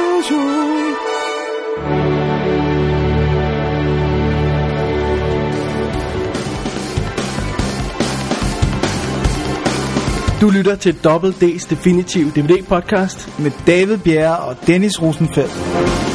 Du 10.41 10.49
lytter 10.51 10.77
til 10.77 10.95
Double 11.05 11.31
D's 11.31 11.71
Definitive 11.71 12.31
DVD 12.31 12.65
podcast. 12.69 13.39
Med 13.39 13.51
David 13.67 13.99
Bjerre 13.99 14.39
og 14.39 14.57
Dennis 14.67 15.03
Rosenfeldt. 15.03 16.10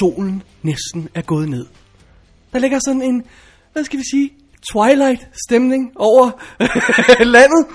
Solen 0.00 0.42
næsten 0.62 1.08
er 1.14 1.22
gået 1.22 1.48
ned. 1.48 1.66
Der 2.52 2.58
ligger 2.58 2.78
sådan 2.86 3.02
en, 3.02 3.22
hvad 3.72 3.84
skal 3.84 3.98
vi 3.98 4.04
sige, 4.12 4.30
Twilight-stemning 4.72 5.92
over 5.96 6.30
landet. 7.24 7.66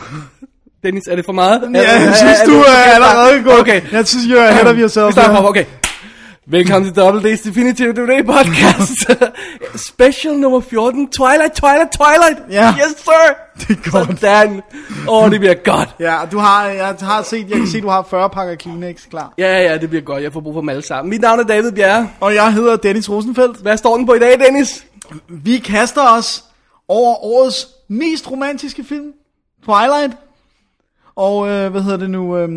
Dennis, 0.84 1.04
er 1.10 1.16
det 1.16 1.26
for 1.26 1.34
meget? 1.34 1.62
Ja, 1.74 1.92
jeg 1.92 2.16
synes, 2.16 2.40
du 2.46 2.52
er 2.60 2.94
allerede 2.96 3.44
gået. 3.44 3.60
Okay. 3.60 3.82
Jeg 3.92 4.08
synes, 4.08 4.26
you're 4.26 4.38
ahead 4.38 4.66
of 4.68 4.78
yourself. 4.78 5.08
Vi 5.08 5.12
starter 5.12 5.44
okay. 5.44 5.66
Velkommen 6.46 6.94
til 6.94 7.04
Double 7.04 7.34
D's 7.34 7.48
Definitive 7.48 7.94
DVD 7.94 8.26
podcast. 8.26 9.12
Special 9.90 10.34
nummer 10.40 10.60
14, 10.60 11.10
Twilight, 11.10 11.54
Twilight, 11.54 11.92
Twilight. 11.92 12.52
Ja. 12.52 12.74
Yes, 12.78 12.96
sir. 12.98 13.36
Det 13.60 13.70
er 13.70 13.92
godt. 13.92 14.20
Sådan. 14.20 14.62
Åh, 15.08 15.24
oh, 15.24 15.32
det 15.32 15.40
bliver 15.40 15.54
godt. 15.54 15.96
Ja, 16.00 16.20
du 16.32 16.38
har, 16.38 16.66
jeg 16.66 16.96
har 17.02 17.22
set, 17.24 17.50
jeg 17.50 17.58
kan 17.58 17.68
se, 17.68 17.82
du 17.82 17.88
har 17.88 18.08
40 18.10 18.30
pakker 18.30 18.56
Kleenex 18.56 19.10
klar. 19.10 19.34
Ja, 19.38 19.64
ja, 19.64 19.78
det 19.78 19.90
bliver 19.90 20.02
godt. 20.02 20.24
Jeg 20.24 20.34
får 20.34 20.40
brug 20.40 20.54
for 20.54 20.60
dem 20.62 20.70
alle 20.70 20.82
sammen. 20.82 21.10
Mit 21.10 21.22
navn 21.22 21.40
er 21.40 21.44
David 21.44 21.72
Bjerre. 21.72 22.10
Og 22.20 22.36
jeg 22.36 22.54
hedder 22.54 22.76
Dennis 22.76 23.10
Rosenfeldt. 23.10 23.58
Hvad 23.58 23.78
står 23.78 23.98
den 23.98 24.06
på 24.06 24.14
i 24.14 24.20
dag, 24.20 24.40
Dennis? 24.40 24.86
Vi 25.30 25.58
kaster 25.58 26.02
os 26.18 26.44
over 26.88 27.26
årets 27.26 27.68
mest 27.88 28.32
romantiske 28.32 28.84
film, 28.84 29.14
Twilight. 29.66 30.18
Og 31.16 31.48
øh, 31.48 31.72
hvad 31.72 31.82
hedder 31.82 31.98
det 31.98 32.10
nu? 32.10 32.38
Øh, 32.38 32.50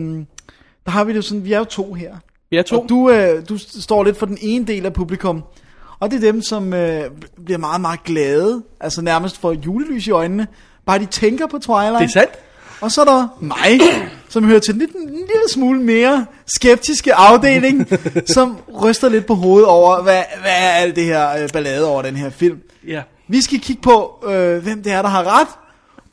der 0.84 0.91
har 0.91 1.05
vi 1.05 1.15
det 1.15 1.25
sådan, 1.25 1.45
vi 1.45 1.53
er 1.53 1.59
jo 1.59 1.65
to 1.65 1.93
her. 1.93 2.16
Er 2.53 2.62
to. 2.62 2.81
Og 2.81 2.89
du, 2.89 3.11
øh, 3.11 3.49
du 3.49 3.59
står 3.59 4.05
lidt 4.05 4.19
for 4.19 4.27
den 4.27 4.39
ene 4.41 4.67
del 4.67 4.87
af 4.87 4.93
publikum. 4.93 5.45
Og 6.01 6.11
det 6.11 6.17
er 6.17 6.33
dem, 6.33 6.43
som 6.43 6.75
øh, 6.75 7.11
bliver 7.45 7.59
meget, 7.59 7.81
meget 7.81 8.05
glade. 8.05 8.62
Altså 8.81 9.03
nærmest 9.03 9.39
får 9.41 9.53
julelys 9.53 10.07
i 10.07 10.11
øjnene. 10.11 10.47
Bare 10.87 10.99
de 10.99 11.07
tænker 11.07 11.47
på 11.47 11.59
Twilight. 11.59 11.99
Det 11.99 12.05
er 12.05 12.09
sandt. 12.09 12.33
Og 12.81 12.93
så 12.93 13.01
er 13.01 13.05
der 13.05 13.29
mig, 13.41 13.81
som 14.29 14.45
hører 14.45 14.61
til 14.61 14.75
en, 14.75 14.79
lidt, 14.79 14.91
en 14.91 15.09
lille 15.09 15.49
smule 15.53 15.81
mere 15.81 16.27
skeptiske 16.47 17.15
afdeling, 17.15 17.89
som 18.34 18.57
ryster 18.83 19.09
lidt 19.09 19.27
på 19.27 19.34
hovedet 19.34 19.69
over, 19.69 20.03
hvad, 20.03 20.23
hvad 20.41 20.53
er 20.53 20.71
alt 20.71 20.97
det 20.97 21.05
her 21.05 21.43
øh, 21.43 21.49
ballade 21.53 21.87
over 21.87 22.03
den 22.03 22.17
her 22.17 22.31
film. 22.31 22.59
Ja. 22.89 23.03
Vi 23.28 23.41
skal 23.41 23.61
kigge 23.61 23.83
på, 23.83 24.25
øh, 24.28 24.63
hvem 24.63 24.83
det 24.83 24.93
er, 24.93 25.03
der 25.03 25.09
har 25.09 25.41
ret. 25.41 25.49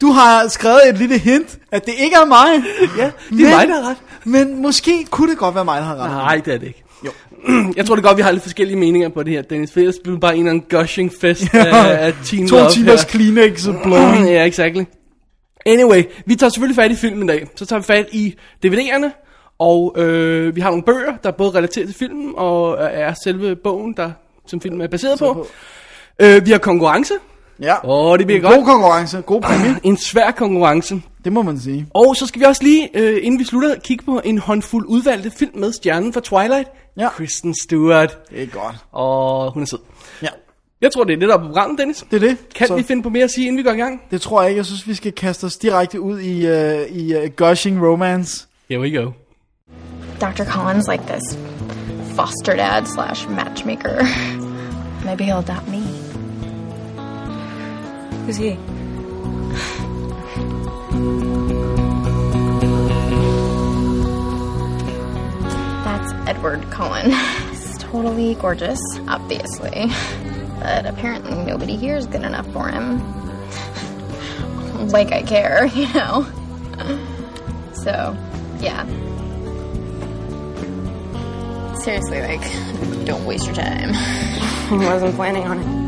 Du 0.02 0.08
har 0.08 0.48
skrevet 0.48 0.80
et 0.90 0.98
lille 0.98 1.18
hint, 1.18 1.58
at 1.72 1.86
det 1.86 1.94
ikke 2.00 2.16
er 2.16 2.26
mig. 2.26 2.64
Ja, 2.98 3.12
det 3.30 3.46
er 3.46 3.58
mig, 3.58 3.68
der 3.68 3.81
har 3.81 3.90
ret. 3.90 3.98
Men 4.24 4.62
måske 4.62 5.06
kunne 5.06 5.30
det 5.31 5.38
godt 5.38 5.56
være 5.56 5.66
mig, 5.66 5.78
der 5.81 5.86
har 5.88 5.96
ret. 5.96 6.09
Nej, 6.09 6.42
det 6.46 6.54
er 6.54 6.58
det 6.58 6.68
ikke. 6.68 6.84
Jo. 7.06 7.12
Jeg 7.78 7.86
tror 7.86 7.96
det 7.96 8.03
godt, 8.03 8.18
vi 8.18 8.22
har 8.22 8.32
lidt 8.32 8.44
forskellige 8.44 8.78
meninger 8.78 9.09
på 9.09 9.24
det 9.24 9.34
her, 9.34 9.42
Dennis. 9.42 9.72
For 9.72 9.80
ellers 9.80 9.96
det 9.96 10.20
bare 10.20 10.34
en 10.34 10.40
eller 10.40 10.52
anden 10.52 10.66
gushing 10.70 11.12
fest 11.22 11.44
af, 11.53 12.06
af 12.06 12.14
teen 12.26 12.48
To 12.48 12.70
timers 12.70 13.03
her. 13.03 13.09
Kleenex 13.09 13.68
og 13.68 13.76
blowing. 13.84 14.30
ja, 14.36 14.46
exactly. 14.46 14.84
Anyway, 15.66 16.03
vi 16.26 16.36
tager 16.36 16.50
selvfølgelig 16.50 16.76
fat 16.76 16.92
i 16.92 16.96
filmen 16.96 17.30
i 17.30 17.32
dag. 17.32 17.48
Så 17.56 17.66
tager 17.66 17.80
vi 17.80 17.84
fat 17.86 18.08
i 18.12 18.36
DVD'erne, 18.66 19.09
og 19.59 19.96
øh, 19.98 20.56
vi 20.56 20.62
har 20.62 20.70
nogle 20.70 20.84
bøger, 20.84 21.14
der 21.24 21.30
er 21.30 21.34
både 21.34 21.52
relateret 21.52 21.88
til 21.88 21.98
filmen, 21.98 22.34
og 22.38 22.78
øh, 22.84 22.90
er 22.94 23.14
selve 23.24 23.56
bogen, 23.56 23.94
der, 23.98 24.12
som 24.48 24.62
filmen 24.62 24.82
er 24.82 24.88
baseret 24.88 25.20
på. 25.20 25.34
på. 25.34 25.48
Øh, 26.20 26.46
vi 26.46 26.52
har 26.52 26.58
konkurrence. 26.58 27.14
Ja. 27.62 27.90
Åh, 27.90 28.18
det 28.19 28.25
bliver 28.28 28.41
God 28.41 28.52
godt. 28.56 28.66
konkurrence, 28.66 29.22
god 29.22 29.41
præmie. 29.41 29.75
En 29.84 29.97
svær 29.97 30.31
konkurrence. 30.31 31.02
Det 31.24 31.34
må 31.34 31.41
man 31.41 31.59
sige. 31.59 31.88
Og 31.94 32.16
så 32.16 32.25
skal 32.28 32.40
vi 32.41 32.46
også 32.46 32.64
lige, 32.64 32.90
øh, 32.94 33.19
inden 33.25 33.40
vi 33.40 33.44
slutter, 33.46 33.75
kigge 33.80 34.06
på 34.06 34.22
en 34.25 34.38
håndfuld 34.38 34.86
udvalgte 34.88 35.31
film 35.31 35.52
med 35.59 35.74
stjernen 35.74 36.14
fra 36.14 36.19
Twilight. 36.22 36.69
Ja. 36.97 37.09
Kristen 37.09 37.56
Stewart. 37.64 38.18
Det 38.30 38.44
er 38.44 38.47
godt. 38.47 38.75
Og 38.91 39.52
hun 39.53 39.64
er 39.64 39.68
sød. 39.68 39.80
Ja, 40.22 40.28
Jeg 40.81 40.91
tror, 40.91 41.03
det 41.03 41.14
er 41.14 41.19
det, 41.19 41.30
der 41.30 41.34
er 41.36 41.40
på 41.40 41.46
programmet, 41.46 41.80
Dennis. 41.80 42.06
det 42.12 42.24
er 42.24 42.28
det. 42.28 42.38
Kan 42.56 42.68
Så 42.68 42.75
vi 42.75 42.84
finde 42.84 43.03
på 43.03 43.09
mere 43.09 43.24
at 43.24 43.31
sige, 43.31 43.47
inden 43.47 43.58
vi 43.58 43.64
går 43.64 43.72
i 43.72 43.78
gang? 43.78 44.02
Det 44.12 44.22
tror 44.22 44.41
jeg 44.41 44.50
ikke. 44.50 44.58
Jeg 44.59 44.66
synes, 44.66 44.88
vi 44.88 44.94
skal 44.94 45.12
kaste 45.12 45.46
os 45.46 45.56
direkte 45.58 46.02
ud 46.02 46.20
i, 46.20 46.52
uh, 46.52 46.97
i 46.97 47.16
uh, 47.16 47.24
gushing 47.35 47.85
romance. 47.88 48.47
Here 48.70 48.80
we 48.81 48.97
go. 49.03 49.12
Dr. 50.22 50.44
Collins 50.44 50.88
like 50.91 51.03
this 51.08 51.38
foster 52.16 52.56
dad 52.56 52.85
slash 52.85 53.30
matchmaker. 53.30 54.06
Maybe 55.06 55.24
he'll 55.24 55.52
adopt 55.52 55.68
me. 55.68 55.81
Who's 58.25 58.38
he? 58.38 58.51
That's 65.84 66.13
Edward 66.29 66.63
Cullen. 66.72 67.11
He's 67.50 67.78
totally 67.79 68.35
gorgeous, 68.35 68.79
obviously. 69.09 69.88
But 70.61 70.85
apparently 70.85 71.35
nobody 71.44 71.75
here 71.75 71.97
is 71.97 72.07
good 72.07 72.23
enough 72.23 72.50
for 72.53 72.69
him. 72.69 73.00
like 74.88 75.11
I 75.11 75.23
care, 75.23 75.66
you 75.75 75.94
know? 75.94 76.25
so, 77.73 78.16
yeah. 78.61 78.85
Seriously, 81.79 82.22
like, 82.22 83.05
don't 83.05 83.25
waste 83.25 83.47
your 83.47 83.55
time. 83.55 83.90
I 83.94 84.90
wasn't 84.94 85.16
planning 85.16 85.44
on 85.44 85.59
it. 85.59 85.83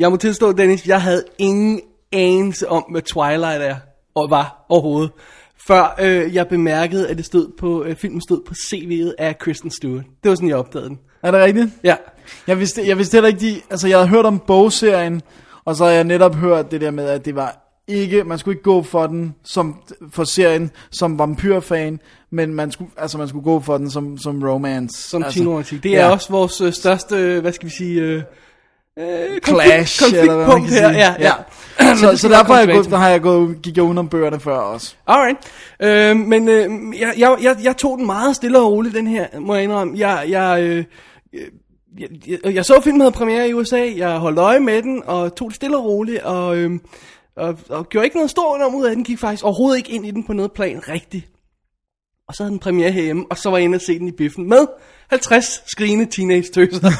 Jeg 0.00 0.10
må 0.10 0.16
tilstå, 0.16 0.52
Dennis, 0.52 0.86
jeg 0.86 1.02
havde 1.02 1.24
ingen 1.38 1.80
anelse 2.12 2.68
om, 2.68 2.84
hvad 2.90 3.02
Twilight 3.02 3.62
er 3.62 3.76
og 4.14 4.30
var 4.30 4.66
overhovedet. 4.68 5.10
Før 5.66 5.96
øh, 6.00 6.34
jeg 6.34 6.48
bemærkede, 6.48 7.08
at 7.08 7.16
det 7.16 7.24
stod 7.24 7.52
på, 7.58 7.84
øh, 7.84 7.96
filmen 7.96 8.20
stod 8.20 8.40
på 8.46 8.54
CV'et 8.54 9.14
af 9.18 9.38
Kristen 9.38 9.70
Stewart. 9.70 10.04
Det 10.22 10.28
var 10.28 10.34
sådan, 10.34 10.48
jeg 10.48 10.56
opdagede 10.56 10.88
den. 10.88 10.98
Er 11.22 11.30
det 11.30 11.40
rigtigt? 11.40 11.68
Ja, 11.84 11.96
Jeg 12.46 12.58
vidste, 12.58 12.82
jeg 12.86 12.98
vidste 12.98 13.14
heller 13.14 13.28
ikke, 13.28 13.40
de, 13.40 13.60
altså 13.70 13.88
jeg 13.88 13.98
havde 13.98 14.08
hørt 14.08 14.24
om 14.24 14.38
bogserien, 14.38 15.22
og 15.64 15.76
så 15.76 15.84
har 15.84 15.90
jeg 15.90 16.04
netop 16.04 16.34
hørt 16.34 16.70
det 16.70 16.80
der 16.80 16.90
med, 16.90 17.06
at 17.06 17.24
det 17.24 17.34
var 17.34 17.74
ikke, 17.88 18.24
man 18.24 18.38
skulle 18.38 18.52
ikke 18.52 18.62
gå 18.62 18.82
for 18.82 19.06
den 19.06 19.34
som, 19.44 19.82
for 20.10 20.24
serien 20.24 20.70
som 20.90 21.18
vampyrfan, 21.18 22.00
men 22.30 22.54
man 22.54 22.72
skulle, 22.72 22.90
altså 22.96 23.18
man 23.18 23.28
skulle 23.28 23.44
gå 23.44 23.60
for 23.60 23.78
den 23.78 23.90
som, 23.90 24.18
som 24.18 24.42
romance. 24.42 25.08
som 25.08 25.22
altså, 25.22 25.56
altså, 25.56 25.70
teen 25.70 25.82
Det 25.82 25.96
er 25.96 26.04
ja. 26.04 26.10
også 26.10 26.30
vores 26.30 26.60
øh, 26.60 26.72
største, 26.72 27.16
øh, 27.16 27.40
hvad 27.40 27.52
skal 27.52 27.68
vi 27.68 27.72
sige, 27.78 28.00
øh, 28.00 28.22
øh, 29.00 29.40
Clash, 29.40 30.02
eller 30.14 30.36
hvad 30.36 30.46
man 30.46 30.62
kan 30.62 30.70
her. 30.70 30.92
sige. 30.92 30.98
Ja, 30.98 31.14
ja. 31.18 31.32
Men 31.80 31.98
så, 31.98 32.16
så 32.16 32.28
derfor 32.28 32.52
har 32.52 32.60
jeg 32.60 32.68
gået, 32.68 32.86
har 32.86 33.08
jeg 33.08 33.20
gået, 33.20 33.62
gik 33.62 33.76
jeg 33.76 33.84
udenom 33.84 34.08
bøgerne 34.08 34.40
før 34.40 34.56
også. 34.56 34.94
Alright. 35.06 35.38
Øh, 35.82 36.16
men 36.16 36.48
øh, 36.48 37.00
jeg, 37.00 37.14
jeg, 37.18 37.36
jeg, 37.42 37.56
jeg 37.62 37.76
tog 37.76 37.98
den 37.98 38.06
meget 38.06 38.36
stille 38.36 38.58
og 38.58 38.72
roligt, 38.72 38.94
den 38.94 39.06
her, 39.06 39.26
må 39.40 39.54
jeg 39.54 39.64
indrømme. 39.64 39.98
Jeg, 39.98 40.24
jeg, 40.28 40.62
øh, 40.62 40.84
jeg, 41.98 42.08
jeg, 42.26 42.54
jeg 42.54 42.64
så 42.64 42.80
filmen 42.80 43.00
havde 43.00 43.12
premiere 43.12 43.48
i 43.48 43.54
USA, 43.54 43.86
jeg 43.96 44.18
holdt 44.18 44.38
øje 44.38 44.60
med 44.60 44.82
den, 44.82 45.02
og 45.06 45.34
tog 45.34 45.48
det 45.48 45.56
stille 45.56 45.76
og 45.76 45.84
roligt, 45.84 46.22
og, 46.22 46.56
øh, 46.56 46.70
og, 47.36 47.58
og 47.68 47.88
gjorde 47.88 48.04
ikke 48.04 48.16
noget 48.16 48.30
stort 48.30 48.60
nummer 48.60 48.78
ud 48.78 48.84
af 48.84 48.94
den, 48.94 49.04
gik 49.04 49.18
faktisk 49.18 49.44
overhovedet 49.44 49.78
ikke 49.78 49.92
ind 49.92 50.06
i 50.06 50.10
den 50.10 50.24
på 50.24 50.32
noget 50.32 50.52
plan 50.52 50.88
rigtigt. 50.88 51.26
Og 52.30 52.34
så 52.36 52.42
havde 52.42 52.50
den 52.50 52.58
premiere 52.58 52.90
herhjemme, 52.90 53.24
og 53.30 53.38
så 53.38 53.50
var 53.50 53.56
jeg 53.56 53.64
inde 53.64 53.76
og 53.76 53.80
se 53.86 53.98
den 53.98 54.08
i 54.08 54.12
biffen 54.12 54.48
med 54.48 54.66
50 55.10 55.62
skrigende 55.66 56.06
teenage-tøser. 56.06 56.90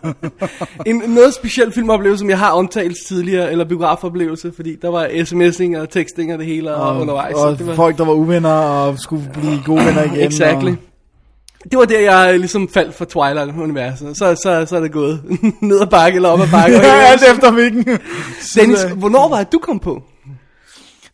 en 0.86 1.02
noget 1.06 1.34
speciel 1.34 1.72
filmoplevelse, 1.72 2.18
som 2.18 2.30
jeg 2.30 2.38
har 2.38 2.50
omtalt 2.50 2.96
tidligere, 3.08 3.52
eller 3.52 3.64
biografoplevelse, 3.64 4.52
fordi 4.56 4.76
der 4.82 4.88
var 4.88 5.04
sms'ing 5.06 5.80
og 5.80 5.90
texting 5.90 6.32
og 6.32 6.38
det 6.38 6.46
hele 6.46 6.74
og, 6.74 7.00
undervejs. 7.00 7.36
så 7.36 7.42
og 7.42 7.58
det 7.58 7.66
var, 7.66 7.74
folk, 7.74 7.98
der 7.98 8.04
var 8.04 8.12
uvenner 8.12 8.50
og 8.52 8.98
skulle 8.98 9.30
blive 9.32 9.62
gode 9.66 9.86
venner 9.86 10.02
igen. 10.04 10.20
Exactly. 10.26 10.70
Og, 10.70 10.76
Det 11.70 11.78
var 11.78 11.84
der, 11.84 12.00
jeg 12.00 12.38
ligesom 12.38 12.68
faldt 12.68 12.94
for 12.94 13.04
Twilight-universet. 13.04 14.16
Så, 14.18 14.34
så, 14.42 14.66
så 14.68 14.76
er 14.76 14.80
det 14.80 14.92
gået 14.92 15.22
ned 15.62 15.80
ad 15.80 15.86
bakke 15.86 16.16
eller 16.16 16.28
op 16.28 16.40
ad 16.40 16.48
bakke. 16.52 16.76
Og 16.80 16.84
jeg- 16.84 17.08
alt 17.12 17.22
efter 17.36 17.50
hvilken. 17.52 17.98
Dennis, 18.56 18.82
hvornår 18.96 19.28
var 19.28 19.38
det, 19.38 19.52
du 19.52 19.58
kom 19.58 19.78
på? 19.78 20.02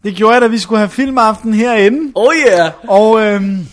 Det 0.05 0.15
gjorde 0.15 0.35
jeg, 0.35 0.43
da 0.43 0.47
vi 0.47 0.59
skulle 0.59 0.79
have 0.79 0.89
filmaften 0.89 1.55
herinde. 1.55 2.13
Oh 2.15 2.35
yeah! 2.35 2.71
Og 2.89 3.21
øhm, 3.21 3.67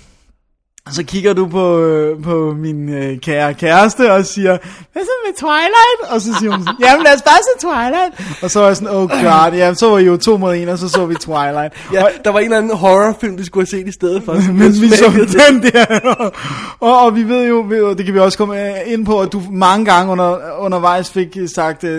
så 0.92 1.04
kigger 1.04 1.34
du 1.34 1.48
på, 1.48 1.80
øh, 1.80 2.24
på 2.24 2.54
min 2.58 2.90
øh, 2.90 3.20
kære 3.20 3.54
kæreste 3.54 4.12
og 4.12 4.26
siger, 4.26 4.58
hvad 4.94 5.04
så 5.04 5.12
med 5.26 5.34
Twilight? 5.38 6.14
Og 6.14 6.22
så 6.22 6.36
siger 6.40 6.52
hun, 6.52 6.68
jamen 6.82 7.04
lad 7.04 7.16
os 7.16 7.22
bare 7.22 7.38
se 7.44 7.68
Twilight. 7.68 8.44
Og 8.44 8.52
så 8.52 8.60
var 8.60 8.68
jeg 8.68 8.76
sådan, 8.78 8.96
oh 8.96 9.10
god, 9.10 9.52
ja, 9.54 9.74
så 9.74 9.90
var 9.90 9.98
I 9.98 10.04
jo 10.06 10.18
to 10.18 10.38
mod 10.38 10.56
en, 10.56 10.70
og 10.70 10.78
så 10.78 10.90
så 10.90 11.06
vi 11.06 11.16
Twilight. 11.16 11.74
Ja, 11.94 12.04
der 12.26 12.30
var 12.30 12.40
en 12.40 12.46
eller 12.46 12.58
anden 12.58 12.78
horrorfilm, 12.78 13.38
vi 13.38 13.46
skulle 13.46 13.68
have 13.72 13.80
set 13.82 13.88
i 13.88 13.92
stedet 13.92 14.24
for. 14.24 14.34
Men 14.60 14.72
vi 14.82 14.90
så 14.90 15.28
den 15.50 15.64
der, 15.64 15.86
og, 16.80 17.02
og 17.06 17.16
vi 17.16 17.24
ved 17.24 17.48
jo, 17.48 17.66
ved 17.68 17.96
det 17.96 18.06
kan 18.06 18.14
vi 18.14 18.20
også 18.20 18.38
komme 18.38 18.70
øh, 18.70 18.94
ind 18.94 19.06
på, 19.06 19.20
at 19.20 19.34
du 19.34 19.42
mange 19.52 19.86
gange 19.86 20.12
under, 20.12 20.60
undervejs 20.60 21.10
fik 21.12 21.38
sagt, 21.56 21.84
uh, 21.84 21.90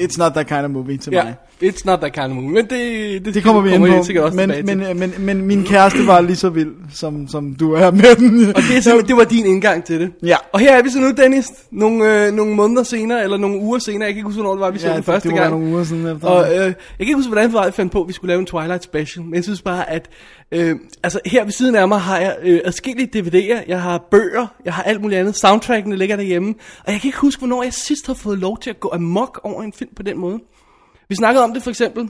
it's 0.00 0.18
not 0.18 0.32
that 0.32 0.46
kind 0.46 0.60
of 0.64 0.70
movie 0.70 0.96
til 0.96 1.12
Ja, 1.12 1.24
mig. 1.24 1.34
It's 1.62 1.82
not 1.84 1.98
that 2.00 2.12
kind 2.12 2.24
of 2.26 2.30
movie. 2.30 2.48
Men 2.50 2.66
det, 2.66 3.24
det, 3.24 3.34
Det 3.34 3.42
kommer 3.42 3.62
vi 3.62 3.74
ind 3.74 3.86
på, 3.86 4.22
også 4.24 4.36
men, 4.36 4.48
men, 4.48 4.66
til. 4.66 4.96
men, 4.96 5.14
men, 5.18 5.42
min 5.42 5.64
kæreste 5.64 6.06
var 6.06 6.20
lige 6.20 6.36
så 6.36 6.48
vild, 6.48 6.70
som, 6.94 7.28
som 7.28 7.54
du 7.54 7.72
er 7.72 7.90
med 7.90 8.16
den. 8.16 8.48
Og 8.48 8.62
det, 8.62 8.86
er 8.86 9.02
det 9.06 9.16
var 9.16 9.24
din 9.24 9.46
indgang 9.46 9.84
til 9.84 10.00
det. 10.00 10.12
Ja. 10.22 10.36
Og 10.52 10.60
her 10.60 10.76
er 10.76 10.82
vi 10.82 10.90
så 10.90 10.98
nu, 10.98 11.10
Dennis, 11.10 11.46
nogle, 11.70 12.26
øh, 12.26 12.32
nogle 12.32 12.54
måneder 12.54 12.82
senere, 12.82 13.24
eller 13.24 13.36
nogle 13.36 13.60
uger 13.60 13.78
senere, 13.78 14.00
jeg 14.06 14.08
kan 14.14 14.16
ikke 14.18 14.26
huske, 14.26 14.42
hvornår 14.42 14.52
det 14.54 14.60
var, 14.60 14.70
vi 14.70 14.78
så 14.78 14.88
Ja, 14.88 14.94
den 14.94 15.02
første 15.02 15.28
det 15.28 15.36
var 15.36 15.42
gang. 15.42 15.54
nogle 15.58 15.74
uger 15.74 15.84
siden 15.84 16.06
efter. 16.16 16.28
Og 16.28 16.48
øh, 16.50 16.56
jeg 16.58 16.74
kan 16.74 16.74
ikke 17.00 17.14
huske, 17.14 17.28
hvordan 17.28 17.50
vi 17.52 17.72
fandt 17.72 17.92
på, 17.92 18.00
at 18.02 18.08
vi 18.08 18.12
skulle 18.12 18.28
lave 18.28 18.40
en 18.40 18.46
Twilight 18.46 18.84
special, 18.84 19.24
men 19.24 19.34
jeg 19.34 19.44
synes 19.44 19.62
bare, 19.62 19.90
at 19.90 20.08
øh, 20.52 20.76
altså 21.02 21.20
her 21.26 21.44
ved 21.44 21.52
siden 21.52 21.74
af 21.74 21.88
mig 21.88 22.00
har 22.00 22.18
jeg 22.18 22.36
øh, 22.42 22.60
adskillige 22.64 23.08
DVD'er, 23.16 23.64
jeg 23.68 23.82
har 23.82 24.08
bøger, 24.10 24.46
jeg 24.64 24.74
har 24.74 24.82
alt 24.82 25.00
muligt 25.00 25.20
andet, 25.20 25.36
soundtrackene 25.36 25.96
ligger 25.96 26.16
derhjemme, 26.16 26.54
og 26.86 26.92
jeg 26.92 27.00
kan 27.00 27.08
ikke 27.08 27.18
huske, 27.18 27.40
hvornår 27.40 27.62
jeg 27.62 27.72
sidst 27.72 28.06
har 28.06 28.14
fået 28.14 28.38
lov 28.38 28.58
til 28.58 28.70
at 28.70 28.80
gå 28.80 28.90
amok 28.92 29.40
over 29.42 29.62
en 29.62 29.72
film 29.72 29.90
på 29.96 30.02
den 30.02 30.18
måde. 30.18 30.38
Vi 31.10 31.14
snakkede 31.14 31.44
om 31.44 31.54
det 31.54 31.62
for 31.62 31.70
eksempel, 31.70 32.08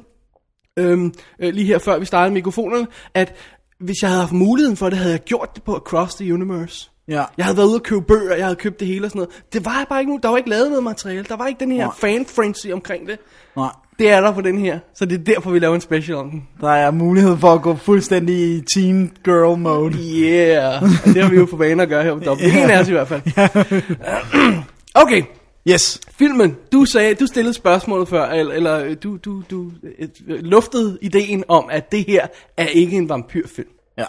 øhm, 0.77 1.15
øh, 1.41 1.55
lige 1.55 1.67
her 1.67 1.79
før 1.79 1.99
vi 1.99 2.05
startede 2.05 2.35
mikrofonerne, 2.35 2.87
at 3.15 3.35
hvis 3.81 3.97
jeg 4.03 4.11
havde 4.11 4.21
haft 4.21 4.33
muligheden 4.33 4.77
for 4.77 4.89
det, 4.91 4.99
havde 4.99 5.13
jeg 5.13 5.21
gjort 5.21 5.49
det 5.55 5.63
på 5.63 5.77
Across 5.77 6.15
the 6.15 6.35
Universe. 6.35 6.91
Ja. 7.09 7.25
Jeg 7.37 7.45
havde 7.45 7.57
været 7.57 7.67
ude 7.67 7.75
og 7.77 7.83
købe 7.83 8.03
bøger, 8.03 8.35
jeg 8.35 8.45
havde 8.45 8.57
købt 8.57 8.81
det 8.81 8.89
hele 8.89 9.07
og 9.07 9.11
sådan 9.11 9.19
noget. 9.19 9.43
Det 9.53 9.65
var 9.65 9.87
bare 9.89 10.01
ikke 10.01 10.13
nu, 10.13 10.19
der 10.23 10.29
var 10.29 10.37
ikke 10.37 10.51
lavet 10.51 10.69
noget 10.71 10.85
materiale, 10.85 11.25
der 11.29 11.37
var 11.37 11.47
ikke 11.47 11.61
den 11.61 11.73
her 11.73 11.85
Nej. 11.85 11.95
fan 12.01 12.27
frenzy 12.27 12.67
omkring 12.67 13.07
det. 13.07 13.19
Nej. 13.57 13.71
Det 13.99 14.11
er 14.11 14.21
der 14.21 14.33
på 14.33 14.41
den 14.41 14.59
her, 14.59 14.79
så 14.95 15.05
det 15.05 15.21
er 15.21 15.25
derfor, 15.25 15.51
vi 15.51 15.59
laver 15.59 15.75
en 15.75 15.81
special 15.81 16.17
om 16.17 16.31
den. 16.31 16.49
Der 16.61 16.71
er 16.71 16.91
mulighed 16.91 17.37
for 17.37 17.53
at 17.53 17.63
gå 17.63 17.77
fuldstændig 17.77 18.37
i 18.37 18.63
teen 18.75 19.13
girl 19.25 19.59
mode. 19.59 19.93
Yeah, 19.93 20.83
det 21.05 21.23
har 21.23 21.31
vi 21.31 21.37
jo 21.37 21.47
for 21.47 21.57
vane 21.57 21.83
at 21.83 21.89
gøre 21.89 22.03
her 22.03 22.15
på 22.15 22.21
dobbelt. 22.25 22.53
Det 22.53 22.61
er 22.61 22.65
en 22.65 22.71
af 22.71 22.81
os 22.81 22.89
i 22.89 22.93
hvert 22.93 23.09
fald. 23.09 23.23
Okay, 24.95 25.23
Yes. 25.69 26.01
filmen. 26.19 26.57
Du 26.73 26.85
sagde, 26.85 27.15
du 27.15 27.27
stillede 27.27 27.55
spørgsmålet 27.55 28.09
før, 28.09 28.27
eller, 28.27 28.55
eller 28.55 28.95
du, 28.95 29.17
du, 29.17 29.43
du 29.51 29.73
øh, 29.99 30.09
luftede 30.27 30.99
ideen 31.03 31.45
om, 31.49 31.69
at 31.71 31.93
det 31.93 32.05
her 32.07 32.27
er 32.57 32.67
ikke 32.67 32.97
en 32.97 33.09
vampyrfilm. 33.09 33.69
Ja. 33.99 34.05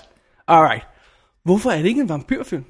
Alright. 0.48 0.84
Hvorfor 1.44 1.72
er 1.72 1.78
det 1.78 1.86
ikke 1.86 2.02
en 2.02 2.10
vampyrfilm? 2.10 2.64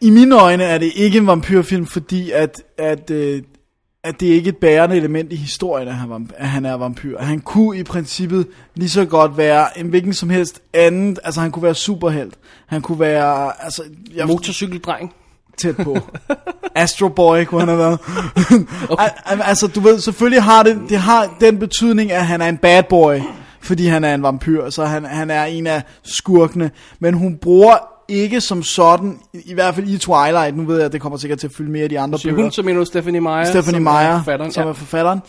I 0.00 0.10
mine 0.10 0.40
øjne 0.40 0.64
er 0.64 0.78
det 0.78 0.92
ikke 0.94 1.18
en 1.18 1.26
vampyrfilm, 1.26 1.86
fordi 1.86 2.30
at, 2.30 2.62
at, 2.78 3.10
øh, 3.10 3.42
at 4.04 4.20
det 4.20 4.30
er 4.30 4.34
ikke 4.34 4.48
et 4.48 4.56
bærende 4.56 4.96
element 4.96 5.32
i 5.32 5.36
historien, 5.36 5.88
at 5.88 5.94
han, 5.94 6.12
vamp- 6.12 6.34
at 6.36 6.48
han 6.48 6.64
er 6.64 6.74
vampyr. 6.74 7.18
Han 7.18 7.40
kunne 7.40 7.78
i 7.78 7.82
princippet 7.82 8.46
lige 8.74 8.90
så 8.90 9.04
godt 9.04 9.36
være 9.36 9.78
en 9.78 9.88
hvilken 9.88 10.14
som 10.14 10.30
helst 10.30 10.62
anden, 10.72 11.16
altså 11.24 11.40
han 11.40 11.50
kunne 11.50 11.62
være 11.62 11.74
superhelt. 11.74 12.34
Han 12.66 12.82
kunne 12.82 13.00
være, 13.00 13.62
altså, 13.64 13.82
jeg 14.14 14.26
Motorcykeldreng. 14.26 15.14
Tæt 15.62 15.76
på. 15.76 15.98
Astro 16.74 17.08
Boy 17.08 17.44
kunne 17.44 17.60
han 17.60 17.68
have 17.68 17.78
været. 17.78 17.98
okay. 18.90 19.08
altså, 19.26 19.66
du 19.66 19.80
ved, 19.80 20.00
selvfølgelig 20.00 20.42
har 20.42 20.62
det, 20.62 20.78
det 20.88 20.98
har 20.98 21.36
den 21.40 21.58
betydning, 21.58 22.12
at 22.12 22.26
han 22.26 22.40
er 22.40 22.48
en 22.48 22.56
bad 22.56 22.82
boy, 22.82 23.20
fordi 23.60 23.86
han 23.86 24.04
er 24.04 24.14
en 24.14 24.22
vampyr, 24.22 24.70
så 24.70 24.84
han, 24.84 25.04
han 25.04 25.30
er 25.30 25.44
en 25.44 25.66
af 25.66 25.82
skurkene. 26.02 26.70
Men 27.00 27.14
hun 27.14 27.36
bruger 27.36 27.76
ikke 28.08 28.40
som 28.40 28.62
sådan, 28.62 29.18
i, 29.32 29.54
hvert 29.54 29.74
fald 29.74 29.88
i 29.88 29.98
Twilight, 29.98 30.56
nu 30.56 30.64
ved 30.64 30.76
jeg, 30.76 30.84
at 30.84 30.92
det 30.92 31.00
kommer 31.00 31.18
sikkert 31.18 31.38
til 31.38 31.46
at 31.46 31.52
fylde 31.56 31.70
mere 31.70 31.84
i 31.84 31.88
de 31.88 32.00
andre 32.00 32.18
bøger. 32.24 32.42
hun, 32.42 32.50
som 32.50 32.64
mener 32.64 32.84
Stephanie 32.84 33.20
Meyer. 33.20 33.44
Stephanie 33.44 33.64
som 33.64 33.86
er 33.86 33.92
Meyer, 33.92 34.16
forfatteren. 34.16 34.52
som 34.52 34.62
ja. 34.62 34.68
er 34.68 34.72
forfatteren, 34.72 35.20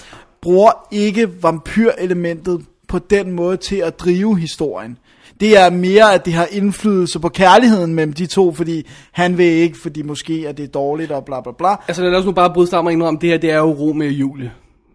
bruger 0.42 0.88
ikke 0.92 1.44
vampyrelementet 1.44 2.66
på 2.88 3.00
den 3.00 3.32
måde 3.32 3.58
til 3.58 3.76
at 3.76 4.00
drive 4.00 4.40
historien. 4.40 4.98
Det 5.40 5.58
er 5.60 5.70
mere, 5.70 6.14
at 6.14 6.26
det 6.26 6.34
har 6.34 6.48
indflydelse 6.52 7.20
på 7.20 7.30
kærligheden 7.30 7.96
mellem 7.96 8.14
de 8.14 8.26
to, 8.26 8.54
fordi 8.54 8.88
han 9.12 9.38
vil 9.38 9.46
ikke, 9.46 9.78
fordi 9.82 10.02
måske 10.02 10.46
er 10.46 10.52
det 10.52 10.74
dårligt 10.74 11.12
og 11.12 11.26
bla 11.26 11.42
bla 11.42 11.52
bla. 11.58 11.70
Altså 11.88 12.04
lad 12.04 12.20
os 12.20 12.26
nu 12.26 12.32
bare 12.32 12.54
bryde 12.54 12.70
sammen 12.70 12.88
og 12.90 12.94
indrømme, 12.94 13.20
det 13.22 13.30
her 13.30 13.38
det 13.38 13.52
er 13.52 13.58
jo 13.58 13.72
Romeo 13.74 14.08
og 14.08 14.14
Julie. 14.14 14.52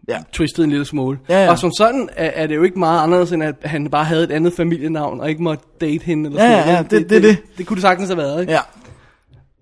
Ja. 0.08 0.18
Twistet 0.32 0.64
en 0.64 0.70
lille 0.70 0.84
smule. 0.84 1.18
Ja, 1.28 1.44
ja. 1.44 1.50
Og 1.50 1.58
som 1.58 1.70
sådan 1.78 2.08
er, 2.16 2.30
er 2.34 2.46
det 2.46 2.56
jo 2.56 2.62
ikke 2.62 2.78
meget 2.78 3.02
anderledes, 3.02 3.32
end 3.32 3.42
at 3.44 3.54
han 3.64 3.90
bare 3.90 4.04
havde 4.04 4.24
et 4.24 4.30
andet 4.30 4.52
familienavn, 4.52 5.20
og 5.20 5.28
ikke 5.28 5.42
måtte 5.42 5.64
date 5.80 6.04
hende. 6.04 6.30
Eller 6.30 6.44
Ja, 6.44 6.50
sådan 6.50 6.66
ja, 6.68 6.72
noget. 6.72 6.92
ja, 6.92 6.98
det- 6.98 7.10
det 7.10 7.16
er 7.16 7.20
det. 7.20 7.36
Det 7.58 7.66
kunne 7.66 7.74
det 7.74 7.82
sagtens 7.82 8.08
have 8.08 8.18
været, 8.18 8.40
ikke? 8.40 8.52
Ja. 8.52 8.60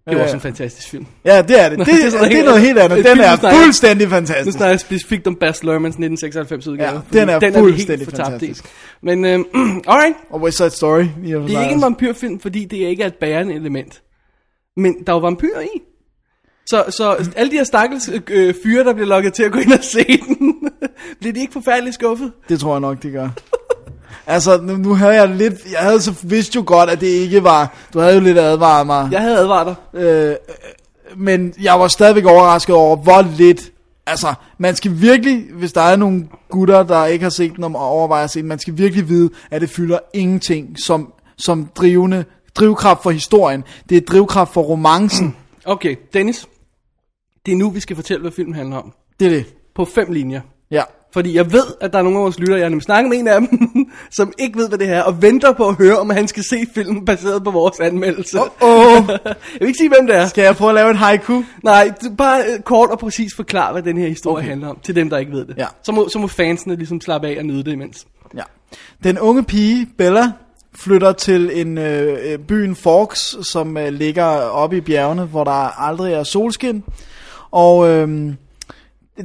Det 0.08 0.14
var 0.14 0.18
Ja. 0.18 0.24
også 0.24 0.36
en 0.36 0.40
fantastisk 0.40 0.90
film. 0.90 1.06
Ja, 1.24 1.42
det 1.42 1.60
er 1.60 1.68
det. 1.68 1.78
Det, 1.86 1.86
Det 1.86 1.94
er 2.14 2.24
det, 2.28 2.38
er 2.38 2.44
noget 2.44 2.60
helt 2.60 2.78
andet. 2.78 2.98
et 2.98 3.04
Den 3.04 3.20
er 3.20 3.36
fuldstændig 3.62 4.06
Nu 4.06 4.10
fantastisk. 4.10 4.56
snakker 4.56 4.70
jeg 4.72 4.80
specifikt 4.80 5.26
om 5.26 5.34
Baz 5.34 5.62
Luhrmanns 5.62 5.94
1996 5.94 6.66
udgave. 6.66 6.88
Ja, 6.90 6.96
fordi 6.96 7.18
den 7.18 7.28
er 7.28 7.38
vi 7.38 7.52
fuldstændig 7.58 7.98
helt 7.98 8.10
fortabt 8.10 8.28
i. 8.28 8.46
fantastisk. 8.46 8.64
Men 9.02 9.24
øhm, 9.24 9.44
alright, 9.88 10.16
Og 10.30 10.40
West 10.42 10.56
Side 10.56 10.70
Story. 10.70 11.04
det 11.24 11.32
er 11.32 11.62
ikke 11.62 11.74
en 11.74 11.82
vampyrfilm, 11.82 12.40
fordi 12.40 12.64
det 12.64 12.76
ikke 12.76 13.02
er 13.02 13.06
et 13.06 13.14
bærende 13.20 13.54
element. 13.54 14.02
Men 14.76 14.94
der 15.06 15.12
er 15.12 15.16
jo 15.16 15.20
vampyrer 15.20 15.60
i. 15.60 15.80
Så, 16.66 16.84
så 16.90 17.28
alle 17.36 17.50
de 17.50 17.56
her 17.56 17.64
stakkels 17.64 18.10
øh, 18.30 18.54
fyre, 18.62 18.84
der 18.84 18.92
bliver 18.94 19.08
lukket 19.08 19.32
til 19.34 19.42
at 19.42 19.52
gå 19.52 19.58
ind 19.58 19.72
og 19.72 19.84
se 19.84 20.04
den, 20.28 20.54
bliver 21.20 21.32
de 21.32 21.40
ikke 21.40 21.52
forfærdeligt 21.52 21.94
skuffet? 21.94 22.32
Det 22.48 22.60
tror 22.60 22.74
jeg 22.74 22.80
nok, 22.80 23.02
de 23.02 23.10
gør. 23.10 23.28
Altså, 24.26 24.60
nu, 24.62 24.76
nu 24.76 24.94
havde 24.94 25.14
jeg 25.14 25.28
lidt... 25.28 25.54
Jeg 25.72 25.80
havde 25.80 26.02
så 26.02 26.14
vidste 26.22 26.56
jo 26.56 26.62
godt, 26.66 26.90
at 26.90 27.00
det 27.00 27.06
ikke 27.06 27.44
var... 27.44 27.76
Du 27.92 27.98
havde 27.98 28.14
jo 28.14 28.20
lidt 28.20 28.38
advaret 28.38 28.86
mig. 28.86 29.08
Jeg 29.12 29.20
havde 29.20 29.38
advaret 29.38 29.66
dig. 29.66 30.00
Øh, 30.00 30.30
øh, 30.30 30.36
men 31.16 31.54
jeg 31.62 31.80
var 31.80 31.88
stadigvæk 31.88 32.24
overrasket 32.24 32.76
over, 32.76 32.96
hvor 32.96 33.36
lidt... 33.36 33.72
Altså, 34.06 34.34
man 34.58 34.76
skal 34.76 35.00
virkelig, 35.00 35.44
hvis 35.52 35.72
der 35.72 35.80
er 35.80 35.96
nogle 35.96 36.28
gutter, 36.50 36.82
der 36.82 37.06
ikke 37.06 37.22
har 37.22 37.30
set 37.30 37.56
den 37.56 37.64
og 37.64 37.76
overvejer 37.76 38.24
at 38.24 38.30
se 38.30 38.40
den, 38.40 38.48
man 38.48 38.58
skal 38.58 38.78
virkelig 38.78 39.08
vide, 39.08 39.30
at 39.50 39.60
det 39.60 39.70
fylder 39.70 39.98
ingenting 40.14 40.78
som, 40.78 41.12
som 41.38 41.70
drivende, 41.76 42.24
drivkraft 42.54 43.02
for 43.02 43.10
historien. 43.10 43.64
Det 43.88 43.96
er 43.96 44.00
drivkraft 44.00 44.52
for 44.52 44.62
romancen. 44.62 45.36
Okay, 45.68 45.96
Dennis. 46.12 46.48
Det 47.46 47.52
er 47.52 47.56
nu, 47.56 47.70
vi 47.70 47.80
skal 47.80 47.96
fortælle, 47.96 48.20
hvad 48.20 48.32
filmen 48.32 48.54
handler 48.54 48.76
om. 48.76 48.92
Det 49.20 49.26
er 49.26 49.30
det. 49.30 49.54
På 49.74 49.84
fem 49.84 50.12
linjer. 50.12 50.40
Ja. 50.70 50.82
Fordi 51.12 51.34
jeg 51.34 51.52
ved, 51.52 51.64
at 51.80 51.92
der 51.92 51.98
er 51.98 52.02
nogle 52.02 52.18
af 52.18 52.22
vores 52.22 52.38
lyttere, 52.38 52.58
jeg 52.58 52.64
har 52.64 52.68
nemlig 52.68 52.82
snakket 52.82 53.10
med 53.10 53.18
en 53.18 53.28
af 53.28 53.40
dem, 53.40 53.48
som 54.10 54.32
ikke 54.38 54.58
ved, 54.58 54.68
hvad 54.68 54.78
det 54.78 54.86
her 54.86 54.96
er, 54.96 55.02
og 55.02 55.22
venter 55.22 55.52
på 55.52 55.68
at 55.68 55.74
høre, 55.74 55.98
om 55.98 56.10
han 56.10 56.28
skal 56.28 56.42
se 56.50 56.66
filmen 56.74 57.04
baseret 57.04 57.44
på 57.44 57.50
vores 57.50 57.80
anmeldelse. 57.80 58.38
Åh, 58.40 58.46
oh, 58.60 59.08
jeg 59.24 59.36
vil 59.60 59.66
ikke 59.66 59.78
sige, 59.78 59.88
hvem 59.88 60.06
det 60.06 60.16
er. 60.16 60.26
skal 60.26 60.44
jeg 60.44 60.56
prøve 60.56 60.70
at 60.70 60.74
lave 60.74 60.90
en 60.90 60.96
haiku? 60.96 61.42
Nej, 61.62 61.92
bare 62.18 62.40
øh, 62.40 62.60
kort 62.60 62.90
og 62.90 62.98
præcis 62.98 63.34
forklare, 63.36 63.72
hvad 63.72 63.82
den 63.82 63.98
her 63.98 64.08
historie 64.08 64.36
okay. 64.36 64.48
handler 64.48 64.68
om, 64.68 64.78
til 64.82 64.96
dem, 64.96 65.10
der 65.10 65.18
ikke 65.18 65.32
ved 65.32 65.46
det. 65.46 65.54
Ja. 65.56 65.66
Så, 65.82 65.92
må, 65.92 66.08
så 66.08 66.18
må 66.18 66.26
fansene 66.26 66.76
ligesom 66.76 67.00
slappe 67.00 67.28
af 67.28 67.38
og 67.38 67.44
nyde 67.44 67.64
det 67.64 67.72
imens. 67.72 68.06
Ja. 68.36 68.42
Den 69.04 69.18
unge 69.18 69.44
pige, 69.44 69.86
Bella, 69.98 70.32
flytter 70.74 71.12
til 71.12 71.60
en 71.60 71.78
øh, 71.78 72.18
øh, 72.32 72.38
byen 72.38 72.76
Forks, 72.76 73.36
som 73.42 73.76
øh, 73.76 73.92
ligger 73.92 74.24
oppe 74.40 74.76
i 74.76 74.80
bjergene, 74.80 75.24
hvor 75.24 75.44
der 75.44 75.80
aldrig 75.80 76.12
er 76.12 76.22
solskin. 76.22 76.84
Og 77.50 77.88
øh, 77.88 78.34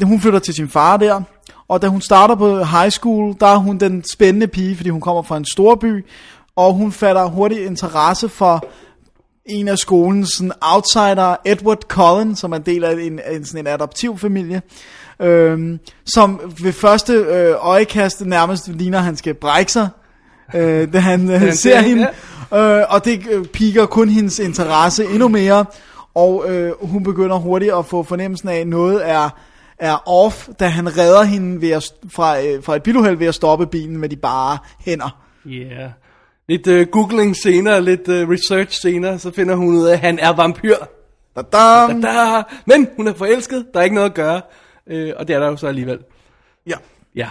hun 0.03 0.19
flytter 0.21 0.39
til 0.39 0.53
sin 0.53 0.69
far 0.69 0.97
der. 0.97 1.21
Og 1.71 1.81
da 1.81 1.87
hun 1.87 2.01
starter 2.01 2.35
på 2.35 2.63
high 2.63 2.89
school, 2.89 3.35
der 3.39 3.47
er 3.47 3.55
hun 3.55 3.77
den 3.77 4.03
spændende 4.13 4.47
pige, 4.47 4.75
fordi 4.75 4.89
hun 4.89 5.01
kommer 5.01 5.21
fra 5.21 5.37
en 5.37 5.45
stor 5.45 5.75
by. 5.75 6.05
Og 6.55 6.73
hun 6.73 6.91
fatter 6.91 7.25
hurtigt 7.25 7.61
interesse 7.61 8.29
for 8.29 8.65
en 9.45 9.67
af 9.67 9.77
skolens 9.77 10.29
sådan, 10.29 10.51
outsider, 10.61 11.35
Edward 11.45 11.81
Cullen, 11.87 12.35
som 12.35 12.51
er 12.51 12.55
en 12.55 12.61
del 12.61 12.83
af 12.83 12.93
en, 12.93 13.19
en, 13.31 13.45
sådan 13.45 13.59
en 13.59 13.67
adoptivfamilie, 13.67 14.61
øhm, 15.19 15.79
som 16.05 16.53
ved 16.63 16.73
første 16.73 17.13
øh, 17.13 17.55
øjekast 17.59 18.25
nærmest 18.25 18.67
ligner, 18.67 18.97
at 18.97 19.03
han 19.03 19.17
skal 19.17 19.33
brække 19.33 19.71
sig, 19.71 19.89
øh, 20.53 20.93
da 20.93 20.99
han 20.99 21.31
øh, 21.31 21.53
ser 21.53 21.81
hende. 21.81 21.89
hende, 21.89 22.07
Øh, 22.53 22.83
og 22.89 23.05
det 23.05 23.27
øh, 23.31 23.45
piker 23.45 23.85
kun 23.85 24.09
hendes 24.09 24.39
interesse 24.39 25.05
endnu 25.05 25.27
mere, 25.27 25.65
og 26.15 26.45
øh, 26.49 26.71
hun 26.81 27.03
begynder 27.03 27.35
hurtigt 27.35 27.73
at 27.73 27.85
få 27.85 28.03
fornemmelsen 28.03 28.49
af, 28.49 28.55
at 28.55 28.67
noget 28.67 29.09
er, 29.09 29.29
er 29.81 30.09
off, 30.09 30.49
da 30.59 30.67
han 30.67 30.97
redder 30.97 31.23
hende 31.23 31.61
ved 31.61 31.69
at, 31.71 31.93
fra, 32.13 32.41
øh, 32.41 32.63
fra 32.63 32.75
et 32.75 32.83
biluheld 32.83 33.17
ved 33.17 33.27
at 33.27 33.35
stoppe 33.35 33.67
bilen 33.67 33.97
med 33.97 34.09
de 34.09 34.15
bare 34.15 34.57
hænder. 34.79 35.21
Yeah. 35.47 35.89
lidt 36.49 36.67
uh, 36.67 36.81
googling 36.91 37.35
senere, 37.35 37.81
lidt 37.81 38.07
uh, 38.07 38.29
research 38.29 38.81
senere, 38.81 39.19
så 39.19 39.31
finder 39.31 39.55
hun 39.55 39.75
ud 39.75 39.85
af, 39.87 39.93
at 39.93 39.99
han 39.99 40.19
er 40.19 40.29
vampyr. 40.29 40.75
Da-dam! 41.35 42.01
Da! 42.01 42.43
Men 42.65 42.87
hun 42.97 43.07
er 43.07 43.13
forelsket, 43.13 43.65
der 43.73 43.79
er 43.79 43.83
ikke 43.83 43.95
noget 43.95 44.09
at 44.09 44.15
gøre. 44.15 44.41
Uh, 44.93 45.09
og 45.17 45.27
det 45.27 45.35
er 45.35 45.39
der 45.39 45.47
jo 45.47 45.57
så 45.57 45.67
alligevel. 45.67 45.99
Ja. 46.67 46.75
Ja. 47.15 47.29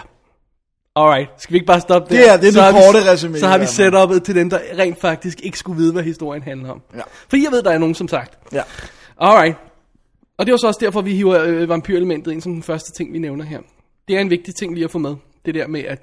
Alright, 0.95 1.29
skal 1.37 1.53
vi 1.53 1.55
ikke 1.57 1.65
bare 1.67 1.81
stoppe 1.81 2.15
der? 2.15 2.21
Det 2.21 2.29
er- 2.31 2.37
det 2.37 2.47
er 2.47 2.51
så 2.51 2.65
det 2.67 2.75
korte 2.75 2.97
vi, 2.99 3.03
resumé 3.35 3.39
Så 3.39 3.47
har 3.47 3.57
vi 3.57 3.65
fald. 3.65 3.93
setup'et 3.95 4.19
til 4.25 4.35
dem, 4.35 4.49
der 4.49 4.59
rent 4.77 5.01
faktisk 5.01 5.39
ikke 5.43 5.57
skulle 5.59 5.77
vide, 5.77 5.93
hvad 5.93 6.03
historien 6.03 6.43
handler 6.43 6.69
om. 6.71 6.81
Ja. 6.95 7.01
For 7.29 7.37
jeg 7.37 7.51
ved, 7.51 7.63
der 7.63 7.71
er 7.71 7.77
nogen, 7.77 7.95
som 7.95 8.07
sagt. 8.07 8.37
Ja. 8.53 8.61
Alright. 9.21 9.57
Og 10.41 10.45
det 10.47 10.51
var 10.51 10.57
så 10.57 10.67
også 10.67 10.79
derfor, 10.83 11.01
vi 11.01 11.15
hiver 11.15 11.43
øh, 11.43 11.69
vampyrelementet 11.69 12.31
ind 12.31 12.41
som 12.41 12.53
den 12.53 12.63
første 12.63 12.91
ting, 12.91 13.13
vi 13.13 13.19
nævner 13.19 13.45
her. 13.45 13.59
Det 14.07 14.15
er 14.15 14.19
en 14.19 14.29
vigtig 14.29 14.55
ting 14.55 14.73
lige 14.73 14.83
at 14.83 14.91
få 14.91 14.97
med. 14.97 15.15
Det 15.45 15.55
der 15.55 15.67
med, 15.67 15.83
at 15.83 16.01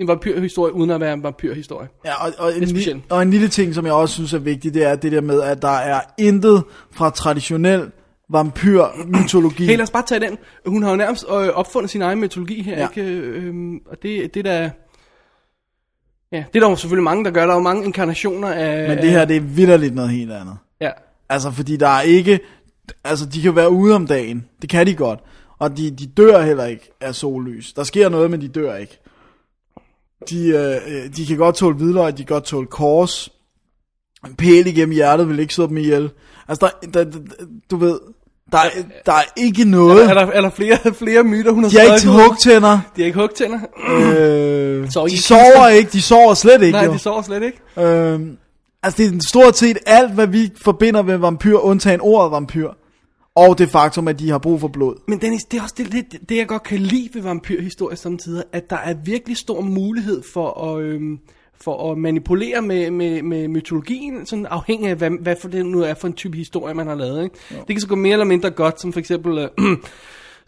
en 0.00 0.08
vampyrhistorie 0.08 0.72
uden 0.72 0.90
at 0.90 1.00
være 1.00 1.12
en 1.14 1.22
vampyrhistorie. 1.22 1.88
Ja, 2.04 2.24
og, 2.26 2.32
og, 2.38 2.56
en, 2.56 2.62
er 2.62 2.66
li- 2.66 3.00
og 3.10 3.22
en 3.22 3.30
lille 3.30 3.48
ting, 3.48 3.74
som 3.74 3.86
jeg 3.86 3.92
også 3.94 4.14
synes 4.14 4.32
er 4.32 4.38
vigtig, 4.38 4.74
det 4.74 4.84
er 4.84 4.94
det 4.96 5.12
der 5.12 5.20
med, 5.20 5.42
at 5.42 5.62
der 5.62 5.68
er 5.68 6.00
intet 6.18 6.64
fra 6.92 7.10
traditionel 7.10 7.90
vampyrmytologi. 8.30 9.66
Hey, 9.66 9.76
lad 9.76 9.82
os 9.82 9.90
bare 9.90 10.02
tage 10.06 10.20
den. 10.20 10.38
Hun 10.66 10.82
har 10.82 10.90
jo 10.90 10.96
nærmest 10.96 11.24
øh, 11.30 11.34
opfundet 11.48 11.90
sin 11.90 12.02
egen 12.02 12.20
mytologi 12.20 12.62
her, 12.62 12.78
Ja. 12.78 12.88
ikke? 12.88 13.10
Øhm, 13.12 13.76
og 13.86 14.02
det, 14.02 14.34
det 14.34 14.44
der... 14.44 14.70
Ja, 16.32 16.44
det 16.52 16.56
er 16.56 16.60
der 16.60 16.70
jo 16.70 16.76
selvfølgelig 16.76 17.04
mange, 17.04 17.24
der 17.24 17.30
gør. 17.30 17.44
Der 17.46 17.52
er 17.52 17.56
jo 17.56 17.62
mange 17.62 17.84
inkarnationer 17.84 18.48
af... 18.48 18.88
Men 18.88 18.98
det 18.98 19.10
her, 19.10 19.24
det 19.24 19.36
er 19.36 19.40
vidderligt 19.40 19.94
noget 19.94 20.10
helt 20.10 20.32
andet. 20.32 20.56
Ja, 20.80 20.90
Altså, 21.28 21.50
fordi 21.50 21.76
der 21.76 21.88
er 21.88 22.00
ikke... 22.00 22.40
Altså, 23.04 23.26
de 23.26 23.42
kan 23.42 23.56
være 23.56 23.70
ude 23.70 23.94
om 23.94 24.06
dagen. 24.06 24.44
Det 24.62 24.70
kan 24.70 24.86
de 24.86 24.94
godt. 24.94 25.20
Og 25.58 25.76
de, 25.76 25.90
de 25.90 26.06
dør 26.06 26.42
heller 26.42 26.64
ikke 26.64 26.90
af 27.00 27.14
sollys. 27.14 27.72
Der 27.72 27.82
sker 27.82 28.08
noget, 28.08 28.30
men 28.30 28.40
de 28.40 28.48
dør 28.48 28.76
ikke. 28.76 28.98
De, 30.30 30.48
øh, 30.48 31.16
de 31.16 31.26
kan 31.26 31.36
godt 31.36 31.56
tåle 31.56 31.76
hvidløg, 31.76 32.12
de 32.12 32.16
kan 32.16 32.34
godt 32.34 32.44
tåle 32.44 32.66
kors. 32.66 33.28
En 34.26 34.34
pæl 34.34 34.66
igennem 34.66 34.94
hjertet 34.94 35.28
vil 35.28 35.38
ikke 35.38 35.54
slå 35.54 35.66
dem 35.66 35.76
ihjel. 35.76 36.10
Altså, 36.48 36.70
der, 36.82 36.88
der, 37.04 37.10
der, 37.10 37.18
du 37.70 37.76
ved, 37.76 38.00
der, 38.52 38.58
er, 38.58 38.70
der 39.06 39.12
er 39.12 39.22
ikke 39.36 39.64
noget. 39.64 40.10
er 40.10 40.14
der, 40.14 40.26
er 40.26 40.40
der 40.40 40.50
flere, 40.50 40.78
flere 40.94 41.24
myter, 41.24 41.52
hun 41.52 41.64
har 41.64 41.70
De 41.70 41.78
har 41.78 41.94
ikke 41.94 42.08
hugtænder. 42.08 42.80
De 42.96 43.02
har 43.02 43.06
ikke 43.06 43.18
hugtænder. 43.18 43.58
Øh, 43.88 44.90
Sover 44.90 45.06
i 45.06 45.10
de 45.10 45.22
sover 45.22 45.68
ikke, 45.68 45.90
de 45.90 46.02
sover 46.02 46.34
slet 46.34 46.62
ikke. 46.62 46.72
Nej, 46.72 46.84
jo. 46.84 46.92
de 46.92 46.98
sover 46.98 47.22
slet 47.22 47.42
ikke. 47.42 47.58
Øhm, 47.78 48.36
altså 48.82 49.02
det 49.02 49.14
er 49.14 49.20
stort 49.28 49.58
set 49.58 49.78
alt, 49.86 50.12
hvad 50.12 50.26
vi 50.26 50.52
forbinder 50.64 51.02
med 51.02 51.16
vampyr, 51.16 51.56
undtagen 51.56 52.00
ordet 52.00 52.32
vampyr. 52.32 52.70
Og 53.34 53.58
det 53.58 53.70
faktum, 53.70 54.08
at 54.08 54.18
de 54.18 54.30
har 54.30 54.38
brug 54.38 54.60
for 54.60 54.68
blod. 54.68 54.94
Men 55.08 55.20
Dennis, 55.20 55.44
det 55.44 55.58
er 55.58 55.62
også 55.62 55.74
det, 55.78 55.92
det, 55.92 56.28
det 56.28 56.36
jeg 56.36 56.46
godt 56.46 56.62
kan 56.62 56.78
lide 56.78 57.08
ved 57.14 57.22
vampyrhistorier 57.22 57.96
samtidig, 57.96 58.44
at 58.52 58.70
der 58.70 58.76
er 58.76 58.94
virkelig 59.04 59.36
stor 59.36 59.60
mulighed 59.60 60.22
for 60.32 60.64
at, 60.64 60.82
øhm, 60.82 61.18
for 61.60 61.92
at 61.92 61.98
manipulere 61.98 62.62
med, 62.62 62.90
med, 62.90 63.22
med 63.22 63.48
mytologien, 63.48 64.26
sådan 64.26 64.46
afhængig 64.46 64.90
af, 64.90 64.96
hvad, 64.96 65.10
hvad 65.20 65.36
for 65.40 65.48
det 65.48 65.66
nu 65.66 65.82
er 65.82 65.94
for 65.94 66.08
en 66.08 66.14
type 66.14 66.36
historie, 66.36 66.74
man 66.74 66.86
har 66.86 66.94
lavet. 66.94 67.24
Ikke? 67.24 67.36
Det 67.50 67.66
kan 67.66 67.80
så 67.80 67.88
gå 67.88 67.94
mere 67.94 68.12
eller 68.12 68.24
mindre 68.24 68.50
godt, 68.50 68.80
som 68.80 68.92
for 68.92 69.00
eksempel 69.00 69.38
øh, 69.38 69.48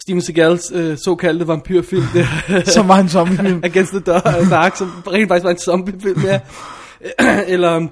Steven 0.03 0.23
Seagals 0.23 0.73
øh, 0.75 0.97
såkaldte 1.05 1.49
vampyrfilm, 1.49 2.05
der, 2.15 2.63
Som 2.75 2.89
var 2.89 2.99
en 2.99 3.09
zombiefilm. 3.09 3.61
Against 3.65 3.93
the 3.93 4.01
Dark, 4.51 4.77
som 4.77 4.89
rent 5.07 5.29
faktisk 5.29 5.45
var 5.45 5.51
en 5.51 5.59
zombiefilm, 5.59 6.21
ja. 6.25 6.41
Eller 7.55 7.89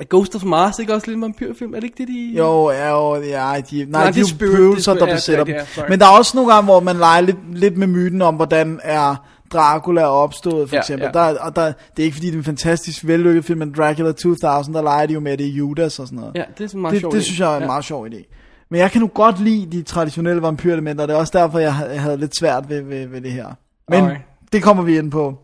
um, 0.00 0.06
Ghost 0.10 0.34
of 0.36 0.44
Mars, 0.44 0.78
ikke 0.78 0.94
også 0.94 1.06
lidt 1.06 1.16
en 1.16 1.22
vampyrfilm? 1.22 1.74
Er 1.74 1.80
det 1.80 1.84
ikke 1.84 1.96
det, 1.98 2.08
de... 2.08 2.34
Jo, 2.38 2.70
ja, 2.70 2.90
jo, 2.90 3.14
ja, 3.22 3.60
de, 3.70 3.84
nej, 3.84 3.86
Nej, 3.88 4.06
det 4.06 4.14
de 4.14 4.20
er 4.20 4.22
jo 4.22 4.26
det 4.26 4.76
er 4.76 4.80
Spirit, 4.82 5.00
der 5.00 5.14
besætter 5.14 5.44
dem. 5.44 5.54
Men 5.88 5.98
der 6.00 6.06
er 6.06 6.10
også 6.18 6.36
nogle 6.36 6.52
gange, 6.52 6.64
hvor 6.64 6.80
man 6.80 6.96
leger 6.96 7.20
lidt, 7.20 7.58
lidt 7.58 7.76
med 7.76 7.86
myten 7.86 8.22
om, 8.22 8.34
hvordan 8.34 8.80
er 8.82 9.14
Dracula 9.52 10.04
opstået, 10.06 10.68
for 10.68 10.76
Ja, 10.76 10.80
eksempel. 10.80 11.10
ja. 11.14 11.20
Der, 11.20 11.38
og 11.38 11.56
der, 11.56 11.64
det 11.66 12.02
er 12.02 12.04
ikke 12.04 12.14
fordi, 12.14 12.26
det 12.26 12.34
er 12.34 12.38
en 12.38 12.44
fantastisk 12.44 13.06
vellykket 13.06 13.44
film, 13.44 13.58
men 13.58 13.72
Dracula 13.76 14.12
2000, 14.12 14.74
der 14.74 14.82
leger 14.82 15.06
de 15.06 15.12
jo 15.14 15.20
med, 15.20 15.32
at 15.32 15.38
det 15.38 15.46
er 15.46 15.50
Judas 15.52 15.98
og 15.98 16.06
sådan 16.06 16.18
noget. 16.18 16.34
Ja, 16.34 16.42
det 16.58 16.74
er 16.74 16.78
meget 16.78 16.92
det, 16.92 17.00
sjov 17.00 17.12
det 17.12 17.18
idé. 17.18 17.22
synes 17.22 17.40
jeg 17.40 17.52
er 17.52 17.56
en 17.56 17.62
Ja. 17.62 17.66
meget 17.66 17.84
sjov 17.84 18.06
idé. 18.06 18.38
Men 18.70 18.80
jeg 18.80 18.90
kan 18.90 19.00
nu 19.00 19.06
godt 19.14 19.40
lide 19.40 19.68
de 19.72 19.82
traditionelle 19.82 20.42
vampyrelementer, 20.42 21.02
og 21.04 21.08
det 21.08 21.14
er 21.14 21.18
også 21.18 21.38
derfor, 21.38 21.58
jeg, 21.58 21.74
ha- 21.74 21.86
jeg 21.92 22.00
havde 22.02 22.16
lidt 22.16 22.36
svært 22.38 22.68
ved, 22.68 22.82
ved, 22.82 23.06
ved 23.06 23.20
det 23.20 23.32
her. 23.32 23.46
Men 23.88 23.98
Alright. 24.04 24.20
det 24.52 24.62
kommer 24.62 24.82
vi 24.82 24.98
ind 24.98 25.10
på. 25.10 25.34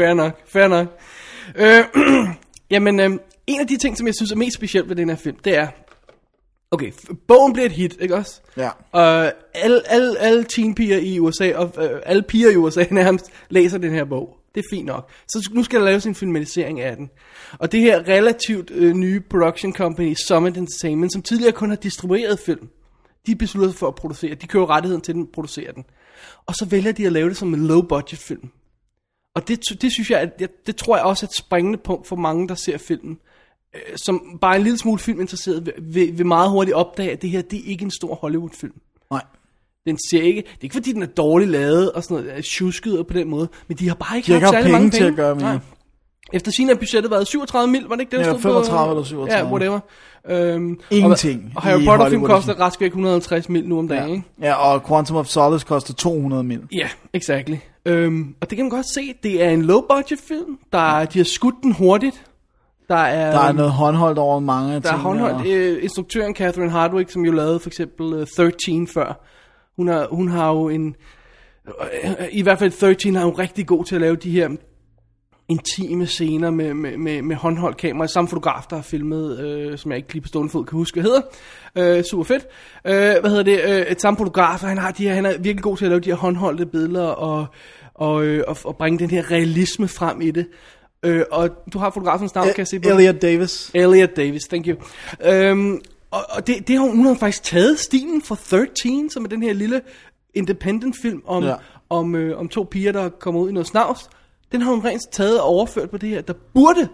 Fair 0.00 0.14
nok, 0.14 0.32
fair 0.48 0.68
nok. 0.68 0.86
Øh, 1.56 1.84
jamen, 2.70 3.00
øh, 3.00 3.10
en 3.46 3.60
af 3.60 3.66
de 3.66 3.76
ting, 3.76 3.98
som 3.98 4.06
jeg 4.06 4.14
synes 4.14 4.32
er 4.32 4.36
mest 4.36 4.54
specielt 4.54 4.88
ved 4.88 4.96
den 4.96 5.08
her 5.08 5.16
film, 5.16 5.36
det 5.44 5.56
er, 5.56 5.68
okay, 6.70 6.92
bogen 7.28 7.52
bliver 7.52 7.66
et 7.66 7.72
hit, 7.72 7.96
ikke 8.00 8.16
også? 8.16 8.40
Ja. 8.56 8.70
Og 8.92 9.32
alle, 9.54 9.90
alle, 9.90 10.18
alle 10.18 10.44
teenpiger 10.44 10.98
i 10.98 11.18
USA, 11.18 11.52
og 11.54 11.74
øh, 11.84 12.00
alle 12.06 12.22
piger 12.22 12.50
i 12.50 12.56
USA 12.56 12.84
nærmest, 12.90 13.30
læser 13.48 13.78
den 13.78 13.92
her 13.92 14.04
bog. 14.04 14.36
Det 14.54 14.60
er 14.60 14.76
fint 14.76 14.86
nok. 14.86 15.10
Så 15.28 15.50
nu 15.52 15.62
skal 15.62 15.78
der 15.78 15.84
laves 15.84 16.06
en 16.06 16.14
filmatisering 16.14 16.80
af 16.80 16.96
den. 16.96 17.10
Og 17.58 17.72
det 17.72 17.80
her 17.80 18.08
relativt 18.08 18.70
øh, 18.70 18.94
nye 18.94 19.20
production 19.20 19.72
company, 19.72 20.14
Summit 20.28 20.56
Entertainment, 20.56 21.12
som 21.12 21.22
tidligere 21.22 21.52
kun 21.52 21.68
har 21.68 21.76
distribueret 21.76 22.38
film, 22.38 22.68
de 23.26 23.36
beslutter 23.36 23.70
sig 23.70 23.78
for 23.78 23.88
at 23.88 23.94
producere. 23.94 24.34
De 24.34 24.46
køber 24.46 24.70
rettigheden 24.70 25.02
til 25.02 25.14
den, 25.14 25.26
producerer 25.26 25.72
den. 25.72 25.84
Og 26.46 26.54
så 26.54 26.64
vælger 26.64 26.92
de 26.92 27.06
at 27.06 27.12
lave 27.12 27.28
det 27.28 27.36
som 27.36 27.54
en 27.54 27.66
low 27.66 27.82
budget 27.82 28.20
film. 28.20 28.50
Og 29.34 29.48
det, 29.48 29.82
det 29.82 29.92
synes 29.92 30.10
jeg, 30.10 30.20
at, 30.20 30.38
det, 30.38 30.66
det 30.66 30.76
tror 30.76 30.96
jeg 30.96 31.04
også 31.04 31.26
er 31.26 31.28
et 31.28 31.34
springende 31.34 31.78
punkt 31.78 32.06
for 32.06 32.16
mange, 32.16 32.48
der 32.48 32.54
ser 32.54 32.78
filmen. 32.78 33.18
Øh, 33.74 33.80
som 33.96 34.38
bare 34.40 34.56
en 34.56 34.62
lille 34.62 34.78
smule 34.78 34.98
filminteresseret, 34.98 35.72
vil, 35.82 36.18
vil, 36.18 36.26
meget 36.26 36.50
hurtigt 36.50 36.74
opdage, 36.74 37.10
at 37.10 37.22
det 37.22 37.30
her, 37.30 37.42
det 37.42 37.58
er 37.58 37.62
ikke 37.70 37.84
en 37.84 37.90
stor 37.90 38.14
Hollywood-film. 38.14 38.74
Nej. 39.10 39.22
Den 39.86 39.98
ser 40.10 40.22
ikke, 40.22 40.42
det 40.42 40.48
er 40.48 40.62
ikke 40.62 40.72
fordi, 40.74 40.92
den 40.92 41.02
er 41.02 41.06
dårligt 41.06 41.50
lavet 41.50 41.92
og 41.92 42.02
sådan 42.02 42.24
noget, 42.24 42.44
tjusket 42.44 43.06
på 43.06 43.12
den 43.14 43.28
måde, 43.28 43.48
men 43.68 43.76
de 43.76 43.88
har 43.88 43.94
bare 43.94 44.16
ikke 44.16 44.26
De 44.26 44.32
har 44.32 44.40
haft 44.40 44.50
særlig 44.52 44.64
penge 44.64 44.72
mange 44.78 44.90
til 44.90 44.98
penge. 44.98 45.10
at 45.10 45.16
gøre 45.16 45.34
mere. 45.34 45.44
Nej. 45.44 45.58
Efter 46.32 46.50
sin 46.52 46.70
er 46.70 46.74
budgettet 46.74 47.10
været 47.10 47.26
37 47.26 47.70
mil, 47.72 47.82
var 47.88 47.94
det 47.94 48.00
ikke 48.00 48.10
det, 48.10 48.18
der 48.18 48.26
Ja, 48.26 48.32
stod 48.32 48.42
på? 48.42 48.48
35 48.48 48.90
eller 48.92 49.04
37. 49.04 49.46
Ja, 49.48 49.52
whatever. 49.52 49.80
Øhm, 50.28 50.80
Ingenting 50.90 51.42
Og, 51.44 51.52
og 51.56 51.62
Harry 51.62 51.84
Potter 51.84 52.08
film 52.10 52.22
koster 52.24 52.60
rask 52.60 52.80
væk 52.80 52.86
150 52.90 53.48
mil 53.48 53.68
nu 53.68 53.78
om 53.78 53.88
dagen, 53.88 54.10
ikke? 54.10 54.22
Ja, 54.42 54.54
og 54.54 54.86
Quantum 54.88 55.16
of 55.16 55.26
Solace 55.26 55.66
koster 55.66 55.94
200 55.94 56.42
mil. 56.44 56.60
Ja, 56.72 56.78
yeah, 56.78 56.90
exactly. 57.12 57.56
Øhm, 57.86 58.34
og 58.40 58.50
det 58.50 58.56
kan 58.56 58.64
man 58.64 58.70
godt 58.70 58.86
se, 58.94 59.00
det 59.22 59.42
er 59.44 59.50
en 59.50 59.62
low 59.62 59.80
budget 59.80 60.18
film. 60.28 60.58
Der, 60.72 60.78
er- 60.98 61.04
de 61.04 61.18
har 61.18 61.24
skudt 61.24 61.54
den 61.62 61.72
hurtigt. 61.72 62.24
Der 62.88 62.94
er, 62.96 63.30
Der 63.30 63.40
er 63.48 63.52
noget 63.52 63.70
håndholdt 63.72 64.18
over 64.18 64.40
mange 64.40 64.80
der 64.80 64.92
er 64.92 64.96
håndholdt. 64.96 65.36
og- 65.36 65.46
Øh, 65.46 65.82
instruktøren 65.82 66.34
Catherine 66.34 66.70
Hardwick, 66.70 67.10
som 67.10 67.24
jo 67.24 67.32
lavede 67.32 67.60
for 67.60 67.68
eksempel 67.68 68.06
uh, 68.14 68.26
13 68.36 68.88
før. 68.88 69.24
Hun 69.76 69.88
har, 69.88 70.06
hun 70.10 70.28
har 70.28 70.50
jo 70.52 70.68
en... 70.68 70.96
Øh, 72.04 72.10
I 72.32 72.42
hvert 72.42 72.58
fald 72.58 72.70
13 72.70 73.16
er 73.16 73.24
hun 73.24 73.34
rigtig 73.38 73.66
god 73.66 73.84
til 73.84 73.94
at 73.94 74.00
lave 74.00 74.16
de 74.16 74.30
her 74.30 74.48
intime 75.48 76.06
scener 76.06 76.50
med, 76.50 76.74
med, 76.74 76.96
med, 76.96 77.22
med 77.22 77.36
håndholdt 77.36 77.76
kamera. 77.76 78.06
Samme 78.06 78.28
fotograf, 78.28 78.62
der 78.70 78.76
har 78.76 78.82
filmet, 78.82 79.38
øh, 79.38 79.78
som 79.78 79.90
jeg 79.90 79.96
ikke 79.98 80.12
lige 80.12 80.22
på 80.22 80.28
stående 80.28 80.50
fod 80.50 80.64
kan 80.64 80.76
huske, 80.76 81.00
hvad 81.00 81.10
hedder. 81.74 81.96
Øh, 81.98 82.04
super 82.04 82.24
fedt. 82.24 82.46
Øh, 82.84 83.20
hvad 83.20 83.30
hedder 83.30 83.42
det? 83.42 83.60
Øh, 83.64 83.80
et 83.92 84.00
samme 84.00 84.18
fotograf, 84.18 84.62
og 84.62 84.68
han, 84.68 84.78
har 84.78 84.90
de 84.90 85.04
her, 85.08 85.14
han 85.14 85.26
er 85.26 85.30
virkelig 85.38 85.62
god 85.62 85.76
til 85.76 85.84
at 85.84 85.88
lave 85.88 86.00
de 86.00 86.08
her 86.10 86.16
håndholdte 86.16 86.66
billeder 86.66 87.06
og, 87.06 87.46
og, 87.94 88.24
øh, 88.24 88.44
og, 88.48 88.56
og 88.64 88.76
bringe 88.76 88.98
den 88.98 89.10
her 89.10 89.30
realisme 89.30 89.88
frem 89.88 90.20
i 90.20 90.30
det. 90.30 90.46
Øh, 91.04 91.24
og 91.30 91.50
du 91.72 91.78
har 91.78 91.90
fotografens 91.90 92.34
navn, 92.34 92.46
kan 92.46 92.54
jeg 92.58 92.66
se 92.68 92.80
på 92.80 92.88
Elliot 92.88 93.22
Davis. 93.22 93.70
Elliot 93.74 94.16
Davis, 94.16 94.42
thank 94.44 94.66
you. 94.68 94.76
Øhm, 95.24 95.80
og 96.10 96.20
og 96.30 96.46
det, 96.46 96.68
det 96.68 96.76
har 96.76 96.82
hun, 96.82 96.96
hun 96.96 97.06
har 97.06 97.14
faktisk 97.14 97.42
taget 97.42 97.78
stilen 97.78 98.22
fra 98.22 98.36
13, 98.74 99.10
som 99.10 99.24
er 99.24 99.28
den 99.28 99.42
her 99.42 99.52
lille 99.52 99.80
independent 100.34 100.96
film 101.02 101.22
om, 101.26 101.44
Ja. 101.44 101.54
om, 101.90 102.14
øh, 102.14 102.38
om 102.38 102.48
to 102.48 102.68
piger, 102.70 102.92
der 102.92 103.08
kommer 103.08 103.40
ud 103.40 103.48
i 103.48 103.52
noget 103.52 103.66
snavs. 103.66 104.08
Den 104.52 104.60
har 104.62 104.70
hun 104.70 104.84
rent 104.84 105.02
taget 105.12 105.40
og 105.40 105.46
overført 105.46 105.90
på 105.90 105.96
det 105.98 106.08
her, 106.08 106.20
der 106.20 106.32
burde, 106.54 106.88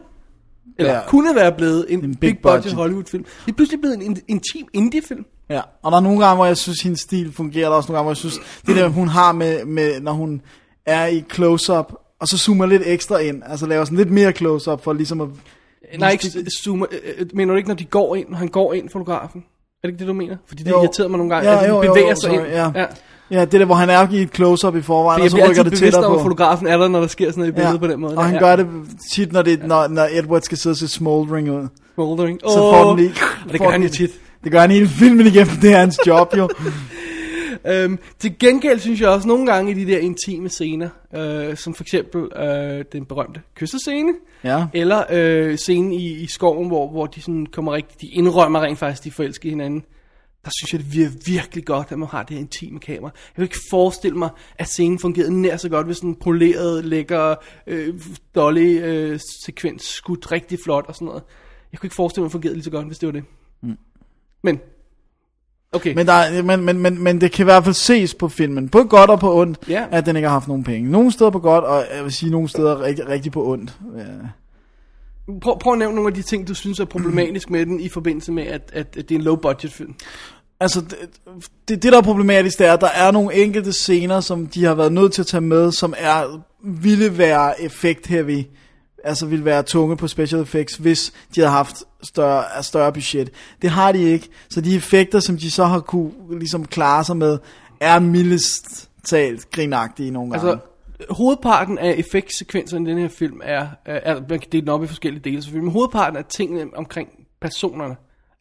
eller 0.79 0.93
Ja. 0.95 1.01
kunne 1.09 1.35
være 1.35 1.53
blevet 1.53 1.87
en, 1.89 1.99
en 2.05 2.15
big, 2.15 2.19
big 2.21 2.39
budget, 2.43 2.63
budget. 2.63 2.75
Hollywood 2.75 3.05
film. 3.05 3.25
Det 3.47 3.53
er 3.53 3.57
pludselig 3.57 3.81
blevet 3.81 3.97
en 3.97 4.03
in- 4.03 4.23
intim 4.29 4.67
indie 4.73 5.03
film. 5.03 5.25
Ja, 5.51 5.61
og 5.83 5.93
der 5.93 5.99
er 5.99 6.03
nogle 6.03 6.21
gange, 6.25 6.37
hvor 6.37 6.47
jeg 6.47 6.57
synes, 6.57 6.81
hendes 6.83 7.01
stil 7.01 7.33
fungerer. 7.33 7.65
Der 7.65 7.73
er 7.73 7.77
også 7.77 7.89
nogle 7.93 7.97
gange, 7.99 8.05
hvor 8.05 8.11
jeg 8.11 8.17
synes, 8.17 8.39
det 8.67 8.77
der, 8.77 8.89
hun 8.89 9.09
har 9.09 9.33
med, 9.33 9.65
med 9.65 10.01
når 10.01 10.13
hun 10.13 10.43
er 10.87 11.07
i 11.07 11.25
close-up, 11.35 11.93
og 12.21 12.29
så 12.29 12.39
zoomer 12.39 12.67
lidt 12.67 12.83
ekstra 12.87 13.19
ind. 13.19 13.43
Altså 13.47 13.67
laver 13.67 13.85
sådan 13.85 13.99
lidt 13.99 14.11
mere 14.11 14.33
close-up, 14.33 14.85
for 14.85 14.93
ligesom 14.93 15.21
at... 15.21 15.29
Nej, 15.99 16.11
ikke 16.11 16.27
zoomer, 16.65 16.87
øh, 16.93 16.99
øh, 17.19 17.27
mener 17.35 17.53
du 17.53 17.57
ikke, 17.57 17.69
når 17.69 17.77
de 17.77 17.85
går 17.85 18.17
ind, 18.17 18.29
når 18.29 18.37
han 18.37 18.49
går 18.49 18.75
ind, 18.75 18.89
fotografen? 18.91 19.45
Er 19.83 19.87
det 19.87 19.89
ikke 19.89 19.99
det, 19.99 20.09
du 20.09 20.13
mener? 20.13 20.37
Fordi 20.49 20.63
det 20.63 20.71
Jo. 20.71 20.83
irriterede 20.83 21.09
mig 21.09 21.19
nogle 21.19 21.35
gange, 21.35 21.51
Ja, 21.51 21.57
at 21.57 21.63
de 21.65 21.69
jo, 21.69 21.83
jo, 21.83 21.93
bevæger 21.93 22.09
jo, 22.09 22.15
sig 22.15 22.31
sorry, 22.31 22.35
ind. 22.39 22.47
ja. 22.47 22.71
ja. 22.75 22.87
Ja, 23.31 23.45
det 23.45 23.53
der, 23.61 23.65
hvor 23.65 23.75
han 23.75 23.91
er 23.91 24.09
i 24.13 24.23
et 24.23 24.35
close-up 24.35 24.77
i 24.77 24.83
forvejen, 24.83 25.19
For 25.19 25.37
og 25.37 25.39
jeg 25.39 25.47
så 25.47 25.51
rykker 25.51 25.63
det 25.71 25.79
tættere 25.79 26.03
på. 26.03 26.15
at 26.17 26.23
fotografen 26.23 26.67
er 26.67 26.77
der, 26.79 26.89
når 26.89 27.01
der 27.01 27.07
sker 27.07 27.31
sådan 27.31 27.41
noget 27.41 27.53
i 27.53 27.55
billedet 27.55 27.75
ja. 27.75 27.79
på 27.79 27.87
den 27.87 28.01
måde. 28.01 28.17
Og 28.17 28.25
han 28.25 28.35
ja. 28.35 28.41
gør 28.41 28.57
det 28.57 28.67
tit, 29.15 29.33
når, 29.33 29.43
det, 29.43 29.67
når, 29.67 29.89
når 29.89 30.09
Edward 30.13 30.43
skal 30.43 30.59
sidde 30.59 30.73
og 30.73 30.77
se 30.77 30.89
smoldering 30.89 31.51
ud. 31.51 31.69
Smoldering. 31.95 32.41
Så 32.41 32.57
får 32.57 32.89
den 32.89 32.97
lige... 32.97 33.15
Og 33.47 33.53
det 33.53 33.61
gør 33.61 33.69
han 33.71 33.83
jo 33.83 33.89
tit. 33.89 34.11
Det 34.45 34.53
gør 34.53 34.61
han 34.61 34.71
hele 34.71 34.89
filmen 34.89 35.27
igennem, 35.27 35.55
det 35.63 35.73
er 35.73 35.79
hans 35.79 35.99
job 36.07 36.37
jo. 36.37 36.49
Øhm, 37.67 37.99
til 38.19 38.39
gengæld 38.39 38.79
synes 38.81 39.01
jeg 39.01 39.09
også 39.09 39.29
nogle 39.29 39.53
gange 39.53 39.71
i 39.71 39.75
de 39.75 39.93
der 39.93 39.99
intime 39.99 40.49
scener, 40.49 40.89
øh, 41.15 41.57
som 41.57 41.75
for 41.75 41.85
eksempel 41.85 42.21
øh, 42.37 42.85
den 42.93 43.05
berømte 43.07 43.41
kyssescene, 43.55 44.13
Ja. 44.45 44.67
eller 44.75 45.05
øh, 45.11 45.57
scenen 45.59 45.93
i, 45.93 46.09
i 46.11 46.27
skoven, 46.27 46.69
hvor, 46.69 46.89
hvor 46.91 47.07
de 47.07 47.21
sådan 47.21 47.47
kommer 47.47 47.73
rigtig, 47.73 48.01
de 48.01 48.07
indrømmer 48.07 48.61
rent 48.61 48.79
faktisk, 48.79 49.05
de 49.05 49.11
forelsker 49.11 49.49
hinanden. 49.51 49.85
der 50.45 50.51
synes 50.61 50.73
jeg, 50.73 50.81
det 50.81 50.95
virker 50.97 51.17
virkelig 51.27 51.65
godt, 51.65 51.93
at 51.93 51.99
man 51.99 52.09
har 52.09 52.23
det 52.23 52.31
her 52.37 52.41
intime 52.41 52.81
kamera. 52.81 53.11
Jeg 53.29 53.35
kan 53.35 53.45
ikke 53.45 53.59
forestille 53.71 54.19
mig, 54.19 54.29
at 54.59 54.69
scenen 54.69 54.99
fungerede 54.99 55.41
nær 55.41 55.57
så 55.57 55.69
godt, 55.69 55.87
hvis 55.87 55.97
sådan 55.97 56.11
en 56.11 56.17
poleret, 56.17 56.85
lækker, 56.85 57.35
øh, 57.67 57.95
dolly 58.35 58.81
øh, 58.83 59.21
sekvens 59.45 59.83
skudt 59.85 60.33
rigtig 60.33 60.59
flot 60.65 60.85
og 60.89 60.95
sådan 60.95 61.07
noget. 61.07 61.23
Jeg 61.73 61.81
kunne 61.81 61.87
ikke 61.87 61.97
forestille 61.97 62.23
mig, 62.23 62.27
at 62.27 62.29
det 62.29 62.33
fungerede 62.33 62.55
lige 62.57 62.65
så 62.65 62.71
godt, 62.71 62.87
hvis 62.87 62.99
det 62.99 63.07
var 63.07 63.13
det. 63.13 63.25
Mm. 63.63 63.77
Men, 64.43 64.61
okay. 65.73 65.95
Men, 65.95 66.07
der, 66.07 66.13
er- 66.13 66.43
men, 66.43 66.61
men, 66.65 66.79
men, 66.79 67.03
men 67.05 67.21
det 67.21 67.33
kan 67.33 67.43
i 67.43 67.45
hvert 67.45 67.65
fald 67.65 67.75
ses 67.75 68.15
på 68.15 68.29
filmen, 68.29 68.69
på 68.69 68.83
godt 68.85 69.11
og 69.11 69.21
på 69.21 69.41
ondt, 69.41 69.59
Ja. 69.69 69.85
at 69.91 70.07
den 70.07 70.17
ikke 70.17 70.29
har 70.29 70.33
haft 70.33 70.49
nogen 70.49 70.65
penge. 70.65 70.91
Nogle 70.91 71.13
steder 71.13 71.31
på 71.31 71.39
godt, 71.39 71.65
og 71.65 71.85
jeg 71.97 72.05
vil 72.05 72.13
sige 72.13 72.31
nogle 72.31 72.49
steder 72.49 72.83
rigtig, 72.83 73.09
rigtig 73.09 73.33
på 73.33 73.47
ondt. 73.53 73.79
Ja. 73.99 75.33
prøv, 75.43 75.59
prøv 75.59 75.73
at 75.73 75.79
nævne 75.79 75.95
nogle 75.95 76.09
af 76.09 76.15
de 76.15 76.23
ting, 76.23 76.49
du 76.49 76.55
synes 76.55 76.81
er 76.81 76.85
problematisk 76.85 77.51
med 77.51 77.67
den, 77.67 77.81
i 77.81 77.89
forbindelse 77.89 78.33
med, 78.33 78.43
at, 78.47 78.71
at, 78.73 78.87
at 78.97 79.09
det 79.09 79.11
er 79.15 79.19
en 79.19 79.23
low-budget 79.25 79.73
film. 79.73 79.95
Altså, 80.61 80.81
det, 80.81 80.97
det, 81.69 81.83
det 81.83 81.93
der 81.93 81.99
er 81.99 82.03
problematisk, 82.03 82.59
det 82.59 82.67
er, 82.67 82.73
at 82.73 82.81
der 82.81 82.89
er 82.89 83.11
nogle 83.11 83.35
enkelte 83.35 83.73
scener, 83.73 84.21
som 84.21 84.47
de 84.47 84.65
har 84.65 84.75
været 84.75 84.93
nødt 84.93 85.13
til 85.13 85.23
at 85.23 85.27
tage 85.27 85.41
med, 85.41 85.73
som 85.73 85.95
er, 85.99 86.41
ville 86.63 87.19
være 87.19 87.63
effekt 87.63 88.07
heavy. 88.07 88.43
Altså 89.05 89.27
ville 89.27 89.45
være 89.45 89.63
tunge 89.63 89.97
på 89.97 90.09
special 90.09 90.43
effects, 90.43 90.77
hvis 90.77 91.13
de 91.35 91.41
havde 91.41 91.51
haft 91.51 91.77
større, 92.03 92.63
større 92.63 92.93
budget. 92.93 93.31
Det 93.63 93.71
har 93.71 93.93
de 93.93 94.03
ikke. 94.03 94.29
Så 94.51 94.61
de 94.61 94.77
effekter, 94.77 95.21
som 95.21 95.37
de 95.37 95.51
så 95.51 95.65
har 95.65 95.81
kunne 95.81 96.13
ligesom 96.31 96.65
klare 96.65 97.05
sig 97.05 97.17
med, 97.17 97.39
er 97.81 97.99
mildest 97.99 98.91
talt 99.05 99.51
grinagtige 99.51 100.11
nogle 100.11 100.31
gange. 100.31 100.51
Altså, 100.51 100.67
hovedparten 101.11 101.79
af 101.79 101.95
effektsekvenserne 101.99 102.89
i 102.89 102.93
den 102.93 102.99
her 103.01 103.09
film 103.09 103.41
er, 103.45 103.67
er, 103.85 104.01
er 104.03 104.21
man 104.29 104.39
kan 104.39 104.49
dele 104.53 104.61
den 104.61 104.69
op 104.69 104.85
i 104.85 104.87
forskellige 104.87 105.23
dele 105.25 105.43
selvfølgelig, 105.43 105.65
men 105.65 105.73
hovedparten 105.73 106.17
af 106.17 106.25
tingene 106.25 106.67
omkring 106.77 107.09
personerne 107.41 107.97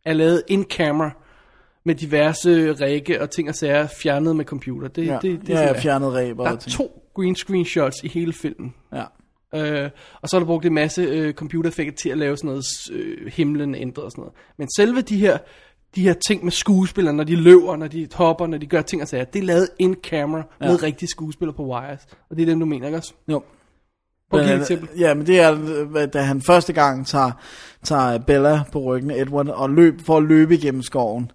er 0.05 0.13
lavet 0.13 0.43
in 0.47 0.63
camera 0.63 1.11
med 1.83 1.95
diverse 1.95 2.73
række 2.73 3.21
og 3.21 3.29
ting 3.29 3.49
og 3.49 3.55
sager 3.55 3.87
fjernet 3.87 4.35
med 4.35 4.45
computer. 4.45 4.87
Det, 4.87 5.05
ja, 5.05 5.13
det, 5.13 5.21
det, 5.21 5.47
det, 5.47 5.55
er 5.55 5.59
ja, 5.59 5.67
sådan, 5.67 5.81
fjernet 5.81 6.13
ræber 6.13 6.43
Der 6.43 6.51
er 6.51 6.55
ting. 6.55 6.75
to 6.75 7.01
green 7.15 7.35
screen 7.35 7.65
shots 7.65 8.03
i 8.03 8.07
hele 8.07 8.33
filmen. 8.33 8.73
Ja. 8.93 9.03
Øh, 9.55 9.89
og 10.21 10.29
så 10.29 10.37
er 10.37 10.39
der 10.39 10.45
brugt 10.45 10.65
en 10.65 10.73
masse 10.73 11.01
øh, 11.01 11.33
computereffekter 11.33 11.95
til 11.95 12.09
at 12.09 12.17
lave 12.17 12.37
sådan 12.37 12.47
noget 12.47 12.65
øh, 12.91 13.27
himlen 13.27 13.75
ændret 13.75 14.05
og 14.05 14.11
sådan 14.11 14.21
noget. 14.21 14.33
Men 14.57 14.67
selve 14.75 15.01
de 15.01 15.17
her, 15.17 15.37
de 15.95 16.01
her 16.01 16.13
ting 16.27 16.43
med 16.43 16.51
skuespillere, 16.51 17.13
når 17.13 17.23
de 17.23 17.35
løber, 17.35 17.75
når 17.75 17.87
de 17.87 18.07
hopper, 18.13 18.47
når 18.47 18.57
de 18.57 18.65
gør 18.65 18.81
ting 18.81 19.01
og 19.01 19.07
sager, 19.07 19.23
det 19.23 19.39
er 19.39 19.43
lavet 19.43 19.69
in 19.79 19.95
camera 19.95 20.43
ja. 20.61 20.67
med 20.67 20.83
rigtige 20.83 21.09
skuespillere 21.09 21.55
på 21.55 21.63
wires. 21.63 22.07
Og 22.29 22.35
det 22.35 22.41
er 22.41 22.45
dem, 22.45 22.59
du 22.59 22.65
mener, 22.65 22.85
ikke 22.85 22.97
også? 22.97 23.13
Jo. 23.27 23.43
Prøv 24.29 24.39
at 24.39 24.49
et 24.49 24.59
eksempel. 24.59 24.89
Ja, 24.99 25.13
men 25.13 25.27
det 25.27 25.39
er, 25.39 26.05
da 26.05 26.21
han 26.21 26.41
første 26.41 26.73
gang 26.73 27.07
tager, 27.07 27.31
tager 27.83 28.17
Bella 28.17 28.63
på 28.71 28.79
ryggen 28.79 29.11
af 29.11 29.21
Edward 29.21 29.47
og 29.47 29.69
løb, 29.69 30.01
for 30.01 30.17
at 30.17 30.23
løbe 30.23 30.55
igennem 30.55 30.81
skoven. 30.81 31.31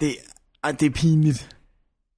Det, 0.00 0.08
ej, 0.64 0.72
det 0.72 0.86
er 0.86 0.90
pinligt. 0.90 1.56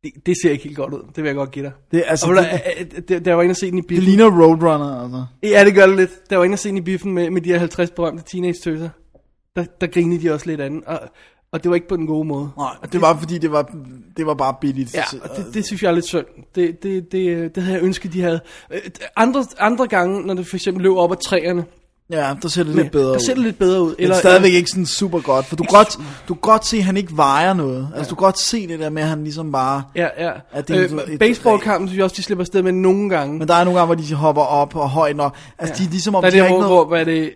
Det, 0.05 0.27
det 0.27 0.35
ser 0.43 0.51
ikke 0.51 0.65
helt 0.65 0.77
godt 0.77 0.95
ud. 0.95 1.01
Det 1.09 1.17
vil 1.17 1.25
jeg 1.25 1.35
godt 1.35 1.51
give 1.51 1.65
dig. 1.65 1.73
Det, 1.93 2.05
altså, 2.07 2.27
Og 2.31 2.37
det, 2.37 2.45
der, 2.45 2.85
der, 2.85 3.01
der, 3.01 3.19
der 3.19 3.35
var 3.35 3.43
en 3.43 3.51
at 3.51 3.57
se 3.57 3.71
den 3.71 3.79
i 3.79 3.81
det 3.81 3.87
biffen. 3.89 4.05
ligner 4.05 4.25
Roadrunner, 4.25 5.03
altså. 5.03 5.25
Ja, 5.43 5.65
det 5.65 5.75
gør 5.75 5.87
det 5.87 5.97
lidt. 5.97 6.31
Der 6.31 6.37
var 6.37 6.45
en 6.45 6.53
at 6.53 6.59
se 6.59 6.69
den 6.69 6.77
i 6.77 6.81
biffen 6.81 7.13
med, 7.13 7.31
med 7.31 7.41
de 7.41 7.49
her 7.49 7.59
50 7.59 7.91
berømte 7.91 8.25
teenage-tøser. 8.27 8.89
Der, 9.57 9.65
der 9.81 9.87
grinede 9.87 10.23
de 10.23 10.33
også 10.35 10.47
lidt 10.47 10.61
anden. 10.61 10.83
Og, 10.87 11.01
og 11.53 11.63
det 11.63 11.69
var 11.69 11.75
ikke 11.75 11.89
på 11.89 11.97
den 11.97 12.07
gode 12.07 12.29
måde. 12.29 12.51
Nej, 12.59 12.73
det 12.93 13.01
var 13.01 13.17
fordi, 13.19 13.39
det 13.39 13.53
var, 13.53 13.63
det 14.17 14.27
var 14.27 14.35
bare 14.35 14.55
billigt. 14.61 14.95
Ja, 14.95 15.03
og 15.23 15.37
det, 15.37 15.55
det 15.55 15.67
synes 15.67 15.83
jeg 15.83 15.89
er 15.89 15.93
lidt 15.95 16.07
synd. 16.09 16.27
Det, 16.55 16.83
det, 16.83 17.13
det, 17.13 17.55
det 17.55 17.63
havde 17.63 17.77
jeg 17.77 17.85
ønsket, 17.85 18.13
de 18.13 18.21
havde. 18.23 18.41
Øh, 18.73 18.81
Andre, 19.17 19.45
andre 19.59 19.87
gange, 19.87 20.27
når 20.27 20.35
det 20.35 20.47
for 20.47 20.57
eksempel 20.57 20.83
løb 20.83 20.93
op 20.93 21.13
ad 21.13 21.17
træerne, 21.17 21.65
ja, 22.11 22.35
der 22.43 22.49
ser 22.49 22.63
det 22.63 22.75
lidt 22.75 22.91
bedre 22.91 23.09
der 23.09 23.15
ud. 23.15 23.21
ser 23.21 23.35
det 23.35 23.43
lidt 23.43 23.59
bedre 23.59 23.83
ud. 23.83 23.95
Men 23.99 24.15
stadigvæk 24.15 24.53
ikke 24.53 24.71
sådan 24.71 24.87
super 24.87 25.21
godt, 25.21 25.47
for 25.47 25.57
du 25.57 25.63
kan 25.63 25.77
godt, 25.77 25.99
du 26.29 26.35
godt 26.35 26.67
se, 26.67 26.77
at 26.77 26.85
han 26.85 26.97
ikke 26.97 27.17
vejer 27.17 27.55
noget. 27.55 27.89
Altså, 27.97 28.11
du 28.11 28.15
kan 28.15 28.25
godt 28.25 28.39
se 28.39 28.67
det 28.69 28.79
der 28.79 28.91
med, 28.91 29.03
at 29.03 29.09
han 29.09 29.23
ligesom 29.23 29.53
bare... 29.53 29.83
Ja, 29.97 30.09
ja. 30.19 30.31
At 30.53 30.69
det 30.69 30.93
er 30.93 31.01
øh, 31.07 31.19
baseballkampen 31.19 31.89
synes 31.89 31.97
jeg 31.97 32.05
også, 32.05 32.17
de 32.17 32.23
slipper 32.23 32.43
afsted 32.43 32.63
med 32.63 32.73
nogle 32.73 33.09
gange. 33.09 33.39
Men 33.39 33.49
der 33.49 33.55
er 33.55 33.65
nogle 33.65 33.81
gange, 33.81 33.95
hvor 33.95 34.05
de 34.05 34.15
hopper 34.15 34.43
op 34.43 34.77
og 34.77 34.89
højt 34.89 35.17
nok. 35.17 35.37
Altså, 35.59 35.75
de 35.79 35.85
er 35.87 35.91
ligesom 35.91 36.15
om, 36.15 36.23
der 36.23 36.27
er 36.27 36.31
de 36.31 36.37
det, 36.37 36.43
har 36.43 36.49
ikke 36.49 36.59
hvor, 36.59 36.69
noget... 36.69 36.87
hvor, 36.87 36.89
hvad 36.89 37.01
er 37.01 37.05
det? 37.05 37.31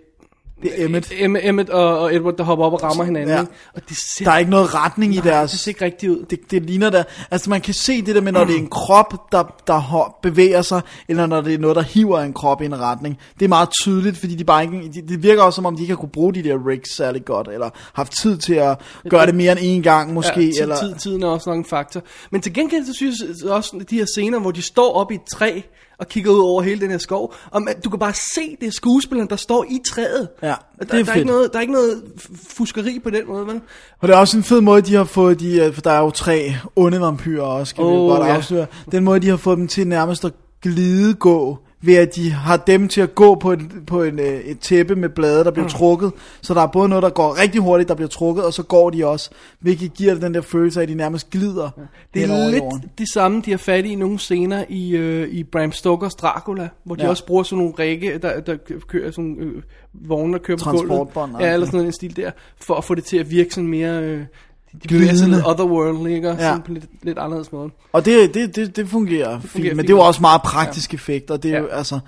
Det 0.63 0.81
er 0.81 0.85
Emmet. 0.85 1.07
Em- 1.07 1.49
Emmet 1.49 1.71
og, 1.71 1.99
og 1.99 2.15
Edward, 2.15 2.37
der 2.37 2.45
hopper 2.45 2.65
op 2.65 2.73
og 2.73 2.83
rammer 2.83 3.05
hinanden. 3.05 3.35
Ja. 3.35 3.41
Ikke? 3.41 3.53
Og 3.75 3.83
det 3.89 3.97
ser, 3.97 4.25
Der 4.25 4.31
er 4.33 4.39
ikke 4.39 4.51
noget 4.51 4.75
retning 4.75 5.15
i 5.15 5.17
nej, 5.17 5.25
deres... 5.25 5.51
det 5.51 5.61
ser 5.61 5.69
ikke 5.71 5.85
rigtigt 5.85 6.13
ud. 6.13 6.25
det, 6.31 6.39
det 6.51 6.63
ligner 6.63 6.91
der, 6.91 7.05
altså 7.31 7.51
man 7.51 7.61
kan 7.61 7.75
se 7.75 8.03
det 8.03 8.15
der 8.15 8.21
med, 8.21 8.33
når 8.33 8.45
det 8.45 8.55
er 8.55 8.59
en 8.59 8.71
krop, 8.71 9.33
der, 9.33 9.55
der 9.67 10.15
bevæger 10.23 10.63
sig, 10.63 10.81
eller 11.09 11.27
når 11.27 11.41
det 11.41 11.55
er 11.55 11.59
noget, 11.59 11.77
der 11.77 11.83
hiver 11.83 12.21
en 12.21 12.33
krop 12.33 12.63
i 12.63 12.65
en 12.65 12.81
retning. 12.81 13.19
Det 13.39 13.45
er 13.45 13.49
meget 13.49 13.69
tydeligt, 13.83 14.19
fordi 14.19 14.35
de 14.35 14.45
bare 14.45 14.63
ikke, 14.63 14.91
de, 14.95 15.09
det 15.09 15.23
virker 15.23 15.43
også 15.43 15.57
som 15.57 15.67
om, 15.67 15.77
de 15.77 15.83
ikke 15.83 15.95
har 15.95 16.01
kunne 16.01 16.09
bruge 16.09 16.35
de 16.35 16.43
der 16.43 16.67
rigs 16.69 16.97
særlig 16.97 17.25
godt, 17.25 17.49
eller 17.49 17.71
haft 17.93 18.13
tid 18.23 18.39
til 18.39 18.55
at 18.55 18.81
gøre 19.09 19.27
det 19.27 19.35
mere 19.35 19.53
end 19.53 19.61
en 19.63 19.83
gang 19.83 20.13
måske, 20.13 20.41
ja, 20.41 20.53
tid, 20.53 20.63
eller... 20.63 20.77
tid, 20.77 20.95
tiden 20.95 21.23
er 21.23 21.27
også 21.29 21.51
nok 21.51 21.59
en 21.59 21.65
faktor. 21.65 22.03
Men 22.31 22.41
til 22.41 22.53
gengæld, 22.53 22.87
så 22.87 22.93
synes 22.93 23.17
jeg 23.43 23.51
også, 23.51 23.85
de 23.91 23.97
her 23.99 24.07
scener, 24.15 24.39
hvor 24.39 24.51
de 24.51 24.63
står 24.63 24.93
op 24.93 25.13
i 25.13 25.15
et 25.15 25.25
træ, 25.33 25.61
og 25.99 26.09
kigger 26.09 26.31
ud 26.31 26.39
over 26.39 26.63
hele 26.63 26.81
den 26.81 26.91
her 26.91 26.99
skov, 26.99 27.35
og 27.51 27.63
man, 27.63 27.81
du 27.81 27.91
kan 27.91 27.99
bare 27.99 28.13
se, 28.15 28.57
det 28.61 28.67
er 28.67 28.71
skuespilleren, 28.71 29.31
der 29.31 29.37
står 29.37 29.65
i 29.65 29.81
træet. 29.89 30.29
Ja, 30.43 30.47
der, 30.47 30.55
det 30.81 30.81
er 30.81 30.87
der, 30.87 30.99
er 31.01 31.05
fedt. 31.05 31.17
ikke 31.17 31.29
noget, 31.29 31.53
der 31.53 31.59
er 31.59 31.61
ikke 31.61 31.73
noget 31.73 32.03
fuskeri 32.49 32.99
på 32.99 33.11
den 33.11 33.27
måde, 33.27 33.47
vel? 33.47 33.61
Og 34.01 34.09
det 34.09 34.15
er 34.15 34.19
også 34.19 34.37
en 34.37 34.43
fed 34.43 34.61
måde, 34.61 34.83
de 34.83 34.95
har 34.95 35.05
fået 35.05 35.41
de, 35.41 35.57
øh, 35.57 35.75
for 35.75 35.81
der 35.81 35.91
er 35.91 36.01
jo 36.01 36.11
tre 36.11 36.57
onde 36.77 37.01
vampyrer 37.01 37.45
også, 37.45 37.71
skal 37.71 37.85
oh, 37.85 37.93
vi 37.93 37.97
godt 37.97 38.29
ja. 38.29 38.35
afsløre. 38.35 38.67
Den 38.93 39.05
måde, 39.05 39.21
de 39.21 39.29
har 39.29 39.37
fået 39.37 39.59
dem 39.59 39.69
til 39.69 39.87
nærmest 39.87 40.25
at 40.25 40.33
glidegå, 40.63 41.59
ved 41.81 41.95
at 41.95 42.15
de 42.15 42.31
har 42.31 42.57
dem 42.57 42.89
til 42.89 43.01
at 43.01 43.15
gå 43.15 43.35
på 43.35 43.53
et, 43.53 43.61
på 43.87 44.03
en, 44.03 44.19
øh, 44.19 44.41
et 44.41 44.59
tæppe 44.59 44.97
med 44.97 45.09
blade, 45.09 45.45
der 45.45 45.51
bliver 45.51 45.65
mm. 45.67 45.71
trukket. 45.71 46.13
Så 46.43 46.55
der 46.55 46.61
er 46.61 46.67
både 46.67 46.89
noget, 46.89 47.03
der 47.03 47.11
går 47.11 47.41
rigtig 47.41 47.61
hurtigt, 47.61 47.89
der 47.89 47.95
bliver 47.95 48.09
trukket, 48.09 48.45
og 48.45 48.53
så 48.53 48.63
går 48.63 48.91
de 48.91 49.07
også, 49.07 49.31
hvilket 49.61 49.95
giver 49.95 50.13
det 50.13 50.23
den 50.23 50.35
der 50.35 50.41
følelse 50.41 50.81
af, 50.81 50.83
at 50.83 50.89
de 50.89 50.95
nærmest 50.95 51.31
glider. 51.31 51.71
Det 52.15 52.23
hen 52.23 52.31
over 52.31 52.41
er 52.41 52.57
jorden. 52.57 52.81
lidt 52.83 52.99
det 52.99 53.09
samme, 53.13 53.43
de 53.45 53.51
har 53.51 53.59
fat 53.59 53.85
i 53.85 53.95
nogle 53.95 54.19
scener 54.19 54.65
i, 54.69 54.97
øh, 54.97 55.29
i 55.29 55.45
Bram 55.45 55.73
Stokers 55.73 56.15
Dracula, 56.15 56.69
hvor 56.85 56.95
de 56.95 57.03
Ja. 57.03 57.09
også 57.09 57.27
bruger 57.27 57.43
sådan 57.43 57.59
nogle 57.59 57.75
række, 57.79 58.19
der, 58.19 58.41
der 58.41 58.57
kører 58.89 59.11
sådan 59.11 59.37
øh, 59.41 59.63
vogne, 59.93 60.33
der 60.33 60.39
kører 60.39 60.59
på 60.65 60.71
gulvet. 60.71 61.09
Ja, 61.41 61.53
eller 61.53 61.67
sådan 61.67 61.81
en 61.81 61.93
stil 61.93 62.17
der, 62.17 62.31
for 62.61 62.75
at 62.75 62.85
få 62.85 62.95
det 62.95 63.05
til 63.05 63.17
at 63.17 63.31
virke 63.31 63.55
sådan 63.55 63.69
mere... 63.69 64.03
Øh, 64.03 64.23
de 64.73 64.79
sig 64.81 64.89
Glidende. 64.89 65.37
lidt 65.37 65.47
otherworldly, 65.47 66.11
ikke? 66.11 66.29
Ja. 66.29 66.39
Sådan 66.39 66.63
på 66.63 66.73
lidt, 66.73 66.85
lidt 67.03 67.19
anderledes 67.19 67.53
måde. 67.53 67.71
Og 67.93 68.05
det, 68.05 68.35
det, 68.35 68.57
det, 68.57 68.77
det 68.77 68.89
fungerer, 68.89 69.41
det 69.41 69.51
fungerer 69.51 69.71
fint, 69.71 69.77
men 69.77 69.85
det 69.87 69.93
er 69.93 69.97
jo 69.97 70.01
også 70.01 70.21
meget 70.21 70.43
praktisk 70.43 70.93
ja. 70.93 70.97
effekt, 70.97 71.31
og 71.31 71.43
det 71.43 71.55
er 71.55 71.59
jo, 71.59 71.67
Ja. 71.67 71.77
altså, 71.77 71.99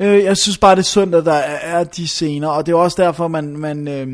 øh, 0.00 0.24
jeg 0.24 0.36
synes 0.36 0.58
bare, 0.58 0.74
det 0.74 0.80
er 0.80 0.84
synd, 0.84 1.14
at 1.14 1.24
der 1.24 1.32
er, 1.32 1.84
de 1.84 2.08
scener, 2.08 2.48
og 2.48 2.66
det 2.66 2.72
er 2.72 2.76
også 2.76 3.02
derfor, 3.02 3.28
man, 3.28 3.56
man, 3.56 3.88
øh, 3.88 4.08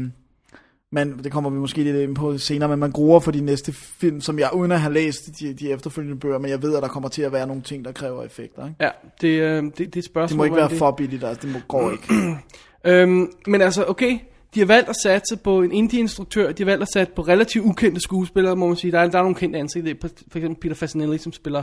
man, 0.93 1.19
det 1.25 1.33
kommer 1.33 1.51
vi 1.51 1.57
måske 1.57 1.83
lidt 1.83 1.97
ind 1.97 2.15
på 2.15 2.39
senere, 2.39 2.69
men 2.69 2.79
man 2.79 2.91
gruer 2.91 3.21
for 3.21 3.31
de 3.31 3.41
næste 3.41 3.73
film, 3.73 4.21
som 4.21 4.39
jeg, 4.39 4.51
uden 4.55 4.73
at 4.73 4.81
have 4.81 4.95
læst 4.95 5.41
de, 5.41 5.53
de 5.55 5.71
efterfølgende 5.71 6.19
bøger, 6.21 6.39
men 6.39 6.51
jeg 6.51 6.63
ved, 6.63 6.77
at 6.77 6.83
der 6.83 6.89
kommer 6.89 7.09
til 7.09 7.23
at 7.23 7.33
være 7.33 7.47
nogle 7.47 7.63
ting, 7.63 7.85
der 7.85 7.93
kræver 7.93 8.25
effekter, 8.25 8.65
ikke? 8.67 8.77
Ja, 8.81 8.89
det, 9.21 9.29
øh, 9.29 9.63
det, 9.63 9.79
det 9.79 9.97
er 9.97 10.03
spørgsmål. 10.03 10.29
Det 10.29 10.37
må 10.37 10.45
ikke 10.45 10.57
være 10.71 10.79
for 10.79 10.91
billigt, 10.91 11.25
altså, 11.25 11.41
det 11.47 11.53
må, 11.53 11.59
går 11.69 11.91
ikke. 11.91 12.07
Øhm, 12.85 13.33
men 13.47 13.61
altså, 13.61 13.85
okay, 13.89 14.19
de 14.55 14.61
har 14.61 14.67
valgt 14.67 14.89
at 14.89 14.97
satse 14.97 15.37
på 15.37 15.63
en 15.63 15.73
indie-instruktør, 15.73 16.53
de 16.53 16.63
har 16.63 16.71
valgt 16.71 16.83
at 16.83 16.89
satse 16.89 17.13
på 17.13 17.23
relativt 17.23 17.65
ukendte 17.65 18.01
skuespillere, 18.01 18.57
må 18.57 18.67
man 18.67 18.77
sige. 18.77 18.93
Der 18.93 18.99
er, 19.01 19.07
der 19.09 19.19
er 19.19 19.23
nogle 19.23 19.35
kendte 19.37 19.59
ansigter, 19.59 19.95
for 20.31 20.39
eksempel 20.39 20.61
Peter 20.61 20.75
Fasinelli, 20.75 21.19
som 21.19 21.33
spiller 21.33 21.63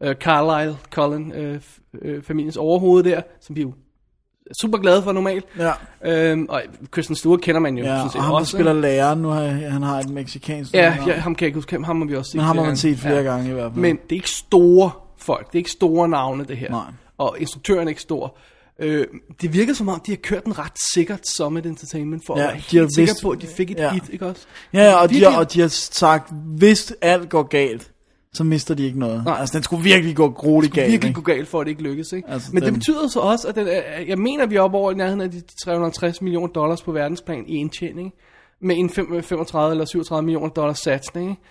øh, 0.00 0.14
Carlisle 0.14 0.76
Cullen, 0.90 1.32
øh, 1.32 1.60
øh, 2.02 2.22
familiens 2.22 2.56
overhoved 2.56 3.02
der, 3.04 3.20
som 3.40 3.56
vi 3.56 3.60
jo 3.62 3.68
er 4.46 4.54
super 4.60 4.78
glade 4.78 5.02
for 5.02 5.12
normalt. 5.12 5.44
Ja, 5.58 5.72
Øhm, 6.04 6.46
og 6.48 6.62
Kristen 6.90 7.16
Stewart 7.16 7.40
kender 7.40 7.60
man 7.60 7.78
jo 7.78 7.84
ja 7.84 7.90
sådan 7.90 8.04
og 8.06 8.12
set 8.12 8.20
ham, 8.22 8.34
også. 8.34 8.52
spiller 8.52 8.72
læreren, 8.72 9.18
nu 9.22 9.28
har 9.28 9.42
han 9.44 9.82
har 9.82 9.98
et 10.00 10.10
mexikansk 10.10 10.74
Ja, 10.74 10.96
ja, 11.06 11.12
ham 11.12 11.34
kan 11.34 11.44
jeg 11.44 11.48
ikke 11.48 11.56
huske, 11.56 11.84
ham 11.84 12.00
har 12.00 12.06
vi 12.08 12.16
også 12.16 12.30
set 12.30 12.36
men 12.38 12.44
ham 12.44 12.58
har 12.58 12.64
man 12.64 12.76
set 12.76 12.98
flere 12.98 13.16
Ja. 13.16 13.22
gange 13.22 13.50
i 13.50 13.52
hvert 13.52 13.72
fald. 13.72 13.80
Men 13.82 13.96
det 13.96 14.12
er 14.12 14.16
ikke 14.16 14.30
store 14.30 14.90
folk, 15.18 15.46
det 15.46 15.54
er 15.54 15.58
ikke 15.58 15.70
store 15.70 16.08
navne 16.08 16.44
det 16.44 16.56
her. 16.56 16.70
Nej. 16.70 16.84
Og 17.18 17.36
instruktøren 17.40 17.84
er 17.84 17.88
ikke 17.88 18.02
stor. 18.02 18.36
Øh, 18.78 19.06
det 19.40 19.52
virker 19.52 19.74
som 19.74 19.88
om, 19.88 20.00
de 20.06 20.12
har 20.12 20.16
kørt 20.16 20.44
den 20.44 20.58
ret 20.58 20.72
sikkert 20.94 21.28
Summit 21.28 21.66
Entertainment, 21.66 22.26
for 22.26 22.38
Ja, 22.38 22.44
at 22.46 22.52
være 22.54 22.62
de 22.70 22.78
har 22.78 22.88
sikker 22.94 23.14
på, 23.22 23.30
at 23.30 23.42
de 23.42 23.46
fik 23.46 23.70
et 23.70 23.78
ja. 23.78 23.92
hit, 23.92 24.02
ikke 24.12 24.26
også? 24.26 24.42
Ja, 24.72 24.94
og 24.94 25.10
de, 25.10 25.24
har, 25.24 25.38
og 25.38 25.52
de 25.52 25.60
har 25.60 25.68
sagt, 25.68 26.32
hvis 26.56 26.92
alt 27.00 27.30
går 27.30 27.42
galt, 27.42 27.90
så 28.34 28.44
mister 28.44 28.74
de 28.74 28.84
ikke 28.84 28.98
noget. 28.98 29.24
Nej. 29.24 29.36
Altså, 29.40 29.52
den 29.58 29.62
skulle 29.62 29.82
virkelig 29.84 30.16
gå 30.16 30.30
grueligt 30.30 30.74
galt. 30.74 30.92
virkelig 30.92 31.08
ikke? 31.08 31.20
gå 31.22 31.32
galt 31.32 31.48
for, 31.48 31.60
at 31.60 31.64
det 31.66 31.70
ikke 31.70 31.82
lykkes. 31.82 32.12
Ikke? 32.12 32.30
Altså, 32.30 32.50
Men 32.52 32.62
det 32.62 32.66
den- 32.66 32.74
betyder 32.74 33.08
så 33.08 33.20
også, 33.20 33.48
at 33.48 33.54
den, 33.54 33.66
jeg 34.08 34.18
mener, 34.18 34.44
at 34.44 34.50
vi 34.50 34.56
er 34.56 34.60
oppe 34.60 34.76
over 34.78 34.92
i 34.92 34.94
nærheden 34.94 35.20
af 35.20 35.30
de 35.30 35.42
350 35.64 36.22
millioner 36.22 36.46
dollars 36.52 36.82
på 36.82 36.92
verdensplan 36.92 37.44
i 37.46 37.56
indtjening. 37.56 38.12
Med 38.60 38.76
en 38.78 38.90
fem- 38.90 39.22
35 39.22 39.70
eller 39.70 39.84
37 39.84 40.22
millioner 40.24 40.48
dollars 40.48 40.78
satsning. 40.78 41.30
Ikke? 41.30 41.42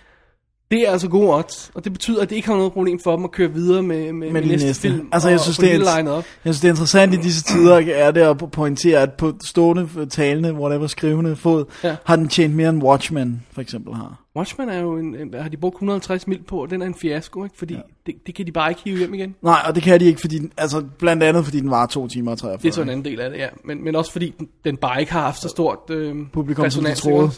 Det 0.74 0.88
er 0.88 0.92
altså 0.92 1.08
gode 1.08 1.34
odds, 1.34 1.70
og 1.74 1.84
det 1.84 1.92
betyder, 1.92 2.22
at 2.22 2.30
det 2.30 2.36
ikke 2.36 2.48
har 2.48 2.56
noget 2.56 2.72
problem 2.72 3.00
for 3.04 3.16
dem 3.16 3.24
at 3.24 3.30
køre 3.30 3.52
videre 3.52 3.82
med, 3.82 4.12
med, 4.12 4.30
med 4.30 4.42
næste, 4.42 4.66
næste. 4.66 4.82
film. 4.82 5.08
Altså, 5.12 5.28
jeg 5.28 5.38
og, 5.38 5.42
synes, 5.42 5.58
og 5.58 5.64
det 5.64 5.74
er. 5.74 6.14
Jeg 6.14 6.24
synes, 6.44 6.60
det 6.60 6.68
er 6.68 6.72
interessant 6.72 7.14
i 7.14 7.16
disse 7.16 7.42
tider, 7.42 7.82
er 7.94 8.10
det 8.10 8.20
at 8.20 8.38
pointere, 8.52 9.00
at 9.00 9.12
på 9.12 9.32
stående, 9.46 10.06
talende, 10.06 10.52
whatever, 10.54 10.86
skrivende 10.86 11.36
fod, 11.36 11.64
Ja. 11.84 11.96
har 12.04 12.16
den 12.16 12.28
tjent 12.28 12.54
mere 12.54 12.68
end 12.68 12.82
Watchmen, 12.82 13.42
for 13.52 13.60
eksempel 13.60 13.94
har. 13.94 14.20
Watchmen 14.36 14.68
er 14.68 14.80
jo 14.80 14.96
en, 14.96 15.16
en, 15.16 15.34
har 15.40 15.48
de 15.48 15.56
brugt 15.56 15.74
150 15.74 16.26
mil 16.26 16.42
på, 16.42 16.62
og 16.62 16.70
den 16.70 16.82
er 16.82 16.86
en 16.86 16.94
fiasko, 16.94 17.44
ikke? 17.44 17.56
fordi 17.58 17.74
ja. 17.74 17.80
det, 18.06 18.14
det 18.26 18.34
kan 18.34 18.46
de 18.46 18.52
bare 18.52 18.70
ikke 18.70 18.80
hive 18.84 18.98
hjem 18.98 19.14
igen. 19.14 19.34
Nej, 19.42 19.58
og 19.68 19.74
det 19.74 19.82
kan 19.82 20.00
de 20.00 20.04
ikke, 20.04 20.20
fordi, 20.20 20.40
altså, 20.56 20.84
blandt 20.98 21.22
andet, 21.22 21.44
fordi 21.44 21.60
den 21.60 21.70
var 21.70 21.86
2 21.86 22.08
timer 22.08 22.30
og 22.30 22.38
43. 22.38 22.62
Det 22.62 22.68
er 22.68 22.72
så 22.72 22.82
en 22.82 22.88
anden 22.88 23.04
del 23.04 23.20
af 23.20 23.30
det, 23.30 23.38
ja. 23.38 23.48
Men, 23.64 23.84
men 23.84 23.96
også 23.96 24.12
fordi 24.12 24.34
den, 24.38 24.48
den 24.64 24.76
bare 24.76 25.00
ikke 25.00 25.12
har 25.12 25.20
haft 25.20 25.42
så 25.42 25.48
stort 25.48 25.78
øh, 25.90 26.16
Publikum, 26.32 26.70
som 26.70 26.84
de 26.84 26.94
troede. 26.94 27.30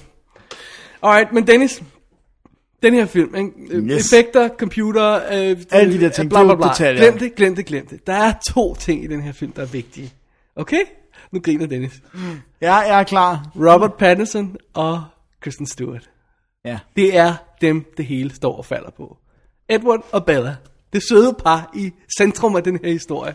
Alright, 1.03 1.33
men 1.33 1.47
Dennis, 1.47 1.83
Den 2.83 2.95
her 2.95 3.07
film, 3.07 3.35
ikke? 3.35 3.51
Øh, 3.71 3.85
Yes. 3.85 4.13
effekter, 4.13 4.49
computer, 4.49 5.15
øh, 5.15 5.57
Alle 5.71 5.93
de 5.95 6.01
der 6.01 6.09
ting, 6.09 6.29
bla, 6.31 6.45
bla, 6.45 6.55
bla. 6.55 6.69
detaljer. 6.69 7.03
Glem 7.03 7.19
det, 7.19 7.35
glem 7.35 7.55
det, 7.57 7.67
glem 7.67 7.87
det. 7.87 8.07
Der 8.07 8.13
er 8.13 8.33
to 8.49 8.75
ting 8.75 9.05
i 9.05 9.07
den 9.07 9.21
her 9.23 9.33
film, 9.33 9.53
der 9.53 9.63
er 9.63 9.67
vigtige. 9.67 10.13
Okay? 10.57 10.81
Nu 11.33 11.41
griner 11.41 11.67
Dennis. 11.67 11.93
Ja, 12.61 12.75
jeg 12.77 13.01
er 13.01 13.05
klar. 13.05 13.51
Robert 13.57 13.95
Pattinson 13.95 14.57
og 14.75 15.05
Kristen 15.41 15.67
Stewart. 15.67 16.11
Ja. 16.65 16.79
Det 16.97 17.17
er 17.17 17.35
dem, 17.61 17.85
det 17.97 18.05
hele 18.05 18.35
står 18.35 18.57
og 18.57 18.65
falder 18.65 18.91
på. 18.91 19.17
Edward 19.69 20.07
og 20.13 20.25
Bella. 20.25 20.57
Det 20.93 21.03
søde 21.09 21.37
par 21.45 21.71
i 21.75 21.93
centrum 22.19 22.57
af 22.57 22.65
den 22.65 22.79
her 22.85 22.93
historie. 22.93 23.35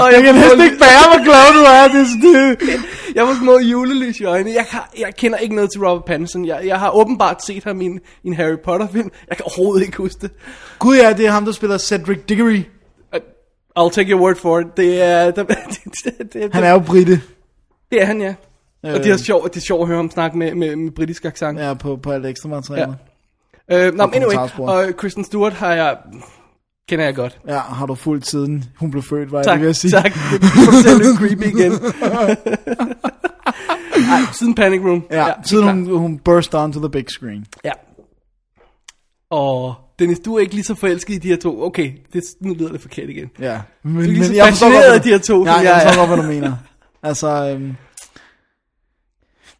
Og 0.00 0.12
Jeg 0.12 0.22
kan 0.22 0.34
får- 0.34 0.40
næsten 0.40 0.60
ikke 0.60 0.78
bære, 0.78 1.04
hvor 1.14 1.24
glad 1.24 1.46
du 1.58 1.62
er. 1.78 1.98
Det 1.98 2.06
sådan, 2.08 2.56
det. 2.60 2.80
Jeg 3.16 3.24
var 3.26 3.34
små 3.42 3.58
julelys 3.58 4.20
i 4.20 4.24
øjnene. 4.24 4.54
Jeg, 4.56 4.66
har, 4.70 4.90
jeg 4.98 5.14
kender 5.16 5.38
ikke 5.38 5.54
noget 5.54 5.70
til 5.72 5.80
Robert 5.86 6.04
Pattinson. 6.04 6.44
Jeg, 6.46 6.60
jeg 6.66 6.78
har 6.78 6.90
åbenbart 6.90 7.44
set 7.44 7.64
ham 7.64 7.80
i 7.80 7.84
en, 7.84 8.00
i 8.24 8.28
en 8.28 8.34
Harry 8.34 8.56
Potter 8.64 8.86
film. 8.92 9.10
Jeg 9.28 9.36
kan 9.36 9.44
overhovedet 9.46 9.84
ikke 9.86 9.96
huske 9.96 10.18
det. 10.20 10.30
Gud 10.78 10.96
ja, 10.96 11.12
det 11.12 11.26
er 11.26 11.30
ham, 11.30 11.44
der 11.44 11.52
spiller 11.52 11.78
Cedric 11.78 12.18
Diggory. 12.28 12.62
I'll 13.78 13.90
take 13.92 14.10
your 14.10 14.20
word 14.20 14.36
for 14.36 14.58
it. 14.60 14.66
Det 14.76 15.02
er, 15.02 15.30
det, 15.30 15.48
det, 16.04 16.32
det, 16.32 16.54
Han 16.54 16.64
er 16.64 16.70
jo 16.70 16.78
britte. 16.78 17.20
det 17.92 18.02
er 18.02 18.06
han, 18.06 18.20
ja. 18.20 18.34
Og 18.82 18.90
det 18.98 19.06
er 19.06 19.12
Øh. 19.12 19.18
sjovt, 19.18 19.54
det 19.54 19.60
er 19.60 19.64
sjovt 19.64 19.80
at 19.82 19.86
høre 19.86 19.96
ham 19.96 20.10
snakke 20.10 20.38
med, 20.38 20.54
med, 20.54 20.76
med 20.76 20.90
britisk 20.90 21.24
accent. 21.24 21.60
Ja, 21.60 21.74
på, 21.74 21.96
på 21.96 22.10
alt 22.12 22.26
ekstra 22.26 22.48
materiale. 22.48 22.96
Ja. 23.70 23.86
Øh, 23.86 23.94
nå, 23.94 24.06
men 24.06 24.14
anyway, 24.14 24.36
og 24.58 24.96
Kristen 24.96 25.24
Stewart 25.24 25.52
har 25.52 25.74
jeg, 25.74 25.96
kender 26.88 27.04
jeg 27.04 27.14
godt. 27.14 27.38
Ja, 27.48 27.58
har 27.58 27.86
du 27.86 27.94
fulgt 27.94 28.26
siden 28.26 28.64
hun 28.78 28.90
blev 28.90 29.02
født, 29.02 29.32
var 29.32 29.38
jeg 29.38 29.44
Tak, 29.44 29.54
lige 29.56 29.62
ved 29.62 29.70
at 29.70 29.76
sige. 29.76 29.90
tak. 29.90 30.04
Det 30.04 30.90
er 30.90 30.98
lidt 30.98 31.18
creepy 31.18 31.46
igen. 31.58 31.72
Ej, 34.10 34.20
siden 34.32 34.54
Panic 34.54 34.80
Room. 34.80 35.04
Ja, 35.10 35.24
helt 35.24 35.48
siden 35.48 35.64
klart. 35.64 35.76
hun, 35.76 35.98
hun 35.98 36.18
burst 36.18 36.54
onto 36.54 36.80
the 36.80 36.88
big 36.90 37.04
screen. 37.10 37.46
Ja. 37.64 37.70
Og 39.30 39.74
Dennis, 39.98 40.18
du 40.18 40.34
er 40.36 40.40
ikke 40.40 40.54
lige 40.54 40.64
så 40.64 40.74
forelsket 40.74 41.14
i 41.14 41.18
de 41.18 41.28
her 41.28 41.36
to. 41.36 41.62
Okay, 41.62 41.92
det, 42.12 42.22
nu 42.40 42.54
lyder 42.54 42.72
det 42.72 42.80
forkert 42.80 43.08
igen. 43.10 43.30
Ja. 43.40 43.60
Men, 43.84 43.96
er 43.96 44.00
lige 44.06 44.24
så 44.24 44.34
jeg 44.34 44.48
forstår 44.48 44.66
fascineret 44.66 44.84
godt, 44.90 44.94
af 44.96 45.02
de 45.02 45.08
her 45.08 45.18
to, 45.18 45.44
Ja, 45.46 45.52
jeg 45.52 45.64
jeg 45.64 45.82
forstår 45.86 46.02
er. 46.02 46.06
godt, 46.06 46.20
hvad 46.20 46.26
du 46.28 46.32
mener. 46.40 46.56
Altså, 47.02 47.28
øhm, 47.28 47.74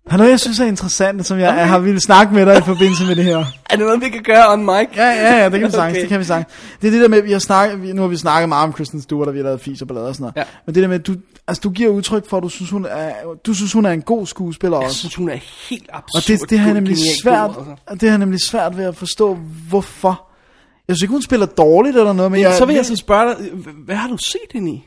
der 0.06 0.12
er 0.12 0.16
noget, 0.16 0.30
jeg 0.30 0.40
synes 0.40 0.60
er 0.60 0.64
interessant, 0.64 1.26
som 1.26 1.38
jeg, 1.38 1.48
Okay. 1.48 1.58
jeg 1.58 1.68
har 1.68 1.78
ville 1.78 2.00
snakke 2.00 2.34
med 2.34 2.46
dig 2.46 2.58
i 2.58 2.60
forbindelse 2.62 3.06
med 3.06 3.16
det 3.16 3.24
her. 3.24 3.36
Er 3.70 3.76
det 3.76 3.78
noget, 3.86 4.00
vi 4.00 4.08
kan 4.08 4.22
gøre 4.22 4.52
on 4.52 4.64
mic? 4.64 4.88
Ja, 4.96 5.06
ja, 5.06 5.38
ja, 5.42 5.48
det 5.48 5.60
kan 5.60 5.66
vi 5.66 5.72
sagtens, 5.80 5.92
Okay. 5.92 6.00
det 6.00 6.08
kan 6.08 6.20
vi 6.20 6.24
sagtens. 6.24 6.54
Det 6.82 6.86
er 6.86 6.90
det 6.90 7.00
der 7.00 7.08
med, 7.08 7.22
vi 7.22 7.32
har 7.32 7.38
snakket, 7.38 7.94
nu 7.94 8.02
har 8.02 8.08
vi 8.08 8.16
snakket 8.16 8.48
meget 8.48 8.64
om 8.64 8.72
Kristen 8.72 9.02
Stewart, 9.02 9.28
og 9.28 9.34
vi 9.34 9.38
har 9.38 9.44
lavet 9.44 9.60
fis 9.60 9.82
og 9.82 9.88
ballade 9.88 10.08
og 10.08 10.14
sådan 10.14 10.22
noget. 10.22 10.36
Ja. 10.36 10.42
Men 10.66 10.74
det 10.74 10.82
der 10.82 10.88
med, 10.88 10.98
du, 10.98 11.14
altså, 11.48 11.60
du 11.60 11.70
giver 11.70 11.90
udtryk 11.90 12.28
for, 12.28 12.36
at 12.36 12.42
du 12.42 12.48
synes, 12.48 12.70
hun 12.70 12.86
er, 12.90 13.12
du 13.46 13.54
synes, 13.54 13.72
hun 13.72 13.86
er 13.86 13.90
en 13.90 14.02
god 14.02 14.26
skuespiller 14.26 14.76
Jeg 14.78 14.86
også. 14.86 14.98
synes, 14.98 15.14
hun 15.14 15.28
er 15.28 15.38
helt 15.70 15.90
absurd. 15.92 16.22
Og 16.22 16.28
det, 16.28 16.50
det 16.50 16.58
har 16.58 16.66
jeg 16.66 16.74
nemlig 16.74 16.96
svært, 17.22 17.50
altså. 17.50 17.60
og 17.86 17.94
det 18.00 18.02
har 18.02 18.08
jeg 18.08 18.18
nemlig 18.18 18.40
svært 18.46 18.76
ved 18.76 18.84
at 18.84 18.96
forstå, 18.96 19.38
hvorfor. 19.68 20.26
Jeg 20.88 20.96
synes 20.96 21.02
ikke, 21.02 21.12
hun 21.12 21.22
spiller 21.22 21.46
dårligt 21.46 21.96
eller 21.96 22.12
noget, 22.12 22.30
men 22.32 22.38
Men 22.38 22.46
jeg, 22.46 22.54
så 22.58 22.64
vil 22.64 22.74
jeg 22.74 22.86
så 22.86 22.96
spørge 22.96 23.34
dig, 23.34 23.50
hvad 23.84 23.96
har 23.96 24.08
du 24.08 24.16
set 24.16 24.40
hende 24.52 24.70
i? 24.72 24.84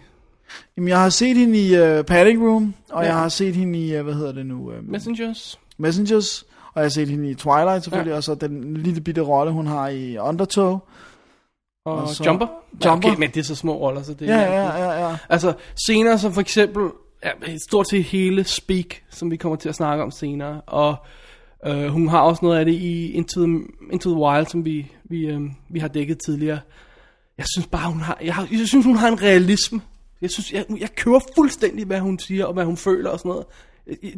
Jamen, 0.77 0.87
jeg 0.87 0.99
har 1.01 1.09
set 1.09 1.37
hende 1.37 1.59
i 1.59 1.71
uh, 1.99 2.05
Panic 2.05 2.37
Room, 2.37 2.73
og 2.89 3.03
Ja. 3.03 3.07
jeg 3.09 3.17
har 3.17 3.29
set 3.29 3.55
hende 3.55 3.79
i, 3.79 3.97
uh, 3.97 4.03
hvad 4.03 4.13
hedder 4.13 4.31
det 4.31 4.45
nu? 4.45 4.55
Uh, 4.67 4.89
Messengers? 4.89 5.59
Messengers, 5.77 6.41
og 6.73 6.81
jeg 6.81 6.83
har 6.83 6.89
set 6.89 7.07
hende 7.09 7.29
i 7.29 7.35
Twilight 7.35 7.83
selvfølgelig, 7.83 8.11
ja. 8.11 8.15
og 8.17 8.23
så 8.23 8.35
den 8.35 8.77
lille 8.77 9.01
bitte 9.01 9.21
rolle, 9.21 9.51
hun 9.53 9.67
har 9.67 9.87
i 9.87 10.17
Undertow. 10.17 10.79
Og, 11.85 11.93
Og 11.93 12.09
så- 12.09 12.23
Jumper? 12.23 12.47
Jumper. 12.85 13.09
Okay, 13.09 13.19
men 13.19 13.29
det 13.29 13.37
er 13.39 13.43
så 13.43 13.55
små 13.55 13.73
roller, 13.81 14.03
så 14.03 14.13
det 14.13 14.27
Ja, 14.27 14.33
er... 14.41 14.51
ja, 14.61 14.83
ja, 14.91 15.07
ja. 15.09 15.17
Altså, 15.29 15.53
scener 15.75 16.17
som 16.17 16.33
for 16.33 16.41
eksempel, 16.41 16.83
ja, 17.25 17.29
stort 17.69 17.89
set 17.89 18.03
hele 18.03 18.43
Speak, 18.43 18.85
som 19.09 19.31
vi 19.31 19.37
kommer 19.37 19.55
til 19.55 19.69
at 19.69 19.75
snakke 19.75 20.03
om 20.03 20.11
senere, 20.11 20.61
og 20.61 20.95
øh, 21.67 21.87
hun 21.87 22.07
har 22.07 22.19
også 22.21 22.39
noget 22.45 22.59
af 22.59 22.65
det 22.65 22.73
i 22.73 23.11
Into 23.11 23.45
the, 23.45 23.59
Into 23.91 24.09
the 24.09 24.19
Wild, 24.19 24.45
som 24.47 24.65
vi, 24.65 24.91
vi, 25.09 25.25
øh, 25.27 25.41
vi 25.69 25.79
har 25.79 25.87
dækket 25.87 26.17
tidligere. 26.25 26.59
Jeg 27.37 27.45
synes 27.55 27.67
bare, 27.67 27.91
hun 27.91 28.01
har, 28.01 28.17
jeg, 28.23 28.35
har, 28.35 28.47
jeg 28.51 28.67
synes, 28.67 28.85
hun 28.85 28.95
har 28.95 29.07
en 29.07 29.21
realisme. 29.21 29.81
Jeg 30.21 30.29
synes, 30.29 30.53
jeg, 30.53 30.65
jeg 30.79 30.95
kører 30.95 31.19
fuldstændig, 31.35 31.85
hvad 31.85 31.99
hun 31.99 32.19
siger, 32.19 32.45
og 32.45 32.53
hvad 32.53 32.65
hun 32.65 32.77
føler 32.77 33.09
og 33.09 33.19
sådan 33.19 33.29
noget. 33.29 33.45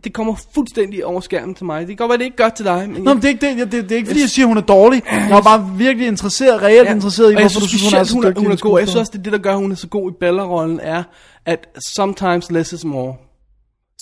Det 0.03 0.13
kommer 0.13 0.35
fuldstændig 0.53 1.05
over 1.05 1.21
skærmen 1.21 1.55
til 1.55 1.65
mig. 1.65 1.79
Det 1.79 1.87
kan 1.87 1.95
godt 1.97 2.09
være, 2.09 2.17
det 2.17 2.25
ikke 2.25 2.37
gør 2.37 2.49
til 2.49 2.65
dig, 2.65 2.89
men 2.89 3.03
Nå, 3.03 3.13
men 3.13 3.21
det 3.21 3.25
er 3.25 3.29
ikke, 3.29 3.63
det, 3.63 3.71
det, 3.71 3.83
det 3.83 3.91
er 3.91 3.95
ikke 3.95 4.07
fordi, 4.07 4.21
jeg 4.21 4.29
siger, 4.29 4.45
hun 4.45 4.57
er 4.57 4.61
dårlig. 4.61 5.03
Jeg 5.05 5.37
er 5.37 5.41
bare 5.41 5.71
virkelig 5.77 6.07
interesseret, 6.07 6.61
reelt 6.61 6.87
ja. 6.87 6.93
interesseret 6.93 7.31
i, 7.31 7.33
jeg 7.33 7.41
hvorfor 7.41 7.59
du 7.59 7.67
synes 7.67 7.81
synes, 7.81 7.93
hun 7.93 7.99
er 7.99 8.03
så 8.03 8.13
hun 8.13 8.23
er, 8.25 8.39
hun 8.39 8.51
er 8.51 8.55
god. 8.55 8.79
Jeg 8.79 8.87
synes 8.87 8.99
også, 8.99 9.11
det 9.11 9.19
er 9.19 9.23
det, 9.23 9.33
der 9.33 9.39
gør, 9.39 9.51
at 9.51 9.57
hun 9.57 9.71
er 9.71 9.75
så 9.75 9.87
god 9.87 10.11
i 10.11 10.13
Bella-rollen, 10.19 10.79
er, 10.79 11.03
at 11.45 11.67
sometimes 11.95 12.51
less 12.51 12.73
is 12.73 12.85
more. 12.85 13.15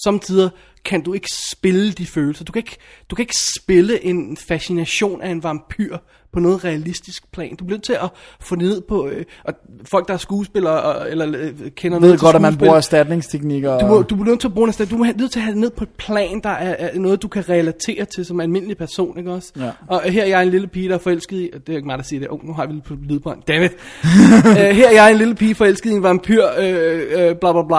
Samtidig 0.04 0.50
kan 0.86 1.04
du 1.04 1.14
ikke 1.14 1.30
spille 1.52 1.92
de 1.92 2.06
følelser. 2.06 2.46
Du 2.46 2.52
kan 2.52 2.60
ikke, 2.60 2.78
du 3.10 3.16
kan 3.16 3.24
ikke 3.24 3.36
spille 3.56 4.06
en 4.06 4.38
fascination 4.48 5.22
af 5.22 5.30
en 5.30 5.44
vampyr 5.44 5.98
på 6.38 6.42
noget 6.42 6.64
realistisk 6.66 7.32
plan. 7.32 7.56
Du 7.56 7.66
bliver 7.66 7.78
nødt 7.78 7.84
til 7.84 7.94
at 7.94 8.10
få 8.40 8.56
ned 8.56 8.82
på, 8.82 9.08
øh, 9.08 9.24
og 9.44 9.54
folk 9.86 10.08
der 10.08 10.14
er 10.14 10.18
skuespillere, 10.18 10.82
og, 10.82 11.12
eller 11.12 11.28
øh, 11.28 11.52
kender 11.76 12.00
noget 12.00 12.12
ved 12.12 12.18
til 12.18 12.26
godt, 12.26 12.36
at 12.36 12.42
man 12.42 12.58
bruger 12.58 12.76
erstatningsteknikker. 12.76 13.80
du, 13.80 13.86
må, 13.88 14.02
du 14.02 14.16
bliver 14.16 14.28
nødt 14.28 14.40
til 14.40 14.48
at 14.48 14.54
bruge 14.54 14.66
en 14.66 14.70
erstatning. 14.70 15.00
Du 15.00 15.04
have- 15.04 15.18
nødt 15.18 15.32
til 15.32 15.40
at 15.40 15.44
have 15.44 15.52
det 15.54 15.62
ned 15.62 15.70
på 15.70 15.84
et 15.84 15.90
plan, 15.90 16.40
der 16.44 16.50
er, 16.50 16.76
er 16.80 17.00
noget, 17.00 17.22
du 17.22 17.28
kan 17.28 17.50
relatere 17.50 18.06
til 18.06 18.26
som 18.26 18.40
almindelig 18.40 18.78
person, 18.78 19.18
ikke 19.18 19.32
også? 19.32 19.52
Ja. 19.60 19.70
Og 19.88 20.02
her 20.02 20.24
er 20.24 20.28
jeg 20.28 20.44
en 20.44 20.50
lille 20.50 20.68
pige, 20.68 20.90
der 20.90 20.96
er 20.96 21.00
forelsket 21.00 21.38
i, 21.38 21.50
det 21.68 21.74
er 21.74 21.76
ikke 21.76 21.86
mig, 21.88 21.98
der 21.98 22.04
siger 22.04 22.20
det, 22.20 22.30
oh, 22.30 22.46
nu 22.48 22.54
har 22.54 22.66
vi 22.68 22.74
lidt 22.74 22.84
på 22.84 22.94
lydbånd, 23.10 23.42
dammit. 23.48 23.72
uh, 24.04 24.52
her 24.80 24.88
er 24.88 24.92
jeg 24.92 25.12
en 25.12 25.18
lille 25.18 25.36
pige 25.36 25.56
forelsket 25.56 25.90
i 25.90 25.94
en 25.94 26.04
vampyr, 26.04 26.44
øh, 26.60 27.02
øh, 27.12 27.36
bla 27.36 27.52
bla 27.52 27.64
bla. 27.68 27.78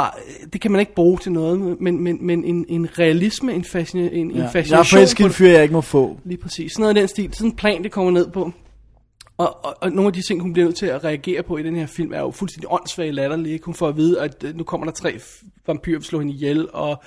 Det 0.53 0.61
kan 0.61 0.71
man 0.73 0.81
ikke 0.81 0.95
bruge 0.95 1.19
til 1.19 1.33
noget, 1.33 1.77
men, 1.81 2.03
men, 2.05 2.19
men 2.27 2.45
en, 2.45 2.65
en 2.69 2.89
realisme, 2.99 3.53
en, 3.55 3.65
fascina, 3.65 4.03
en, 4.13 4.13
en 4.13 4.31
ja. 4.31 4.37
Jeg 4.37 4.45
er 4.47 4.51
fascination 4.51 4.85
forelsket 4.99 5.21
i 5.21 5.27
en 5.27 5.33
fyr, 5.33 5.49
jeg 5.49 5.63
ikke 5.63 5.75
må 5.75 5.81
få. 5.81 6.17
Lige 6.25 6.39
præcis. 6.43 6.73
Sådan 6.73 6.83
noget 6.83 6.97
af 6.97 7.01
den 7.01 7.09
stil. 7.09 7.31
Sådan 7.35 7.51
en 7.51 7.57
plan, 7.57 7.83
det 7.83 7.93
kommer 7.93 8.11
ned 8.13 8.27
på. 8.31 8.48
Og, 9.39 9.65
og, 9.65 9.77
og 9.81 9.91
nogle 9.91 10.07
af 10.07 10.13
de 10.13 10.23
ting, 10.23 10.43
hun 10.43 10.53
bliver 10.53 10.67
nødt 10.67 10.77
til 10.77 10.87
at 10.87 11.05
reagere 11.05 11.43
på 11.43 11.57
i 11.57 11.63
den 11.63 11.77
her 11.77 11.87
film, 11.87 12.13
er 12.13 12.21
jo 12.21 12.31
fuldstændig 12.31 12.73
åndssvagt 12.73 13.15
latterlige. 13.15 13.53
ikke? 13.53 13.65
Hun 13.65 13.75
får 13.75 13.89
at 13.89 13.97
vide, 13.97 14.21
at 14.21 14.45
øh, 14.45 14.57
nu 14.57 14.65
kommer 14.65 14.85
der 14.85 14.93
tre 14.93 15.21
vampyrer, 15.67 15.99
vil 15.99 16.05
slå 16.05 16.19
hende 16.19 16.33
ihjel. 16.33 16.69
Og, 16.73 17.03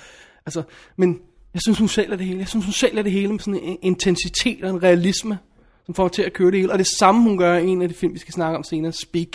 altså, 0.46 0.62
men 0.96 1.20
jeg 1.54 1.62
synes, 1.62 1.78
hun 1.78 1.88
sælger 1.88 2.16
det 2.16 2.26
hele. 2.26 2.38
Jeg 2.38 2.48
synes, 2.48 2.64
hun 2.64 2.72
sælger 2.72 3.02
det 3.02 3.12
hele 3.12 3.32
med 3.32 3.40
sådan 3.40 3.60
en 3.62 3.78
intensitet 3.82 4.64
og 4.64 4.70
en 4.70 4.82
realisme, 4.82 5.38
som 5.86 5.94
får 5.94 6.08
til 6.08 6.22
at 6.22 6.32
køre 6.32 6.50
det 6.50 6.60
hele. 6.60 6.72
Og 6.72 6.78
det 6.78 6.86
samme, 6.86 7.22
hun 7.22 7.38
gør 7.38 7.56
i 7.56 7.66
en 7.66 7.82
af 7.82 7.88
de 7.88 7.94
film, 7.94 8.14
vi 8.14 8.18
skal 8.18 8.34
snakke 8.34 8.56
om 8.58 8.64
senere, 8.64 8.92
Speak. 8.92 9.28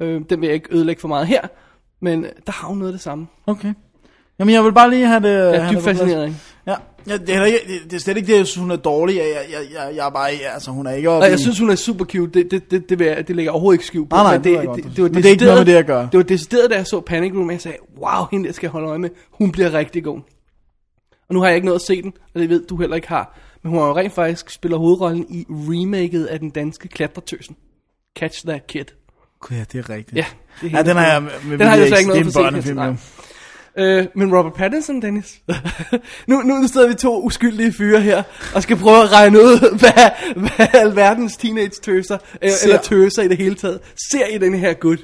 Øh, 0.00 0.20
den 0.30 0.40
vil 0.40 0.46
jeg 0.46 0.54
ikke 0.54 0.74
ødelægge 0.74 1.00
for 1.00 1.08
meget 1.08 1.26
her, 1.26 1.40
men 2.00 2.24
øh, 2.24 2.30
der 2.46 2.52
har 2.52 2.68
hun 2.68 2.78
noget 2.78 2.92
af 2.92 2.94
det 2.94 3.00
samme. 3.00 3.26
Okay. 3.46 3.74
Jamen, 4.38 4.54
jeg 4.54 4.64
vil 4.64 4.72
bare 4.72 4.90
lige 4.90 5.06
have 5.06 5.20
det... 5.20 5.34
Jeg 5.34 5.54
er 5.54 5.60
have 5.60 5.74
dybt 5.74 5.84
fascineret, 5.84 6.26
ikke? 6.26 6.38
Ja, 6.66 6.74
ja 7.08 7.16
det, 7.16 7.34
er 7.34 7.44
ikke, 7.44 7.58
det, 7.68 7.80
det 7.90 7.92
er 7.92 8.00
slet 8.00 8.16
ikke 8.16 8.26
det, 8.32 8.38
jeg 8.38 8.46
synes, 8.46 8.62
hun 8.62 8.70
er 8.70 8.76
dårlig. 8.76 9.16
Jeg, 9.16 9.24
jeg, 9.34 9.44
jeg, 9.52 9.66
jeg, 9.74 9.96
jeg 9.96 10.06
er 10.06 10.10
bare, 10.10 10.30
ja, 10.42 10.52
altså, 10.54 10.70
hun 10.70 10.86
er 10.86 10.90
ikke 10.92 11.10
oppe 11.10 11.24
Og 11.24 11.30
jeg 11.30 11.38
i- 11.38 11.42
synes, 11.42 11.58
hun 11.58 11.70
er 11.70 11.74
super 11.74 12.04
cute. 12.04 12.32
Det, 12.42 12.50
det, 12.50 12.70
det, 12.70 12.88
det, 12.88 12.98
vil 12.98 13.06
jeg, 13.06 13.28
det 13.28 13.36
lægger 13.36 13.42
jeg 13.42 13.52
overhovedet 13.52 13.74
ikke 13.74 13.86
skjul 13.86 14.08
på. 14.08 14.16
Nej, 14.16 14.22
nej, 14.24 14.32
men 14.38 14.44
det 14.44 14.52
ved 14.52 14.58
jeg 14.58 14.60
det, 14.62 14.68
godt, 14.84 14.84
det, 14.84 14.96
det. 14.96 15.04
Men 15.04 15.14
det 15.22 15.24
er 15.24 15.30
ikke 15.30 15.44
noget 15.44 15.58
med 15.66 15.72
det 15.74 15.78
at 15.78 15.86
gøre. 15.86 16.08
Det 16.12 16.18
var 16.18 16.22
decideret, 16.24 16.70
da 16.70 16.76
jeg 16.76 16.86
så 16.86 17.00
Panic 17.00 17.32
Room, 17.34 17.50
jeg 17.50 17.60
sagde, 17.60 17.76
wow, 17.98 18.26
hende 18.30 18.46
der 18.46 18.52
skal 18.52 18.66
jeg 18.66 18.70
holde 18.72 18.88
øje 18.88 18.98
med. 18.98 19.10
Hun 19.30 19.52
bliver 19.52 19.72
rigtig 19.74 20.04
god. 20.04 20.20
Og 21.28 21.34
nu 21.34 21.40
har 21.40 21.46
jeg 21.46 21.54
ikke 21.56 21.66
nået 21.66 21.76
at 21.76 21.82
se 21.82 22.02
den, 22.02 22.12
og 22.34 22.40
det 22.40 22.48
ved 22.48 22.66
du 22.66 22.76
heller 22.76 22.96
ikke 22.96 23.08
har. 23.08 23.38
Men 23.62 23.70
hun 23.70 23.78
har 23.80 23.86
jo 23.86 23.96
rent 23.96 24.12
faktisk 24.12 24.50
spiller 24.50 24.78
hovedrollen 24.78 25.26
i 25.30 25.46
remaket 25.50 26.24
af 26.26 26.38
den 26.38 26.50
danske 26.50 26.88
klatretøsen. 26.88 27.56
Catch 28.18 28.46
That 28.46 28.66
Kid. 28.66 28.84
Gud, 29.40 29.56
ja, 29.56 29.64
det 29.72 29.78
er 29.78 29.90
rigtigt. 29.90 30.16
Ja, 30.16 30.24
det 30.62 30.72
er 30.72 30.76
ja 30.78 30.82
den 30.82 30.96
har 30.96 31.12
jeg 31.12 31.22
med, 31.22 31.30
med 31.44 31.58
Den 31.58 31.66
har 31.66 31.76
jeg 31.76 31.86
ikke 31.86 32.08
noget 32.08 32.08
Det 32.08 32.14
er 32.14 32.20
en 32.20 32.24
for 32.24 32.30
set, 32.40 32.44
børnefilm, 32.44 32.76
nej. 32.76 32.86
jo. 32.86 32.94
Øh, 33.78 34.06
men 34.14 34.36
Robert 34.36 34.52
Pattinson, 34.52 35.02
Dennis. 35.02 35.38
nu, 36.26 36.42
nu 36.42 36.68
sidder 36.68 36.88
vi 36.88 36.94
to 36.94 37.22
uskyldige 37.22 37.72
fyre 37.72 38.00
her, 38.00 38.22
og 38.54 38.62
skal 38.62 38.76
prøve 38.76 39.02
at 39.02 39.12
regne 39.12 39.38
ud, 39.38 39.58
hvad, 39.80 40.10
hvad 40.36 40.80
alverdens 40.80 41.36
teenage-tøser, 41.36 42.18
øh, 42.42 42.50
Ser. 42.50 42.64
eller 42.64 42.78
tøser 42.80 43.22
i 43.22 43.28
det 43.28 43.36
hele 43.36 43.54
taget, 43.54 43.80
ser 44.10 44.26
i 44.26 44.38
den 44.38 44.54
her 44.54 44.72
gut. 44.72 44.98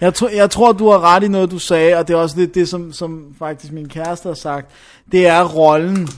Jeg, 0.00 0.14
tror, 0.14 0.28
jeg 0.28 0.50
tror, 0.50 0.72
du 0.72 0.90
har 0.90 1.14
ret 1.14 1.22
i 1.22 1.28
noget, 1.28 1.50
du 1.50 1.58
sagde, 1.58 1.96
og 1.96 2.08
det 2.08 2.14
er 2.14 2.18
også 2.18 2.38
lidt 2.38 2.54
det, 2.54 2.68
som, 2.68 2.92
som 2.92 3.24
faktisk 3.38 3.72
min 3.72 3.88
kæreste 3.88 4.28
har 4.28 4.34
sagt. 4.34 4.70
Det 5.12 5.26
er 5.26 5.44
rollen. 5.44 6.08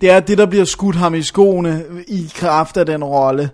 Det 0.00 0.10
er 0.10 0.20
det, 0.20 0.38
der 0.38 0.46
bliver 0.46 0.64
skudt 0.64 0.96
ham 0.96 1.14
i 1.14 1.22
skoene 1.22 1.84
i 2.08 2.32
kraft 2.34 2.76
af 2.76 2.86
den 2.86 3.04
rolle. 3.04 3.50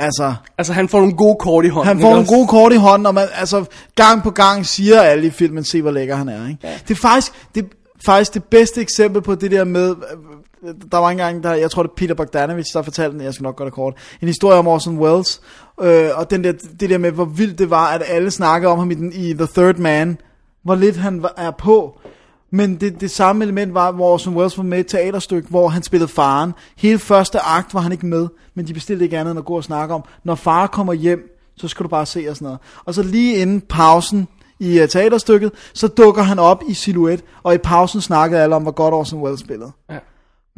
Altså, 0.00 0.34
Altså, 0.58 0.72
han 0.72 0.88
får 0.88 0.98
nogle 0.98 1.16
gode 1.16 1.36
kort 1.40 1.64
i 1.64 1.68
hånden. 1.68 1.88
han 1.88 2.00
får 2.00 2.08
nogle 2.08 2.20
også? 2.20 2.34
gode 2.34 2.46
kort 2.46 2.72
i 2.72 2.76
hånden, 2.76 3.06
og 3.06 3.14
man, 3.14 3.28
altså, 3.34 3.64
gang 3.96 4.22
på 4.22 4.30
gang 4.30 4.66
siger 4.66 5.00
alle 5.00 5.26
i 5.26 5.30
filmen, 5.30 5.64
se 5.64 5.82
hvor 5.82 5.90
lækker 5.90 6.14
han 6.16 6.28
er. 6.28 6.48
Ikke? 6.48 6.58
Ja. 6.62 6.72
Det 6.88 6.94
er 6.94 7.00
faktisk 7.00 7.32
det, 7.54 7.66
faktisk 8.06 8.34
det 8.34 8.44
bedste 8.44 8.80
eksempel 8.80 9.22
på 9.22 9.34
det 9.34 9.50
der 9.50 9.64
med, 9.64 9.94
øh, 10.64 10.74
der 10.92 10.98
var 10.98 11.10
engang, 11.10 11.42
der, 11.42 11.54
jeg 11.54 11.70
tror 11.70 11.82
det 11.82 11.90
er 11.90 11.94
Peter 11.96 12.14
Bogdanovich, 12.14 12.74
der 12.74 12.82
fortalte 12.82 13.18
den, 13.18 13.24
jeg 13.24 13.34
skal 13.34 13.44
nok 13.44 13.56
gøre 13.56 13.66
det 13.66 13.74
kort, 13.74 13.94
en 14.22 14.28
historie 14.28 14.58
om 14.58 14.68
Orson 14.68 14.98
Welles, 14.98 15.40
øh, 15.82 16.08
og 16.14 16.30
den 16.30 16.44
der, 16.44 16.52
det 16.80 16.90
der 16.90 16.98
med, 16.98 17.10
hvor 17.10 17.24
vildt 17.24 17.58
det 17.58 17.70
var, 17.70 17.86
at 17.86 18.02
alle 18.08 18.30
snakkede 18.30 18.72
om 18.72 18.78
ham 18.78 18.90
i, 18.90 18.94
den, 18.94 19.12
i 19.12 19.34
The 19.34 19.48
Third 19.54 19.76
Man, 19.76 20.18
hvor 20.62 20.74
lidt 20.74 20.96
han 20.96 21.22
var, 21.22 21.34
er 21.36 21.50
på. 21.50 22.00
Men 22.50 22.76
det, 22.76 23.00
det 23.00 23.10
samme 23.10 23.44
element 23.44 23.74
var, 23.74 23.92
hvor 23.92 24.12
Orson 24.12 24.36
Welles 24.36 24.58
var 24.58 24.64
med 24.64 24.78
i 24.78 24.80
et 24.80 24.86
teaterstykke, 24.86 25.48
hvor 25.48 25.68
han 25.68 25.82
spillede 25.82 26.08
faren. 26.08 26.54
Hele 26.76 26.98
første 26.98 27.40
akt 27.40 27.74
var 27.74 27.80
han 27.80 27.92
ikke 27.92 28.06
med, 28.06 28.28
men 28.54 28.66
de 28.66 28.74
bestilte 28.74 29.04
ikke 29.04 29.18
andet 29.18 29.30
end 29.30 29.38
at 29.38 29.44
gå 29.44 29.56
og 29.56 29.64
snakke 29.64 29.94
om, 29.94 30.04
når 30.24 30.34
far 30.34 30.66
kommer 30.66 30.92
hjem, 30.92 31.36
så 31.56 31.68
skal 31.68 31.84
du 31.84 31.88
bare 31.88 32.06
se 32.06 32.26
og 32.28 32.36
sådan 32.36 32.46
noget. 32.46 32.58
Og 32.84 32.94
så 32.94 33.02
lige 33.02 33.36
inden 33.36 33.60
pausen 33.60 34.28
i 34.60 34.82
uh, 34.82 34.88
teaterstykket, 34.88 35.52
så 35.74 35.88
dukker 35.88 36.22
han 36.22 36.38
op 36.38 36.62
i 36.68 36.74
silhuet, 36.74 37.24
og 37.42 37.54
i 37.54 37.58
pausen 37.58 38.00
snakkede 38.00 38.42
alle 38.42 38.56
om, 38.56 38.62
hvor 38.62 38.72
godt 38.72 38.94
Orson 38.94 39.22
Welles 39.22 39.40
spillede. 39.40 39.72
Ja 39.90 39.98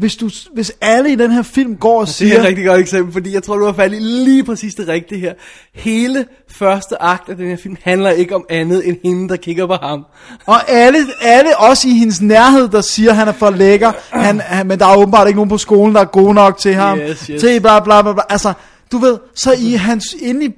hvis, 0.03 0.17
du, 0.17 0.31
hvis 0.55 0.73
alle 0.81 1.13
i 1.13 1.15
den 1.15 1.31
her 1.31 1.43
film 1.43 1.77
går 1.77 2.01
og 2.01 2.07
Det 2.07 2.11
er 2.11 2.15
siger, 2.15 2.39
et 2.39 2.45
rigtig 2.45 2.65
godt 2.67 2.81
eksempel, 2.81 3.13
fordi 3.13 3.35
jeg 3.35 3.43
tror, 3.43 3.57
du 3.57 3.65
har 3.65 3.73
faldet 3.73 4.03
lige 4.03 4.45
præcis 4.45 4.75
det 4.75 4.89
rigtige 4.89 5.21
her. 5.21 5.33
Hele 5.75 6.27
første 6.51 7.03
akt 7.03 7.29
af 7.29 7.37
den 7.37 7.49
her 7.49 7.57
film 7.57 7.77
handler 7.83 8.11
ikke 8.11 8.35
om 8.35 8.45
andet 8.51 8.89
end 8.89 8.97
hende, 9.05 9.29
der 9.29 9.37
kigger 9.37 9.67
på 9.67 9.75
ham. 9.83 10.05
og 10.47 10.71
alle, 10.71 10.99
alle 11.21 11.57
også 11.59 11.89
i 11.89 11.91
hendes 11.91 12.21
nærhed, 12.21 12.69
der 12.69 12.81
siger, 12.81 13.11
at 13.11 13.17
han 13.17 13.29
er 13.29 13.33
for 13.33 13.51
lækker, 13.51 13.93
han, 14.11 14.41
han, 14.41 14.67
men 14.67 14.79
der 14.79 14.87
er 14.87 14.97
åbenbart 14.97 15.27
ikke 15.29 15.37
nogen 15.37 15.51
på 15.51 15.59
skolen, 15.59 15.95
der 15.95 16.01
er 16.01 16.05
gode 16.05 16.35
nok 16.35 16.59
til 16.59 16.75
ham, 16.75 16.99
Yes, 16.99 17.27
yes. 17.27 17.41
til 17.41 17.61
bla 17.61 17.81
bla 17.81 18.03
bla, 18.03 18.13
bla. 18.13 18.23
altså, 18.29 18.53
du 18.93 18.99
ved, 18.99 19.19
så 19.35 19.55
i 19.59 19.73
hans, 19.73 20.17
inde 20.21 20.45
i 20.47 20.51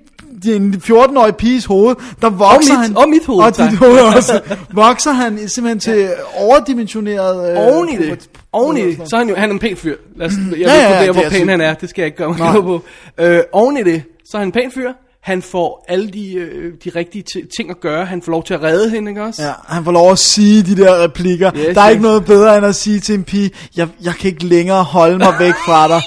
en 0.46 0.82
14-årig 0.86 1.36
piges 1.36 1.64
hoved, 1.64 1.94
der 2.22 2.30
vokser 2.30 2.74
Og 2.74 2.80
mit- 2.80 2.86
han, 2.86 2.96
og 2.96 3.08
mit 3.08 3.26
hoved, 3.26 3.44
og 3.44 3.56
dit 3.56 3.78
hoved 3.78 4.00
også, 4.00 4.40
vokser 4.72 5.12
han 5.12 5.48
simpelthen 5.48 5.78
til 5.80 6.08
overdimensioneret, 6.36 7.50
øh, 7.50 7.58
Oven 7.58 7.88
i 7.88 7.96
det, 7.96 8.28
oven 8.52 8.76
i 8.76 8.82
det, 8.82 8.98
så 9.08 9.16
er 9.16 9.18
han 9.18 9.28
jo 9.28 9.34
han 9.36 9.48
er 9.48 9.52
en 9.52 9.58
pæn 9.58 9.76
fyr. 9.76 9.96
Lad 10.16 10.26
os, 10.26 10.32
jeg 10.50 10.58
Ja, 10.58 10.74
ja, 10.74 10.82
ja, 10.82 10.88
ved 10.88 10.96
ja, 11.00 11.06
det 11.06 11.14
hvor 11.14 11.30
pæn 11.30 11.48
han 11.48 11.60
er, 11.60 11.74
det 11.74 11.90
skal 11.90 12.02
jeg 12.02 12.06
ikke 12.06 12.18
gøre 12.18 12.28
mig 12.28 12.62
på. 12.62 12.82
Øh, 13.20 13.40
oven 13.52 13.76
i 13.76 13.82
det, 13.82 14.02
så 14.30 14.36
er 14.36 14.38
han 14.38 14.48
en 14.48 14.52
pæn 14.52 14.70
fyr. 14.74 14.92
Han 15.22 15.42
får 15.42 15.84
alle 15.88 16.08
de, 16.10 16.34
øh, 16.34 16.72
de 16.84 16.90
rigtige 16.96 17.22
ti- 17.22 17.44
ting 17.56 17.70
at 17.70 17.80
gøre. 17.80 18.04
Han 18.06 18.22
får 18.22 18.32
lov 18.32 18.44
til 18.44 18.54
at 18.54 18.62
redde 18.62 18.90
hende, 18.90 19.10
ikke 19.10 19.22
også? 19.22 19.42
Ja, 19.42 19.52
han 19.66 19.84
får 19.84 19.92
lov 19.92 20.10
at 20.12 20.18
sige 20.18 20.62
de 20.62 20.76
der 20.76 21.02
replikker. 21.04 21.50
Yes, 21.56 21.74
der 21.74 21.80
er 21.80 21.86
yes. 21.88 21.92
ikke 21.92 22.02
noget 22.02 22.24
bedre 22.24 22.56
end 22.58 22.66
at 22.66 22.74
sige 22.74 23.00
til 23.00 23.14
en 23.14 23.24
pige, 23.24 23.50
jeg, 23.76 23.88
jeg 24.04 24.14
kan 24.14 24.30
ikke 24.30 24.44
længere 24.46 24.82
holde 24.82 25.18
mig 25.18 25.34
væk 25.46 25.52
fra 25.66 25.88
dig. 25.88 26.00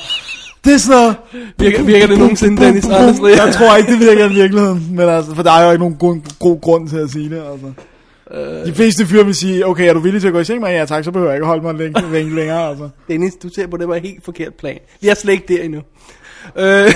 Det 0.67 0.73
er 0.73 0.77
sådan 0.77 0.97
noget... 1.01 1.15
Virker- 1.59 1.83
virker 1.83 2.07
det 2.07 2.17
nogensinde, 2.19 2.61
Dennis? 2.65 2.85
Honestly? 2.85 3.29
Jeg 3.29 3.53
tror 3.53 3.75
ikke, 3.75 3.91
det 3.91 3.99
virker 3.99 4.25
i 4.29 4.33
virkeligheden. 4.33 4.87
Men 4.91 5.09
altså, 5.09 5.35
for 5.35 5.43
der 5.43 5.51
er 5.51 5.65
jo 5.65 5.71
ikke 5.71 5.79
nogen 5.79 5.95
god, 5.95 6.17
god 6.39 6.61
grund 6.61 6.89
til 6.89 6.97
at 6.97 7.09
sige 7.09 7.29
det. 7.29 7.43
Altså. 7.51 7.71
De 8.65 8.73
fleste 8.75 9.05
fyre 9.05 9.25
vil 9.25 9.35
sige, 9.35 9.65
okay, 9.67 9.89
er 9.89 9.93
du 9.93 9.99
villig 9.99 10.21
til 10.21 10.27
at 10.27 10.33
gå 10.33 10.39
i 10.39 10.43
seng 10.43 10.61
med? 10.61 10.69
Ja 10.69 10.85
tak, 10.85 11.03
så 11.03 11.11
behøver 11.11 11.31
jeg 11.31 11.37
ikke 11.37 11.45
holde 11.47 11.61
mig 11.63 11.75
længe, 11.75 12.01
længe 12.13 12.35
længere. 12.35 12.69
Altså. 12.69 12.89
Dennis, 13.07 13.33
du 13.35 13.49
ser 13.49 13.67
på 13.67 13.77
det 13.77 13.87
var 13.87 13.95
et 13.95 14.01
helt 14.01 14.25
forkert 14.25 14.53
plan. 14.53 14.79
Vi 15.01 15.07
er 15.07 15.13
slet 15.15 15.33
ikke 15.33 15.45
der 15.57 15.63
endnu. 15.63 15.81
Øh, 16.57 16.63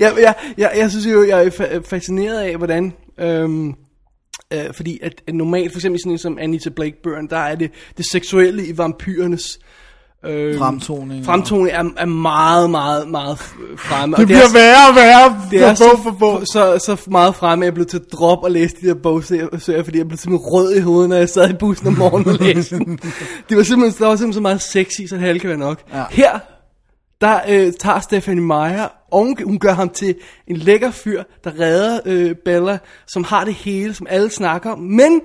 jeg, 0.00 0.12
jeg, 0.20 0.34
jeg, 0.58 0.72
jeg 0.76 0.90
synes 0.90 1.06
jo, 1.06 1.24
jeg 1.26 1.46
er 1.46 1.50
fa- 1.50 1.78
fascineret 1.88 2.40
af, 2.40 2.56
hvordan... 2.56 2.92
Øhm, 3.20 3.68
øh, 4.52 4.64
fordi 4.72 4.98
at, 5.02 5.12
at 5.28 5.34
normalt, 5.34 5.72
for 5.72 5.78
eksempel 5.78 6.00
sådan 6.00 6.12
en 6.12 6.18
som 6.18 6.38
Anita 6.40 6.70
Blakeburn, 6.70 7.26
der 7.30 7.36
er 7.38 7.54
det, 7.54 7.70
det 7.96 8.06
seksuelle 8.10 8.66
i 8.66 8.78
vampyrernes... 8.78 9.58
Øh, 9.58 9.64
Fremtoning. 10.24 11.24
Fremtoning 11.24 11.68
er, 11.68 11.84
er 11.96 12.06
meget, 12.06 12.70
meget, 12.70 13.08
meget 13.08 13.38
fremme. 13.78 14.16
Det 14.16 14.22
og 14.22 14.26
bliver 14.26 14.40
er, 14.40 14.52
værre 14.52 14.88
og 14.88 14.94
værre 14.94 15.42
det 15.50 15.62
er 15.62 15.90
bog 15.90 16.02
for 16.02 16.16
bog. 16.18 16.42
så, 16.46 16.78
så 16.78 17.10
meget 17.10 17.34
fremme, 17.34 17.64
at 17.64 17.66
jeg 17.66 17.74
blev 17.74 17.86
til 17.86 17.96
at 17.96 18.12
droppe 18.12 18.46
og 18.46 18.50
læse 18.50 18.76
de 18.80 18.86
der 18.86 18.94
bogserier, 18.94 19.82
fordi 19.84 19.98
jeg 19.98 20.08
blev 20.08 20.18
simpelthen 20.18 20.52
rød 20.52 20.74
i 20.74 20.80
hovedet, 20.80 21.08
når 21.08 21.16
jeg 21.16 21.28
sad 21.28 21.50
i 21.50 21.52
bussen 21.52 21.86
om 21.86 21.92
morgenen 21.92 22.28
og 22.28 22.34
læste 22.40 22.78
dem. 22.78 22.98
Det 23.48 23.56
var 23.56 23.62
simpelthen, 23.62 24.02
der 24.02 24.08
var 24.08 24.16
simpelthen 24.16 24.32
så 24.32 24.40
meget 24.40 24.62
sexy, 24.62 25.00
så 25.08 25.16
det 25.16 25.40
kan 25.40 25.50
være 25.50 25.58
nok. 25.58 25.82
Ja. 25.92 26.04
Her, 26.10 26.38
der 27.20 27.40
øh, 27.48 27.72
tager 27.72 28.00
Stephanie 28.00 28.44
Meyer, 28.44 28.88
og 29.12 29.24
hun, 29.24 29.36
hun 29.44 29.58
gør 29.58 29.72
ham 29.72 29.88
til 29.88 30.14
en 30.46 30.56
lækker 30.56 30.90
fyr, 30.90 31.22
der 31.44 31.60
redder 31.60 32.00
øh, 32.04 32.34
Bella, 32.44 32.78
som 33.06 33.24
har 33.24 33.44
det 33.44 33.54
hele, 33.54 33.94
som 33.94 34.06
alle 34.10 34.30
snakker 34.30 34.70
om, 34.70 34.78
men 34.78 35.20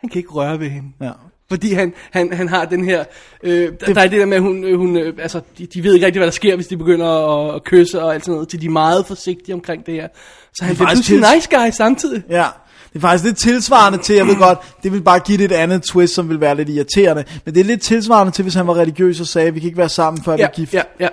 han 0.00 0.10
kan 0.10 0.18
ikke 0.18 0.30
røre 0.30 0.60
ved 0.60 0.68
hende. 0.68 0.88
Ja. 1.00 1.10
Fordi 1.54 1.72
han, 1.72 1.92
han, 2.10 2.32
han 2.32 2.48
har 2.48 2.64
den 2.64 2.84
her... 2.84 3.04
Øh, 3.42 3.72
der, 3.86 3.94
der 3.94 4.00
er 4.00 4.08
det 4.08 4.20
der 4.20 4.26
med, 4.26 4.36
at 4.36 4.42
hun, 4.42 4.64
øh, 4.64 4.78
hun, 4.78 4.96
øh, 4.96 5.12
altså, 5.18 5.40
de, 5.58 5.66
de 5.66 5.84
ved 5.84 5.94
ikke 5.94 6.06
rigtig, 6.06 6.20
hvad 6.20 6.26
der 6.26 6.32
sker, 6.32 6.54
hvis 6.56 6.66
de 6.66 6.76
begynder 6.76 7.06
at, 7.48 7.54
at 7.54 7.64
kysse 7.64 8.02
og 8.02 8.14
alt 8.14 8.24
sådan 8.24 8.34
noget. 8.34 8.50
Så 8.50 8.56
de 8.56 8.66
er 8.66 8.70
meget 8.70 9.06
forsigtige 9.06 9.54
omkring 9.54 9.86
det 9.86 9.94
her. 9.94 10.08
Så 10.54 10.64
han 10.64 10.74
bliver 10.76 10.88
pludselig 10.88 11.24
tils- 11.24 11.34
nice 11.34 11.48
guy 11.50 11.70
samtidig. 11.70 12.22
Ja, 12.30 12.46
det 12.92 12.96
er 12.96 13.00
faktisk 13.00 13.24
lidt 13.24 13.36
tilsvarende 13.36 13.98
til, 13.98 14.16
jeg 14.16 14.26
ved 14.26 14.36
godt, 14.36 14.58
det 14.82 14.92
vil 14.92 15.02
bare 15.02 15.18
give 15.18 15.38
det 15.38 15.44
et 15.44 15.52
andet 15.52 15.82
twist, 15.82 16.14
som 16.14 16.28
vil 16.28 16.40
være 16.40 16.56
lidt 16.56 16.68
irriterende. 16.68 17.24
Men 17.44 17.54
det 17.54 17.60
er 17.60 17.64
lidt 17.64 17.80
tilsvarende 17.80 18.32
til, 18.32 18.42
hvis 18.42 18.54
han 18.54 18.66
var 18.66 18.74
religiøs 18.76 19.20
og 19.20 19.26
sagde, 19.26 19.54
vi 19.54 19.60
kan 19.60 19.66
ikke 19.66 19.78
være 19.78 19.88
sammen, 19.88 20.22
før 20.24 20.36
vi 20.36 20.42
Ja, 20.42 20.46
er 20.46 20.50
gift. 20.52 20.74
ja, 20.74 20.82
ja. 21.00 21.08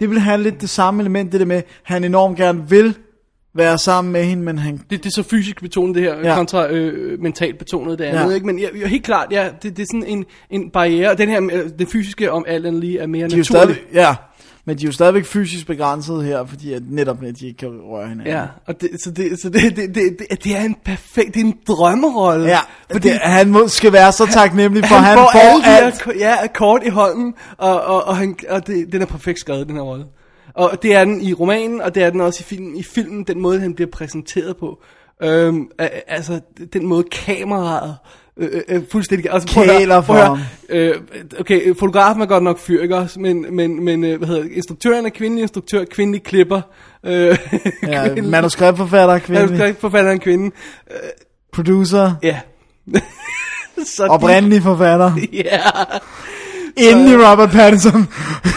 Det 0.00 0.10
vil 0.10 0.18
have 0.20 0.42
lidt 0.42 0.60
det 0.60 0.70
samme 0.70 1.00
element, 1.02 1.32
det 1.32 1.40
der 1.40 1.46
med, 1.46 1.62
han 1.82 2.04
enormt 2.04 2.36
gerne 2.36 2.68
vil 2.68 2.94
være 3.54 3.78
sammen 3.78 4.12
med 4.12 4.24
hende, 4.24 4.42
men 4.42 4.58
han... 4.58 4.76
Det, 4.90 5.04
det 5.04 5.06
er 5.06 5.10
så 5.10 5.22
fysisk 5.22 5.60
betonet 5.60 5.94
det 5.94 6.02
her, 6.02 6.18
Ja. 6.28 6.34
kontra 6.34 6.68
øh, 6.70 7.20
mentalt 7.22 7.58
betonet 7.58 7.98
det 7.98 8.04
andet. 8.04 8.28
Ja. 8.30 8.34
Ikke? 8.34 8.46
Men 8.46 8.58
jeg, 8.60 8.68
jeg, 8.80 8.88
helt 8.88 9.04
klart, 9.04 9.26
ja, 9.30 9.48
det, 9.62 9.76
det 9.76 9.82
er 9.82 9.86
sådan 9.86 10.04
en, 10.06 10.24
en 10.50 10.70
barriere. 10.70 11.14
Den 11.14 11.28
her, 11.28 11.42
øh, 11.52 11.70
den 11.78 11.86
fysiske 11.86 12.32
om 12.32 12.44
alt 12.48 12.66
andet 12.66 12.80
lige 12.80 12.98
er 12.98 13.06
mere 13.06 13.28
De 13.28 13.36
naturlig. 13.36 13.44
stadig, 13.46 13.76
ja, 13.94 14.14
men 14.66 14.78
de 14.78 14.82
er 14.84 14.88
jo 14.88 14.92
stadigvæk 14.92 15.24
fysisk 15.24 15.66
begrænset 15.66 16.24
her, 16.24 16.46
fordi 16.46 16.72
at 16.72 16.82
netop 16.90 17.22
at 17.22 17.38
de 17.40 17.46
ikke 17.46 17.58
kan 17.58 17.68
røre 17.68 18.08
hinanden. 18.08 18.32
Ja, 18.34 18.42
og 18.66 18.80
det, 18.80 18.90
så, 19.04 19.10
det, 19.10 19.40
så 19.40 19.48
det, 19.48 19.76
det, 19.76 19.94
det, 19.94 20.16
det, 20.30 20.44
det 20.44 20.56
er 20.56 20.60
en 20.60 20.76
perfekt, 20.84 21.34
det 21.34 21.40
er 21.40 21.44
en 21.44 21.56
drømmerolle. 21.68 22.46
Ja, 22.46 22.58
fordi 22.92 23.08
det, 23.08 23.18
han 23.22 23.50
må, 23.50 23.68
skal 23.68 23.92
være 23.92 24.12
så 24.12 24.26
taknemmelig 24.26 24.88
for, 24.88 24.94
han, 24.94 25.04
han, 25.04 25.16
får, 25.18 25.30
får 25.32 25.70
alt. 25.84 26.02
ko- 26.02 26.12
ja, 26.18 26.34
kort 26.54 26.82
i 26.84 26.88
hånden, 26.88 27.34
og, 27.58 27.82
og, 27.82 28.04
og, 28.06 28.16
han, 28.16 28.36
og 28.50 28.66
det, 28.66 28.92
den 28.92 29.02
er 29.02 29.06
perfekt 29.06 29.38
skrevet, 29.40 29.66
den 29.66 29.74
her 29.74 29.82
rolle. 29.82 30.04
Og 30.54 30.82
det 30.82 30.94
er 30.94 31.04
den 31.04 31.20
i 31.20 31.32
romanen, 31.32 31.80
og 31.80 31.94
det 31.94 32.02
er 32.02 32.10
den 32.10 32.20
også 32.20 32.40
i 32.40 32.44
filmen. 32.44 32.76
I 32.76 32.82
filmen, 32.82 33.24
den 33.24 33.40
måde, 33.40 33.60
han 33.60 33.74
bliver 33.74 33.90
præsenteret 33.90 34.56
på. 34.56 34.82
Øhm, 35.22 35.68
øh, 35.80 35.86
altså, 36.08 36.40
den 36.72 36.86
måde 36.86 37.04
kameraet 37.12 37.96
øh, 38.36 38.48
øh, 38.52 38.60
øh, 38.68 38.82
fuldstændig... 38.92 39.32
Altså, 39.32 39.48
Kæler 39.48 40.00
for 40.00 40.12
høre, 40.14 40.38
Øh, 40.68 40.94
okay, 41.40 41.74
fotografen 41.78 42.22
er 42.22 42.26
godt 42.26 42.42
nok 42.44 42.58
fyr, 42.58 42.82
ikke 42.82 42.96
også? 42.96 43.20
Men, 43.20 43.46
men, 43.56 43.84
men 43.84 44.04
øh, 44.04 44.18
hvad 44.18 44.28
hedder 44.28 44.42
det? 44.42 44.52
Instruktøren 44.52 45.06
er 45.06 45.10
kvindelig 45.10 45.42
instruktør, 45.42 45.84
kvindelig 45.84 46.22
klipper. 46.22 46.60
Øh, 47.04 47.12
Ja, 47.82 48.04
kvindelig- 48.08 48.24
manuskriptforfatter, 48.30 49.18
kvindelig, 49.18 49.50
Manuskriptforfatter 49.50 50.08
er 50.10 50.14
en 50.14 50.20
kvinde. 50.20 50.50
producer, 51.52 52.14
Ja. 52.22 52.40
så 53.96 54.04
de- 54.04 54.08
oprindelig 54.08 54.62
forfatter, 54.62 55.12
Ja. 55.32 55.60
Inden 56.76 57.08
i 57.08 57.14
Robert 57.14 57.50
Pattinson. 57.50 58.08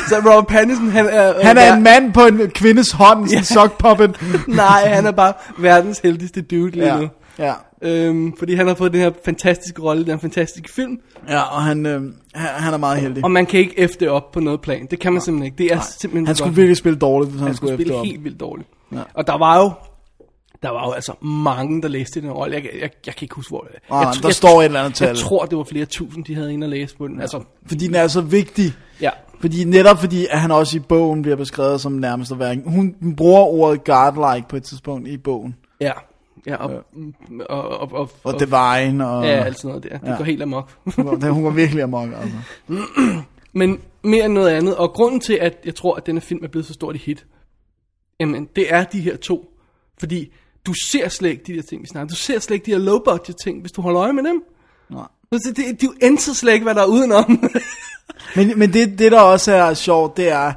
Så 0.08 0.16
Robert 0.18 0.48
Pattinson, 0.48 0.90
han 0.90 1.06
er... 1.10 1.34
Han 1.44 1.58
er 1.58 1.74
en 1.76 1.84
mand 1.84 2.14
på 2.14 2.22
en 2.26 2.50
kvindes 2.50 2.92
hånd, 2.92 3.30
en 3.32 3.44
sock 3.44 3.78
puppet. 3.78 4.18
Nej, 4.48 4.88
han 4.94 5.06
er 5.06 5.12
bare 5.12 5.34
verdens 5.58 6.00
heldigste 6.00 6.42
dude 6.42 6.72
lige 6.72 6.86
Ja, 6.86 7.00
nu. 7.00 7.10
ja. 7.40 7.54
Øhm, 7.82 8.34
fordi 8.38 8.56
han 8.56 8.68
har 8.68 8.76
fået 8.76 8.94
den 8.94 9.02
her 9.02 9.12
fantastiske 9.26 9.82
rolle, 9.82 10.04
den 10.04 10.12
her 10.12 10.20
fantastiske 10.20 10.70
film. 10.74 10.98
Ja, 11.30 11.42
og 11.42 11.64
han, 11.64 11.86
øh, 11.86 12.02
han, 12.34 12.50
han 12.64 12.74
er 12.74 12.78
meget 12.78 13.02
heldig. 13.02 13.24
Og 13.24 13.32
man 13.32 13.46
kan 13.46 13.60
ikke 13.60 13.80
efter 13.80 14.10
op 14.10 14.32
på 14.32 14.40
noget 14.40 14.62
plan. 14.62 14.88
Det 14.92 15.00
kan 15.00 15.14
man 15.14 15.22
simpelthen 15.22 15.46
ikke. 15.46 15.58
Det 15.58 15.74
er 15.74 15.80
simpelthen 16.00 16.28
Han 16.28 16.36
skulle 16.36 16.50
godt. 16.50 16.58
virkelig 16.58 16.78
spille 16.78 17.00
dårligt, 17.00 17.32
hvis 17.32 17.40
han, 17.40 17.48
han 17.48 17.56
skulle 17.56 17.74
skulle 17.74 17.86
spille 17.86 18.06
helt 18.06 18.24
vildt 18.24 18.40
dårligt. 18.40 18.70
Ja. 18.94 18.98
Og 19.14 19.28
der 19.28 19.38
var 19.38 19.58
jo... 19.58 19.72
Der 20.64 20.70
var 20.70 20.86
jo 20.88 20.92
altså 20.92 21.14
mange, 21.22 21.82
der 21.82 21.88
læste 21.88 22.22
den 22.22 22.32
rolle. 22.32 22.56
Jeg, 22.56 22.64
jeg, 22.64 22.72
jeg, 22.82 22.90
jeg 23.06 23.16
kan 23.16 23.26
ikke 23.26 23.36
huske, 23.36 23.50
hvor 23.52 23.62
det 23.62 23.70
Nej, 23.90 23.98
jeg, 24.00 24.06
nej, 24.06 24.12
tr- 24.14 24.22
der 24.22 24.28
jeg, 24.28 24.36
står 24.36 24.62
et 24.62 24.66
eller 24.66 24.80
andet 24.80 24.96
tal. 24.96 25.08
Jeg 25.08 25.18
tror, 25.18 25.46
det 25.46 25.58
var 25.58 25.64
flere 25.64 25.86
tusind, 25.86 26.26
de 26.26 26.36
havde 26.36 26.54
inde 26.54 26.66
og 26.66 26.70
læse 26.70 26.98
på 26.98 27.08
den. 27.08 27.22
Altså, 27.22 27.44
Fordi 27.66 27.88
den 27.88 27.96
er 27.96 28.08
så 28.08 28.22
vigtig. 28.22 28.74
ja. 29.02 29.10
Fordi 29.40 29.64
netop 29.64 30.00
fordi, 30.00 30.26
at 30.30 30.40
han 30.40 30.52
også 30.52 30.78
i 30.78 30.80
bogen 30.80 31.22
bliver 31.22 31.36
beskrevet 31.36 31.82
som 31.82 31.92
nærmest 31.92 32.32
at 32.32 32.40
være... 32.40 32.58
Hun 32.66 32.96
bruger 33.18 33.42
ordet 33.42 33.84
godlike 33.84 34.48
på 34.50 34.56
et 34.56 34.64
tidspunkt 34.64 35.08
i 35.08 35.18
bogen. 35.18 35.56
Ja. 35.82 35.92
Ja, 36.48 36.56
og, 36.56 36.84
og, 37.50 37.70
og, 37.70 37.80
og, 37.82 37.92
og, 37.92 38.10
Og 38.24 38.40
divine, 38.40 39.08
og... 39.08 39.24
Ja, 39.26 39.30
alt 39.44 39.58
sådan 39.60 39.68
noget 39.68 39.84
der. 39.84 39.98
Det 39.98 40.08
Ja. 40.08 40.18
går 40.18 40.24
helt 40.24 40.42
amok. 40.42 40.72
Hun 40.96 41.44
går 41.44 41.50
virkelig 41.50 41.84
amok, 41.84 42.10
altså. 42.22 42.38
Men 43.54 43.80
mere 44.04 44.26
end 44.26 44.34
noget 44.34 44.50
andet, 44.50 44.76
og 44.76 44.90
grunden 44.94 45.20
til, 45.20 45.34
at 45.42 45.58
jeg 45.66 45.76
tror, 45.76 45.96
at 45.96 46.06
denne 46.06 46.22
film 46.22 46.44
er 46.44 46.48
blevet 46.48 46.66
så 46.66 46.74
stort 46.74 46.96
et 46.96 47.02
hit, 47.02 47.26
jamen, 48.20 48.48
det 48.56 48.74
er 48.74 48.84
de 48.84 49.00
her 49.02 49.16
to. 49.18 49.46
Fordi 50.00 50.34
du 50.68 50.74
ser 50.74 51.10
slet 51.10 51.30
ikke 51.30 51.44
de 51.48 51.56
der 51.56 51.62
ting, 51.62 51.82
vi 51.82 51.88
snakker. 51.88 52.08
Du 52.08 52.16
ser 52.16 52.40
slet 52.40 52.56
ikke 52.56 52.66
de 52.66 52.72
her 52.72 52.78
low-budget 52.78 53.36
ting, 53.44 53.62
hvis 53.62 53.72
du 53.72 53.82
holder 53.82 54.02
øje 54.02 54.14
med 54.14 54.24
dem. 54.24 54.44
Nej. 54.90 55.08
Altså, 55.32 55.52
det, 55.52 55.82
du 55.82 55.94
ændrer 56.02 56.34
slet 56.34 56.54
ikke, 56.54 56.64
hvad 56.64 56.76
der 56.76 56.82
er 56.82 56.86
udenom. 56.86 57.44
Men, 58.36 58.60
men 58.60 58.74
det, 58.74 59.00
det, 59.00 59.12
der 59.12 59.20
også 59.20 59.52
er 59.52 59.74
sjovt, 59.74 60.18
det 60.18 60.30
er, 60.30 60.54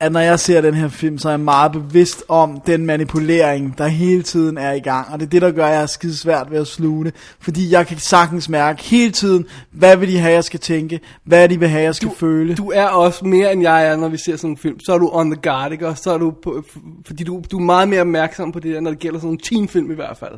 at 0.00 0.12
når 0.12 0.20
jeg 0.20 0.40
ser 0.40 0.60
den 0.60 0.74
her 0.74 0.88
film, 0.88 1.18
så 1.18 1.28
er 1.28 1.32
jeg 1.32 1.40
meget 1.40 1.72
bevidst 1.72 2.24
om 2.28 2.60
den 2.66 2.86
manipulering, 2.86 3.78
der 3.78 3.86
hele 3.86 4.22
tiden 4.22 4.58
er 4.58 4.72
i 4.72 4.80
gang. 4.80 5.08
Og 5.12 5.20
det 5.20 5.26
er 5.26 5.30
det, 5.30 5.42
der 5.42 5.50
gør, 5.50 5.66
at 5.66 5.72
jeg 5.72 5.82
er 5.82 5.86
skide 5.86 6.16
svært 6.18 6.50
ved 6.50 6.58
at 6.58 6.66
sluge 6.66 7.04
det. 7.04 7.14
Fordi 7.40 7.72
jeg 7.72 7.86
kan 7.86 7.98
sagtens 7.98 8.48
mærke 8.48 8.82
hele 8.82 9.12
tiden, 9.12 9.46
hvad 9.72 9.96
vil 9.96 10.08
de 10.08 10.18
have, 10.18 10.34
jeg 10.34 10.44
skal 10.44 10.60
tænke? 10.60 11.00
Hvad 11.24 11.48
de 11.48 11.58
vil 11.58 11.68
have, 11.68 11.82
jeg 11.82 11.94
skal 11.94 12.08
du, 12.08 12.14
føle? 12.14 12.54
du 12.54 12.70
er 12.70 12.86
også 12.86 13.24
mere, 13.24 13.52
end 13.52 13.62
jeg 13.62 13.86
er, 13.86 13.96
når 13.96 14.08
vi 14.08 14.16
ser 14.16 14.36
sådan 14.36 14.50
en 14.50 14.56
film. 14.56 14.80
Så 14.80 14.92
er 14.94 14.98
du 14.98 15.10
on 15.12 15.30
the 15.30 15.40
guard, 15.42 15.72
ikke? 15.72 15.88
Og 15.88 15.98
så 15.98 16.10
er 16.10 16.18
du 16.18 16.32
på, 16.42 16.62
fordi 17.06 17.24
du, 17.24 17.42
du 17.50 17.56
er 17.58 17.62
meget 17.62 17.88
mere 17.88 18.00
opmærksom 18.00 18.52
på 18.52 18.60
det 18.60 18.74
der, 18.74 18.80
når 18.80 18.90
det 18.90 18.98
gælder 18.98 19.18
sådan 19.18 19.30
en 19.32 19.38
teenfilm 19.38 19.90
i 19.90 19.94
hvert 19.94 20.16
fald. 20.16 20.34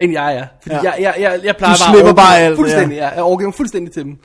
End 0.00 0.12
jeg 0.12 0.36
er. 0.36 0.46
Fordi 0.62 0.74
Ja. 0.74 0.82
jeg, 0.82 0.94
jeg, 1.00 1.14
jeg, 1.20 1.40
jeg 1.44 1.56
plejer 1.56 1.74
Du 1.74 1.78
bare 1.84 1.92
slipper 1.94 2.10
at 2.10 2.16
bare 2.16 2.26
overgive 2.26 2.38
mig 2.40 2.46
alt, 2.46 2.56
Fuldstændig, 2.56 2.96
ja. 2.96 3.08
Jeg 3.08 3.22
overgiver 3.22 3.48
mig 3.48 3.54
fuldstændig 3.54 3.92
til 3.92 4.04
dem. 4.04 4.18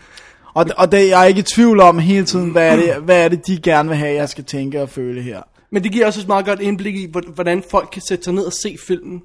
Og, 0.55 0.65
og 0.77 0.91
det, 0.91 1.09
jeg 1.09 1.21
er 1.21 1.25
ikke 1.25 1.39
i 1.39 1.43
tvivl 1.55 1.79
om 1.79 1.99
hele 1.99 2.25
tiden, 2.25 2.49
hvad 2.49 2.67
er, 2.71 2.75
det, 2.75 3.03
hvad 3.03 3.23
er 3.25 3.27
det, 3.27 3.47
de 3.47 3.59
gerne 3.61 3.89
vil 3.89 3.97
have, 3.97 4.13
jeg 4.15 4.29
skal 4.29 4.43
tænke 4.43 4.81
og 4.81 4.89
føle 4.89 5.21
her. 5.21 5.41
Men 5.71 5.83
det 5.83 5.91
giver 5.91 6.05
også 6.05 6.21
et 6.21 6.27
meget 6.27 6.45
godt 6.45 6.61
indblik 6.61 6.95
i, 6.95 7.07
hvor- 7.11 7.33
hvordan 7.35 7.63
folk 7.71 7.89
kan 7.93 8.01
sætte 8.01 8.23
sig 8.23 8.33
ned 8.33 8.43
og 8.43 8.53
se 8.53 8.77
filmen, 8.87 9.21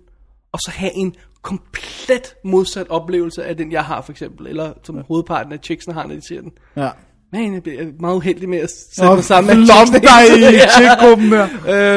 og 0.52 0.58
så 0.60 0.70
have 0.74 0.92
en 0.94 1.14
komplet 1.42 2.34
modsat 2.44 2.86
oplevelse 2.88 3.44
af 3.44 3.56
den, 3.56 3.72
jeg 3.72 3.84
har 3.84 4.02
for 4.02 4.12
eksempel, 4.12 4.46
eller 4.46 4.72
som 4.84 4.98
hovedparten 5.08 5.52
af 5.52 5.58
chicksene 5.62 5.94
har, 5.94 6.06
når 6.06 6.14
de 6.14 6.26
ser 6.28 6.40
den. 6.40 6.50
Ja. 6.76 6.88
Man, 7.32 7.54
jeg 7.54 7.62
bliver 7.62 7.84
meget 8.00 8.16
uheldig 8.16 8.48
med 8.48 8.58
at 8.58 8.70
sætte 8.96 9.14
mig 9.14 9.24
sammen 9.24 9.58
med 9.58 9.66
chicksene. 9.66 10.00
dig 10.00 10.38
i 10.38 10.54
Ja. 10.56 10.68
chickgruppen 10.68 11.32
der. 11.32 11.48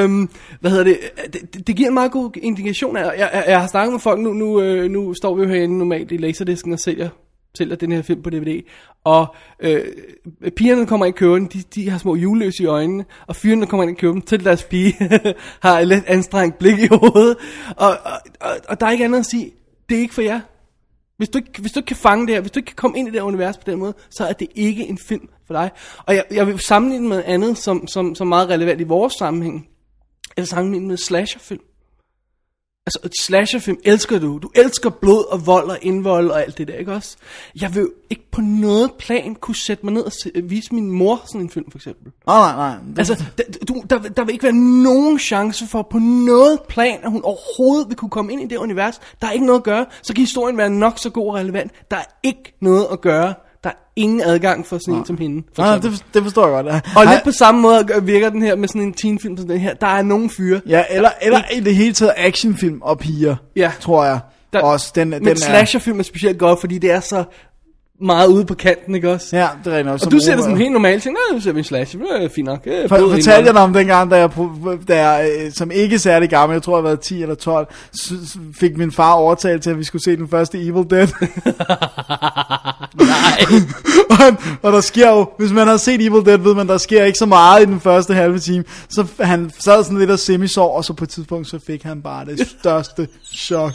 øhm, 0.03 0.29
hvad 0.61 0.71
hedder 0.71 0.83
det? 0.83 0.97
det? 1.33 1.53
Det, 1.53 1.67
det 1.67 1.75
giver 1.75 1.87
en 1.87 1.93
meget 1.93 2.11
god 2.11 2.31
indikation 2.41 2.97
af, 2.97 3.03
jeg, 3.03 3.29
jeg, 3.33 3.43
jeg 3.47 3.59
har 3.61 3.67
snakket 3.67 3.91
med 3.91 3.99
folk, 3.99 4.19
nu, 4.19 4.33
nu, 4.33 4.61
øh, 4.61 4.91
nu 4.91 5.13
står 5.13 5.35
vi 5.35 5.43
jo 5.43 5.49
herinde 5.49 5.77
normalt 5.77 6.11
i 6.11 6.17
Laserdisken 6.17 6.73
og 6.73 6.79
sælger 6.79 7.09
sælger 7.57 7.75
den 7.75 7.91
her 7.91 8.01
film 8.01 8.21
på 8.21 8.29
DVD. 8.29 8.61
Og 9.03 9.35
øh, 9.59 9.83
pigerne 10.55 10.87
kommer 10.87 11.05
ind 11.05 11.15
i 11.15 11.17
køben, 11.17 11.45
de, 11.45 11.61
de 11.75 11.89
har 11.89 11.97
små 11.97 12.15
juleløs 12.15 12.59
i 12.59 12.65
øjnene, 12.65 13.05
og 13.27 13.35
fyrene 13.35 13.61
der 13.61 13.67
kommer 13.67 13.83
ind 13.83 13.97
i 13.97 13.99
køben 13.99 14.21
til 14.21 14.45
deres 14.45 14.63
pige 14.63 14.95
har 15.65 15.79
et 15.79 15.87
lidt 15.87 16.03
anstrengt 16.07 16.57
blik 16.57 16.79
i 16.79 16.87
hovedet. 16.87 17.37
Og, 17.77 17.89
og, 17.89 18.19
og, 18.41 18.51
og 18.69 18.79
der 18.79 18.85
er 18.85 18.91
ikke 18.91 19.05
andet 19.05 19.19
at 19.19 19.25
sige, 19.25 19.51
det 19.89 19.97
er 19.97 20.01
ikke 20.01 20.13
for 20.13 20.21
jer. 20.21 20.39
Hvis 21.17 21.29
du, 21.29 21.37
ikke, 21.37 21.61
hvis 21.61 21.71
du 21.71 21.79
ikke 21.79 21.87
kan 21.87 21.97
fange 21.97 22.27
det 22.27 22.35
her, 22.35 22.41
hvis 22.41 22.51
du 22.51 22.59
ikke 22.59 22.67
kan 22.67 22.75
komme 22.75 22.97
ind 22.97 23.07
i 23.07 23.11
det 23.11 23.19
her 23.19 23.27
univers 23.27 23.57
på 23.57 23.63
den 23.65 23.79
måde, 23.79 23.93
så 24.09 24.25
er 24.25 24.33
det 24.33 24.47
ikke 24.55 24.87
en 24.87 24.97
film 24.97 25.29
for 25.47 25.53
dig. 25.53 25.71
Og 25.97 26.15
jeg, 26.15 26.23
jeg 26.31 26.47
vil 26.47 26.59
sammenligne 26.59 27.09
med 27.09 27.23
andet, 27.25 27.57
som, 27.57 27.87
som, 27.87 28.15
som 28.15 28.27
er 28.27 28.29
meget 28.29 28.49
relevant 28.49 28.81
i 28.81 28.83
vores 28.83 29.13
sammenhæng. 29.13 29.67
Jeg 30.37 30.41
vil 30.41 30.47
sammenligne 30.47 30.87
med 30.87 30.97
slasherfilm. 30.97 31.61
Altså, 32.85 32.99
et 33.05 33.11
slasherfilm 33.21 33.77
elsker 33.83 34.19
du. 34.19 34.37
Du 34.37 34.49
elsker 34.55 34.89
blod 34.89 35.31
og 35.31 35.45
vold 35.45 35.69
og 35.69 35.77
indvold 35.81 36.29
og 36.29 36.41
alt 36.41 36.57
det 36.57 36.67
der, 36.67 36.73
ikke 36.73 36.93
også? 36.93 37.17
Jeg 37.61 37.75
vil 37.75 37.89
ikke 38.09 38.23
på 38.31 38.41
noget 38.41 38.91
plan 38.99 39.35
kunne 39.35 39.55
sætte 39.55 39.85
mig 39.85 39.93
ned 39.93 40.01
og 40.01 40.11
se, 40.11 40.31
vise 40.43 40.75
min 40.75 40.91
mor 40.91 41.21
sådan 41.25 41.41
en 41.41 41.49
film, 41.49 41.71
for 41.71 41.77
eksempel. 41.77 42.11
Nej, 42.27 42.37
nej, 42.37 42.55
nej. 42.55 42.77
Altså, 42.97 43.23
der, 43.37 43.43
du, 43.67 43.83
der, 43.89 43.99
der 43.99 44.25
vil 44.25 44.33
ikke 44.33 44.43
være 44.43 44.83
nogen 44.83 45.19
chance 45.19 45.67
for 45.67 45.81
på 45.81 45.99
noget 45.99 46.59
plan, 46.69 46.99
at 47.03 47.11
hun 47.11 47.21
overhovedet 47.23 47.89
vil 47.89 47.97
kunne 47.97 48.09
komme 48.09 48.33
ind 48.33 48.41
i 48.41 48.45
det 48.45 48.57
univers. 48.57 49.01
Der 49.21 49.27
er 49.27 49.31
ikke 49.31 49.45
noget 49.45 49.59
at 49.59 49.63
gøre. 49.63 49.85
Så 50.01 50.13
kan 50.13 50.21
historien 50.21 50.57
være 50.57 50.69
nok 50.69 50.99
så 50.99 51.09
god 51.09 51.27
og 51.27 51.33
relevant. 51.33 51.71
Der 51.91 51.97
er 51.97 52.05
ikke 52.23 52.57
noget 52.61 52.87
at 52.91 53.01
gøre. 53.01 53.33
Der 53.63 53.69
er 53.69 53.73
ingen 53.95 54.21
adgang 54.21 54.67
for 54.67 54.77
sådan 54.77 54.93
en 54.99 55.05
som 55.05 55.17
hende. 55.17 55.43
For 55.55 55.63
Nej, 55.63 55.77
det, 55.77 56.05
det 56.13 56.23
forstår 56.23 56.47
jeg 56.47 56.63
godt. 56.63 56.83
og 56.95 57.03
Ej, 57.03 57.13
lidt 57.13 57.23
på 57.23 57.31
samme 57.31 57.61
måde 57.61 57.87
virker 58.03 58.29
den 58.29 58.41
her 58.41 58.55
med 58.55 58.67
sådan 58.67 58.81
en 58.81 58.93
teenfilm 58.93 59.37
som 59.37 59.47
den 59.47 59.59
her. 59.59 59.73
Der 59.73 59.87
er 59.87 60.01
nogen 60.01 60.29
fyre. 60.29 60.61
Ja, 60.67 60.83
eller, 60.89 61.09
eller 61.21 61.41
i 61.55 61.59
det 61.59 61.75
hele 61.75 61.93
taget 61.93 62.13
actionfilm 62.17 62.81
og 62.81 62.99
piger, 62.99 63.35
Ja. 63.55 63.71
tror 63.79 64.05
jeg. 64.05 64.19
Der, 64.53 64.61
også, 64.61 64.91
den, 64.95 65.09
men 65.09 65.19
den 65.21 65.29
er, 65.31 65.35
slasherfilm 65.35 65.99
er 65.99 66.03
specielt 66.03 66.39
godt, 66.39 66.59
fordi 66.59 66.77
det 66.77 66.91
er 66.91 66.99
så 66.99 67.23
meget 68.01 68.27
ude 68.27 68.45
på 68.45 68.53
kanten, 68.55 68.95
ikke 68.95 69.11
også? 69.11 69.37
Ja, 69.37 69.47
det 69.63 69.73
er 69.73 69.77
rent 69.77 69.89
også. 69.89 70.05
Og 70.05 70.11
du 70.11 70.19
ser 70.19 70.35
det 70.35 70.43
som 70.43 70.55
helt 70.57 70.71
normalt 70.71 71.03
ting. 71.03 71.13
Nej, 71.15 71.35
nu 71.37 71.41
ser 71.41 71.51
vi 71.51 71.57
en 71.59 71.63
slasher. 71.63 71.99
Det 71.99 72.23
er 72.23 72.29
fint 72.35 72.45
nok. 72.45 72.67
Er 72.67 72.87
For, 72.87 72.97
fortalte 72.97 73.31
jeg 73.45 73.53
dig 73.53 73.61
om 73.61 73.73
dengang, 73.73 74.11
da 74.11 74.15
jeg, 74.17 74.29
da 74.87 75.07
jeg 75.09 75.31
øh, 75.39 75.51
som 75.51 75.71
ikke 75.71 75.99
særlig 75.99 76.29
gammel, 76.29 76.55
jeg 76.55 76.63
tror 76.63 76.77
jeg 76.77 76.83
var 76.83 76.95
10 76.95 77.21
eller 77.21 77.35
12, 77.35 77.67
s- 77.97 77.99
s- 78.29 78.37
fik 78.59 78.77
min 78.77 78.91
far 78.91 79.13
overtalt 79.13 79.63
til, 79.63 79.69
at 79.69 79.77
vi 79.79 79.83
skulle 79.83 80.03
se 80.03 80.15
den 80.17 80.29
første 80.29 80.57
Evil 80.67 80.89
Dead. 80.89 81.07
Nej. 82.95 83.61
og, 84.27 84.35
og 84.61 84.73
der 84.73 84.81
sker 84.81 85.09
jo, 85.09 85.29
hvis 85.39 85.51
man 85.51 85.67
har 85.67 85.77
set 85.77 86.01
Evil 86.05 86.25
Dead, 86.25 86.37
ved 86.37 86.53
man, 86.55 86.67
der 86.67 86.77
sker 86.77 87.03
ikke 87.03 87.19
så 87.19 87.25
meget 87.25 87.61
i 87.61 87.65
den 87.65 87.79
første 87.79 88.13
halve 88.13 88.39
time. 88.39 88.63
Så 88.89 89.05
han 89.19 89.51
sad 89.59 89.83
sådan 89.83 89.99
lidt 89.99 90.11
og 90.11 90.19
semisov, 90.19 90.77
og 90.77 90.85
så 90.85 90.93
på 90.93 91.03
et 91.03 91.09
tidspunkt, 91.09 91.47
så 91.47 91.59
fik 91.67 91.83
han 91.83 92.01
bare 92.01 92.25
det 92.25 92.47
største 92.59 93.07
chok. 93.35 93.71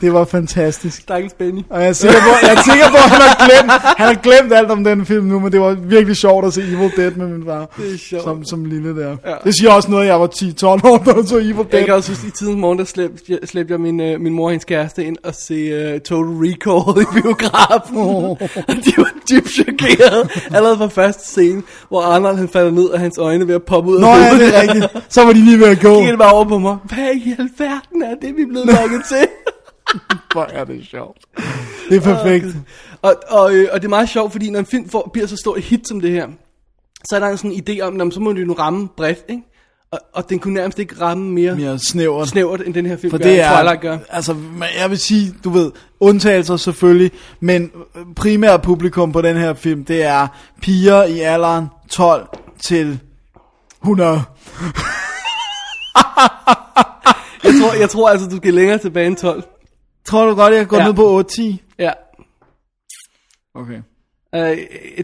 Det 0.00 0.12
var 0.12 0.24
fantastisk. 0.24 1.00
Stakkels 1.02 1.32
Benny. 1.34 1.62
Og 1.70 1.80
jeg 1.80 1.88
er 1.88 1.92
sikker 1.92 2.16
på, 2.18 2.28
jeg 2.42 2.52
er 2.54 2.62
sikker 2.62 2.88
på 2.90 2.96
at 2.96 3.10
han 3.10 3.20
har, 3.20 3.46
glemt, 3.46 3.72
han 3.98 4.06
har 4.06 4.14
glemt 4.14 4.52
alt 4.52 4.70
om 4.70 4.84
den 4.84 5.06
film 5.06 5.24
nu, 5.26 5.40
men 5.40 5.52
det 5.52 5.60
var 5.60 5.74
virkelig 5.74 6.16
sjovt 6.16 6.46
at 6.46 6.52
se 6.52 6.62
Evil 6.62 6.90
Dead 6.96 7.10
med 7.10 7.26
min 7.28 7.44
far. 7.46 7.68
Det 7.76 7.94
er 7.94 7.98
sjovt. 7.98 8.22
Som, 8.24 8.44
som 8.44 8.64
lille 8.64 8.96
der. 8.96 9.16
Ja. 9.26 9.34
Det 9.44 9.54
siger 9.58 9.72
også 9.72 9.90
noget, 9.90 10.06
jeg 10.06 10.20
var 10.20 10.26
10-12 10.26 10.64
år, 10.64 11.02
da 11.06 11.10
jeg 11.12 11.24
så 11.26 11.36
Evil 11.36 11.56
Jeg 11.56 11.72
Dead. 11.72 11.84
kan 11.84 11.94
også 11.94 12.10
huske, 12.10 12.26
i 12.26 12.30
tidens 12.30 12.58
morgen, 12.60 12.78
der 12.78 12.84
slæbte 12.84 13.22
jeg, 13.28 13.38
slæbte 13.44 13.72
jeg 13.72 13.80
min, 13.80 14.00
uh, 14.14 14.20
min 14.20 14.32
mor 14.34 14.44
og 14.44 14.50
hendes 14.50 14.64
kæreste 14.64 15.04
ind 15.04 15.16
og 15.24 15.34
se 15.34 15.54
uh, 15.94 16.00
Total 16.00 16.24
Recall 16.24 17.02
i 17.02 17.22
biografen. 17.22 17.96
og 18.68 18.74
de 18.84 18.92
var 18.96 19.10
dybt 19.30 19.48
chokeret, 19.50 20.30
allerede 20.54 20.76
fra 20.78 20.86
første 20.86 21.24
scene, 21.28 21.62
hvor 21.88 22.02
Arnold 22.02 22.36
han 22.36 22.48
falder 22.48 22.70
ned, 22.70 22.84
og 22.84 23.00
hans 23.00 23.18
øjne 23.18 23.48
ved 23.48 23.54
at 23.54 23.62
poppe 23.62 23.90
ud 23.90 23.96
af 23.96 24.00
Nå 24.00 24.08
ja, 24.08 24.34
det 24.38 24.56
er 24.56 24.60
rigtigt. 24.62 24.86
Så 25.14 25.24
var 25.24 25.32
de 25.32 25.38
lige 25.44 25.58
ved 25.60 25.66
at 25.68 25.80
gå. 25.80 25.94
kiggede 25.98 26.18
bare 26.18 26.32
over 26.32 26.44
på 26.44 26.58
mig. 26.58 26.76
Hvad 26.84 27.08
i 27.14 27.30
alverden 27.38 28.02
er 28.02 28.14
det, 28.22 28.36
vi 28.36 28.42
er 28.42 28.46
blevet 28.48 28.66
lukket 28.66 29.02
til? 29.08 29.26
Hvor 30.32 30.44
er 30.52 30.64
det 30.64 30.86
sjovt. 30.86 31.18
Det 31.88 31.96
er 31.96 32.00
perfekt. 32.00 32.46
og, 33.02 33.14
og, 33.28 33.54
øh, 33.54 33.68
og 33.72 33.80
det 33.80 33.84
er 33.84 33.90
meget 33.90 34.08
sjovt, 34.08 34.32
fordi 34.32 34.50
når 34.50 34.58
en 34.58 34.66
film 34.66 34.88
får, 34.88 35.10
bliver 35.12 35.26
så 35.26 35.36
stor 35.36 35.56
et 35.56 35.62
hit 35.62 35.88
som 35.88 36.00
det 36.00 36.10
her, 36.10 36.28
så 37.08 37.16
er 37.16 37.20
der 37.20 37.26
en 37.28 37.36
sådan 37.38 37.52
idé 37.68 37.80
om, 37.80 37.96
jamen, 37.96 38.12
så 38.12 38.20
må 38.20 38.32
den 38.32 38.46
jo 38.48 38.52
ramme 38.58 38.88
bredt, 38.96 39.18
ikke? 39.28 39.42
Og, 39.92 39.98
og 40.14 40.28
den 40.30 40.38
kunne 40.38 40.54
nærmest 40.54 40.78
ikke 40.78 40.94
ramme 41.00 41.30
mere, 41.30 41.56
mere 41.56 41.78
snævert. 41.78 42.28
snævert, 42.28 42.60
end 42.66 42.74
den 42.74 42.86
her 42.86 42.96
film 42.96 43.10
For 43.10 43.18
gør, 43.18 43.24
det 43.24 43.40
er, 43.40 43.56
Twilight 43.56 43.80
gør. 43.80 43.98
altså, 44.10 44.34
man- 44.34 44.68
jeg 44.78 44.90
vil 44.90 44.98
sige, 44.98 45.34
du 45.44 45.50
ved, 45.50 45.70
undtagelser 46.00 46.56
selvfølgelig, 46.56 47.10
men 47.40 47.70
primært 48.16 48.62
publikum 48.62 49.12
på 49.12 49.22
den 49.22 49.36
her 49.36 49.54
film, 49.54 49.84
det 49.84 50.02
er 50.02 50.26
piger 50.62 51.04
i 51.04 51.20
alderen 51.20 51.66
12 51.90 52.28
til 52.62 53.00
100. 53.82 54.22
Jeg 57.44 57.52
tror, 57.62 57.72
jeg 57.80 57.90
tror 57.90 58.08
altså, 58.08 58.28
du 58.28 58.36
skal 58.36 58.54
længere 58.54 58.78
tilbage 58.78 59.06
end 59.06 59.16
12. 59.16 59.42
Tror 60.06 60.26
du 60.26 60.34
godt, 60.34 60.52
jeg 60.52 60.60
kan 60.60 60.68
gå 60.68 60.76
Ja. 60.76 60.84
ned 60.86 60.94
på 60.94 61.18
8-10? 61.20 61.62
Ja, 61.78 61.92
Okay. 63.54 63.82
øh, 64.34 64.58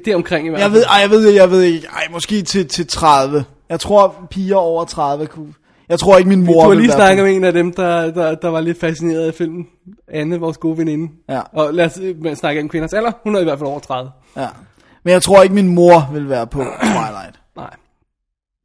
det 0.05 0.09
er 0.09 0.15
omkring 0.17 0.47
i 0.47 0.51
hvert 0.51 0.61
Jeg 0.61 0.71
fald. 0.71 0.75
ved, 0.79 0.85
ej, 0.85 0.97
jeg 1.01 1.11
ved, 1.11 1.31
jeg 1.31 1.51
ved 1.51 1.63
ikke, 1.63 1.87
ej, 1.87 2.07
måske 2.13 2.43
til, 2.43 2.69
til 2.69 2.87
30. 2.87 3.45
Jeg 3.69 3.81
tror, 3.81 4.27
piger 4.31 4.57
over 4.57 4.85
30 4.85 5.27
kunne... 5.27 5.55
Jeg 5.89 5.99
tror 5.99 6.17
ikke, 6.19 6.29
min 6.29 6.45
mor 6.45 6.63
Du 6.63 6.69
har 6.69 6.75
lige 6.75 6.93
snakket 6.93 7.25
med 7.25 7.35
en 7.37 7.45
af 7.45 7.53
dem, 7.53 7.73
der, 7.73 8.11
der, 8.11 8.35
der 8.35 8.49
var 8.49 8.61
lidt 8.61 8.81
fascineret 8.81 9.27
af 9.27 9.35
filmen. 9.35 9.67
Anne, 10.09 10.41
vores 10.41 10.57
gode 10.59 10.79
veninde. 10.79 11.13
Ja. 11.29 11.41
Og 11.53 11.75
lad 11.75 11.85
os 11.87 11.99
øh, 12.03 12.37
snakke 12.37 12.61
om 12.63 12.69
kvinders 12.69 12.93
alder. 12.93 13.13
Hun 13.25 13.37
er 13.37 13.41
i 13.41 13.45
hvert 13.45 13.59
fald 13.59 13.69
over 13.69 13.79
30. 13.81 14.11
Ja. 14.37 14.49
Men 15.05 15.13
jeg 15.13 15.23
tror 15.23 15.43
ikke, 15.43 15.55
min 15.55 15.69
mor 15.69 16.11
vil 16.13 16.29
være 16.29 16.47
på 16.47 16.59
Twilight. 16.83 17.41
Nej. 17.57 17.71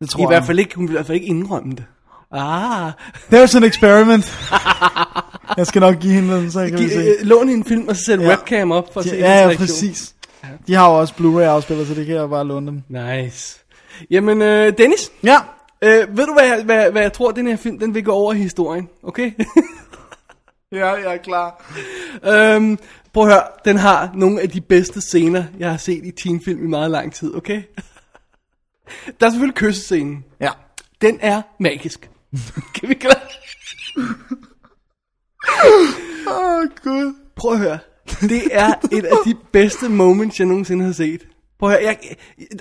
Det 0.02 0.10
tror 0.10 0.20
I 0.20 0.22
jeg. 0.22 0.28
hvert 0.30 0.46
fald 0.46 0.60
ikke, 0.60 0.76
hun 0.76 0.88
vil 0.88 0.92
i 0.92 0.96
hvert 0.96 1.06
fald 1.06 1.16
ikke 1.16 1.28
indrømme 1.28 1.72
det. 1.72 1.84
Ah, 2.32 2.92
There's 3.34 3.56
an 3.58 3.64
experiment. 3.64 4.50
jeg 5.58 5.68
skal 5.68 5.80
nok 5.80 6.00
give 6.00 6.14
hende 6.14 6.36
den, 6.36 6.52
så 6.52 6.60
kan 6.60 6.74
vi 6.74 6.78
Giv, 6.84 6.90
se. 6.90 6.96
øh, 7.00 7.16
lån 7.22 7.48
hende 7.48 7.54
en 7.54 7.66
film, 7.66 7.88
og 7.88 7.96
så 7.96 8.04
sæt 8.06 8.22
Ja. 8.22 8.30
webcam 8.30 8.72
op 8.72 8.94
for 8.94 9.00
at 9.00 9.06
se 9.06 9.16
Ja, 9.16 9.22
hendes 9.22 9.30
ja, 9.42 9.46
reaktion. 9.48 9.58
præcis. 9.68 10.16
De 10.68 10.74
har 10.74 10.90
jo 10.90 11.00
også 11.00 11.14
Blu-ray-afspillere, 11.14 11.88
så 11.88 11.94
det 11.94 12.06
kan 12.06 12.16
jeg 12.16 12.30
bare 12.30 12.46
låne 12.48 12.68
dem. 12.68 12.84
Nice. 12.90 13.60
Jamen, 14.12 14.42
øh, 14.42 14.74
Dennis, 14.78 15.12
Ja. 15.24 15.38
øh, 15.82 16.18
ved 16.18 16.26
du, 16.26 16.34
hvad 16.34 16.44
jeg, 16.44 16.62
hvad, 16.66 16.92
hvad 16.92 17.02
jeg 17.02 17.14
tror, 17.14 17.32
den 17.32 17.48
her 17.48 17.56
film, 17.56 17.80
den 17.80 17.94
vil 17.94 18.04
gå 18.04 18.12
over 18.12 18.34
i 18.34 18.38
historien, 18.38 18.90
okay? 19.04 19.32
Ja, 20.72 20.88
jeg 20.94 21.14
er 21.14 21.18
klar. 21.18 21.66
øhm, 22.24 22.80
prøv 23.14 23.24
at 23.28 23.34
høre, 23.34 23.44
den 23.66 23.78
har 23.78 24.12
nogle 24.14 24.42
af 24.42 24.50
de 24.50 24.62
bedste 24.62 25.02
scener, 25.02 25.44
jeg 25.60 25.70
har 25.70 25.78
set 25.78 26.06
i 26.06 26.12
teenfilm 26.12 26.64
i 26.64 26.68
meget 26.68 26.92
lang 26.92 27.14
tid, 27.14 27.36
okay? 27.36 27.62
Der 29.20 29.26
er 29.26 29.30
selvfølgelig 29.30 29.56
kyssescenen. 29.56 30.24
Ja. 30.42 30.50
Den 31.02 31.18
er 31.22 31.42
magisk. 31.60 32.10
kan 32.76 32.90
vi 32.90 32.94
klare? 32.94 33.16
Åh, 36.28 36.60
oh, 36.60 36.68
gud. 36.84 37.14
Prøv 37.36 37.54
at 37.54 37.60
høre. 37.60 37.80
Det 38.22 38.42
er 38.52 38.74
et 38.92 39.06
af 39.06 39.18
de 39.26 39.36
bedste 39.52 39.90
moments, 39.90 40.40
jeg 40.40 40.48
nogensinde 40.48 40.86
har 40.86 40.92
set. 40.92 41.28
Prøv 41.60 41.70
at 41.70 41.76
høre. 41.80 41.86
Jeg, 41.86 41.98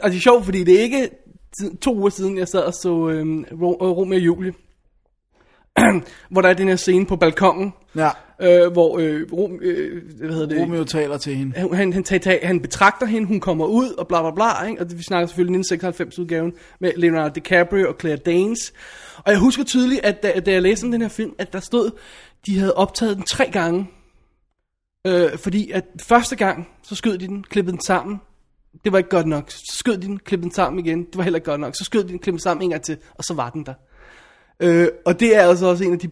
og 0.03 0.11
det 0.11 0.17
er 0.17 0.21
sjovt, 0.21 0.45
fordi 0.45 0.65
det 0.65 0.79
er 0.79 0.83
ikke 0.83 1.11
to 1.83 1.97
uger 1.97 2.11
siden, 2.11 2.39
jeg 2.39 2.49
sad 2.49 2.61
og 2.61 2.75
så 2.75 3.09
øhm, 3.09 3.41
øh, 3.41 3.63
Romeo 3.63 4.19
og 4.19 4.25
Julie. 4.25 4.53
hvor 6.31 6.41
der 6.43 6.49
er 6.49 6.55
den 6.55 6.69
her 6.69 6.77
scene 6.77 7.07
på 7.07 7.17
balkongen, 7.17 7.73
Ja. 7.97 8.11
øh, 8.43 8.73
hvor 8.73 8.99
øh, 8.99 9.33
Rom, 9.33 9.59
øh, 9.63 10.03
hvad 10.19 10.29
hedder 10.31 10.47
det? 10.47 10.61
Romeo 10.63 10.85
taler 10.85 11.19
til 11.19 11.35
hende. 11.37 11.57
han, 11.57 11.75
han, 11.75 11.93
han, 11.93 12.03
tager, 12.05 12.47
han 12.47 12.61
betragter 12.61 13.07
hende, 13.07 13.29
hun 13.29 13.41
kommer 13.41 13.67
ud, 13.67 13.89
og 13.99 14.09
bla 14.09 14.23
bla 14.23 14.31
bla, 14.31 14.67
ikke? 14.69 14.81
og 14.83 14.89
det, 14.91 14.99
vi 14.99 15.03
snakker 15.03 15.27
selvfølgelig 15.27 15.59
1996 15.59 16.19
udgaven 16.19 16.53
med 16.81 16.93
Leonardo 16.97 17.33
DiCaprio 17.35 17.89
og 17.89 17.95
Claire 18.01 18.17
Danes. 18.17 18.73
Og 19.17 19.33
jeg 19.33 19.39
husker 19.39 19.65
tydeligt, 19.65 20.01
at 20.05 20.23
da, 20.23 20.41
da 20.41 20.53
jeg 20.53 20.63
læste 20.63 20.87
den 20.93 21.01
her 21.03 21.09
film, 21.09 21.33
at 21.39 21.53
der 21.53 21.61
stod, 21.61 21.91
de 22.47 22.59
havde 22.59 22.75
optaget 22.75 23.17
den 23.17 23.25
tre 23.25 23.51
gange. 23.53 23.87
Øh, 25.07 25.39
fordi 25.39 25.71
at 25.71 25.85
første 26.03 26.37
gang, 26.37 26.69
så 26.83 26.95
skød 26.95 27.19
de 27.19 27.27
den, 27.27 27.45
klippede 27.45 27.73
den 27.77 27.83
sammen. 27.85 28.21
Det 28.85 28.93
var 28.93 28.99
ikke 28.99 29.11
godt 29.11 29.27
nok. 29.27 29.51
Så 29.51 29.77
skød 29.79 29.97
de 29.97 30.07
den, 30.07 30.19
klippede 30.19 30.43
den 30.49 30.55
sammen 30.55 30.87
igen. 30.87 31.05
Det 31.05 31.17
var 31.17 31.23
heller 31.23 31.37
ikke 31.37 31.51
godt 31.51 31.61
nok. 31.61 31.75
Så 31.77 31.85
skød 31.85 32.05
de 32.05 32.09
den, 32.09 32.19
klippede 32.19 32.33
den 32.33 32.43
sammen 32.43 32.63
en 32.63 32.71
gang 32.71 32.83
til, 32.83 32.97
og 33.15 33.25
så 33.25 33.35
var 33.35 33.51
den 33.51 33.67
der. 33.67 33.75
Øh, 34.61 34.89
og 35.07 35.21
det 35.21 35.37
er 35.37 35.41
altså 35.41 35.67
også 35.67 35.85
en 35.85 35.93
af 35.93 35.99
de 35.99 36.11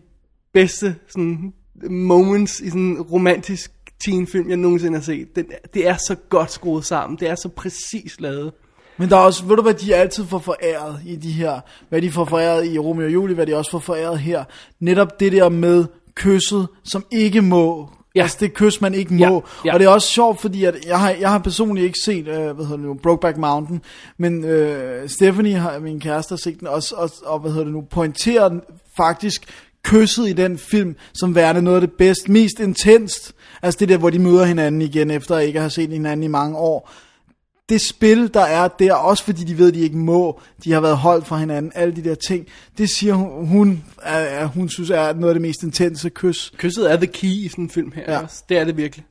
bedste 0.53 0.97
sådan, 1.09 1.53
moments 1.91 2.61
i 2.61 2.69
sådan 2.69 2.83
en 2.83 3.03
romantisk 3.03 3.73
teenfilm, 4.05 4.49
jeg 4.49 4.57
nogensinde 4.57 4.99
har 4.99 5.05
set. 5.05 5.37
Den, 5.37 5.47
det 5.75 5.89
er 5.89 5.97
så 5.97 6.17
godt 6.29 6.53
skruet 6.53 6.85
sammen. 6.85 7.19
Det 7.19 7.29
er 7.29 7.35
så 7.35 7.49
præcis 7.49 8.21
lavet. 8.21 8.53
Men 8.97 9.11
der 9.11 9.17
er 9.17 9.21
også, 9.21 9.45
ved 9.45 9.57
du 9.57 9.63
hvad 9.63 9.75
de 9.75 9.95
altid 9.95 10.25
får 10.25 10.39
foræret 10.39 11.01
i 11.07 11.17
de 11.17 11.33
her, 11.33 11.61
hvad 11.89 12.03
de 12.03 12.13
får 12.13 12.25
foræret 12.25 12.67
i 12.67 12.79
Romeo 12.79 13.05
og 13.05 13.13
Julie, 13.13 13.35
hvad 13.35 13.47
de 13.47 13.57
også 13.57 13.71
får 13.71 13.79
foræret 13.79 14.19
her. 14.19 14.45
Netop 14.81 15.21
det 15.21 15.33
der 15.33 15.49
med 15.49 15.85
kysset, 16.15 16.69
som 16.85 17.05
ikke 17.11 17.43
må. 17.43 17.91
Ja. 18.15 18.19
Ja. 18.19 18.23
Altså 18.23 18.37
det 18.41 18.55
kys, 18.55 18.81
man 18.81 18.95
ikke 18.95 19.15
Ja, 19.15 19.29
må. 19.29 19.45
ja. 19.65 19.73
Og 19.75 19.81
det 19.81 19.87
er 19.87 19.91
også 19.91 20.09
sjovt, 20.09 20.41
fordi 20.41 20.65
at 20.65 20.75
jeg, 20.87 21.01
har, 21.01 21.11
jeg 21.11 21.31
har 21.31 21.39
personligt 21.39 21.85
ikke 21.85 21.99
set, 22.05 22.29
øh, 22.29 22.35
hvad 22.35 22.65
hedder 22.65 22.77
det 22.77 22.81
nu, 22.87 22.95
Brokeback 22.95 23.37
Mountain, 23.37 23.81
men 24.19 24.45
øh, 24.45 25.09
Stephanie, 25.09 25.55
har, 25.55 25.79
min 25.79 26.01
kæreste, 26.01 26.33
har 26.33 26.37
set 26.37 26.61
den, 26.61 26.69
og, 26.69 26.83
og, 26.97 27.11
og 27.25 27.39
hvad 27.39 27.51
hedder 27.51 27.65
det 27.65 27.73
nu, 27.75 27.81
pointerer 27.91 28.49
den 28.49 28.61
faktisk 28.97 29.45
kysset 29.85 30.29
i 30.29 30.33
den 30.33 30.59
film, 30.59 30.95
som 31.15 31.35
værende 31.35 31.63
noget 31.63 31.77
af 31.77 31.81
det 31.89 31.93
bedste, 31.93 32.33
mest 32.33 32.61
intenst. 32.61 33.33
Altså 33.63 33.79
det 33.81 33.89
der, 33.89 33.97
hvor 33.97 34.11
de 34.11 34.19
møder 34.19 34.45
hinanden 34.45 34.83
igen, 34.83 35.11
efter 35.11 35.37
at 35.37 35.47
ikke 35.47 35.59
have 35.61 35.71
set 35.71 35.91
hinanden 35.91 36.25
i 36.25 36.29
mange 36.29 36.57
år 36.59 36.91
det 37.73 37.81
spil, 37.81 38.35
der 38.35 38.41
er 38.41 38.69
der, 38.69 38.95
også 38.95 39.25
fordi 39.25 39.45
de 39.45 39.59
ved, 39.59 39.73
de 39.73 39.81
ikke 39.81 39.97
må, 39.97 40.41
de 40.65 40.73
har 40.73 40.81
været 40.81 40.97
holdt 40.97 41.27
fra 41.27 41.37
hinanden, 41.39 41.73
alle 41.75 41.97
de 41.97 42.05
der 42.05 42.15
ting, 42.15 42.47
det 42.79 42.91
siger 42.91 43.15
hun, 43.15 43.47
hun, 43.47 43.85
er, 44.03 44.47
hun 44.47 44.69
synes 44.69 44.91
er 44.91 45.13
noget 45.13 45.29
af 45.29 45.35
det 45.35 45.43
mest 45.43 45.63
intense 45.63 46.09
kys. 46.11 46.53
Kysset 46.57 46.93
er 46.93 46.97
the 46.97 47.07
key 47.07 47.29
i 47.29 47.49
sådan 47.49 47.65
en 47.65 47.71
film 47.71 47.93
her. 47.93 48.13
Ja. 48.13 48.23
Også. 48.23 48.45
Det 48.49 48.59
er 48.59 48.65
det 48.65 48.77
virkelig. 48.77 49.05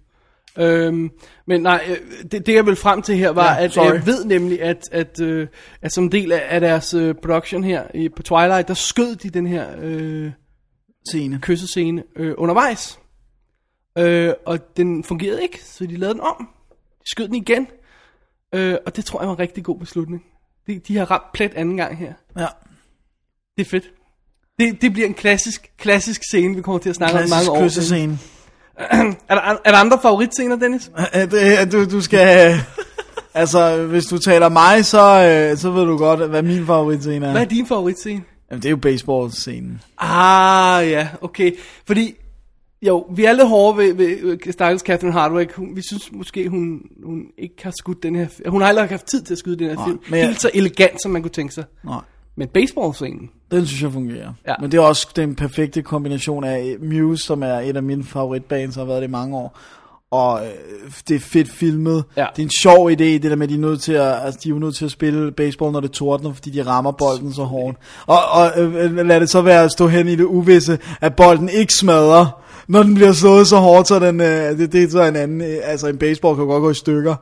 Øhm, 0.57 1.11
men 1.47 1.61
nej, 1.61 1.83
øh, 1.89 1.97
det, 2.31 2.45
det 2.45 2.53
jeg 2.53 2.65
vil 2.65 2.75
frem 2.75 3.01
til 3.01 3.15
her 3.15 3.29
var, 3.29 3.45
Ja, 3.53 3.53
ja, 3.59 3.63
at 3.63 3.73
sorry. 3.73 3.93
jeg 3.93 4.05
ved 4.05 4.25
nemlig, 4.25 4.61
at, 4.61 4.89
at, 4.91 5.21
øh, 5.21 5.47
at 5.81 5.91
som 5.91 6.09
del 6.09 6.31
af, 6.31 6.43
af 6.49 6.59
deres 6.59 6.93
øh, 6.93 7.15
production 7.15 7.63
her 7.63 7.83
i, 7.93 8.09
på 8.09 8.23
Twilight, 8.23 8.67
der 8.67 8.73
skød 8.73 9.15
de 9.15 9.29
den 9.29 9.47
her 9.47 9.67
øh, 9.81 10.31
Scene. 11.09 11.39
kyssescene 11.41 12.03
øh, 12.15 12.33
undervejs. 12.37 12.99
Øh, 13.97 14.33
og 14.45 14.77
den 14.77 15.03
fungerede 15.03 15.43
ikke, 15.43 15.63
så 15.63 15.85
de 15.85 15.95
lavede 15.97 16.13
den 16.13 16.21
om. 16.21 16.49
De 16.99 17.11
skød 17.11 17.27
den 17.27 17.35
igen. 17.35 17.67
Øh, 18.53 18.75
og 18.85 18.95
det 18.95 19.05
tror 19.05 19.19
jeg 19.21 19.27
var 19.27 19.33
en 19.33 19.39
rigtig 19.39 19.63
god 19.63 19.79
beslutning. 19.79 20.23
De, 20.67 20.79
de 20.87 20.97
har 20.97 21.11
ramt 21.11 21.31
plet 21.33 21.53
anden 21.55 21.77
gang 21.77 21.97
her. 21.97 22.13
Ja. 22.37 22.47
Det 23.57 23.65
er 23.65 23.69
fedt. 23.69 23.83
Det, 24.59 24.81
det 24.81 24.93
bliver 24.93 25.07
en 25.07 25.13
klassisk, 25.13 25.71
klassisk 25.77 26.21
scene, 26.29 26.55
vi 26.55 26.61
kommer 26.61 26.79
til 26.79 26.89
at 26.89 26.95
snakke 26.95 27.13
om 27.13 27.19
Klassisk 27.19 27.49
mange 27.49 27.59
år. 27.59 27.63
kyssescene. 27.67 28.19
Er 29.29 29.35
der, 29.35 29.41
er 29.65 29.71
der 29.71 29.77
andre 29.77 29.99
favoritscener, 30.01 30.55
Dennis? 30.55 30.91
At 31.13 31.71
du, 31.71 31.85
du 31.85 32.01
skal... 32.01 32.55
altså, 33.33 33.85
hvis 33.85 34.05
du 34.05 34.17
taler 34.17 34.49
mig, 34.49 34.85
så, 34.85 35.23
øh, 35.51 35.57
så 35.57 35.71
ved 35.71 35.85
du 35.85 35.97
godt, 35.97 36.29
hvad 36.29 36.41
min 36.41 36.65
favoritscene 36.65 37.25
er. 37.27 37.31
Hvad 37.31 37.41
er 37.41 37.45
din 37.45 37.67
favoritscene? 37.67 38.23
Jamen, 38.51 38.61
det 38.61 38.65
er 38.65 38.69
jo 38.69 38.77
baseball-scenen. 38.77 39.81
Ah, 39.97 40.89
ja, 40.89 41.07
okay. 41.21 41.51
Fordi, 41.87 42.15
jo, 42.87 43.05
vi 43.15 43.25
er 43.25 43.33
lidt 43.33 43.47
hårde 43.47 43.77
ved, 43.77 43.93
ved, 43.93 44.51
Stakkels 44.51 44.81
Catherine 44.81 45.13
Hardwick. 45.13 45.53
Hun, 45.53 45.75
vi 45.75 45.81
synes 45.81 46.11
måske, 46.11 46.49
hun, 46.49 46.81
hun 47.03 47.25
ikke 47.37 47.55
har 47.63 47.73
skudt 47.77 48.03
den 48.03 48.15
her... 48.15 48.27
Hun 48.47 48.61
har 48.61 48.69
ikke 48.69 48.93
haft 48.93 49.05
tid 49.05 49.21
til 49.21 49.33
at 49.33 49.37
skyde 49.37 49.59
den 49.59 49.67
her 49.67 49.75
Nej, 49.75 49.85
film. 49.85 49.99
men 50.09 50.19
Helt 50.19 50.41
så 50.41 50.49
elegant, 50.53 51.01
som 51.01 51.11
man 51.11 51.21
kunne 51.21 51.31
tænke 51.31 51.53
sig. 51.53 51.63
Nej. 51.83 52.01
Men 52.35 52.47
baseball-scenen, 52.47 53.29
Den 53.51 53.65
synes 53.65 53.81
jeg 53.81 53.91
fungerer. 53.91 54.33
Ja. 54.47 54.53
Men 54.61 54.71
det 54.71 54.77
er 54.77 54.81
også 54.81 55.07
den 55.15 55.35
perfekte 55.35 55.81
kombination 55.81 56.43
af 56.43 56.75
Muse, 56.81 57.23
som 57.25 57.43
er 57.43 57.53
et 57.59 57.77
af 57.77 57.83
mine 57.83 58.03
favoritbands, 58.03 58.77
og 58.77 58.81
har 58.81 58.87
været 58.87 59.01
det 59.01 59.07
i 59.07 59.11
mange 59.11 59.37
år. 59.37 59.57
Og 60.11 60.41
øh, 60.45 60.51
det 61.07 61.15
er 61.15 61.19
fedt 61.19 61.49
filmet. 61.49 62.03
Ja. 62.17 62.25
Det 62.35 62.41
er 62.41 62.45
en 62.45 62.51
sjov 62.61 62.89
idé, 62.89 63.03
det 63.03 63.23
der 63.23 63.35
med, 63.35 63.43
at 63.43 63.49
de 63.49 63.55
er 63.55 63.59
nødt 63.59 63.81
til 63.81 63.93
at, 63.93 64.25
altså, 64.25 64.39
de 64.43 64.49
er 64.49 64.53
nødt 64.53 64.75
til 64.75 64.85
at 64.85 64.91
spille 64.91 65.31
baseball, 65.31 65.71
når 65.71 65.79
det 65.79 65.91
tordner, 65.91 66.33
fordi 66.33 66.49
de 66.49 66.63
rammer 66.65 66.91
bolden 66.91 67.33
så 67.33 67.43
hårdt. 67.43 67.77
Og, 68.05 68.19
og 68.31 68.51
øh, 68.61 68.95
lad 69.07 69.19
det 69.19 69.29
så 69.29 69.41
være 69.41 69.63
at 69.63 69.71
stå 69.71 69.87
hen 69.87 70.07
i 70.07 70.15
det 70.15 70.23
uvisse, 70.23 70.79
at 71.01 71.15
bolden 71.15 71.49
ikke 71.49 71.73
smadrer, 71.73 72.41
når 72.71 72.83
den 72.83 72.93
bliver 72.93 73.11
slået 73.11 73.47
så 73.47 73.57
hårdt, 73.57 73.87
så 73.87 73.99
den, 73.99 74.21
øh, 74.21 74.57
det, 74.57 74.71
det 74.71 74.83
er 74.83 74.89
så 74.89 75.03
en 75.03 75.15
anden, 75.15 75.41
øh, 75.41 75.57
altså 75.63 75.87
en 75.87 75.97
baseball 75.97 76.35
kan 76.35 76.45
godt 76.45 76.61
gå 76.61 76.69
i 76.69 76.73
stykker. 76.73 77.15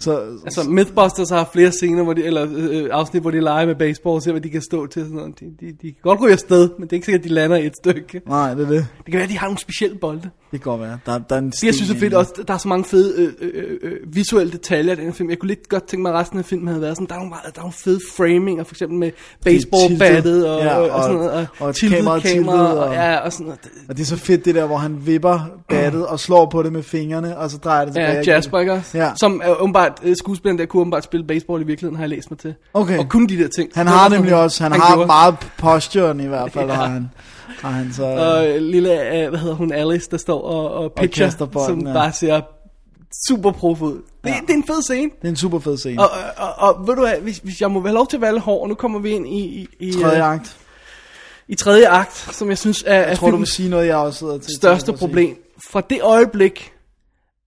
Så, 0.00 0.20
Altså, 0.44 0.70
Mythbusters 0.70 1.30
har 1.30 1.48
flere 1.52 1.72
scener, 1.72 2.02
hvor 2.02 2.12
de, 2.12 2.24
eller 2.24 2.46
øh, 2.56 2.88
afsnit, 2.92 3.22
hvor 3.22 3.30
de 3.30 3.40
leger 3.40 3.66
med 3.66 3.74
baseball, 3.74 4.14
og 4.14 4.22
ser, 4.22 4.30
hvad 4.32 4.40
de 4.40 4.50
kan 4.50 4.62
stå 4.62 4.86
til. 4.86 5.02
Sådan 5.02 5.16
noget. 5.16 5.40
De, 5.40 5.44
de, 5.60 5.66
de 5.66 5.76
kan 5.82 5.94
godt 6.02 6.20
ryge 6.20 6.32
afsted, 6.32 6.68
men 6.78 6.82
det 6.82 6.92
er 6.92 6.96
ikke 6.96 7.04
sikkert, 7.04 7.20
at 7.20 7.28
de 7.28 7.34
lander 7.34 7.56
i 7.56 7.66
et 7.66 7.76
stykke. 7.76 8.20
nej, 8.28 8.54
det 8.54 8.64
er 8.64 8.68
det. 8.68 8.86
Det 8.96 9.04
kan 9.04 9.14
være, 9.14 9.22
at 9.22 9.28
de 9.30 9.38
har 9.38 9.46
nogle 9.46 9.58
specielle 9.58 9.96
bolde. 9.98 10.20
Det 10.50 10.62
kan 10.62 10.70
godt 10.70 10.80
være. 10.80 10.98
Der, 11.06 11.18
der 11.18 11.34
er 11.34 11.38
en 11.38 11.50
Det, 11.50 11.64
jeg 11.64 11.74
synes 11.74 11.90
er 11.90 11.94
fedt 11.94 12.14
også, 12.14 12.32
der 12.48 12.54
er 12.54 12.58
så 12.58 12.68
mange 12.68 12.84
fede 12.84 13.14
øh, 13.22 13.32
øh, 13.54 13.78
øh, 13.82 13.92
visuelle 14.14 14.52
detaljer 14.52 14.92
i 14.92 14.96
den 14.96 15.04
her 15.04 15.12
film. 15.12 15.30
Jeg 15.30 15.38
kunne 15.38 15.48
lidt 15.48 15.68
godt 15.68 15.84
tænke 15.88 16.02
mig, 16.02 16.12
at 16.12 16.18
resten 16.20 16.38
af 16.38 16.44
filmen 16.44 16.68
havde 16.68 16.80
været 16.80 16.96
sådan, 16.96 17.06
der 17.08 17.14
er 17.14 17.18
nogle, 17.18 17.28
meget- 17.28 17.44
der 17.54 17.60
er 17.60 17.62
nogle 17.62 17.72
fede 17.84 18.00
framing, 18.16 18.60
og 18.60 18.66
for 18.66 18.74
eksempel 18.74 18.98
med 18.98 19.10
baseballbattet 19.44 20.48
og, 20.48 20.60
Ja, 20.62 20.76
og, 20.78 20.90
og, 20.90 21.02
sådan 21.02 21.16
noget, 21.16 21.30
og, 21.58 21.66
og 21.66 21.74
tiltet 21.74 21.96
kamera, 21.98 22.20
tiltet, 22.20 22.48
og, 22.48 22.78
og- 22.84 22.92
ja, 22.94 23.16
og 23.16 23.32
sådan 23.32 23.44
noget. 23.46 23.60
Og 23.88 23.96
det 23.96 24.02
er 24.02 24.06
så 24.06 24.16
fedt 24.16 24.44
det 24.44 24.54
der, 24.54 24.66
hvor 24.66 24.76
han 24.76 24.96
vipper 25.06 25.40
battet 25.68 26.06
og 26.06 26.20
slår 26.20 26.46
på 26.50 26.62
det 26.62 26.72
med 26.72 26.82
fingrene, 26.82 27.38
og 27.38 27.50
så 27.50 27.56
drejer 27.58 27.84
det 27.84 27.94
tilbage. 27.94 28.22
Ja. 28.26 28.34
Jasper, 28.34 28.58
ikke 28.58 28.72
også? 28.72 28.98
Ja. 28.98 29.10
Som 29.20 29.40
er 29.44 29.54
åbenbart, 29.86 30.00
øh, 30.10 30.16
skuespilleren 30.16 30.58
der 30.58 30.66
kunne 30.66 30.80
åbenbart 30.80 31.04
spille 31.04 31.26
baseball 31.26 31.62
i 31.62 31.66
virkeligheden, 31.66 31.96
har 31.96 32.02
jeg 32.02 32.10
læst 32.10 32.30
mig 32.30 32.38
til. 32.38 32.54
Okay. 32.74 32.98
Og 32.98 33.08
kunne 33.08 33.28
de 33.28 33.38
der 33.38 33.48
ting. 33.48 33.70
Han 33.74 33.86
har 33.86 34.08
nemlig 34.08 34.34
også, 34.34 34.62
han, 34.62 34.72
har 34.72 34.94
gjorde. 34.94 35.06
meget 35.06 35.36
posturen 35.58 36.20
i 36.20 36.26
hvert 36.26 36.52
fald, 36.52 36.68
Ja. 36.70 36.74
har 36.74 36.86
han. 36.86 37.10
Har 37.60 37.70
han 37.70 37.92
så, 37.92 38.04
Og 38.04 38.48
øh, 38.48 38.62
lille, 38.62 39.16
øh, 39.22 39.28
hvad 39.28 39.38
hedder 39.38 39.54
hun, 39.54 39.72
Alice, 39.72 40.08
der 40.10 40.16
står 40.16 40.42
og, 40.42 40.70
og 40.74 40.92
pitcher, 40.92 41.30
som 41.66 41.86
ja. 41.86 41.92
bare 41.92 42.12
ser 42.12 42.40
super 43.28 43.50
prof 43.52 43.80
ud. 43.82 43.92
Det, 43.94 44.02
Ja. 44.30 44.34
det 44.46 44.50
er 44.50 44.54
en 44.54 44.64
fed 44.66 44.82
scene. 44.82 45.10
det 45.22 45.24
er 45.24 45.28
en 45.28 45.36
super 45.36 45.58
fed 45.58 45.78
scene. 45.78 46.02
Og, 46.02 46.10
og, 46.36 46.48
og, 46.58 46.74
og 46.78 46.86
ved 46.88 46.94
du 46.94 47.00
hvad, 47.00 47.14
hvis, 47.22 47.38
hvis 47.38 47.60
jeg 47.60 47.70
må 47.70 47.80
være 47.80 47.94
lov 47.94 48.06
til 48.06 48.24
at 48.24 48.32
lidt 48.32 48.42
hård, 48.42 48.62
og 48.62 48.68
nu 48.68 48.74
kommer 48.74 48.98
vi 48.98 49.10
ind 49.10 49.26
i, 49.28 49.38
i, 49.40 49.68
i, 49.88 49.92
Tredje 49.92 50.18
øh, 50.18 50.32
akt. 50.32 50.56
i 51.48 51.54
tredje 51.54 51.88
akt, 51.88 52.28
som 52.32 52.48
jeg 52.48 52.58
synes 52.58 52.84
er, 52.86 52.94
er 52.94 53.08
Jeg 53.08 53.18
tror, 53.18 53.30
du 53.30 53.36
vil 53.36 53.46
sige 53.46 53.68
noget, 53.68 53.86
jeg 53.86 53.96
også 53.96 54.18
sidder 54.18 54.38
til. 54.38 54.56
største 54.56 54.92
problem. 54.92 55.36
Fra 55.70 55.80
det 55.80 55.98
øjeblik, 56.02 56.72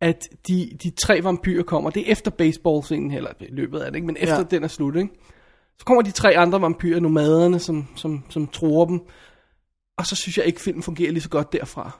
at 0.01 0.29
de, 0.47 0.77
de 0.83 0.89
tre 0.89 1.23
vampyrer 1.23 1.63
kommer, 1.63 1.89
det 1.89 2.07
er 2.07 2.11
efter 2.11 2.31
baseball-scenen, 2.31 3.11
eller 3.11 3.31
i 3.39 3.45
løbet 3.49 3.79
af 3.79 3.91
det, 3.91 3.95
ikke? 3.95 4.07
men 4.07 4.17
efter 4.19 4.37
ja. 4.37 4.43
Den 4.43 4.63
er 4.63 4.67
slut, 4.67 4.95
ikke? 4.95 5.09
så 5.79 5.85
kommer 5.85 6.01
de 6.01 6.11
tre 6.11 6.37
andre 6.37 6.61
vampyrer, 6.61 6.99
nomaderne, 6.99 7.59
som, 7.59 7.87
som, 7.95 8.23
som 8.29 8.47
tror 8.47 8.85
dem, 8.85 9.01
og 9.97 10.05
så 10.05 10.15
synes 10.15 10.37
jeg 10.37 10.45
ikke, 10.45 10.61
filmen 10.61 10.83
fungerer 10.83 11.11
lige 11.11 11.23
så 11.23 11.29
godt 11.29 11.53
derfra. 11.53 11.99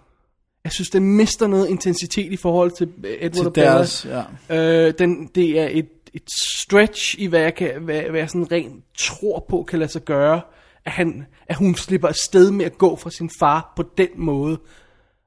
Jeg 0.64 0.72
synes, 0.72 0.90
den 0.90 1.16
mister 1.16 1.48
noget 1.48 1.70
intensitet 1.70 2.32
i 2.32 2.38
forhold 2.38 2.72
til 2.72 2.94
øh, 3.04 3.12
Edward 3.12 3.32
Til 3.32 3.48
og 3.48 3.54
Bella. 3.54 3.70
deres, 3.70 4.08
ja. 4.50 4.88
Øh, 4.88 4.94
den, 5.00 5.30
det 5.36 5.60
er 5.60 5.68
et, 5.72 5.90
et 6.14 6.32
stretch 6.44 7.16
i, 7.20 7.26
hvad 7.26 7.40
jeg, 7.40 7.56
kan, 7.56 7.82
hvad, 7.82 8.02
hvad 8.02 8.20
jeg 8.20 8.30
sådan 8.30 8.52
rent 8.52 8.84
tror 8.98 9.46
på 9.50 9.64
kan 9.64 9.80
lade 9.80 9.92
sig 9.92 10.02
gøre, 10.02 10.42
at, 10.86 10.92
han, 10.92 11.26
at 11.48 11.56
hun 11.56 11.76
slipper 11.76 12.08
afsted 12.08 12.52
med 12.52 12.66
at 12.66 12.78
gå 12.78 12.96
fra 12.96 13.10
sin 13.10 13.30
far 13.40 13.74
på 13.76 13.84
den 13.98 14.10
måde. 14.16 14.60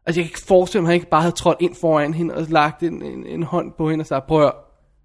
Altså 0.07 0.21
jeg 0.21 0.25
kan 0.27 0.31
ikke 0.31 0.47
forestille 0.47 0.83
mig, 0.83 0.89
at 0.89 0.93
han 0.93 0.95
ikke 0.95 1.11
bare 1.11 1.23
havde 1.23 1.35
trådt 1.35 1.57
ind 1.61 1.75
foran 1.81 2.15
hende 2.15 2.35
og 2.35 2.47
lagt 2.49 2.83
en, 2.83 3.03
en, 3.03 3.27
en 3.27 3.43
hånd 3.43 3.73
på 3.79 3.91
hende 3.91 4.03
og 4.03 4.07
sagt, 4.07 4.27
prøv 4.27 4.47
at 4.47 4.53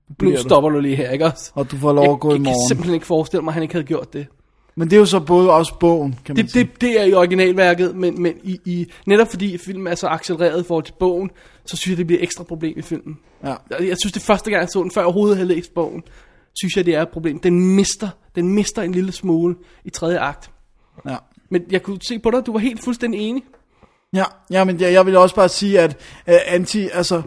nu 0.10 0.16
bliver 0.18 0.36
du." 0.38 0.41
stopper 0.43 0.70
du 0.70 0.80
lige 0.80 0.95
her, 0.95 1.10
ikke 1.12 1.26
også? 1.26 1.52
Og 1.56 1.72
du 1.72 1.78
får 1.78 1.93
lov 1.93 2.04
jeg, 2.04 2.12
at 2.12 2.20
gå 2.20 2.30
i 2.30 2.32
jeg 2.32 2.38
kan 2.38 2.43
morgen. 2.43 2.68
simpelthen 2.68 2.93
ikke 2.93 3.06
forestille 3.06 3.41
mig, 3.43 3.50
at 3.52 3.54
han 3.54 3.64
ikke 3.64 3.74
havde 3.76 3.86
gjort 3.88 4.14
det. 4.14 4.28
Men 4.76 4.89
det 4.89 4.95
er 4.95 5.00
jo 5.00 5.06
så 5.06 5.20
både 5.20 5.54
også 5.54 5.74
bogen, 5.80 6.20
kan 6.26 6.36
man 6.36 6.43
Det, 6.45 6.52
sige. 6.52 6.64
det, 6.64 6.82
det 6.82 7.02
er 7.02 7.04
i 7.04 7.14
originalværket, 7.14 7.95
men, 7.95 8.22
men 8.22 8.34
i, 8.43 8.60
i, 8.66 8.86
netop 9.06 9.28
fordi 9.28 9.58
filmen 9.58 9.88
er 9.88 9.95
så 9.95 10.08
accelereret 10.08 10.64
i 10.64 10.68
forhold 10.68 10.84
til 10.84 10.93
bogen, 11.00 11.32
så 11.66 11.78
synes 11.78 11.89
jeg, 11.91 11.98
det 11.98 12.08
bliver 12.08 12.20
et 12.20 12.24
ekstra 12.24 12.43
problem 12.43 12.74
i 12.78 12.82
filmen. 12.82 13.20
Ja. 13.43 13.48
Jeg 13.70 13.88
jeg 13.88 13.98
synes, 14.02 14.14
det 14.14 14.22
første 14.22 14.52
gang, 14.52 14.62
jeg 14.62 14.70
så 14.70 14.82
den, 14.84 14.91
før 14.91 15.02
jeg 15.02 15.06
overhovedet 15.06 15.38
havde 15.38 15.48
læst 15.48 15.74
bogen, 15.74 16.04
synes 16.56 16.76
jeg, 16.78 16.86
det 16.86 16.95
er 16.95 17.02
et 17.02 17.10
problem. 17.10 17.39
Den 17.39 17.76
mister, 17.76 18.10
den 18.36 18.50
mister 18.50 18.82
en 18.82 18.91
lille 18.91 19.12
smule 19.12 19.56
i 19.86 19.89
tredje 19.89 20.20
akt. 20.20 20.52
ja. 21.10 21.16
Men 21.50 21.62
jeg 21.72 21.84
kunne 21.84 21.98
se 22.08 22.20
på 22.20 22.32
dig, 22.32 22.45
du 22.45 22.52
var 22.52 22.60
helt 22.60 22.84
fuldstændig 22.84 23.22
enig. 23.22 23.43
Ja, 24.16 24.24
ja 24.51 24.64
men 24.64 24.82
jeg, 24.82 24.93
jeg 24.93 25.05
vil 25.05 25.18
også 25.18 25.36
bare 25.36 25.49
sige, 25.49 25.80
at 25.80 25.97
uh, 26.28 26.34
anti, 26.47 26.89
altså, 26.93 27.22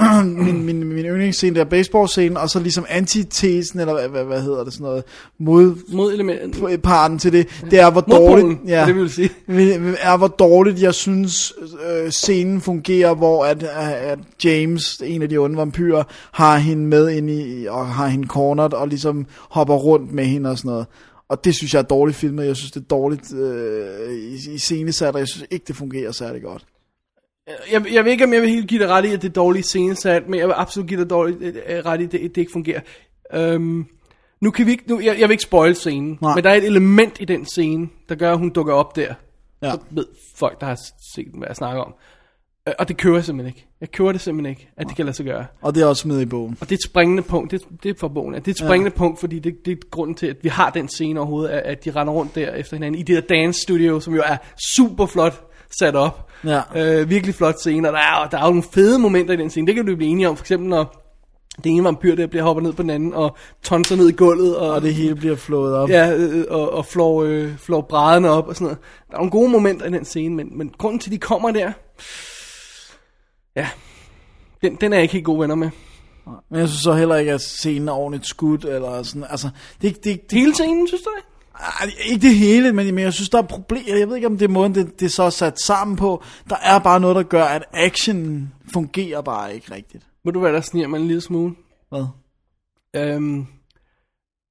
min, 0.24 0.64
min, 0.64 0.84
min 0.84 1.04
yndlingsscene, 1.04 1.54
der 1.54 1.60
er 1.60 1.68
baseball-scenen, 1.68 2.36
og 2.36 2.50
så 2.50 2.60
ligesom 2.60 2.86
antitesen, 2.88 3.80
eller 3.80 3.92
hvad, 3.92 4.08
hvad, 4.08 4.24
hvad 4.24 4.42
hedder 4.42 4.64
det, 4.64 4.72
sådan 4.72 4.84
noget, 4.84 5.04
modparten 5.38 7.14
Mod 7.14 7.18
til 7.18 7.32
det, 7.32 7.64
det 7.70 7.80
er, 7.80 7.90
hvor 7.90 8.00
dårligt, 8.00 8.58
ja. 8.66 8.86
det 8.86 8.96
vil 8.96 9.10
sige. 9.10 9.30
er, 10.00 10.16
hvor 10.16 10.28
dårligt 10.28 10.82
jeg 10.82 10.94
synes, 10.94 11.52
øh, 11.90 12.10
scenen 12.10 12.60
fungerer, 12.60 13.14
hvor 13.14 13.44
at, 13.44 13.62
at 13.62 14.18
James, 14.44 15.02
en 15.04 15.22
af 15.22 15.28
de 15.28 15.38
onde 15.38 15.56
vampyrer, 15.56 16.04
har 16.32 16.58
hende 16.58 16.86
med 16.86 17.10
ind 17.10 17.30
i, 17.30 17.66
og 17.66 17.86
har 17.86 18.06
hende 18.06 18.28
cornered, 18.28 18.72
og 18.72 18.88
ligesom 18.88 19.26
hopper 19.50 19.74
rundt 19.74 20.12
med 20.12 20.24
hende 20.24 20.50
og 20.50 20.58
sådan 20.58 20.68
noget. 20.68 20.86
Og 21.28 21.44
det 21.44 21.54
synes 21.54 21.74
jeg 21.74 21.80
er 21.80 21.86
dårligt 21.86 22.18
filmet, 22.18 22.46
jeg 22.46 22.56
synes 22.56 22.72
det 22.72 22.80
er 22.80 22.84
dårligt 22.84 23.34
øh, 23.34 24.12
i, 24.12 24.54
i 24.54 24.58
scenesat, 24.58 25.14
og 25.14 25.18
jeg 25.18 25.28
synes 25.28 25.46
ikke, 25.50 25.64
det 25.64 25.76
fungerer 25.76 26.12
særlig 26.12 26.42
godt. 26.42 26.66
Jeg, 27.72 27.92
jeg 27.92 28.04
ved 28.04 28.12
ikke, 28.12 28.24
om 28.24 28.32
jeg 28.32 28.42
vil 28.42 28.50
helt 28.50 28.68
give 28.68 28.82
dig 28.82 28.88
ret 28.88 29.04
i, 29.04 29.12
at 29.12 29.22
det 29.22 29.28
er 29.28 29.32
dårligt 29.32 29.66
scenesat, 29.66 30.28
men 30.28 30.40
jeg 30.40 30.48
vil 30.48 30.54
absolut 30.56 30.88
give 30.88 31.00
dig 31.00 31.10
dårligt, 31.10 31.42
øh, 31.42 31.86
ret 31.86 32.00
i, 32.00 32.04
at 32.04 32.12
det, 32.12 32.20
det 32.20 32.36
ikke 32.36 32.52
fungerer. 32.52 32.80
Øhm, 33.34 33.86
nu 34.40 34.50
kan 34.50 34.66
vi 34.66 34.70
ikke, 34.70 34.84
nu, 34.88 35.00
jeg, 35.00 35.20
jeg 35.20 35.28
vil 35.28 35.30
ikke 35.30 35.42
spoil 35.42 35.74
scenen, 35.74 36.18
Nej. 36.22 36.34
men 36.34 36.44
der 36.44 36.50
er 36.50 36.54
et 36.54 36.64
element 36.64 37.20
i 37.20 37.24
den 37.24 37.44
scene, 37.44 37.88
der 38.08 38.14
gør, 38.14 38.32
at 38.32 38.38
hun 38.38 38.50
dukker 38.50 38.74
op 38.74 38.96
der. 38.96 39.14
Ja. 39.62 39.70
Så 39.70 39.78
ved 39.90 40.06
folk, 40.36 40.60
der 40.60 40.66
har 40.66 40.78
set 41.14 41.26
den, 41.32 41.38
hvad 41.38 41.48
jeg 41.48 41.56
snakker 41.56 41.82
om. 41.82 41.94
Øh, 42.68 42.74
Og 42.78 42.88
det 42.88 42.96
kører 42.96 43.14
jeg 43.14 43.24
simpelthen 43.24 43.56
ikke. 43.56 43.66
Jeg 43.80 43.90
kører 43.90 44.12
det 44.12 44.20
simpelthen 44.20 44.50
ikke, 44.50 44.68
at 44.76 44.86
det 44.88 44.96
kan 44.96 45.04
lade 45.04 45.16
sig 45.16 45.26
gøre. 45.26 45.46
Og 45.62 45.74
det 45.74 45.82
er 45.82 45.86
også 45.86 46.08
med 46.08 46.20
i 46.20 46.26
bogen. 46.26 46.56
Og 46.60 46.66
det 46.68 46.72
er 46.72 46.76
et 46.78 46.84
springende 46.84 47.22
punkt, 47.22 47.50
det, 47.50 47.62
det 47.82 47.90
er 47.90 47.94
for 48.00 48.08
bogen, 48.08 48.34
det 48.34 48.46
er 48.48 48.50
et 48.50 48.58
springende 48.58 48.90
ja. 48.94 48.98
punkt, 48.98 49.20
fordi 49.20 49.38
det, 49.38 49.54
det 49.64 49.72
er 49.72 49.76
grunden 49.90 50.14
til, 50.16 50.26
at 50.26 50.36
vi 50.42 50.48
har 50.48 50.70
den 50.70 50.88
scene 50.88 51.20
overhovedet, 51.20 51.50
at, 51.50 51.62
at 51.62 51.84
de 51.84 51.90
render 51.90 52.12
rundt 52.12 52.34
der 52.34 52.54
efter 52.54 52.76
hinanden, 52.76 53.00
i 53.00 53.02
det 53.02 53.16
der 53.28 53.36
dance 53.36 53.60
studio, 53.60 54.00
som 54.00 54.14
jo 54.14 54.22
er 54.26 54.36
super 54.76 55.06
flot 55.06 55.42
sat 55.78 55.96
op. 55.96 56.30
Ja. 56.44 56.60
Øh, 56.76 57.10
virkelig 57.10 57.34
flot 57.34 57.58
scene, 57.60 57.88
og 57.88 57.92
der 57.92 57.98
er, 57.98 58.28
der 58.28 58.38
er 58.38 58.42
jo 58.42 58.48
nogle 58.48 58.62
fede 58.62 58.98
momenter 58.98 59.34
i 59.34 59.36
den 59.36 59.50
scene, 59.50 59.66
det 59.66 59.74
kan 59.74 59.86
du 59.86 59.96
blive 59.96 60.10
enige 60.10 60.28
om, 60.28 60.36
for 60.36 60.42
eksempel 60.42 60.68
når 60.68 61.02
det 61.64 61.66
ene 61.72 61.84
vampyr 61.84 62.14
der 62.14 62.26
bliver 62.26 62.42
hoppet 62.42 62.62
ned 62.62 62.72
på 62.72 62.82
den 62.82 62.90
anden, 62.90 63.14
og 63.14 63.36
tonser 63.62 63.96
ned 63.96 64.08
i 64.08 64.12
gulvet, 64.12 64.56
og, 64.56 64.70
Og 64.70 64.82
det 64.82 64.94
hele 64.94 65.14
bliver 65.14 65.36
flået 65.36 65.74
op. 65.74 65.88
ja, 65.90 66.14
øh, 66.16 66.44
og, 66.50 66.72
og 66.72 66.86
flår, 66.86 67.22
øh, 67.24 67.56
flår 67.58 67.80
brædderne 67.80 68.30
op 68.30 68.48
og 68.48 68.54
sådan 68.54 68.64
noget. 68.64 68.78
Der 69.08 69.14
er 69.14 69.18
nogle 69.18 69.30
gode 69.30 69.48
momenter 69.50 69.86
i 69.86 69.90
den 69.90 70.04
scene, 70.04 70.34
men, 70.34 70.58
men 70.58 70.70
grunden 70.78 70.98
til, 71.00 71.10
at 71.10 71.12
de 71.12 71.18
kommer 71.18 71.50
der, 71.50 71.72
ja, 73.56 73.68
den, 74.62 74.76
den 74.76 74.92
er 74.92 74.96
jeg 74.96 75.02
ikke 75.02 75.12
helt 75.12 75.24
gode 75.24 75.40
venner 75.40 75.54
med. 75.54 75.70
Men 76.50 76.60
jeg 76.60 76.68
synes 76.68 76.82
så 76.82 76.92
heller 76.94 77.16
ikke, 77.16 77.32
at 77.32 77.40
scenen 77.40 77.88
er 77.88 77.92
ordentligt 77.92 78.26
skudt, 78.28 78.64
eller 78.64 79.02
sådan, 79.02 79.24
altså, 79.30 79.50
det, 79.82 79.88
ikke- 79.88 80.00
det, 80.04 80.10
ikke- 80.10 80.24
det, 80.30 80.38
Hele 80.38 80.54
scenen, 80.54 80.88
synes 80.88 81.02
du 81.02 81.10
det? 81.16 81.24
Ej, 81.80 81.90
ikke 82.06 82.26
det 82.26 82.34
hele, 82.36 82.72
men, 82.72 82.94
men 82.94 83.04
jeg 83.04 83.12
synes, 83.12 83.28
der 83.30 83.38
er 83.38 83.42
problemer. 83.46 83.98
Jeg 83.98 84.08
ved 84.08 84.16
ikke, 84.16 84.26
om 84.26 84.38
det 84.38 84.44
er 84.44 84.48
måden, 84.52 84.74
det, 84.74 85.00
det 85.00 85.12
så 85.12 85.22
er 85.22 85.30
sat 85.30 85.60
sammen 85.60 85.96
på. 85.96 86.22
Der 86.50 86.56
er 86.56 86.78
bare 86.78 87.00
noget, 87.00 87.16
der 87.16 87.22
gør, 87.22 87.44
at 87.44 87.64
action 87.72 88.52
fungerer 88.72 89.20
bare 89.20 89.54
ikke 89.54 89.74
rigtigt. 89.74 90.06
Ved 90.24 90.32
du 90.32 90.40
hvad, 90.40 90.52
der 90.52 90.60
sniger 90.60 90.88
mig 90.88 91.00
en 91.00 91.06
lille 91.06 91.20
smule? 91.20 91.54
Hvad? 91.88 92.06
Øhm, 92.96 93.46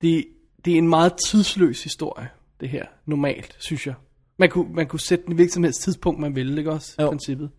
det, 0.02 0.26
det 0.66 0.74
er 0.74 0.78
en 0.78 0.88
meget 0.90 1.14
tidsløs 1.30 1.84
historie, 1.84 2.30
det 2.60 2.70
her, 2.70 2.86
normalt, 3.06 3.56
synes 3.60 3.88
jeg. 3.88 3.94
Man 4.40 4.50
kunne, 4.50 4.74
man 4.74 4.88
kunne 4.88 5.00
sætte 5.00 5.24
den 5.24 5.32
i 5.32 5.36
hvilket 5.36 5.54
som 5.54 5.64
helst 5.64 5.82
tidspunkt, 5.82 6.20
man 6.22 6.36
ville, 6.36 6.58
ikke 6.58 6.72
også? 6.72 6.96
Jo. 7.00 7.06
I 7.06 7.10
princippet. 7.10 7.50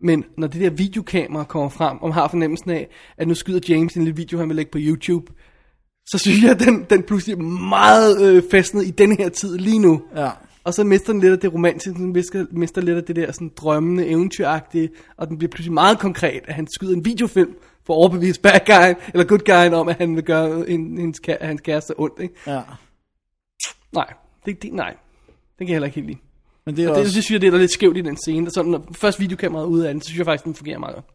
Men 0.00 0.24
når 0.36 0.46
det 0.46 0.60
der 0.60 0.70
videokamera 0.70 1.44
kommer 1.44 1.68
frem, 1.68 1.98
og 1.98 2.08
man 2.08 2.14
har 2.14 2.28
fornemmelsen 2.28 2.70
af, 2.70 2.88
at 3.16 3.28
nu 3.28 3.34
skyder 3.34 3.60
James 3.68 3.94
en 3.94 4.04
lille 4.04 4.16
video, 4.16 4.38
han 4.38 4.48
vil 4.48 4.56
lægge 4.56 4.70
på 4.70 4.78
YouTube, 4.80 5.32
så 6.06 6.18
synes 6.18 6.42
jeg, 6.42 6.50
at 6.50 6.60
den, 6.60 6.86
den 6.90 7.02
pludselig 7.02 7.34
er 7.34 7.42
meget 7.68 8.22
øh, 8.22 8.42
festnet 8.50 8.86
i 8.86 8.90
den 8.90 9.16
her 9.16 9.28
tid 9.28 9.58
lige 9.58 9.78
nu. 9.78 10.02
Ja. 10.16 10.30
Og 10.64 10.74
så 10.74 10.84
mister 10.84 11.12
den 11.12 11.20
lidt 11.20 11.32
af 11.32 11.38
det 11.38 11.54
romantiske, 11.54 11.98
den 11.98 12.12
mister, 12.12 12.46
mister 12.50 12.80
lidt 12.80 12.96
af 12.96 13.04
det 13.04 13.16
der 13.16 13.32
sådan 13.32 13.50
drømmende, 13.56 14.06
eventyragtige, 14.06 14.90
og 15.16 15.28
den 15.28 15.38
bliver 15.38 15.50
pludselig 15.50 15.72
meget 15.72 15.98
konkret, 15.98 16.40
at 16.44 16.54
han 16.54 16.66
skyder 16.66 16.94
en 16.94 17.04
videofilm 17.04 17.54
for 17.86 17.92
at 17.92 17.96
overbevise 17.96 18.40
bad 18.40 18.60
guy, 18.66 19.02
eller 19.14 19.24
good 19.24 19.38
guy 19.38 19.74
om, 19.74 19.88
at 19.88 19.96
han 19.96 20.16
vil 20.16 20.24
gøre 20.24 20.70
en, 20.70 20.98
hendes, 20.98 21.20
hans 21.40 21.60
kæreste 21.60 22.00
ondt, 22.00 22.20
ikke? 22.20 22.34
ja. 22.46 22.62
Nej, 23.92 24.12
det, 24.46 24.62
det, 24.62 24.72
nej. 24.72 24.96
Det 25.58 25.66
kan 25.66 25.68
jeg 25.68 25.74
heller 25.74 25.86
ikke 25.86 26.00
helt 26.00 26.06
lide. 26.06 26.18
Men 26.68 26.76
det 26.76 26.84
er 26.84 26.88
Og 26.88 26.94
det, 26.94 27.02
også... 27.02 27.14
det 27.14 27.24
synes 27.24 27.30
jeg, 27.30 27.40
det 27.40 27.54
er 27.54 27.58
lidt 27.58 27.70
skævt 27.70 27.96
i 27.96 28.00
den 28.00 28.16
scene. 28.16 28.46
Der, 28.46 28.52
sådan, 28.52 28.70
når 28.70 28.84
først 28.92 29.20
videokameraet 29.20 29.64
er 29.64 29.68
ude 29.68 29.88
af 29.88 29.94
den, 29.94 30.02
så 30.02 30.06
synes 30.06 30.18
jeg 30.18 30.26
faktisk, 30.26 30.44
den 30.44 30.54
fungerer 30.54 30.78
meget 30.78 30.94
godt. 30.94 31.06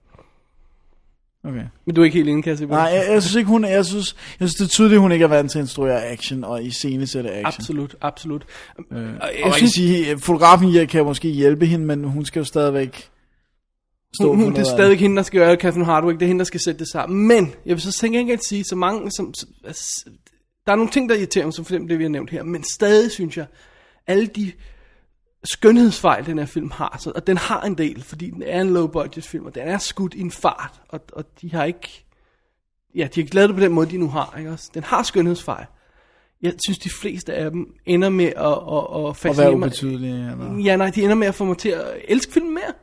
Okay. 1.43 1.63
Men 1.85 1.95
du 1.95 2.01
er 2.01 2.05
ikke 2.05 2.17
helt 2.17 2.29
inde, 2.29 2.41
kan 2.41 2.49
jeg 2.49 2.57
se 2.57 2.67
på 2.67 2.73
Nej, 2.73 2.81
jeg, 2.81 3.05
jeg, 3.09 3.23
synes 3.23 3.35
ikke, 3.35 3.47
hun, 3.47 3.65
jeg, 3.65 3.85
synes, 3.85 4.15
jeg 4.39 4.49
synes, 4.49 4.55
det 4.55 4.63
er 4.63 4.69
tydeligt, 4.69 5.01
hun 5.01 5.11
ikke 5.11 5.23
er 5.23 5.27
vant 5.27 5.51
til 5.51 5.59
at 5.59 5.63
instruere 5.63 6.05
action 6.05 6.43
og 6.43 6.63
i 6.63 6.71
scenesætte 6.71 7.31
action. 7.31 7.45
Absolut, 7.45 7.95
absolut. 8.01 8.45
Øh, 8.91 8.97
og 8.97 9.03
Og 9.03 9.07
jeg 9.09 9.19
man 9.43 9.51
kan 9.51 9.53
synes, 9.53 9.71
sige, 9.71 10.11
at 10.11 10.21
fotografen 10.21 10.71
her 10.71 10.85
kan 10.85 11.05
måske 11.05 11.29
hjælpe 11.29 11.65
hende, 11.65 11.85
men 11.85 12.03
hun 12.03 12.25
skal 12.25 12.39
jo 12.39 12.45
stadigvæk 12.45 13.09
stå 14.13 14.27
hun, 14.27 14.35
hun, 14.35 14.39
det 14.39 14.45
er 14.45 14.51
noget 14.51 14.71
af 14.71 14.77
stadig 14.77 14.99
hende, 14.99 15.15
der 15.15 15.23
skal 15.23 15.39
gøre 15.39 15.55
Catherine 15.55 15.85
Hardwick. 15.85 16.19
Det 16.19 16.25
er 16.25 16.27
hende, 16.27 16.39
der 16.39 16.45
skal 16.45 16.59
sætte 16.59 16.79
det 16.79 16.87
sammen. 16.87 17.27
Men, 17.27 17.53
jeg 17.65 17.75
vil 17.75 17.81
så 17.81 17.91
tænke 17.91 18.19
ikke 18.19 18.33
at 18.33 18.43
sige, 18.43 18.63
så 18.63 18.75
mange, 18.75 19.11
som, 19.11 19.33
som, 19.33 19.49
altså, 19.65 20.09
der 20.65 20.71
er 20.71 20.75
nogle 20.75 20.91
ting, 20.91 21.09
der 21.09 21.15
irriterer 21.15 21.45
mig, 21.45 21.53
som 21.53 21.65
for 21.65 21.73
eksempel 21.73 21.89
det, 21.89 21.99
vi 21.99 22.03
har 22.03 22.09
nævnt 22.09 22.29
her. 22.29 22.43
Men 22.43 22.63
stadig 22.63 23.11
synes 23.11 23.37
jeg, 23.37 23.45
alle 24.07 24.27
de 24.27 24.51
skønhedsfejl, 25.43 26.25
den 26.25 26.39
her 26.39 26.45
film 26.45 26.71
har, 26.71 26.97
så, 26.99 27.11
og 27.15 27.27
den 27.27 27.37
har 27.37 27.61
en 27.61 27.77
del, 27.77 28.03
fordi 28.03 28.29
den 28.29 28.43
er 28.43 28.61
en 28.61 28.69
low 28.69 28.87
budget 28.87 29.23
film, 29.23 29.45
og 29.45 29.55
den 29.55 29.63
er 29.63 29.77
skudt 29.77 30.13
i 30.13 30.21
en 30.21 30.31
fart, 30.31 30.81
og, 30.89 31.01
og 31.13 31.25
de 31.41 31.51
har 31.51 31.63
ikke, 31.63 32.05
ja, 32.95 33.03
de 33.03 33.09
har 33.15 33.21
ikke 33.21 33.35
lavet 33.35 33.49
det 33.49 33.55
på 33.55 33.63
den 33.63 33.71
måde, 33.71 33.89
de 33.89 33.97
nu 33.97 34.07
har, 34.07 34.35
ikke 34.37 34.51
også? 34.51 34.71
Den 34.73 34.83
har 34.83 35.03
skønhedsfejl. 35.03 35.65
Jeg 36.41 36.53
synes, 36.65 36.77
de 36.77 36.89
fleste 36.89 37.33
af 37.33 37.51
dem 37.51 37.67
ender 37.85 38.09
med 38.09 38.25
at, 38.25 38.33
at, 38.35 39.03
at 39.03 39.09
at 39.09 39.17
fascinere 39.17 39.49
være 39.51 39.57
mig. 39.57 39.67
ubetydelige. 39.67 40.31
Eller? 40.31 40.57
Ja, 40.63 40.75
nej, 40.75 40.89
de 40.89 41.03
ender 41.03 41.15
med 41.15 41.27
at 41.27 41.35
få 41.35 41.45
mig 41.45 41.57
til 41.57 41.69
at 41.69 41.83
elske 42.07 42.33
filmen 42.33 42.53
mere. 42.53 42.73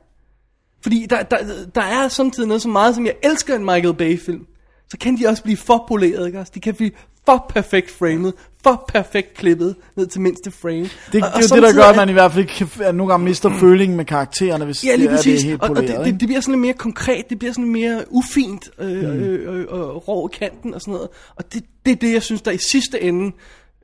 Fordi 0.82 1.06
der, 1.10 1.22
der, 1.22 1.36
der 1.74 1.82
er 1.82 2.08
samtidig 2.08 2.48
noget 2.48 2.62
så 2.62 2.68
meget, 2.68 2.94
som 2.94 3.06
jeg 3.06 3.14
elsker 3.22 3.56
en 3.56 3.64
Michael 3.64 3.94
Bay-film. 3.94 4.46
Så 4.88 4.98
kan 4.98 5.18
de 5.18 5.26
også 5.26 5.42
blive 5.42 5.56
for 5.56 5.84
poleret, 5.88 6.26
ikke 6.26 6.40
også? 6.40 6.52
De 6.54 6.60
kan 6.60 6.74
blive 6.74 6.90
for 7.26 7.46
perfekt 7.48 7.90
framed, 7.90 8.32
for 8.64 8.84
perfekt 8.88 9.34
klippet 9.34 9.76
ned 9.96 10.06
til 10.06 10.20
mindste 10.20 10.50
frame. 10.50 10.82
Det, 10.82 10.90
det 11.12 11.22
Og- 11.22 11.28
er 11.28 11.32
og 11.34 11.40
jo 11.50 11.54
det, 11.54 11.62
der 11.62 11.72
gør, 11.72 11.82
er- 11.82 11.86
at 11.90 11.96
man 11.96 12.08
i 12.08 12.12
hvert 12.12 12.32
fald 12.32 12.46
kan, 12.46 12.68
at 12.86 12.94
nogle 12.94 13.12
gange 13.12 13.24
mister 13.24 13.50
følingen 13.60 13.96
med 13.96 14.04
karaktererne, 14.04 14.64
hvis 14.64 14.84
Ja, 14.84 14.94
lige 14.94 15.06
det 15.08 15.12
er 15.12 15.16
præcis. 15.16 15.40
det 15.40 15.48
helt 15.48 15.62
og, 15.62 15.68
og 15.68 15.76
poleret. 15.76 15.88
det, 15.98 16.06
ikke? 16.06 16.12
det, 16.12 16.20
det 16.20 16.28
bliver 16.28 16.40
sådan 16.40 16.52
lidt 16.52 16.60
mere 16.60 16.72
konkret, 16.74 17.24
det 17.30 17.38
bliver 17.38 17.52
sådan 17.52 17.72
mere 17.72 18.04
ufint 18.08 18.70
øh, 18.78 18.88
mm. 18.88 18.94
øh, 19.04 19.60
øh, 19.60 19.66
og 19.68 20.08
rå 20.08 20.28
i 20.28 20.36
kanten 20.38 20.74
og 20.74 20.80
sådan 20.80 20.92
noget. 20.94 21.08
Og 21.36 21.52
det, 21.54 21.62
det 21.86 21.92
er 21.92 21.96
det, 21.96 22.12
jeg 22.12 22.22
synes, 22.22 22.42
der 22.42 22.50
i 22.50 22.58
sidste 22.70 23.02
ende 23.02 23.32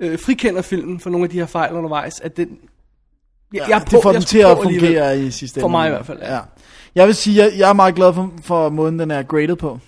øh, 0.00 0.18
frikender 0.18 0.62
filmen 0.62 1.00
for 1.00 1.10
nogle 1.10 1.24
af 1.24 1.30
de 1.30 1.38
her 1.38 1.46
fejl 1.46 1.72
undervejs, 1.74 2.20
at 2.20 2.36
den... 2.36 2.48
Jeg, 3.54 3.64
Ja, 3.68 3.74
er 3.74 3.78
det 3.78 3.90
får 3.90 4.08
jeg 4.10 4.14
den 4.14 4.22
er 4.22 4.26
til 4.26 4.38
at 4.38 4.56
på 4.56 4.62
fungere 4.62 5.20
i 5.20 5.30
sidste 5.30 5.60
For 5.60 5.66
ende. 5.66 5.72
mig 5.78 5.86
i 5.86 5.90
hvert 5.90 6.06
fald, 6.06 6.18
ja. 6.18 6.34
ja. 6.34 6.40
Jeg 6.94 7.06
vil 7.06 7.14
sige, 7.14 7.44
jeg, 7.44 7.52
jeg 7.58 7.68
er 7.68 7.72
meget 7.72 7.94
glad 7.94 8.14
for, 8.14 8.32
for 8.42 8.68
måden, 8.68 8.98
den 8.98 9.10
er 9.10 9.22
graded 9.22 9.56
på. 9.56 9.78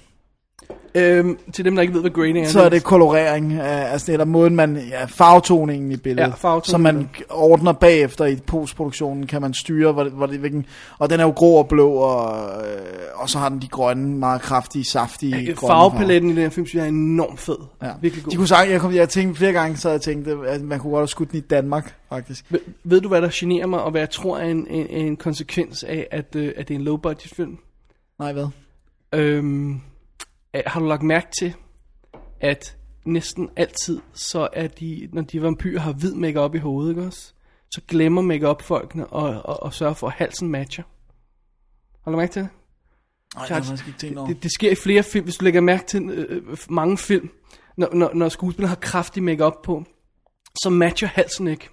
Øhm, 0.95 1.39
til 1.53 1.65
dem, 1.65 1.75
der 1.75 1.83
ikke 1.83 1.95
ved, 1.95 2.01
hvad 2.01 2.11
grading 2.11 2.39
er. 2.39 2.49
Så 2.49 2.63
er 2.63 2.69
det 2.69 2.85
kolorering, 2.85 3.53
øh, 3.53 3.93
altså 3.93 4.13
eller 4.13 4.25
måden 4.25 4.57
man, 4.57 4.77
ja, 4.77 5.05
farvetoningen 5.05 5.93
i 5.93 5.97
billedet, 5.97 6.29
Ja, 6.29 6.35
farvetoningen. 6.35 6.71
som 6.71 6.81
man 6.81 7.09
ordner 7.31 7.73
bagefter 7.73 8.25
i 8.25 8.37
postproduktionen, 8.37 9.27
kan 9.27 9.41
man 9.43 9.55
styre, 9.55 9.93
hvor, 9.93 10.03
det- 10.05 10.13
hvor 10.13 10.27
det, 10.27 10.39
hvilken, 10.39 10.67
og 10.99 11.11
den 11.11 11.21
er 11.21 11.25
jo 11.25 11.31
grå 11.31 11.55
og 11.59 11.69
blå, 11.69 11.91
og, 11.93 12.49
øh, 12.67 12.79
og 13.15 13.29
så 13.31 13.39
har 13.39 13.49
den 13.49 13.63
de 13.63 13.69
grønne, 13.69 14.19
meget 14.19 14.41
kraftige, 14.43 14.85
saftige 14.85 15.37
Ja, 15.37 15.53
grønne 15.53 15.73
Farvepaletten 15.73 16.31
i 16.31 16.33
den 16.35 16.43
her 16.43 16.49
film, 16.51 16.67
synes 16.67 16.75
jeg 16.81 16.85
er 16.85 16.89
enormt 16.89 17.41
fed. 17.41 17.57
Ja. 17.83 17.91
Virkelig 18.01 18.25
god. 18.25 18.31
De 18.31 18.37
kunne 18.37 18.49
sagt, 18.49 18.71
jeg, 18.71 18.81
kom, 18.81 18.95
jeg 18.95 19.09
tænkte 19.09 19.39
flere 19.39 19.53
gange, 19.53 19.77
så 19.77 19.91
jeg 19.91 20.01
tænkte, 20.01 20.37
at 20.47 20.61
man 20.63 20.79
kunne 20.81 20.91
godt 20.91 21.01
have 21.01 21.09
skudt 21.09 21.31
den 21.33 21.39
i 21.39 21.43
Danmark, 21.43 21.95
faktisk. 22.09 22.45
Ved, 22.51 22.61
ved 22.85 23.01
du, 23.01 23.09
hvad 23.09 23.23
der 23.23 23.29
generer 23.33 23.67
mig, 23.67 23.83
og 23.83 23.91
hvad 23.91 24.01
jeg 24.01 24.11
tror 24.11 24.39
er 24.39 24.45
en, 24.51 24.67
en, 24.71 24.87
en 24.91 25.17
konsekvens 25.17 25.83
af, 25.85 26.07
at, 26.11 26.37
øh, 26.37 26.53
at 26.57 26.69
det 26.69 26.75
er 26.75 26.79
en 26.79 26.85
low-budget 26.85 27.33
film? 27.37 27.59
Nej, 28.19 28.33
hvad? 28.33 28.47
Øhm, 29.15 29.71
øh, 29.71 29.77
har 30.67 30.81
du 30.81 30.87
lagt 30.87 31.03
mærke 31.03 31.27
til, 31.39 31.55
at 32.41 32.77
næsten 33.05 33.51
altid, 33.57 34.01
så 34.13 34.49
er 34.53 34.67
de, 34.67 35.09
når 35.13 35.23
de 35.23 35.43
vampyrer 35.43 35.81
har 35.81 35.93
hvid 35.93 36.15
makeup 36.15 36.55
i 36.55 36.59
hovedet, 36.59 36.91
ikke 36.91 37.03
også? 37.03 37.33
Så 37.71 37.81
glemmer 37.89 38.23
makeup 38.23 38.63
folkene 38.63 39.07
og, 39.07 39.43
og, 39.45 39.63
og 39.63 39.75
sørger 39.75 39.95
for, 39.95 40.07
at 40.07 40.13
halsen 40.13 40.49
matcher. 40.49 40.85
Har 42.05 42.11
du 42.11 42.17
mærke 42.17 42.33
til 42.33 42.43
det? 42.43 42.51
Nej, 43.35 43.47
jeg 43.49 43.57
har 43.57 43.63
faktisk 43.63 43.87
ikke 43.87 43.99
tænkt 43.99 44.19
over. 44.19 44.29
Det, 44.29 44.43
det 44.43 44.53
sker 44.53 44.71
i 44.71 44.75
flere 44.75 45.03
film, 45.03 45.25
hvis 45.25 45.37
du 45.37 45.45
lægger 45.45 45.61
mærke 45.61 45.87
til 45.87 46.11
øh, 46.11 46.57
mange 46.71 46.99
film, 46.99 47.31
når, 47.77 47.95
når, 47.95 48.15
når 48.15 48.29
skuespillere 48.29 48.69
har 48.69 48.77
kraftig 48.77 49.23
makeup 49.23 49.63
på, 49.65 49.85
så 50.63 50.71
matcher 50.71 51.09
halsen 51.09 51.49
ikke. 51.49 51.69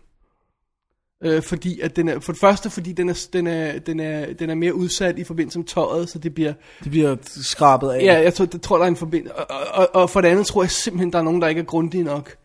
Øh, 1.24 1.42
fordi 1.42 1.80
at 1.80 1.96
den 1.96 2.10
er, 2.10 2.20
for 2.20 2.32
det 2.32 2.40
første, 2.40 2.70
fordi 2.70 2.92
den 2.92 3.10
er, 3.10 3.28
den, 3.34 3.48
er, 3.48 3.80
den, 3.80 4.00
er, 4.00 4.34
den 4.34 4.50
er 4.50 4.56
mere 4.56 4.74
udsat 4.74 5.20
i 5.20 5.24
forbindelse 5.24 5.60
med 5.60 5.66
tøjet, 5.66 6.10
så 6.10 6.20
det 6.20 6.34
bliver, 6.34 6.54
Det 6.84 6.92
bliver 6.92 7.16
skrabet 7.24 7.90
af. 7.90 8.04
ja, 8.04 8.22
jeg 8.22 8.34
tror, 8.34 8.46
det 8.46 8.62
tror, 8.62 8.78
der 8.78 8.84
er 8.84 8.88
en 8.88 8.96
forbindelse. 8.96 9.36
Og, 9.36 9.58
og, 9.74 10.02
og, 10.02 10.10
for 10.10 10.22
det 10.22 10.28
andet 10.28 10.46
tror 10.46 10.64
jeg 10.64 10.72
simpelthen, 10.72 11.14
der 11.14 11.20
er 11.20 11.24
nogen, 11.24 11.42
der 11.42 11.48
ikke 11.48 11.62
er 11.62 11.66
grundige 11.66 12.04
nok. 12.04 12.36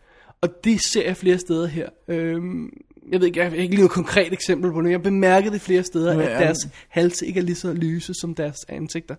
Og 0.41 0.49
det 0.63 0.81
ser 0.81 1.05
jeg 1.05 1.17
flere 1.17 1.37
steder 1.37 1.67
her. 1.67 1.89
Øhm, 2.07 2.69
jeg 3.11 3.19
ved 3.19 3.27
ikke, 3.27 3.39
jeg 3.39 3.49
har 3.49 3.55
ikke 3.55 3.69
lige 3.69 3.77
noget 3.81 3.91
konkret 3.91 4.33
eksempel 4.33 4.71
på 4.71 4.77
det, 4.77 4.83
men 4.83 4.91
jeg 4.91 5.03
bemærkede 5.03 5.53
det 5.53 5.61
flere 5.61 5.83
steder, 5.83 6.13
er 6.13 6.29
at 6.29 6.41
deres 6.41 6.57
halse 6.89 7.27
ikke 7.27 7.39
er 7.39 7.43
lige 7.43 7.55
så 7.55 7.73
lyse 7.73 8.13
som 8.13 8.35
deres 8.35 8.57
ansigter. 8.67 9.15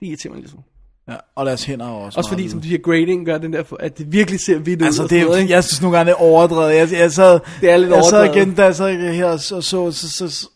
Det 0.00 0.06
irriterer 0.06 0.34
mig 0.34 0.48
sådan. 0.48 0.64
Ja. 1.10 1.16
Og 1.34 1.46
deres 1.46 1.64
hænder 1.64 1.86
er 1.86 1.90
også 1.90 2.18
Også 2.18 2.30
fordi, 2.30 2.48
som 2.48 2.60
du 2.60 2.66
siger, 2.66 2.78
grading 2.78 3.26
gør 3.26 3.38
den 3.38 3.52
der, 3.52 3.62
at 3.80 3.98
det 3.98 4.12
virkelig 4.12 4.40
ser 4.40 4.58
vidt 4.58 4.82
ud. 4.82 4.86
Altså, 4.86 5.06
det 5.06 5.22
noget, 5.22 5.50
jeg 5.50 5.64
synes 5.64 5.82
nogle 5.82 5.96
gange, 5.96 6.10
det 6.10 6.18
er 6.18 6.22
overdrevet. 6.22 6.76
Jeg, 6.76 6.92
jeg 6.92 7.12
sad, 7.12 7.40
Det 7.60 7.70
er 7.70 7.76
lidt 7.76 7.90
jeg 7.90 8.04
sad 8.04 8.34
igen, 8.34 8.54
da 8.54 8.64
jeg 8.64 8.76
sad 8.76 9.12
her 9.12 9.26
og 9.26 9.40
så, 9.40 9.60
så, 9.60 9.92
så, 9.92 10.10
så, 10.10 10.28
så 10.28 10.48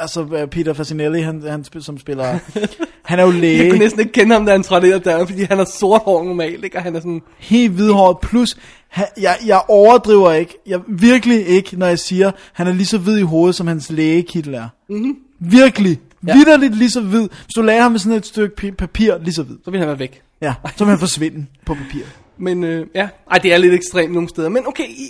altså 0.00 0.46
Peter 0.50 0.72
Fasinelli, 0.72 1.20
han, 1.20 1.42
han 1.42 1.64
som 1.80 1.98
spiller, 1.98 2.38
han 3.10 3.18
er 3.18 3.22
jo 3.22 3.30
Jeg 3.30 3.40
læge, 3.40 3.70
kunne 3.70 3.78
næsten 3.78 4.00
ikke 4.00 4.12
kende 4.12 4.32
ham, 4.32 4.46
da 4.46 4.52
han 4.52 4.62
trådte 4.62 4.86
ind 4.86 4.94
ad 4.94 5.00
døren, 5.00 5.26
fordi 5.26 5.42
han 5.42 5.58
har 5.58 5.64
sort 5.64 6.02
hår 6.04 6.24
normalt, 6.24 6.64
ikke? 6.64 6.76
Og 6.76 6.82
han 6.82 6.96
er 6.96 7.00
sådan, 7.00 7.22
helt 7.38 7.72
hvidhåret, 7.72 8.16
plus, 8.22 8.56
han, 8.88 9.06
jeg, 9.20 9.36
jeg 9.46 9.62
overdriver 9.68 10.32
ikke, 10.32 10.54
jeg 10.66 10.80
virkelig 10.88 11.46
ikke, 11.46 11.78
når 11.78 11.86
jeg 11.86 11.98
siger, 11.98 12.30
han 12.52 12.66
er 12.66 12.72
lige 12.72 12.86
så 12.86 12.98
hvid 12.98 13.18
i 13.18 13.22
hovedet, 13.22 13.54
som 13.54 13.66
hans 13.66 13.90
lægekittel 13.90 14.54
er. 14.54 14.68
Mm-hmm. 14.88 15.16
Virkelig, 15.40 15.98
ja. 16.26 16.34
vidderligt 16.34 16.76
lige 16.76 16.90
så 16.90 17.00
hvid. 17.00 17.28
Hvis 17.28 17.54
du 17.56 17.62
lagde 17.62 17.82
ham 17.82 17.90
med 17.92 17.98
sådan 18.00 18.18
et 18.18 18.26
stykke 18.26 18.54
pi- 18.62 18.74
papir, 18.74 19.18
lige 19.18 19.34
så 19.34 19.42
hvid. 19.42 19.56
så 19.64 19.70
vil 19.70 19.80
han 19.80 19.88
være 19.88 19.98
væk. 19.98 20.22
Ja, 20.42 20.54
så 20.76 20.84
vil 20.84 20.90
han 20.90 20.98
forsvinde 20.98 21.46
på 21.66 21.74
papir. 21.74 22.02
Men 22.38 22.64
øh, 22.64 22.86
ja, 22.94 23.08
ej, 23.30 23.38
det 23.38 23.52
er 23.54 23.58
lidt 23.58 23.74
ekstremt 23.74 24.12
nogle 24.12 24.28
steder. 24.28 24.48
Men 24.48 24.66
okay, 24.66 24.88
i, 24.88 25.06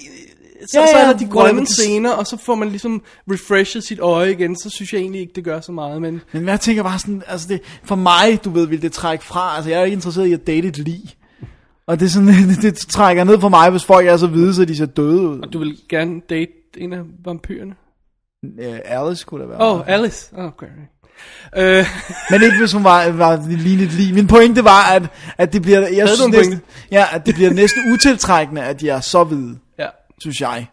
så, 0.61 0.67
Ja, 0.75 0.81
ja, 0.81 0.87
så 0.87 0.99
ja, 0.99 1.05
er 1.05 1.13
der 1.13 1.19
de 1.19 1.27
grønne 1.27 1.67
scener, 1.67 2.11
og 2.13 2.27
så 2.27 2.37
får 2.37 2.55
man 2.55 2.69
ligesom 2.69 3.03
refreshet 3.31 3.85
sit 3.85 3.99
øje 3.99 4.31
igen. 4.33 4.57
Så 4.57 4.71
synes 4.71 4.93
jeg 4.93 5.01
egentlig 5.01 5.21
ikke, 5.21 5.33
det 5.35 5.45
gør 5.45 5.61
så 5.61 5.73
meget. 5.73 6.03
Men 6.03 6.21
Men 6.33 6.49
jeg 6.49 6.61
tænker 6.61 6.83
bare 6.83 6.99
sådan, 6.99 7.23
altså 7.27 7.49
det, 7.49 7.61
for 7.85 7.95
mig, 7.95 8.45
du 8.45 8.51
ved, 8.51 8.67
vil 8.67 8.83
det 8.83 8.93
trække 8.93 9.25
fra, 9.25 9.57
altså 9.57 9.71
jeg 9.71 9.81
er 9.81 9.85
ikke 9.85 9.95
interesseret 9.95 10.27
i 10.27 10.33
at 10.33 10.47
date 10.47 10.69
et 10.69 10.79
lig. 10.79 11.01
Og 11.87 12.01
det 12.01 12.07
er 12.07 12.11
sådan, 12.11 12.29
det, 12.49 12.63
det 12.63 12.77
trækker 12.77 13.25
ned 13.25 13.41
for 13.41 13.49
mig, 13.49 13.71
hvis 13.71 13.85
folk 13.85 14.07
er 14.07 14.17
så 14.17 14.27
hvide, 14.27 14.55
så 14.55 14.65
de 14.65 14.77
ser 14.77 14.87
døde 14.87 15.21
ud. 15.21 15.41
du 15.41 15.59
vil 15.59 15.77
gerne 15.89 16.21
date 16.31 16.53
en 16.77 16.93
af 16.93 17.01
vampyrerne? 17.25 17.75
Uh, 18.43 18.79
Alice 18.85 19.25
kunne 19.25 19.41
det 19.41 19.49
være. 19.51 19.61
Åh, 19.61 19.81
oh, 19.81 19.85
Alice. 19.87 20.33
Oh, 20.37 20.45
okay. 20.45 20.67
Øh, 21.57 21.87
Men 22.31 22.43
ikke 22.43 22.59
hvis 22.59 22.73
hun 22.73 22.85
var, 22.85 23.11
var 23.11 23.45
lige 23.49 23.85
et 23.85 23.93
lig. 23.93 24.15
Min 24.15 24.27
pointe 24.27 24.65
var, 24.65 24.93
at, 24.93 25.03
at 25.39 25.53
det 25.53 25.63
bliver, 25.63 25.89
jeg 25.89 26.09
synes 26.09 26.21
en 26.21 26.31
næsten, 26.31 26.61
ja, 26.91 27.07
at 27.13 27.27
det 27.27 27.35
bliver 27.35 27.51
næsten 27.51 27.93
utiltrækkende, 27.93 28.63
at 28.63 28.81
de 28.81 28.89
er 28.89 29.01
så 29.01 29.25
hvide, 29.25 29.59
ja. 29.79 29.87
synes 30.21 30.41
jeg. 30.41 30.67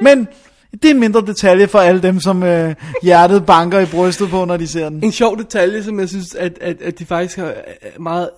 Men 0.00 0.28
det 0.72 0.84
er 0.84 0.90
en 0.90 1.00
mindre 1.00 1.20
detalje 1.26 1.68
for 1.68 1.78
alle 1.78 2.02
dem, 2.02 2.20
som 2.20 2.42
øh, 2.42 2.74
hjertet 3.02 3.46
banker 3.46 3.80
i 3.80 3.86
brystet 3.86 4.30
på, 4.30 4.44
når 4.44 4.56
de 4.56 4.68
ser 4.68 4.88
den. 4.88 5.04
En 5.04 5.12
sjov 5.12 5.38
detalje, 5.38 5.82
som 5.82 6.00
jeg 6.00 6.08
synes, 6.08 6.34
at, 6.34 6.58
at, 6.60 6.82
at 6.82 6.98
de 6.98 7.06
faktisk 7.06 7.36
har 7.36 7.46
er 7.46 8.00
meget 8.00 8.30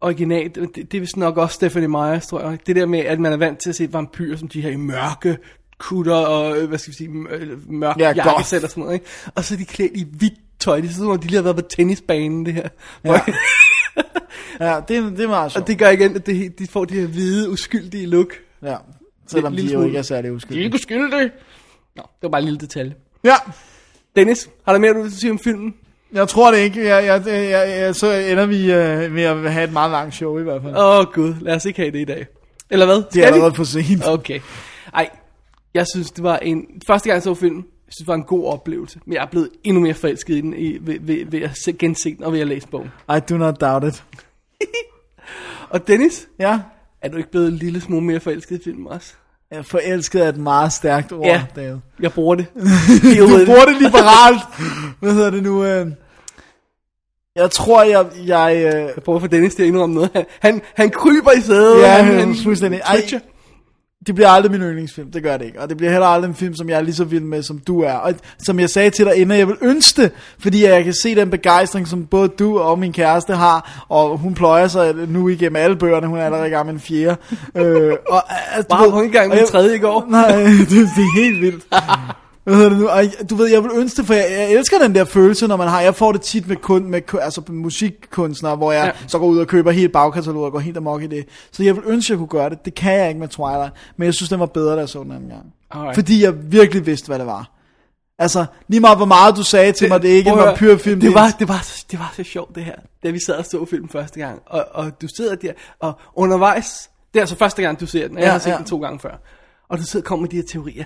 originalt, 0.00 0.54
det, 0.54 0.74
det 0.74 0.94
er 0.94 1.00
vist 1.00 1.16
nok 1.16 1.36
også 1.36 1.54
Stephanie 1.54 1.88
Meyers, 1.88 2.26
tror 2.26 2.40
jeg. 2.40 2.58
Det 2.66 2.76
der 2.76 2.86
med, 2.86 2.98
at 2.98 3.20
man 3.20 3.32
er 3.32 3.36
vant 3.36 3.58
til 3.58 3.68
at 3.68 3.76
se 3.76 3.92
vampyrer 3.92 4.36
som 4.36 4.48
de 4.48 4.60
her 4.60 4.70
i 4.70 4.76
mørke 4.76 5.38
kutter 5.78 6.14
og, 6.14 6.58
øh, 6.58 6.68
hvad 6.68 6.78
skal 6.78 6.90
vi 6.90 6.96
sige, 6.96 7.08
mør- 7.08 7.56
mørk 7.72 7.96
Ja, 7.98 8.12
jakkesæt 8.16 8.64
og 8.64 8.70
sådan 8.70 8.80
noget, 8.80 8.94
ikke? 8.94 9.06
Og 9.34 9.44
så 9.44 9.54
er 9.54 9.58
de 9.58 9.64
klædt 9.64 9.92
i 9.94 10.06
hvidt 10.18 10.34
tøj. 10.60 10.80
Det 10.80 10.90
er 10.90 10.94
som 10.94 11.08
om, 11.08 11.18
de 11.18 11.26
lige 11.26 11.36
har 11.36 11.42
været 11.42 11.56
på 11.56 11.62
tennisbanen, 11.62 12.46
det 12.46 12.54
her. 12.54 12.68
Ja. 13.04 13.20
Ja, 14.60 14.80
det, 14.88 14.88
det 15.18 15.20
er 15.24 15.28
meget 15.28 15.52
sjovt. 15.52 15.62
og 15.62 15.68
det 15.68 15.78
gør 15.78 15.88
igen, 15.90 16.16
at 16.16 16.26
det, 16.26 16.58
de 16.58 16.66
får 16.66 16.84
de 16.84 16.94
her 17.00 17.06
hvide, 17.06 17.50
uskyldige 17.50 18.06
look. 18.06 18.32
Ja, 18.62 18.76
selvom 19.26 19.52
Lille 19.52 19.70
de 19.70 19.74
jo 19.74 19.82
ikke 19.86 19.98
er 19.98 20.02
særlig 20.02 20.24
De 20.24 20.28
er 20.28 20.32
uskyldige. 20.36 20.64
ikke 20.64 20.74
uskyldige. 20.74 21.30
Nå, 21.96 22.02
det 22.02 22.22
var 22.22 22.28
bare 22.28 22.38
en 22.40 22.44
lille 22.44 22.60
detalje. 22.60 22.94
Ja, 23.24 23.34
Dennis, 24.16 24.48
har 24.66 24.72
du 24.72 24.78
mere, 24.78 24.92
du 24.94 25.02
vil 25.02 25.12
sige 25.18 25.30
om 25.30 25.38
filmen? 25.38 25.74
jeg 26.12 26.28
tror 26.28 26.50
det 26.50 26.58
ikke. 26.58 26.86
Jeg, 26.86 27.04
jeg, 27.04 27.22
jeg, 27.26 27.80
jeg, 27.80 27.94
så 27.94 28.12
ender 28.12 28.46
vi 28.46 28.72
øh, 28.72 29.12
med 29.12 29.22
at 29.22 29.52
have 29.52 29.64
et 29.64 29.72
meget 29.72 29.90
langt 29.90 30.14
show 30.14 30.38
i 30.38 30.42
hvert 30.42 30.62
fald. 30.62 30.76
Åh 30.76 30.98
oh, 30.98 31.04
gud, 31.12 31.34
lad 31.40 31.54
os 31.54 31.64
ikke 31.64 31.80
have 31.80 31.90
det 31.92 32.00
i 32.00 32.04
dag. 32.04 32.26
Eller 32.70 32.86
hvad? 32.86 32.96
det 32.96 33.04
er 33.04 33.10
Skal 33.10 33.22
vi? 33.22 33.26
allerede 33.26 33.54
for 33.54 33.64
sent. 33.64 34.06
Okay. 34.06 34.40
Ej, 34.94 35.08
jeg 35.74 35.86
synes, 35.94 36.10
det 36.10 36.24
var 36.24 36.36
en... 36.38 36.64
Første 36.86 37.08
gang 37.08 37.14
jeg 37.14 37.22
så 37.22 37.34
filmen, 37.34 37.62
Jeg 37.62 37.92
synes, 37.92 37.96
det 37.96 38.06
var 38.06 38.14
en 38.14 38.22
god 38.24 38.46
oplevelse. 38.46 39.00
Men 39.06 39.14
jeg 39.14 39.22
er 39.22 39.26
blevet 39.26 39.48
endnu 39.64 39.82
mere 39.82 39.94
forelsket 39.94 40.34
i 40.36 40.40
den 40.40 40.54
i, 40.56 40.78
ved, 40.80 40.96
ved, 41.00 41.26
ved 41.26 41.42
at 41.42 41.50
se, 41.64 41.72
gense 41.72 42.14
den 42.16 42.24
og 42.24 42.32
ved 42.32 42.40
at 42.40 42.46
læse 42.46 42.68
bogen. 42.68 42.90
I 43.16 43.20
do 43.30 43.36
not 43.36 43.60
doubt 43.60 43.84
it. 43.84 44.04
Og 45.70 45.88
Dennis, 45.88 46.28
Ja, 46.38 46.58
er 47.02 47.08
du 47.08 47.16
ikke 47.16 47.30
blevet 47.30 47.48
en 47.48 47.56
lille 47.56 47.80
smule 47.80 48.04
mere 48.06 48.20
forelsket 48.20 48.60
i 48.60 48.64
filmen 48.64 48.86
også? 48.86 49.12
jeg 49.50 49.64
forelsket 49.66 50.24
er 50.24 50.28
et 50.28 50.36
meget 50.36 50.72
stærkt 50.72 51.12
ord, 51.12 51.26
Ja. 51.26 51.44
David. 51.56 51.76
Jeg 52.00 52.12
bruger 52.12 52.34
det. 52.34 52.46
Du 53.18 53.44
bruger 53.46 53.64
det 53.64 53.82
liberalt. 53.82 54.42
Hvad 55.00 55.12
hedder 55.14 55.30
det 55.30 55.42
nu? 55.42 55.64
Øh? 55.64 55.86
Jeg 57.36 57.50
tror, 57.50 57.82
jeg... 57.82 58.06
jeg 58.26 58.56
øh, 58.56 58.64
Jeg 58.96 59.02
prøver 59.04 59.20
for 59.20 59.26
Dennis 59.26 59.54
til 59.54 59.62
at 59.62 59.66
indrømme 59.68 59.94
noget. 59.94 60.10
Han, 60.14 60.24
han, 60.40 60.60
han 60.74 60.90
kryber 60.90 61.32
i 61.32 61.40
sædet. 61.40 61.80
Ja, 61.82 61.88
han, 62.02 62.18
han- 62.18 62.36
fuldstændig. 62.44 62.80
Ej. 62.80 63.02
Det 64.08 64.14
bliver 64.14 64.28
aldrig 64.28 64.52
min 64.52 64.60
yndlingsfilm, 64.60 65.10
det 65.12 65.22
gør 65.22 65.36
det 65.36 65.44
ikke. 65.44 65.60
Og 65.60 65.68
det 65.68 65.76
bliver 65.76 65.90
heller 65.90 66.06
aldrig 66.06 66.28
en 66.28 66.34
film, 66.34 66.54
som 66.54 66.68
jeg 66.68 66.76
er 66.76 66.80
lige 66.82 66.94
så 66.94 67.04
vild 67.04 67.24
med, 67.24 67.42
som 67.42 67.58
du 67.58 67.80
er. 67.82 67.92
Og 67.92 68.12
som 68.38 68.60
jeg 68.60 68.70
sagde 68.70 68.90
til 68.90 69.04
dig 69.04 69.16
inden, 69.16 69.38
jeg 69.38 69.48
vil 69.48 69.56
ønske 69.62 70.02
det, 70.02 70.10
fordi 70.38 70.64
jeg 70.64 70.84
kan 70.84 70.92
se 71.02 71.14
den 71.14 71.30
begejstring, 71.30 71.88
som 71.88 72.06
både 72.06 72.28
du 72.28 72.58
og 72.58 72.78
min 72.78 72.92
kæreste 72.92 73.34
har, 73.34 73.84
og 73.88 74.18
hun 74.18 74.34
pløjer 74.34 74.68
sig 74.68 74.94
nu 75.08 75.28
igennem 75.28 75.56
alle 75.56 75.76
bøgerne, 75.76 76.06
hun 76.06 76.18
er 76.18 76.24
allerede 76.24 76.46
i 76.46 76.50
gang 76.50 76.66
med 76.66 76.74
en 76.74 76.80
fjerde. 76.80 77.16
øh, 77.54 77.92
og, 78.08 78.22
altså, 78.54 78.62
du 78.70 78.74
Bare 78.76 78.84
ved- 78.84 78.90
hun 78.92 79.02
ikke 79.04 79.06
engang 79.18 79.30
og 79.30 79.34
med 79.36 79.38
jeg- 79.38 79.48
tredje 79.48 79.76
i 79.76 79.78
går. 79.78 80.06
Nej, 80.08 80.32
det, 80.36 80.68
det 80.96 81.02
er 81.04 81.22
helt 81.22 81.40
vildt. 81.40 81.64
Hvad 82.48 82.56
hedder 82.56 82.70
det 82.70 82.78
nu? 82.78 82.88
Og 82.88 83.04
du 83.30 83.34
ved, 83.36 83.46
jeg 83.46 83.62
vil 83.62 83.70
ønske 83.74 83.96
det, 83.96 84.06
for 84.06 84.14
jeg, 84.14 84.26
jeg 84.30 84.52
elsker 84.52 84.78
den 84.78 84.94
der 84.94 85.04
følelse, 85.04 85.46
når 85.46 85.56
man 85.56 85.68
har, 85.68 85.80
jeg 85.80 85.94
får 85.94 86.12
det 86.12 86.20
tit 86.20 86.48
med, 86.48 86.56
kun, 86.56 86.90
med 86.90 87.00
altså 87.20 87.42
musikkunstnere, 87.48 88.56
hvor 88.56 88.72
jeg 88.72 88.84
Ja. 88.84 89.06
så 89.08 89.18
går 89.18 89.26
ud 89.26 89.38
og 89.38 89.46
køber 89.46 89.70
helt 89.70 89.92
bagkatalog 89.92 90.42
og 90.44 90.52
går 90.52 90.58
helt 90.58 90.76
amok 90.76 91.02
i 91.02 91.06
det. 91.06 91.24
Så 91.52 91.62
jeg 91.62 91.76
vil 91.76 91.82
ønske, 91.86 92.12
jeg 92.12 92.18
kunne 92.18 92.28
gøre 92.28 92.50
det. 92.50 92.64
Det 92.64 92.74
kan 92.74 92.92
jeg 92.98 93.08
ikke 93.08 93.20
med 93.20 93.28
Twilight, 93.28 93.72
men 93.96 94.06
jeg 94.06 94.14
synes, 94.14 94.28
den 94.28 94.40
var 94.40 94.46
bedre, 94.46 94.74
da 94.74 94.80
jeg 94.80 94.88
så 94.88 95.02
den 95.02 95.12
anden 95.12 95.28
gang. 95.28 95.42
Alright. 95.70 95.94
Fordi 95.94 96.22
jeg 96.22 96.52
virkelig 96.52 96.86
vidste, 96.86 97.06
hvad 97.06 97.18
det 97.18 97.26
var. 97.26 97.50
Altså, 98.18 98.44
lige 98.68 98.80
meget 98.80 98.98
hvor 98.98 99.06
meget 99.06 99.36
du 99.36 99.42
sagde 99.42 99.72
til 99.72 99.88
mig, 99.88 100.02
det 100.02 100.12
er 100.12 100.16
ikke 100.16 100.30
en 100.30 100.38
vampyrfilm. 100.38 101.00
Det 101.00 101.14
var, 101.14 101.34
det, 101.38 101.48
var, 101.48 101.66
det 101.90 101.98
var 101.98 102.12
så 102.16 102.22
sjovt 102.22 102.54
det 102.54 102.64
her, 102.64 102.74
da 103.04 103.10
vi 103.10 103.20
sad 103.26 103.34
og 103.34 103.44
så 103.44 103.64
filmen 103.70 103.88
første 103.88 104.20
gang. 104.20 104.40
Og, 104.46 104.64
og 104.72 105.02
du 105.02 105.08
sidder 105.16 105.34
der, 105.34 105.52
og 105.80 105.92
undervejs, 106.14 106.90
det 107.14 107.18
er 107.18 107.22
altså 107.22 107.36
første 107.36 107.62
gang, 107.62 107.80
du 107.80 107.86
ser 107.86 108.08
den, 108.08 108.16
og 108.16 108.22
jeg 108.22 108.26
Ja, 108.26 108.32
har 108.32 108.38
set 108.38 108.50
ja. 108.50 108.56
den 108.56 108.64
to 108.64 108.78
gange 108.78 108.98
før. 109.00 109.20
Og 109.68 109.78
du 109.78 109.82
sidder 109.82 110.04
og 110.04 110.08
kommer 110.08 110.22
med 110.22 110.30
de 110.30 110.36
her 110.36 110.42
teorier. 110.52 110.84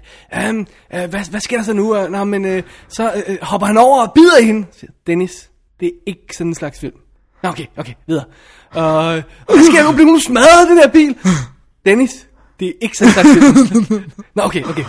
Um, 0.51 0.59
uh, 0.59 0.67
hvad, 1.11 1.31
hvad 1.31 1.41
sker 1.41 1.57
der 1.57 1.65
så 1.65 1.73
nu? 1.73 2.03
Uh, 2.03 2.11
Nå, 2.11 2.25
men 2.25 2.45
uh, 2.45 2.63
så 2.89 3.23
uh, 3.29 3.35
hopper 3.43 3.67
han 3.67 3.79
over 3.79 4.03
og 4.03 4.13
bider 4.15 4.39
i 4.39 4.45
hende. 4.45 4.67
Dennis, 5.07 5.51
det 5.81 5.87
er 5.87 5.93
ikke 6.07 6.37
sådan 6.37 6.51
en 6.51 6.55
slags 6.55 6.81
film. 6.81 6.95
Nå, 7.43 7.49
okay, 7.49 7.67
okay, 7.77 7.93
videre. 8.07 8.25
Uh, 8.71 9.23
hvad 9.55 9.67
sker 9.71 9.83
der 9.83 9.91
nu? 9.91 9.93
Bliver 9.93 10.11
hun 10.11 10.21
smadret, 10.21 10.69
den 10.69 10.79
her 10.79 10.89
bil? 10.89 11.17
Dennis, 11.87 12.27
det 12.61 12.69
er 12.69 12.73
ikke 12.81 12.97
sådan 12.97 13.09
en 13.09 13.15
slags 13.15 13.29
film. 13.29 14.03
Nå, 14.37 14.43
okay, 14.43 14.65
okay. 14.65 14.85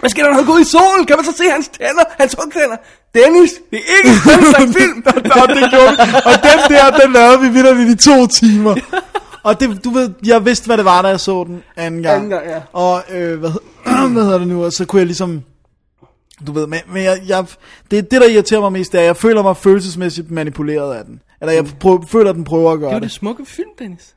Hvad 0.00 0.10
sker 0.10 0.22
der, 0.22 0.30
når 0.30 0.36
han 0.36 0.46
går 0.46 0.58
i 0.58 0.64
solen? 0.64 1.06
Kan 1.06 1.16
man 1.16 1.24
så 1.24 1.32
se 1.36 1.44
hans 1.50 1.68
tænder? 1.68 2.04
Hans 2.18 2.36
hugtænder? 2.38 2.76
Dennis, 3.14 3.52
det 3.70 3.78
er 3.78 3.96
ikke 3.98 4.18
sådan 4.24 4.38
en 4.38 4.54
slags 4.54 4.72
film. 4.78 4.98
og 5.42 5.48
det 5.56 5.64
gjorde 5.72 5.92
vi. 6.00 6.04
Og 6.28 6.34
den 6.48 6.58
der, 6.72 6.84
den 7.00 7.12
lavede 7.12 7.40
vi 7.40 7.48
videre 7.48 7.92
i 7.92 7.96
to 7.96 8.26
timer. 8.26 8.74
Og 9.44 9.60
det, 9.60 9.84
du 9.84 9.90
ved, 9.90 10.10
jeg 10.26 10.44
vidste, 10.44 10.66
hvad 10.66 10.76
det 10.76 10.84
var, 10.84 11.02
da 11.02 11.08
jeg 11.08 11.20
så 11.20 11.44
den 11.44 11.62
anden 11.76 12.02
gang. 12.02 12.16
Anden 12.16 12.30
gang, 12.30 12.46
ja. 12.46 12.62
Og 12.72 13.02
øh, 13.10 13.38
hvad, 13.38 13.50
hvad 14.12 14.22
hedder 14.24 14.38
det 14.38 14.48
nu? 14.48 14.64
Og 14.64 14.72
så 14.72 14.84
kunne 14.84 14.98
jeg 15.00 15.06
ligesom... 15.06 15.42
Du 16.46 16.52
ved, 16.52 16.66
men, 16.66 16.80
men 16.92 17.02
jeg, 17.04 17.22
jeg, 17.26 17.46
det, 17.90 18.10
det, 18.10 18.20
der 18.20 18.28
irriterer 18.28 18.60
mig 18.60 18.72
mest, 18.72 18.92
det 18.92 18.98
er, 18.98 19.02
at 19.02 19.06
jeg 19.06 19.16
føler 19.16 19.42
mig 19.42 19.56
følelsesmæssigt 19.56 20.30
manipuleret 20.30 20.94
af 20.94 21.04
den. 21.04 21.22
Eller 21.40 21.52
jeg 21.52 21.66
prøver, 21.80 22.06
føler, 22.06 22.30
at 22.30 22.36
den 22.36 22.44
prøver 22.44 22.72
at 22.72 22.78
gøre 22.78 22.88
Det 22.88 22.94
er 22.96 23.00
det. 23.00 23.08
det 23.08 23.12
smukke 23.12 23.46
film, 23.46 23.68
Dennis. 23.78 24.14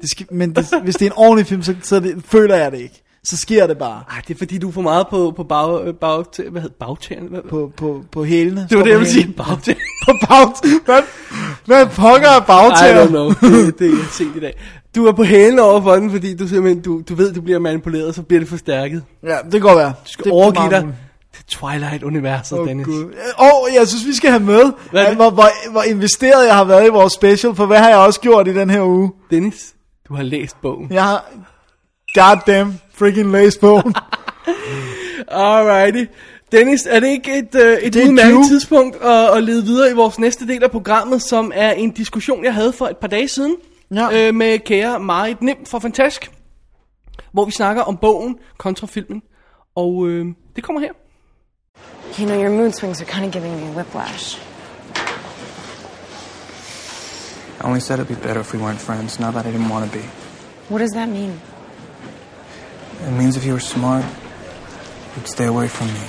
det 0.00 0.10
skal, 0.10 0.26
men 0.30 0.54
det, 0.54 0.66
hvis 0.82 0.96
det 0.96 1.06
er 1.06 1.10
en 1.10 1.16
ordentlig 1.16 1.46
film, 1.46 1.62
så, 1.62 1.74
så 1.82 2.00
det, 2.00 2.22
føler 2.24 2.56
jeg 2.56 2.72
det 2.72 2.78
ikke. 2.80 3.02
Så 3.24 3.36
sker 3.36 3.66
det 3.66 3.78
bare. 3.78 4.02
Ej, 4.10 4.22
det 4.28 4.34
er 4.34 4.38
fordi, 4.38 4.58
du 4.58 4.68
er 4.68 4.72
for 4.72 4.82
meget 4.82 5.06
på, 5.10 5.32
på 5.36 5.44
bag, 5.44 5.94
bag, 6.00 6.24
hvad 6.50 6.62
hedder 6.62 6.76
bagtagerne? 6.86 7.28
Hvad, 7.28 7.40
På, 7.50 7.72
på, 7.76 8.04
på 8.12 8.24
hælene. 8.24 8.66
det 8.70 8.78
var 8.78 8.84
det, 8.84 8.90
jeg 8.90 8.98
ville 8.98 9.12
sige. 9.12 9.32
Bagtagerne. 9.36 9.80
På 10.06 10.12
bag... 10.22 10.46
Hvad, 10.86 11.02
hvad 11.64 11.86
pokker 11.86 12.28
er 12.28 12.40
I 12.40 12.44
bagtager? 12.46 13.04
don't 13.04 13.08
know. 13.08 13.28
Det, 13.28 13.78
det 13.78 13.86
er 13.86 13.96
jeg 13.96 14.06
set 14.12 14.36
i 14.36 14.40
dag. 14.40 14.58
Du 14.96 15.06
er 15.06 15.12
på 15.12 15.22
hælene 15.24 15.62
over 15.62 15.82
for 15.82 15.94
den, 15.94 16.10
fordi 16.10 16.36
du 16.36 16.48
simpelthen, 16.48 16.82
du, 16.82 17.02
du 17.08 17.14
ved, 17.14 17.32
du 17.34 17.40
bliver 17.40 17.58
manipuleret, 17.58 18.14
så 18.14 18.22
bliver 18.22 18.40
det 18.40 18.48
forstærket. 18.48 19.02
Ja, 19.22 19.36
det 19.44 19.52
kan 19.52 19.60
godt 19.60 19.76
være. 19.78 19.88
Du 20.04 20.10
skal 20.10 20.24
det, 20.24 20.32
overgive 20.32 20.70
det 20.70 20.76
er 20.76 20.80
dig 20.80 20.94
til 21.36 21.44
Twilight-universet, 21.46 22.58
Åh, 22.58 22.68
Dennis. 22.68 22.86
Gud. 22.86 23.14
Og 23.38 23.68
jeg 23.74 23.88
synes, 23.88 24.06
vi 24.06 24.14
skal 24.14 24.30
have 24.30 24.42
med, 24.42 24.72
Hvad 24.90 25.02
at, 25.02 25.08
det? 25.08 25.16
hvor, 25.16 25.30
hvor, 25.30 25.70
hvor 25.70 25.82
investeret 25.82 26.46
jeg 26.46 26.54
har 26.54 26.64
været 26.64 26.86
i 26.86 26.90
vores 26.90 27.12
special, 27.12 27.54
for 27.54 27.66
hvad 27.66 27.78
har 27.78 27.88
jeg 27.88 27.98
også 27.98 28.20
gjort 28.20 28.48
i 28.48 28.54
den 28.54 28.70
her 28.70 28.82
uge? 28.82 29.12
Dennis, 29.30 29.74
du 30.08 30.14
har 30.14 30.22
læst 30.22 30.56
bogen. 30.62 30.92
Jeg 30.92 31.04
har 31.04 31.24
goddamn 32.14 32.80
freaking 32.98 33.60
bogen. 33.60 33.94
Alrighty. 35.28 36.04
Dennis, 36.52 36.86
er 36.86 37.00
det 37.00 37.08
ikke 37.08 37.38
et, 37.38 37.54
øh, 37.54 37.78
et 37.78 37.96
udmærket 37.96 38.46
tidspunkt 38.48 38.96
at, 38.96 39.36
at 39.36 39.42
lede 39.44 39.64
videre 39.64 39.90
i 39.90 39.94
vores 39.94 40.18
næste 40.18 40.46
del 40.46 40.62
af 40.64 40.70
programmet, 40.70 41.22
som 41.22 41.52
er 41.54 41.72
en 41.72 41.90
diskussion, 41.90 42.44
jeg 42.44 42.54
havde 42.54 42.72
for 42.72 42.86
et 42.86 42.96
par 42.96 43.08
dage 43.08 43.28
siden 43.28 43.56
Ja. 43.94 44.28
øh, 44.28 44.34
med 44.34 44.58
kære 44.58 45.00
Marit 45.00 45.42
Nem 45.42 45.56
fra 45.66 45.78
Fantask, 45.78 46.30
hvor 47.32 47.44
vi 47.44 47.50
snakker 47.50 47.82
om 47.82 47.96
bogen 47.96 48.36
kontra 48.58 48.86
filmen. 48.86 49.22
Og 49.76 50.08
øh, 50.08 50.26
det 50.56 50.64
kommer 50.64 50.80
her. 50.80 50.92
You 52.20 52.26
know, 52.26 52.40
your 52.42 52.50
mood 52.50 52.72
swings 52.72 53.00
are 53.00 53.10
kind 53.10 53.26
of 53.26 53.32
giving 53.32 53.56
me 53.56 53.76
whiplash. 53.76 54.38
I 57.60 57.64
only 57.64 57.80
said 57.80 57.98
it'd 57.98 58.08
be 58.08 58.26
better 58.26 58.40
if 58.40 58.54
we 58.54 58.60
weren't 58.60 58.80
friends, 58.80 59.20
not 59.20 59.34
that 59.34 59.46
I 59.46 59.50
didn't 59.50 59.70
want 59.72 59.84
to 59.92 59.98
be. 59.98 60.04
What 60.70 60.80
does 60.80 60.90
that 60.92 61.08
mean? 61.08 61.32
It 63.00 63.12
means 63.12 63.36
if 63.36 63.44
you 63.44 63.52
were 63.52 63.60
smart, 63.60 64.04
you'd 65.16 65.28
stay 65.28 65.46
away 65.46 65.68
from 65.68 65.86
me. 65.88 66.00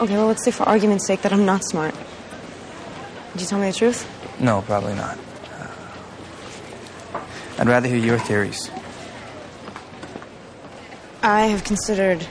Okay, 0.00 0.16
well, 0.16 0.26
let's 0.26 0.44
say 0.44 0.50
for 0.50 0.64
argument's 0.64 1.06
sake 1.06 1.22
that 1.22 1.32
I'm 1.32 1.46
not 1.46 1.64
smart. 1.64 1.94
Did 3.32 3.42
you 3.42 3.46
tell 3.46 3.58
me 3.60 3.70
the 3.70 3.76
truth? 3.76 4.06
No, 4.40 4.62
probably 4.62 4.94
not. 4.94 5.16
Uh, 7.14 7.20
I'd 7.58 7.68
rather 7.68 7.88
hear 7.88 7.98
your 7.98 8.18
theories. 8.18 8.70
I 11.22 11.46
have 11.46 11.64
considered 11.64 12.26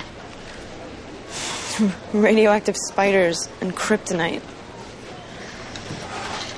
radioactive 2.14 2.76
spiders 2.78 3.48
and 3.62 3.76
kryptonite. 3.76 4.42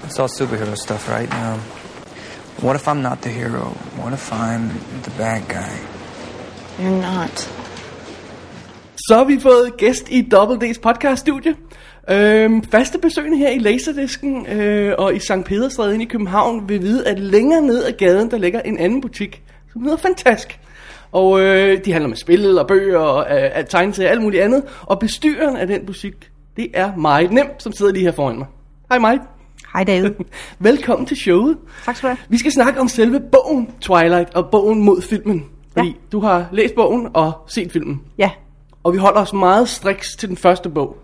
It's 0.03 0.19
all 0.19 0.27
superhero 0.27 0.75
stuff, 0.75 1.07
right? 1.07 1.31
Um, 1.33 1.59
what 2.61 2.75
if 2.75 2.87
I'm 2.87 3.01
not 3.01 3.21
the 3.21 3.29
hero? 3.29 3.65
What 3.97 4.13
if 4.13 4.33
I'm 4.33 4.69
the 5.03 5.11
bad 5.17 5.47
guy? 5.47 5.94
You're 6.79 6.89
not. 6.89 7.51
Så 8.97 9.15
har 9.15 9.23
vi 9.23 9.39
fået 9.39 9.77
gæst 9.77 10.11
i 10.11 10.21
Double 10.21 10.69
D's 10.69 10.79
podcaststudie. 10.81 11.55
Øhm, 12.09 12.63
faste 12.63 12.97
besøgende 12.97 13.37
her 13.37 13.49
i 13.49 13.59
Laserdisken 13.59 14.47
øh, 14.47 14.93
og 14.97 15.15
i 15.15 15.19
St. 15.19 15.45
Pederstræde 15.45 15.93
inde 15.93 16.05
i 16.05 16.07
København 16.07 16.69
vil 16.69 16.81
vide, 16.81 17.07
at 17.07 17.19
længere 17.19 17.61
ned 17.61 17.83
ad 17.83 17.91
gaden, 17.91 18.31
der 18.31 18.37
ligger 18.37 18.61
en 18.61 18.77
anden 18.77 19.01
butik, 19.01 19.43
som 19.73 19.81
hedder 19.81 19.97
Fantask. 19.97 20.59
Og 21.11 21.41
øh, 21.41 21.85
de 21.85 21.91
handler 21.91 22.09
med 22.09 22.17
spil 22.17 22.59
og 22.59 22.67
bøger 22.67 22.99
og 22.99 23.37
øh, 23.37 23.65
tegneserier 23.65 24.09
og 24.09 24.13
alt 24.13 24.21
muligt 24.21 24.43
andet. 24.43 24.63
Og 24.81 24.99
bestyreren 24.99 25.57
af 25.57 25.67
den 25.67 25.85
butik, 25.85 26.31
det 26.57 26.67
er 26.73 26.95
meget 26.95 27.31
nemt, 27.31 27.63
som 27.63 27.73
sidder 27.73 27.91
lige 27.91 28.03
her 28.03 28.11
foran 28.11 28.37
mig. 28.37 28.47
Hej 28.89 28.99
Mike. 29.11 29.23
Hej 29.73 29.83
David. 29.83 30.11
Velkommen 30.59 31.05
til 31.05 31.17
showet. 31.17 31.57
Tak 31.85 31.95
skal 31.95 32.09
du 32.09 32.15
have. 32.15 32.25
Vi 32.29 32.37
skal 32.37 32.51
snakke 32.51 32.79
om 32.79 32.87
selve 32.87 33.19
bogen 33.31 33.69
Twilight 33.81 34.33
og 34.33 34.49
bogen 34.51 34.83
mod 34.83 35.01
filmen. 35.01 35.45
Fordi 35.77 35.87
Ja. 35.87 35.93
du 36.11 36.19
har 36.19 36.45
læst 36.51 36.75
bogen 36.75 37.07
og 37.13 37.31
set 37.47 37.71
filmen. 37.71 38.01
Ja, 38.17 38.29
Og 38.83 38.93
vi 38.93 38.97
holder 38.97 39.21
os 39.21 39.33
meget 39.33 39.69
striks 39.69 40.15
til 40.15 40.29
den 40.29 40.37
første 40.37 40.69
bog. 40.69 40.97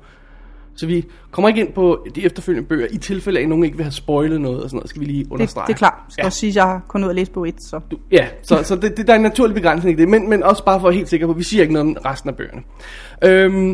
Så 0.75 0.87
vi 0.87 1.05
kommer 1.31 1.49
ikke 1.49 1.61
ind 1.61 1.73
på 1.73 2.07
de 2.15 2.25
efterfølgende 2.25 2.67
bøger, 2.67 2.87
i 2.91 2.97
tilfælde 2.97 3.39
af, 3.39 3.43
at 3.43 3.49
nogen 3.49 3.63
ikke 3.65 3.77
vil 3.77 3.83
have 3.83 3.91
spoilet 3.91 4.41
noget 4.41 4.63
og 4.63 4.69
sådan 4.69 4.77
noget, 4.77 4.89
skal 4.89 4.99
vi 4.99 5.05
lige 5.05 5.23
det, 5.23 5.31
understrege. 5.31 5.67
det 5.67 5.73
er 5.73 5.77
klart. 5.77 5.93
Skal 6.09 6.21
Ja, 6.23 6.25
også 6.25 6.39
sige, 6.39 6.49
at 6.49 6.55
jeg 6.55 6.63
har 6.63 6.81
kun 6.87 7.03
ud 7.03 7.09
at 7.09 7.15
læse 7.15 7.31
på 7.31 7.45
et, 7.45 7.55
så... 7.69 7.79
du, 7.91 7.97
ja 8.11 8.27
så, 8.43 8.63
så 8.63 8.75
det, 8.75 8.97
det, 8.97 9.07
der 9.07 9.13
er 9.13 9.17
en 9.17 9.21
naturlig 9.23 9.55
begrænsning 9.55 9.97
i 9.97 10.01
det, 10.01 10.09
men, 10.09 10.29
men 10.29 10.43
også 10.43 10.63
bare 10.65 10.79
for 10.79 10.87
at 10.87 10.91
være 10.91 10.97
helt 10.97 11.09
sikker 11.09 11.27
på, 11.27 11.31
at 11.31 11.37
vi 11.37 11.43
siger 11.43 11.61
ikke 11.61 11.73
noget 11.73 11.87
om 11.97 11.97
resten 12.05 12.29
af 12.29 12.35
bøgerne. 12.35 12.61
Øhm, 13.23 13.69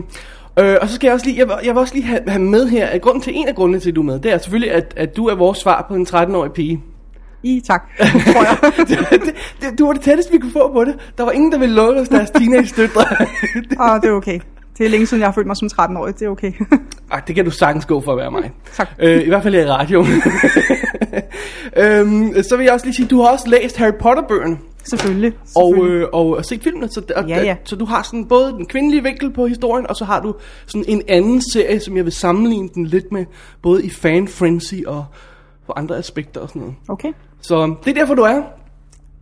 øh, 0.60 0.76
og 0.82 0.90
så 0.90 0.96
skal 0.96 1.08
jeg 1.08 1.14
også 1.14 1.26
lige, 1.26 1.40
jeg, 1.40 1.60
jeg 1.66 1.74
vil 1.76 1.80
også 1.82 1.94
lige 1.94 2.06
have, 2.06 2.22
have 2.28 2.42
med 2.44 2.68
her, 2.68 2.88
at 2.88 3.02
grunden 3.02 3.22
til, 3.22 3.34
en 3.36 3.48
af 3.48 3.56
grundene 3.56 3.80
til, 3.80 3.90
at 3.90 3.96
du 3.96 4.02
er 4.02 4.06
med, 4.06 4.20
det 4.20 4.32
er 4.34 4.38
selvfølgelig, 4.38 4.72
at, 4.72 4.94
at 4.98 5.18
du 5.18 5.26
er 5.28 5.36
vores 5.36 5.58
svar 5.58 5.86
på 5.88 5.96
en 5.96 6.08
13-årig 6.10 6.52
pige. 6.52 6.84
I 7.48 7.62
tak, 7.68 7.90
tror 8.00 8.44
jeg. 8.44 8.58
det, 9.22 9.36
det, 9.62 9.80
du 9.80 9.86
var 9.86 9.94
det 9.94 10.02
tætteste, 10.02 10.32
vi 10.32 10.38
kunne 10.38 10.52
få 10.52 10.72
på 10.74 10.84
det. 10.84 10.96
Der 11.18 11.24
var 11.24 11.32
ingen, 11.32 11.52
der 11.52 11.58
ville 11.58 11.76
lukke 11.76 12.02
os 12.02 12.10
deres 12.10 12.30
teenage-døtre. 12.30 13.06
Og 13.80 14.00
det 14.02 14.10
er 14.10 14.14
okay. 14.14 14.40
Det 14.78 14.86
er 14.86 14.90
længe 14.90 15.06
siden, 15.06 15.22
jeg 15.22 15.28
har 15.28 15.34
følt 15.34 15.48
mig 15.48 15.58
som 15.58 15.70
13-årig. 15.74 16.20
Det 16.20 16.26
er 16.26 16.30
okay. 16.30 16.52
Ej, 17.12 17.20
det 17.28 17.36
kan 17.36 17.46
du 17.46 17.52
sagtens 17.52 17.86
gå 17.86 18.02
for 18.02 18.12
at 18.12 18.18
være 18.18 18.32
mig. 18.32 18.52
Tak. 18.74 18.90
Øh, 19.00 19.22
I 19.22 19.28
hvert 19.28 19.44
fald 19.44 19.56
i 19.56 19.66
radioen. 19.66 20.08
øhm, 21.78 22.44
så 22.44 22.58
vil 22.58 22.64
jeg 22.64 22.74
også 22.74 22.86
lige 22.86 22.96
sige, 22.96 23.08
du 23.08 23.22
har 23.22 23.28
også 23.32 23.50
læst 23.50 23.78
Harry 23.78 23.94
Potter-bøgerne. 24.00 24.58
Selvfølgelig. 24.90 25.34
Og, 25.56 25.74
selvfølgelig. 25.74 26.02
øh, 26.02 26.08
og, 26.14 26.28
og 26.30 26.46
set 26.46 26.64
filmene, 26.64 26.88
så, 26.90 27.02
og, 27.16 27.28
Ja, 27.28 27.44
ja. 27.44 27.56
så 27.64 27.76
du 27.76 27.86
har 27.86 28.04
sådan 28.04 28.26
både 28.26 28.52
den 28.52 28.66
kvindelige 28.66 29.04
vinkel 29.04 29.34
på 29.34 29.48
historien, 29.48 29.88
og 29.90 29.96
så 29.96 30.06
har 30.06 30.22
du 30.22 30.36
sådan 30.68 30.86
en 30.88 31.02
anden 31.08 31.42
serie, 31.52 31.80
som 31.80 31.98
jeg 31.98 32.06
vil 32.06 32.14
sammenligne 32.14 32.70
den 32.76 32.86
lidt 32.86 33.12
med, 33.12 33.26
både 33.62 33.86
i 33.86 33.90
fan 33.90 34.28
frenzy 34.28 34.76
og 34.88 35.06
på 35.66 35.74
andre 35.76 35.98
aspekter 35.98 36.42
og 36.42 36.50
sådan 36.50 36.60
noget. 36.60 36.76
Okay. 36.90 37.14
Så 37.42 37.76
det 37.86 37.90
er 37.92 37.94
derfor, 37.94 38.16
du 38.16 38.22
er. 38.22 38.42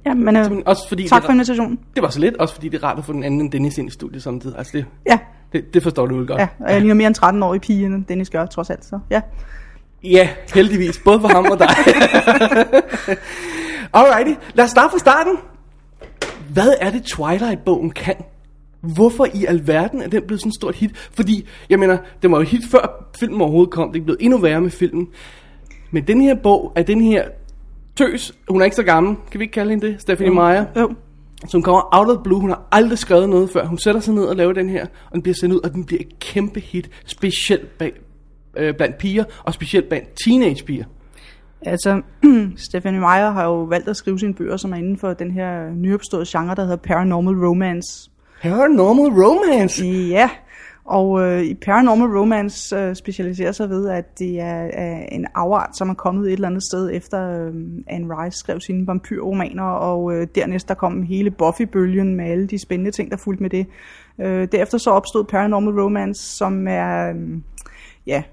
Ja, 0.05 0.13
men 0.13 0.35
øh, 0.35 0.51
Også 0.65 0.87
fordi 0.87 1.07
tak 1.07 1.21
det, 1.21 1.25
for 1.25 1.33
invitationen. 1.33 1.79
det 1.95 2.03
var 2.03 2.09
så 2.09 2.19
lidt, 2.19 2.37
også 2.37 2.53
fordi 2.53 2.69
det 2.69 2.83
er 2.83 2.87
rart 2.87 2.97
at 2.97 3.05
få 3.05 3.13
den 3.13 3.23
anden 3.23 3.41
end 3.41 3.51
Dennis 3.51 3.77
ind 3.77 3.87
i 3.87 3.91
studiet 3.91 4.23
samtidig. 4.23 4.57
Altså 4.57 4.77
det, 4.77 4.85
Ja, 5.09 5.19
det, 5.53 5.73
det 5.73 5.83
forstår 5.83 6.05
du 6.05 6.17
jo 6.19 6.25
godt. 6.27 6.39
ja, 6.39 6.47
og 6.59 6.71
jeg 6.71 6.79
ligner 6.81 6.95
mere 6.95 7.07
end 7.07 7.15
13 7.15 7.43
år 7.43 7.53
i 7.55 7.59
pigen, 7.59 7.93
end 7.93 8.05
Dennis 8.05 8.29
gør, 8.29 8.45
trods 8.45 8.69
alt. 8.69 8.85
Så 8.85 8.99
ja. 9.09 9.21
Ja, 10.03 10.29
heldigvis. 10.53 10.99
Både 11.05 11.19
for 11.21 11.27
ham 11.27 11.45
og 11.45 11.59
dig. 11.59 11.67
Alrighty, 13.93 14.33
lad 14.53 14.65
os 14.65 14.71
starte 14.71 14.91
fra 14.91 14.99
starten. 14.99 15.37
Hvad 16.53 16.73
er 16.81 16.91
det 16.91 17.03
Twilight-bogen 17.03 17.91
kan? 17.91 18.15
Hvorfor 18.81 19.27
i 19.33 19.45
alverden 19.45 20.01
er 20.01 20.07
den 20.07 20.23
blevet 20.27 20.41
sådan 20.41 20.49
et 20.49 20.55
stort 20.55 20.75
hit? 20.75 21.09
Fordi, 21.13 21.47
jeg 21.69 21.79
mener, 21.79 21.97
det 22.21 22.31
var 22.31 22.37
jo 22.37 22.43
hit 22.43 22.61
før 22.71 23.09
filmen 23.19 23.41
overhovedet 23.41 23.73
kom. 23.73 23.91
Det 23.91 23.99
er 23.99 24.03
blevet 24.03 24.17
endnu 24.21 24.37
værre 24.39 24.61
med 24.61 24.69
filmen. 24.71 25.07
Men 25.91 26.07
den 26.07 26.21
her 26.21 26.35
bog 26.35 26.71
er 26.75 26.83
den 26.83 27.01
her 27.01 27.23
tøs. 27.95 28.33
Hun 28.49 28.61
er 28.61 28.65
ikke 28.65 28.75
så 28.75 28.83
gammel. 28.83 29.15
Kan 29.31 29.39
vi 29.39 29.43
ikke 29.43 29.53
kalde 29.53 29.69
hende 29.69 29.87
det? 29.87 30.01
Stephanie 30.01 30.33
Meyer. 30.33 30.65
Jo. 30.77 30.93
Som 31.47 31.61
kommer 31.61 31.89
out 31.91 32.17
of 32.17 32.23
blue. 32.23 32.39
Hun 32.39 32.49
har 32.49 32.67
aldrig 32.71 32.97
skrevet 32.97 33.29
noget 33.29 33.49
før. 33.49 33.65
Hun 33.65 33.77
sætter 33.77 34.01
sig 34.01 34.13
ned 34.13 34.23
og 34.23 34.35
laver 34.35 34.53
den 34.53 34.69
her. 34.69 34.85
Og 34.85 35.11
den 35.13 35.21
bliver 35.21 35.35
sendt 35.39 35.55
ud, 35.55 35.59
og 35.59 35.73
den 35.73 35.85
bliver 35.85 36.01
et 36.01 36.19
kæmpe 36.19 36.59
hit. 36.59 36.89
Specielt 37.05 37.77
bag, 37.77 37.93
øh, 38.57 38.73
blandt 38.75 38.97
piger, 38.97 39.23
og 39.43 39.53
specielt 39.53 39.89
blandt 39.89 40.07
teenagepiger. 40.25 40.85
Altså, 41.61 42.01
Stephanie 42.69 42.99
Meyer 42.99 43.31
har 43.31 43.45
jo 43.45 43.63
valgt 43.63 43.87
at 43.87 43.95
skrive 43.95 44.19
sine 44.19 44.33
bøger, 44.33 44.57
som 44.57 44.73
er 44.73 44.77
inden 44.77 44.97
for 44.97 45.13
den 45.13 45.31
her 45.31 45.69
nyopståede 45.75 46.25
genre, 46.29 46.55
der 46.55 46.61
hedder 46.61 46.75
paranormal 46.75 47.33
romance. 47.33 48.09
Paranormal 48.41 49.23
romance. 49.23 49.85
Ja, 49.85 50.29
og 50.85 51.21
øh, 51.21 51.43
i 51.43 51.53
paranormal 51.53 52.17
romance 52.17 52.75
øh, 52.75 52.95
specialiserer 52.95 53.51
sig 53.51 53.69
ved, 53.69 53.89
at 53.89 54.19
det 54.19 54.39
er, 54.39 54.69
er 54.73 55.05
en 55.11 55.27
afart, 55.35 55.77
som 55.77 55.89
er 55.89 55.93
kommet 55.93 56.27
et 56.27 56.33
eller 56.33 56.47
andet 56.47 56.63
sted 56.63 56.89
efter 56.93 57.45
øh, 57.45 57.53
Anne 57.87 58.07
Rice 58.09 58.37
skrev 58.37 58.59
sine 58.59 58.87
vampyrromaner, 58.87 59.63
og 59.63 60.13
øh, 60.13 60.27
dernæst 60.35 60.67
der 60.67 60.73
kom 60.73 61.03
hele 61.03 61.31
Buffy-bølgen 61.31 62.15
med 62.15 62.25
alle 62.25 62.47
de 62.47 62.59
spændende 62.59 62.91
ting, 62.91 63.11
der 63.11 63.17
fulgte 63.17 63.43
med 63.43 63.49
det. 63.49 63.65
Øh, 64.19 64.47
derefter 64.51 64.77
så 64.77 64.89
opstod 64.89 65.23
paranormal 65.23 65.81
romance, 65.81 66.35
som 66.37 66.67
er, 66.67 67.09
øh, 67.09 67.15
ja, 68.07 68.23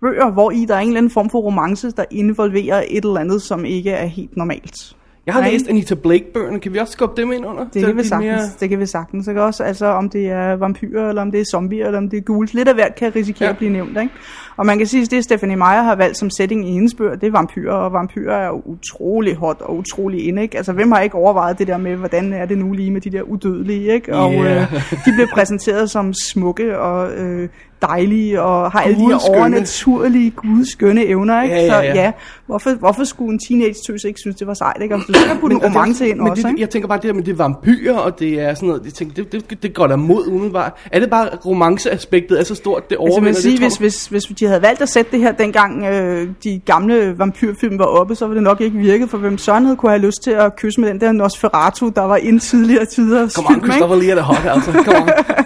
bøger, 0.00 0.30
hvor 0.30 0.50
i 0.50 0.64
der 0.64 0.74
er 0.74 0.78
en 0.78 0.86
eller 0.86 0.98
anden 0.98 1.12
form 1.12 1.30
for 1.30 1.40
romance, 1.40 1.90
der 1.90 2.04
involverer 2.10 2.84
et 2.88 3.04
eller 3.04 3.20
andet, 3.20 3.42
som 3.42 3.64
ikke 3.64 3.90
er 3.90 4.06
helt 4.06 4.36
normalt. 4.36 4.96
Jeg 5.26 5.34
har 5.34 5.40
Nej. 5.40 5.50
læst 5.50 5.68
Anita 5.68 5.94
Blake-bøgerne. 5.94 6.60
Kan 6.60 6.72
vi 6.72 6.78
også 6.78 6.92
skubbe 6.92 7.20
dem 7.20 7.32
ind 7.32 7.46
under? 7.46 7.64
Det 7.74 7.84
kan, 7.86 7.96
vi 7.96 8.04
sagtens, 8.04 8.30
mere- 8.32 8.48
det 8.60 8.68
kan 8.68 8.78
vi 8.78 8.86
sagtens. 8.86 9.28
Ikke? 9.28 9.42
Også, 9.42 9.62
altså, 9.64 9.86
om 9.86 10.10
det 10.10 10.30
er 10.30 10.52
vampyrer, 10.56 11.08
eller 11.08 11.22
om 11.22 11.30
det 11.30 11.40
er 11.40 11.44
zombier, 11.44 11.86
eller 11.86 11.98
om 11.98 12.08
det 12.10 12.16
er 12.16 12.22
ghouls. 12.26 12.54
Lidt 12.54 12.68
af 12.68 12.74
hvert 12.74 12.94
kan 12.94 13.16
risikere 13.16 13.44
ja. 13.46 13.50
at 13.50 13.56
blive 13.56 13.72
nævnt. 13.72 13.90
Ikke? 14.00 14.12
Og 14.56 14.66
man 14.66 14.78
kan 14.78 14.86
sige, 14.86 15.02
at 15.02 15.10
det 15.10 15.24
Stephanie 15.24 15.56
Meyer 15.56 15.82
har 15.82 15.94
valgt 15.94 16.18
som 16.18 16.30
setting 16.30 16.68
i 16.68 16.72
hendes 16.72 16.94
bøger, 16.94 17.14
det 17.14 17.26
er 17.26 17.30
vampyrer. 17.30 17.74
Og 17.74 17.92
vampyrer 17.92 18.36
er 18.36 18.66
utrolig 18.66 19.36
hot 19.36 19.60
og 19.60 19.78
utrolig 19.78 20.26
inde. 20.28 20.42
Ikke? 20.42 20.56
Altså, 20.56 20.72
hvem 20.72 20.92
har 20.92 21.00
ikke 21.00 21.14
overvejet 21.14 21.58
det 21.58 21.66
der 21.66 21.76
med, 21.78 21.96
hvordan 21.96 22.32
er 22.32 22.46
det 22.46 22.58
nu 22.58 22.72
lige 22.72 22.90
med 22.90 23.00
de 23.00 23.10
der 23.10 23.22
udødelige? 23.22 23.94
Ikke? 23.94 24.14
Og 24.14 24.32
Yeah. 24.32 24.72
øh, 24.72 24.82
de 25.04 25.12
bliver 25.12 25.28
præsenteret 25.32 25.90
som 25.90 26.14
smukke 26.14 26.78
og 26.78 27.12
øh, 27.12 27.48
dejlige, 27.82 28.42
og 28.42 28.72
har 28.72 28.80
alle 28.80 28.96
de 28.96 29.06
her 29.06 29.30
overnaturlige, 29.30 30.30
gudskønne 30.30 31.06
evner. 31.06 31.42
Ikke? 31.42 31.54
Ja, 31.54 31.62
ja, 31.62 31.82
ja. 31.82 31.92
Så 31.94 32.00
ja, 32.00 32.12
hvorfor, 32.46 32.70
hvorfor 32.70 33.04
skulle 33.04 33.32
en 33.32 33.38
teenage-tøs 33.48 34.04
ikke 34.04 34.20
synes, 34.20 34.36
det 34.36 34.46
var 34.46 34.54
sejt? 34.54 34.82
Ikke? 34.82 34.94
Og 34.94 35.00
så 35.00 35.12
skal 35.12 35.38
putte 35.40 35.56
en 35.56 35.62
romance 35.62 36.08
ind 36.08 36.18
men 36.18 36.30
også. 36.30 36.42
det, 36.42 36.48
ikke? 36.48 36.60
jeg 36.60 36.70
tænker 36.70 36.88
bare 36.88 36.98
det 36.98 37.08
der 37.08 37.12
med 37.12 37.22
det 37.22 37.32
er 37.32 37.36
vampyrer, 37.36 37.98
og 37.98 38.18
det 38.18 38.40
er 38.40 38.54
sådan 38.54 38.68
noget, 38.68 38.84
jeg 38.84 38.92
tænker, 38.92 39.24
det, 39.24 39.50
det, 39.50 39.62
det 39.62 39.74
går 39.74 39.86
der 39.86 39.96
mod 39.96 40.26
umiddelbart. 40.26 40.72
Er 40.92 41.00
det 41.00 41.10
bare 41.10 41.28
romanceaspektet 41.46 42.40
er 42.40 42.44
så 42.44 42.54
stort, 42.54 42.90
det 42.90 42.96
Altså 43.00 43.00
overvinder 43.00 43.22
man 43.22 43.34
sige, 43.34 43.52
det, 43.52 43.60
hvis, 43.60 43.76
hvis, 43.76 44.06
hvis 44.06 44.22
de 44.22 44.46
havde 44.52 44.62
valgt 44.62 44.82
at 44.82 44.88
sætte 44.88 45.12
det 45.12 45.20
her, 45.20 45.32
dengang 45.32 45.84
øh, 45.84 46.28
de 46.44 46.60
gamle 46.64 47.18
vampyrfilm 47.18 47.78
var 47.78 47.84
oppe, 47.84 48.14
så 48.14 48.26
ville 48.26 48.36
det 48.36 48.42
nok 48.42 48.60
ikke 48.60 48.78
virke, 48.78 49.08
for 49.08 49.18
hvem 49.18 49.38
Søren 49.38 49.64
havde 49.64 49.76
kunne 49.76 49.92
have 49.92 50.02
lyst 50.02 50.22
til 50.22 50.30
at 50.30 50.56
kysse 50.56 50.80
med 50.80 50.88
den 50.88 51.00
der 51.00 51.12
Nosferatu, 51.12 51.88
der 51.88 52.02
var 52.02 52.16
ind 52.16 52.40
tidligere 52.40 52.84
tider. 52.84 53.28
Kom 53.36 53.46
on, 53.46 53.62
Christopher 53.64 53.96
Lee 53.96 54.10
er 54.10 54.14
det 54.14 54.24
hot, 54.24 54.44
altså. 54.44 54.72
Kom 54.72 54.94
on. 54.94 55.08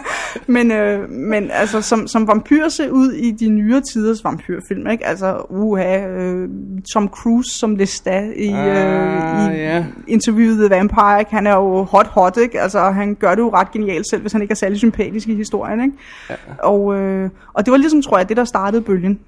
Men, 0.48 0.72
øh, 0.72 1.10
men 1.10 1.50
altså, 1.52 1.82
som, 1.82 2.06
som 2.06 2.28
vampyr 2.28 2.68
ser 2.68 2.90
ud 2.90 3.12
i 3.12 3.30
de 3.30 3.48
nyere 3.48 3.80
tiders 3.92 4.24
vampyrfilm, 4.24 4.86
ikke? 4.86 5.06
Altså, 5.06 5.46
uha, 5.50 6.06
øh, 6.06 6.48
Tom 6.92 7.08
Cruise 7.08 7.58
som 7.58 7.76
Lestat 7.76 8.32
i, 8.36 8.52
Ah, 8.52 9.48
øh, 9.48 9.54
i 9.54 9.58
ja. 9.58 9.84
interviewet 10.08 10.56
The 10.56 10.76
Vampire, 10.76 11.18
ikke? 11.18 11.34
han 11.34 11.46
er 11.46 11.54
jo 11.54 11.82
hot 11.82 12.06
hot, 12.06 12.36
ikke? 12.36 12.60
Altså, 12.60 12.80
han 12.80 13.14
gør 13.14 13.30
det 13.34 13.38
jo 13.38 13.50
ret 13.54 13.72
genialt 13.72 14.06
selv, 14.10 14.20
hvis 14.20 14.32
han 14.32 14.42
ikke 14.42 14.52
er 14.52 14.56
særlig 14.56 14.78
sympatisk 14.78 15.28
i 15.28 15.34
historien, 15.34 15.80
ikke? 15.80 15.96
Ja. 16.30 16.34
Og, 16.58 16.94
øh, 16.94 17.30
og 17.54 17.66
det 17.66 17.70
var 17.72 17.76
ligesom, 17.78 18.02
tror 18.02 18.18
jeg, 18.18 18.28
det 18.28 18.36
der 18.36 18.44
startede 18.44 18.82
bølgen. 18.86 19.18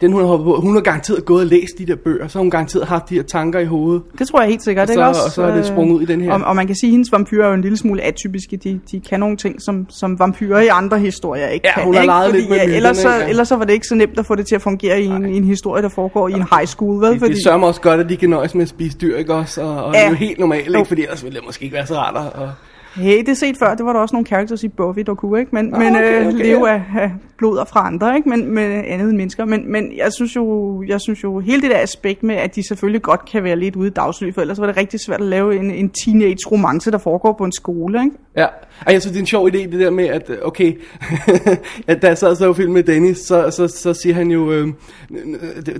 Den 0.00 0.12
hun 0.12 0.20
har 0.20 0.28
hoppet 0.28 0.44
på, 0.44 0.60
hun 0.60 0.74
har 0.74 0.80
garanteret 0.80 1.24
gået 1.24 1.40
og 1.40 1.46
læst 1.46 1.78
de 1.78 1.86
der 1.86 1.96
bøger, 1.96 2.28
så 2.28 2.38
har 2.38 2.42
hun 2.42 2.50
garanteret 2.50 2.86
haft 2.86 3.08
de 3.10 3.14
her 3.14 3.22
tanker 3.22 3.58
i 3.60 3.64
hovedet. 3.64 4.02
Det 4.18 4.28
tror 4.28 4.40
jeg 4.40 4.48
helt 4.48 4.62
sikkert, 4.62 4.88
Og 4.88 4.92
ikke 4.92 5.02
så- 5.02 5.08
også? 5.08 5.20
og 5.24 5.30
så 5.30 5.42
er 5.42 5.54
det 5.54 5.66
sprunget 5.66 5.94
ud 5.96 6.02
i 6.02 6.04
den 6.04 6.20
her. 6.20 6.32
Og, 6.32 6.40
og 6.44 6.56
man 6.56 6.66
kan 6.66 6.76
sige, 6.76 6.88
at 6.88 6.90
hendes 6.90 7.12
vampyrer 7.12 7.44
er 7.44 7.48
jo 7.48 7.54
en 7.54 7.60
lille 7.60 7.76
smule 7.78 8.02
atypiske. 8.02 8.56
De, 8.56 8.80
de 8.90 9.00
kan 9.00 9.20
nogle 9.20 9.36
ting, 9.36 9.62
som, 9.62 9.86
som 9.90 10.18
vampyrer 10.18 10.60
i 10.60 10.66
andre 10.66 10.98
historier 10.98 11.48
ikke 11.48 11.66
Ja, 11.68 11.74
kan. 11.74 11.84
hun 11.84 11.94
har 11.94 12.04
leget 12.04 12.34
lidt 12.34 12.48
med 12.48 12.56
ja, 12.56 12.76
ellers, 12.76 12.96
så, 12.96 13.14
ikke? 13.18 13.30
ellers 13.30 13.48
så 13.48 13.56
var 13.56 13.64
det 13.64 13.72
ikke 13.72 13.86
så 13.86 13.94
nemt 13.94 14.18
at 14.18 14.26
få 14.26 14.34
det 14.34 14.46
til 14.46 14.54
at 14.54 14.62
fungere 14.62 15.00
i 15.02 15.06
en, 15.06 15.26
i 15.26 15.36
en 15.36 15.44
historie, 15.44 15.82
der 15.82 15.88
foregår 15.88 16.28
i 16.28 16.32
en 16.32 16.44
high 16.56 16.66
school, 16.66 17.00
vel? 17.02 17.20
Det, 17.20 17.30
det 17.30 17.42
sørger 17.44 17.66
også 17.66 17.80
godt, 17.80 18.00
at 18.00 18.08
de 18.08 18.16
kan 18.16 18.30
nøjes 18.30 18.54
med 18.54 18.62
at 18.62 18.68
spise 18.68 18.98
dyr, 18.98 19.16
ikke 19.16 19.34
også? 19.34 19.62
Og, 19.62 19.84
og 19.84 19.94
ja. 19.94 19.98
det 19.98 20.04
er 20.04 20.08
jo 20.08 20.12
Ja. 20.12 20.18
helt 20.18 20.38
normalt, 20.38 20.68
ikke? 20.76 20.84
Fordi 20.88 21.02
ellers 21.02 21.24
ville 21.24 21.36
det 21.38 21.46
måske 21.46 21.64
ikke 21.64 21.74
være 21.76 21.86
så 21.86 21.94
rart 21.94 22.32
at... 22.34 22.48
Hey, 22.94 23.18
det 23.18 23.28
er 23.28 23.34
set 23.34 23.56
før. 23.58 23.74
Det 23.74 23.86
var 23.86 23.92
der 23.92 24.00
også 24.00 24.14
nogle 24.14 24.26
characters 24.26 24.62
i 24.62 24.68
Buffy, 24.68 25.00
der 25.00 25.14
kunne, 25.14 25.40
ikke? 25.40 25.54
Men, 25.54 25.74
Ah, 25.74 25.80
men 25.80 25.96
okay, 25.96 26.20
øh, 26.20 26.26
okay, 26.26 26.36
leve 26.36 26.66
ja. 26.66 26.74
af, 26.74 27.02
af 27.02 27.10
blod 27.38 27.66
fra 27.68 27.86
andre, 27.86 28.16
ikke? 28.16 28.28
Men, 28.28 28.54
men 28.54 28.72
andet 28.72 29.08
end 29.08 29.16
mennesker. 29.16 29.44
Men, 29.44 29.72
men 29.72 29.96
jeg, 29.96 30.12
synes 30.12 30.36
jo, 30.36 30.82
jeg 30.88 31.00
synes 31.00 31.24
jo, 31.24 31.38
hele 31.38 31.62
det 31.62 31.70
der 31.70 31.78
aspekt 31.78 32.22
med, 32.22 32.34
at 32.34 32.54
de 32.54 32.68
selvfølgelig 32.68 33.02
godt 33.02 33.24
kan 33.24 33.44
være 33.44 33.56
lidt 33.56 33.76
ude 33.76 33.88
i 33.88 33.90
dagslys, 33.90 34.34
for 34.34 34.40
ellers 34.40 34.60
var 34.60 34.66
det 34.66 34.76
rigtig 34.76 35.00
svært 35.00 35.20
at 35.20 35.26
lave 35.26 35.56
en, 35.56 35.70
en 35.70 35.90
teenage-romance, 36.04 36.90
der 36.90 36.98
foregår 36.98 37.32
på 37.32 37.44
en 37.44 37.52
skole, 37.52 38.04
ikke? 38.04 38.16
Ja, 38.36 38.46
og 38.86 38.92
jeg 38.92 39.02
synes, 39.02 39.12
det 39.12 39.18
er 39.18 39.22
en 39.22 39.26
sjov 39.26 39.48
idé, 39.48 39.58
det 39.58 39.80
der 39.80 39.90
med, 39.90 40.04
at 40.04 40.30
øh, 40.30 40.38
okay, 40.42 40.72
at 41.88 42.02
da 42.02 42.06
jeg 42.06 42.18
sad 42.18 42.30
og 42.30 42.36
så 42.36 42.52
film 42.52 42.72
med 42.72 42.82
Dennis, 42.82 43.18
så, 43.18 43.50
så, 43.50 43.68
så 43.68 43.94
siger 43.94 44.14
han 44.14 44.30
jo, 44.30 44.52
øh, 44.52 44.68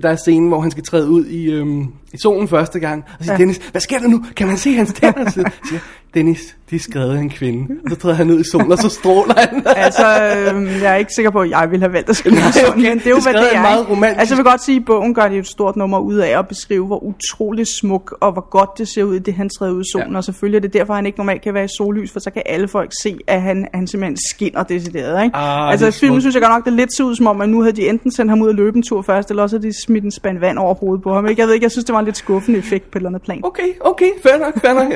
der 0.03 0.09
er 0.09 0.17
scenen, 0.17 0.49
hvor 0.49 0.61
han 0.61 0.71
skal 0.71 0.85
træde 0.85 1.11
ud 1.11 1.27
i, 1.27 1.53
øh, 1.53 1.67
i 2.13 2.17
solen 2.23 2.49
første 2.49 2.79
gang, 2.81 3.05
og 3.19 3.25
siger, 3.25 3.33
ja. 3.33 3.39
Dennis, 3.39 3.61
hvad 3.71 3.81
sker 3.81 3.99
der 3.99 4.09
nu? 4.09 4.25
Kan 4.37 4.47
man 4.47 4.57
se 4.57 4.75
hans 4.75 4.93
tænder? 4.93 5.31
Så 5.31 5.45
siger 5.69 5.81
Dennis, 6.15 6.57
de 6.71 6.77
er 6.77 6.81
skrevet 6.81 7.17
af 7.17 7.21
en 7.21 7.31
kvinde. 7.31 7.75
Og 7.85 7.91
så 7.91 7.97
træder 7.97 8.15
han 8.15 8.31
ud 8.31 8.41
i 8.41 8.45
solen, 8.51 8.73
og 8.73 8.79
så 8.79 8.89
stråler 8.89 9.35
han. 9.37 9.63
Altså, 9.77 10.07
øh, 10.55 10.83
jeg 10.83 10.93
er 10.93 10.97
ikke 10.97 11.13
sikker 11.15 11.31
på, 11.31 11.41
at 11.41 11.51
jeg 11.51 11.69
ville 11.71 11.83
have 11.85 11.93
valgt 11.93 12.11
at 12.11 12.17
skrive 12.17 12.37
sådan, 12.37 12.69
okay. 12.69 12.89
men 12.89 12.99
det 12.99 13.07
er 13.07 13.11
jo, 13.11 13.17
Det 13.17 13.25
hvad 13.25 13.33
det 13.35 13.55
er. 13.57 13.61
meget 13.63 13.89
romantisk. 13.91 14.21
Altså, 14.21 14.35
jeg 14.35 14.45
vil 14.45 14.51
godt 14.51 14.65
sige, 14.65 14.77
at 14.77 14.85
bogen 14.87 15.15
gør 15.15 15.29
det 15.29 15.39
et 15.39 15.47
stort 15.47 15.77
nummer 15.77 15.99
ud 15.99 16.15
af 16.15 16.39
at 16.39 16.49
beskrive, 16.49 16.87
hvor 16.87 17.05
utrolig 17.05 17.67
smuk 17.67 18.15
og 18.21 18.33
hvor 18.33 18.51
godt 18.51 18.71
det 18.79 18.89
ser 18.89 19.03
ud, 19.03 19.15
i 19.15 19.19
det 19.19 19.35
han 19.35 19.49
træder 19.59 19.73
ud 19.73 19.81
i 19.81 19.85
solen. 19.93 20.11
Ja. 20.13 20.17
Og 20.17 20.25
selvfølgelig 20.25 20.57
er 20.57 20.61
det 20.61 20.73
derfor, 20.73 20.95
han 20.95 21.07
ikke 21.07 21.19
normalt 21.19 21.43
kan 21.43 21.55
være 21.55 21.65
i 21.65 21.69
sollys, 21.79 22.13
for 22.13 22.21
så 22.21 22.31
kan 22.31 22.43
alle 22.47 22.69
folk 22.69 22.91
se, 23.03 23.19
at 23.27 23.43
han, 23.43 23.69
han 23.75 23.87
simpelthen 23.87 24.17
skinner 24.35 24.63
decideret. 24.63 25.25
Ikke? 25.25 25.37
Ah, 25.37 25.71
altså, 25.71 25.91
filmen 25.91 26.21
synes 26.21 26.35
jeg 26.35 26.43
godt 26.43 26.53
nok, 26.53 26.65
det 26.65 26.73
lidt 26.73 26.97
ser 26.97 27.05
ud 27.05 27.15
som 27.17 27.27
om, 27.27 27.41
at 27.41 27.49
nu 27.49 27.61
havde 27.63 27.77
de 27.77 27.89
enten 27.89 28.13
sendt 28.13 28.31
ham 28.31 28.43
ud 28.43 28.49
og 28.49 28.55
løbe 28.55 28.77
en 28.77 28.83
tur 28.83 29.03
først, 29.03 29.31
eller 29.31 29.43
også 29.43 29.57
havde 29.57 29.67
de 29.69 29.83
smidt 29.87 30.05
en 30.05 30.11
spand 30.11 30.39
vand 30.39 30.59
over 30.59 30.75
hovedet 30.75 31.03
på 31.03 31.15
ham. 31.15 31.27
Ikke? 31.27 31.41
Jeg 31.41 31.47
ved 31.47 31.55
ikke, 31.55 31.65
jeg 31.65 31.71
synes, 31.71 31.85
det 31.85 31.93
var 31.93 31.98
en 31.99 32.05
lidt 32.05 32.17
skuffende 32.17 32.59
effekt 32.59 32.91
på 32.91 32.99
et 32.99 33.01
eller 33.01 33.09
andet 33.09 33.23
plan. 33.23 33.41
Okay, 33.45 33.69
okay, 33.81 34.11
fair 34.23 34.39
nok, 34.39 34.61
fair 34.61 34.73
nok. 34.73 34.93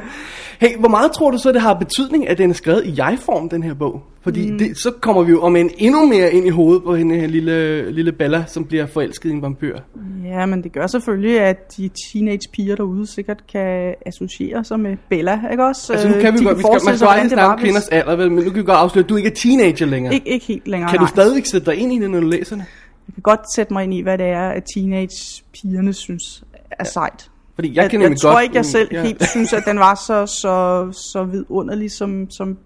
hey, 0.62 0.76
hvor 0.78 0.88
meget 0.88 1.12
tror 1.12 1.30
du 1.30 1.38
så, 1.38 1.52
det 1.52 1.60
har 1.60 1.74
betydning, 1.74 2.28
at 2.28 2.38
den 2.38 2.50
er 2.50 2.54
skrevet 2.54 2.86
i 2.86 2.94
jeg-form, 2.96 3.48
den 3.48 3.62
her 3.62 3.74
bog? 3.74 4.02
Fordi 4.22 4.50
mm. 4.50 4.58
det, 4.58 4.78
så 4.78 4.92
kommer 5.00 5.22
vi 5.22 5.30
jo 5.30 5.42
om 5.42 5.56
en 5.56 5.70
endnu 5.78 6.06
mere 6.06 6.32
ind 6.32 6.46
i 6.46 6.50
hovedet 6.50 6.82
på 6.82 6.94
hende 6.96 7.20
her 7.20 7.26
lille, 7.26 7.90
lille 7.92 8.12
Bella, 8.12 8.44
som 8.46 8.64
bliver 8.64 8.86
forelsket 8.86 9.30
i 9.30 9.32
en 9.32 9.42
vampyr. 9.42 9.78
Ja, 10.24 10.46
men 10.46 10.62
det 10.62 10.72
gør 10.72 10.86
selvfølgelig, 10.86 11.40
at 11.40 11.76
de 11.76 11.90
teenage 12.12 12.48
piger 12.52 12.76
derude 12.76 13.06
sikkert 13.06 13.46
kan 13.52 13.94
associere 14.06 14.64
sig 14.64 14.80
med 14.80 14.96
Bella, 15.08 15.40
ikke 15.50 15.64
også? 15.64 15.92
Altså 15.92 16.08
nu 16.08 16.14
Øh, 16.14 16.20
kan 16.20 16.32
vi 16.32 16.38
de 16.38 16.44
godt, 16.44 16.58
vi 16.58 16.62
skal, 16.62 16.80
man 16.84 16.96
skal 16.96 17.08
aldrig 17.08 17.30
snakke 17.30 17.50
var, 17.50 17.56
kvinders 17.56 17.88
alder, 17.88 18.16
vel, 18.16 18.32
men 18.32 18.44
nu 18.44 18.50
kan 18.50 18.60
vi 18.60 18.66
godt 18.66 18.78
afsløre, 18.78 19.04
at 19.04 19.08
du 19.08 19.16
ikke 19.16 19.28
er 19.28 19.34
teenager 19.34 19.86
længere. 19.86 20.14
Ikke, 20.14 20.28
ikke 20.28 20.46
helt 20.46 20.68
længere, 20.68 20.90
kan 20.90 20.98
du 20.98 21.04
nej. 21.04 21.10
stadigvæk 21.10 21.46
sætte 21.46 21.70
dig 21.70 21.76
ind 21.76 21.92
i 21.92 21.98
det, 21.98 22.10
når 22.10 22.20
du 22.20 22.26
læser 22.26 22.56
det? 22.56 22.64
Jeg 23.08 23.14
kan 23.14 23.22
godt 23.22 23.54
sætte 23.54 23.72
mig 23.72 23.84
ind 23.84 23.94
i, 23.94 24.00
hvad 24.00 24.18
det 24.18 24.26
er, 24.26 24.48
at 24.48 24.62
teenage-pigerne 24.74 25.92
synes 25.92 26.44
er 26.70 26.84
sejt. 26.84 27.30
Fordi 27.54 27.68
jeg, 27.68 27.82
Jeg, 27.82 27.92
jeg, 27.92 27.98
nemlig 27.98 28.20
tror 28.20 28.32
godt, 28.32 28.42
ikke, 28.42 28.56
jeg 28.56 28.64
selv 28.64 28.88
ja. 28.92 29.02
helt 29.02 29.28
synes, 29.28 29.52
at 29.52 29.62
den 29.66 29.78
var 29.78 29.94
så, 29.94 30.26
så, 30.26 30.88
så 31.12 31.24
vidunderlig, 31.24 31.90
som, 31.90 32.30
som 32.30 32.58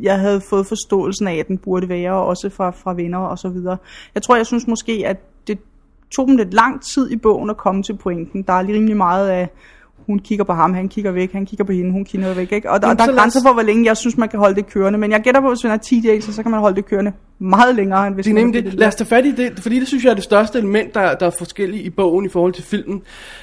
jeg 0.00 0.18
havde 0.18 0.40
fået 0.40 0.66
forståelsen 0.66 1.28
af, 1.28 1.34
at 1.34 1.48
den 1.48 1.58
burde 1.58 1.88
være, 1.88 2.12
også 2.12 2.50
fra, 2.50 2.70
fra 2.70 2.94
venner 2.94 3.18
og 3.18 3.38
så 3.38 3.48
videre. 3.48 3.76
Jeg 4.14 4.22
tror, 4.22 4.36
jeg 4.36 4.46
synes 4.46 4.66
måske, 4.66 5.02
at 5.06 5.16
det 5.46 5.58
tog 6.16 6.28
dem 6.28 6.36
lidt 6.36 6.54
lang 6.54 6.82
tid 6.82 7.10
i 7.10 7.16
bogen 7.16 7.50
at 7.50 7.56
komme 7.56 7.82
til 7.82 7.96
pointen. 7.96 8.42
Der 8.42 8.52
er 8.52 8.62
lige 8.62 8.74
rimelig 8.74 8.96
meget 8.96 9.28
af, 9.28 9.50
hun 10.06 10.18
kigger 10.18 10.44
på 10.44 10.52
ham, 10.52 10.74
han 10.74 10.88
kigger 10.88 11.10
væk, 11.12 11.32
han 11.32 11.46
kigger 11.46 11.64
på 11.64 11.72
hende, 11.72 11.92
hun 11.92 12.04
kigger 12.04 12.34
væk. 12.34 12.52
Ikke? 12.52 12.70
Og 12.70 12.82
der, 12.82 12.88
Jamen, 12.88 12.98
der 12.98 13.12
er 13.12 13.16
grænser 13.16 13.40
for, 13.46 13.52
hvor 13.52 13.62
længe 13.62 13.86
jeg 13.86 13.96
synes, 13.96 14.16
man 14.16 14.28
kan 14.28 14.38
holde 14.38 14.54
det 14.54 14.66
kørende. 14.66 14.98
Men 14.98 15.10
jeg 15.10 15.20
gætter 15.20 15.40
på, 15.40 15.46
at 15.46 15.52
hvis 15.52 15.64
man 15.64 15.72
er 15.72 15.76
teenager, 15.76 16.32
så 16.32 16.42
kan 16.42 16.50
man 16.50 16.60
holde 16.60 16.76
det 16.76 16.86
kørende 16.86 17.12
meget 17.38 17.74
længere, 17.74 18.06
end 18.06 18.14
hvis 18.14 18.24
Det 18.24 18.30
er 18.30 18.34
nemlig 18.34 18.64
det. 18.64 18.74
Lad 18.74 18.88
os 18.88 18.94
tage 18.94 19.08
fat 19.08 19.26
i 19.26 19.32
det, 19.32 19.60
fordi 19.60 19.80
det 19.80 19.88
synes 19.88 20.04
jeg 20.04 20.10
er 20.10 20.14
det 20.14 20.24
største 20.24 20.58
element, 20.58 20.94
der, 20.94 21.14
der 21.14 21.26
er 21.26 21.30
forskelligt 21.38 21.86
i 21.86 21.90
bogen 21.90 22.26
i 22.26 22.28
forhold 22.28 22.52
til 22.52 22.64
filmen. 22.64 23.02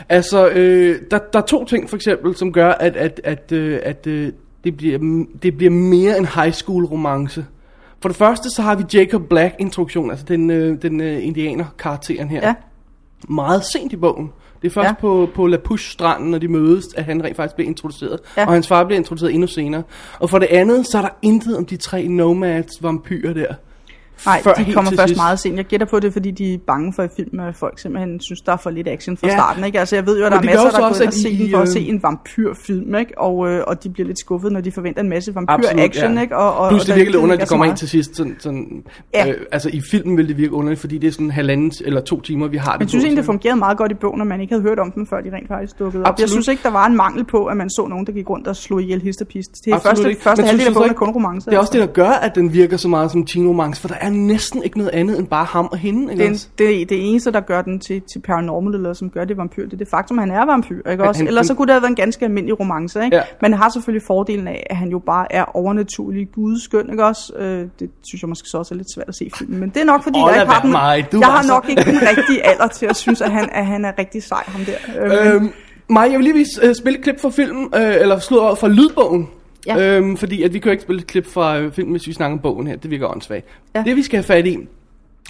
Altså, 0.09 0.49
øh, 0.49 1.01
der, 1.11 1.19
der 1.33 1.39
er 1.39 1.45
to 1.45 1.65
ting 1.65 1.89
for 1.89 1.95
eksempel, 1.95 2.35
som 2.35 2.53
gør, 2.53 2.71
at, 2.71 2.95
at, 2.95 3.21
at, 3.23 3.51
øh, 3.51 3.79
at 3.83 4.07
øh, 4.07 4.31
det, 4.63 4.77
bliver, 4.77 5.25
det 5.43 5.57
bliver 5.57 5.71
mere 5.71 6.17
en 6.17 6.25
high 6.25 6.51
school 6.51 6.85
romance. 6.85 7.45
For 8.01 8.09
det 8.09 8.17
første, 8.17 8.49
så 8.49 8.61
har 8.61 8.75
vi 8.75 8.83
Jacob 8.93 9.21
Black 9.29 9.55
introduktion, 9.59 10.11
altså 10.11 10.25
den, 10.25 10.49
øh, 10.49 10.81
den 10.81 11.01
øh, 11.01 11.25
indianer 11.25 11.65
karakteren 11.77 12.29
her. 12.29 12.47
Ja. 12.47 12.53
Meget 13.29 13.65
sent 13.65 13.93
i 13.93 13.95
bogen. 13.95 14.31
Det 14.61 14.67
er 14.67 14.71
først 14.73 14.87
Ja. 14.87 14.93
på, 14.93 15.29
på 15.35 15.47
La 15.47 15.57
Push-stranden, 15.57 16.31
når 16.31 16.37
de 16.37 16.47
mødes, 16.47 16.85
at 16.95 17.03
han 17.03 17.23
rent 17.23 17.35
faktisk 17.35 17.55
bliver 17.55 17.69
introduceret. 17.69 18.19
Ja. 18.37 18.45
Og 18.45 18.53
hans 18.53 18.67
far 18.67 18.83
bliver 18.83 18.97
introduceret 18.99 19.33
endnu 19.33 19.47
senere. 19.47 19.83
Og 20.19 20.29
for 20.29 20.39
det 20.39 20.47
andet, 20.51 20.87
så 20.87 20.97
er 20.97 21.01
der 21.01 21.09
intet 21.21 21.57
om 21.57 21.65
de 21.65 21.77
tre 21.77 22.07
nomads 22.07 22.83
vampyrer 22.83 23.33
der. 23.33 23.53
Nej, 24.25 24.41
Før 24.43 24.53
de 24.53 24.73
kommer 24.73 24.91
først 24.91 25.09
sidst. 25.09 25.19
meget 25.21 25.39
sent. 25.39 25.57
Jeg 25.57 25.65
gætter 25.65 25.87
på 25.87 25.99
det, 25.99 26.13
fordi 26.13 26.31
de 26.31 26.53
er 26.53 26.57
bange 26.67 26.93
for 26.93 27.03
i 27.03 27.07
film, 27.15 27.39
at 27.39 27.55
folk 27.55 27.79
simpelthen 27.79 28.19
synes, 28.21 28.41
der 28.41 28.51
er 28.51 28.57
for 28.57 28.69
lidt 28.69 28.87
action 28.87 29.17
fra 29.17 29.27
Ja. 29.27 29.33
starten. 29.33 29.63
Ikke? 29.63 29.79
Altså, 29.79 29.95
jeg 29.95 30.05
ved 30.05 30.19
jo, 30.19 30.25
at 30.25 30.31
der 30.31 30.37
er 30.37 30.41
Men 30.41 30.45
masser, 30.45 30.61
der 30.63 30.71
går 30.71 30.77
ind 30.77 30.83
og 30.83 30.89
også, 30.89 30.99
se 31.21 31.27
at 31.29 31.39
den 31.39 31.51
for 31.51 31.57
at 31.57 31.61
øh, 31.67 31.73
se 31.73 31.79
en 31.79 32.03
vampyrfilm, 32.03 32.95
ikke? 32.95 33.17
Og, 33.17 33.49
øh, 33.49 33.63
og 33.67 33.83
de 33.83 33.89
bliver 33.89 34.07
lidt 34.07 34.19
skuffet, 34.19 34.51
når 34.51 34.61
de 34.61 34.71
forventer 34.71 35.01
en 35.01 35.09
masse 35.09 35.35
vampyr-action. 35.35 36.13
ja. 36.15 36.21
Ikke? 36.21 36.37
Og, 36.37 36.57
og, 36.57 36.69
Plus 36.69 36.81
og 36.81 36.87
det 36.87 36.95
virker 36.95 37.11
lidt 37.11 37.15
underligt, 37.23 37.41
at 37.41 37.47
de 37.47 37.49
kommer 37.49 37.65
ind 37.65 37.77
til 37.77 37.89
sidst. 37.89 38.15
Sådan, 38.15 38.35
sådan, 38.39 38.83
Ja. 39.13 39.27
øh, 39.29 39.35
altså 39.51 39.69
i 39.73 39.81
filmen 39.91 40.17
vil 40.17 40.27
det 40.27 40.37
virke 40.37 40.53
underligt, 40.53 40.81
fordi 40.81 40.97
det 40.97 41.07
er 41.07 41.11
sådan 41.11 41.31
halvanden 41.31 41.71
eller 41.85 42.01
to 42.01 42.21
timer, 42.21 42.47
vi 42.47 42.57
har 42.57 42.71
det 42.71 42.79
Men 42.79 42.83
jeg 42.85 42.89
synes 42.89 43.03
egentlig, 43.03 43.17
det 43.17 43.25
fungerede 43.25 43.59
meget 43.59 43.77
godt 43.77 43.91
i 43.91 43.95
bogen, 43.95 44.21
og 44.21 44.27
man 44.27 44.41
ikke 44.41 44.53
havde 44.53 44.63
hørt 44.63 44.79
om 44.79 44.91
dem, 44.91 45.07
før 45.07 45.21
de 45.21 45.29
rent 45.35 45.47
faktisk 45.47 45.79
dukkede 45.79 46.03
op. 46.03 46.19
Jeg 46.19 46.29
synes 46.29 46.47
ikke, 46.47 46.63
der 46.63 46.69
var 46.71 46.85
en 46.85 46.95
mangel 46.95 47.25
på, 47.25 47.45
at 47.45 47.57
man 47.57 47.69
så 47.69 47.87
nogen, 47.89 48.05
der 48.05 48.11
gik 48.11 48.29
rundt 48.29 48.47
og 48.47 48.55
slog 48.55 48.81
ihjel 48.81 49.01
hist 49.01 49.21
og 49.21 49.27
pist. 49.27 49.51
Det 49.65 49.73
er 49.73 49.79
første, 49.79 50.15
første 50.21 50.43
halvdel 50.43 50.67
af 50.67 50.73
bogen 50.73 50.89
er 50.89 50.93
kun 50.93 51.09
romancer. 51.09 51.49
Det 51.51 51.57
er 51.57 51.61
også 51.61 51.73
det, 51.73 51.81
der 51.81 51.87
gør, 51.87 52.09
at 52.09 52.35
den 52.35 52.53
virker 52.53 52.77
så 52.77 52.87
meget 52.87 53.11
som 53.11 53.25
teen 53.25 53.47
romance, 53.47 53.81
for 53.81 53.87
der 53.87 53.95
er 54.07 54.11
næsten 54.11 54.63
ikke 54.63 54.77
noget 54.77 54.91
andet 54.93 55.19
end 55.19 55.27
bare 55.27 55.45
ham 55.45 55.65
og 55.71 55.77
hende. 55.77 56.11
Ikke 56.13 56.23
det, 56.23 56.31
også? 56.31 56.47
det, 56.57 56.89
det 56.89 57.09
eneste, 57.09 57.31
der 57.31 57.39
gør 57.39 57.61
den 57.61 57.79
til, 57.79 58.01
til 58.13 58.19
paranormal, 58.19 58.73
eller 58.75 58.93
som 58.93 59.09
gør 59.09 59.25
det 59.25 59.37
vampyr, 59.37 59.63
det 59.65 59.73
er 59.73 59.77
det 59.77 59.87
faktum, 59.87 60.19
at 60.19 60.25
han 60.27 60.35
er 60.37 60.45
vampyr. 60.45 60.89
Ikke 60.91 61.03
også? 61.03 61.19
han- 61.19 61.27
Ellers 61.27 61.47
så 61.47 61.53
kunne 61.53 61.65
det 61.65 61.73
have 61.73 61.81
været 61.81 61.89
en 61.89 61.95
ganske 61.95 62.25
almindelig 62.25 62.59
romance. 62.59 63.03
Ikke? 63.03 63.15
Ja. 63.17 63.21
Men 63.41 63.51
det 63.51 63.59
har 63.59 63.69
selvfølgelig 63.69 64.05
fordelen 64.07 64.47
af, 64.47 64.67
at 64.69 64.75
han 64.77 64.89
jo 64.89 64.99
bare 64.99 65.25
er 65.33 65.55
overnaturlig 65.55 66.27
gudskøn. 66.35 66.89
Ikke 66.91 67.05
også? 67.05 67.33
Øh, 67.37 67.67
det 67.79 67.89
synes 68.03 68.21
jeg 68.21 68.29
måske 68.29 68.49
så 68.49 68.57
også 68.57 68.73
er 68.73 68.77
lidt 68.77 68.93
svært 68.93 69.07
at 69.07 69.15
se 69.15 69.25
i 69.25 69.31
filmen. 69.37 69.59
Men 69.59 69.69
det 69.69 69.81
er 69.81 69.85
nok, 69.85 70.03
fordi 70.03 70.19
Åh, 70.19 70.29
jeg 70.33 70.41
ikke 70.41 70.53
har, 70.53 70.61
den, 70.61 70.71
mig. 70.71 71.07
Du 71.11 71.17
jeg 71.19 71.27
har 71.27 71.41
så- 71.41 71.47
nok 71.47 71.69
ikke 71.69 71.83
den 71.83 71.99
rigtige 72.01 72.45
alder 72.45 72.67
til 72.67 72.85
at 72.85 72.95
synes, 72.95 73.21
at 73.21 73.31
han, 73.31 73.49
at 73.51 73.65
han 73.65 73.85
er 73.85 73.91
rigtig 73.99 74.23
sej, 74.23 74.43
ham 74.47 74.61
der. 74.65 75.03
Øh, 75.03 75.09
men- 75.09 75.33
Øhm, 75.33 75.51
Maja, 75.89 76.09
jeg 76.11 76.17
vil 76.19 76.23
lige 76.23 76.33
vise, 76.33 76.61
øh, 76.63 76.75
spille 76.75 77.01
klip 77.01 77.21
fra 77.21 77.29
filmen, 77.29 77.69
øh, 77.75 77.95
eller 78.01 78.19
slå 78.19 78.39
over 78.39 78.55
fra 78.55 78.67
lydbogen. 78.67 79.27
Ja. 79.67 79.97
Øhm, 79.97 80.17
fordi 80.17 80.43
at 80.43 80.53
vi 80.53 80.59
kan 80.59 80.69
jo 80.69 80.71
ikke 80.71 80.83
spille 80.83 81.01
et 81.01 81.07
klip 81.07 81.25
fra 81.25 81.59
øh, 81.59 81.71
filmen, 81.71 81.91
hvis 81.91 82.07
vi 82.07 82.13
snakker 82.13 82.37
om 82.37 82.41
bogen 82.41 82.67
her. 82.67 82.75
Det 82.75 82.91
virker 82.91 83.07
åndssvagt. 83.07 83.45
Ja. 83.75 83.83
Det 83.83 83.95
vi 83.95 84.01
skal 84.03 84.17
have 84.17 84.23
fat 84.23 84.47
i, 84.47 84.57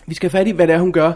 vi 0.07 0.15
skal 0.15 0.29
have 0.29 0.39
fat 0.39 0.47
i, 0.47 0.51
hvad 0.51 0.67
det 0.67 0.75
er, 0.75 0.79
hun 0.79 0.91
gør, 0.91 1.13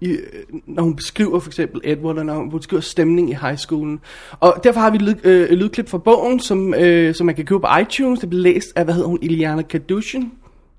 i, 0.00 0.08
øh, 0.10 0.20
når 0.66 0.82
hun 0.82 0.96
beskriver 0.96 1.40
for 1.40 1.50
eksempel 1.50 1.80
Edward, 1.84 2.18
og 2.18 2.26
når 2.26 2.34
hun 2.34 2.50
beskriver 2.50 2.80
stemning 2.80 3.30
i 3.30 3.34
high 3.34 3.56
schoolen. 3.56 4.00
Og 4.40 4.60
derfor 4.64 4.80
har 4.80 4.90
vi 4.90 4.96
et 4.96 5.02
lyd, 5.02 5.14
øh, 5.24 5.48
et 5.48 5.58
lydklip 5.58 5.88
fra 5.88 5.98
bogen, 5.98 6.40
som, 6.40 6.74
øh, 6.74 7.14
som 7.14 7.26
man 7.26 7.34
kan 7.34 7.44
købe 7.44 7.60
på 7.60 7.66
iTunes. 7.80 8.20
Det 8.20 8.28
bliver 8.28 8.42
læst 8.42 8.72
af, 8.76 8.84
hvad 8.84 8.94
hedder 8.94 9.08
hun, 9.08 9.18
Iliana 9.22 9.62
Kadushin, 9.62 10.32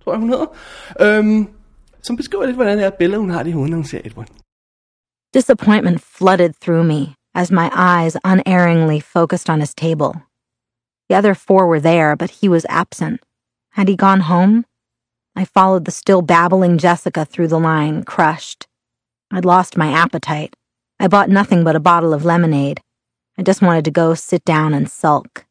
tror 0.04 0.14
jeg 0.14 0.20
hun 0.20 0.30
hedder. 0.30 0.46
Øhm, 1.02 1.48
som 2.04 2.18
beskriver 2.18 2.46
lidt, 2.46 2.56
hvordan 2.56 2.78
det 2.78 2.86
er 2.86 2.90
billede, 2.90 3.20
hun 3.20 3.30
har 3.30 3.44
det 3.44 3.50
i 3.50 3.54
hovedet, 3.54 3.70
når 3.70 3.78
hun 3.78 3.86
ser 3.86 4.00
Edward. 4.04 4.28
Disappointment 5.34 6.02
flooded 6.18 6.54
through 6.62 6.86
me 6.86 7.08
as 7.36 7.52
my 7.52 7.68
eyes 7.76 8.18
unerringly 8.26 9.00
focused 9.02 9.50
on 9.50 9.60
his 9.60 9.74
table. 9.74 10.12
The 11.14 11.20
other 11.20 11.36
four 11.36 11.68
were 11.68 11.80
there, 11.80 12.16
but 12.16 12.42
he 12.42 12.50
was 12.50 12.66
absent. 12.68 13.22
Had 13.74 13.88
he 13.88 13.96
gone 13.96 14.22
home? 14.22 14.66
I 15.36 15.46
followed 15.46 15.86
the 15.86 15.92
still 15.92 16.24
babbling 16.24 16.80
Jessica 16.80 17.24
through 17.24 17.50
the 17.50 17.60
line, 17.60 18.04
crushed. 18.04 18.66
I'd 19.30 19.46
lost 19.46 19.78
my 19.78 19.92
appetite. 19.92 20.56
I 21.00 21.08
bought 21.08 21.30
nothing 21.30 21.64
but 21.64 21.76
a 21.76 21.80
bottle 21.80 22.16
of 22.16 22.26
lemonade. 22.26 22.82
I 23.38 23.44
just 23.44 23.62
wanted 23.62 23.86
to 23.86 23.92
go 23.92 24.16
sit 24.16 24.44
down 24.44 24.74
and 24.74 24.90
sulk. 24.90 25.46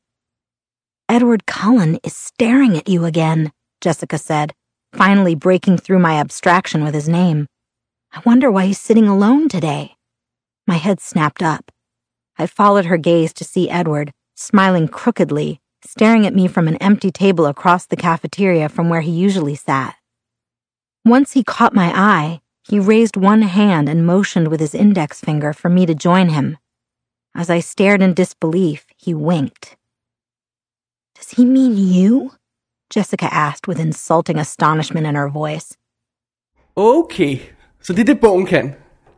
Edward 1.09 1.47
Cullen 1.47 2.01
is 2.03 2.17
staring 2.17 2.77
at 2.77 2.89
you 2.89 3.05
again, 3.05 3.53
Jessica 3.81 4.19
said, 4.19 4.55
finally 4.93 5.37
breaking 5.37 5.79
through 5.79 6.01
my 6.01 6.19
abstraction 6.19 6.83
with 6.83 6.93
his 6.93 7.09
name. 7.09 7.47
I 8.11 8.21
wonder 8.27 8.51
why 8.51 8.67
he's 8.67 8.81
sitting 8.81 9.07
alone 9.07 9.49
today. 9.49 9.95
My 10.67 10.79
head 10.79 10.99
snapped 10.99 11.41
up. 11.41 11.71
I 12.37 12.49
followed 12.49 12.87
her 12.87 12.97
gaze 12.97 13.33
to 13.35 13.45
see 13.45 13.71
Edward, 13.71 14.11
smiling 14.43 14.89
crookedly, 14.89 15.61
staring 15.85 16.27
at 16.27 16.35
me 16.35 16.49
from 16.49 16.69
an 16.69 16.77
empty 16.77 17.11
table 17.11 17.47
across 17.47 17.87
the 17.87 17.97
cafeteria 17.97 18.69
from 18.69 18.89
where 18.89 19.01
he 19.01 19.11
usually 19.11 19.55
sat. 19.55 19.95
Once 21.05 21.33
he 21.33 21.43
caught 21.45 21.75
my 21.75 21.93
eye, 21.95 22.41
he 22.69 22.79
raised 22.79 23.17
one 23.17 23.43
hand 23.43 23.89
and 23.89 24.07
motioned 24.07 24.49
with 24.49 24.61
his 24.61 24.75
index 24.75 25.21
finger 25.21 25.53
for 25.53 25.69
me 25.69 25.87
to 25.87 25.95
join 25.95 26.29
him. 26.29 26.59
As 27.35 27.51
I 27.51 27.61
stared 27.61 28.03
in 28.03 28.15
disbelief, 28.15 28.87
he 28.97 29.15
winked. 29.15 29.77
Does 31.17 31.31
he 31.31 31.45
mean 31.45 31.77
you? 31.77 32.33
Jessica 32.91 33.29
asked 33.33 33.67
with 33.67 33.81
insulting 33.81 34.39
astonishment 34.39 35.07
in 35.07 35.15
her 35.15 35.29
voice. 35.29 35.77
Okay, 36.77 37.41
så 37.81 37.93
det 37.93 38.01
er 38.01 38.05
det, 38.05 38.21
bogen 38.21 38.47
kan. 38.47 38.75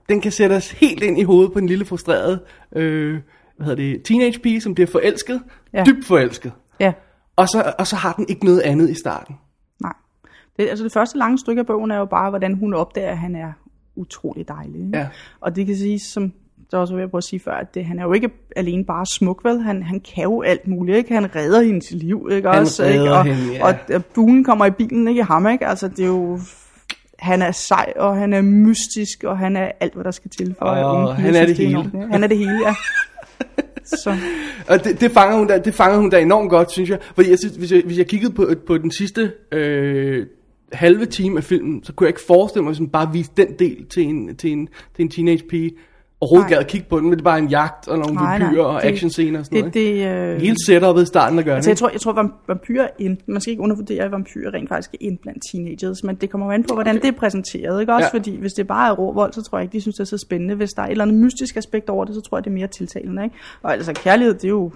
Den 0.08 0.20
kan 0.20 0.32
sætte 0.32 0.54
os 0.54 0.70
helt 0.70 1.02
ind 1.02 1.18
i 1.18 1.22
hovedet 1.22 1.52
på 1.52 1.58
en 1.58 1.66
lille 1.66 1.84
frustreret 1.84 2.40
øh, 2.72 3.20
hvad 3.56 3.66
hedder 3.66 3.82
det, 3.82 4.02
teenage 4.02 4.40
pige, 4.40 4.60
som 4.60 4.74
bliver 4.74 4.86
forelsket. 4.86 5.42
Ja. 5.72 5.84
Dybt 5.86 6.06
forelsket. 6.06 6.52
ja. 6.80 6.92
Og 7.36 7.48
så, 7.48 7.72
og 7.78 7.86
så 7.86 7.96
har 7.96 8.12
den 8.12 8.26
ikke 8.28 8.44
noget 8.44 8.60
andet 8.60 8.90
i 8.90 8.94
starten. 8.94 9.34
Nej. 9.80 9.92
Det, 10.56 10.68
altså 10.68 10.84
det 10.84 10.92
første 10.92 11.18
lange 11.18 11.38
stykke 11.38 11.60
af 11.60 11.66
bogen 11.66 11.90
er 11.90 11.96
jo 11.96 12.04
bare, 12.04 12.30
hvordan 12.30 12.54
hun 12.54 12.74
opdager, 12.74 13.10
at 13.10 13.18
han 13.18 13.36
er 13.36 13.52
utrolig 13.96 14.48
dejlig. 14.48 14.80
Ikke? 14.86 14.98
Ja. 14.98 15.08
Og 15.40 15.56
det 15.56 15.66
kan 15.66 15.76
siges, 15.76 16.02
som 16.02 16.32
der 16.70 16.78
også 16.78 16.94
var 16.94 16.98
ved 16.98 17.04
at 17.04 17.10
prøve 17.10 17.18
at 17.18 17.24
sige 17.24 17.40
før, 17.40 17.52
at 17.52 17.74
det, 17.74 17.84
han 17.84 17.98
er 17.98 18.02
jo 18.02 18.12
ikke 18.12 18.30
alene 18.56 18.84
bare 18.84 19.06
smuk, 19.06 19.44
vel? 19.44 19.62
Han, 19.62 19.82
han 19.82 20.00
kan 20.14 20.24
jo 20.24 20.42
alt 20.42 20.68
muligt, 20.68 20.98
ikke? 20.98 21.14
Han 21.14 21.36
redder 21.36 21.62
hendes 21.62 21.90
liv, 21.90 22.28
ikke? 22.30 22.48
Han 22.48 22.60
også, 22.60 22.84
ikke? 22.84 23.12
Og, 23.12 23.24
hende, 23.24 23.52
ja. 23.52 23.66
og, 23.66 23.74
og 23.94 24.04
bulen 24.04 24.44
kommer 24.44 24.66
i 24.66 24.70
bilen, 24.70 25.08
ikke? 25.08 25.18
I 25.18 25.22
ham, 25.22 25.48
ikke? 25.48 25.66
Altså, 25.66 25.88
det 25.88 26.00
er 26.00 26.06
jo... 26.06 26.38
Han 27.18 27.42
er 27.42 27.50
sej, 27.52 27.92
og 27.96 28.16
han 28.16 28.32
er 28.32 28.42
mystisk, 28.42 29.24
og 29.24 29.38
han 29.38 29.56
er 29.56 29.70
alt, 29.80 29.94
hvad 29.94 30.04
der 30.04 30.10
skal 30.10 30.30
til 30.30 30.54
for 30.58 30.66
Og 30.66 30.78
at 30.78 30.84
unge 30.84 31.14
han 31.14 31.34
er 31.34 31.46
det 31.46 31.56
hele. 31.56 31.90
ja. 31.94 32.06
Han 32.10 32.24
er 32.24 32.26
det 32.26 32.38
hele, 32.38 32.58
ja. 32.66 32.74
Så, 33.84 34.16
Og 34.68 34.84
det, 34.84 35.00
det, 35.00 35.10
fanger 35.10 35.38
hun 35.38 35.46
da, 35.46 35.58
det 35.58 35.74
fanger 35.74 35.98
hun 35.98 36.10
da 36.10 36.20
enormt 36.20 36.50
godt, 36.50 36.72
synes 36.72 36.90
jeg. 36.90 36.98
Fordi 37.14 37.30
jeg 37.30 37.38
synes, 37.38 37.56
hvis 37.56 37.72
jeg, 37.72 37.82
hvis 37.86 37.98
jeg 37.98 38.06
kiggede 38.06 38.32
på, 38.32 38.50
på 38.66 38.78
den 38.78 38.90
sidste 38.90 39.32
øh, 39.52 40.26
halve 40.72 41.06
time 41.06 41.36
af 41.36 41.44
filmen, 41.44 41.84
så 41.84 41.92
kunne 41.92 42.04
jeg 42.04 42.10
ikke 42.10 42.26
forestille 42.26 42.64
mig 42.64 42.76
at 42.80 42.92
bare 42.92 43.12
vise 43.12 43.30
den 43.36 43.48
del 43.58 43.86
til 43.86 44.02
en, 44.02 44.36
til 44.36 44.52
en, 44.52 44.68
til 44.96 45.02
en 45.02 45.08
teenage 45.08 45.44
pige. 45.48 45.72
Overhovedet 46.24 46.50
Nej. 46.50 46.56
gad 46.56 46.64
at 46.64 46.66
kigge 46.66 46.86
på 46.90 46.96
den, 47.00 47.04
men 47.04 47.12
det 47.12 47.18
er 47.20 47.24
bare 47.24 47.38
en 47.38 47.48
jagt 47.48 47.88
og 47.88 47.98
nogle 47.98 48.14
Nej, 48.14 48.38
nej, 48.38 48.46
vampyrer 48.46 48.64
og 48.64 48.82
det- 48.82 48.88
actionscener 48.88 49.38
og 49.38 49.44
sådan 49.44 49.64
det, 49.72 49.74
noget. 49.74 49.74
det, 49.74 50.34
øh, 50.34 50.40
Hele 50.40 50.56
setupet 50.66 51.02
i 51.02 51.06
starten, 51.06 51.38
der 51.38 51.44
gør 51.44 51.54
Altså, 51.54 51.68
det. 51.68 51.72
jeg 51.72 51.78
tror, 51.78 51.88
jeg 51.90 52.00
tror 52.00 52.12
vamp- 52.12 52.44
vampyrer, 52.48 52.88
ind, 52.98 53.16
man 53.26 53.40
skal 53.40 53.50
ikke 53.50 53.62
undervurdere, 53.62 54.04
at 54.04 54.12
vampyrer 54.12 54.54
rent 54.54 54.68
faktisk 54.68 54.90
er 54.94 54.98
ind 55.00 55.18
blandt 55.18 55.38
teenagers, 55.52 56.04
men 56.04 56.14
det 56.16 56.30
kommer 56.30 56.46
jo 56.46 56.52
an 56.52 56.64
på, 56.68 56.74
hvordan 56.74 56.96
okay. 56.96 57.06
det 57.08 57.14
er 57.14 57.18
præsenteret, 57.18 57.80
ikke 57.80 57.92
også? 57.94 58.08
Ja. 58.12 58.18
Fordi 58.18 58.36
hvis 58.40 58.52
det 58.52 58.66
bare 58.66 58.88
er 58.90 58.94
rå 58.94 59.12
vold, 59.12 59.32
så 59.32 59.42
tror 59.42 59.58
jeg 59.58 59.62
ikke, 59.64 59.72
de 59.72 59.80
synes, 59.80 59.96
det 59.96 60.00
er 60.00 60.04
så 60.04 60.18
spændende. 60.18 60.54
Hvis 60.54 60.70
der 60.70 60.82
er 60.82 60.86
et 60.86 60.90
eller 60.90 61.04
andet 61.04 61.16
mystisk 61.20 61.56
aspekt 61.56 61.88
over 61.90 62.04
det, 62.04 62.14
så 62.14 62.20
tror 62.20 62.38
jeg, 62.38 62.44
det 62.44 62.50
er 62.50 62.54
mere 62.54 62.66
tiltalende, 62.66 63.24
ikke? 63.24 63.36
Og 63.62 63.72
altså, 63.72 63.92
kærlighed, 63.92 64.34
det 64.34 64.44
er 64.44 64.48
jo 64.48 64.72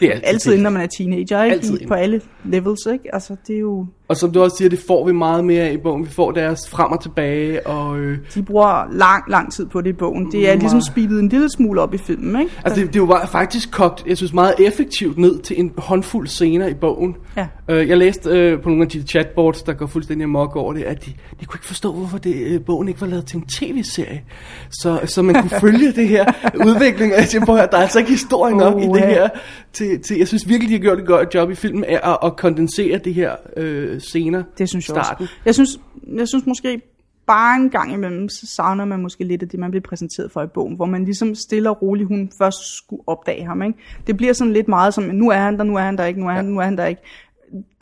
det 0.00 0.08
er 0.14 0.20
altid 0.24 0.52
inde, 0.52 0.62
når 0.62 0.70
man 0.70 0.82
er 0.82 0.86
teenager, 0.98 1.42
ikke? 1.44 1.54
Altid 1.56 1.80
I, 1.80 1.86
på 1.86 1.94
alle 1.94 2.20
levels, 2.44 2.86
ikke? 2.92 3.14
Altså, 3.14 3.36
det 3.46 3.56
er 3.56 3.60
jo... 3.60 3.86
Og 4.08 4.16
som 4.16 4.32
du 4.32 4.42
også 4.42 4.56
siger, 4.56 4.68
det 4.68 4.78
får 4.86 5.06
vi 5.06 5.12
meget 5.12 5.44
mere 5.44 5.62
af 5.62 5.72
i 5.72 5.76
bogen. 5.76 6.04
Vi 6.04 6.10
får 6.10 6.30
deres 6.30 6.68
frem 6.68 6.92
og 6.92 7.02
tilbage, 7.02 7.66
og... 7.66 7.98
Øh, 7.98 8.18
De 8.34 8.42
bruger 8.42 8.92
lang, 8.92 9.24
lang 9.30 9.52
tid 9.52 9.66
på 9.66 9.80
det 9.80 9.90
i 9.90 9.92
bogen. 9.92 10.32
Det 10.32 10.50
er 10.50 10.54
ligesom 10.54 10.80
speedet 10.80 11.20
en 11.20 11.28
lille 11.28 11.50
smule 11.50 11.80
op 11.80 11.94
i 11.94 11.98
filmen, 11.98 12.40
ikke? 12.40 12.52
Altså, 12.64 12.80
det, 12.80 12.94
det 12.94 13.02
var 13.02 13.26
faktisk 13.26 13.70
kogt, 13.70 14.04
jeg 14.06 14.16
synes, 14.16 14.32
meget 14.32 14.54
effektivt 14.58 15.18
ned 15.18 15.38
til 15.38 15.60
en 15.60 15.72
håndfuld 15.78 16.26
scener 16.28 16.66
i 16.66 16.74
bogen. 16.74 17.16
Ja. 17.36 17.46
Øh, 17.68 17.88
jeg 17.88 17.96
læste 17.98 18.30
øh, 18.30 18.60
på 18.62 18.68
nogle 18.68 18.82
af 18.84 18.88
de 18.88 19.02
chatboards, 19.02 19.62
der 19.62 19.72
går 19.72 19.86
fuldstændig 19.86 20.24
amok 20.24 20.56
over 20.56 20.72
det, 20.72 20.82
at 20.82 21.04
de, 21.06 21.12
de 21.40 21.44
kunne 21.44 21.58
ikke 21.58 21.66
forstå, 21.66 21.92
hvorfor 21.92 22.18
det, 22.18 22.34
øh, 22.34 22.60
bogen 22.60 22.88
ikke 22.88 23.00
var 23.00 23.06
lavet 23.06 23.26
til 23.26 23.36
en 23.36 23.44
tv-serie. 23.46 24.22
Så, 24.70 25.00
så 25.04 25.22
man 25.22 25.34
kunne 25.34 25.60
følge 25.64 25.92
det 25.92 26.08
her 26.08 26.24
udvikling, 26.66 27.12
og 27.12 27.18
jeg 27.18 27.28
siger, 27.28 27.44
prøv 27.44 27.56
at 27.56 27.68
der 27.70 27.78
er 27.78 27.82
altså 27.82 27.98
ikke 27.98 28.10
historie 28.10 28.56
nok 28.56 28.82
i 28.82 28.86
Åh, 28.88 28.94
det 28.94 29.06
her. 29.06 29.28
Til, 29.72 30.00
til, 30.02 30.18
jeg 30.18 30.28
synes 30.28 30.48
virkelig, 30.48 30.68
de 30.68 30.74
har 30.74 30.80
gjort 30.80 30.98
et 30.98 31.06
godt 31.06 31.34
job 31.34 31.50
i 31.50 31.54
filmen 31.54 31.84
af 31.84 32.00
at, 32.10 32.18
at 32.24 32.36
kondensere 32.36 32.98
det 32.98 33.14
her 33.14 33.32
øh, 33.56 33.93
scener. 34.00 34.42
Det 34.58 34.68
synes 34.68 34.88
jeg 34.88 35.04
starten. 35.04 35.22
også. 35.22 35.34
Jeg 35.44 35.54
synes, 35.54 35.70
jeg 36.16 36.28
synes 36.28 36.46
måske 36.46 36.82
bare 37.26 37.56
en 37.56 37.70
gang 37.70 37.92
imellem, 37.92 38.28
så 38.28 38.46
savner 38.46 38.84
man 38.84 39.02
måske 39.02 39.24
lidt 39.24 39.42
af 39.42 39.48
det, 39.48 39.60
man 39.60 39.70
bliver 39.70 39.82
præsenteret 39.82 40.32
for 40.32 40.42
i 40.42 40.46
bogen, 40.46 40.76
hvor 40.76 40.86
man 40.86 41.04
ligesom 41.04 41.34
stille 41.34 41.70
og 41.70 41.82
roligt, 41.82 42.08
hun 42.08 42.30
først 42.38 42.76
skulle 42.76 43.02
opdage 43.06 43.46
ham. 43.46 43.62
Ikke? 43.62 43.78
Det 44.06 44.16
bliver 44.16 44.32
sådan 44.32 44.52
lidt 44.52 44.68
meget 44.68 44.94
som, 44.94 45.04
nu 45.04 45.30
er 45.30 45.36
han 45.36 45.58
der, 45.58 45.64
nu 45.64 45.76
er 45.76 45.80
han 45.80 45.98
der 45.98 46.04
ikke, 46.04 46.20
nu 46.20 46.28
er 46.28 46.32
han, 46.32 46.44
nu 46.44 46.58
er 46.58 46.64
han 46.64 46.78
der 46.78 46.86
ikke. 46.86 47.02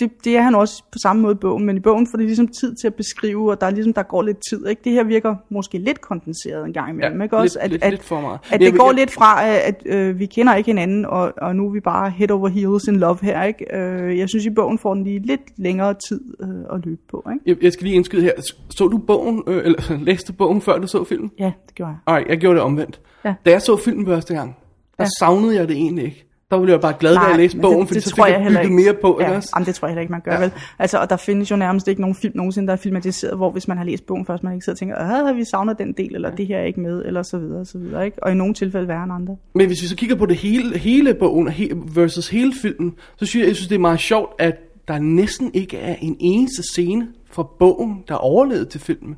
Det, 0.00 0.10
det 0.24 0.36
er 0.36 0.40
han 0.42 0.54
også 0.54 0.82
på 0.92 0.98
samme 1.02 1.22
måde 1.22 1.32
i 1.32 1.36
bogen, 1.40 1.64
men 1.66 1.76
i 1.76 1.80
bogen 1.80 2.06
får 2.10 2.16
det 2.18 2.26
ligesom 2.26 2.48
tid 2.48 2.74
til 2.74 2.86
at 2.86 2.94
beskrive, 2.94 3.50
og 3.50 3.60
der, 3.60 3.66
er 3.66 3.70
ligesom, 3.70 3.92
der 3.92 4.02
går 4.02 4.22
lidt 4.22 4.38
tid. 4.50 4.66
Ikke? 4.66 4.80
Det 4.84 4.92
her 4.92 5.04
virker 5.04 5.34
måske 5.48 5.78
lidt 5.78 6.00
kondenseret 6.00 6.66
en 6.66 6.72
gang 6.72 6.90
imellem. 6.90 7.18
Ja, 7.18 7.22
ikke? 7.24 7.36
Også, 7.36 7.58
lidt- 7.62 7.72
lidt- 7.72 7.90
lidt 7.90 8.04
for 8.04 8.20
meget. 8.20 8.38
At 8.50 8.62
jeg 8.62 8.72
det 8.72 8.78
går 8.80 8.86
vil- 8.88 8.96
lidt 8.96 9.10
fra, 9.10 9.46
at, 9.48 9.54
at 9.56 9.82
øh, 9.86 10.18
vi 10.18 10.26
kender 10.26 10.54
ikke 10.54 10.68
hinanden, 10.68 11.06
og, 11.06 11.32
og 11.36 11.56
nu 11.56 11.66
er 11.66 11.70
vi 11.72 11.80
bare 11.80 12.10
head 12.10 12.30
over 12.30 12.48
heels 12.48 12.84
in 12.88 12.96
love 12.96 13.18
her. 13.22 13.42
Ikke? 13.42 13.76
Øh, 13.76 14.18
jeg 14.18 14.28
synes, 14.28 14.46
i 14.46 14.50
bogen 14.50 14.78
får 14.78 14.94
den 14.94 15.04
lige 15.04 15.18
lidt 15.18 15.40
længere 15.56 15.94
tid 16.08 16.20
øh, 16.42 16.48
at 16.76 16.84
løbe 16.86 17.00
på. 17.10 17.26
Ikke? 17.32 17.42
Jeg, 17.46 17.64
jeg 17.64 17.72
skal 17.72 17.84
lige 17.84 17.96
indskyde 17.96 18.22
her. 18.22 18.32
Så 18.70 18.88
du 18.88 18.98
bogen, 18.98 19.42
øh, 19.46 19.62
eller 19.64 19.98
læste 20.08 20.32
bogen, 20.32 20.60
før 20.60 20.78
du 20.78 20.86
så 20.86 21.04
filmen? 21.04 21.30
Ja, 21.38 21.52
det 21.66 21.74
gjorde 21.74 21.90
jeg. 21.90 21.98
Nej, 22.14 22.24
jeg 22.28 22.38
gjorde 22.38 22.54
det 22.56 22.62
omvendt. 22.64 23.00
Ja. 23.24 23.34
Da 23.46 23.50
jeg 23.50 23.62
så 23.62 23.76
filmen 23.76 24.06
første 24.06 24.34
gang, 24.34 24.56
der 24.98 25.04
Ja. 25.04 25.08
savnede 25.18 25.56
jeg 25.56 25.68
det 25.68 25.76
egentlig 25.76 26.04
ikke. 26.04 26.26
Der 26.52 26.58
ville 26.58 26.72
jeg 26.72 26.80
bare 26.80 26.94
glad 27.00 27.12
ved 27.12 27.32
at 27.32 27.36
læse 27.36 27.58
bogen, 27.58 27.86
det, 27.86 27.94
det 27.94 28.02
så 28.02 28.10
tror 28.10 28.26
jeg 28.26 28.34
jeg 28.34 28.42
heller 28.42 28.60
ikke. 28.60 28.74
mere 28.74 28.94
på, 28.94 29.16
ja, 29.20 29.26
ikke 29.26 29.36
også? 29.36 29.50
Jamen, 29.56 29.66
det 29.66 29.74
tror 29.74 29.88
jeg 29.88 29.90
heller 29.90 30.00
ikke, 30.00 30.12
man 30.12 30.20
gør 30.20 30.32
Ja. 30.32 30.36
ja. 30.36 30.42
vel. 30.42 30.52
Altså, 30.78 30.98
og 30.98 31.10
der 31.10 31.16
findes 31.16 31.50
jo 31.50 31.56
nærmest 31.56 31.88
ikke 31.88 32.00
nogen 32.00 32.14
film 32.14 32.32
nogensinde, 32.36 32.66
der 32.66 32.72
er 32.72 32.76
filmatiseret, 32.76 33.36
hvor 33.36 33.50
hvis 33.50 33.68
man 33.68 33.76
har 33.76 33.84
læst 33.84 34.06
bogen 34.06 34.26
først, 34.26 34.42
man 34.42 34.52
ikke 34.54 34.64
sidder 34.64 34.74
og 34.74 34.78
tænker, 34.78 34.96
ah, 34.98 35.36
vi 35.36 35.44
savner 35.44 35.72
den 35.72 35.92
del, 35.92 36.14
eller 36.14 36.30
det 36.30 36.46
her 36.46 36.58
er 36.58 36.64
ikke 36.64 36.80
med, 36.80 37.04
eller 37.04 37.22
så 37.22 37.38
videre, 37.38 37.60
og 37.60 37.66
så 37.66 37.78
videre. 37.78 38.04
Ikke? 38.04 38.22
Og 38.22 38.32
i 38.32 38.34
nogle 38.34 38.54
tilfælde 38.54 38.88
værre 38.88 39.04
end 39.04 39.12
andre. 39.12 39.36
Men 39.54 39.66
hvis 39.66 39.82
vi 39.82 39.86
så 39.86 39.96
kigger 39.96 40.16
på 40.16 40.26
det 40.26 40.36
hele, 40.36 40.78
hele 40.78 41.14
bogen 41.14 41.48
he, 41.48 41.70
versus 41.94 42.28
hele 42.28 42.52
filmen, 42.62 42.94
så 43.16 43.26
synes 43.26 43.42
jeg, 43.42 43.48
jeg 43.48 43.56
synes, 43.56 43.68
det 43.68 43.74
er 43.74 43.80
meget 43.80 44.00
sjovt, 44.00 44.32
at 44.38 44.54
der 44.88 44.98
næsten 44.98 45.50
ikke 45.54 45.78
er 45.78 45.94
en 46.00 46.16
eneste 46.20 46.62
scene 46.72 47.08
fra 47.30 47.42
bogen, 47.58 48.04
der 48.08 48.14
er 48.14 48.18
overlevet 48.18 48.68
til 48.68 48.80
filmen. 48.80 49.16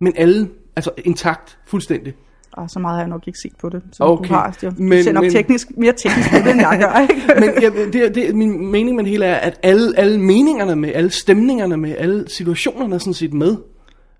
Men 0.00 0.12
alle, 0.16 0.48
altså 0.76 0.90
intakt, 1.04 1.58
fuldstændig. 1.66 2.14
Og 2.56 2.70
så 2.70 2.78
meget 2.78 2.94
har 2.96 3.02
jeg 3.02 3.08
nok 3.08 3.22
ikke 3.26 3.38
set 3.38 3.52
på 3.60 3.68
det. 3.68 3.82
Så 3.92 4.04
Okay, 4.04 4.28
du 4.28 4.34
har, 4.34 4.56
jeg, 4.62 4.72
men- 4.78 5.04
ser 5.04 5.12
nok 5.12 5.22
men- 5.24 5.32
teknisk, 5.32 5.68
mere 5.76 5.92
teknisk 5.92 6.30
på 6.30 6.36
det, 6.36 6.50
end 6.50 6.60
jeg 6.60 6.78
gør. 6.80 7.00
Ikke? 7.14 7.40
Men 7.40 7.62
jeg, 7.62 7.92
det, 7.92 8.14
det, 8.14 8.34
min 8.36 8.66
mening 8.70 8.96
med 8.96 9.04
det 9.04 9.10
hele 9.10 9.24
er, 9.26 9.34
at 9.34 9.58
alle, 9.62 9.98
alle 9.98 10.20
meningerne 10.20 10.76
med, 10.76 10.92
alle 10.94 11.10
stemningerne 11.10 11.76
med, 11.76 11.94
alle 11.98 12.24
situationerne 12.30 12.94
er 12.94 12.98
sådan 12.98 13.14
set 13.14 13.32
med. 13.34 13.56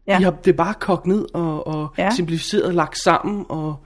Ja. 0.06 0.18
De 0.18 0.24
har, 0.24 0.30
det 0.30 0.50
er 0.52 0.56
bare 0.56 0.74
kogt 0.80 1.06
ned 1.06 1.26
og, 1.34 1.66
og 1.66 1.88
ja. 1.98 2.04
Ja. 2.04 2.10
simplificeret, 2.10 2.74
lagt 2.74 2.98
sammen 2.98 3.44
og, 3.48 3.76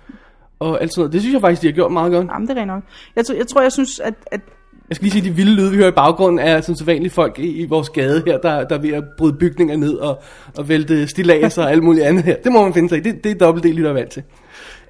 og 0.59 0.82
alt 0.82 0.92
sådan 0.92 1.01
noget. 1.01 1.12
Det 1.12 1.20
synes 1.20 1.32
jeg 1.34 1.40
faktisk, 1.40 1.62
de 1.62 1.66
har 1.66 1.72
gjort 1.72 1.92
meget 1.92 2.12
godt. 2.12 2.26
Jamen, 2.26 2.49
det 2.49 2.57
er 2.57 2.61
rent 2.61 2.66
nok. 2.68 2.82
Jeg, 3.16 3.26
tror, 3.26 3.34
jeg 3.34 3.46
tror, 3.46 3.62
jeg 3.62 3.72
synes, 3.72 4.01
at, 4.01 4.14
at 4.26 4.40
Jeg 4.89 4.97
skal 4.97 5.05
lige 5.05 5.12
sige, 5.12 5.30
de 5.30 5.36
vilde 5.36 5.55
lyde, 5.55 5.70
vi 5.70 5.76
hører 5.76 5.89
i 5.89 5.95
baggrunden, 5.95 6.39
er 6.39 6.61
som 6.61 6.74
så 6.74 6.84
vanlige 6.84 7.11
folk 7.11 7.39
i, 7.39 7.62
i 7.62 7.66
vores 7.66 7.91
gade 7.91 8.22
her, 8.26 8.39
der, 8.39 8.64
der 8.64 8.76
er 8.76 8.80
ved 8.80 8.93
at 8.93 9.05
bryde 9.18 9.32
bygninger 9.32 9.76
ned 9.76 9.95
og, 9.95 10.22
og 10.59 10.68
vælte 10.68 11.09
stilager 11.09 11.62
og 11.62 11.70
alt 11.70 11.82
muligt 11.82 12.05
andet 12.07 12.24
her. 12.24 12.36
Det 12.45 12.53
må 12.53 12.62
man 12.62 12.74
finde 12.74 12.89
sig 12.89 12.99
i. 12.99 13.01
Det, 13.01 13.24
det 13.24 13.32
er 13.32 13.34
dobbelt 13.34 13.64
del, 13.64 13.74
lytter 13.74 13.91
er 13.91 13.95
vant 13.95 14.11
til. 14.11 14.22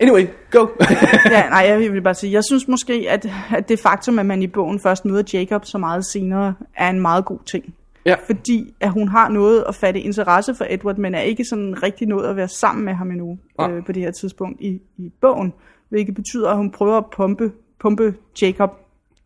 Anyway, 0.00 0.26
go. 0.50 0.66
ja, 1.30 1.48
nej, 1.48 1.66
jeg 1.68 1.92
vil 1.92 2.02
bare 2.02 2.14
sige, 2.14 2.32
jeg 2.32 2.44
synes 2.44 2.68
måske, 2.68 3.06
at, 3.08 3.26
at 3.56 3.68
det 3.68 3.80
faktum, 3.80 4.18
at 4.18 4.26
man 4.26 4.42
i 4.42 4.46
bogen 4.46 4.80
først 4.80 5.04
møder 5.04 5.22
Jacob 5.32 5.64
så 5.64 5.78
meget 5.78 6.04
senere, 6.06 6.54
er 6.76 6.90
en 6.90 7.00
meget 7.00 7.24
god 7.24 7.38
ting. 7.46 7.74
ja. 8.06 8.14
Fordi 8.26 8.74
at 8.80 8.90
hun 8.90 9.08
har 9.08 9.28
noget 9.28 9.64
at 9.68 9.74
fatte 9.74 10.00
interesse 10.00 10.54
for 10.54 10.66
Edward, 10.70 10.96
men 10.96 11.14
er 11.14 11.20
ikke 11.20 11.44
sådan 11.44 11.82
rigtig 11.82 12.08
nået 12.08 12.26
at 12.26 12.36
være 12.36 12.48
sammen 12.48 12.84
med 12.84 12.94
ham 12.94 13.10
endnu 13.10 13.38
Nej. 13.58 13.70
øh, 13.70 13.84
på 13.84 13.92
det 13.92 14.02
her 14.02 14.10
tidspunkt 14.10 14.60
i, 14.60 14.80
i 14.98 15.12
bogen. 15.20 15.52
Hvilket 15.88 16.14
betyder, 16.14 16.50
at 16.50 16.56
hun 16.56 16.70
prøver 16.70 16.96
at 16.96 17.04
pumpe, 17.16 17.52
pumpe 17.80 18.14
Jacob 18.42 18.70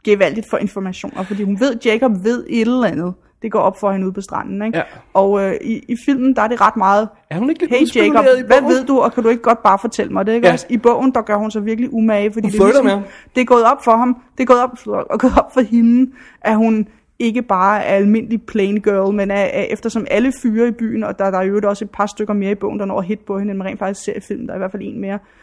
gevaldigt 0.05 0.51
for 0.51 0.57
informationer, 0.57 1.23
fordi 1.23 1.43
hun 1.43 1.61
ved, 1.61 1.75
at 1.75 1.87
Jacob 1.87 2.13
ved 2.25 2.45
et 2.49 2.61
eller 2.61 2.85
andet. 2.85 3.15
Det 3.43 3.53
går 3.53 3.59
op 3.59 3.81
for 3.81 3.93
hende 3.93 4.07
ude 4.07 4.13
på 4.13 4.21
stranden. 4.21 4.63
Ikke? 4.63 4.79
Ja. 4.79 4.85
Og 5.15 5.45
øh, 5.45 5.55
i, 5.61 5.85
i 5.89 5.97
filmen, 6.05 6.37
der 6.37 6.43
er 6.43 6.49
det 6.49 6.61
ret 6.61 6.77
meget, 6.77 7.09
Er 7.31 7.39
hun 7.39 7.51
ikke 7.51 7.61
lidt 7.61 7.71
hey 7.71 8.03
Jacob, 8.03 8.25
i 8.39 8.47
hvad 8.47 8.63
ved 8.63 8.85
du, 8.85 8.99
og 8.99 9.13
kan 9.13 9.23
du 9.23 9.29
ikke 9.29 9.43
godt 9.43 9.63
bare 9.63 9.79
fortælle 9.79 10.13
mig 10.13 10.27
det? 10.27 10.35
Ikke? 10.35 10.47
Ja. 10.47 10.53
Også 10.53 10.67
I 10.69 10.77
bogen, 10.77 11.13
der 11.15 11.23
gør 11.23 11.37
hun 11.37 11.51
så 11.51 11.61
virkelig 11.61 11.93
umage, 11.95 12.33
fordi 12.33 12.47
Hun 12.47 12.53
det 12.53 12.61
er, 12.61 12.65
flirter 12.65 12.83
med 12.83 12.93
ligesom, 12.93 13.13
det 13.35 13.41
er 13.41 13.45
gået 13.45 13.65
op 13.65 13.85
for 13.85 13.97
ham, 13.97 14.17
det 14.39 14.43
er 14.43 14.47
gået 14.47 14.63
op, 14.63 14.71
og 15.11 15.21
gået 15.21 15.33
op 15.39 15.55
for 15.55 15.61
hende, 15.61 16.13
at 16.41 16.57
hun 16.57 16.89
ikke 17.19 17.43
bare 17.43 17.85
er 17.85 17.95
almindelig 17.95 18.43
plain 18.43 18.81
girl, 18.81 19.15
men 19.15 19.31
er, 19.31 19.35
er, 19.35 19.63
eftersom 19.63 20.07
alle 20.11 20.33
fyre 20.43 20.69
i 20.69 20.71
byen, 20.71 21.05
og 21.05 21.19
der, 21.19 21.31
der 21.31 21.39
er 21.39 21.43
jo 21.43 21.61
også 21.65 21.85
et 21.85 21.91
par 21.91 22.07
stykker 22.07 22.35
mere 22.35 22.51
i 22.51 22.55
bogen, 22.55 22.79
der 22.79 22.85
når 22.85 23.01
hit 23.01 23.21
på 23.21 23.39
hende, 23.39 23.51
end 23.51 23.59
man 23.59 23.67
rent 23.67 23.79
faktisk 23.79 24.05
ser 24.05 24.17
i 24.17 24.21
filmen, 24.21 24.47
der 24.47 24.53
er 24.53 24.57
i 24.57 24.59
hvert 24.59 24.73
fald 24.73 24.83
en 24.83 25.01
mere, 25.01 25.15
øh, 25.15 25.42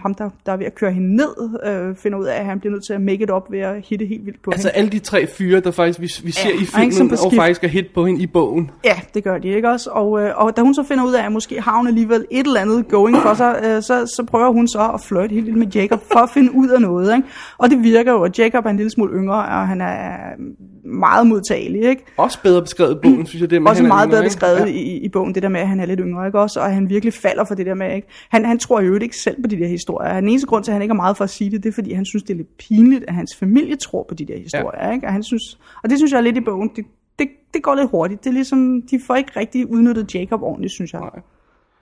ham 0.00 0.14
der, 0.14 0.30
der 0.46 0.52
er 0.52 0.56
ved 0.56 0.66
at 0.66 0.74
køre 0.74 0.92
hende 0.92 1.16
ned, 1.16 1.34
øh, 1.66 1.96
finder 1.96 2.18
ud 2.18 2.24
af, 2.24 2.38
at 2.40 2.44
han 2.44 2.60
bliver 2.60 2.72
nødt 2.72 2.84
til 2.86 2.92
at 2.92 3.00
make 3.00 3.22
it 3.22 3.30
up 3.30 3.42
ved 3.50 3.58
at 3.60 3.74
hitte 3.88 4.06
helt 4.06 4.26
vildt 4.26 4.42
på 4.42 4.50
Altså 4.50 4.68
hende. 4.68 4.78
alle 4.78 4.90
de 4.90 4.98
tre 4.98 5.26
fyre, 5.26 5.60
der 5.60 5.70
faktisk 5.70 6.00
vi, 6.00 6.10
vi 6.26 6.30
ser 6.32 6.48
Ja, 6.48 6.54
i 6.54 6.66
og 6.74 6.82
ikke 6.82 6.94
filmen, 6.96 7.12
og 7.24 7.32
faktisk 7.36 7.64
er 7.64 7.68
hit 7.68 7.86
på 7.94 8.06
hende 8.06 8.22
i 8.22 8.26
bogen. 8.26 8.70
Ja, 8.84 8.94
det 9.14 9.24
gør 9.24 9.38
de 9.38 9.48
ikke 9.48 9.68
også. 9.70 9.90
Og, 9.90 10.20
øh, 10.22 10.32
og 10.36 10.56
da 10.56 10.62
hun 10.62 10.74
så 10.74 10.82
finder 10.82 11.04
ud 11.04 11.12
af, 11.12 11.26
at 11.26 11.32
måske 11.32 11.60
har 11.60 11.76
hun 11.76 11.86
alligevel 11.86 12.24
et 12.30 12.46
eller 12.46 12.60
andet 12.60 12.88
going 12.88 13.16
for 13.16 13.34
sig, 13.34 13.60
øh, 13.64 13.82
så, 13.82 14.06
så 14.16 14.24
prøver 14.30 14.52
hun 14.52 14.68
så 14.68 14.90
at 14.94 15.00
flirte 15.00 15.34
helt 15.34 15.46
vildt 15.46 15.58
med 15.58 15.66
Jacob 15.66 16.00
for 16.12 16.18
at 16.18 16.30
finde 16.30 16.54
ud 16.54 16.68
af 16.68 16.80
noget. 16.80 17.16
Ikke? 17.16 17.28
Og 17.58 17.70
det 17.70 17.82
virker 17.82 18.12
jo, 18.12 18.22
at 18.22 18.38
Jacob 18.38 18.66
er 18.66 18.70
en 18.70 18.76
lille 18.76 18.90
smule 18.90 19.12
yngre, 19.18 19.34
og 19.38 19.68
han 19.68 19.80
er 19.80 20.16
meget 20.84 21.26
modtagelig. 21.26 21.82
Ikke? 21.82 22.04
Også 22.16 22.42
bedre 22.42 22.62
beskrevet 22.62 22.92
i 22.92 22.98
bogen, 23.02 23.26
synes 23.26 23.40
jeg. 23.40 23.50
Det 23.50 23.62
med, 23.62 23.70
Også 23.70 23.82
er 23.82 23.86
meget 23.88 24.06
yngre, 24.06 24.16
bedre 24.16 24.24
beskrevet 24.24 24.58
Ja. 24.60 24.64
i, 24.64 24.96
i 24.96 25.08
bogen, 25.08 25.34
det 25.34 25.42
der 25.42 25.48
med, 25.48 25.60
at 25.60 25.68
han 25.68 25.80
er 25.80 25.86
lidt 25.86 26.00
yngre, 26.02 26.26
ikke 26.26 26.40
også? 26.40 26.60
Og 26.60 26.74
han 26.74 26.88
virkelig 26.88 27.14
falder 27.14 27.44
for 27.44 27.54
det 27.54 27.66
der 27.66 27.74
med, 27.74 27.94
ikke? 27.94 28.08
Han, 28.28 28.44
han 28.44 28.58
tror 28.58 28.80
jo 28.80 28.94
ikke 28.94 29.16
selv 29.16 29.42
på 29.42 29.48
de 29.48 29.56
der 29.58 29.66
historier. 29.66 30.20
Den 30.20 30.28
eneste 30.28 30.46
grund 30.46 30.64
til, 30.64 30.70
at 30.70 30.72
han 30.72 30.82
ikke 30.82 30.92
har 30.92 30.96
meget 30.96 31.16
for 31.16 31.24
at 31.24 31.30
sige 31.30 31.50
det, 31.50 31.62
det 31.62 31.68
er, 31.68 31.72
fordi 31.72 31.92
han 31.92 32.04
synes, 32.04 32.22
det 32.22 32.30
er 32.30 32.36
lidt 32.36 32.56
pinligt, 32.58 33.04
at 33.08 33.14
hans 33.14 33.36
familie 33.36 33.76
tror 33.76 34.06
på 34.08 34.14
de 34.14 34.24
der 34.24 34.38
historier, 34.38 34.92
ikke? 34.92 35.06
Og, 35.06 35.12
han 35.12 35.22
synes, 35.22 35.58
og 35.82 35.90
det 35.90 35.98
synes 35.98 36.12
jeg 36.12 36.18
er 36.18 36.22
lidt 36.22 36.36
i 36.36 36.40
bogen, 36.40 36.70
det, 36.76 36.84
det, 37.18 37.28
det 37.54 37.62
går 37.62 37.74
lidt 37.74 37.90
hurtigt. 37.90 38.24
Det 38.24 38.30
er 38.30 38.34
ligesom, 38.34 38.82
de 38.82 39.00
får 39.06 39.14
ikke 39.14 39.32
rigtig 39.36 39.70
udnyttet 39.70 40.14
Jacob 40.14 40.42
ordentligt, 40.42 40.72
synes 40.72 40.92
jeg. 40.92 41.00
Nej. 41.00 41.20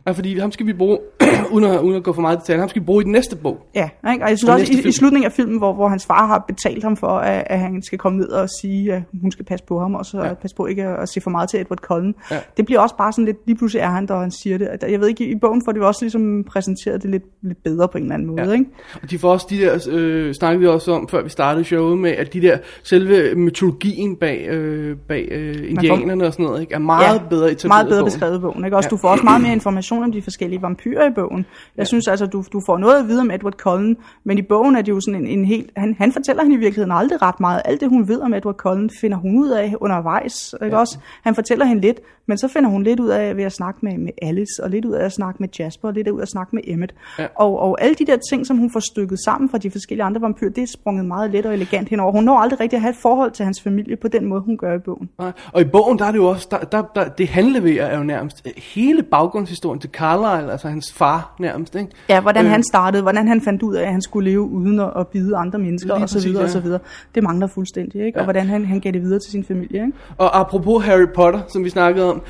Ja, 0.06 0.12
fordi 0.12 0.38
ham 0.38 0.52
skal 0.52 0.66
vi 0.66 0.72
bruge, 0.72 0.98
uden 1.52 1.64
at, 1.64 1.80
uden 1.80 1.96
at 1.96 2.02
gå 2.02 2.12
for 2.12 2.20
meget 2.22 2.38
detaljer, 2.40 2.60
ham 2.60 2.68
skal 2.68 2.82
vi 2.82 2.86
bruge 2.86 3.02
i 3.02 3.04
den 3.04 3.12
næste 3.12 3.36
bog. 3.36 3.66
Ja, 3.74 3.88
ikke? 4.12 4.24
og 4.24 4.30
jeg 4.30 4.38
synes 4.38 4.48
Og 4.48 4.54
også 4.54 4.72
i, 4.72 4.88
i 4.88 4.92
slutningen 4.92 5.26
af 5.26 5.32
filmen, 5.32 5.58
hvor, 5.58 5.72
hvor 5.72 5.88
hans 5.88 6.06
far 6.06 6.26
har 6.26 6.44
betalt 6.48 6.84
ham 6.84 6.96
for, 6.96 7.06
at, 7.18 7.42
at 7.46 7.58
han 7.58 7.82
skal 7.82 7.98
komme 7.98 8.18
ned 8.18 8.28
og 8.28 8.48
sige, 8.60 8.92
at 8.94 9.02
hun 9.20 9.30
skal 9.32 9.44
passe 9.44 9.64
på 9.66 9.80
ham, 9.80 9.94
og 9.94 10.06
så 10.06 10.22
Ja. 10.22 10.34
passe 10.34 10.56
på 10.56 10.66
ikke 10.66 10.84
at, 10.84 11.02
at 11.02 11.08
se 11.08 11.20
for 11.20 11.30
meget 11.30 11.48
til 11.50 11.60
Edward 11.60 11.78
Cullen. 11.78 12.14
Ja. 12.30 12.38
Det 12.56 12.66
bliver 12.66 12.80
også 12.80 12.96
bare 12.96 13.12
sådan 13.12 13.24
lidt, 13.24 13.36
lige 13.46 13.56
pludselig 13.56 13.80
er 13.82 13.90
han 13.90 14.06
der, 14.08 14.14
og 14.14 14.20
han 14.20 14.30
siger 14.30 14.58
det. 14.58 14.68
Jeg 14.88 15.00
ved 15.00 15.08
ikke, 15.08 15.24
i 15.26 15.34
bogen 15.34 15.62
får 15.64 15.72
det 15.72 15.82
også 15.82 16.04
ligesom 16.04 16.44
præsenteret 16.44 17.02
det 17.02 17.10
lidt, 17.10 17.22
lidt 17.42 17.62
bedre 17.64 17.88
på 17.88 17.98
en 17.98 18.04
eller 18.04 18.14
anden 18.14 18.28
måde, 18.28 18.42
Ja. 18.44 18.52
ikke? 18.52 18.64
Og 19.02 19.10
de 19.10 19.18
får 19.18 19.32
også 19.32 19.46
de 19.50 19.58
der, 19.58 19.86
øh, 19.90 20.34
snakkede 20.34 20.60
vi 20.60 20.66
også 20.66 20.92
om, 20.92 21.08
før 21.08 21.22
vi 21.22 21.28
startede 21.28 21.64
showet, 21.64 21.98
med 21.98 22.10
at 22.10 22.32
de 22.32 22.42
der, 22.42 22.58
selve 22.82 23.34
mytologien 23.34 24.16
bag, 24.16 24.46
øh, 24.48 24.96
bag 25.08 25.28
øh, 25.30 25.70
indianerne 25.70 26.26
og 26.26 26.32
sådan 26.32 26.46
noget, 26.46 26.60
ikke, 26.60 26.74
er 26.74 26.78
meget 26.78 27.14
ja, 27.14 27.20
bedre 27.30 27.50
etableret 27.52 27.68
meget 27.68 27.88
bedre 27.88 28.04
beskrevet 28.04 28.36
i 28.38 28.40
bogen. 28.40 28.64
Ikke? 28.64 28.76
Også, 28.76 28.86
Ja. 28.86 28.90
Du 28.90 28.96
får 28.96 29.08
også 29.08 29.24
meget 29.24 29.42
mere 29.42 29.52
information 29.52 29.91
om 29.98 30.12
de 30.12 30.22
forskellige 30.22 30.62
vampyrer 30.62 31.10
i 31.10 31.12
bogen. 31.14 31.38
Jeg 31.38 31.46
ja. 31.78 31.84
synes 31.84 32.08
altså, 32.08 32.26
du, 32.26 32.44
du 32.52 32.60
får 32.66 32.78
noget 32.78 32.98
at 32.98 33.08
vide 33.08 33.20
om 33.20 33.30
Edward 33.30 33.52
Cullen, 33.52 33.96
men 34.24 34.38
i 34.38 34.42
bogen 34.42 34.76
er 34.76 34.82
det 34.82 34.92
jo 34.92 35.00
sådan 35.00 35.20
en, 35.20 35.38
en 35.38 35.44
helt... 35.44 35.70
Han, 35.76 35.96
han 35.98 36.12
fortæller 36.12 36.42
hende 36.42 36.56
i 36.56 36.58
virkeligheden 36.58 36.92
aldrig 36.92 37.22
ret 37.22 37.40
meget. 37.40 37.62
Alt 37.64 37.80
det, 37.80 37.88
hun 37.88 38.08
ved 38.08 38.20
om 38.20 38.34
Edward 38.34 38.56
Cullen, 38.56 38.90
finder 39.00 39.16
hun 39.16 39.38
ud 39.38 39.50
af 39.50 39.74
undervejs. 39.80 40.54
Ikke? 40.64 40.76
Ja. 40.76 40.80
Også, 40.80 40.98
han 41.22 41.34
fortæller 41.34 41.64
hende 41.64 41.82
lidt, 41.82 42.00
men 42.26 42.38
så 42.38 42.48
finder 42.48 42.70
hun 42.70 42.82
lidt 42.82 43.00
ud 43.00 43.08
af 43.08 43.36
ved 43.36 43.44
at 43.44 43.52
snakke 43.52 43.78
med, 43.82 43.98
med 43.98 44.12
Alice, 44.22 44.64
og 44.64 44.70
lidt 44.70 44.84
ud 44.84 44.92
af 44.92 45.04
at 45.04 45.12
snakke 45.12 45.36
med 45.40 45.48
Jasper, 45.58 45.88
og 45.88 45.94
lidt 45.94 46.08
ud 46.08 46.18
af 46.18 46.22
at 46.22 46.28
snakke 46.28 46.56
med 46.56 46.62
Emmet. 46.66 46.94
Ja. 47.18 47.26
Og, 47.36 47.58
og 47.58 47.82
alle 47.82 47.94
de 47.94 48.06
der 48.06 48.16
ting, 48.30 48.46
som 48.46 48.56
hun 48.56 48.70
får 48.72 48.80
stykket 48.80 49.18
sammen 49.24 49.50
fra 49.50 49.58
de 49.58 49.70
forskellige 49.70 50.04
andre 50.04 50.20
vampyrer, 50.20 50.50
det 50.50 50.62
er 50.62 50.66
sprunget 50.66 51.04
meget 51.04 51.30
let 51.30 51.46
og 51.46 51.54
elegant 51.54 51.88
henover. 51.88 52.12
Hun 52.12 52.24
når 52.24 52.38
aldrig 52.38 52.60
rigtig 52.60 52.76
at 52.76 52.80
have 52.80 52.90
et 52.90 52.96
forhold 52.96 53.30
til 53.30 53.44
hans 53.44 53.60
familie 53.62 53.96
på 53.96 54.08
den 54.08 54.26
måde, 54.26 54.40
hun 54.40 54.56
gør 54.56 54.74
i 54.74 54.78
bogen. 54.78 55.08
Nej. 55.18 55.32
Og 55.52 55.60
i 55.60 55.64
bogen, 55.64 55.98
der 55.98 56.04
er 56.04 56.10
det 56.10 56.18
jo 56.18 56.26
også, 56.26 56.48
der, 56.50 56.58
der, 56.58 56.82
der, 56.94 57.08
det 57.08 57.28
han 57.28 57.44
leverer 57.44 57.86
er 57.86 57.98
jo 57.98 58.04
nærmest 58.04 58.42
øh, 58.46 58.52
hele 58.74 59.02
baggrundshistorien 59.02 59.80
til 59.80 59.90
Carlisle, 59.90 60.52
altså 60.52 60.68
hans 60.68 60.92
far 60.92 61.34
nærmest, 61.38 61.74
ikke? 61.74 61.90
Ja, 62.08 62.20
hvordan 62.20 62.44
Øh. 62.44 62.50
han 62.50 62.62
startede, 62.62 63.02
hvordan 63.02 63.28
han 63.28 63.40
fandt 63.40 63.62
ud 63.62 63.74
af, 63.74 63.82
at 63.82 63.92
han 63.92 64.02
skulle 64.02 64.30
leve 64.30 64.42
uden 64.42 64.80
at, 64.80 64.90
at 64.96 65.08
bide 65.08 65.36
andre 65.36 65.58
mennesker 65.58 65.94
og 65.94 66.08
så 66.08 66.14
præcis, 66.14 66.28
videre 66.28 66.40
ja. 66.40 66.44
og 66.44 66.50
så 66.50 66.60
videre. 66.60 66.80
Det 67.14 67.22
mangler 67.22 67.46
fuldstændig, 67.46 68.06
ikke? 68.06 68.18
Ja. 68.18 68.20
Og 68.20 68.24
hvordan 68.24 68.46
han, 68.46 68.64
han 68.64 68.80
gav 68.80 68.92
det 68.92 69.02
videre 69.02 69.18
til 69.18 69.30
sin 69.30 69.44
familie, 69.44 69.80
ikke? 69.86 69.92
Og 70.18 70.40
apropos 70.40 70.84
Harry 70.84 71.06
Potter, 71.14 71.40
som 71.48 71.64
vi 71.64 71.70
snakkede 71.70 72.11
om, 72.12 72.22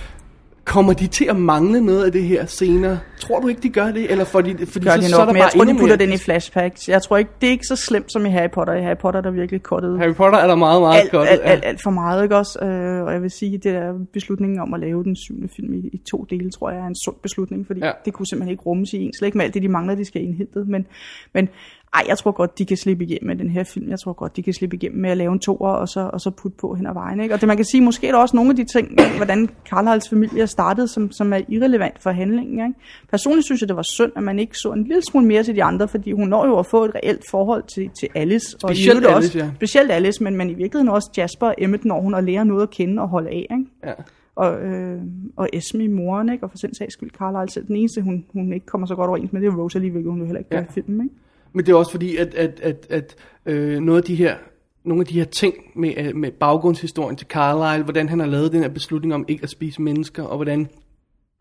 kommer 0.64 0.92
de 0.92 1.06
til 1.06 1.24
at 1.24 1.36
mangle 1.36 1.80
noget 1.80 2.04
af 2.04 2.12
det 2.12 2.22
her 2.22 2.46
senere? 2.46 2.98
Tror 3.20 3.40
du 3.40 3.48
ikke, 3.48 3.60
de 3.62 3.68
gør 3.68 3.86
det? 3.90 4.10
Eller 4.10 4.24
fordi, 4.24 4.66
fordi 4.66 4.84
Gør 4.84 4.92
så, 4.92 4.98
de 5.00 5.04
så 5.08 5.16
er 5.16 5.18
nok, 5.18 5.26
der 5.28 5.32
men 5.32 5.36
jeg 5.36 5.50
bare 5.54 5.64
tror, 5.66 5.72
de 5.72 5.78
putter 5.78 5.96
mere- 5.96 6.06
den 6.06 6.14
i 6.14 6.18
flashbacks. 6.18 6.88
Jeg 6.88 7.02
tror 7.02 7.16
ikke, 7.16 7.30
det 7.40 7.46
er 7.46 7.50
ikke 7.50 7.66
så 7.66 7.76
slemt 7.76 8.12
som 8.12 8.26
i 8.26 8.28
Harry 8.30 8.50
Potter. 8.50 8.74
I 8.74 8.82
Harry 8.82 8.96
Potter 8.96 9.18
er 9.20 9.22
der 9.22 9.30
virkelig 9.30 9.62
kottet 9.62 9.98
Harry 9.98 10.14
Potter 10.14 10.38
er 10.38 10.46
der 10.46 10.54
meget, 10.54 10.80
meget 10.82 11.00
alt, 11.00 11.10
godt. 11.10 11.28
alt, 11.28 11.40
alt, 11.44 11.64
alt 11.64 11.82
for 11.82 11.90
meget, 11.90 12.22
ikke 12.22 12.36
også? 12.36 12.58
Øh, 12.64 13.04
og 13.04 13.12
jeg 13.12 13.22
vil 13.22 13.30
sige, 13.30 13.52
det 13.52 13.64
der 13.64 13.92
beslutningen 14.12 14.60
om 14.60 14.74
at 14.74 14.80
lave 14.80 15.04
den 15.04 15.16
syvende 15.16 15.48
film 15.56 15.74
i, 15.74 15.78
i 15.92 16.00
to 16.10 16.26
dele, 16.30 16.50
tror 16.50 16.70
jeg 16.70 16.80
er 16.80 16.86
en 16.86 16.96
sund 17.04 17.16
beslutning, 17.22 17.66
fordi 17.66 17.80
ja. 17.84 17.90
det 18.04 18.12
kunne 18.12 18.26
simpelthen 18.26 18.50
ikke 18.52 18.62
rummes 18.62 18.92
i 18.92 18.96
en. 19.02 19.12
Slet 19.14 19.26
ikke 19.26 19.38
med 19.38 19.44
alt 19.44 19.54
det, 19.54 19.62
de 19.62 19.68
mangler, 19.68 19.94
de 19.94 20.04
skal 20.04 20.22
indhente. 20.22 20.58
Men, 20.66 20.86
men 21.34 21.48
ej, 21.94 22.04
jeg 22.08 22.18
tror 22.18 22.30
godt, 22.30 22.58
de 22.58 22.66
kan 22.66 22.76
slippe 22.76 23.04
igennem 23.04 23.26
med 23.26 23.36
den 23.36 23.50
her 23.50 23.64
film. 23.64 23.88
Jeg 23.90 23.98
tror 23.98 24.12
godt, 24.12 24.36
de 24.36 24.42
kan 24.42 24.52
slippe 24.52 24.76
igennem 24.76 25.00
med 25.00 25.10
at 25.10 25.16
lave 25.16 25.32
en 25.32 25.38
toer, 25.38 25.70
og 25.70 25.88
så, 25.88 26.10
og 26.12 26.20
så 26.20 26.30
putte 26.30 26.56
på 26.60 26.74
hen 26.74 26.86
ad 26.86 26.92
vejen. 26.94 27.20
Ikke? 27.20 27.34
Og 27.34 27.40
det 27.40 27.46
man 27.46 27.56
kan 27.56 27.64
sige, 27.64 27.80
måske 27.80 28.06
er 28.08 28.12
der 28.12 28.18
også 28.18 28.36
nogle 28.36 28.50
af 28.50 28.56
de 28.56 28.64
ting, 28.64 28.88
hvordan 29.16 29.48
Carlisles 29.68 30.08
familie 30.08 30.42
er 30.42 30.46
startet, 30.46 30.90
som, 30.90 31.12
som 31.12 31.32
er 31.32 31.40
irrelevant 31.48 32.02
for 32.02 32.10
handlingen. 32.10 32.66
Ikke? 32.68 32.80
Personligt 33.10 33.44
synes 33.46 33.60
jeg, 33.60 33.68
det 33.68 33.76
var 33.76 33.84
synd, 33.92 34.12
at 34.16 34.22
man 34.22 34.38
ikke 34.38 34.54
så 34.56 34.72
en 34.72 34.84
lille 34.84 35.02
smule 35.10 35.26
mere 35.26 35.42
til 35.42 35.56
de 35.56 35.62
andre, 35.64 35.88
fordi 35.88 36.12
hun 36.12 36.28
når 36.28 36.46
jo 36.46 36.58
at 36.58 36.66
få 36.66 36.84
et 36.84 36.94
reelt 36.94 37.22
forhold 37.30 37.62
til, 37.74 37.90
til 38.00 38.08
Alice. 38.14 38.56
og 38.62 38.70
Specielt 38.70 39.06
Alice, 39.06 39.16
også, 39.16 39.38
ja. 39.38 39.50
Specielt 39.54 39.90
Alice, 39.92 40.24
men, 40.24 40.36
men 40.36 40.50
i 40.50 40.54
virkeligheden 40.54 40.88
også 40.88 41.10
Jasper 41.16 41.46
og 41.46 41.54
Emmet, 41.58 41.84
når 41.84 42.00
hun 42.00 42.14
at 42.14 42.24
lære 42.24 42.44
noget 42.44 42.62
at 42.62 42.70
kende 42.70 43.02
og 43.02 43.08
holde 43.08 43.28
af. 43.30 43.46
Ikke? 43.50 43.64
Ja. 43.86 43.92
Og, 44.36 44.60
øh, 44.62 45.00
og 45.36 45.48
Esme, 45.52 45.88
moren, 45.88 46.32
ikke? 46.32 46.44
og 46.44 46.50
for 46.50 46.56
den 46.56 46.74
sags 46.74 46.92
skyld 46.92 47.10
Carlisle 47.10 47.52
selv. 47.54 47.66
Den 47.66 47.76
eneste, 47.76 48.00
hun, 48.02 48.24
hun 48.32 48.52
ikke 48.52 48.66
kommer 48.66 48.86
så 48.86 48.94
godt 48.94 49.08
overens 49.08 49.32
med, 49.32 49.40
det 49.40 49.48
er 49.48 49.56
Rosalie, 49.56 49.90
hvilket 49.90 50.10
hun 50.10 50.20
jo 50.20 50.24
heller 50.24 50.38
ikke 50.38 50.50
gør 50.50 50.58
Ja. 50.58 50.64
i 50.64 50.72
filmen. 50.74 51.00
Ikke? 51.06 51.14
Men 51.52 51.66
det 51.66 51.72
er 51.72 51.76
også 51.76 51.90
fordi, 51.90 52.16
at, 52.16 52.34
at, 52.34 52.60
at, 52.62 52.86
at 52.90 53.14
øh, 53.46 53.80
noget 53.80 53.98
af 53.98 54.04
de 54.04 54.14
her, 54.14 54.36
nogle 54.84 55.00
af 55.00 55.06
de 55.06 55.14
her 55.14 55.24
ting 55.24 55.54
med, 55.74 55.92
øh, 55.96 56.16
med 56.16 56.30
baggrundshistorien 56.30 57.16
til 57.16 57.26
Carlisle, 57.26 57.84
hvordan 57.84 58.08
han 58.08 58.20
har 58.20 58.26
lavet 58.26 58.52
den 58.52 58.62
her 58.62 58.68
beslutning 58.68 59.14
om 59.14 59.24
ikke 59.28 59.42
at 59.42 59.50
spise 59.50 59.82
mennesker, 59.82 60.22
og 60.22 60.36
hvordan 60.36 60.68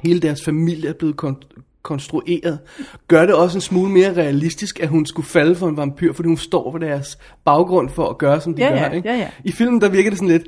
hele 0.03 0.19
deres 0.19 0.45
familie 0.45 0.89
er 0.89 0.93
blevet 0.93 1.23
kon- 1.23 1.61
konstrueret, 1.83 2.59
gør 3.07 3.25
det 3.25 3.35
også 3.35 3.57
en 3.57 3.61
smule 3.61 3.91
mere 3.91 4.13
realistisk, 4.13 4.79
at 4.79 4.87
hun 4.89 5.05
skulle 5.05 5.25
falde 5.27 5.55
for 5.55 5.67
en 5.67 5.77
vampyr, 5.77 6.13
fordi 6.13 6.27
hun 6.27 6.37
står 6.37 6.71
for 6.71 6.77
deres 6.77 7.17
baggrund 7.45 7.89
for 7.89 8.09
at 8.09 8.17
gøre, 8.17 8.41
som 8.41 8.53
de 8.53 8.61
Ja, 8.63 8.69
gør. 8.69 8.75
ja, 8.77 8.89
ikke? 8.89 9.09
ja, 9.09 9.15
ja. 9.17 9.29
I 9.43 9.51
filmen, 9.51 9.81
der 9.81 9.89
virker 9.89 10.09
det 10.09 10.19
sådan 10.19 10.29
lidt, 10.31 10.47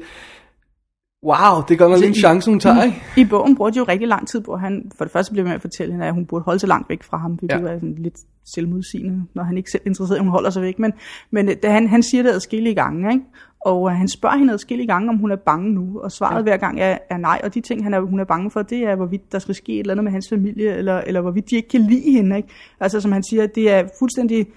Wow, 1.26 1.64
det 1.70 1.78
gør 1.78 1.88
nok 1.88 2.00
lige 2.00 2.08
en 2.08 2.16
chance, 2.16 2.50
hun 2.52 2.60
tager, 2.60 2.84
ikke? 2.84 3.02
I 3.18 3.26
bogen 3.26 3.56
bruger 3.56 3.72
de 3.72 3.78
jo 3.78 3.84
rigtig 3.84 4.08
lang 4.08 4.28
tid 4.28 4.42
på, 4.42 4.56
han 4.58 4.92
for 4.98 5.06
det 5.06 5.12
første 5.12 5.32
bliver 5.32 5.46
med 5.46 5.54
at 5.54 5.62
fortælle 5.62 5.94
hende, 5.94 6.06
at 6.06 6.14
hun 6.14 6.26
burde 6.26 6.44
holde 6.46 6.60
sig 6.60 6.70
langt 6.70 6.90
væk 6.90 7.04
fra 7.04 7.18
ham, 7.18 7.32
hvilket 7.32 7.62
Ja. 7.62 7.68
er 7.68 7.76
sådan 7.76 7.96
lidt 7.98 8.18
selvmodsigende, 8.56 9.24
når 9.34 9.44
han 9.44 9.58
ikke 9.58 9.72
selv 9.72 9.82
er 9.86 9.90
interesseret, 9.90 10.20
hun 10.20 10.30
holder 10.30 10.50
sig 10.50 10.62
væk. 10.62 10.80
Men, 10.80 10.94
men 11.32 11.50
øh, 11.50 11.56
da 11.64 11.70
han, 11.72 11.88
han 11.88 12.04
siger 12.04 12.24
det 12.24 12.30
adskillige 12.30 12.76
gange, 12.76 13.14
ikke? 13.14 13.26
og 13.66 13.90
øh, 13.92 13.98
han 13.98 14.08
spørger 14.08 14.38
hende 14.38 14.54
adskillige 14.54 14.88
gange, 14.88 15.10
om 15.10 15.18
hun 15.18 15.32
er 15.32 15.36
bange 15.36 15.74
nu, 15.74 16.00
og 16.00 16.12
svaret 16.12 16.38
ja. 16.38 16.42
hver 16.42 16.58
gang 16.58 16.80
er, 16.80 16.98
er 17.10 17.18
nej, 17.18 17.42
og 17.44 17.54
de 17.54 17.62
ting, 17.62 17.84
han 17.84 17.94
er, 17.94 18.00
hun 18.00 18.20
er 18.20 18.26
bange 18.26 18.52
for, 18.52 18.62
det 18.62 18.78
er, 18.78 18.96
hvorvidt 18.96 19.32
der 19.32 19.40
skal 19.40 19.56
ske 19.56 19.74
et 19.74 19.80
eller 19.80 19.94
andet 19.94 20.04
med 20.04 20.12
hans 20.12 20.30
familie, 20.30 20.76
eller, 20.76 20.98
eller 20.98 21.22
hvorvidt 21.22 21.50
de 21.50 21.56
ikke 21.56 21.70
kan 21.70 21.82
lide 21.82 22.12
hende. 22.12 22.38
Ikke? 22.38 22.50
Altså 22.80 23.02
som 23.02 23.12
han 23.12 23.24
siger, 23.24 23.48
det 23.48 23.72
er 23.72 23.84
fuldstændig 24.00 24.48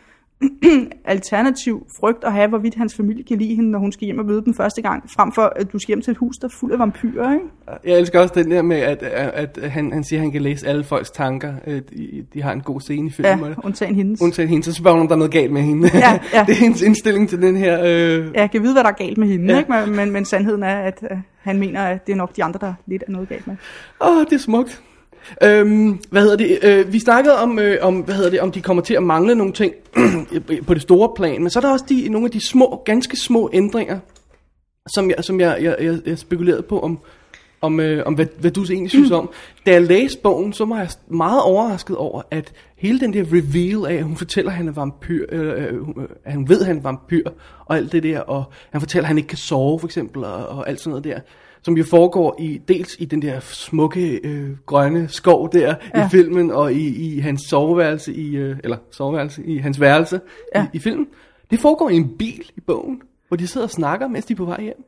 alternativ 1.05 1.87
frygt 2.01 2.24
at 2.24 2.32
have, 2.32 2.49
hvorvidt 2.49 2.74
hans 2.74 2.95
familie 2.95 3.24
kan 3.24 3.39
lide 3.39 3.55
hende, 3.55 3.70
når 3.70 3.78
hun 3.78 3.93
skal 3.93 4.05
hjem 4.05 4.18
og 4.18 4.24
møde 4.26 4.45
dem 4.45 4.55
første 4.55 4.82
gang, 4.82 5.11
frem 5.11 5.32
for 5.32 5.53
at 5.57 5.72
du 5.72 5.78
skal 5.78 5.87
hjem 5.89 6.03
til 6.03 6.11
et 6.11 6.16
hus, 6.16 6.37
der 6.37 6.45
er 6.49 6.53
fuld 6.61 6.72
af 6.72 6.78
vampyrer, 6.78 7.32
ikke? 7.32 7.45
Jeg 7.84 7.99
elsker 7.99 8.20
også 8.20 8.34
den 8.34 8.51
der 8.51 8.62
med, 8.62 8.76
at, 8.76 9.03
at, 9.03 9.59
at 9.59 9.70
han, 9.70 9.93
han 9.93 10.05
siger, 10.05 10.20
at 10.20 10.22
han 10.22 10.30
kan 10.32 10.43
læse 10.43 10.66
alle 10.68 10.84
folks 10.84 11.11
tanker. 11.11 11.55
Øh, 11.66 11.74
De, 11.91 12.26
de 12.34 12.43
har 12.43 12.53
en 12.53 12.61
god 12.61 12.80
scene 12.80 13.07
i 13.07 13.11
filmen. 13.11 13.45
Ja, 13.45 13.55
undtagen 13.64 13.95
hendes. 13.95 14.22
Undtagen 14.22 14.49
hende, 14.49 14.64
så 14.64 14.72
spørger 14.72 14.95
hun, 14.97 15.01
om 15.03 15.09
der 15.09 15.14
er 15.14 15.18
noget 15.18 15.32
galt 15.32 15.53
med 15.53 15.62
hende. 15.62 15.91
Ja, 15.95 16.18
ja. 16.34 16.45
det 16.47 16.53
er 16.53 16.61
hendes 16.61 16.82
indstilling 16.82 17.28
til 17.28 17.43
den 17.43 17.57
her... 17.57 17.80
Øh... 17.84 18.26
Ja, 18.34 18.41
jeg 18.41 18.51
kan 18.51 18.62
vide, 18.62 18.72
hvad 18.72 18.82
der 18.84 18.91
er 18.91 18.95
galt 18.95 19.18
med 19.18 19.28
hende, 19.28 19.53
Ja. 19.53 19.59
ikke? 19.59 19.72
Men, 19.72 19.97
men, 19.97 20.12
men 20.12 20.24
sandheden 20.24 20.62
er, 20.62 20.76
at 20.78 21.03
øh, 21.11 21.18
han 21.43 21.59
mener, 21.59 21.82
at 21.82 22.07
det 22.07 22.12
er 22.12 22.16
nok 22.16 22.37
de 22.37 22.45
andre, 22.45 22.59
der 22.62 22.74
lidt 22.87 23.05
er 23.09 23.12
noget 23.12 23.28
galt 23.28 23.47
med. 23.47 23.57
Åh, 24.01 24.24
det 24.24 24.32
er 24.32 24.39
smukt. 24.39 24.82
Øhm, 25.42 26.00
hvad 26.10 26.22
hedder 26.22 26.36
det? 26.36 26.58
Øh, 26.62 26.92
vi 26.92 26.98
snakkede 26.98 27.38
om, 27.38 27.58
øh, 27.58 27.78
om, 27.80 27.98
hvad 27.98 28.14
hedder 28.14 28.30
det, 28.30 28.40
om 28.40 28.52
de 28.52 28.60
kommer 28.60 28.82
til 28.82 28.94
at 28.94 29.02
mangle 29.02 29.34
nogle 29.34 29.52
ting 29.52 29.74
på 30.66 30.74
det 30.74 30.82
store 30.82 31.12
plan, 31.16 31.42
men 31.42 31.50
så 31.50 31.58
er 31.58 31.60
der 31.60 31.72
også 31.72 31.84
de, 31.88 32.08
nogle 32.08 32.24
af 32.24 32.30
de 32.30 32.46
små, 32.46 32.82
ganske 32.84 33.16
små 33.16 33.50
ændringer, 33.52 33.98
som 34.94 35.10
jeg, 35.10 35.16
som 35.24 35.40
jeg, 35.40 35.58
jeg, 35.60 35.76
jeg, 35.80 35.98
jeg 36.06 36.18
spekulerede 36.18 36.62
på, 36.62 36.80
om, 36.80 36.98
om, 37.60 37.80
øh, 37.80 38.06
om 38.06 38.14
hvad, 38.14 38.26
hvad 38.40 38.50
du 38.50 38.64
egentlig 38.64 38.90
synes 38.90 39.10
om. 39.10 39.30
Da 39.66 39.72
jeg 39.72 39.82
læste 39.82 40.20
bogen, 40.22 40.52
så 40.52 40.64
var 40.64 40.78
jeg 40.78 40.88
meget 41.08 41.42
overrasket 41.42 41.96
over, 41.96 42.22
at 42.30 42.52
hele 42.76 43.00
den 43.00 43.12
der 43.12 43.24
reveal 43.32 43.92
af, 43.92 43.98
at 43.98 44.04
hun 44.04 44.16
fortæller, 44.16 44.50
at 44.50 44.56
han 44.56 44.68
er 44.68 44.72
vampyr, 44.72 45.26
øh, 45.28 45.64
øh, 45.64 45.78
at 46.24 46.34
hun 46.34 46.48
ved, 46.48 46.60
at 46.60 46.66
han 46.66 46.76
er 46.76 46.82
vampyr, 46.82 47.30
og 47.66 47.76
alt 47.76 47.92
det 47.92 48.02
der, 48.02 48.20
og 48.20 48.44
han 48.70 48.80
fortæller, 48.80 49.04
at 49.04 49.08
han 49.08 49.18
ikke 49.18 49.28
kan 49.28 49.38
sove, 49.38 49.80
for 49.80 49.86
eksempel, 49.86 50.24
og, 50.24 50.46
og 50.46 50.68
alt 50.68 50.80
sådan 50.80 50.90
noget 50.90 51.04
der, 51.04 51.20
som 51.66 51.76
jo 51.76 51.84
foregår 51.84 52.36
i 52.38 52.58
dels 52.68 52.96
i 52.98 53.04
den 53.04 53.22
der 53.22 53.40
smukke 53.40 54.20
øh, 54.24 54.50
grønne 54.66 55.08
skov 55.08 55.52
der 55.52 55.74
ja. 55.94 56.06
i 56.06 56.08
filmen, 56.10 56.50
og 56.50 56.72
i, 56.72 57.14
i 57.16 57.18
hans 57.18 57.42
soveværelse, 57.48 58.14
i, 58.14 58.36
øh, 58.36 58.56
eller 58.64 58.76
soveværelse, 58.90 59.44
i 59.44 59.58
hans 59.58 59.80
værelse 59.80 60.20
ja. 60.54 60.62
I, 60.64 60.76
i 60.76 60.78
filmen. 60.78 61.06
Det 61.50 61.60
foregår 61.60 61.90
i 61.90 61.96
en 61.96 62.16
bil 62.18 62.50
i 62.56 62.60
bogen, 62.60 63.02
hvor 63.28 63.36
de 63.36 63.46
sidder 63.46 63.66
og 63.66 63.70
snakker, 63.70 64.08
mens 64.08 64.24
de 64.24 64.32
er 64.32 64.36
på 64.36 64.44
vej 64.44 64.62
hjem. 64.62 64.84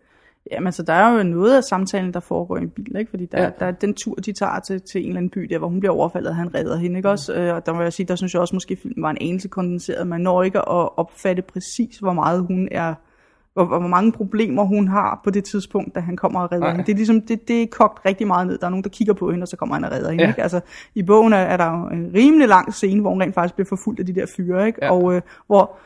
Jamen, 0.50 0.72
så 0.72 0.82
der 0.82 0.92
er 0.92 1.16
jo 1.16 1.22
noget 1.22 1.56
af 1.56 1.64
samtalen, 1.64 2.14
der 2.14 2.20
foregår 2.20 2.56
i 2.56 2.60
en 2.60 2.70
bil, 2.70 2.96
ikke? 2.98 3.10
Fordi 3.10 3.26
der, 3.26 3.42
Ja. 3.42 3.50
der 3.58 3.66
er 3.66 3.70
den 3.70 3.94
tur, 3.94 4.14
de 4.14 4.32
tager 4.32 4.60
til, 4.60 4.80
til 4.92 5.00
en 5.00 5.06
eller 5.06 5.16
anden 5.16 5.30
by, 5.30 5.40
der 5.50 5.58
hvor 5.58 5.68
hun 5.68 5.80
bliver 5.80 5.92
overfaldet, 5.92 6.30
og 6.30 6.36
han 6.36 6.54
redder 6.54 6.76
hende, 6.76 6.96
ikke 6.96 7.10
også? 7.10 7.34
Øh, 7.34 7.54
Og 7.54 7.66
der 7.66 7.72
må 7.74 7.82
jeg 7.82 7.92
sige, 7.92 8.06
der 8.06 8.16
synes 8.16 8.34
jeg 8.34 8.40
også 8.40 8.54
måske, 8.56 8.76
filmen 8.76 9.02
var 9.02 9.10
en 9.10 9.18
anelse 9.20 9.48
kondenseret. 9.48 10.06
Man 10.06 10.20
når 10.20 10.42
ikke 10.42 10.58
at 10.58 10.98
opfatte 10.98 11.42
præcis, 11.42 11.96
hvor 12.00 12.12
meget 12.12 12.40
hun 12.46 12.68
er 12.70 12.94
hvor, 13.64 13.78
hvor 13.78 13.88
mange 13.88 14.12
problemer 14.12 14.64
hun 14.64 14.88
har 14.88 15.20
på 15.24 15.30
det 15.30 15.44
tidspunkt, 15.44 15.94
da 15.94 16.00
han 16.00 16.16
kommer 16.16 16.40
og 16.40 16.52
redder 16.52 16.64
Nej. 16.64 16.72
hende. 16.72 16.86
Det 16.86 16.92
er 16.92 16.96
ligesom, 16.96 17.20
det, 17.20 17.48
det 17.48 17.62
er 17.62 17.66
kogt 17.66 18.06
rigtig 18.06 18.26
meget 18.26 18.46
ned. 18.46 18.58
Der 18.58 18.66
er 18.66 18.70
nogen, 18.70 18.84
der 18.84 18.90
kigger 18.90 19.14
på 19.14 19.30
hende, 19.30 19.44
og 19.44 19.48
så 19.48 19.56
kommer 19.56 19.74
han 19.74 19.84
og 19.84 19.92
redder 19.92 20.10
hende. 20.10 20.24
Ja. 20.24 20.30
Ikke? 20.30 20.42
Altså, 20.42 20.60
I 20.94 21.02
bogen 21.02 21.32
er, 21.32 21.36
er 21.36 21.56
der 21.56 21.70
jo 21.70 21.86
en 21.86 22.10
rimelig 22.14 22.48
lang 22.48 22.74
scene, 22.74 23.00
hvor 23.00 23.10
hun 23.10 23.22
rent 23.22 23.34
faktisk 23.34 23.54
bliver 23.54 23.66
forfulgt 23.66 24.00
af 24.00 24.06
de 24.06 24.14
der 24.14 24.26
fyre, 24.36 24.66
ikke? 24.66 24.78
Ja. 24.82 24.92
og 24.92 25.14
øh, 25.14 25.22
hvor 25.46 25.76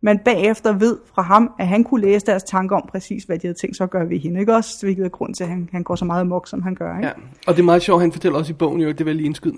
man 0.00 0.18
bagefter 0.18 0.72
ved 0.72 0.98
fra 1.14 1.22
ham, 1.22 1.50
at 1.58 1.68
han 1.68 1.84
kunne 1.84 2.00
læse 2.00 2.26
deres 2.26 2.42
tanker 2.42 2.76
om 2.76 2.88
præcis, 2.92 3.24
hvad 3.24 3.38
de 3.38 3.46
havde 3.46 3.58
tænkt 3.58 3.76
sig 3.76 3.84
at 3.84 3.90
gøre 3.90 4.08
ved 4.08 4.18
hende, 4.18 4.40
ikke 4.40 4.54
også? 4.54 4.86
Hvilket 4.86 5.04
er 5.04 5.08
grund 5.08 5.34
til, 5.34 5.44
at 5.44 5.50
han, 5.50 5.68
han 5.72 5.82
går 5.82 5.94
så 5.94 6.04
meget 6.04 6.20
amok, 6.20 6.48
som 6.48 6.62
han 6.62 6.74
gør, 6.74 6.96
ikke? 6.96 7.06
Ja, 7.06 7.12
og 7.46 7.54
det 7.54 7.60
er 7.60 7.64
meget 7.64 7.82
sjovt, 7.82 8.00
han 8.00 8.12
fortæller 8.12 8.38
også 8.38 8.52
i 8.52 8.54
bogen, 8.54 8.80
jo, 8.80 8.88
det 8.88 9.06
jeg 9.06 9.14
lige 9.14 9.26
indskyde. 9.26 9.56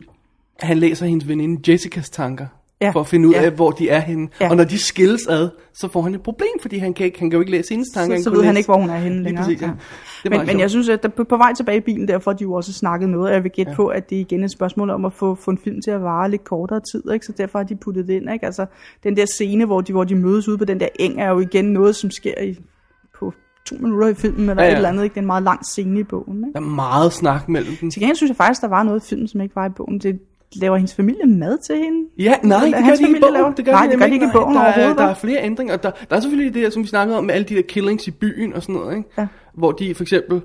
Han 0.61 0.77
læser 0.77 1.07
hendes 1.07 1.29
veninde 1.29 1.72
Jessicas 1.72 2.11
tanker, 2.11 2.47
ja. 2.85 2.91
For 2.91 3.01
at 3.01 3.07
finde 3.07 3.28
ud 3.28 3.35
ja. 3.35 3.43
af, 3.45 3.51
hvor 3.51 3.70
de 3.70 3.89
er 3.89 4.01
henne. 4.01 4.28
Ja. 4.41 4.51
Og 4.51 4.57
når 4.57 4.64
de 4.64 4.78
skilles 4.78 5.26
ad, 5.26 5.49
så 5.72 5.89
får 5.89 6.03
han 6.03 6.14
et 6.14 6.22
problem, 6.22 6.49
fordi 6.61 6.78
han 6.78 6.95
kan, 6.95 7.07
ikke, 7.07 7.18
han 7.18 7.30
kan 7.30 7.37
jo 7.37 7.41
ikke 7.41 7.53
læse 7.53 7.70
hendes 7.70 7.89
tanker. 7.95 8.16
Så, 8.16 8.22
så 8.22 8.30
ved 8.30 8.45
han 8.45 8.55
læse- 8.55 8.59
ikke, 8.59 8.66
hvor 8.68 8.80
hun 8.80 8.91
er 8.91 8.97
henne 8.97 9.22
længere. 9.22 9.45
præcis, 9.45 9.62
ja. 9.62 9.66
Ja. 9.66 9.72
Det 10.22 10.30
Men, 10.30 10.47
men 10.47 10.61
jeg 10.61 10.70
synes, 10.70 10.89
at 10.89 11.03
der, 11.03 11.09
på, 11.09 11.24
på 11.24 11.37
vej 11.37 11.53
tilbage 11.55 11.76
i 11.78 11.80
bilen, 11.80 12.09
derfor 12.09 12.32
de 12.32 12.43
jo 12.43 12.53
også 12.53 12.72
snakket 12.72 13.09
noget, 13.09 13.28
og 13.28 13.35
jeg 13.35 13.43
vil 13.43 13.51
gætte 13.53 13.70
ja. 13.70 13.76
på, 13.76 13.87
at 13.87 14.11
det 14.11 14.16
igen 14.16 14.41
er 14.41 14.45
et 14.45 14.51
spørgsmål 14.53 14.91
om 14.91 15.05
at 15.05 15.12
få, 15.12 15.35
få 15.35 15.51
en 15.51 15.59
film 15.59 15.80
til 15.82 15.91
at 15.91 16.03
vare 16.03 16.30
lidt 16.30 16.45
kortere 16.45 16.80
tid, 16.93 17.12
ikke? 17.12 17.26
så 17.26 17.32
derfor 17.37 17.59
har 17.59 17.64
de 17.64 17.76
puttet 17.76 18.09
det 18.09 18.14
ind. 18.14 18.32
Ikke? 18.32 18.47
Altså, 18.47 18.66
den 19.03 19.16
der 19.16 19.26
scene, 19.26 19.64
hvor 19.64 19.80
de, 19.80 19.93
hvor 19.93 20.05
de 20.05 20.14
mødes 20.14 20.49
ude 20.49 20.59
på 20.59 20.64
den 20.64 20.80
der 20.80 20.89
eng, 20.99 21.20
er 21.20 21.28
jo 21.30 21.39
igen 21.41 21.64
noget, 21.64 21.97
som 21.97 22.11
sker 22.11 22.41
i, 22.43 22.59
på 23.18 23.32
to 23.66 23.76
minutter 23.80 24.09
i 24.09 24.14
filmen, 24.14 24.51
eller 24.51 24.62
ja, 24.62 24.68
ja. 24.68 24.72
et 24.72 24.76
eller 24.76 24.89
andet. 24.89 25.05
Ikke? 25.05 25.14
Det 25.14 25.18
er 25.18 25.22
en 25.22 25.26
meget 25.26 25.43
lang 25.43 25.66
scene 25.66 26.01
i 26.01 26.05
bogen. 26.05 26.37
Ikke? 26.37 26.53
Der 26.53 26.61
er 26.61 26.74
meget 26.74 27.12
snak 27.12 27.49
mellem 27.49 27.76
dem. 27.80 27.91
Til 27.91 28.01
gengæld 28.01 28.16
synes 28.16 28.28
jeg 28.28 28.37
faktisk, 28.37 28.61
der 28.62 28.68
var 28.68 28.82
noget 28.82 29.05
i 29.05 29.09
filmen, 29.09 29.28
som 29.28 29.41
ikke 29.41 29.57
var 29.57 29.66
i 29.66 29.72
bogen. 29.76 29.99
Det 29.99 30.20
laver 30.61 30.76
hendes 30.76 30.94
familie 30.94 31.26
mad 31.26 31.59
til 31.66 31.76
hende? 31.76 32.09
Ja, 32.18 32.34
nej, 32.42 32.64
det 32.64 32.72
gør 32.74 32.94
de 32.94 33.02
ikke 33.02 33.16
i 33.16 33.20
bogen. 33.20 33.34
laver- 33.34 33.55
Det 33.55 33.64
gør 33.64 33.72
Nej, 33.72 33.86
de 33.86 33.90
det 33.90 33.98
gør 33.98 34.07
de 34.07 34.12
ikke 34.14 34.26
i 34.26 34.28
bogen 34.32 34.55
der, 34.55 34.61
er, 34.61 34.64
overhovedet, 34.72 34.98
der 34.98 35.05
er 35.05 35.14
flere 35.14 35.42
ændringer, 35.44 35.74
og 35.74 35.82
der, 35.82 35.90
der 36.11 36.16
er 36.16 36.20
selvfølgelig 36.20 36.55
det, 36.55 36.62
her, 36.62 36.70
som 36.70 36.82
vi 36.82 36.88
snakkede 36.88 37.18
om, 37.18 37.24
med 37.24 37.34
alle 37.34 37.44
de 37.44 37.55
der 37.55 37.62
killings 37.62 38.07
i 38.07 38.11
byen 38.11 38.52
og 38.55 38.62
sådan 38.62 38.74
noget, 38.74 38.96
ikke? 38.96 39.09
Ja. 39.18 39.26
Hvor 39.55 39.72
de 39.72 39.94
for 39.94 40.02
eksempel, 40.05 40.40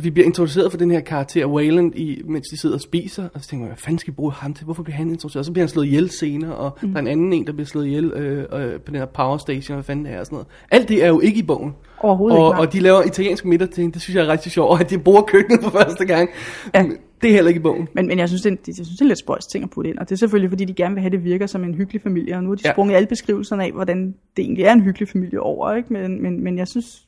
vi 0.00 0.10
bliver 0.10 0.26
introduceret 0.26 0.70
for 0.70 0.78
den 0.78 0.90
her 0.90 1.00
karakter 1.00 1.46
Wayland, 1.46 1.94
i, 1.96 2.22
mens 2.28 2.48
de 2.48 2.60
sidder 2.60 2.74
og 2.74 2.80
spiser, 2.80 3.28
og 3.34 3.40
så 3.42 3.48
tænker 3.48 3.62
man, 3.62 3.68
hvad 3.68 3.78
fanden 3.78 3.98
skal 3.98 4.10
vi 4.12 4.14
bruge 4.16 4.32
ham 4.32 4.54
til? 4.54 4.64
Hvorfor 4.64 4.82
bliver 4.82 4.96
han 4.96 5.08
introduceret? 5.10 5.40
Og 5.40 5.44
så 5.44 5.52
bliver 5.52 5.62
han 5.62 5.68
slået 5.68 5.86
ihjel 5.86 6.10
senere, 6.10 6.54
og 6.54 6.78
mm. 6.82 6.88
der 6.88 6.96
er 6.96 7.00
en 7.00 7.06
anden 7.08 7.32
en, 7.32 7.46
der 7.46 7.52
bliver 7.52 7.66
slået 7.66 7.86
ihjel 7.86 8.04
øh, 8.04 8.38
øh, 8.52 8.80
på 8.80 8.90
den 8.90 8.94
her 8.96 9.04
power 9.06 9.36
station, 9.38 9.74
hvad 9.74 9.84
fanden 9.84 10.04
det 10.04 10.14
er 10.14 10.20
og 10.20 10.26
sådan 10.26 10.36
noget. 10.36 10.46
Alt 10.70 10.88
det 10.88 11.04
er 11.04 11.08
jo 11.08 11.20
ikke 11.20 11.38
i 11.38 11.42
bogen. 11.42 11.72
Overhovedet 11.98 12.38
og, 12.38 12.46
ikke, 12.46 12.56
nej. 12.56 12.66
Og 12.66 12.72
de 12.72 12.80
laver 12.80 13.02
italiensk 13.02 13.44
middag 13.44 13.70
til 13.70 13.80
hende, 13.80 13.94
det 13.94 14.02
synes 14.02 14.16
jeg 14.16 14.24
er 14.24 14.28
rigtig 14.28 14.52
sjovt, 14.52 14.70
og 14.70 14.80
at 14.80 14.90
de 14.90 14.98
bruger 14.98 15.22
køkkenet 15.22 15.62
for 15.62 15.70
første 15.70 16.04
gang. 16.04 16.30
Ja. 16.74 16.84
Det 17.22 17.30
er 17.30 17.34
heller 17.34 17.48
ikke 17.48 17.58
i 17.58 17.62
bogen. 17.62 17.88
Men, 17.94 18.06
men 18.06 18.18
jeg, 18.18 18.28
synes, 18.28 18.42
det 18.42 18.48
er, 18.50 18.52
en- 18.52 18.58
jeg 18.66 18.74
synes, 18.74 18.88
det 18.88 19.00
er 19.00 19.04
en 19.04 19.08
lidt 19.08 19.18
spøjs 19.18 19.46
ting 19.46 19.64
at 19.64 19.70
putte 19.70 19.90
ind, 19.90 19.98
og 19.98 20.08
det 20.08 20.14
er 20.14 20.18
selvfølgelig, 20.18 20.50
fordi 20.50 20.64
de 20.64 20.74
gerne 20.74 20.94
vil 20.94 21.00
have, 21.02 21.10
det 21.10 21.24
virker 21.24 21.46
som 21.46 21.64
en 21.64 21.74
hyggelig 21.74 22.02
familie, 22.02 22.36
og 22.36 22.42
nu 22.44 22.48
har 22.50 22.56
de 22.56 22.62
Ja. 22.64 22.72
sprunget 22.72 22.96
alle 22.96 23.06
beskrivelserne 23.06 23.64
af, 23.64 23.72
hvordan 23.72 24.14
det 24.36 24.42
egentlig 24.42 24.64
er 24.64 24.72
en 24.72 24.80
hyggelig 24.82 25.08
familie 25.08 25.40
over, 25.40 25.74
ikke? 25.74 25.92
Men, 25.92 26.22
men, 26.22 26.44
men 26.44 26.58
jeg 26.58 26.68
synes, 26.68 27.06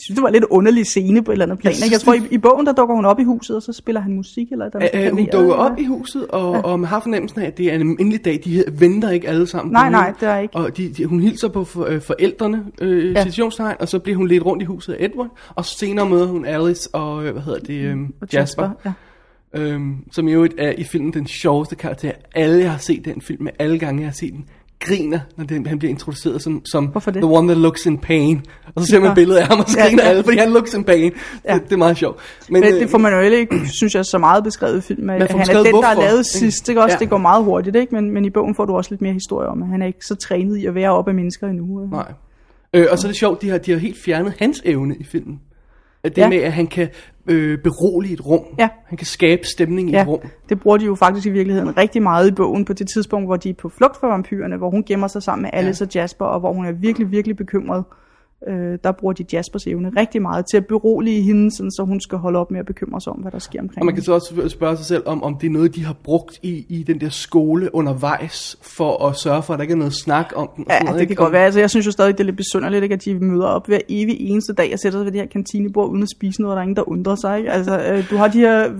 synes, 0.00 0.14
det 0.16 0.22
var 0.22 0.28
en 0.28 0.32
lidt 0.32 0.44
underlig 0.44 0.86
scene 0.86 1.24
på 1.24 1.30
et 1.30 1.34
eller 1.34 1.44
andet 1.46 1.58
plan. 1.58 1.70
Jeg 1.72 1.76
Ikke? 1.76 1.94
Jeg 1.94 2.00
synes, 2.00 2.04
tror, 2.04 2.12
det- 2.12 2.30
i, 2.32 2.34
i 2.34 2.38
bogen, 2.38 2.66
der 2.66 2.72
dukker 2.72 2.94
hun 2.94 3.04
op 3.04 3.20
i 3.20 3.24
huset, 3.24 3.56
og 3.56 3.62
så 3.62 3.72
spiller 3.72 4.00
han 4.00 4.12
musik, 4.14 4.52
eller 4.52 4.66
eller 4.66 4.88
andet. 4.92 5.10
Uh, 5.12 5.18
hun 5.18 5.28
dukker 5.32 5.54
op 5.54 5.78
i 5.78 5.84
huset, 5.84 6.26
og, 6.26 6.54
ja. 6.54 6.60
og 6.60 6.80
man 6.80 6.88
har 6.88 7.00
fornemmelsen 7.00 7.40
af, 7.40 7.46
at 7.46 7.58
det 7.58 7.66
er 7.66 7.74
en 7.74 7.80
almindelig 7.80 8.24
dag. 8.24 8.40
De 8.44 8.64
venter 8.72 9.10
ikke 9.10 9.28
alle 9.28 9.46
sammen 9.46 9.72
Nej, 9.72 9.86
på 9.88 9.90
nej, 9.92 10.04
hende. 10.06 10.20
det 10.20 10.28
er 10.28 10.38
ikke. 10.38 10.56
Og 10.56 10.76
de, 10.76 10.88
de, 10.88 11.06
hun 11.06 11.20
hilser 11.20 11.48
på 11.48 11.64
for, 11.64 11.84
øh, 11.84 12.00
forældrene, 12.00 12.64
øh, 12.80 13.12
ja. 13.12 13.20
Situationstegn, 13.22 13.76
og 13.80 13.88
så 13.88 13.98
bliver 13.98 14.16
hun 14.16 14.28
lidt 14.28 14.44
rundt 14.46 14.62
i 14.62 14.66
huset 14.66 14.92
af 14.92 15.04
Edward. 15.04 15.38
Og 15.54 15.64
senere 15.64 16.08
møder 16.08 16.26
hun 16.26 16.44
Alice 16.44 16.94
og, 16.94 17.24
øh, 17.26 17.32
hvad 17.32 17.42
hedder 17.42 17.60
det, 17.60 17.74
øh, 17.80 17.96
Og 18.20 18.28
Jasper. 18.32 18.70
ja. 18.84 18.92
Øhm, 19.54 19.96
som 20.12 20.28
jo 20.28 20.48
er 20.58 20.72
i 20.78 20.84
filmen 20.84 21.12
den 21.12 21.26
sjoveste 21.26 21.76
karakter. 21.76 22.12
Alle, 22.34 22.58
jeg 22.60 22.70
har 22.70 22.78
set 22.78 23.04
den 23.04 23.20
film, 23.20 23.42
med 23.44 23.52
alle 23.58 23.78
gange, 23.78 24.00
jeg 24.00 24.08
har 24.08 24.12
set 24.14 24.32
den, 24.32 24.44
griner, 24.80 25.20
når 25.36 25.44
den, 25.44 25.66
han 25.66 25.78
bliver 25.78 25.90
introduceret 25.90 26.42
som, 26.42 26.64
som 26.64 26.86
Hvorfor 26.86 27.10
det? 27.10 27.22
the 27.22 27.30
one 27.30 27.48
that 27.48 27.58
looks 27.58 27.86
in 27.86 27.98
pain. 27.98 28.42
Og 28.74 28.82
så 28.82 28.88
ser 28.88 29.00
man 29.00 29.08
Nå. 29.08 29.14
billedet 29.14 29.40
af 29.40 29.46
ham, 29.46 29.58
og 29.60 29.68
så 29.68 29.78
Ja, 29.78 29.86
griner 29.86 30.02
ja. 30.02 30.08
alle, 30.08 30.22
fordi 30.22 30.38
han 30.38 30.50
looks 30.50 30.74
in 30.74 30.84
pain. 30.84 31.12
Ja. 31.48 31.54
Det, 31.54 31.62
det 31.64 31.72
er 31.72 31.76
meget 31.76 31.96
sjovt. 31.96 32.20
Men, 32.50 32.64
øh, 32.64 32.70
det 32.72 32.90
får 32.90 32.98
man 32.98 33.12
jo 33.12 33.20
ikke, 33.20 33.68
synes 33.68 33.94
jeg, 33.94 34.04
så 34.04 34.18
meget 34.18 34.44
beskrevet 34.44 34.78
i 34.78 34.80
filmen. 34.80 35.06
Man 35.06 35.20
han 35.20 35.40
er 35.40 35.44
den, 35.44 35.54
der 35.54 35.60
er 35.64 35.70
hvorfor, 35.70 36.00
lavet 36.00 36.18
ikke? 36.18 36.24
sidst. 36.38 36.68
Ikke? 36.68 36.82
Også, 36.82 36.94
Ja. 36.94 36.98
Det 36.98 37.10
går 37.10 37.18
meget 37.18 37.44
hurtigt, 37.44 37.76
ikke? 37.76 37.94
Men, 37.94 38.10
men 38.10 38.24
i 38.24 38.30
bogen 38.30 38.54
får 38.54 38.64
du 38.64 38.72
også 38.76 38.90
lidt 38.90 39.02
mere 39.02 39.12
historie 39.12 39.48
om, 39.48 39.62
at 39.62 39.68
han 39.68 39.82
er 39.82 39.86
ikke 39.86 40.06
så 40.06 40.14
trænet 40.14 40.56
i 40.56 40.66
at 40.66 40.74
være 40.74 40.90
oppe 40.90 41.10
af 41.10 41.14
mennesker 41.14 41.46
endnu. 41.48 41.86
Nej. 41.90 42.12
Øh, 42.74 42.86
og 42.90 42.98
så 42.98 43.06
er 43.06 43.08
det 43.10 43.18
sjovt, 43.18 43.42
de 43.42 43.48
har, 43.48 43.58
de 43.58 43.70
har 43.72 43.78
helt 43.78 43.96
fjernet 44.04 44.32
hans 44.38 44.62
evne 44.64 44.96
i 44.96 45.04
filmen. 45.04 45.40
Det 46.08 46.18
Ja. 46.18 46.28
med, 46.28 46.38
at 46.38 46.52
han 46.52 46.66
kan 46.66 46.88
øh, 47.26 47.58
berolige 47.58 48.12
et 48.14 48.26
rum. 48.26 48.40
Ja. 48.58 48.68
Han 48.86 48.98
kan 48.98 49.06
skabe 49.06 49.42
stemning 49.46 49.90
i 49.90 49.92
Ja, 49.92 50.02
et 50.02 50.08
rum. 50.08 50.20
det 50.48 50.60
bruger 50.60 50.76
de 50.76 50.84
jo 50.84 50.94
faktisk 50.94 51.26
i 51.26 51.30
virkeligheden 51.30 51.76
rigtig 51.76 52.02
meget 52.02 52.28
i 52.28 52.32
bogen 52.32 52.64
på 52.64 52.72
det 52.72 52.88
tidspunkt, 52.88 53.28
hvor 53.28 53.36
de 53.36 53.50
er 53.50 53.54
på 53.54 53.68
flugt 53.68 53.96
fra 53.96 54.08
vampyrerne, 54.08 54.56
hvor 54.56 54.70
hun 54.70 54.84
gemmer 54.84 55.06
sig 55.08 55.22
sammen 55.22 55.42
med 55.42 55.50
Alice 55.52 55.84
ja. 55.84 55.86
og 55.88 55.94
Jasper, 55.94 56.24
og 56.24 56.40
hvor 56.40 56.52
hun 56.52 56.66
er 56.66 56.72
virkelig, 56.72 57.10
virkelig 57.10 57.36
bekymret. 57.36 57.84
Øh, 58.48 58.78
der 58.84 58.92
bruger 58.92 59.12
de 59.14 59.24
Jaspers 59.32 59.66
evne 59.66 59.92
rigtig 59.96 60.22
meget 60.22 60.44
til 60.50 60.56
at 60.56 60.66
berolige 60.66 61.22
hende, 61.22 61.56
sådan, 61.56 61.70
så 61.70 61.82
hun 61.86 62.00
skal 62.00 62.18
holde 62.18 62.38
op 62.38 62.50
med 62.50 62.60
at 62.60 62.66
bekymre 62.66 63.00
sig 63.00 63.12
om, 63.12 63.18
hvad 63.18 63.32
der 63.32 63.38
sker 63.38 63.60
omkring 63.60 63.78
Og 63.82 63.86
man 63.86 63.94
kan 63.94 64.04
så 64.04 64.12
også 64.12 64.48
spørge 64.48 64.76
sig 64.76 64.86
selv 64.86 65.02
om, 65.06 65.22
om 65.22 65.36
det 65.40 65.46
er 65.46 65.50
noget, 65.50 65.74
de 65.74 65.84
har 65.84 65.96
brugt 66.04 66.38
i, 66.42 66.66
i 66.68 66.82
den 66.82 67.00
der 67.00 67.08
skole 67.08 67.74
undervejs, 67.74 68.56
for 68.62 69.06
at 69.08 69.16
sørge 69.16 69.42
for, 69.42 69.52
at 69.54 69.58
der 69.58 69.62
ikke 69.62 69.72
er 69.72 69.76
noget 69.76 69.92
snak 69.94 70.32
om 70.36 70.50
den. 70.56 70.64
og 70.64 70.70
sådan 70.72 70.82
Ja, 70.82 70.84
noget, 70.84 70.94
det 70.94 71.00
ikke? 71.00 71.14
kan 71.14 71.24
godt 71.24 71.32
være. 71.32 71.44
Altså, 71.44 71.60
jeg 71.60 71.70
synes 71.70 71.86
jo 71.86 71.90
stadig, 71.90 72.12
det 72.14 72.20
er 72.20 72.24
lidt 72.24 72.36
besynderligt, 72.36 72.82
ikke, 72.82 72.92
at 72.92 73.04
de 73.04 73.14
møder 73.18 73.46
op 73.46 73.66
hver 73.66 73.78
evig 73.88 74.16
eneste 74.20 74.52
dag 74.52 74.70
og 74.72 74.78
sætter 74.78 74.98
sig 74.98 75.04
ved 75.04 75.12
det 75.12 75.20
her 75.20 75.26
kantinebord 75.28 75.90
uden 75.90 76.02
at 76.02 76.08
spise 76.10 76.40
noget, 76.42 76.52
og 76.52 76.56
der 76.56 76.60
er 76.60 76.62
ingen, 76.62 76.76
der 76.76 76.88
undrer 76.88 77.14
sig. 77.14 77.38
Ikke? 77.38 77.50
Altså, 77.50 77.78
øh, 77.92 78.10
du 78.10 78.16
har 78.16 78.28
de 78.28 78.38
her 78.38 78.70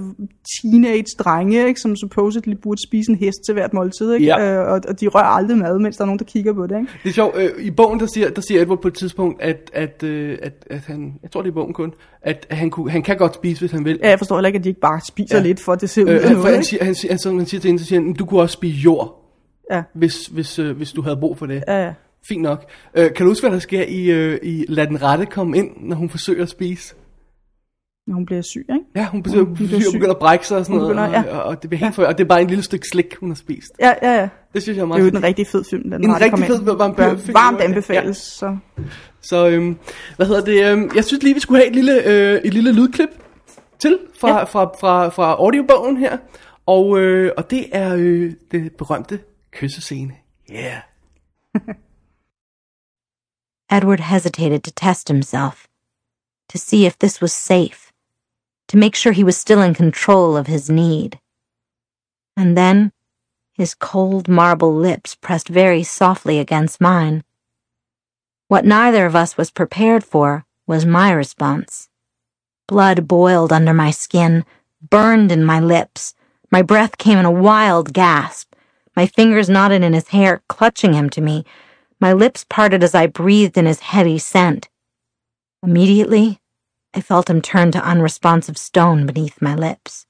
teenage-drenge, 0.63 1.67
ikke, 1.69 1.81
som 1.81 1.97
supposedly 1.97 2.55
burde 2.63 2.81
spise 2.89 3.11
en 3.13 3.19
hest 3.19 3.39
til 3.47 3.55
hvert 3.55 3.75
måltid, 3.75 4.13
ikke? 4.13 4.27
Ja. 4.27 4.63
Øh, 4.63 4.73
og, 4.73 4.81
og 4.89 5.01
de 5.01 5.07
rører 5.09 5.25
aldrig 5.25 5.59
mad, 5.59 5.79
mens 5.79 5.97
der 5.97 6.03
er 6.03 6.07
nogen, 6.07 6.19
der 6.19 6.25
kigger 6.25 6.53
på 6.53 6.67
det. 6.67 6.77
Ikke? 6.79 6.93
Det 7.03 7.09
er 7.09 7.13
sjovt, 7.13 7.37
øh, 7.37 7.65
i 7.65 7.71
bogen 7.71 8.01
der 8.01 8.07
siger, 8.07 8.31
der 8.31 8.41
siger 8.41 8.63
Edward 8.63 8.83
på 8.83 8.89
et 8.89 8.95
tidspunkt, 8.95 9.43
at, 9.57 9.71
at, 9.73 10.03
øh, 10.03 10.39
at, 10.43 10.53
at 10.71 10.81
han, 10.87 11.15
jeg 11.23 11.31
tror 11.31 11.43
det 11.43 11.49
er 11.51 11.55
bogen 11.55 11.73
kun, 11.73 11.93
at 12.23 12.47
han, 12.51 12.71
kunne, 12.71 12.91
han 12.91 13.03
kan 13.03 13.17
godt 13.17 13.35
spise, 13.35 13.61
hvis 13.61 13.73
han 13.73 13.85
vil. 13.85 13.99
Ja, 14.03 14.09
jeg 14.09 14.19
forstår 14.19 14.37
heller 14.37 14.47
ikke, 14.47 14.59
at 14.59 14.65
de 14.65 14.69
ikke 14.69 14.81
bare 14.81 15.01
spiser 15.09 15.37
Ja. 15.37 15.43
ja. 15.43 15.47
lidt, 15.49 15.61
for 15.61 15.73
at 15.73 15.81
det 15.81 15.91
ser 15.91 16.05
ud 16.05 16.09
Øh, 16.09 16.23
han, 16.23 16.37
noget. 16.37 16.55
han, 16.55 16.65
siger, 16.65 16.85
han, 16.85 16.95
siger, 16.95 17.13
altså, 17.13 17.33
man 17.33 17.47
siger 17.47 17.61
til 17.61 17.69
hende, 17.69 17.83
så 17.83 17.87
siger 17.89 18.01
han, 18.01 18.13
du 18.13 18.25
kunne 18.27 18.41
også 18.41 18.53
spise 18.53 18.77
jord, 18.77 19.23
Ja, 19.73 19.83
hvis, 19.95 20.27
hvis, 20.27 20.59
øh, 20.59 20.77
hvis 20.77 20.93
du 20.93 21.03
havde 21.03 21.17
brug 21.17 21.39
for 21.39 21.47
det. 21.47 21.65
ja, 21.69 21.85
ja. 21.85 21.93
Fint 22.29 22.43
nok. 22.43 22.71
Øh, 22.97 23.05
kan 23.15 23.27
du 23.27 23.31
huske, 23.31 23.43
hvad 23.47 23.55
der 23.55 23.59
sker 23.61 23.83
i, 23.83 24.11
øh, 24.11 24.39
i 24.43 24.65
Lad 24.69 24.87
den 24.87 25.03
rette 25.03 25.27
komme 25.27 25.59
ind, 25.59 25.71
når 25.81 25.97
hun 25.97 26.11
forsøger 26.11 26.43
at 26.43 26.49
spise? 26.49 26.95
Når 28.07 28.15
hun 28.15 28.27
bliver 28.27 28.43
syg, 28.43 28.67
ikke? 28.71 28.85
Ja, 28.97 29.07
hun 29.09 29.23
begynder, 29.23 29.45
Hun 29.45 29.57
hun 29.57 29.67
bliver 29.67 29.81
syg. 29.81 29.93
begynder 29.93 30.15
at 30.15 30.19
brække 30.19 30.47
sig 30.47 30.59
og 30.59 30.65
sådan 30.65 30.81
Hun 30.81 30.95
noget, 30.95 31.11
begynder- 31.13 31.23
og, 31.31 31.35
ja. 31.35 31.39
og, 31.39 31.43
og, 31.45 31.63
det 31.63 31.71
bliver 31.71 31.85
helt 31.85 31.95
for, 31.95 32.05
og 32.05 32.19
det 32.19 32.25
er 32.25 32.29
bare 32.29 32.41
en 32.43 32.47
lille 32.49 32.63
stykke 32.63 32.87
slik, 32.93 33.15
hun 33.21 33.31
har 33.31 33.35
spist. 33.35 33.69
Ja, 33.81 33.93
ja, 34.03 34.21
ja. 34.21 34.29
Det 34.55 34.63
synes 34.63 34.77
jeg 34.77 34.83
er 34.83 34.85
Det 34.85 34.89
meget 34.89 35.01
er 35.01 35.05
jo 35.13 35.17
en 35.19 35.23
rigtig 35.23 35.47
fed 35.47 35.65
film. 35.71 35.91
Den 35.91 36.05
En 36.05 36.21
rigtig 36.21 36.39
fed 36.47 36.77
vampyrfilm. 36.77 37.35
Varmt 37.35 37.59
Ja. 37.59 37.65
anbefales. 37.65 38.17
Så. 38.17 38.57
Så, 39.27 39.49
øhm, 39.49 39.79
hvad 40.17 40.27
hedder 40.27 40.45
det? 40.45 40.73
Øhm, 40.73 40.91
jeg 40.95 41.05
synes 41.05 41.23
lige, 41.23 41.35
vi 41.35 41.41
skulle 41.41 41.59
have 41.61 41.69
et 41.69 41.75
lille, 41.75 42.05
øh, 42.05 42.41
et 42.45 42.55
lille 42.55 42.73
lydklip 42.73 43.09
til 43.79 43.99
fra, 44.21 44.29
Ja. 44.29 44.45
fra, 44.45 44.65
fra, 44.81 45.09
fra 45.09 45.33
audiobogen 45.35 45.97
her. 45.97 46.19
Og, 46.67 46.99
øh, 47.01 47.33
og 47.37 47.51
det 47.51 47.69
er 47.73 47.95
øh, 47.99 48.33
det 48.51 48.77
berømte 48.77 49.21
kyssescene. 49.53 50.15
Yeah. 50.53 50.81
Edward 53.77 54.01
hesitated 54.01 54.61
to 54.63 54.71
test 54.77 55.09
himself, 55.09 55.67
to 56.49 56.59
see 56.59 56.87
if 56.87 56.97
this 56.99 57.21
was 57.21 57.33
safe, 57.33 57.93
to 58.69 58.79
make 58.79 58.95
sure 58.97 59.13
he 59.13 59.25
was 59.25 59.37
still 59.37 59.61
in 59.63 59.75
control 59.75 60.37
of 60.37 60.47
his 60.47 60.71
need. 60.71 61.19
And 62.37 62.57
then 62.57 62.93
his 63.59 63.75
cold 63.75 64.29
marble 64.29 64.73
lips 64.73 65.17
pressed 65.17 65.49
very 65.49 65.83
softly 65.83 66.39
against 66.39 66.81
mine. 66.81 67.23
What 68.49 68.65
neither 68.65 69.07
of 69.07 69.17
us 69.17 69.37
was 69.37 69.51
prepared 69.51 70.05
for 70.05 70.45
was 70.67 70.87
my 70.87 71.11
response. 71.11 71.89
Blood 72.69 73.09
boiled 73.09 73.53
under 73.53 73.75
my 73.75 73.91
skin, 73.91 74.45
burned 74.81 75.33
in 75.33 75.45
my 75.45 75.59
lips. 75.59 76.15
My 76.51 76.63
breath 76.63 76.97
came 76.97 77.19
in 77.19 77.25
a 77.25 77.31
wild 77.31 77.93
gasp. 77.93 78.55
My 78.95 79.07
fingers 79.07 79.49
knotted 79.49 79.83
in 79.83 79.95
his 79.95 80.09
hair, 80.09 80.43
clutching 80.49 80.93
him 80.93 81.11
to 81.11 81.21
me. 81.21 81.45
My 82.01 82.13
lips 82.13 82.45
parted 82.49 82.85
as 82.85 82.95
I 82.95 83.07
breathed 83.07 83.59
in 83.59 83.67
his 83.67 83.81
heady 83.81 84.19
scent. 84.19 84.69
Immediately, 85.63 86.41
I 86.95 87.01
felt 87.01 87.29
him 87.29 87.43
turn 87.43 87.73
to 87.73 87.85
unresponsive 87.85 88.57
stone 88.57 89.07
beneath 89.07 89.43
my 89.43 89.55
lips. 89.55 90.07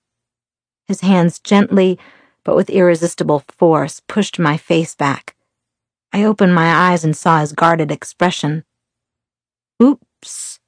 His 0.86 1.00
hands 1.00 1.38
gently, 1.38 1.98
but 2.44 2.54
with 2.54 2.70
irresistible 2.70 3.44
force, 3.48 4.00
pushed 4.06 4.38
my 4.38 4.56
face 4.56 4.94
back. 4.94 5.35
I 6.16 6.24
opened 6.24 6.54
my 6.54 6.70
eyes 6.90 7.04
and 7.04 7.14
saw 7.14 7.40
his 7.40 7.52
guarded 7.52 7.90
expression. 7.92 8.62
Oops, 9.82 10.60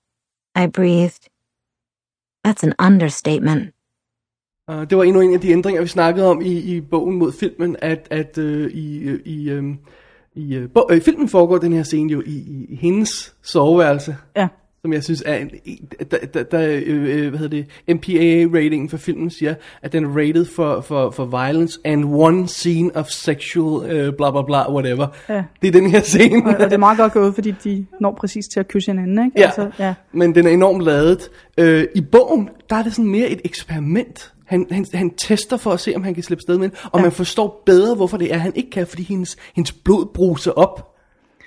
I 0.55 0.67
breathed. 0.67 1.29
That's 2.45 2.63
an 2.63 2.75
understatement. 2.79 3.75
Uh, 4.69 4.85
det 4.85 4.99
var 4.99 5.05
endnu 5.05 5.21
en 5.21 5.35
af 5.35 5.41
de 5.41 5.51
ændringer, 5.51 5.83
vi 5.83 5.89
snakkede 5.89 6.27
om 6.27 6.41
i, 6.43 6.77
i 6.77 6.81
bogen 6.81 7.17
mod 7.19 7.33
filmen, 7.33 7.77
at, 7.79 8.09
at 8.11 8.39
øh, 8.39 8.71
i, 8.71 8.99
øh, 8.99 9.21
i, 9.25 9.51
øh, 9.51 9.65
i, 10.35 10.55
øh, 10.55 10.71
bo, 10.71 10.81
øh, 10.91 11.01
filmen 11.01 11.29
foregår 11.29 11.59
den 11.59 11.73
her 11.73 11.83
scene 11.83 12.13
jo 12.13 12.23
i, 12.27 12.31
i, 12.31 12.67
i 12.69 12.77
hendes 12.77 13.37
soveværelse, 13.43 14.17
Ja. 14.37 14.49
Som 14.89 14.93
jeg 14.93 15.05
synes 15.05 15.23
er 15.27 15.37
en, 15.37 15.51
der, 16.11 16.17
der, 16.35 16.43
der 16.43 16.61
øh, 16.61 16.83
øh, 16.87 17.29
hvad 17.29 17.39
hedder 17.39 17.65
det, 17.87 17.97
MPAA-ratingen 17.97 18.89
for 18.89 18.97
filmen 18.97 19.31
siger, 19.31 19.55
at 19.83 19.93
den 19.93 20.05
er 20.05 20.09
rated 20.09 20.45
for, 20.45 20.81
for, 20.81 21.11
for 21.11 21.25
violence 21.25 21.79
and 21.85 22.05
one 22.05 22.49
scene 22.49 22.97
of 22.97 23.07
sexual 23.07 23.91
øh, 23.91 24.13
bla 24.17 24.31
bla 24.31 24.43
bla, 24.43 24.73
whatever. 24.73 25.07
Ja. 25.29 25.43
Det 25.63 25.69
er 25.69 25.73
den 25.73 25.91
her 25.91 26.01
scene. 26.01 26.47
Og, 26.47 26.55
og 26.55 26.65
det 26.65 26.73
er 26.73 26.77
meget 26.77 26.99
godt 26.99 27.13
gået, 27.13 27.35
fordi 27.35 27.55
de 27.65 27.87
når 28.01 28.17
præcis 28.21 28.49
til 28.49 28.61
at 28.61 28.69
kysse 28.69 28.91
hinanden, 28.91 29.25
ikke? 29.25 29.41
Ja, 29.41 29.47
Altså, 29.47 29.71
ja. 29.79 29.95
men 30.13 30.35
den 30.35 30.47
er 30.47 30.51
enormt 30.51 30.83
ladet. 30.83 31.31
Øh, 31.59 31.87
I 31.95 32.01
bogen, 32.01 32.49
der 32.71 32.77
er 32.77 32.83
det 32.83 32.93
sådan 32.93 33.11
mere 33.11 33.29
et 33.29 33.41
eksperiment. 33.45 34.33
Han, 34.47 34.67
han, 34.71 34.87
han 34.95 35.11
tester 35.11 35.57
for 35.57 35.71
at 35.71 35.81
se, 35.81 35.93
om 35.97 36.05
han 36.05 36.15
kan 36.15 36.23
slippe 36.23 36.43
sted 36.43 36.59
med 36.59 36.71
og 36.85 36.99
ja. 36.99 37.03
man 37.03 37.13
forstår 37.13 37.63
bedre, 37.67 37.95
hvorfor 37.95 38.17
det 38.17 38.35
er, 38.35 38.39
han 38.39 38.53
ikke 38.55 38.71
kan, 38.71 38.87
fordi 38.87 39.03
hendes, 39.03 39.37
hendes 39.55 39.73
blod 39.73 40.07
bruser 40.15 40.51
op, 40.51 40.98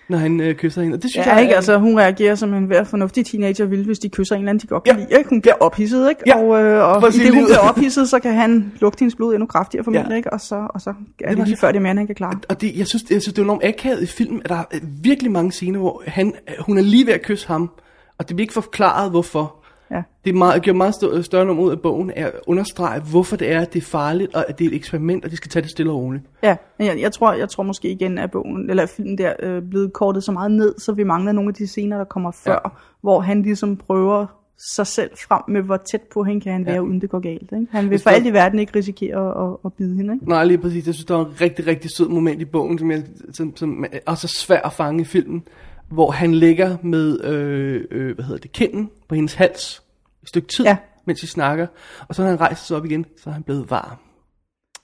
når 0.09 0.17
han 0.17 0.39
øh, 0.39 0.55
kysser 0.55 0.81
hende. 0.81 0.95
Og 0.95 1.01
det 1.03 1.11
synes 1.11 1.27
Ja, 1.27 1.33
jeg 1.33 1.41
ikke? 1.41 1.51
er- 1.51 1.55
Altså, 1.55 1.77
hun 1.77 1.97
reagerer 1.99 2.35
som 2.35 2.53
en 2.53 2.65
hver 2.65 2.83
fornuftig 2.83 3.25
teenager 3.25 3.65
vil, 3.65 3.85
hvis 3.85 3.99
de 3.99 4.09
kysser 4.09 4.35
en 4.35 4.41
eller 4.41 4.49
anden, 4.49 4.61
de 4.61 4.67
godt 4.67 4.83
kan 4.83 4.95
Ja. 4.95 4.99
lide. 5.05 5.17
Ikke? 5.17 5.29
Hun 5.29 5.41
bliver 5.41 5.55
ophidset, 5.59 6.09
ikke? 6.09 6.21
Ja. 6.27 6.37
Og, 6.37 6.63
øh, 6.63 6.95
og 6.95 7.01
For 7.01 7.07
i 7.07 7.11
det, 7.11 7.33
hun 7.35 7.45
bliver 7.45 7.57
ophidset, 7.69 8.09
så 8.09 8.19
kan 8.19 8.33
han 8.33 8.71
lugte 8.79 8.99
hendes 8.99 9.15
blod 9.15 9.33
endnu 9.33 9.45
kraftigere 9.45 9.83
formentlig, 9.83 10.11
Ja. 10.11 10.17
ikke? 10.17 10.33
Og 10.33 10.41
så, 10.41 10.67
og 10.69 10.81
så 10.81 10.89
er 10.89 10.93
var 11.21 11.27
det 11.29 11.37
lige 11.37 11.51
det. 11.51 11.59
før, 11.59 11.67
det 11.67 11.77
er 11.77 11.81
mere, 11.81 11.95
han 11.95 12.05
kan 12.07 12.15
klare. 12.15 12.39
Og 12.49 12.61
det, 12.61 12.77
jeg, 12.77 12.87
synes, 12.87 13.03
jeg 13.11 13.21
synes, 13.21 13.33
det 13.33 13.37
er 13.41 13.43
enormt 13.43 13.63
akavet 13.63 14.01
i 14.01 14.05
filmen, 14.05 14.41
at 14.43 14.49
der 14.49 14.55
er 14.55 14.79
virkelig 15.03 15.31
mange 15.31 15.51
scener, 15.51 15.79
hvor 15.79 16.03
han, 16.07 16.33
hun 16.59 16.77
er 16.77 16.81
lige 16.81 17.05
ved 17.05 17.13
at 17.13 17.21
kysse 17.21 17.47
ham, 17.47 17.69
og 18.17 18.27
det 18.27 18.35
bliver 18.35 18.43
ikke 18.43 18.53
forklaret, 18.53 19.11
hvorfor. 19.11 19.55
Ja. 19.91 20.01
Det 20.25 20.29
er 20.29 20.37
meget, 20.37 20.65
gør 20.65 20.73
meget 20.73 20.95
større, 20.95 21.23
større 21.23 21.45
nummer 21.45 21.63
ud 21.63 21.71
af 21.71 21.79
bogen, 21.79 22.11
er 22.15 22.27
at 22.27 22.33
understrege, 22.47 23.01
hvorfor 23.01 23.35
det 23.35 23.51
er, 23.51 23.61
at 23.61 23.73
det 23.73 23.81
er 23.81 23.85
farligt, 23.85 24.35
og 24.35 24.49
at 24.49 24.59
det 24.59 24.65
er 24.65 24.69
et 24.69 24.75
eksperiment, 24.75 25.25
og 25.25 25.31
de 25.31 25.35
skal 25.35 25.49
tage 25.51 25.63
det 25.63 25.71
stille 25.71 25.91
og 25.91 25.97
roligt. 25.97 26.23
Ja, 26.43 26.55
men 26.77 26.87
jeg, 26.87 27.01
jeg, 27.01 27.11
tror, 27.11 27.33
jeg 27.33 27.49
tror 27.49 27.63
måske 27.63 27.91
igen, 27.91 28.17
at 28.17 28.31
bogen, 28.31 28.69
eller 28.69 28.85
filmen 28.85 29.17
der 29.17 29.33
øh, 29.39 29.61
blevet 29.69 29.93
kortet 29.93 30.23
så 30.23 30.31
meget 30.31 30.51
ned, 30.51 30.75
så 30.77 30.91
vi 30.91 31.03
mangler 31.03 31.31
nogle 31.31 31.47
af 31.47 31.53
de 31.53 31.67
scener, 31.67 31.97
der 31.97 32.05
kommer 32.05 32.31
før, 32.31 32.51
ja. 32.51 32.69
hvor 33.01 33.19
han 33.19 33.41
ligesom 33.41 33.77
prøver 33.77 34.25
sig 34.75 34.87
selv 34.87 35.11
frem 35.27 35.41
med, 35.47 35.61
hvor 35.61 35.77
tæt 35.91 36.01
på 36.13 36.23
hende 36.23 36.41
kan 36.41 36.51
han 36.51 36.65
være, 36.65 36.75
ja. 36.75 36.81
uden 36.81 37.01
det 37.01 37.09
går 37.09 37.19
galt. 37.19 37.41
Ikke? 37.41 37.67
Han 37.71 37.89
vil 37.89 37.99
for 37.99 38.09
alt 38.09 38.25
i 38.25 38.33
verden 38.33 38.59
ikke 38.59 38.75
risikere 38.75 39.17
at, 39.17 39.47
at, 39.47 39.57
at 39.65 39.73
bide 39.73 39.95
hende. 39.95 40.13
Ikke? 40.13 40.29
Nej, 40.29 40.43
lige 40.43 40.57
præcis. 40.57 40.85
Jeg 40.85 40.93
synes, 40.93 41.05
der 41.05 41.15
var 41.15 41.25
en 41.25 41.41
rigtig, 41.41 41.67
rigtig 41.67 41.91
sød 41.97 42.07
moment 42.07 42.41
i 42.41 42.45
bogen, 42.45 42.79
som, 42.79 42.91
jeg, 42.91 43.03
som, 43.33 43.55
som 43.55 43.85
er 43.91 43.99
også 44.05 44.27
svær 44.27 44.61
at 44.61 44.73
fange 44.73 45.01
i 45.01 45.05
filmen, 45.05 45.43
hvor 45.91 46.11
han 46.11 46.35
ligger 46.35 46.77
med, 46.83 47.23
øh, 47.23 47.81
øh, 47.91 48.15
hvad 48.15 48.25
hedder 48.25 48.39
det, 48.39 48.51
kinden 48.51 48.89
på 49.09 49.15
hendes 49.15 49.33
hals 49.33 49.81
et 50.23 50.29
stykke 50.29 50.47
tid, 50.47 50.65
Ja. 50.65 50.77
mens 51.07 51.19
de 51.19 51.27
snakker, 51.27 51.67
og 52.07 52.15
så 52.15 52.21
når 52.21 52.29
han 52.29 52.41
rejser 52.41 52.65
sig 52.65 52.77
op 52.77 52.85
igen, 52.85 53.05
så 53.23 53.29
er 53.29 53.33
han 53.33 53.43
blevet 53.43 53.69
varm. 53.69 53.97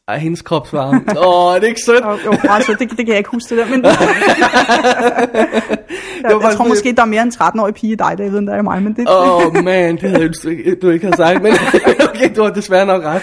Ej, 0.07 0.17
hendes 0.17 0.41
kropsvarme. 0.41 1.01
Åh, 1.27 1.55
er 1.55 1.59
det 1.59 1.67
ikke 1.67 1.81
sødt? 1.85 2.03
Og, 2.03 2.19
jo, 2.25 2.33
altså, 2.49 2.75
det, 2.79 2.89
det 2.89 2.97
kan 2.97 3.07
jeg 3.07 3.17
ikke 3.17 3.29
huske 3.29 3.55
det 3.55 3.57
der, 3.57 3.71
men 3.71 3.85
jeg, 3.85 3.95
jeg 6.23 6.31
faktisk 6.41 6.57
tror 6.57 6.67
måske, 6.67 6.91
der 6.91 7.01
er 7.01 7.05
mere 7.05 7.21
end 7.21 7.33
13-årig 7.33 7.73
pige 7.73 7.91
i 7.91 7.95
dig, 7.95 8.15
David, 8.17 8.37
end 8.37 8.47
der 8.47 8.53
er 8.53 8.59
i 8.59 8.61
mig, 8.61 8.83
men 8.83 8.95
det, 8.95 9.09
Åh, 9.09 9.45
oh, 9.47 9.63
man, 9.63 9.97
det 9.97 10.09
havde 10.09 10.31
jeg 10.43 10.81
du 10.81 10.89
ikke 10.89 11.05
havde 11.05 11.17
sagt, 11.17 11.43
men 11.43 11.53
okay, 12.09 12.35
du 12.35 12.43
har 12.43 12.49
desværre 12.49 12.85
nok 12.85 13.03
ret. 13.03 13.21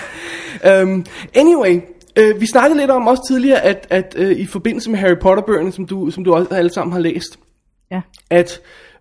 Um, 0.83 1.07
anyway, 1.35 1.81
uh, 2.21 2.41
vi 2.41 2.47
snakkede 2.47 2.81
lidt 2.81 2.91
om 2.91 3.07
også 3.07 3.23
tidligere, 3.29 3.61
at, 3.61 3.87
at 3.91 4.17
uh, 4.19 4.31
i 4.31 4.47
forbindelse 4.47 4.91
med 4.91 4.99
Harry 4.99 5.17
Potter-bøgerne, 5.23 5.73
som 5.73 5.87
du, 5.87 6.11
som 6.11 6.25
du 6.25 6.35
også 6.35 6.55
alle 6.55 6.73
sammen 6.73 6.93
har 6.93 7.01
læst, 7.01 7.39
ja. 7.95 8.03
at 8.31 8.61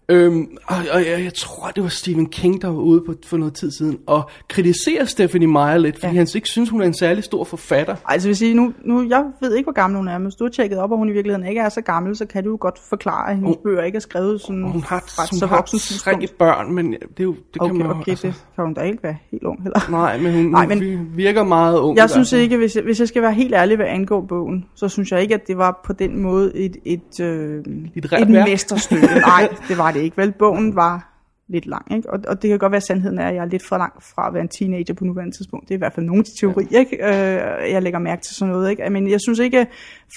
Øhm, 0.10 0.48
og, 0.68 0.76
og 0.94 1.00
jeg, 1.00 1.24
jeg 1.24 1.34
tror, 1.34 1.68
det 1.76 1.84
var 1.84 1.90
Stephen 1.90 2.26
King, 2.30 2.62
der 2.62 2.68
var 2.68 2.80
ude 2.82 3.02
på, 3.06 3.14
for 3.26 3.38
noget 3.38 3.54
tid 3.54 3.72
siden, 3.72 3.98
og 4.08 4.30
kritiserer 4.50 5.06
Stephanie 5.06 5.48
Meyer 5.48 5.78
lidt, 5.78 5.96
fordi 6.00 6.14
Ja. 6.14 6.18
han 6.18 6.28
ikke 6.36 6.48
synes, 6.48 6.70
hun 6.70 6.82
er 6.82 6.86
en 6.86 6.94
særlig 6.98 7.24
stor 7.24 7.44
forfatter. 7.44 7.96
Altså 8.06 8.28
vil 8.28 8.36
sige, 8.36 8.54
nu, 8.54 8.74
nu, 8.86 9.08
jeg 9.10 9.24
ved 9.42 9.56
ikke, 9.56 9.66
hvor 9.66 9.74
gammel 9.74 9.98
hun 9.98 10.08
er, 10.08 10.18
men 10.18 10.26
hvis 10.26 10.36
du 10.36 10.44
har 10.44 10.52
tjekket 10.52 10.80
op, 10.80 10.92
og 10.92 10.98
hun 10.98 11.10
i 11.10 11.12
virkeligheden 11.12 11.48
ikke 11.48 11.62
er 11.62 11.70
så 11.70 11.82
gammel, 11.82 12.16
så 12.16 12.26
kan 12.26 12.44
du 12.44 12.50
jo 12.50 12.58
godt 12.60 12.80
forklare, 12.90 13.30
at 13.30 13.36
hendes 13.38 13.58
bøger 13.64 13.84
ikke 13.84 13.96
er 13.96 14.00
skrevet 14.00 14.42
sådan 14.42 14.64
hun 14.64 14.82
har, 14.82 15.04
ret 15.22 15.30
hun 15.30 15.40
så 15.40 15.46
har 15.48 15.56
voksen 15.56 15.80
tre 15.80 16.28
børn, 16.40 16.74
men 16.74 16.92
det, 16.92 17.00
er 17.20 17.24
jo, 17.24 17.32
det 17.54 17.54
kan 17.54 17.62
Okay, 17.62 17.74
man 17.76 17.86
jo, 17.88 17.92
okay, 17.92 18.12
det 18.12 18.22
kan 18.56 18.64
hun 18.66 18.74
da 18.74 18.82
ikke 18.82 19.04
være 19.04 19.16
helt 19.32 19.44
ung 19.44 19.64
heller. 19.64 19.92
Nej, 19.92 20.18
men 20.18 20.34
hun, 20.34 20.46
Nej, 20.46 20.66
hun 20.68 20.80
men- 20.80 21.12
virker 21.16 21.44
meget 21.44 21.80
ung. 21.80 21.98
Jeg 21.98 22.10
synes 22.10 22.34
ikke, 22.34 22.58
hvis 22.58 22.76
jeg, 22.76 22.84
hvis 22.84 23.00
jeg 23.00 23.08
skal 23.08 23.22
være 23.22 23.34
helt 23.34 23.54
ærlig, 23.54 23.76
hvad 23.76 23.86
angår 23.86 24.22
bogen, 24.22 24.66
så 24.76 24.88
synes 24.90 25.12
jeg 25.12 25.22
ikke, 25.22 25.34
at 25.34 25.48
det 25.48 25.58
var 25.58 25.82
på 25.86 25.94
den 25.94 26.22
måde 26.22 26.56
et, 26.58 26.78
et, 26.86 27.20
øh, 27.22 27.64
et 27.96 28.12
værk. 28.12 28.30
mesterstykke. 28.30 29.08
Nej, 29.08 29.50
det 29.68 29.78
var 29.78 29.92
det 29.94 30.00
ikke. 30.00 30.18
Vel, 30.18 30.32
bogen 30.32 30.76
var 30.76 31.14
lidt 31.48 31.66
lang, 31.66 31.96
ikke? 31.96 32.10
Og, 32.10 32.20
og 32.28 32.42
det 32.42 32.50
kan 32.50 32.60
godt 32.60 32.72
være, 32.72 32.78
at 32.78 32.84
sandheden 32.84 33.20
er, 33.20 33.28
at 33.28 33.36
jeg 33.36 33.42
er 33.42 33.46
lidt 33.46 33.68
for 33.68 33.78
langt 33.78 34.04
fra 34.04 34.28
at 34.28 34.34
være 34.34 34.42
en 34.42 34.50
teenager 34.50 34.94
på 34.94 35.06
nuværende 35.06 35.38
tidspunkt. 35.38 35.68
Det 35.68 35.74
er 35.74 35.78
i 35.78 35.84
hvert 35.86 35.94
fald 35.94 36.06
nogle 36.06 36.20
af 36.20 36.26
de 36.26 36.40
teorier, 36.40 36.80
ikke? 36.80 36.96
Øh, 36.96 37.72
jeg 37.72 37.82
lægger 37.82 38.00
mærke 38.00 38.22
til 38.22 38.36
sådan 38.36 38.54
noget, 38.54 38.70
ikke? 38.70 38.90
Men 38.90 39.10
jeg 39.10 39.20
synes 39.22 39.40
ikke 39.40 39.68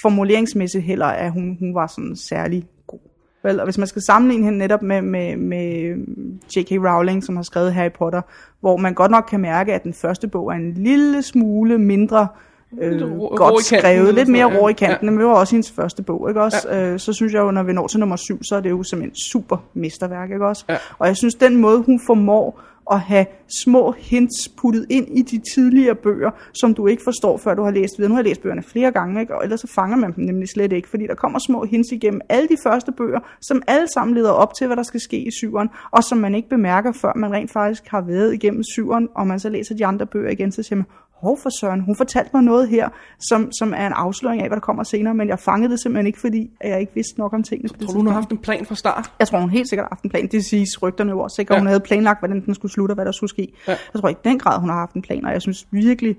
formuleringsmæssigt 0.01 0.83
heller, 0.83 1.05
at 1.05 1.31
hun, 1.31 1.57
hun 1.59 1.75
var 1.75 1.87
sådan 1.87 2.15
særlig 2.15 2.67
god. 2.87 2.99
Vel, 3.43 3.59
og 3.59 3.65
hvis 3.65 3.77
man 3.77 3.87
skal 3.87 4.01
sammenligne 4.01 4.45
hende 4.45 4.59
netop 4.59 4.81
med, 4.81 5.01
med, 5.01 5.37
med 5.37 5.95
J.K. 6.55 6.71
Rowling, 6.71 7.23
som 7.23 7.35
har 7.35 7.43
skrevet 7.43 7.73
Harry 7.73 7.91
Potter, 7.91 8.21
hvor 8.59 8.77
man 8.77 8.93
godt 8.93 9.11
nok 9.11 9.25
kan 9.29 9.39
mærke, 9.39 9.73
at 9.73 9.83
den 9.83 9.93
første 9.93 10.27
bog 10.27 10.47
er 10.47 10.55
en 10.55 10.73
lille 10.73 11.21
smule 11.21 11.77
mindre 11.77 12.21
øh, 12.21 12.46
I 12.71 12.99
godt 13.35 13.63
skrevet, 13.63 14.15
lidt 14.15 14.27
mere 14.27 14.51
ja. 14.51 14.59
rå 14.59 14.67
i 14.67 14.73
kanten, 14.73 15.09
men 15.09 15.17
det 15.17 15.25
var 15.25 15.33
også 15.33 15.53
hendes 15.53 15.71
første 15.71 16.03
bog, 16.03 16.29
ikke 16.29 16.41
også? 16.41 16.67
Ja. 16.69 16.91
Øh, 16.91 16.99
så 16.99 17.13
synes 17.13 17.33
jeg 17.33 17.39
jo, 17.39 17.51
når 17.51 17.63
vi 17.63 17.73
når 17.73 17.87
til 17.87 17.99
nummer 17.99 18.15
syv, 18.15 18.43
så 18.43 18.55
er 18.55 18.61
det 18.61 18.69
jo 18.69 18.83
simpelthen 18.83 19.15
super 19.31 19.57
mesterværk, 19.73 20.31
ikke 20.31 20.45
også? 20.45 20.65
Ja. 20.69 20.77
Og 20.99 21.07
jeg 21.07 21.17
synes, 21.17 21.35
den 21.35 21.55
måde, 21.55 21.83
hun 21.83 22.01
formår 22.07 22.61
at 22.91 22.99
have 22.99 23.25
små 23.63 23.91
hints 23.91 24.49
puttet 24.57 24.85
ind 24.89 25.07
i 25.17 25.21
de 25.21 25.41
tidligere 25.53 25.95
bøger, 25.95 26.31
som 26.53 26.73
du 26.73 26.87
ikke 26.87 27.03
forstår, 27.03 27.37
før 27.37 27.53
du 27.53 27.63
har 27.63 27.71
læst 27.71 27.97
videre. 27.97 28.09
Nu 28.09 28.15
har 28.15 28.21
jeg 28.21 28.29
læst 28.29 28.41
bøgerne 28.41 28.63
flere 28.63 28.91
gange, 28.91 29.21
ikke? 29.21 29.35
og 29.35 29.43
ellers 29.43 29.59
så 29.59 29.67
fanger 29.67 29.97
man 29.97 30.13
dem 30.15 30.23
nemlig 30.23 30.49
slet 30.49 30.73
ikke, 30.73 30.89
fordi 30.89 31.07
der 31.07 31.15
kommer 31.15 31.39
små 31.47 31.65
hints 31.65 31.91
igennem 31.91 32.21
alle 32.29 32.47
de 32.47 32.57
første 32.63 32.91
bøger, 32.91 33.19
som 33.41 33.61
alle 33.67 33.87
sammen 33.93 34.15
leder 34.15 34.31
op 34.31 34.53
til, 34.53 34.67
hvad 34.67 34.77
der 34.77 34.83
skal 34.83 34.99
ske 34.99 35.17
i 35.17 35.31
syveren, 35.31 35.69
og 35.91 36.03
som 36.03 36.17
man 36.17 36.35
ikke 36.35 36.49
bemærker, 36.49 36.91
før 36.91 37.13
man 37.15 37.31
rent 37.31 37.51
faktisk 37.51 37.87
har 37.87 38.01
været 38.01 38.33
igennem 38.33 38.63
syveren, 38.63 39.09
og 39.15 39.27
man 39.27 39.39
så 39.39 39.49
læser 39.49 39.75
de 39.75 39.85
andre 39.85 40.05
bøger 40.05 40.29
igen, 40.29 40.51
så 40.51 40.63
siger 40.63 40.75
man, 40.75 40.85
hov 41.21 41.37
for 41.43 41.49
søren, 41.59 41.81
hun 41.81 41.95
fortalte 41.95 42.29
mig 42.33 42.43
noget 42.43 42.69
her, 42.69 42.89
som, 43.19 43.51
som 43.51 43.73
er 43.77 43.87
en 43.87 43.93
afsløring 43.95 44.41
af, 44.41 44.47
hvad 44.49 44.55
der 44.55 44.61
kommer 44.61 44.83
senere, 44.83 45.13
men 45.13 45.27
jeg 45.27 45.39
fangede 45.39 45.71
det 45.71 45.79
simpelthen 45.81 46.07
ikke, 46.07 46.19
fordi 46.19 46.49
jeg 46.63 46.79
ikke 46.79 46.91
vidste 46.95 47.19
nok 47.19 47.33
om 47.33 47.43
tingene. 47.43 47.69
det 47.69 47.79
Tror 47.79 47.91
du, 47.93 47.97
hun 47.97 48.07
har 48.07 48.13
haft 48.13 48.29
en 48.29 48.37
plan 48.37 48.65
fra 48.65 48.75
start? 48.75 49.11
Jeg 49.19 49.27
tror, 49.27 49.39
hun 49.39 49.49
helt 49.49 49.69
sikkert 49.69 49.85
har 49.85 49.89
haft 49.95 50.03
en 50.03 50.09
plan. 50.09 50.27
Det 50.27 50.45
siges 50.45 50.81
rygterne 50.81 51.11
jo 51.11 51.19
også. 51.19 51.41
Ikke? 51.41 51.51
Og 51.51 51.55
Ja. 51.55 51.59
hun 51.59 51.67
havde 51.67 51.79
planlagt, 51.79 52.19
hvordan 52.21 52.45
den 52.45 52.55
skulle 52.55 52.71
slutte, 52.71 52.91
og 52.91 52.95
hvad 52.95 53.05
der 53.05 53.11
skulle 53.11 53.29
ske. 53.29 53.47
Ja. 53.67 53.75
Jeg 53.93 54.01
tror 54.01 54.09
ikke 54.09 54.21
den 54.23 54.39
grad, 54.39 54.59
hun 54.59 54.69
har 54.69 54.77
haft 54.77 54.93
en 54.93 55.01
plan, 55.01 55.25
og 55.25 55.31
jeg 55.33 55.41
synes 55.41 55.67
virkelig, 55.71 56.15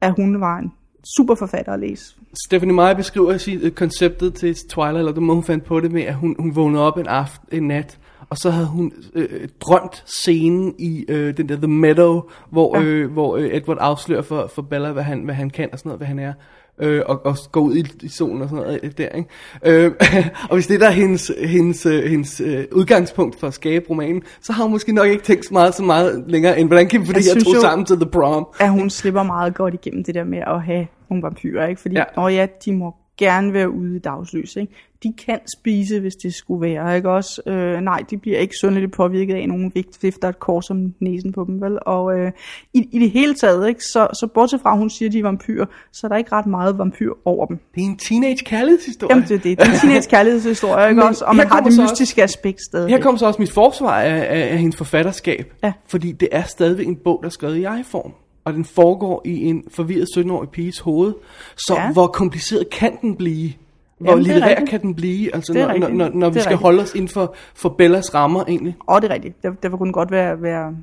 at 0.00 0.12
hun 0.16 0.40
var 0.40 0.58
en 0.58 0.72
super 1.16 1.34
forfatter 1.34 1.72
at 1.72 1.80
læse. 1.80 2.16
Stephanie 2.46 2.74
Meyer 2.74 2.94
beskriver 2.94 3.36
sit, 3.38 3.62
øh, 3.62 3.70
konceptet 3.72 4.34
til 4.34 4.54
Twilight, 4.70 4.98
eller 4.98 5.12
den 5.12 5.24
måde 5.24 5.34
hun 5.36 5.44
fandt 5.44 5.64
på 5.64 5.80
det 5.80 5.92
med, 5.92 6.02
at 6.02 6.14
hun, 6.14 6.36
hun 6.38 6.56
vågnede 6.56 6.82
op 6.82 6.98
en, 6.98 7.06
aften, 7.06 7.48
en 7.52 7.68
nat, 7.68 7.98
og 8.34 8.38
så 8.38 8.50
havde 8.50 8.66
hun 8.66 8.92
øh, 9.14 9.48
drømt 9.60 10.02
scenen 10.06 10.74
i 10.78 11.04
øh, 11.08 11.36
den 11.36 11.48
der 11.48 11.56
The 11.56 11.66
Meadow, 11.66 12.22
hvor, 12.50 12.78
ja. 12.78 12.84
øh, 12.84 13.12
hvor 13.12 13.36
øh, 13.36 13.44
Edward 13.44 13.78
afslører 13.80 14.22
for, 14.22 14.50
for 14.54 14.62
Bella, 14.62 14.92
hvad 14.92 15.02
han, 15.02 15.22
hvad 15.22 15.34
han 15.34 15.50
kan 15.50 15.68
og 15.72 15.78
sådan 15.78 15.88
noget, 15.88 15.98
hvad 15.98 16.06
han 16.06 16.18
er. 16.18 16.32
Øh, 16.80 17.02
og, 17.06 17.26
og 17.26 17.36
går 17.52 17.60
ud 17.60 17.74
i, 17.74 17.84
i 18.02 18.08
solen 18.08 18.42
og 18.42 18.48
sådan 18.48 18.64
noget 18.64 18.80
øh, 18.82 18.90
der, 18.98 19.08
ikke? 19.08 19.28
Øh, 19.64 19.92
og 20.50 20.54
hvis 20.56 20.66
det 20.66 20.80
der 20.80 20.86
er 20.86 20.90
hendes, 20.90 21.32
hendes, 21.44 21.86
øh, 21.86 22.04
hendes 22.04 22.40
øh, 22.40 22.64
udgangspunkt 22.72 23.40
for 23.40 23.46
at 23.46 23.54
skabe 23.54 23.90
romanen, 23.90 24.22
så 24.42 24.52
har 24.52 24.62
hun 24.62 24.72
måske 24.72 24.92
nok 24.92 25.06
ikke 25.06 25.24
tænkt 25.24 25.46
så 25.46 25.54
meget, 25.54 25.74
så 25.74 25.82
meget 25.82 26.24
længere, 26.26 26.58
end 26.58 26.68
hvordan 26.68 26.88
kan 26.88 27.00
vi 27.00 27.06
få 27.06 27.12
det 27.12 27.24
her 27.24 27.44
to 27.44 27.60
sammen 27.60 27.86
til 27.86 27.96
The 27.96 28.10
Prom? 28.10 28.46
at 28.60 28.70
hun 28.70 28.90
slipper 28.90 29.22
meget 29.22 29.54
godt 29.54 29.74
igennem 29.74 30.04
det 30.04 30.14
der 30.14 30.24
med 30.24 30.38
at 30.38 30.62
have 30.62 30.86
nogle 31.10 31.22
vampyrer, 31.22 31.66
ikke? 31.66 31.80
Fordi, 31.80 31.94
Ja. 31.94 32.22
ja. 32.22 32.28
ja, 32.28 32.46
de 32.64 32.72
må 32.72 32.94
gerne 33.18 33.52
være 33.52 33.70
ude 33.70 33.96
i 33.96 33.98
dagslys, 33.98 34.56
ikke? 34.56 34.72
De 35.02 35.12
kan 35.26 35.38
spise, 35.58 36.00
hvis 36.00 36.14
det 36.14 36.34
skulle 36.34 36.60
være, 36.60 36.96
ikke 36.96 37.10
også? 37.10 37.42
Øh, 37.46 37.80
nej, 37.80 38.02
de 38.10 38.16
bliver 38.18 38.38
ikke 38.38 38.54
synderligt 38.58 38.92
påvirket 38.92 39.34
af 39.34 39.48
nogen 39.48 39.72
vigt, 39.74 40.02
vifter 40.02 40.28
et 40.28 40.38
kors 40.38 40.70
om 40.70 40.94
næsen 41.00 41.32
på 41.32 41.44
dem, 41.48 41.60
vel? 41.60 41.78
Og 41.86 42.18
øh, 42.18 42.32
i, 42.74 42.88
i 42.92 42.98
det 42.98 43.10
hele 43.10 43.34
taget, 43.34 43.68
ikke? 43.68 43.84
Så, 43.84 44.06
så 44.20 44.28
bortset 44.34 44.60
fra, 44.60 44.72
at 44.72 44.78
hun 44.78 44.90
siger, 44.90 45.08
at 45.08 45.12
de 45.12 45.18
er 45.18 45.22
vampyrer, 45.22 45.66
så 45.92 46.06
er 46.06 46.08
der 46.08 46.16
ikke 46.16 46.32
ret 46.32 46.46
meget 46.46 46.78
vampyr 46.78 47.10
over 47.24 47.46
dem. 47.46 47.58
Det 47.74 47.80
er 47.80 47.84
en 47.86 47.96
teenage 47.98 48.44
kærlighedshistorie. 48.44 49.14
Jamen, 49.14 49.28
det 49.28 49.34
er 49.34 49.38
det. 49.38 49.58
Det 49.58 49.66
er 49.68 49.72
en 49.72 49.78
teenage 49.80 50.08
kærlighedshistorie, 50.10 50.88
ikke 50.88 51.00
Men 51.00 51.08
også? 51.08 51.24
Og 51.24 51.36
man 51.36 51.46
har 51.46 51.60
det 51.60 51.72
så 51.74 51.82
også- 51.82 51.92
mystiske 51.92 52.22
aspekt 52.22 52.58
stadig. 52.70 52.88
Her 52.90 53.00
kommer 53.00 53.18
så 53.18 53.26
også 53.26 53.42
mit 53.42 53.52
forsvar 53.52 54.00
af, 54.00 54.16
af, 54.16 54.52
af 54.52 54.58
hendes 54.58 54.76
forfatterskab. 54.76 55.52
Ja. 55.62 55.72
Fordi 55.88 56.12
det 56.12 56.28
er 56.32 56.42
stadigvæk 56.42 56.86
en 56.86 56.96
bog, 57.04 57.18
der 57.22 57.26
er 57.26 57.30
skrevet 57.30 57.56
i 57.56 57.62
jeg-form. 57.62 58.12
Og 58.44 58.52
den 58.52 58.64
foregår 58.64 59.22
i 59.24 59.42
en 59.44 59.62
forvirret 59.70 60.08
17-årig 60.18 60.48
piges 60.48 60.78
hoved. 60.78 61.14
Så 61.56 61.74
ja. 61.76 61.92
Hvor 61.92 62.06
kompliceret 62.06 62.70
kan 62.70 62.92
den 63.02 63.16
blive? 63.16 63.52
Hvor 63.98 64.10
Jamen, 64.10 64.24
det 64.24 64.30
er 64.30 64.34
litterær 64.34 64.64
kan 64.64 64.82
den 64.82 64.94
blive? 64.94 65.34
Altså 65.34 65.52
Det 65.52 65.68
når, 65.68 65.78
når, 65.78 65.88
når, 65.88 66.08
når 66.14 66.28
vi 66.30 66.34
Det 66.34 66.42
skal 66.42 66.50
rigtigt. 66.50 66.62
holde 66.62 66.82
os 66.82 66.94
inden 66.94 67.08
for, 67.08 67.34
for 67.54 67.68
Bellas 67.68 68.14
rammer 68.14 68.44
egentlig. 68.48 68.76
Og 68.86 69.02
det 69.02 69.10
er 69.10 69.14
rigtigt. 69.14 69.42
Der, 69.42 69.52
derfor 69.62 69.76
kunne 69.76 69.92
godt 69.92 70.10
være, 70.10 70.42
være 70.42 70.76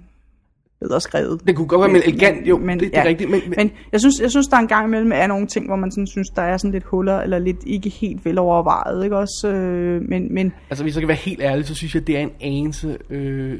bedre 0.81 1.01
skrevet. 1.01 1.41
Det 1.47 1.55
kunne 1.55 1.67
godt 1.67 1.81
være 1.81 1.89
mere 1.91 2.07
elegant, 2.07 2.47
jo, 2.47 2.57
det- 2.59 2.79
det 2.81 2.89
er 2.97 3.05
rigtigt, 3.05 3.29
men- 3.29 3.41
Men, 3.47 3.53
men 3.57 3.71
jeg, 3.91 3.99
synes, 3.99 4.15
jeg 4.21 4.31
synes, 4.31 4.47
der 4.47 4.57
er 4.57 4.61
en 4.61 4.67
gang 4.67 4.87
imellem 4.87 5.11
er 5.15 5.27
nogle 5.27 5.47
ting, 5.47 5.65
hvor 5.67 5.75
man 5.75 5.91
sådan 5.91 6.07
synes, 6.07 6.27
der 6.29 6.41
er 6.41 6.57
sådan 6.57 6.71
lidt 6.71 6.83
huller, 6.83 7.19
eller 7.19 7.39
lidt 7.39 7.63
ikke 7.65 7.89
helt 7.89 8.25
velovervejet, 8.25 9.03
ikke 9.03 9.17
også? 9.17 9.47
Øh, 9.47 10.01
men, 10.09 10.33
men 10.33 10.53
Altså 10.69 10.83
hvis 10.83 10.95
jeg 10.95 11.01
kan 11.01 11.07
være 11.07 11.17
helt 11.17 11.41
ærlig, 11.41 11.65
så 11.65 11.75
synes 11.75 11.95
jeg, 11.95 12.07
det 12.07 12.17
er 12.17 12.21
en 12.21 12.31
anelse 12.41 12.97
øh, 13.09 13.59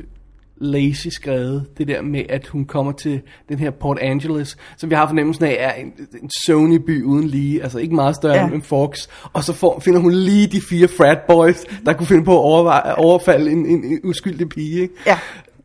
lazy 0.61 1.07
skrevet. 1.07 1.65
Det 1.77 1.87
der 1.87 2.01
med, 2.01 2.23
at 2.29 2.47
hun 2.47 2.65
kommer 2.65 2.91
til 2.91 3.21
den 3.49 3.59
her 3.59 3.71
Port 3.71 3.99
Angeles, 3.99 4.57
som 4.77 4.89
vi 4.89 4.95
har 4.95 5.07
fornemmelsen 5.07 5.45
af, 5.45 5.57
er 5.59 5.73
en, 5.73 5.93
en 6.21 6.29
Sony-by 6.45 7.03
uden 7.03 7.27
lige. 7.27 7.63
Altså 7.63 7.77
ikke 7.79 7.95
meget 7.95 8.15
større 8.15 8.35
Ja. 8.35 8.47
end 8.47 8.61
Forks. 8.61 9.09
Og 9.33 9.43
så 9.43 9.53
får, 9.53 9.79
finder 9.79 9.99
hun 9.99 10.13
lige 10.13 10.47
de 10.47 10.61
fire 10.69 10.87
frat 10.87 11.19
boys, 11.27 11.63
der 11.85 11.93
kunne 11.93 12.07
finde 12.07 12.23
på 12.23 12.31
at 12.31 12.43
overveje, 12.43 12.95
overfalde 12.95 13.51
en, 13.51 13.65
en, 13.65 13.83
en 13.83 13.99
uskyldig 14.03 14.49
pige. 14.49 14.81
Ikke? 14.81 14.93
ja, 15.07 15.19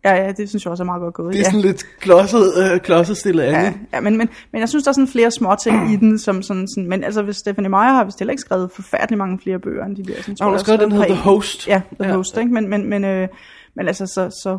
ja, 0.05 0.14
ja, 0.14 0.32
det 0.32 0.48
synes 0.48 0.64
jeg 0.64 0.70
også 0.70 0.82
er 0.82 0.85
meget 0.85 1.01
godt 1.01 1.14
gået. 1.14 1.32
Det 1.32 1.40
er 1.40 1.44
ja. 1.44 1.51
sådan 1.51 1.60
lidt 1.60 1.85
klodset, 2.01 2.52
øh, 2.59 2.81
klodset 2.81 3.16
stillet 3.16 3.43
an. 3.43 3.55
Ja, 3.55 3.73
ja 3.93 4.01
men, 4.01 4.18
men, 4.18 4.28
men 4.52 4.60
jeg 4.60 4.68
synes, 4.68 4.85
der 4.85 4.89
er 4.90 4.93
sådan 4.93 5.09
flere 5.09 5.31
små 5.31 5.56
ting 5.62 5.93
i 5.93 5.97
den, 5.97 6.18
som 6.18 6.43
sådan, 6.43 6.68
sådan 6.68 6.89
men 6.89 7.05
altså, 7.05 7.23
hvis 7.23 7.36
Stephanie 7.36 7.70
Meyer 7.70 7.93
har 7.93 8.05
vist 8.05 8.18
heller 8.18 8.32
ikke 8.32 8.40
skrevet 8.40 8.70
forfærdelig 8.70 9.18
mange 9.18 9.39
flere 9.43 9.59
bøger, 9.59 9.85
end 9.85 9.97
de 9.97 10.02
der. 10.02 10.14
Sådan, 10.16 10.36
Nå, 10.40 10.44
hun 10.47 10.55
har 10.55 10.59
skrevet 10.59 10.81
den, 10.81 10.90
der 10.90 10.97
hedder 10.97 11.14
The 11.14 11.23
Host. 11.23 11.68
Ja, 11.68 11.81
The 12.01 12.10
ja. 12.10 12.16
Host, 12.16 12.36
ikke? 12.39 12.52
Men, 12.52 12.68
men, 12.68 12.90
men, 12.90 13.05
øh, 13.05 13.28
men 13.77 13.86
altså, 13.89 14.06
så, 14.06 14.31
så 14.43 14.59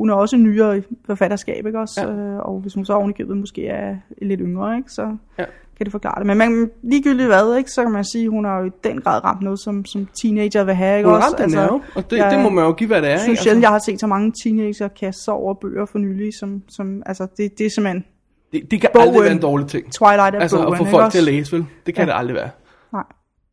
hun 0.00 0.10
er 0.10 0.14
også 0.14 0.36
nyere 0.36 0.78
i 0.78 0.82
forfatterskab, 1.06 1.66
ikke 1.66 1.78
også? 1.78 2.00
Ja. 2.06 2.12
Øh, 2.12 2.38
og 2.38 2.60
hvis 2.60 2.74
hun 2.74 2.84
så 2.84 2.92
ovenikøbet 2.92 3.36
måske 3.36 3.66
er 3.66 3.96
lidt 4.22 4.40
yngre, 4.44 4.76
ikke? 4.76 4.90
Så 4.90 5.02
Ja. 5.38 5.44
kan 5.76 5.84
det 5.84 5.90
forklare 5.92 6.14
det. 6.18 6.26
Men 6.26 6.38
man, 6.38 6.70
ligegyldigt 6.82 7.26
hvad, 7.28 7.56
ikke? 7.56 7.70
Så 7.70 7.82
kan 7.82 7.92
man 7.92 8.04
sige, 8.04 8.24
at 8.24 8.30
hun 8.30 8.44
har 8.44 8.58
jo 8.58 8.64
i 8.66 8.70
den 8.84 9.00
grad 9.00 9.24
ramt 9.24 9.42
noget, 9.42 9.60
som, 9.60 9.84
som 9.84 10.08
teenager 10.22 10.64
vil 10.64 10.74
have, 10.74 10.98
ikke 10.98 11.08
Hun 11.08 11.16
også? 11.16 11.26
Altså, 11.28 11.42
ramt 11.42 11.50
den 11.52 11.58
nerve, 11.58 11.82
og 11.94 12.10
det, 12.10 12.16
jeg 12.16 12.30
det 12.30 12.40
må 12.42 12.50
man 12.50 12.64
jo 12.64 12.72
give, 12.72 12.86
hvad 12.86 13.02
det 13.02 13.08
er. 13.08 13.12
Ikke? 13.12 13.22
synes 13.22 13.46
Altså, 13.46 13.60
jeg 13.60 13.68
har 13.68 13.78
set 13.86 14.00
så 14.00 14.06
mange 14.06 14.32
teenager 14.44 14.88
kaste 14.88 15.24
sig 15.24 15.34
over 15.34 15.54
bøger 15.54 15.86
for 15.86 15.98
nylig, 15.98 16.30
som, 16.40 16.62
som 16.68 17.02
altså, 17.06 17.26
det, 17.36 17.58
det 17.58 17.66
er 17.66 17.70
simpelthen 17.70 18.04
det, 18.52 18.70
det 18.70 18.80
kan 18.80 18.90
aldrig 18.94 19.22
være 19.22 19.32
en 19.32 19.40
dårlig 19.42 19.66
ting. 19.66 19.92
Twilight 19.92 20.34
af 20.34 20.40
Altså 20.40 20.56
bogen, 20.56 20.72
at 20.72 20.78
få 20.78 20.84
folk 20.84 21.04
også? 21.04 21.18
til 21.18 21.28
at 21.28 21.34
læse, 21.34 21.52
vel? 21.52 21.64
Det 21.86 21.94
kan 21.94 22.04
Ja. 22.06 22.12
det 22.12 22.18
aldrig 22.18 22.34
være. 22.36 22.50
Nej. 22.92 23.04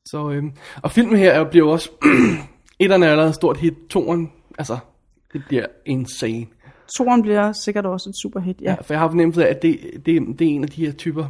Så, 0.05 0.29
øhm, 0.31 0.51
og 0.83 0.91
filmen 0.91 1.17
her 1.17 1.31
er- 1.31 1.49
bliver 1.49 1.65
jo 1.65 1.71
også, 1.71 1.89
etterne 2.79 3.05
er 3.05 3.11
allerede 3.11 3.33
stort 3.33 3.57
hit, 3.57 3.73
toeren, 3.89 4.31
altså, 4.57 4.77
det 5.37 5.45
bliver 5.47 5.65
insane. 5.85 6.45
Toren 6.97 7.21
bliver 7.21 7.51
sikkert 7.51 7.85
også 7.85 8.09
et 8.09 8.15
superhit, 8.21 8.61
ja. 8.61 8.69
Ja. 8.71 8.75
For 8.81 8.93
jeg 8.93 8.99
har 8.99 9.09
fornemmelsen 9.09 9.43
af, 9.43 9.47
at 9.47 9.61
det, 9.61 9.79
det, 9.93 10.05
det 10.39 10.41
er 10.47 10.51
en 10.51 10.63
af 10.63 10.69
de 10.69 10.85
her 10.85 10.91
typer, 10.93 11.25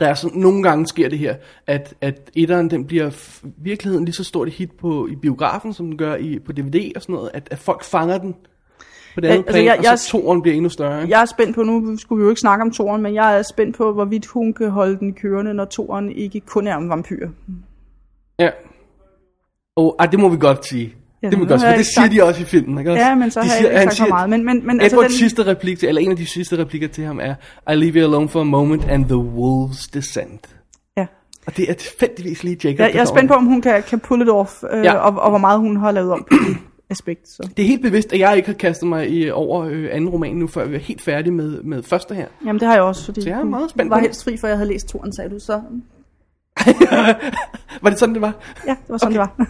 der 0.00 0.06
er 0.08 0.14
sådan, 0.14 0.38
nogle 0.40 0.62
gange 0.62 0.86
sker 0.86 1.08
det 1.08 1.18
her, 1.18 1.36
at, 1.66 1.94
at 2.00 2.30
etteren, 2.34 2.70
den 2.70 2.84
bliver 2.84 3.10
f- 3.10 3.46
virkeligheden 3.62 4.04
lige 4.04 4.14
så 4.14 4.24
stort 4.24 4.48
et 4.48 4.54
hit 4.54 4.72
på, 4.72 5.06
i 5.06 5.16
biografen, 5.16 5.72
som 5.72 5.86
den 5.86 5.98
gør 5.98 6.16
i, 6.16 6.38
på 6.38 6.52
DVD 6.52 6.92
og 6.96 7.02
sådan 7.02 7.14
noget, 7.14 7.30
at, 7.34 7.48
at 7.50 7.58
folk 7.58 7.84
fanger 7.84 8.18
den 8.18 8.34
på 9.14 9.20
det 9.20 9.28
Ja, 9.28 9.32
andet 9.32 9.44
altså, 9.46 9.52
plan, 9.52 9.64
jeg- 9.84 9.92
og 9.92 9.98
så 9.98 10.08
toeren 10.10 10.42
bliver 10.42 10.54
endnu 10.54 10.68
større. 10.70 11.02
Ikke? 11.02 11.14
Jeg 11.14 11.20
er 11.22 11.26
spændt 11.26 11.54
på, 11.54 11.62
nu 11.62 11.96
skulle 11.96 12.18
vi 12.18 12.22
jo 12.24 12.28
ikke 12.30 12.40
snakke 12.40 12.62
om 12.62 12.70
toren, 12.70 13.02
men 13.02 13.14
jeg 13.14 13.38
er 13.38 13.42
spændt 13.42 13.76
på, 13.76 13.92
hvorvidt 13.92 14.26
hun 14.26 14.52
kan 14.54 14.70
holde 14.70 14.98
den 14.98 15.14
kørende, 15.14 15.54
når 15.54 15.64
toren 15.64 16.12
ikke 16.12 16.40
kun 16.40 16.66
er 16.66 16.74
om 16.76 16.88
vampyrer. 16.88 17.28
Ja. 18.38 18.50
Og 19.76 19.96
ej, 19.98 20.06
det 20.06 20.20
må 20.20 20.28
vi 20.28 20.36
godt 20.36 20.66
sige. 20.66 20.94
Ja, 21.26 21.30
det 21.30 21.38
må 21.38 21.44
godt 21.44 21.60
det 21.60 21.86
siger 21.86 22.02
sagt- 22.02 22.12
de 22.12 22.24
også 22.24 22.40
i 22.40 22.44
filmen. 22.44 22.78
Ikke? 22.78 22.90
også? 22.92 23.02
Ja, 23.04 23.14
men 23.14 23.30
så 23.30 23.40
de 23.40 23.46
har 23.48 23.56
jeg 23.68 23.82
ikke 23.82 23.94
sagt 23.94 24.08
for 24.08 24.14
meget. 24.14 24.30
Men, 24.30 24.44
men, 24.44 24.66
men 24.66 24.80
altså, 24.80 24.96
Edwards 24.96 25.12
den, 25.12 25.18
sidste 25.18 25.46
replik 25.46 25.78
til, 25.78 25.88
eller 25.88 26.00
en 26.02 26.10
af 26.10 26.16
de 26.16 26.26
sidste 26.26 26.58
replikker 26.58 26.88
til 26.88 27.04
ham 27.04 27.20
er, 27.22 27.34
I 27.72 27.74
leave 27.74 27.92
you 27.94 28.04
alone 28.08 28.28
for 28.28 28.40
a 28.40 28.44
moment 28.44 28.84
and 28.84 29.04
the 29.04 29.16
wolves 29.16 29.86
descend. 29.88 30.38
ja. 30.96 31.06
Og 31.46 31.56
det 31.56 31.70
er 31.70 31.74
tilfældigvis 31.74 32.44
lige 32.44 32.56
Jacob, 32.64 32.80
jeg, 32.80 32.90
jeg 32.94 33.00
er 33.00 33.04
spændt 33.04 33.28
på, 33.28 33.34
om 33.34 33.44
hun 33.44 33.60
kan, 33.62 33.82
kan 33.82 33.98
pull 34.00 34.22
it 34.22 34.28
off, 34.28 34.52
øh, 34.72 34.84
Ja. 34.84 34.92
ja. 34.92 34.94
og, 34.98 35.22
og 35.22 35.30
hvor 35.30 35.38
meget 35.38 35.60
hun 35.60 35.76
har 35.76 35.90
lavet 35.92 36.12
om 36.12 36.26
aspekt. 36.90 37.28
Så. 37.28 37.48
Det 37.56 37.62
er 37.62 37.66
helt 37.66 37.82
bevidst, 37.82 38.12
at 38.12 38.18
jeg 38.20 38.36
ikke 38.36 38.46
har 38.48 38.54
kastet 38.54 38.88
mig 38.88 39.10
i, 39.10 39.30
over 39.30 39.64
øh, 39.64 39.88
anden 39.92 40.10
roman 40.10 40.36
nu, 40.36 40.46
før 40.46 40.64
vi 40.66 40.74
er 40.74 40.78
helt 40.80 41.02
færdige 41.02 41.32
med, 41.32 41.62
med 41.62 41.82
første 41.82 42.14
her. 42.14 42.26
Jamen, 42.46 42.60
det 42.60 42.68
har 42.68 42.74
jeg 42.74 42.82
også, 42.82 43.04
fordi 43.04 43.20
Så 43.22 43.28
jeg 43.28 43.38
er 43.40 43.44
meget 43.44 43.70
spændt 43.70 43.90
var 43.90 43.98
helst 43.98 44.24
fri, 44.24 44.36
for 44.36 44.46
jeg 44.46 44.56
havde 44.56 44.68
læst 44.68 44.88
toren, 44.88 45.12
sagde 45.12 45.30
du. 45.30 45.38
Så 45.38 45.60
Var 47.82 47.90
det 47.90 47.98
sådan, 47.98 48.14
det 48.14 48.22
var? 48.22 48.34
ja, 48.66 48.70
det 48.70 48.88
var 48.88 48.98
sådan, 48.98 49.18
Okay. 49.18 49.30
det 49.38 49.48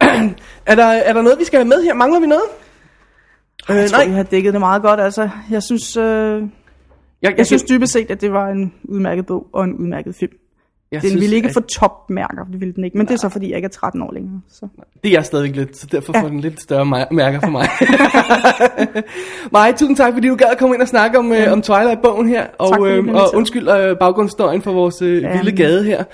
var. 0.00 0.30
Er 0.66 0.74
der, 0.74 0.84
er 0.84 1.12
der 1.12 1.22
noget, 1.22 1.38
vi 1.38 1.44
skal 1.44 1.58
have 1.58 1.68
med 1.68 1.82
her? 1.84 1.94
Mangler 1.94 2.20
vi 2.20 2.26
noget? 2.26 2.42
Øh, 3.70 3.76
jeg 3.76 3.90
tror, 3.90 3.98
nej, 3.98 4.08
vi 4.08 4.12
har 4.12 4.22
dækket 4.22 4.52
det 4.52 4.60
meget 4.60 4.82
godt. 4.82 5.00
Altså, 5.00 5.28
jeg 5.50 5.62
synes, 5.62 5.96
øh, 5.96 6.04
jeg, 6.04 6.48
jeg, 7.22 7.38
jeg 7.38 7.46
synes 7.46 7.62
dybest 7.62 7.92
set, 7.92 8.10
at 8.10 8.20
det 8.20 8.32
var 8.32 8.48
en 8.48 8.74
udmærket 8.84 9.26
bog 9.26 9.46
og 9.52 9.64
en 9.64 9.74
udmærket 9.74 10.14
film. 10.14 10.32
Jeg 10.96 11.02
Den 11.02 11.10
synes, 11.10 11.20
ville 11.20 11.36
ikke 11.36 11.48
at- 11.48 11.54
få 11.54 11.60
topmærker, 11.60 12.44
det 12.52 12.60
ville 12.60 12.74
den 12.74 12.84
ikke. 12.84 12.98
Men 12.98 13.06
det 13.06 13.14
er 13.14 13.18
så, 13.18 13.28
fordi 13.28 13.48
jeg 13.48 13.56
ikke 13.56 13.66
er 13.66 13.70
13 13.70 14.02
år 14.02 14.12
længere. 14.12 14.40
Så. 14.52 14.68
Det 15.02 15.08
er 15.08 15.12
jeg 15.12 15.24
stadigvæk 15.24 15.56
lidt, 15.56 15.76
så 15.76 15.86
derfor 15.92 16.12
Ja. 16.16 16.22
får 16.22 16.28
den 16.28 16.40
lidt 16.40 16.60
større 16.60 16.84
mær- 16.86 17.08
mærker 17.14 17.40
for 17.40 17.50
mig. 17.50 17.68
Maj, 19.52 19.72
tusind 19.72 19.96
tak, 19.96 20.12
fordi 20.12 20.28
du 20.28 20.34
gad 20.34 20.46
at 20.46 20.58
komme 20.58 20.74
ind 20.74 20.82
og 20.82 20.88
snakke 20.88 21.18
om, 21.18 21.32
øh, 21.32 21.52
om 21.52 21.62
Twilight-bogen 21.62 22.28
her. 22.28 22.46
Og, 22.58 22.88
øh, 22.88 23.14
og 23.14 23.22
undskyld 23.34 23.68
øh, 23.68 23.96
baggrundsstøjen 23.98 24.62
for 24.62 24.72
vores 24.72 25.02
øh, 25.02 25.22
Ja. 25.22 25.36
vilde 25.36 25.52
gade 25.52 25.84
her. 25.84 26.04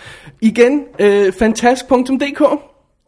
Igen, 0.41 0.83
øh, 0.99 1.33
fantask.dk 1.33 2.43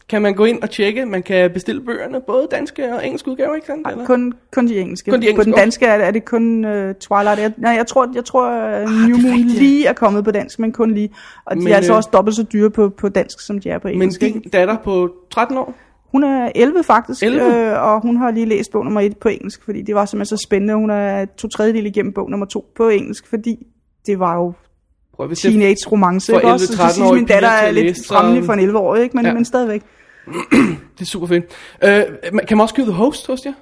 kan 0.09 0.23
man 0.23 0.35
gå 0.35 0.45
ind 0.45 0.63
og 0.63 0.71
tjekke. 0.71 1.07
Man 1.07 1.23
kan 1.23 1.51
bestille 1.51 1.81
bøgerne, 1.81 2.21
både 2.27 2.49
danske 2.51 2.95
og 2.95 3.07
engelske 3.07 3.31
udgaver, 3.31 3.55
ikke 3.55 3.67
sandt? 3.67 3.89
Eller? 3.91 4.07
kun, 4.07 4.33
kun 4.53 4.69
de 4.69 4.79
engelske. 4.79 5.11
Kun 5.11 5.21
de 5.21 5.27
På 5.27 5.31
engelske, 5.31 5.45
den 5.45 5.55
okay. 5.55 5.63
danske 5.63 5.87
er, 5.87 5.95
er 5.95 6.11
det 6.11 6.25
kun 6.25 6.65
uh, 6.65 6.71
Twilight. 6.71 7.41
Jeg, 7.41 7.53
nej, 7.57 7.73
jeg 7.73 7.87
tror, 7.87 8.11
jeg 8.15 8.25
tror 8.25 8.49
uh, 8.83 8.91
New 8.91 9.17
det 9.17 9.25
Moon 9.25 9.37
lige 9.37 9.87
er 9.87 9.93
kommet 9.93 10.25
på 10.25 10.31
dansk, 10.31 10.59
men 10.59 10.73
kun 10.73 10.95
lige. 10.95 11.11
Og 11.45 11.57
de 11.57 11.61
Men, 11.61 11.73
er 11.73 11.77
altså 11.77 11.93
øh, 11.93 11.97
også 11.97 12.09
dobbelt 12.13 12.37
så 12.37 12.43
dyre 12.43 12.71
på, 12.71 12.89
på 12.89 13.09
dansk, 13.09 13.41
som 13.41 13.59
de 13.59 13.69
er 13.71 13.79
på 13.79 13.89
Men 13.89 13.95
engelsk. 13.95 14.21
din 14.21 14.37
ikke? 14.37 14.49
datter 14.49 14.77
på 14.85 15.11
13 15.31 15.59
år, 15.59 15.75
Hun 16.13 16.25
er 16.25 16.53
11 16.55 16.85
faktisk, 16.85 17.23
11? 17.23 17.57
Øh, 17.57 17.83
og 17.83 18.01
hun 18.01 18.17
har 18.17 18.31
lige 18.31 18.47
læst 18.47 18.73
bog 18.73 18.85
nummer 18.85 19.01
1 19.01 19.17
på 19.17 19.29
engelsk, 19.29 19.65
fordi 19.65 19.83
det 19.83 19.95
var 19.95 20.05
simpelthen 20.05 20.39
så 20.39 20.47
spændende. 20.47 20.75
Hun 20.75 20.91
er 20.91 21.25
to 21.25 21.49
tredjedel 21.49 21.87
igennem 21.87 22.13
bog 22.13 22.31
nummer 22.31 22.47
2 22.47 22.73
på 22.77 22.89
engelsk, 22.89 23.27
fordi 23.29 23.67
det 24.07 24.19
var 24.19 24.37
jo 24.37 24.53
prøv 25.17 25.31
at 25.31 25.39
se. 25.39 25.51
teenage 25.51 25.77
romance. 25.93 26.33
for 26.33 26.39
ikke 26.39 26.49
også? 26.53 26.67
Så 26.67 26.73
det 26.73 26.79
11-13-årige 26.79 26.93
synes, 26.95 27.13
min 27.13 27.25
datter 27.27 27.49
er 27.49 27.71
lidt 27.71 27.97
fremmelig 28.09 28.45
for 28.45 28.53
en 28.53 28.71
11-årig, 28.71 29.03
ikke? 29.03 29.17
Men, 29.17 29.27
Ja. 29.27 29.35
men 29.35 29.45
stadigvæk. 29.45 29.83
Det 30.99 31.01
er 31.01 31.05
super 31.05 31.27
fedt. 31.27 31.45
Øh, 31.85 32.03
kan 32.49 32.57
man 32.57 32.61
også 32.61 32.75
købe 32.75 32.87
The 32.91 32.97
Host 32.97 33.27
hos 33.27 33.45
jer? 33.47 33.53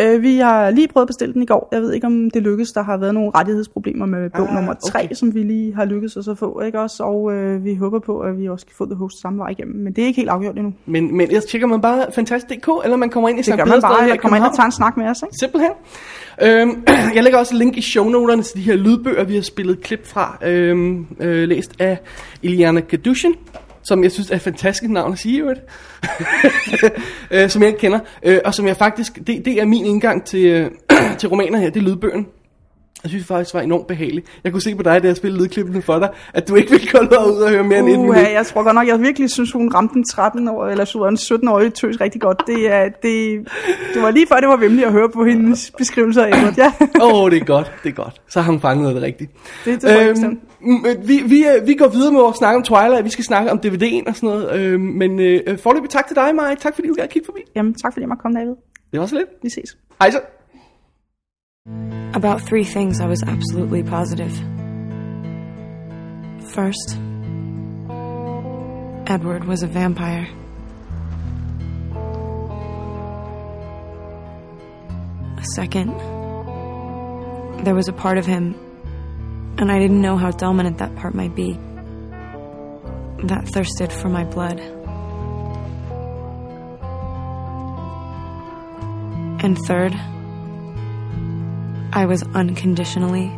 Øh, 0.00 0.22
vi 0.22 0.36
har 0.38 0.70
lige 0.70 0.88
prøvet 0.88 1.04
at 1.04 1.06
bestille 1.06 1.34
den 1.34 1.42
i 1.42 1.46
går. 1.46 1.68
Jeg 1.72 1.82
ved 1.82 1.92
ikke, 1.92 2.06
om 2.06 2.30
det 2.30 2.42
lykkes. 2.42 2.72
Der 2.72 2.82
har 2.82 2.96
været 2.96 3.14
nogle 3.14 3.30
rettighedsproblemer 3.34 4.06
med 4.06 4.30
bog 4.30 4.48
Ah, 4.48 4.54
nummer 4.54 4.74
3, 4.74 5.04
okay. 5.04 5.14
som 5.14 5.34
vi 5.34 5.42
lige 5.42 5.74
har 5.74 5.84
lykkes 5.84 6.16
os 6.16 6.28
at 6.28 6.38
få. 6.38 6.60
Ikke 6.60 6.80
også? 6.80 7.02
Og 7.02 7.32
øh, 7.32 7.64
vi 7.64 7.74
håber 7.74 7.98
på, 7.98 8.20
at 8.20 8.38
vi 8.38 8.48
også 8.48 8.66
kan 8.66 8.74
få 8.78 8.84
det 8.84 8.96
host 8.96 9.22
samme 9.22 9.38
vej 9.38 9.48
igennem. 9.48 9.84
Men 9.84 9.92
det 9.92 10.02
er 10.02 10.06
ikke 10.06 10.16
helt 10.16 10.28
afgjort 10.28 10.56
endnu. 10.56 10.72
Men, 10.86 11.16
men 11.16 11.26
ellers 11.26 11.44
tjekker 11.44 11.66
man 11.66 11.80
bare 11.80 12.06
fantastisk.dk, 12.14 12.68
eller 12.84 12.96
man 12.96 13.10
kommer 13.10 13.28
ind 13.28 13.38
i 13.38 13.38
Det 13.38 13.46
Sankt 13.46 13.64
gør 13.64 13.70
man 13.70 13.80
bare, 13.80 14.02
eller 14.02 14.16
kommer 14.16 14.36
ind 14.36 14.44
og 14.44 14.56
tager 14.56 14.66
en 14.66 14.72
snak 14.72 14.96
med 14.96 15.06
os. 15.06 15.22
Ikke? 15.22 15.34
Simpelthen. 15.40 15.70
Øhm, 16.42 16.84
jeg 17.14 17.22
lægger 17.22 17.38
også 17.38 17.54
link 17.54 17.76
i 17.76 17.82
shownoterne 17.82 18.42
til 18.42 18.56
de 18.56 18.62
her 18.62 18.76
lydbøger, 18.76 19.24
vi 19.24 19.34
har 19.34 19.42
spillet 19.42 19.80
klip 19.80 20.06
fra, 20.06 20.38
øhm, 20.42 21.06
øh, 21.20 21.48
læst 21.48 21.72
af 21.78 21.98
Iliana 22.42 22.80
Kadushin, 22.80 23.34
som 23.84 24.02
jeg 24.02 24.12
synes 24.12 24.30
er 24.30 24.34
et 24.36 24.42
fantastisk 24.42 24.90
navn 24.90 25.12
at 25.12 25.18
sige, 25.18 25.40
øvrigt. 25.40 25.60
øh, 27.30 27.50
som 27.50 27.62
jeg 27.62 27.68
ikke 27.68 27.80
kender, 27.80 28.00
øh, 28.22 28.40
og 28.44 28.54
som 28.54 28.66
jeg 28.66 28.76
faktisk, 28.76 29.18
det, 29.26 29.44
det 29.44 29.60
er 29.60 29.64
min 29.64 29.86
indgang 29.86 30.24
til, 30.24 30.46
øh, 30.46 30.70
til 31.18 31.28
romaner 31.28 31.58
her, 31.58 31.70
det 31.70 31.80
er 31.80 31.84
lydbøgen. 31.84 32.26
Jeg 33.04 33.10
synes 33.10 33.26
faktisk, 33.26 33.52
det 33.52 33.58
var 33.58 33.64
enormt 33.64 33.86
behageligt. 33.86 34.26
Jeg 34.44 34.52
kunne 34.52 34.62
se 34.62 34.74
på 34.74 34.82
dig, 34.82 35.02
da 35.02 35.08
jeg 35.08 35.16
spillede 35.16 35.42
lydklippene 35.42 35.82
for 35.82 35.98
dig, 35.98 36.08
at 36.34 36.48
du 36.48 36.54
ikke 36.54 36.70
ville 36.70 36.88
gå 36.92 36.98
ud 36.98 37.42
og 37.42 37.50
høre 37.50 37.64
mere 37.64 37.78
end 37.78 37.88
et 37.88 37.98
minut. 37.98 38.16
Uh, 38.16 38.22
jeg 38.32 38.46
tror 38.46 38.62
godt 38.62 38.74
nok, 38.74 38.86
jeg 38.86 39.00
virkelig 39.00 39.30
synes, 39.30 39.52
hun 39.52 39.74
ramte 39.74 39.94
den 39.94 40.04
13 40.04 40.48
år, 40.48 40.66
eller 40.66 40.84
så 40.84 40.98
en 40.98 41.16
17-årige 41.16 41.70
tøs 41.70 42.00
rigtig 42.00 42.20
godt. 42.20 42.42
Det, 42.46 42.72
er, 42.72 42.82
det, 43.02 43.48
det 43.94 44.02
var 44.02 44.10
lige 44.10 44.26
før, 44.26 44.36
det 44.36 44.48
var 44.48 44.56
vemmeligt 44.56 44.86
at 44.86 44.92
høre 44.92 45.08
på 45.08 45.24
hendes 45.24 45.72
beskrivelser 45.78 46.24
af 46.24 46.28
Edward. 46.28 46.54
Ja, 46.56 46.72
Åh, 47.02 47.22
oh, 47.22 47.30
det 47.30 47.40
er 47.40 47.44
godt, 47.44 47.72
det 47.82 47.88
er 47.88 47.94
godt. 47.94 48.20
Så 48.28 48.40
har 48.40 48.52
hun 48.52 48.60
fanget 48.60 48.94
det 48.94 49.02
rigtigt. 49.02 49.30
det, 49.64 49.72
det 49.74 49.80
tror 49.80 49.90
jeg 49.90 50.10
bestemt. 50.10 50.40
mm, 50.60 50.84
øh, 50.86 51.08
vi, 51.08 51.22
vi, 51.26 51.44
øh, 51.46 51.66
vi 51.66 51.74
går 51.74 51.88
videre 51.88 52.12
med 52.12 52.20
vores 52.20 52.36
snak 52.36 52.56
om 52.56 52.62
Twilight. 52.62 53.04
Vi 53.04 53.10
skal 53.10 53.24
snakke 53.24 53.50
om 53.50 53.60
DVD'en 53.66 54.02
og 54.08 54.16
sådan 54.16 54.28
noget. 54.28 54.60
Øh, 54.60 54.80
men 54.80 55.20
øh, 55.20 55.58
forløbig 55.58 55.90
tak 55.90 56.06
til 56.06 56.16
dig, 56.16 56.30
Mike. 56.34 56.60
Tak 56.60 56.74
fordi 56.74 56.88
du 56.88 56.94
gad 56.94 57.08
kigge 57.08 57.26
forbi. 57.26 57.40
Jamen, 57.56 57.74
tak 57.74 57.92
fordi 57.92 58.02
jeg 58.02 58.08
måtte 58.08 58.22
komme, 58.22 58.38
David. 58.38 58.54
Det 58.92 59.00
var 59.00 59.06
så 59.06 59.14
lidt. 59.14 59.28
Vi 59.42 59.50
ses. 59.50 59.76
Hej 60.00 60.10
så. 60.10 60.20
About 61.66 62.42
three 62.42 62.64
things 62.64 63.00
I 63.00 63.06
was 63.06 63.22
absolutely 63.22 63.82
positive. 63.82 64.32
First, 66.52 66.98
Edward 69.10 69.44
was 69.44 69.62
a 69.62 69.66
vampire. 69.66 70.28
Second, 75.54 75.98
there 77.64 77.74
was 77.74 77.88
a 77.88 77.92
part 77.92 78.18
of 78.18 78.26
him, 78.26 78.54
and 79.58 79.72
I 79.72 79.78
didn't 79.78 80.02
know 80.02 80.18
how 80.18 80.30
dominant 80.32 80.78
that 80.78 80.94
part 80.96 81.14
might 81.14 81.34
be, 81.34 81.54
that 83.24 83.48
thirsted 83.48 83.90
for 83.90 84.10
my 84.10 84.24
blood. 84.24 84.60
And 89.42 89.58
third, 89.66 89.94
I 92.02 92.04
was 92.06 92.22
unconditionally 92.34 93.28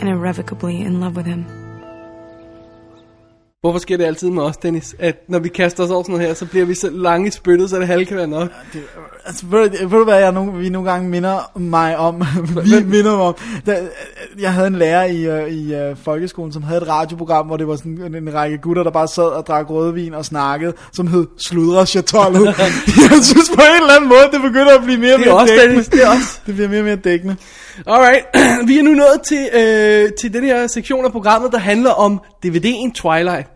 and 0.00 0.08
irrevocably 0.08 0.72
in 0.74 1.00
love 1.00 1.12
with 1.16 1.26
him. 1.28 1.44
Hvorfor 3.60 3.78
sker 3.78 3.96
det 3.96 4.04
altid 4.04 4.30
med 4.30 4.42
os, 4.42 4.56
Dennis? 4.56 4.94
At 4.98 5.16
når 5.28 5.38
vi 5.38 5.48
kaster 5.48 5.84
os 5.84 5.90
over 5.90 6.02
sådan 6.02 6.12
noget 6.12 6.26
her, 6.26 6.34
så 6.34 6.46
bliver 6.46 6.64
vi 6.66 6.74
så 6.74 6.90
lange 6.90 7.28
i 7.28 7.30
spyttet, 7.30 7.70
så 7.70 7.78
det 7.78 7.86
halve 7.86 8.04
kan 8.04 8.16
være 8.16 8.26
nok. 8.26 8.48
Altså, 9.26 9.46
ved, 9.46 9.70
du- 9.70 9.88
ved 9.88 9.98
du 9.98 10.04
hvad, 10.04 10.18
jeg 10.18 10.32
nogle, 10.32 10.52
vi 10.52 10.68
nogle 10.68 10.90
gange 10.90 11.08
minder 11.08 11.58
mig 11.58 11.96
om? 11.98 12.22
vi 12.64 12.84
minder 12.84 13.16
mig 13.16 13.24
om. 13.26 13.34
Da, 13.66 13.78
jeg 14.40 14.52
havde 14.52 14.66
en 14.66 14.74
lærer 14.76 15.04
i, 15.04 15.42
uh, 15.44 15.52
i 15.52 15.90
uh, 15.90 15.96
folkeskolen, 15.96 16.52
som 16.52 16.62
havde 16.62 16.80
et 16.82 16.88
radioprogram, 16.88 17.46
hvor 17.46 17.56
det 17.56 17.68
var 17.68 17.76
sådan 17.76 17.92
en, 18.02 18.14
en 18.14 18.34
række 18.34 18.58
gutter, 18.58 18.82
der 18.82 18.90
bare 18.90 19.08
sad 19.08 19.24
og 19.24 19.46
drak 19.46 19.70
rødvin 19.70 20.14
og 20.14 20.24
snakkede, 20.24 20.72
som 20.92 21.06
hed 21.06 21.26
Sludre 21.48 21.86
Chatollet. 21.86 22.44
jeg 23.10 23.18
synes 23.22 23.50
på 23.54 23.60
en 23.76 23.80
eller 23.82 23.94
anden 23.96 24.08
måde, 24.08 24.28
det 24.32 24.42
begynder 24.42 24.78
at 24.78 24.84
blive 24.84 24.98
mere 25.00 25.14
og 25.14 25.18
Det 25.18 25.26
er 25.26 25.30
mere 25.32 25.40
også, 25.40 25.52
dækkende. 25.52 25.72
Dennis, 25.72 25.88
det 25.88 26.02
er 26.04 26.08
også. 26.08 26.40
Det 26.46 26.54
bliver 26.54 26.68
mere 26.68 26.80
og 26.80 26.84
mere 26.84 26.96
dækkende. 26.96 27.36
Alright, 27.86 28.24
vi 28.68 28.78
er 28.78 28.82
nu 28.82 28.90
nået 28.90 29.20
til, 29.24 29.48
øh, 29.54 30.12
til 30.20 30.32
den 30.32 30.44
her 30.44 30.66
sektion 30.66 31.04
af 31.04 31.12
programmet, 31.12 31.52
der 31.52 31.58
handler 31.58 31.90
om 31.90 32.20
DVD'en 32.46 32.92
Twilight. 32.92 33.48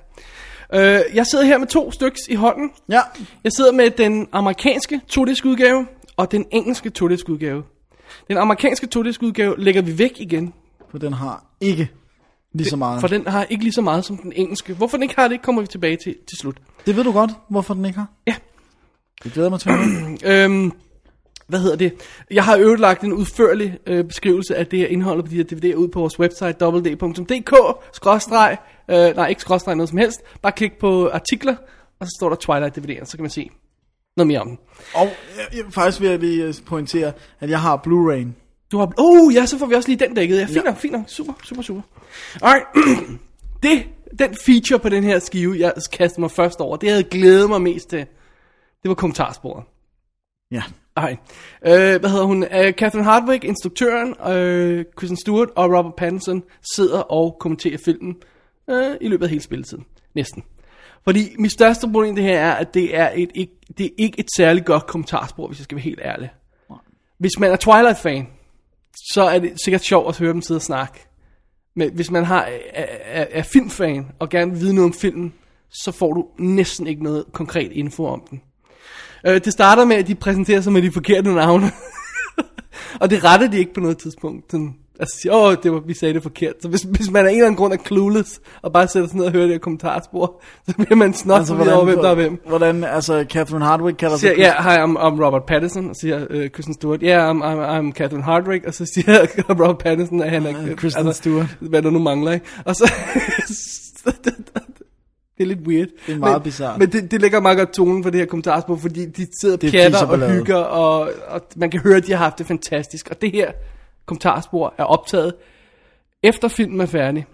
Øh, 0.75 1.01
jeg 1.15 1.27
sidder 1.27 1.45
her 1.45 1.59
med 1.59 1.67
to 1.67 1.93
styks 1.93 2.21
i 2.29 2.35
hånden. 2.35 2.71
Ja, 2.89 3.01
Jeg 3.45 3.53
sidder 3.53 3.73
med 3.73 3.91
den 3.91 4.29
amerikanske 4.33 5.01
2 5.09 5.21
udgave 5.23 5.87
og 6.17 6.33
den 6.33 6.45
engelske 6.51 6.91
2 6.91 7.05
udgave. 7.05 7.63
Den 8.29 8.37
amerikanske 8.37 8.87
2 8.87 9.01
udgave 9.01 9.55
lægger 9.59 9.83
vi 9.83 9.99
væk 9.99 10.13
igen, 10.21 10.53
for 10.91 10.99
den 10.99 11.13
har 11.13 11.45
ikke 11.61 11.89
lige 12.55 12.69
så 12.71 12.77
meget. 12.77 13.01
for 13.01 13.09
den 13.09 13.27
har 13.27 13.45
ikke 13.51 13.65
lige 13.65 13.73
så 13.73 13.83
meget 13.83 14.05
som 14.05 14.17
den 14.19 14.33
engelske. 14.37 14.75
Hvorfor 14.75 14.97
den 14.97 15.03
ikke 15.03 15.15
har 15.19 15.29
det, 15.29 15.43
kommer 15.43 15.63
vi 15.63 15.67
tilbage 15.69 15.97
til 16.05 16.15
til 16.29 16.39
slut. 16.39 16.57
Det 16.87 16.97
ved 16.97 17.05
du 17.05 17.13
godt, 17.13 17.31
hvorfor 17.51 17.75
den 17.75 17.85
ikke 17.85 17.99
har? 17.99 18.07
Ja. 18.27 18.35
Det 19.25 19.33
glæder 19.33 19.51
mig 19.51 19.61
til. 19.61 19.71
Øhm, 20.33 20.73
hvad 21.51 21.61
hedder 21.61 21.77
det? 21.77 21.93
Jeg 22.31 22.45
har 22.45 22.57
øvrigt 22.59 22.81
lagt 22.81 23.03
en 23.03 23.13
udførlig 23.13 23.79
øh, 23.87 24.05
beskrivelse 24.05 24.57
af 24.57 24.67
det 24.67 24.79
her 24.79 24.87
indhold 24.87 25.23
på 25.23 25.29
de 25.29 25.37
her 25.37 25.45
DVD'er 25.45 25.75
ud 25.75 25.89
på 25.89 26.01
vores 26.01 26.19
website 26.19 26.67
www.dk 26.67 27.55
skråstreg, 27.93 28.57
øh, 28.91 29.17
nej 29.17 29.29
ikke 29.29 29.41
skråstreg 29.41 29.77
noget 29.77 29.89
som 29.89 29.99
helst, 29.99 30.21
bare 30.43 30.53
klik 30.53 30.79
på 30.81 31.09
artikler, 31.09 31.57
og 32.01 32.07
så 32.07 32.17
står 32.21 32.29
der 32.29 32.37
Twilight 32.37 32.79
DVD'er, 32.79 33.05
så 33.05 33.17
kan 33.17 33.23
man 33.23 33.31
se 33.31 33.51
noget 34.17 34.27
mere 34.27 34.41
om 34.41 34.49
den. 34.49 34.59
Og 34.95 35.09
jeg, 35.37 35.59
jeg, 35.59 35.65
faktisk 35.71 36.01
vil 36.01 36.11
jeg 36.11 36.19
lige 36.19 36.45
øh, 36.45 36.55
pointere, 36.67 37.13
at 37.41 37.51
jeg 37.51 37.61
har 37.61 37.77
Blu-ray. 37.77 38.27
Du 38.73 38.79
har, 38.79 38.93
oh 38.99 39.35
ja, 39.35 39.47
så 39.47 39.59
får 39.59 39.67
vi 39.67 39.75
også 39.75 39.89
lige 39.89 40.07
den 40.07 40.15
dækket. 40.15 40.39
Ja, 40.39 40.45
fint 40.47 40.65
nok, 40.65 40.77
fint 40.77 41.11
super, 41.11 41.33
super, 41.45 41.63
super. 41.63 41.83
Alright, 42.43 42.67
det, 43.63 43.87
den 44.19 44.37
feature 44.47 44.79
på 44.79 44.89
den 44.89 45.05
her 45.05 45.19
skive, 45.19 45.57
jeg 45.59 45.73
kastede 45.93 46.21
mig 46.21 46.31
først 46.31 46.61
over, 46.61 46.77
det 46.77 46.87
jeg 46.87 46.95
havde 46.95 47.09
glædet 47.09 47.49
mig 47.49 47.63
mest 47.63 47.91
til, 47.91 47.99
det 48.83 48.89
var 48.89 48.95
kommentarsporet. 48.95 49.65
Ja. 50.51 50.63
Ej. 51.01 51.17
Øh, 51.67 52.01
hvad 52.01 52.11
hedder 52.11 52.25
hun? 52.25 52.45
Øh, 52.45 52.73
Catherine 52.73 53.05
Hardwick, 53.05 53.45
instruktøren, 53.45 54.15
øh, 54.33 54.85
Kristen 54.97 55.17
Stewart 55.17 55.49
og 55.57 55.65
Robert 55.79 55.95
Pattinson 55.95 56.43
sidder 56.75 57.01
og 57.01 57.37
kommenterer 57.41 57.79
filmen 57.85 58.17
øh, 58.71 58.97
i 59.01 59.09
løbet 59.09 59.25
af 59.25 59.31
hele 59.31 59.43
spilletiden. 59.43 59.85
Næsten. 60.15 60.43
Fordi 61.05 61.35
mit 61.39 61.53
største 61.53 61.87
problem 61.87 62.15
det 62.15 62.25
her 62.25 62.41
er, 62.41 62.53
at 62.53 62.75
det 62.75 62.97
er, 62.97 63.11
et, 63.15 63.31
ikke, 63.35 63.53
det 63.79 63.87
er 63.87 63.91
ikke 63.99 64.21
et 64.21 64.29
særligt 64.37 64.67
godt 64.67 64.87
kommentarspor, 64.87 65.47
hvis 65.47 65.59
jeg 65.59 65.65
skal 65.65 65.77
være 65.77 65.83
helt 65.83 66.01
ærlig. 66.05 66.31
Hvis 67.19 67.39
man 67.39 67.51
er 67.51 67.57
Twilight-fan, 67.57 68.29
så 69.13 69.23
er 69.23 69.39
det 69.39 69.53
sikkert 69.65 69.85
sjovt 69.85 70.09
at 70.09 70.19
høre 70.19 70.33
dem 70.33 70.43
sidde 70.43 70.59
og 70.59 70.63
snakke. 70.63 71.07
Men 71.75 71.95
hvis 71.95 72.11
man 72.11 72.25
har, 72.25 72.43
er, 72.73 72.87
er, 73.05 73.27
er 73.31 73.43
filmfan 73.43 74.07
og 74.19 74.29
gerne 74.29 74.53
vil 74.53 74.61
vide 74.61 74.75
noget 74.75 74.91
om 74.91 74.95
filmen, 74.95 75.35
så 75.71 75.93
får 75.93 76.13
du 76.13 76.27
næsten 76.39 76.87
ikke 76.87 77.03
noget 77.03 77.25
konkret 77.33 77.73
info 77.73 78.05
om 78.05 78.23
den. 78.31 78.43
Øh, 79.27 79.41
det 79.45 79.53
starter 79.53 79.85
med, 79.85 79.97
at 79.97 80.07
de 80.07 80.15
præsenterer 80.15 80.61
sig 80.61 80.73
med 80.73 80.83
de 80.83 80.93
forkerte 80.93 81.35
navne. 81.35 81.71
og 83.01 83.11
det 83.11 83.25
retter 83.25 83.51
de 83.51 83.59
ikke 83.59 83.75
på 83.75 83.81
noget 83.81 83.99
tidspunkt. 83.99 84.45
Sådan, 84.51 84.75
altså 85.01 85.19
siger, 85.23 85.35
åh, 85.35 85.57
det 85.63 85.73
var, 85.73 85.81
vi 85.81 85.95
sagde 85.95 86.15
det 86.15 86.23
forkert. 86.23 86.55
Så 86.63 86.69
hvis, 86.69 86.83
hvis 86.83 87.11
man 87.11 87.27
af 87.27 87.31
en 87.31 87.37
eller 87.37 87.47
anden 87.47 87.57
grund 87.57 87.73
er 87.73 87.77
clueless, 87.87 88.41
og 88.63 88.73
bare 88.73 88.89
sætter 88.89 89.09
sig 89.09 89.17
ned 89.17 89.25
og 89.25 89.33
hører 89.33 89.45
det 89.45 89.53
her 89.53 89.59
kommentarspor, 89.59 90.43
så 90.69 90.75
bliver 90.75 90.95
man 90.95 91.15
snot 91.15 91.39
altså, 91.39 91.55
over, 91.55 91.85
hvem 91.85 91.99
der 91.99 92.11
er 92.11 92.15
hvem. 92.15 92.43
Hvordan, 92.49 92.85
altså, 92.85 93.25
Catherine 93.29 93.65
Hardwicke 93.65 93.99
kalder 93.99 94.17
sig... 94.17 94.35
ja, 94.39 94.63
hi, 94.63 94.69
I'm, 94.69 94.97
I'm 94.99 95.25
Robert 95.25 95.45
Pattinson, 95.45 95.91
og 95.91 95.97
siger 95.97 96.27
uh, 96.31 96.49
Kristen 96.49 96.75
Stewart, 96.75 97.03
ja, 97.03 97.09
yeah, 97.09 97.31
I'm, 97.31 97.43
I'm, 97.43 97.89
I'm 97.89 97.93
Catherine 97.93 98.25
Hardwicke, 98.25 98.69
og 98.69 98.75
så 98.75 98.87
siger 98.95 99.27
Robert 99.51 99.79
Pattinson, 99.79 100.23
at 100.23 100.31
han 100.31 100.47
er... 100.47 100.63
Uh, 100.63 100.75
Kristen 100.75 101.13
Stewart. 101.13 101.57
Hvad 101.61 101.83
der 101.83 101.91
nu 101.91 101.99
mangler, 101.99 102.33
ikke? 102.33 102.47
Og 102.65 102.77
så... 102.77 102.93
det 105.41 105.51
er 105.51 105.55
lidt 105.55 105.67
weird. 105.67 105.89
Det 106.07 106.15
er 106.15 106.19
meget 106.19 106.35
men, 106.35 106.43
bizarrt. 106.43 106.79
Men 106.79 106.93
det, 106.93 107.11
det 107.11 107.21
lægger 107.21 107.41
meget 107.41 107.59
godt 107.59 107.73
tonen 107.73 108.03
for 108.03 108.11
det 108.11 108.21
her 108.21 108.27
kommentarspor, 108.27 108.77
fordi 108.77 109.07
de 109.07 109.27
sidder 109.41 109.57
og 109.57 109.65
er 109.65 109.71
pjatter 109.71 110.07
og 110.07 110.31
hygger, 110.33 110.57
og, 110.57 111.11
og 111.29 111.43
man 111.57 111.71
kan 111.71 111.81
høre, 111.81 111.97
at 111.97 112.07
de 112.07 112.13
har 112.13 112.19
haft 112.19 112.39
det 112.39 112.47
fantastisk. 112.47 113.09
Og 113.11 113.23
det 113.23 113.33
her 113.33 113.53
kommentarspor 114.07 114.75
er 114.79 114.85
optaget 114.85 115.35
efter 116.23 116.49
filmen 116.49 116.81
er 116.81 116.87
færdig, 116.87 117.27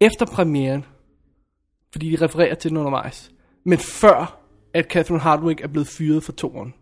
efter 0.00 0.26
premieren, 0.26 0.84
fordi 1.92 2.16
de 2.16 2.24
refererer 2.24 2.54
til 2.54 2.70
den 2.70 2.78
undervejs, 2.78 3.30
men 3.64 3.78
før 3.78 4.38
at 4.74 4.86
Catherine 4.90 5.20
Hardwicke 5.20 5.62
er 5.62 5.68
blevet 5.68 5.88
fyret 5.88 6.22
for 6.22 6.32
toren. 6.32 6.74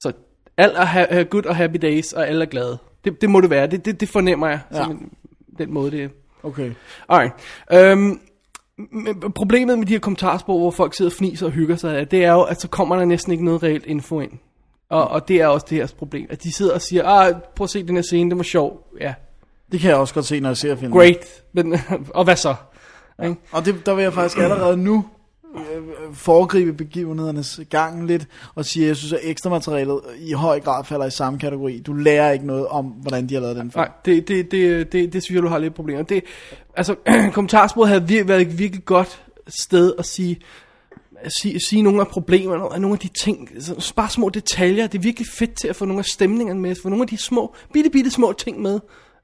Så 0.00 0.12
alt 0.56 0.76
er 0.76 0.84
ha- 0.84 1.22
good 1.22 1.46
og 1.46 1.56
happy 1.56 1.76
days, 1.82 2.12
og 2.12 2.28
alle 2.28 2.44
er 2.44 2.48
glade. 2.48 2.78
Det, 3.04 3.20
det 3.20 3.30
må 3.30 3.40
det 3.40 3.50
være. 3.50 3.66
Det, 3.66 3.84
det, 3.84 4.00
det 4.00 4.08
fornemmer 4.08 4.48
jeg. 4.48 4.60
Ja. 4.74 4.86
Den 5.58 5.74
måde, 5.74 5.90
det 5.90 6.04
er. 6.04 6.08
Okay. 6.42 6.72
Alright. 7.08 7.32
Øhm, 7.72 8.20
men 8.92 9.32
problemet 9.32 9.78
med 9.78 9.86
de 9.86 9.92
her 9.92 10.00
kommentarspor, 10.00 10.58
hvor 10.58 10.70
folk 10.70 10.94
sidder 10.94 11.10
og 11.10 11.16
fniser 11.16 11.46
og 11.46 11.52
hygger 11.52 11.76
sig, 11.76 12.10
det 12.10 12.24
er 12.24 12.32
jo, 12.32 12.42
at 12.42 12.60
så 12.60 12.68
kommer 12.68 12.96
der 12.96 13.04
næsten 13.04 13.32
ikke 13.32 13.44
noget 13.44 13.62
reelt 13.62 13.86
info 13.86 14.20
ind. 14.20 14.32
Og, 14.90 15.08
og 15.08 15.28
det 15.28 15.40
er 15.40 15.46
også 15.46 15.66
det 15.70 15.78
her 15.78 15.86
problem, 15.98 16.26
at 16.30 16.42
de 16.42 16.52
sidder 16.52 16.74
og 16.74 16.82
siger, 16.82 17.04
ah, 17.06 17.34
prøv 17.56 17.64
at 17.64 17.70
se 17.70 17.82
den 17.86 17.94
her 17.94 18.02
scene, 18.02 18.30
det 18.30 18.36
var 18.38 18.42
sjov. 18.44 18.80
Ja, 19.00 19.14
Det 19.72 19.80
kan 19.80 19.90
jeg 19.90 19.98
også 19.98 20.14
godt 20.14 20.26
se, 20.26 20.40
når 20.40 20.48
jeg 20.48 20.56
ser 20.56 20.76
filmen. 20.76 20.98
great. 20.98 21.42
Men, 21.52 21.80
og 22.14 22.24
hvad 22.24 22.36
så? 22.36 22.54
Ikke? 23.24 23.36
Og 23.52 23.64
det, 23.64 23.86
der 23.86 23.94
vil 23.94 24.02
jeg 24.02 24.12
faktisk 24.12 24.38
allerede 24.38 24.76
nu 24.76 25.04
øh, 25.74 26.14
foregribe 26.14 26.72
begivenhedernes 26.72 27.60
gang 27.70 28.06
lidt, 28.06 28.26
og 28.54 28.64
sige, 28.64 28.84
at 28.84 28.88
jeg 28.88 28.96
synes, 28.96 29.12
at 29.12 29.20
ekstra 29.22 29.50
materialet 29.50 30.00
i 30.18 30.32
høj 30.32 30.60
grad 30.60 30.84
falder 30.84 31.06
i 31.06 31.10
samme 31.10 31.38
kategori. 31.38 31.78
Du 31.78 31.92
lærer 31.92 32.32
ikke 32.32 32.46
noget 32.46 32.66
om, 32.66 32.84
hvordan 32.84 33.28
de 33.28 33.34
har 33.34 33.40
lavet 33.40 33.56
den 33.56 33.70
film. 33.70 33.80
Nej, 33.80 33.90
det, 34.04 34.28
det, 34.28 34.50
det, 34.50 34.92
det, 34.92 35.12
det 35.12 35.22
synes 35.22 35.34
jeg, 35.34 35.42
du 35.42 35.48
har 35.48 35.58
lidt 35.58 35.74
problemer. 35.74 36.02
Det, 36.02 36.24
altså, 36.76 36.94
kommentarsporet 37.34 37.88
havde 37.88 38.20
vir- 38.20 38.24
været 38.24 38.40
et 38.42 38.58
virkelig 38.58 38.84
godt 38.84 39.22
sted 39.48 39.92
at 39.98 40.06
sige, 40.06 40.40
at 41.20 41.32
sige, 41.40 41.60
sige 41.60 41.82
nogle 41.82 42.00
af 42.00 42.08
problemerne, 42.08 42.64
og 42.64 42.80
nogle 42.80 42.94
af 42.94 42.98
de 42.98 43.08
ting, 43.08 43.50
så 43.60 43.94
bare 43.94 44.10
små 44.10 44.28
detaljer. 44.28 44.86
Det 44.86 44.98
er 44.98 45.02
virkelig 45.02 45.28
fedt 45.38 45.54
til 45.54 45.68
at 45.68 45.76
få 45.76 45.84
nogle 45.84 45.98
af 45.98 46.04
stemningerne 46.04 46.60
med, 46.60 46.76
få 46.82 46.88
nogle 46.88 47.02
af 47.02 47.08
de 47.08 47.16
små, 47.16 47.54
bitte, 47.72 47.90
bitte 47.90 48.10
små 48.10 48.32
ting 48.32 48.62
med. 48.62 48.80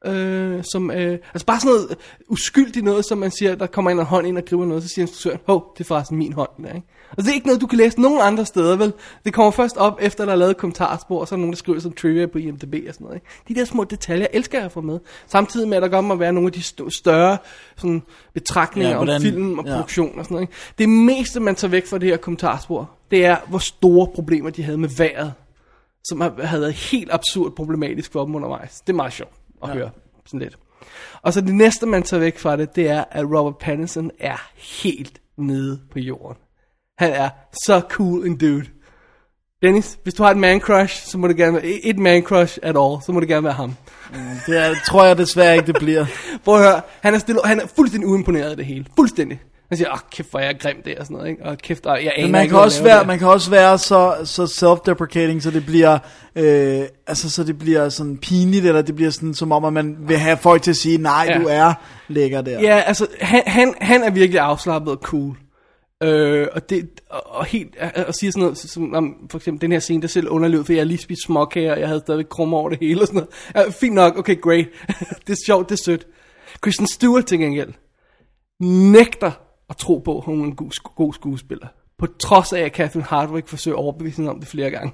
Øh, 0.07 0.65
som, 0.73 0.91
øh, 0.91 1.19
altså 1.35 1.47
bare 1.47 1.61
sådan 1.61 1.73
noget 1.75 1.97
uskyldigt 2.29 2.85
noget, 2.85 3.05
som 3.09 3.19
man 3.19 3.31
siger, 3.31 3.55
der 3.55 3.67
kommer 3.67 3.91
en 3.91 3.99
hånd 3.99 4.27
ind 4.27 4.39
og 4.39 4.45
griber 4.45 4.65
noget, 4.67 4.83
så 4.83 4.89
siger 4.89 5.03
instruktøren, 5.07 5.39
hov, 5.47 5.73
det 5.79 5.85
er 5.85 5.89
forresten 5.89 6.19
min 6.19 6.33
hånd. 6.33 6.51
Der, 6.63 6.73
ikke? 6.75 6.87
Og 7.11 7.17
det 7.23 7.29
er 7.31 7.35
ikke 7.35 7.47
noget, 7.47 7.61
du 7.61 7.67
kan 7.67 7.79
læse 7.79 8.01
nogen 8.01 8.21
andre 8.23 8.47
steder, 8.47 8.77
vel? 8.77 8.93
Det 9.25 9.33
kommer 9.35 9.51
først 9.51 9.77
op, 9.77 9.99
efter 10.03 10.25
der 10.25 10.33
er 10.33 10.37
lavet 10.37 10.57
kommentarspor, 10.57 11.21
og 11.21 11.29
så 11.29 11.35
er 11.35 11.37
der 11.37 11.41
nogen, 11.41 11.53
der 11.53 11.57
skriver 11.57 11.81
som 11.81 11.93
trivia 11.93 12.27
på 12.27 12.39
IMDb 12.39 12.75
og 12.89 12.95
sådan 12.95 13.05
noget. 13.05 13.17
Ikke? 13.17 13.27
De 13.49 13.55
der 13.55 13.65
små 13.65 13.85
detaljer 13.85 14.27
elsker 14.33 14.59
jeg 14.59 14.65
at 14.65 14.73
få 14.73 14.81
med. 14.81 14.99
Samtidig 15.27 15.69
med, 15.69 15.77
at 15.77 15.83
der 15.83 15.89
godt 15.89 16.05
må 16.05 16.15
være 16.15 16.33
nogle 16.33 16.47
af 16.47 16.53
de 16.53 16.61
st- 16.61 16.99
større 16.99 17.39
sådan, 17.77 18.03
betragtninger 18.35 18.89
Ja, 18.89 18.95
ja, 18.95 19.01
om 19.01 19.07
hvordan- 19.07 19.23
film 19.23 19.59
og 19.59 19.65
ja. 19.67 19.73
produktion 19.75 20.19
og 20.19 20.25
sådan 20.25 20.35
noget. 20.35 20.43
Ikke? 20.43 20.55
Det 20.79 20.89
meste, 20.89 21.41
man 21.41 21.55
tager 21.55 21.71
væk 21.71 21.87
fra 21.87 21.99
det 21.99 22.09
her 22.09 22.17
kommentarspor, 22.17 22.91
det 23.11 23.25
er, 23.25 23.37
hvor 23.49 23.59
store 23.59 24.07
problemer 24.15 24.51
de 24.51 24.63
havde 24.63 24.79
med 24.79 24.89
vejret, 24.99 25.33
som 26.05 26.21
har- 26.21 26.43
havde 26.43 26.61
været 26.63 26.75
helt 26.75 27.13
absurd 27.13 27.53
problematisk 27.57 28.13
for 28.13 28.25
dem 28.25 28.35
undervejs. 28.35 28.81
Det 28.81 28.93
er 28.93 28.97
meget 28.97 29.13
sjovt 29.13 29.33
at 29.65 29.71
ja. 29.71 29.75
høre. 29.75 29.91
Sådan 30.27 30.41
lidt. 30.41 30.59
Og 31.23 31.33
så 31.33 31.41
det 31.41 31.55
næste, 31.55 31.87
man 31.87 32.03
tager 32.03 32.21
væk 32.21 32.39
fra 32.39 32.57
det, 32.57 32.77
det 32.77 32.89
er, 32.89 33.05
at 33.11 33.25
Robert 33.25 33.59
Pattinson 33.59 34.11
er 34.19 34.49
helt 34.83 35.21
nede 35.39 35.81
på 35.93 35.99
jorden. 35.99 36.37
Han 36.99 37.13
er 37.13 37.29
så 37.53 37.81
cool 37.89 38.27
en 38.27 38.37
dude. 38.37 38.67
Dennis, 39.63 39.99
hvis 40.03 40.15
du 40.15 40.23
har 40.23 40.31
et 40.31 40.37
man 40.37 40.61
crush, 40.61 41.07
så 41.07 41.19
må 41.19 41.29
det 41.29 41.37
gerne 41.37 41.55
være 41.55 41.65
et 41.65 41.99
man 41.99 42.23
crush 42.23 42.59
at 42.63 42.77
all, 42.77 43.03
så 43.07 43.13
må 43.13 43.21
det 43.21 43.29
gerne 43.29 43.45
være 43.45 43.53
ham. 43.53 43.75
Det 44.47 44.59
er, 44.59 44.75
tror 44.87 45.05
jeg 45.05 45.19
desværre 45.19 45.55
ikke, 45.55 45.67
det 45.67 45.77
bliver. 45.79 46.07
Prøv 46.45 46.55
at 46.55 46.61
høre, 46.61 46.81
han 47.01 47.15
er, 47.15 47.19
stille, 47.19 47.41
han 47.45 47.61
er 47.61 47.67
fuldstændig 47.67 48.09
uimponeret 48.09 48.51
af 48.51 48.57
det 48.57 48.67
hele. 48.67 48.87
Fuldstændig. 48.97 49.41
Han 49.75 49.79
siger, 49.79 49.93
åh, 49.93 49.99
kæft, 50.11 50.31
hvor 50.31 50.41
er 50.41 50.45
jeg 50.45 50.61
grim 50.61 50.77
der 50.85 51.01
og 51.01 51.07
sådan 51.07 51.17
noget, 51.17 51.31
ikke? 51.31 51.45
Og 51.45 51.59
kæft, 51.59 51.87
jeg 51.87 52.13
aner 52.17 52.23
Men 52.23 52.33
man 52.33 52.43
ikke, 52.43 52.53
kan, 52.53 52.61
også 52.61 52.83
være, 52.83 53.05
man 53.05 53.19
kan 53.19 53.29
også 53.29 53.51
være 53.51 53.79
så, 53.79 54.15
så 54.25 54.45
self-deprecating, 54.45 55.41
så 55.41 55.51
det 55.51 55.67
bliver, 55.67 55.99
øh, 56.37 56.83
altså, 57.07 57.31
så 57.31 57.45
det 57.45 57.59
bliver 57.59 57.89
sådan 57.89 58.19
pinligt, 58.19 58.67
eller 58.67 58.83
det 58.83 58.97
bliver 58.97 59.11
sådan, 59.11 59.35
som 59.35 59.53
om, 59.53 59.65
at 59.65 59.73
man 59.73 59.97
vil 60.01 60.17
have 60.19 60.37
folk 60.37 60.63
til 60.63 60.71
at 60.71 60.77
sige, 60.77 60.99
nej, 60.99 61.27
Ja. 61.29 61.39
du 61.39 61.47
er 61.49 61.73
lækker 62.09 62.41
der. 62.41 62.61
Ja, 62.61 62.83
altså, 62.87 63.07
han, 63.21 63.43
han, 63.47 63.75
han 63.81 64.03
er 64.03 64.11
virkelig 64.11 64.41
afslappet 64.41 64.93
og 64.93 64.99
cool. 65.03 65.37
Øh, 66.03 66.49
og, 66.53 66.71
det, 66.71 66.89
og, 67.11 67.23
og 67.27 67.45
helt, 67.45 67.77
og, 68.07 68.15
siger 68.15 68.31
sådan 68.31 68.43
noget, 68.43 68.59
som, 68.59 68.95
om, 68.95 69.15
for 69.31 69.39
eksempel 69.39 69.61
den 69.61 69.73
her 69.73 69.79
scene, 69.79 70.03
der 70.03 70.09
selv 70.09 70.29
underlevede, 70.29 70.65
for 70.65 70.73
jeg 70.73 70.87
lige 70.87 70.99
spist 70.99 71.25
småkager, 71.27 71.73
og 71.73 71.81
jeg 71.81 71.89
havde 71.89 72.01
stadigvæk 72.01 72.27
krummer 72.31 72.59
over 72.59 72.69
det 72.69 72.79
hele 72.81 73.01
og 73.01 73.07
sådan 73.07 73.27
noget. 73.55 73.67
Ja, 73.67 73.71
fint 73.71 73.95
nok, 73.95 74.19
okay, 74.19 74.41
great. 74.41 74.67
det 75.27 75.33
er 75.33 75.43
sjovt, 75.47 75.69
det 75.69 75.79
er 75.81 75.83
sødt. 75.85 76.07
Kristen 76.61 76.87
Stewart 76.87 77.27
til 77.27 77.39
gengæld, 77.39 77.73
nægter 78.61 79.31
at 79.71 79.77
tro 79.77 79.99
på, 79.99 80.19
at 80.19 80.25
hun 80.25 80.41
er 80.41 80.45
en 80.45 80.57
god, 80.57 80.95
god 80.97 81.15
skuespiller. 81.15 81.67
På 81.99 82.07
trods 82.07 82.53
af, 82.53 82.61
at 82.61 82.73
Catherine 82.73 83.05
Hardwick 83.05 83.49
forsøger 83.49 83.77
at 83.77 83.83
overbevise 83.83 84.17
hende 84.17 84.31
om 84.31 84.41
det 84.41 84.49
flere 84.49 84.71
gange. 84.71 84.93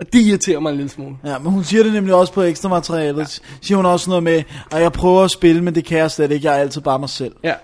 Og 0.00 0.12
det 0.12 0.20
irriterer 0.20 0.60
mig 0.60 0.70
en 0.70 0.76
lille 0.76 0.90
smule. 0.90 1.16
Ja, 1.24 1.38
men 1.38 1.52
hun 1.52 1.64
siger 1.64 1.82
det 1.82 1.92
nemlig 1.92 2.14
også 2.14 2.32
på 2.32 2.42
ekstra 2.42 2.68
materialet. 2.68 3.18
Ja. 3.18 3.56
Siger 3.60 3.76
hun 3.76 3.86
også 3.86 4.10
noget 4.10 4.22
med, 4.22 4.42
at 4.72 4.82
jeg 4.82 4.92
prøver 4.92 5.22
at 5.22 5.30
spille, 5.30 5.62
men 5.62 5.74
det 5.74 5.84
kan 5.84 5.98
jeg 5.98 6.10
slet 6.10 6.30
ikke. 6.30 6.46
Jeg 6.46 6.56
er 6.56 6.60
altid 6.60 6.80
bare 6.80 6.98
mig 6.98 7.08
selv. 7.08 7.36
Ja. 7.44 7.54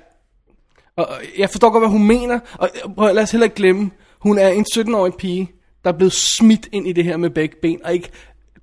Og 0.97 1.09
jeg 1.39 1.51
forstår 1.51 1.71
godt, 1.71 1.83
hvad 1.83 1.91
hun 1.91 2.07
mener. 2.07 2.41
Og 2.59 2.69
prøv, 2.97 3.15
lad 3.15 3.23
os 3.23 3.31
heller 3.31 3.45
ikke 3.45 3.57
glemme, 3.57 3.91
hun 4.19 4.39
er 4.39 4.49
en 4.49 4.67
17-årig 4.75 5.15
pige, 5.15 5.51
der 5.85 5.93
er 5.93 5.97
blevet 5.97 6.13
smidt 6.13 6.69
ind 6.73 6.89
i 6.89 6.93
det 6.93 7.05
her 7.05 7.17
med 7.17 7.31
begge 7.31 7.57
ben, 7.63 7.81
og 7.85 7.93
ikke, 7.93 8.09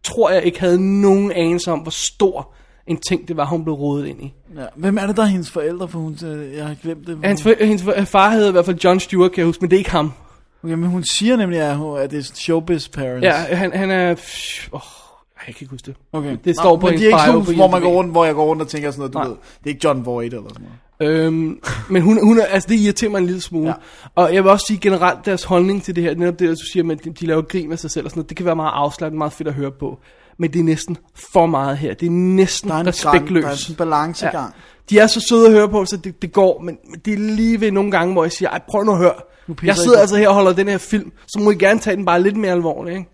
tror 0.04 0.30
jeg 0.30 0.44
ikke 0.44 0.60
havde 0.60 1.02
nogen 1.02 1.32
anelse 1.32 1.72
om, 1.72 1.80
hvor 1.80 1.92
stor 1.92 2.54
en 2.90 2.98
ting 2.98 3.28
det 3.28 3.38
var, 3.38 3.46
hun 3.46 3.64
blev 3.64 3.74
rodet 3.74 4.08
ind 4.08 4.22
i. 4.24 4.34
Ja. 4.58 4.66
Hvem 4.76 4.98
er 4.98 5.08
det, 5.08 5.18
der 5.18 5.24
er 5.24 5.28
hendes 5.28 5.52
forældre? 5.52 5.88
For 5.88 6.00
hun, 6.00 6.18
øh, 6.26 6.56
jeg 6.58 6.68
har 6.68 6.76
glemt 6.84 7.08
det. 7.08 7.18
Hans, 7.24 7.44
for- 7.44 7.66
hendes 7.66 8.10
far 8.10 8.30
hed 8.30 8.50
i 8.50 8.52
hvert 8.52 8.66
fald 8.66 8.78
John 8.84 9.00
Stewart, 9.00 9.32
kan 9.32 9.40
jeg 9.42 9.46
huske, 9.46 9.62
men 9.62 9.70
det 9.72 9.76
er 9.76 9.80
ikke 9.80 9.92
ham. 9.92 10.12
Okay, 10.64 10.74
men 10.74 10.90
hun 10.90 11.04
siger 11.04 11.36
nemlig, 11.36 11.60
at, 11.60 11.76
hun, 11.76 12.00
at 12.00 12.12
det 12.12 12.20
er 12.20 12.24
showbiz 12.24 12.88
parents. 12.90 13.24
Ja, 13.26 13.32
han, 13.34 13.72
han 13.74 13.92
er... 13.92 14.10
Åh, 14.74 14.82
jeg 15.48 15.56
kan 15.56 15.62
ikke 15.62 15.72
huske 15.72 15.86
det. 15.86 15.96
Okay. 16.14 16.38
Det 16.46 16.56
står 16.56 16.78
på 16.78 16.86
men 16.88 17.00
de 17.00 17.04
er 17.04 17.08
ikke 17.08 17.20
sådan, 17.26 17.56
hvor, 17.56 17.68
man 17.68 17.82
går 17.82 17.90
rundt, 17.90 18.12
hvor 18.12 18.26
jeg 18.26 18.36
går 18.36 18.46
rundt 18.46 18.62
og 18.62 18.68
tænker 18.68 18.92
sådan 18.92 19.00
noget, 19.00 19.14
du 19.14 19.20
Nej. 19.20 19.28
ved. 19.28 19.36
Det 19.60 19.66
er 19.66 19.70
ikke 19.70 19.82
John 19.88 20.06
Voight 20.06 20.34
eller 20.34 20.50
sådan 20.50 20.66
noget. 21.00 21.26
Øhm, 21.26 21.60
men 21.94 22.02
hun, 22.02 22.20
hun 22.24 22.40
er, 22.40 22.46
altså 22.46 22.70
det 22.70 22.76
irriterer 22.80 23.12
mig 23.12 23.20
en 23.20 23.26
lille 23.26 23.42
smule. 23.42 23.68
Ja. 23.70 23.74
Og 24.16 24.34
jeg 24.34 24.44
vil 24.44 24.52
også 24.52 24.66
sige 24.68 24.80
generelt 24.80 25.26
deres 25.26 25.44
holdning 25.44 25.84
til 25.84 25.96
det 25.96 26.04
her, 26.04 26.16
netop 26.16 26.40
det, 26.40 26.46
at 26.50 26.52
du 26.58 26.66
siger, 26.74 26.92
at 26.92 27.04
de, 27.04 27.10
de 27.10 27.26
laver 27.26 27.42
grin 27.42 27.70
med 27.70 27.78
sig 27.78 27.92
selv 27.92 28.06
og 28.06 28.12
sådan 28.12 28.20
noget, 28.20 28.30
det 28.30 28.38
kan 28.38 28.46
være 28.46 28.56
meget 28.56 28.72
afslappet, 28.74 29.18
meget 29.18 29.34
fedt 29.34 29.48
at 29.48 29.54
høre 29.54 29.72
på. 29.72 30.00
Men 30.40 30.54
det 30.54 30.60
er 30.60 30.64
næsten 30.64 30.98
for 31.34 31.46
meget 31.46 31.78
her. 31.78 31.94
Det 31.94 32.06
er 32.06 32.12
næsten 32.12 32.70
Der 32.70 32.76
er 32.76 32.80
en, 32.80 32.88
respektløst. 32.88 33.46
Gang, 33.46 33.58
der 33.58 33.66
er 33.66 33.70
en 33.70 33.76
balancegang. 33.76 34.54
De 34.90 35.00
er 35.00 35.08
så 35.08 35.26
søde 35.30 35.46
at 35.48 35.52
høre 35.52 35.70
på, 35.70 35.86
så 35.86 35.98
det, 35.98 36.22
det 36.22 36.34
går, 36.34 36.62
men, 36.62 36.78
det 37.06 37.14
er 37.14 37.18
lige 37.18 37.62
ved 37.62 37.72
nogle 37.72 37.92
gange, 37.92 38.14
hvor 38.14 38.24
jeg 38.24 38.32
siger, 38.32 38.50
ej 38.50 38.62
prøv 38.70 38.84
nu 38.84 38.92
at 38.92 38.98
høre. 38.98 39.14
pisser 39.48 39.68
Jeg 39.68 39.78
sidder 39.78 40.00
altså 40.00 40.16
her 40.16 40.28
og 40.30 40.34
holder 40.34 40.54
den 40.54 40.68
her 40.68 40.78
film, 40.78 41.12
så 41.28 41.40
må 41.40 41.52
I 41.52 41.56
gerne 41.56 41.80
tage 41.80 41.96
den 41.96 42.06
bare 42.06 42.22
lidt 42.22 42.38
mere 42.38 42.52
alvorligt, 42.52 42.98
ikke? 42.98 43.10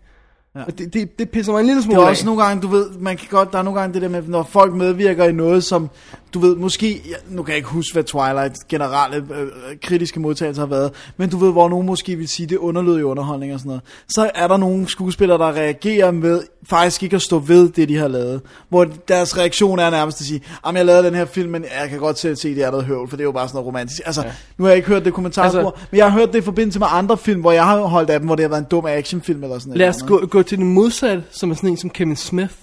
Ja. 0.56 0.64
Og 0.68 0.77
det, 0.77 0.94
det, 0.94 1.19
det 1.19 1.30
pisser 1.30 1.52
mig 1.52 1.60
en 1.60 1.65
lille 1.65 1.77
Det 1.77 1.84
smule 1.86 2.02
er 2.02 2.06
af. 2.06 2.10
også 2.10 2.26
nogle 2.26 2.44
gange, 2.44 2.61
du 2.61 2.68
ved, 2.68 2.86
man 2.99 3.18
kan 3.18 3.27
godt, 3.30 3.52
der 3.52 3.60
er 3.60 3.64
nogle 3.64 3.80
gange 3.80 3.94
det 3.94 4.02
der 4.02 4.10
med, 4.10 4.22
når 4.27 4.44
folk 4.44 4.73
medvirker 4.73 5.26
i 5.26 5.32
noget, 5.32 5.64
som, 5.64 5.90
du 6.34 6.40
ved, 6.40 6.56
måske, 6.56 7.02
nu 7.30 7.44
kan 7.44 7.49
jeg 7.52 7.57
ikke 7.57 7.69
huske, 7.69 7.94
hvad 7.94 8.03
Twilight 8.03 8.68
generelle 8.69 9.18
øh, 9.18 9.48
kritiske 9.84 10.19
modtagelser 10.19 10.61
har 10.61 10.68
været, 10.68 10.91
men 11.18 11.30
du 11.30 11.38
ved, 11.38 11.52
hvor 11.52 11.69
nogen 11.69 11.86
måske 11.86 12.15
vil 12.15 12.27
sige, 12.27 12.48
det 12.48 12.56
er 12.56 12.60
underlødig 12.60 13.06
underholdning 13.06 13.53
og 13.53 13.60
sådan 13.60 13.69
noget, 13.69 13.82
så 14.10 14.32
er 14.36 14.48
der 14.48 14.57
nogle 14.57 14.88
skuespillere, 14.90 15.38
der 15.38 15.52
reagerer 15.56 16.11
med 16.11 16.41
faktisk 16.69 17.03
ikke 17.03 17.15
at 17.15 17.22
stå 17.22 17.40
ved 17.40 17.69
det, 17.69 17.90
de 17.90 17.98
har 17.98 18.07
lavet, 18.07 18.41
hvor 18.69 18.88
deres 19.07 19.38
reaktion 19.38 19.80
er 19.80 19.90
nærmest 19.90 20.22
at 20.22 20.27
sige, 20.27 20.41
jamen 20.65 20.77
jeg 20.77 20.86
lavede 20.86 21.03
den 21.03 21.15
her 21.15 21.26
film, 21.26 21.52
men 21.52 21.65
jeg 21.82 21.90
kan 21.90 21.99
godt 21.99 22.19
selv 22.19 22.36
se, 22.36 22.56
det 22.56 22.64
er 22.64 22.72
noget 22.72 22.86
høvl, 22.86 23.10
for 23.10 23.18
det 23.18 23.23
er 23.23 23.27
jo 23.27 23.32
bare 23.32 23.48
sådan 23.48 23.57
noget 23.57 23.68
romantisk. 23.68 24.02
Altså, 24.06 24.22
ja. 24.22 24.32
nu 24.57 24.64
har 24.64 24.69
jeg 24.72 24.77
ikke 24.77 24.88
hørt 24.90 25.06
det 25.06 25.14
kommentarspor, 25.14 25.60
altså, 25.60 25.72
men 25.91 25.98
jeg 25.98 26.11
har 26.11 26.19
hørt 26.19 26.34
det 26.34 26.40
i 26.40 26.41
forbindelse 26.41 26.80
med 26.80 26.88
andre 26.91 27.18
film, 27.18 27.41
hvor 27.41 27.52
jeg 27.52 27.65
har 27.65 27.80
holdt 27.82 28.10
af 28.10 28.19
dem, 28.19 28.26
hvor 28.27 28.36
det 28.36 28.44
har 28.44 28.49
været 28.49 28.61
en 28.61 28.68
dum 28.72 28.86
actionfilm 28.86 29.44
eller 29.44 29.60
sådan 29.60 29.73
Lad 29.73 29.88
noget. 29.88 29.95
os 29.95 30.07
gå, 30.07 30.26
gå 30.27 30.41
til 30.46 30.58
den 30.58 30.74
modsatte, 30.74 31.24
som 31.32 31.52
er 31.52 31.56
sådan 31.56 31.70
en 31.70 31.78
som 31.78 31.90
Kevin 31.90 32.16
Smith. 32.16 32.54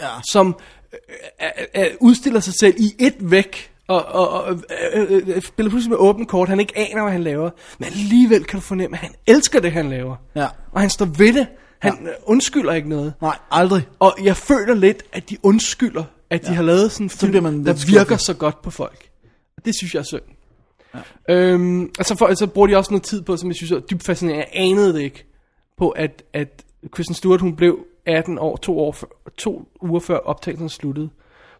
Ja. 0.00 0.08
som 0.30 0.56
øh, 0.92 1.48
øh, 1.76 1.82
øh, 1.84 1.90
udstiller 2.00 2.40
sig 2.40 2.54
selv 2.60 2.74
i 2.78 2.94
et 2.98 3.14
væk, 3.20 3.70
og, 3.88 4.04
og, 4.04 4.30
og 4.44 4.52
øh, 4.94 5.06
øh, 5.10 5.22
øh, 5.36 5.42
spiller 5.42 5.70
pludselig 5.70 5.90
med 5.90 5.98
åbent 5.98 6.28
kort, 6.28 6.48
han 6.48 6.60
ikke 6.60 6.78
aner, 6.78 7.02
hvad 7.02 7.12
han 7.12 7.22
laver, 7.22 7.50
men 7.78 7.86
alligevel 7.86 8.44
kan 8.44 8.56
du 8.60 8.62
fornemme, 8.64 8.96
at 8.96 9.00
han 9.00 9.14
elsker 9.26 9.60
det, 9.60 9.72
han 9.72 9.90
laver. 9.90 10.16
Ja. 10.34 10.46
Og 10.72 10.80
han 10.80 10.90
står 10.90 11.04
ved 11.04 11.32
det. 11.32 11.46
Han 11.78 11.98
ja. 12.04 12.10
undskylder 12.24 12.72
ikke 12.72 12.88
noget. 12.88 13.14
Nej, 13.22 13.36
aldrig. 13.50 13.86
Og 13.98 14.18
jeg 14.24 14.36
føler 14.36 14.74
lidt, 14.74 15.02
at 15.12 15.30
de 15.30 15.36
undskylder, 15.42 16.04
at 16.30 16.42
de 16.42 16.48
Ja. 16.48 16.54
har 16.54 16.62
lavet 16.62 16.92
sådan 16.92 17.06
en 17.06 17.10
film, 17.10 17.42
man 17.42 17.66
der 17.66 17.72
virker 17.86 18.04
skuffet. 18.04 18.20
så 18.20 18.34
godt 18.34 18.62
på 18.62 18.70
folk. 18.70 19.08
Det 19.64 19.74
synes 19.76 19.94
jeg 19.94 20.00
er 20.00 20.04
synd. 20.04 20.22
Ja. 21.28 21.34
Øhm, 21.34 21.90
og 21.98 22.04
så, 22.04 22.14
for, 22.16 22.34
så 22.34 22.46
bruger 22.46 22.66
de 22.68 22.76
også 22.76 22.90
noget 22.90 23.02
tid 23.02 23.22
på, 23.22 23.36
som 23.36 23.48
jeg 23.48 23.56
synes 23.56 23.72
er 23.72 23.78
dybt 23.80 24.04
fascinerende. 24.04 24.44
Jeg 24.52 24.62
anede 24.62 24.92
det 24.94 25.00
ikke, 25.00 25.26
på 25.78 25.88
at, 25.88 26.22
at 26.32 26.62
Kristen 26.90 27.14
Stewart, 27.14 27.40
hun 27.40 27.56
blev 27.56 27.86
18 28.06 28.38
år, 28.38 28.56
to, 28.56 28.78
år 28.78 28.92
før, 28.92 29.06
to 29.36 29.68
uger 29.82 30.00
før 30.00 30.16
optagelsen 30.16 30.68
sluttede. 30.68 31.10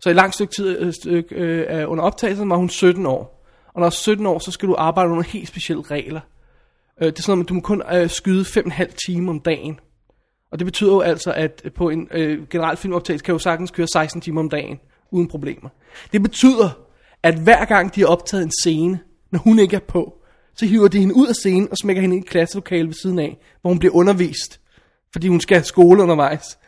Så 0.00 0.10
i 0.10 0.12
lang 0.12 0.34
stykke 0.34 0.52
tid 0.56 0.78
øh, 0.78 0.92
stykke, 0.92 1.34
øh, 1.34 1.90
under 1.90 2.04
optagelsen 2.04 2.50
var 2.50 2.56
hun 2.56 2.68
17 2.68 3.06
år. 3.06 3.44
Og 3.74 3.80
når 3.80 3.82
du 3.82 3.86
er 3.86 3.90
17 3.90 4.26
år, 4.26 4.38
så 4.38 4.50
skal 4.50 4.68
du 4.68 4.74
arbejde 4.78 5.10
under 5.10 5.22
helt 5.22 5.48
specielle 5.48 5.82
regler. 5.82 6.20
Øh, 7.00 7.06
det 7.06 7.18
er 7.18 7.22
sådan, 7.22 7.42
at 7.42 7.48
du 7.48 7.54
må 7.54 7.60
kun 7.60 7.82
øh, 7.92 8.10
skyde 8.10 8.42
5,5 8.42 9.06
timer 9.06 9.32
om 9.32 9.40
dagen. 9.40 9.80
Og 10.50 10.58
det 10.58 10.64
betyder 10.64 10.92
jo 10.92 11.00
altså, 11.00 11.32
at 11.32 11.62
øh, 11.64 11.72
på 11.72 11.90
en 11.90 12.08
øh, 12.10 12.48
generelt 12.50 12.78
filmoptagelse 12.78 13.24
kan 13.24 13.32
jo 13.32 13.38
sagtens 13.38 13.70
køre 13.70 13.86
16 13.86 14.20
timer 14.20 14.40
om 14.40 14.50
dagen, 14.50 14.80
uden 15.10 15.28
problemer. 15.28 15.68
Det 16.12 16.22
betyder, 16.22 16.70
at 17.22 17.34
hver 17.38 17.64
gang 17.64 17.94
de 17.94 18.00
har 18.00 18.08
optaget 18.08 18.42
en 18.42 18.52
scene, 18.62 19.00
når 19.30 19.38
hun 19.38 19.58
ikke 19.58 19.76
er 19.76 19.80
på, 19.80 20.18
så 20.54 20.66
hiver 20.66 20.88
de 20.88 21.00
hende 21.00 21.16
ud 21.16 21.26
af 21.26 21.34
scenen 21.34 21.68
og 21.70 21.76
smækker 21.76 22.02
hende 22.02 22.16
ind 22.16 22.24
i 22.24 22.26
et 22.26 22.30
klasselokale 22.30 22.86
ved 22.86 22.94
siden 22.94 23.18
af, 23.18 23.38
hvor 23.60 23.70
hun 23.70 23.78
bliver 23.78 23.94
undervist, 23.94 24.60
fordi 25.12 25.28
hun 25.28 25.40
skal 25.40 25.64
skole 25.64 26.02
undervejs. 26.02 26.58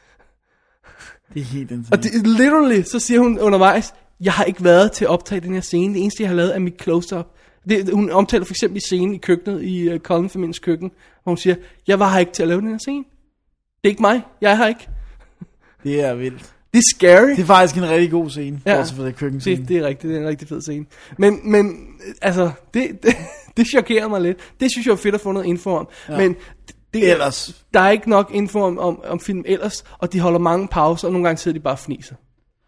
Det 1.35 1.41
er 1.41 1.45
helt 1.45 1.73
Og 1.93 2.03
det, 2.03 2.27
literally, 2.27 2.83
så 2.83 2.99
siger 2.99 3.21
hun 3.21 3.39
undervejs, 3.39 3.95
jeg 4.21 4.33
har 4.33 4.45
ikke 4.45 4.65
været 4.65 4.93
til 4.93 5.05
at 5.05 5.11
optage 5.11 5.41
den 5.41 5.55
her 5.55 5.61
scene, 5.61 5.95
det 5.95 6.03
eneste 6.03 6.23
jeg 6.23 6.31
har 6.31 6.37
lavet 6.37 6.55
er 6.55 6.59
mit 6.59 6.83
close-up. 6.83 7.27
Det, 7.69 7.91
hun 7.93 8.11
omtaler 8.11 8.45
for 8.45 8.53
eksempel 8.53 8.81
scenen 8.81 9.15
i 9.15 9.19
køkkenet, 9.19 9.62
i 9.62 9.95
uh, 9.95 9.99
Colin-familiens 9.99 10.59
køkken, 10.59 10.91
hvor 11.23 11.31
hun 11.31 11.37
siger, 11.37 11.57
jeg 11.87 11.99
var 11.99 12.12
her 12.12 12.19
ikke 12.19 12.33
til 12.33 12.43
at 12.43 12.49
lave 12.49 12.61
den 12.61 12.69
her 12.69 12.79
scene. 12.79 13.05
Det 13.59 13.85
er 13.85 13.89
ikke 13.89 14.03
mig, 14.03 14.23
jeg 14.41 14.53
er 14.53 14.57
her 14.57 14.66
ikke. 14.66 14.89
Det 15.85 16.05
er 16.05 16.15
vildt. 16.15 16.55
Det 16.73 16.79
er 16.79 16.97
scary. 16.97 17.31
Det 17.31 17.39
er 17.39 17.45
faktisk 17.45 17.77
en 17.77 17.89
rigtig 17.89 18.11
god 18.11 18.31
scene, 18.31 18.61
ja. 18.66 18.77
Bortset 18.77 18.97
fra 18.97 19.07
det 19.07 19.16
køkkenscene. 19.16 19.57
Det, 19.57 19.69
det 19.69 19.77
er 19.77 19.87
rigtigt, 19.87 20.11
det 20.11 20.16
er 20.16 20.21
en 20.21 20.29
rigtig 20.29 20.49
fed 20.49 20.62
scene. 20.62 20.87
Men, 21.19 21.41
men 21.51 21.77
altså, 22.23 22.51
det, 22.75 22.89
det, 23.03 23.16
det 23.57 23.66
chokerer 23.66 24.09
mig 24.09 24.21
lidt. 24.21 24.39
Det 24.61 24.71
synes 24.73 24.87
jeg 24.87 24.93
er 24.93 24.97
fedt 24.97 25.15
at 25.15 25.21
få 25.21 25.33
noget 25.33 25.47
info 25.47 25.71
om. 25.71 25.89
Ja. 26.09 26.16
Men 26.16 26.37
det, 26.95 27.11
Ellers. 27.11 27.65
der 27.75 27.81
er 27.81 27.91
ikke 27.91 28.11
nok 28.11 28.31
info 28.35 28.61
om, 28.61 28.79
om, 28.79 29.01
om 29.09 29.21
film 29.21 29.43
ellers, 29.47 29.85
og 29.99 30.12
de 30.12 30.21
holder 30.21 30.39
mange 30.39 30.69
pauser, 30.69 31.09
og 31.09 31.12
nogle 31.12 31.29
gange 31.29 31.39
sidder 31.39 31.59
de 31.59 31.62
bare 31.62 31.75
og 31.75 31.79
fniser. 31.79 32.15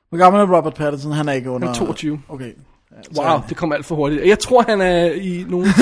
Hvor 0.09 0.19
gammel 0.19 0.43
er 0.43 0.57
Robert 0.57 0.75
Pattinson? 0.75 1.13
Han 1.13 1.29
er 1.29 1.33
ikke 1.33 1.51
under... 1.51 1.69
Han 1.69 1.75
er 1.75 1.79
22. 1.79 2.21
Okay. 2.29 2.53
Wow, 3.19 3.39
det 3.49 3.57
kommer 3.57 3.77
alt 3.77 3.87
for 3.87 3.95
hurtigt. 3.95 4.27
Jeg 4.27 4.39
tror, 4.39 4.65
han 4.69 4.81
er 4.81 5.05
i 5.13 5.45
nogen... 5.49 5.67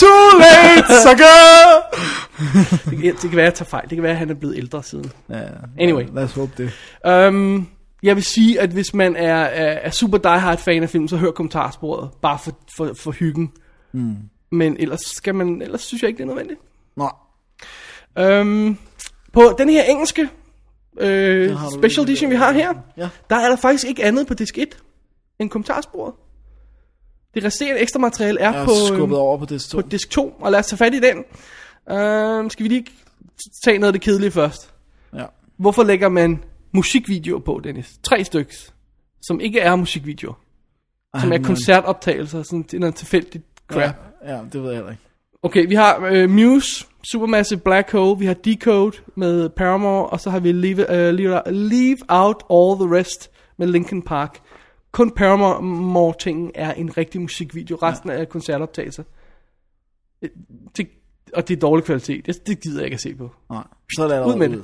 Too 0.00 0.38
late, 0.38 1.02
sucker! 1.02 1.82
det, 2.90 2.98
kan- 3.02 3.12
det 3.14 3.20
kan 3.20 3.36
være, 3.36 3.46
at 3.46 3.50
jeg 3.50 3.54
tager 3.54 3.68
fejl. 3.68 3.88
Det 3.90 3.96
kan 3.96 4.02
være, 4.02 4.12
at 4.12 4.18
han 4.18 4.30
er 4.30 4.34
blevet 4.34 4.56
ældre 4.56 4.82
siden. 4.82 5.10
ja, 5.30 5.42
Anyway. 5.78 6.04
Lad 6.14 6.24
os 6.24 6.32
håbe 6.34 6.52
det. 6.58 6.72
Um, 7.28 7.68
jeg 8.02 8.16
vil 8.16 8.24
sige, 8.24 8.60
at 8.60 8.70
hvis 8.70 8.94
man 8.94 9.16
er, 9.16 9.34
er, 9.34 9.72
er 9.72 9.90
super 9.90 10.18
die 10.18 10.30
hard 10.40 10.58
fan 10.58 10.82
af 10.82 10.90
film, 10.90 11.08
så 11.08 11.16
hør 11.16 11.30
kommentarsporet. 11.30 12.10
Bare 12.22 12.38
for, 12.38 12.52
for, 12.76 12.90
for 12.94 13.10
hyggen. 13.12 13.52
Mm. 13.92 14.14
Men 14.52 14.76
ellers, 14.78 15.00
skal 15.00 15.34
man, 15.34 15.62
ellers 15.62 15.80
synes 15.82 16.02
jeg 16.02 16.08
ikke, 16.08 16.18
det 16.18 16.22
er 16.24 16.28
nødvendigt. 16.28 16.60
Nå, 16.96 17.10
Um, 18.20 18.78
på 19.32 19.54
den 19.58 19.68
her 19.68 19.82
engelske 19.82 20.28
øh, 21.00 21.50
du 21.50 21.70
special 21.78 22.04
edition, 22.04 22.30
vi 22.30 22.36
har 22.36 22.52
her, 22.52 22.74
Ja. 22.96 23.08
der 23.30 23.36
er 23.36 23.48
der 23.48 23.56
faktisk 23.56 23.86
ikke 23.86 24.04
andet 24.04 24.26
på 24.26 24.34
disk 24.34 24.58
1 24.58 24.76
end 25.38 25.50
kommentarsporet. 25.50 26.14
Det 27.34 27.44
resterende 27.44 27.80
ekstra 27.80 27.98
materiale 27.98 28.40
er 28.40 28.52
på, 28.64 28.70
er 28.70 28.76
øhm, 28.90 28.94
skubbet 28.96 29.18
over 29.18 29.38
på 29.38 29.44
det 29.44 29.62
stå. 29.62 29.80
på 29.80 29.88
disk 29.88 30.10
2, 30.10 30.28
og 30.40 30.50
lad 30.52 30.58
os 30.58 30.66
tage 30.66 30.76
fat 30.78 30.94
i 30.94 31.00
den. 31.00 31.16
Uh, 31.18 32.50
skal 32.50 32.64
vi 32.64 32.68
lige 32.68 32.86
tage 33.64 33.78
noget 33.78 33.88
af 33.88 33.92
det 33.92 34.02
kedelige 34.02 34.30
først? 34.30 34.74
Ja. 35.14 35.24
Hvorfor 35.56 35.84
lægger 35.84 36.08
man 36.08 36.44
musikvideoer 36.72 37.40
på, 37.40 37.60
Dennis? 37.64 37.98
Tre 38.02 38.24
styks, 38.24 38.74
som 39.22 39.40
ikke 39.40 39.60
er 39.60 39.76
musikvideoer. 39.76 40.34
Som 41.20 41.32
er 41.32 41.38
koncertoptagelser, 41.38 42.42
sådan 42.42 42.64
til 42.64 42.80
noget 42.80 42.94
tilfældigt 42.94 43.44
crap. 43.68 43.96
Ja, 44.24 44.36
ja, 44.36 44.40
det 44.52 44.62
ved 44.62 44.68
jeg 44.70 44.76
heller 44.76 44.90
ikke. 44.90 45.02
Okay, 45.46 45.68
vi 45.68 45.74
har 45.74 46.08
øh, 46.12 46.30
Muse, 46.30 46.86
Supermassive 47.10 47.60
Black 47.60 47.92
Hole, 47.92 48.18
vi 48.18 48.26
har 48.26 48.34
Decode 48.34 48.96
med 49.14 49.48
Paramore, 49.48 50.06
og 50.06 50.20
så 50.20 50.30
har 50.30 50.40
vi 50.40 50.52
Leave, 50.52 50.92
øh, 50.92 51.14
leave, 51.14 51.40
leave 51.46 51.96
Out 52.08 52.42
All 52.50 52.86
The 52.86 52.98
Rest 52.98 53.30
med 53.58 53.66
Linkin 53.66 54.02
Park. 54.02 54.38
Kun 54.92 55.10
Paramore-tingen 55.10 56.50
er 56.54 56.72
en 56.72 56.96
rigtig 56.96 57.20
musikvideo, 57.20 57.76
resten 57.76 58.10
ja. 58.10 58.16
er 58.16 58.24
koncertoptagelser. 58.24 59.02
Det, 60.22 60.30
det, 60.76 60.88
og 61.34 61.48
det 61.48 61.56
er 61.56 61.60
dårlig 61.60 61.84
kvalitet, 61.84 62.26
det, 62.26 62.46
det 62.46 62.60
gider 62.60 62.78
jeg 62.80 62.84
ikke 62.84 62.94
at 62.94 63.00
se 63.00 63.14
på. 63.14 63.30
Nej, 63.50 63.62
så 63.96 64.08
lad 64.08 64.26
Ud 64.26 64.36
med 64.36 64.48
det. 64.48 64.62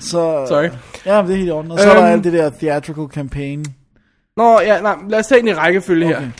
Så, 0.00 0.44
Sorry. 0.48 0.68
Ja, 1.06 1.22
det 1.22 1.30
er 1.30 1.36
helt 1.36 1.48
i 1.48 1.50
orden. 1.50 1.70
Og 1.70 1.78
så 1.78 1.90
er 1.90 1.94
der 1.94 2.02
Øhm. 2.02 2.12
alt 2.12 2.24
det 2.24 2.32
der 2.32 2.50
theatrical 2.50 3.06
campaign. 3.08 3.64
Nå, 4.36 4.60
ja, 4.60 4.80
nej, 4.80 4.96
lad 5.08 5.18
os 5.18 5.26
tage 5.26 5.40
den 5.40 5.48
i 5.48 5.54
rækkefølge. 5.54 6.06
Okay. 6.06 6.20
her. 6.20 6.30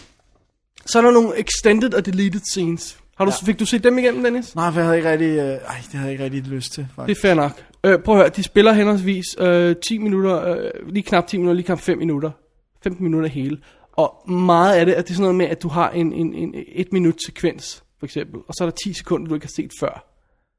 Så 0.87 0.99
er 0.99 1.03
der 1.03 1.11
nogle 1.11 1.39
extended 1.41 1.95
og 1.95 2.07
deleted 2.07 2.41
scenes. 2.53 2.99
Har 3.19 3.25
du, 3.25 3.33
ja. 3.43 3.47
Fik 3.47 3.61
du 3.61 3.67
set 3.67 3.85
dem 3.85 3.99
igennem, 3.99 4.23
Dennis? 4.23 4.55
Nej, 4.55 4.73
for 4.73 4.79
jeg 4.81 4.85
havde 4.87 4.97
ikke 4.97 5.11
rigtig, 5.11 5.29
øh, 5.29 5.45
ej, 5.45 5.57
det 5.83 5.93
havde 5.93 6.05
jeg 6.05 6.13
ikke 6.13 6.25
rigtig 6.25 6.43
lyst 6.43 6.73
til, 6.73 6.83
Det 6.83 6.91
faktisk. 6.97 7.25
er 7.25 7.29
fair 7.29 7.35
nok. 7.35 7.53
Øh, 7.85 7.99
prøv 7.99 8.15
at 8.15 8.21
høre, 8.21 8.29
de 8.29 8.43
spiller 8.43 8.73
henholdsvis 8.73 9.25
øh, 9.39 9.77
10 9.89 9.99
minutter, 9.99 10.49
øh, 10.49 10.71
lige 10.89 11.03
knap 11.03 11.27
10 11.27 11.37
minutter, 11.37 11.55
lige 11.55 11.67
knap 11.67 11.81
5 11.81 11.99
minutter. 11.99 12.31
15 12.83 13.05
minutter 13.05 13.29
hele. 13.29 13.59
Og 13.93 14.31
meget 14.31 14.75
af 14.77 14.87
det, 14.87 14.93
at 14.93 15.05
det 15.05 15.11
er 15.11 15.15
sådan 15.15 15.23
noget 15.23 15.35
med, 15.35 15.47
at 15.47 15.63
du 15.63 15.69
har 15.69 15.91
en, 15.91 16.13
en, 16.13 16.35
en 16.35 16.55
et 16.75 16.93
minut 16.93 17.15
sekvens, 17.27 17.83
for 17.99 18.07
eksempel. 18.07 18.41
Og 18.49 18.55
så 18.55 18.65
er 18.65 18.69
der 18.71 18.77
10 18.85 18.93
sekunder, 18.93 19.29
du 19.29 19.35
ikke 19.35 19.47
har 19.47 19.53
set 19.57 19.71
før. 19.81 20.07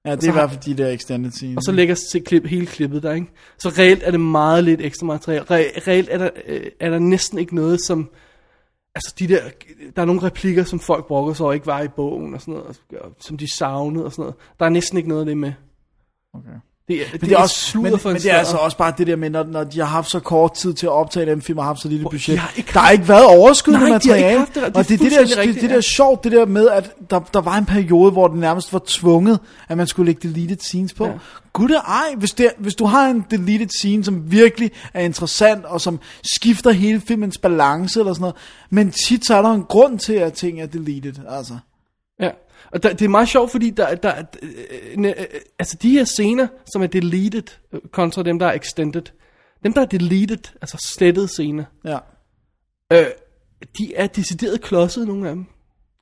Ja, 0.06 0.16
det 0.16 0.24
er 0.24 0.30
i 0.30 0.32
hvert 0.32 0.50
fald 0.50 0.62
de 0.62 0.84
der 0.84 0.90
extended 0.90 1.32
scenes. 1.32 1.58
Og 1.58 1.64
så 1.64 1.72
lægger 1.72 1.96
sig 1.96 2.26
klip, 2.26 2.46
hele 2.46 2.66
klippet 2.66 3.04
der, 3.04 3.14
ikke? 3.14 3.28
Så 3.58 3.70
reelt 3.70 4.04
er 4.04 4.12
det 4.12 4.20
meget 4.20 4.64
lidt 4.64 4.82
ekstra 4.82 5.06
materiale. 5.06 5.46
Re, 5.52 5.66
reelt 5.88 6.10
er 6.12 6.18
der, 6.18 6.30
øh, 6.48 6.62
er 6.80 6.90
der 6.90 7.00
næsten 7.00 7.38
ikke 7.38 7.56
noget, 7.56 7.80
som... 7.88 8.10
Altså 8.96 9.16
de 9.20 9.28
der, 9.28 9.50
der 9.96 10.02
er 10.02 10.06
nogle 10.06 10.24
replikker, 10.24 10.64
som 10.64 10.80
folk 10.80 11.08
brokker 11.08 11.34
sig 11.34 11.44
over, 11.44 11.54
ikke 11.54 11.68
var 11.68 11.82
i 11.82 11.88
bogen 11.88 12.34
og 12.34 12.42
sådan 12.42 12.54
noget, 12.54 12.82
og 13.02 13.16
som 13.20 13.38
de 13.38 13.56
savnede 13.58 14.06
og 14.06 14.12
sådan 14.12 14.24
noget. 14.24 14.36
Der 14.60 14.66
er 14.66 14.70
næsten 14.70 14.98
ikke 14.98 15.10
noget 15.10 15.22
af 15.22 15.26
det 15.26 15.38
med. 15.38 15.54
Okay. 16.34 16.60
Det 16.88 17.02
er, 17.02 17.04
det, 17.12 17.22
Men 17.22 17.30
det 17.30 17.36
er, 17.38 17.42
også, 17.42 17.56
sludder 17.56 17.92
men, 17.92 18.00
for 18.00 18.10
en 18.10 18.14
men 18.14 18.22
det 18.22 18.32
er 18.32 18.38
altså 18.38 18.58
også 18.58 18.78
bare 18.78 18.94
det 18.98 19.08
der 19.08 19.16
med, 19.16 19.30
når, 19.30 19.44
når 19.44 19.64
de 19.64 19.80
har 19.80 19.86
haft 19.86 20.10
så 20.12 20.20
kort 20.20 20.54
tid 20.54 20.74
til 20.74 20.86
at 20.86 20.92
optage 20.92 21.26
den 21.26 21.42
film, 21.42 21.58
og 21.58 21.64
har 21.64 21.70
haft 21.70 21.82
så 21.82 21.88
lille 21.88 22.04
budget. 22.10 22.28
de 22.36 22.38
har 22.38 22.52
ikke 22.58 22.72
der 22.74 22.80
har 22.80 22.86
haft- 22.88 22.94
ikke 22.94 23.08
været 23.08 23.26
overskydende 23.26 23.86
de 23.86 23.92
materiale. 23.92 24.40
haft 24.40 24.56
det. 24.56 24.64
Det 24.64 24.76
og 24.78 24.88
det 24.88 24.90
det 24.90 25.00
der, 25.00 25.18
fuldstændig 25.18 25.30
det, 25.30 25.38
rigtigt, 25.38 25.62
det 25.62 25.70
der 25.70 25.76
ja. 25.76 25.82
sjovt, 25.82 26.24
det 26.24 26.32
der 26.32 26.46
med, 26.46 26.70
at 26.70 26.92
der, 27.10 27.20
der 27.20 27.42
var 27.42 27.58
en 27.58 27.66
periode, 27.66 28.12
hvor 28.12 28.28
det 28.28 28.38
nærmest 28.38 28.74
var 28.74 28.82
tvunget, 28.88 29.40
at 29.70 29.78
man 29.78 29.88
skulle 29.88 30.06
lægge 30.10 30.28
deleted 30.30 30.58
scenes 30.60 30.94
på. 30.94 31.06
Ja. 31.06 31.12
Gud 31.54 31.70
ej, 31.88 32.16
hvis, 32.18 32.32
det, 32.32 32.50
hvis 32.58 32.76
du 32.76 32.86
har 32.86 33.08
en 33.08 33.26
deleted 33.32 33.70
scene, 33.80 34.04
som 34.04 34.32
virkelig 34.32 34.72
er 34.94 35.02
interessant, 35.02 35.66
og 35.66 35.82
som 35.82 36.00
skifter 36.36 36.72
hele 36.72 37.02
filmens 37.08 37.38
balance 37.38 38.00
eller 38.00 38.14
sådan 38.14 38.22
noget, 38.22 38.36
men 38.70 38.92
tit 39.08 39.26
så 39.26 39.36
er 39.36 39.42
der 39.42 39.52
en 39.52 39.64
grund 39.64 40.00
til, 40.00 40.14
at 40.14 40.34
ting 40.34 40.62
er 40.62 40.66
deleted, 40.66 41.14
altså. 41.30 41.54
Og 42.72 42.84
der, 42.84 42.94
det 42.94 43.06
er 43.06 43.10
meget 43.10 43.30
sjovt, 43.30 43.52
fordi 43.52 43.70
der, 43.70 43.96
der 43.96 44.24
øh, 44.42 44.50
øh, 44.98 45.06
øh, 45.06 45.26
altså 45.60 45.78
de 45.82 45.90
her 45.92 46.04
scener, 46.04 46.48
som 46.74 46.82
er 46.82 46.88
deleted, 46.88 47.44
øh, 47.74 47.82
kontra 47.92 48.24
dem, 48.24 48.40
der 48.40 48.46
er 48.48 48.54
extended, 48.54 49.02
dem, 49.64 49.74
der 49.74 49.82
er 49.82 49.86
deleted, 49.86 50.52
altså 50.62 50.92
slettede 50.96 51.28
scener, 51.28 51.64
Ja. 51.86 51.98
øh, 52.94 53.06
de 53.78 53.96
er 53.96 54.08
decideret 54.08 54.62
klodset, 54.62 55.08
nogle 55.08 55.30
af 55.30 55.36
dem. 55.36 55.46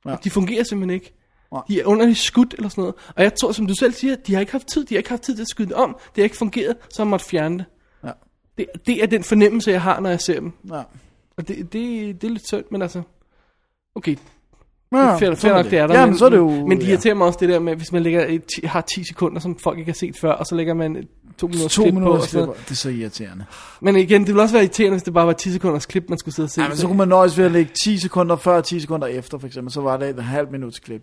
Ja. 0.06 0.16
De 0.24 0.30
fungerer 0.30 0.64
simpelthen 0.64 0.94
ikke. 0.94 1.14
Nej. 1.52 1.62
De 1.68 1.80
er 1.80 1.84
underligt 1.84 2.18
skudt 2.18 2.54
eller 2.54 2.68
sådan 2.68 2.82
noget. 2.82 2.94
Og 3.16 3.22
jeg 3.22 3.34
tror, 3.34 3.52
som 3.52 3.66
du 3.66 3.74
selv 3.74 3.92
siger, 3.92 4.16
de 4.16 4.34
har 4.34 4.40
ikke 4.40 4.52
haft 4.52 4.66
tid, 4.66 4.84
de 4.84 4.94
har 4.94 4.98
ikke 4.98 5.10
haft 5.10 5.22
tid 5.22 5.34
til 5.34 5.42
at 5.42 5.48
skyde 5.48 5.68
det 5.68 5.76
om. 5.76 5.96
Det 5.98 6.16
har 6.16 6.22
ikke 6.22 6.36
fungeret, 6.36 6.76
så 6.90 7.02
har 7.02 7.08
måtte 7.08 7.26
fjerne 7.26 7.58
det. 7.58 7.64
Ja. 8.04 8.12
det. 8.58 8.66
Det 8.86 9.02
er 9.02 9.06
den 9.06 9.24
fornemmelse, 9.24 9.70
jeg 9.70 9.82
har, 9.82 10.00
når 10.00 10.10
jeg 10.10 10.20
ser 10.20 10.40
dem. 10.40 10.52
Ja. 10.72 10.82
Og 11.36 11.48
det, 11.48 11.56
det, 11.58 11.72
det 12.22 12.24
er 12.24 12.30
lidt 12.32 12.46
synd, 12.46 12.64
men 12.70 12.82
altså... 12.82 13.02
Okay, 13.94 14.16
Ja, 14.92 15.12
Fair, 15.12 15.18
fair 15.18 15.34
sådan 15.34 15.56
nok, 15.56 15.70
det 15.70 15.78
er 15.78 15.86
der. 15.86 15.94
Ja, 15.94 16.00
men, 16.00 16.10
men 16.10 16.18
så 16.18 16.24
er 16.24 16.28
det 16.28 16.36
jo... 16.36 16.66
men 16.66 16.80
de 16.80 16.84
ja. 16.84 16.90
irriterer 16.90 17.14
mig 17.14 17.26
også 17.26 17.38
det 17.40 17.48
der 17.48 17.58
med, 17.58 17.76
hvis 17.76 17.92
man 17.92 18.02
lægger 18.02 18.26
et, 18.28 18.44
har 18.64 18.80
10 18.80 19.04
sekunder, 19.04 19.40
som 19.40 19.58
folk 19.58 19.78
ikke 19.78 19.90
har 19.90 19.96
set 19.96 20.16
før, 20.16 20.32
og 20.32 20.46
så 20.46 20.54
lægger 20.54 20.74
man 20.74 21.08
to 21.38 21.46
minutters 21.46 21.74
to 21.74 21.82
klip 21.82 21.94
på. 21.94 21.98
minutter 22.00 22.26
klipper. 22.26 22.46
noget. 22.46 22.60
Det 22.64 22.70
er 22.70 22.74
så 22.74 22.88
irriterende. 22.88 23.44
Men 23.80 23.96
igen, 23.96 24.20
det 24.20 24.28
ville 24.28 24.42
også 24.42 24.54
være 24.54 24.62
irriterende, 24.62 24.94
hvis 24.94 25.02
det 25.02 25.14
bare 25.14 25.26
var 25.26 25.32
10 25.32 25.52
sekunders 25.52 25.86
klip, 25.86 26.04
man 26.08 26.18
skulle 26.18 26.34
sidde 26.34 26.46
og 26.46 26.50
se. 26.50 26.62
Ja, 26.62 26.68
men 26.68 26.76
så 26.76 26.86
kunne 26.86 26.98
man 26.98 27.08
nøjes 27.08 27.38
ved 27.38 27.44
at 27.44 27.52
lægge 27.52 27.72
10 27.84 27.98
sekunder 27.98 28.36
før 28.36 28.56
og 28.56 28.64
10 28.64 28.80
sekunder 28.80 29.06
efter, 29.06 29.38
for 29.38 29.46
eksempel. 29.46 29.72
Så 29.72 29.80
var 29.80 29.96
det 29.96 30.08
et 30.08 30.24
halvt 30.24 30.52
minuts 30.52 30.78
klip. 30.78 31.02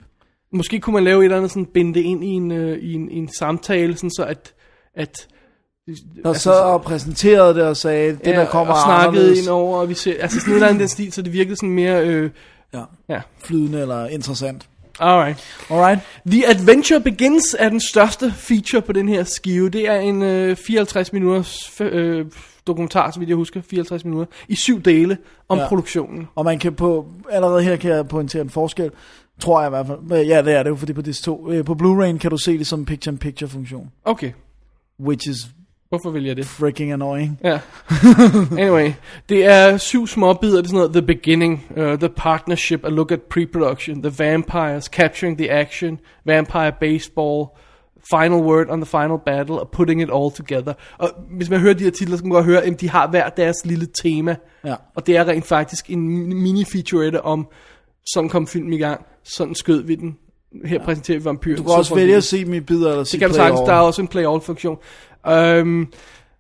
Måske 0.54 0.80
kunne 0.80 0.94
man 0.94 1.04
lave 1.04 1.20
et 1.20 1.24
eller 1.24 1.38
andet 1.38 1.52
sådan, 1.52 1.66
binde 1.66 1.94
det 1.94 2.02
ind 2.02 2.24
i 2.24 2.28
en, 2.28 2.52
øh, 2.52 2.78
i 2.78 2.94
en, 2.94 3.12
i 3.12 3.16
en 3.16 3.30
samtale, 3.38 3.96
sådan 3.96 4.12
så 4.12 4.24
at... 4.24 4.54
at 4.96 5.28
Og 6.26 6.36
så 6.36 6.54
og 6.54 6.82
præsenterede 6.82 7.54
det 7.54 7.64
og 7.64 7.78
sagde, 7.78 8.12
det 8.12 8.26
der 8.26 8.46
kommer 8.46 8.74
og 8.74 8.80
snakkede 8.86 9.38
ind 9.38 9.48
over, 9.48 9.78
og 9.78 9.90
vi 9.90 9.94
ser, 9.94 10.14
altså 10.20 10.40
sådan 10.40 10.52
et 10.52 10.56
eller 10.56 10.68
andet 10.68 10.80
den 10.80 10.88
stil, 10.88 11.12
så 11.14 11.22
det 11.22 11.34
virkede 11.34 11.56
sådan 11.56 11.70
mere, 11.70 12.08
øh, 12.08 12.30
Ja, 12.74 12.84
ja, 13.10 13.22
flydende 13.44 13.82
eller 13.82 14.08
interessant. 14.08 14.70
alright. 15.00 15.44
Alright. 15.70 16.00
The 16.32 16.48
Adventure 16.50 17.00
Begins 17.00 17.56
er 17.60 17.70
den 17.70 17.80
største 17.80 18.32
feature 18.32 18.82
på 18.82 18.92
den 18.94 19.10
her 19.10 19.24
skive. 19.24 19.70
Det 19.70 19.88
er 19.90 19.96
en 19.96 20.22
øh, 20.22 20.56
54 20.68 21.14
minutters 21.14 21.82
øh, 21.82 22.26
dokumentar, 22.68 23.12
så 23.12 23.20
vidt 23.20 23.30
jeg 23.30 23.36
husker, 23.36 23.62
54 23.62 24.06
minutter, 24.06 24.34
i 24.48 24.56
syv 24.56 24.82
dele 24.82 25.18
om 25.50 25.58
Ja. 25.58 25.68
produktionen. 25.68 26.28
Og 26.36 26.46
man 26.46 26.60
kan 26.60 26.74
på, 26.74 27.08
allerede 27.32 27.64
her 27.64 27.76
kan 27.76 27.92
jeg 27.92 28.08
pointere 28.08 28.42
en 28.42 28.50
forskel, 28.50 28.92
tror 29.40 29.62
jeg 29.62 29.68
i 29.68 29.70
hvert 29.70 29.88
fald. 29.88 30.26
Ja, 30.26 30.42
det 30.42 30.54
er 30.54 30.64
det 30.64 30.70
jo, 30.70 30.76
fordi 30.76 30.94
på 30.94 31.02
DS2, 31.02 31.52
øh, 31.52 31.66
på 31.66 31.74
Blu-ray 31.74 32.18
kan 32.18 32.32
du 32.32 32.38
se 32.38 32.58
det 32.58 32.68
som 32.68 32.86
picture-in-picture 32.86 33.48
funktion. 33.50 33.92
Okay, 34.06 34.32
Which 35.00 35.30
is 35.30 35.38
hvorfor 35.90 36.10
vælger 36.10 36.30
jeg 36.30 36.38
det? 36.38 36.46
freaking 36.46 36.92
annoying. 36.92 37.40
Ja. 37.44 37.60
anyway, 38.64 38.92
det 39.30 39.46
er 39.46 39.78
syv 39.78 40.08
små 40.08 40.34
bidder. 40.34 40.56
Det 40.56 40.64
er 40.64 40.68
sådan 40.68 40.78
noget, 40.78 40.94
The 40.94 41.02
Beginning, 41.02 41.66
uh, 41.78 41.84
The 41.84 42.10
Partnership, 42.10 42.86
A 42.86 42.90
Look 42.90 43.12
at 43.12 43.20
Pre-Production, 43.20 44.02
The 44.02 44.14
Vampires, 44.24 44.86
Capturing 44.86 45.38
the 45.38 45.52
Action, 45.52 46.00
Vampire 46.26 46.72
Baseball, 46.80 47.46
Final 48.10 48.42
Word 48.42 48.70
on 48.70 48.82
the 48.82 48.86
Final 48.86 49.18
Battle, 49.26 49.60
og 49.60 49.70
Putting 49.70 50.02
It 50.02 50.10
All 50.14 50.32
Together. 50.32 50.74
Og 50.98 51.10
hvis 51.38 51.50
man 51.50 51.60
hører 51.60 51.74
de 51.74 51.84
her 51.84 51.92
titler, 51.92 52.18
så 52.18 52.24
kan 52.24 52.30
man 52.30 52.36
godt 52.36 52.46
høre, 52.46 52.64
at 52.64 52.82
de 52.82 52.90
har 52.90 53.08
hver 53.08 53.30
deres 53.30 53.66
lille 53.66 53.88
tema. 54.04 54.36
Ja. 54.66 54.76
Og 54.96 55.08
det 55.08 55.18
er 55.18 55.28
rent 55.28 55.46
faktisk 55.46 55.90
en 55.90 56.34
mini-featurette 56.34 57.22
om, 57.22 57.48
sådan 58.06 58.30
kom 58.30 58.48
filmen 58.48 58.74
i 58.74 58.78
gang, 58.78 59.06
sådan 59.24 59.56
skød 59.56 59.84
vi 59.84 59.96
den. 59.96 60.18
Her 60.66 60.78
ja. 60.80 60.86
præsenterer 60.86 61.20
vi 61.20 61.26
vampyren. 61.26 61.58
Du 61.58 61.64
kan 61.64 61.72
også 61.72 61.96
vælge 61.96 62.16
at 62.16 62.24
se 62.24 62.40
i 62.40 62.60
bidder 62.60 62.92
eller 62.92 63.04
se 63.04 63.12
Det 63.12 63.20
kan 63.20 63.30
du 63.30 63.36
sagtens, 63.36 63.60
der 63.60 63.74
er 63.74 63.80
også 63.80 64.02
en 64.02 64.08
play-all-funktion. 64.08 64.78
Um, 65.28 65.94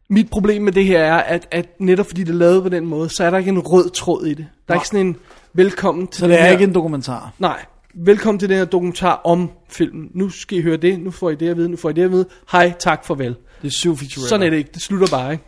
mit 0.09 0.29
problem 0.29 0.61
med 0.61 0.71
det 0.71 0.85
her 0.85 0.99
er, 0.99 1.17
at, 1.17 1.47
at 1.51 1.79
netop 1.79 2.05
fordi 2.05 2.23
det 2.23 2.29
er 2.29 2.37
lavet 2.37 2.63
på 2.63 2.69
den 2.69 2.85
måde, 2.85 3.09
så 3.09 3.23
er 3.23 3.29
der 3.29 3.37
ikke 3.37 3.49
en 3.49 3.59
rød 3.59 3.89
tråd 3.89 4.25
i 4.25 4.33
det. 4.33 4.47
Der 4.67 4.73
er 4.73 4.77
ikke 4.77 4.87
sådan 4.87 5.07
en 5.07 5.15
velkommen 5.53 6.07
til 6.07 6.19
Så 6.19 6.27
det 6.27 6.39
er 6.39 6.43
her. 6.43 6.51
ikke 6.51 6.63
en 6.63 6.73
dokumentar. 6.73 7.33
Nej, 7.39 7.65
velkommen 7.93 8.39
til 8.39 8.49
den 8.49 8.57
her 8.57 8.65
dokumentar 8.65 9.21
om 9.23 9.51
filmen. 9.69 10.11
Nu 10.13 10.29
skal 10.29 10.57
I 10.57 10.61
høre 10.61 10.77
det, 10.77 10.99
nu 10.99 11.11
får 11.11 11.29
I 11.29 11.35
det 11.35 11.49
at 11.49 11.57
vide, 11.57 11.69
nu 11.69 11.77
får 11.77 11.89
I 11.89 11.93
det 11.93 12.03
at 12.03 12.11
vide. 12.11 12.25
Hej, 12.51 12.73
tak, 12.79 13.05
farvel. 13.05 13.35
Det 13.61 13.67
er 13.67 13.71
syv 13.71 13.97
feature. 13.97 14.27
Sådan 14.27 14.45
er 14.45 14.49
det 14.49 14.57
ikke, 14.57 14.69
det 14.73 14.81
slutter 14.81 15.07
bare, 15.07 15.31
ikke? 15.31 15.43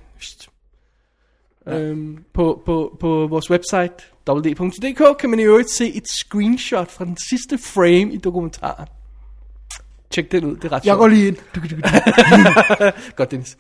Ja. 1.66 1.80
Øhm, 1.80 2.18
på, 2.34 2.62
på, 2.66 2.98
på 3.00 3.28
vores 3.28 3.50
website, 3.52 3.94
www.dk, 4.30 5.18
kan 5.20 5.30
man 5.30 5.40
i 5.40 5.44
øvrigt 5.44 5.70
se 5.70 5.94
et 5.94 6.08
screenshot 6.08 6.92
fra 6.92 7.06
den 7.06 7.18
sidste 7.30 7.58
frame 7.58 8.14
i 8.14 8.18
dokumentaren. 8.18 8.88
Tjek 10.12 10.32
den 10.32 10.46
ud, 10.46 10.56
det 10.56 10.64
er 10.64 10.68
ret 10.72 10.74
Jeg 10.74 10.84
sjovt. 10.84 10.98
går 11.00 11.08
lige 11.08 11.28
ind. 11.28 11.38
Godt, 13.16 13.32
Dennis. 13.32 13.58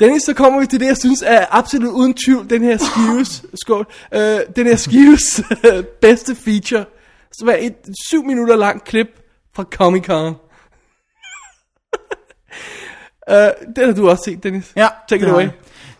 Dennis, 0.00 0.22
så 0.22 0.34
kommer 0.34 0.60
vi 0.60 0.66
til 0.66 0.80
det, 0.80 0.86
jeg 0.86 0.96
synes 0.96 1.22
er 1.26 1.44
absolut 1.50 1.92
uden 1.92 2.14
tvivl, 2.14 2.50
den 2.50 2.62
her 2.62 2.76
skives, 2.76 3.44
skål, 3.64 3.86
øh, 4.14 4.38
den 4.56 4.66
her 4.66 4.76
skives 4.76 5.42
bedste 6.02 6.34
feature, 6.34 6.84
som 7.32 7.48
er 7.48 7.56
et 7.60 7.74
syv 8.10 8.24
minutter 8.24 8.56
langt 8.56 8.84
klip 8.84 9.06
fra 9.56 9.62
Comic 9.62 10.04
Con. 10.04 10.34
uh, 13.30 13.34
den 13.76 13.84
har 13.84 13.92
du 13.92 14.08
også 14.10 14.22
set, 14.24 14.42
Dennis. 14.42 14.72
Ja, 14.76 14.88
Take 15.08 15.16
it 15.16 15.20
det 15.20 15.28
har 15.28 15.34
away. 15.36 15.48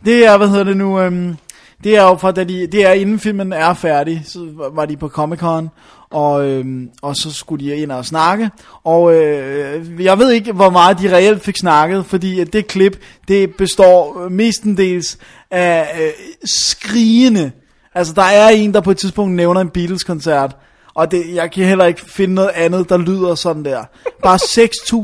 Det 0.04 0.26
er, 0.26 0.36
hvad 0.36 0.48
hedder 0.48 0.64
det 0.64 0.76
nu, 0.76 1.00
øhm, 1.00 1.36
det 1.84 1.96
er 1.96 2.02
jo 2.02 2.16
fra, 2.16 2.32
da 2.32 2.44
de, 2.44 2.66
det 2.66 2.86
er 2.86 2.92
inden 2.92 3.18
filmen 3.18 3.52
er 3.52 3.74
færdig, 3.74 4.22
så 4.26 4.38
var 4.72 4.86
de 4.86 4.96
på 4.96 5.08
Comic 5.08 5.38
Con, 5.38 5.70
og, 6.10 6.48
øhm, 6.48 6.90
og 7.02 7.16
så 7.16 7.32
skulle 7.32 7.64
de 7.64 7.76
ind 7.76 7.92
og 7.92 8.06
snakke, 8.06 8.50
og 8.84 9.14
øh, 9.14 10.04
jeg 10.04 10.18
ved 10.18 10.30
ikke, 10.30 10.52
hvor 10.52 10.70
meget 10.70 10.98
de 10.98 11.16
reelt 11.16 11.42
fik 11.42 11.56
snakket, 11.56 12.06
fordi 12.06 12.40
at 12.40 12.52
det 12.52 12.66
klip, 12.66 13.00
det 13.28 13.56
består 13.56 14.28
mestendels 14.28 15.18
af 15.50 16.00
øh, 16.02 16.10
skrigende, 16.44 17.50
altså 17.94 18.12
der 18.12 18.22
er 18.22 18.48
en, 18.48 18.74
der 18.74 18.80
på 18.80 18.90
et 18.90 18.96
tidspunkt 18.98 19.34
nævner 19.34 19.60
en 19.60 19.70
Beatles-koncert, 19.70 20.56
og 20.94 21.10
det, 21.10 21.34
jeg 21.34 21.50
kan 21.50 21.64
heller 21.64 21.84
ikke 21.84 22.00
finde 22.00 22.34
noget 22.34 22.50
andet, 22.54 22.88
der 22.88 22.96
lyder 22.96 23.34
sådan 23.34 23.64
der. 23.64 23.84
Bare 24.22 24.38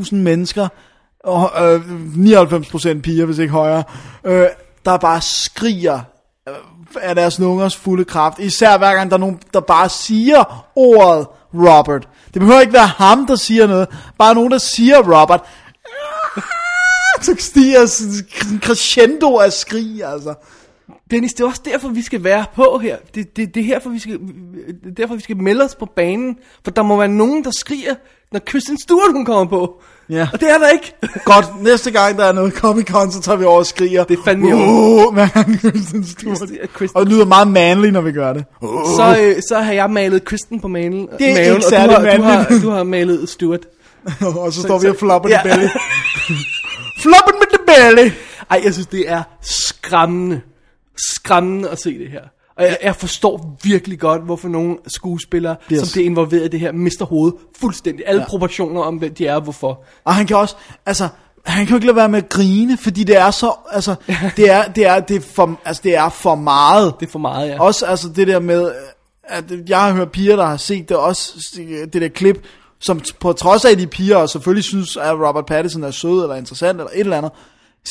6.000 0.03 0.15
mennesker, 0.15 0.69
og 1.25 1.51
øh, 1.75 1.81
99% 1.81 3.01
piger, 3.01 3.25
hvis 3.25 3.39
ikke 3.39 3.53
højere, 3.53 3.83
øh, 4.25 4.47
der 4.85 4.97
bare 4.97 5.21
skriger 5.21 6.01
af 6.97 7.15
deres 7.15 7.39
lungers 7.39 7.77
fulde 7.77 8.05
kraft. 8.05 8.39
Især 8.39 8.79
hver 8.79 8.95
gang 8.95 9.11
der 9.11 9.17
er 9.17 9.21
nogen, 9.21 9.41
der 9.53 9.61
bare 9.61 9.89
siger 9.89 10.65
ordet 10.77 11.27
Robert. 11.55 12.09
Det 12.35 12.41
behøver 12.41 12.61
ikke 12.61 12.73
være 12.73 12.87
ham, 12.87 13.27
der 13.27 13.37
siger 13.37 13.67
noget. 13.67 13.89
Bare 14.19 14.35
nogen, 14.35 14.51
der 14.51 14.59
siger 14.59 15.21
Robert. 15.21 15.41
Så 17.23 17.37
stiger 17.39 17.87
sådan 17.87 18.61
crescendo 18.61 19.37
af 19.37 19.53
skrig, 19.53 20.05
altså. 20.05 20.35
Dennis, 21.11 21.35
det 21.35 21.45
er 21.45 21.49
også 21.49 21.63
derfor, 21.65 21.89
vi 21.89 22.03
skal 22.03 22.25
være 22.25 22.45
på 22.55 22.79
her. 22.83 22.97
Det, 23.15 23.37
det, 23.37 23.55
det 23.55 23.61
er 23.61 23.65
herfor, 23.65 23.91
vi 23.91 23.99
skal, 23.99 24.21
derfor, 24.97 25.15
vi 25.15 25.21
skal 25.21 25.37
melde 25.37 25.65
os 25.65 25.75
på 25.75 25.87
banen. 25.87 26.39
For 26.65 26.71
der 26.71 26.83
må 26.83 26.97
være 26.97 27.09
nogen, 27.09 27.45
der 27.45 27.51
skriger, 27.51 27.95
når 28.33 28.41
Kristen 28.47 28.81
Stewart 28.81 29.13
hun 29.13 29.25
kommer 29.25 29.45
på. 29.45 29.83
Ja. 30.09 30.29
Og 30.33 30.41
det 30.41 30.51
er 30.51 30.59
der 30.59 30.69
ikke. 30.69 30.95
Godt, 31.25 31.63
næste 31.63 31.91
gang 31.91 32.19
der 32.19 32.25
er 32.25 32.33
noget 32.33 32.53
Comic 32.55 32.87
Con, 32.91 33.13
så 33.13 33.21
tager 33.21 33.37
vi 33.37 33.45
over 33.45 33.59
og 33.59 33.67
skriger. 33.67 34.05
Det 34.05 34.19
er 34.19 34.23
fandme 34.25 34.57
uh, 34.57 35.15
gang 35.17 35.61
Kristen 35.61 36.05
Stewart. 36.07 36.39
Kristen- 36.75 36.97
Og 36.99 37.07
det 37.07 37.13
lyder 37.15 37.25
meget 37.25 37.49
manly, 37.49 37.87
når 37.87 38.01
vi 38.01 38.13
gør 38.13 38.33
det. 38.33 38.45
Så, 38.97 39.17
øh, 39.21 39.43
så 39.49 39.59
har 39.59 39.73
jeg 39.73 39.91
malet 39.91 40.25
Kristen 40.25 40.61
på 40.61 40.69
mailen, 40.69 41.09
Det 41.19 41.31
er 41.31 41.35
maven, 41.35 41.39
ikke 41.39 41.53
og 41.57 41.63
du 41.63 41.69
særlig 41.69 41.97
har, 41.97 42.17
du, 42.17 42.23
har, 42.23 42.59
du 42.63 42.71
har 42.71 42.83
malet 42.83 43.29
Stewart. 43.29 43.61
og 44.21 44.53
så 44.53 44.61
står 44.63 44.79
vi 44.79 44.89
og 44.89 44.97
flopper 44.97 45.29
Ja. 45.29 45.41
ja. 45.45 45.55
belly. 45.55 45.69
Floppen 47.03 47.35
med 47.41 47.59
the 47.59 47.65
belly. 47.97 48.11
Ej, 48.51 48.61
jeg 48.65 48.73
synes, 48.73 48.87
det 48.87 49.11
er 49.11 49.23
skræmmende. 49.43 50.41
Skræmmende 51.15 51.69
at 51.71 51.81
se 51.83 51.99
det 51.99 52.11
her. 52.11 52.21
Og 52.59 52.65
jeg, 52.65 52.79
jeg 52.83 52.97
forstår 52.97 53.57
virkelig 53.63 53.99
godt, 54.01 54.23
hvorfor 54.23 54.49
nogle 54.49 54.77
skuespillere, 54.87 55.57
Yes. 55.73 55.81
som 55.81 55.89
bliver 55.93 56.07
involveret 56.07 56.45
i 56.45 56.49
det 56.49 56.61
her, 56.61 56.73
mister 56.73 57.05
hovedet 57.05 57.35
fuldstændig. 57.61 58.05
Alle 58.09 58.21
Ja. 58.21 58.27
proportioner 58.29 58.81
om, 58.83 58.97
hvem 58.97 59.15
de 59.15 59.27
er 59.27 59.35
og 59.35 59.41
hvorfor. 59.43 59.85
Og 60.05 60.15
han 60.15 60.27
kan 60.27 60.37
også, 60.37 60.57
altså, 60.87 61.09
han 61.47 61.67
kan 61.67 61.71
jo 61.71 61.77
ikke 61.77 61.87
lade 61.87 61.97
være 61.97 62.09
med 62.09 62.19
at 62.23 62.29
grine, 62.29 62.79
fordi 62.79 63.05
det 63.05 63.17
er 63.17 63.31
så, 63.31 63.53
altså, 63.73 63.95
det 64.37 64.51
er, 64.51 64.69
det 64.73 64.87
er, 64.87 65.01
det 65.01 65.17
er 65.17 65.21
for, 65.21 65.61
altså, 65.65 65.81
det 65.85 65.97
er 65.97 66.09
for 66.09 66.35
meget. 66.35 66.95
Det 67.01 67.07
er 67.07 67.11
for 67.11 67.19
meget, 67.19 67.49
ja. 67.49 67.63
Også 67.63 67.87
altså 67.87 68.09
det 68.17 68.27
der 68.29 68.41
med, 68.41 68.73
at 69.25 69.45
jeg 69.69 69.81
har 69.81 69.93
hørt 69.93 70.11
piger, 70.11 70.37
der 70.37 70.47
har 70.47 70.57
set 70.57 70.89
det 70.89 70.97
også, 70.97 71.33
det 71.93 72.03
der 72.03 72.09
klip, 72.09 72.45
som 72.81 73.01
på 73.21 73.33
trods 73.33 73.65
af, 73.65 73.77
de 73.79 73.87
piger 73.87 74.17
og 74.17 74.29
selvfølgelig 74.31 74.65
synes, 74.65 74.97
at 74.97 75.13
Robert 75.13 75.47
Pattinson 75.47 75.85
er 75.85 75.91
sød 75.91 76.23
eller 76.23 76.35
interessant 76.35 76.79
eller 76.79 76.91
et 76.95 77.01
eller 77.01 77.17
andet, 77.19 77.33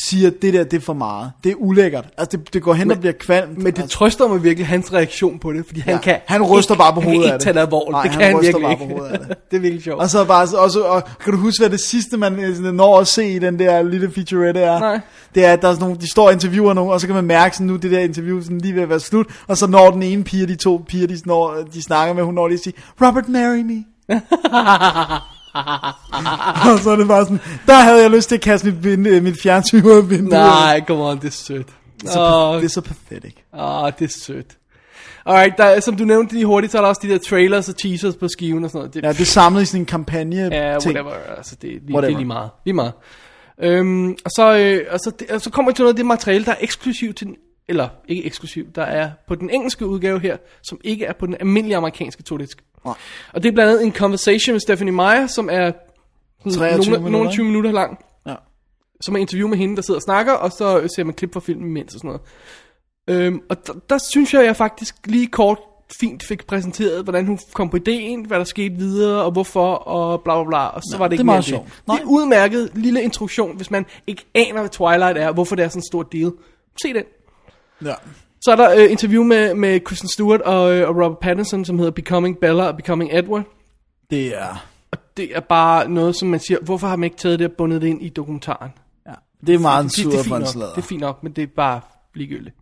siger, 0.04 0.30
det 0.30 0.54
der, 0.54 0.64
det 0.64 0.76
er 0.76 0.80
for 0.80 0.92
meget. 0.92 1.30
Det 1.44 1.52
er 1.52 1.56
ulækkert. 1.56 2.04
Altså, 2.18 2.36
det, 2.36 2.54
det 2.54 2.62
går 2.62 2.74
hen 2.74 2.90
og 2.90 2.98
bliver 2.98 3.12
kvalmt. 3.12 3.58
Men 3.58 3.66
det 3.66 3.82
altså, 3.82 3.96
trøster 3.98 4.28
mig 4.28 4.42
virkelig, 4.44 4.66
hans 4.66 4.92
reaktion 4.92 5.38
på 5.38 5.52
det, 5.52 5.66
fordi 5.66 5.80
han 5.80 5.94
Ja, 5.94 6.00
kan 6.00 6.18
han 6.26 6.42
ryster 6.42 6.74
ikke, 6.74 6.78
bare 6.80 6.92
på 6.94 7.00
han 7.00 7.10
kan 7.10 7.16
hovedet 7.16 7.24
ikke 7.26 7.32
af 7.32 7.38
det. 7.38 7.44
tage 7.44 7.54
det 7.54 7.60
alvorligt. 7.60 7.90
Nej, 7.92 8.02
det 8.02 8.10
han 8.10 8.20
kan 8.20 8.26
han 8.28 8.36
ryster 8.38 8.52
virkelig 8.58 8.62
bare 8.62 8.72
ikke. 8.72 8.84
på 8.84 8.98
hovedet 8.98 9.12
af 9.12 9.18
det. 9.18 9.28
det 9.50 9.56
er 9.56 9.60
virkelig 9.60 9.84
sjovt. 9.84 10.00
og 10.00 10.10
så 10.10 10.24
bare, 10.24 10.58
og, 10.58 10.70
så, 10.70 10.82
og 10.82 11.02
kan 11.24 11.32
du 11.32 11.38
huske, 11.38 11.60
hvad 11.62 11.70
det 11.70 11.80
sidste, 11.80 12.16
man 12.16 12.40
øh, 12.40 12.72
når 12.74 13.00
at 13.00 13.06
se 13.08 13.28
i 13.32 13.38
den 13.38 13.58
der 13.58 13.82
lille 13.82 14.10
featurette 14.10 14.60
er? 14.60 14.78
Nej. 14.78 15.00
Det 15.34 15.44
er, 15.44 15.52
at 15.52 15.62
der 15.62 15.68
er 15.68 15.72
sådan 15.72 15.84
nogle, 15.84 16.00
de 16.00 16.10
står 16.10 16.26
og 16.26 16.32
interviewer 16.32 16.72
nogen, 16.74 16.92
og 16.92 17.00
så 17.00 17.06
kan 17.06 17.16
man 17.16 17.24
mærke 17.24 17.56
sådan 17.56 17.66
nu, 17.66 17.76
det 17.76 17.90
der 17.90 17.98
interview 18.00 18.40
sådan 18.42 18.58
lige 18.58 18.74
ved 18.74 18.82
at 18.82 18.88
være 18.88 19.00
slut, 19.00 19.26
og 19.48 19.56
så 19.56 19.66
når 19.66 19.90
den 19.90 20.02
ene 20.02 20.24
pige, 20.24 20.46
de 20.46 20.56
to 20.56 20.84
piger, 20.88 21.06
de, 21.06 21.18
når, 21.24 21.54
de 21.74 21.82
snakker 21.82 22.14
med, 22.14 22.22
hun 22.22 22.34
når 22.34 22.48
lige 22.48 22.58
at 22.58 22.64
sige, 22.64 22.74
Robert, 23.02 23.28
marry 23.28 23.58
me. 23.62 23.84
og 26.72 26.78
så 26.78 26.90
er 26.90 26.96
det 26.96 27.08
bare 27.08 27.24
sådan, 27.24 27.40
der 27.66 27.74
havde 27.74 28.02
jeg 28.02 28.10
lyst 28.10 28.28
til 28.28 28.34
at 28.36 28.40
kaste 28.42 28.66
mit, 28.66 28.84
vind, 28.84 29.06
øh, 29.08 29.22
mit 29.22 29.42
fjernsyn 29.42 29.84
ud 29.84 29.90
af 29.90 30.10
vinduet. 30.10 30.30
Nej, 30.30 30.80
come 30.86 31.04
on, 31.04 31.16
det 31.18 31.26
er 31.26 31.30
sødt. 31.30 31.66
Det 32.00 32.08
er 32.08 32.12
så, 32.12 32.20
Åh, 32.20 32.56
det 32.56 32.64
er 32.64 32.68
så 32.68 32.80
pathetic. 32.80 33.34
Åh, 33.58 33.90
det 33.98 34.04
er 34.04 34.14
sødt. 34.24 34.46
Alright, 35.26 35.58
der, 35.58 35.64
er- 35.64 35.80
som 35.80 35.96
du 35.96 36.04
nævnte 36.04 36.32
lige 36.34 36.46
hurtigt, 36.46 36.70
så 36.72 36.78
er 36.78 36.82
der 36.82 36.88
også 36.88 37.00
de 37.04 37.08
der 37.08 37.18
trailers 37.18 37.68
og 37.68 37.76
teasers 37.78 38.16
på 38.16 38.28
skiven 38.28 38.64
og 38.64 38.70
sådan 38.70 38.78
noget. 38.78 38.94
Det, 38.94 39.02
Ja, 39.02 39.12
det 39.12 39.26
samlet 39.26 39.62
i 39.62 39.64
sådan 39.66 39.80
en 39.80 39.86
kampagne 39.86 40.36
Ja, 40.36 40.78
ting. 40.78 40.94
whatever. 40.96 41.12
Altså, 41.36 41.54
det, 41.62 41.70
lige, 41.70 41.80
det 41.86 41.94
Whatever. 41.94 42.14
er 42.14 42.18
lige 42.18 42.26
meget. 42.26 42.50
Lige 42.64 42.74
meget. 42.74 42.92
Øhm, 43.62 44.10
og, 44.24 44.30
så, 44.36 44.56
øh, 44.56 44.80
og, 44.90 44.98
så, 45.00 45.12
og 45.34 45.40
så 45.40 45.50
kommer 45.50 45.70
vi 45.70 45.74
til 45.74 45.82
noget 45.82 45.92
af 45.92 45.96
det 45.96 46.06
materiale, 46.06 46.44
der 46.44 46.52
er 46.52 46.56
eksklusivt 46.60 47.16
til 47.16 47.26
den, 47.26 47.36
eller 47.68 47.88
ikke 48.08 48.24
eksklusivt, 48.24 48.76
der 48.76 48.82
er 48.82 49.10
på 49.28 49.34
den 49.34 49.50
engelske 49.50 49.86
udgave 49.86 50.20
her, 50.20 50.36
som 50.62 50.80
ikke 50.84 51.04
er 51.04 51.12
på 51.12 51.26
den 51.26 51.36
almindelige 51.40 51.76
amerikanske 51.76 52.22
todisk. 52.22 52.64
Nej. 52.84 52.94
Og 53.32 53.42
det 53.42 53.48
er 53.48 53.52
blandt 53.52 53.72
andet 53.72 53.84
en 53.86 53.92
conversation 53.92 54.54
med 54.54 54.60
Stephanie 54.60 54.92
Meyer, 54.92 55.26
som 55.26 55.48
er 55.52 55.72
sådan 56.38 56.52
23 56.52 56.76
nogle, 56.76 56.90
nogle 56.90 57.04
minutter, 57.04 57.32
20 57.32 57.46
minutter 57.46 57.72
lang. 57.72 57.98
Ja. 58.26 58.34
Som 59.00 59.14
er 59.14 59.18
interview 59.18 59.48
med 59.48 59.58
hende, 59.58 59.76
der 59.76 59.82
sidder 59.82 59.98
og 59.98 60.02
snakker, 60.02 60.32
og 60.32 60.50
så 60.50 60.88
ser 60.96 61.04
man 61.04 61.14
klip 61.14 61.32
fra 61.32 61.40
filmen 61.40 61.68
imens 61.68 61.94
og 61.94 62.00
sådan 62.00 62.08
noget. 62.08 62.22
Øhm, 63.08 63.40
og 63.48 63.66
der, 63.66 63.72
der 63.90 63.98
synes 63.98 64.34
jeg, 64.34 64.44
jeg 64.44 64.56
faktisk 64.56 64.94
lige 65.06 65.26
kort 65.26 65.58
fint 66.00 66.22
fik 66.22 66.46
præsenteret, 66.46 67.04
hvordan 67.04 67.26
hun 67.26 67.38
kom 67.52 67.70
på 67.70 67.76
ideen, 67.76 68.26
hvad 68.26 68.38
der 68.38 68.44
skete 68.44 68.74
videre, 68.74 69.22
og 69.22 69.30
hvorfor, 69.30 69.74
og 69.74 70.22
bla 70.22 70.42
bla 70.42 70.48
bla, 70.48 70.66
og 70.66 70.82
så 70.82 70.88
Nå, 70.92 70.98
var 70.98 71.04
det 71.04 71.10
det 71.10 71.14
ikke 71.14 71.24
mere 71.24 71.34
meget 71.34 71.44
sjovt. 71.44 71.64
Det. 71.66 71.82
det 71.86 72.00
er 72.02 72.06
udmærket 72.06 72.70
lille 72.74 73.02
introduktion, 73.02 73.56
hvis 73.56 73.70
man 73.70 73.86
ikke 74.06 74.24
aner, 74.34 74.60
hvad 74.60 74.70
Twilight 74.70 75.18
er, 75.18 75.32
hvorfor 75.32 75.56
det 75.56 75.64
er 75.64 75.68
sådan 75.68 75.78
en 75.78 75.86
stor 75.90 76.02
deal. 76.02 76.32
Se 76.82 76.94
den. 76.94 77.04
Ja. 77.84 77.94
Så 78.40 78.50
er 78.52 78.56
der 78.56 78.74
øh, 78.74 78.90
interview 78.90 79.22
med, 79.24 79.54
med 79.54 79.80
Kristen 79.80 80.08
Stewart 80.08 80.40
og, 80.40 80.74
øh, 80.74 80.88
og 80.88 80.96
Robert 80.96 81.18
Pattinson, 81.18 81.64
som 81.64 81.78
hedder 81.78 81.92
Becoming 81.92 82.38
Bella 82.38 82.66
og 82.66 82.76
Becoming 82.76 83.10
Edward. 83.18 83.44
Det 84.10 84.36
er, 84.36 84.66
Og 84.92 84.98
det 85.16 85.36
er 85.36 85.40
bare 85.40 85.88
noget, 85.88 86.16
som 86.16 86.28
man 86.28 86.40
siger, 86.40 86.58
hvorfor 86.62 86.86
har 86.86 86.96
man 86.96 87.04
ikke 87.04 87.16
taget 87.16 87.38
det 87.38 87.50
og 87.50 87.52
bundet 87.58 87.82
det 87.82 87.88
ind 87.88 88.02
i 88.02 88.08
dokumentaren? 88.08 88.70
ja. 89.06 89.12
det 89.46 89.54
er 89.54 89.58
meget 89.58 89.82
en 89.82 89.88
det, 89.88 89.96
det, 89.96 90.04
sur 90.04 90.12
er 90.12 90.36
en 90.36 90.42
nok, 90.42 90.48
sladder. 90.48 90.72
det 90.72 90.82
er 90.82 90.86
fint 90.86 91.00
nok, 91.00 91.22
men 91.22 91.32
det 91.32 91.42
er 91.42 91.46
bare 91.56 91.80
ligegyldigt. 92.14 92.56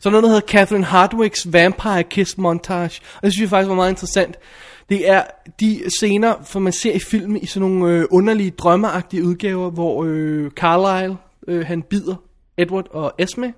Så 0.00 0.08
der 0.08 0.10
noget, 0.10 0.22
der 0.22 0.28
hedder 0.28 0.46
Catherine 0.46 0.84
Hardwicks 0.84 1.52
Vampire 1.52 2.02
Kiss 2.02 2.38
Montage, 2.38 3.00
og 3.16 3.22
det 3.22 3.32
synes 3.32 3.40
jeg 3.40 3.48
faktisk 3.50 3.68
var 3.68 3.74
meget 3.74 3.90
interessant. 3.90 4.36
Det 4.88 5.10
er 5.10 5.22
de 5.60 5.82
scener, 5.98 6.34
som 6.44 6.62
man 6.62 6.72
ser 6.72 6.92
i 6.92 6.98
filmen 6.98 7.36
i 7.42 7.46
sådan 7.46 7.68
nogle 7.68 7.94
øh, 7.94 8.04
underlige, 8.10 8.50
drømmeagtige 8.50 9.24
udgaver, 9.24 9.70
hvor 9.70 10.04
øh, 10.04 10.50
Carlisle, 10.50 11.16
øh, 11.48 11.66
han 11.66 11.82
bider 11.82 12.14
Edward 12.56 12.86
og 12.90 13.12
Esme, 13.18 13.54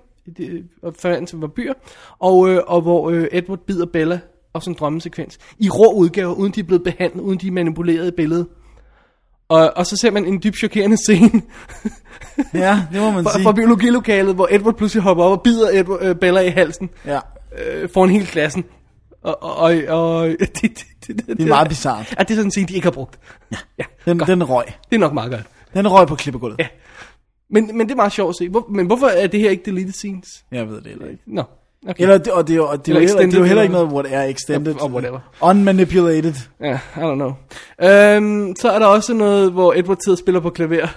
og 0.83 0.93
forvandler 0.99 1.27
til 1.27 1.37
vampyr, 1.37 1.73
og, 2.19 2.49
øh, 2.49 2.61
og 2.67 2.81
hvor 2.81 3.09
øh, 3.09 3.27
Edward 3.31 3.59
bider 3.59 3.85
Bella, 3.85 4.19
og 4.53 4.61
sådan 4.63 4.73
en 4.73 4.77
drømmesekvens. 4.79 5.37
I 5.59 5.69
rå 5.69 5.93
udgaver, 5.93 6.33
uden 6.33 6.51
de 6.51 6.59
er 6.59 6.63
blevet 6.63 6.83
behandlet, 6.83 7.21
uden 7.21 7.39
de 7.39 7.47
er 7.47 7.51
manipuleret 7.51 8.07
i 8.07 8.11
billedet. 8.11 8.47
Og, 9.49 9.71
og 9.75 9.85
så 9.85 9.97
ser 9.97 10.11
man 10.11 10.25
en 10.25 10.41
dybt 10.43 10.57
chokerende 10.57 10.97
scene, 10.97 11.41
Ja, 12.53 12.81
det 12.93 13.01
må 13.01 13.11
man 13.11 13.23
fra, 13.23 13.33
sige. 13.33 13.43
fra 13.43 13.51
biologilokalet, 13.51 14.35
hvor 14.35 14.47
Edward 14.51 14.75
pludselig 14.75 15.03
hopper 15.03 15.23
op 15.23 15.31
og 15.37 15.41
bider 15.43 15.69
Edward, 15.73 15.99
øh, 16.01 16.15
Bella 16.15 16.39
i 16.39 16.49
halsen 16.49 16.89
Ja, 17.05 17.19
øh, 17.57 17.89
foran 17.93 18.09
hele 18.09 18.25
klassen. 18.25 18.65
Og, 19.23 19.43
og, 19.43 19.55
og, 19.57 19.77
og 19.87 20.27
det, 20.39 20.39
det, 20.61 20.61
det, 20.63 20.81
det, 21.07 21.27
det 21.27 21.41
er 21.41 21.47
meget 21.47 21.67
bizart. 21.69 22.15
Ja, 22.19 22.23
det 22.23 22.31
er 22.31 22.35
sådan 22.35 22.45
en 22.47 22.51
scene, 22.51 22.67
de 22.67 22.73
ikke 22.73 22.85
har 22.85 22.91
brugt. 22.91 23.19
Ja, 23.51 23.57
ja 23.79 23.83
Den, 24.05 24.17
godt. 24.19 24.27
den 24.27 24.43
røg. 24.43 24.65
Det 24.89 24.95
er 24.95 24.99
nok 24.99 25.13
meget 25.13 25.31
godt. 25.31 25.43
Den 25.73 25.87
røg 25.91 26.07
på 26.07 26.15
klippegulvet. 26.15 26.59
Ja. 26.59 26.67
Men, 27.51 27.77
men 27.77 27.87
det 27.87 27.91
er 27.91 27.95
meget 27.95 28.11
sjovt 28.13 28.29
at 28.29 28.35
se. 28.35 28.49
Hvor, 28.49 28.65
men 28.69 28.85
hvorfor 28.85 29.07
er 29.07 29.27
det 29.27 29.39
her 29.39 29.49
ikke 29.49 29.63
deleted 29.65 29.93
scenes? 29.93 30.27
Jeg 30.51 30.69
ved 30.69 30.75
det 30.75 30.87
heller 30.87 31.07
ikke. 31.07 31.23
Nå, 31.25 31.43
okay. 31.89 32.01
Eller, 32.03 32.17
det, 32.17 32.33
og 32.33 32.47
det 32.47 32.53
er 32.53 32.57
jo, 32.57 32.67
og 32.67 32.85
det 32.85 32.91
er 32.91 32.95
jo, 32.95 32.99
Eller 32.99 33.07
heller, 33.07 33.25
det 33.25 33.33
er 33.33 33.37
jo 33.37 33.43
extended, 33.43 33.47
heller 33.47 33.63
ikke 33.63 33.73
noget, 33.73 33.91
what 33.91 34.05
er 34.09 34.23
extended. 34.23 34.75
Og 34.81 34.91
whatever. 34.91 35.19
Unmanipulated. 35.41 36.33
Ja, 36.61 36.79
I 36.95 36.99
don't 36.99 37.15
know. 37.15 37.33
Øhm, 37.83 38.55
så 38.55 38.71
er 38.71 38.79
der 38.79 38.85
også 38.85 39.13
noget, 39.13 39.51
hvor 39.51 39.73
Edward 39.73 39.97
sidder 40.03 40.15
og 40.15 40.19
spiller 40.19 40.39
på 40.41 40.49
klaver. 40.49 40.87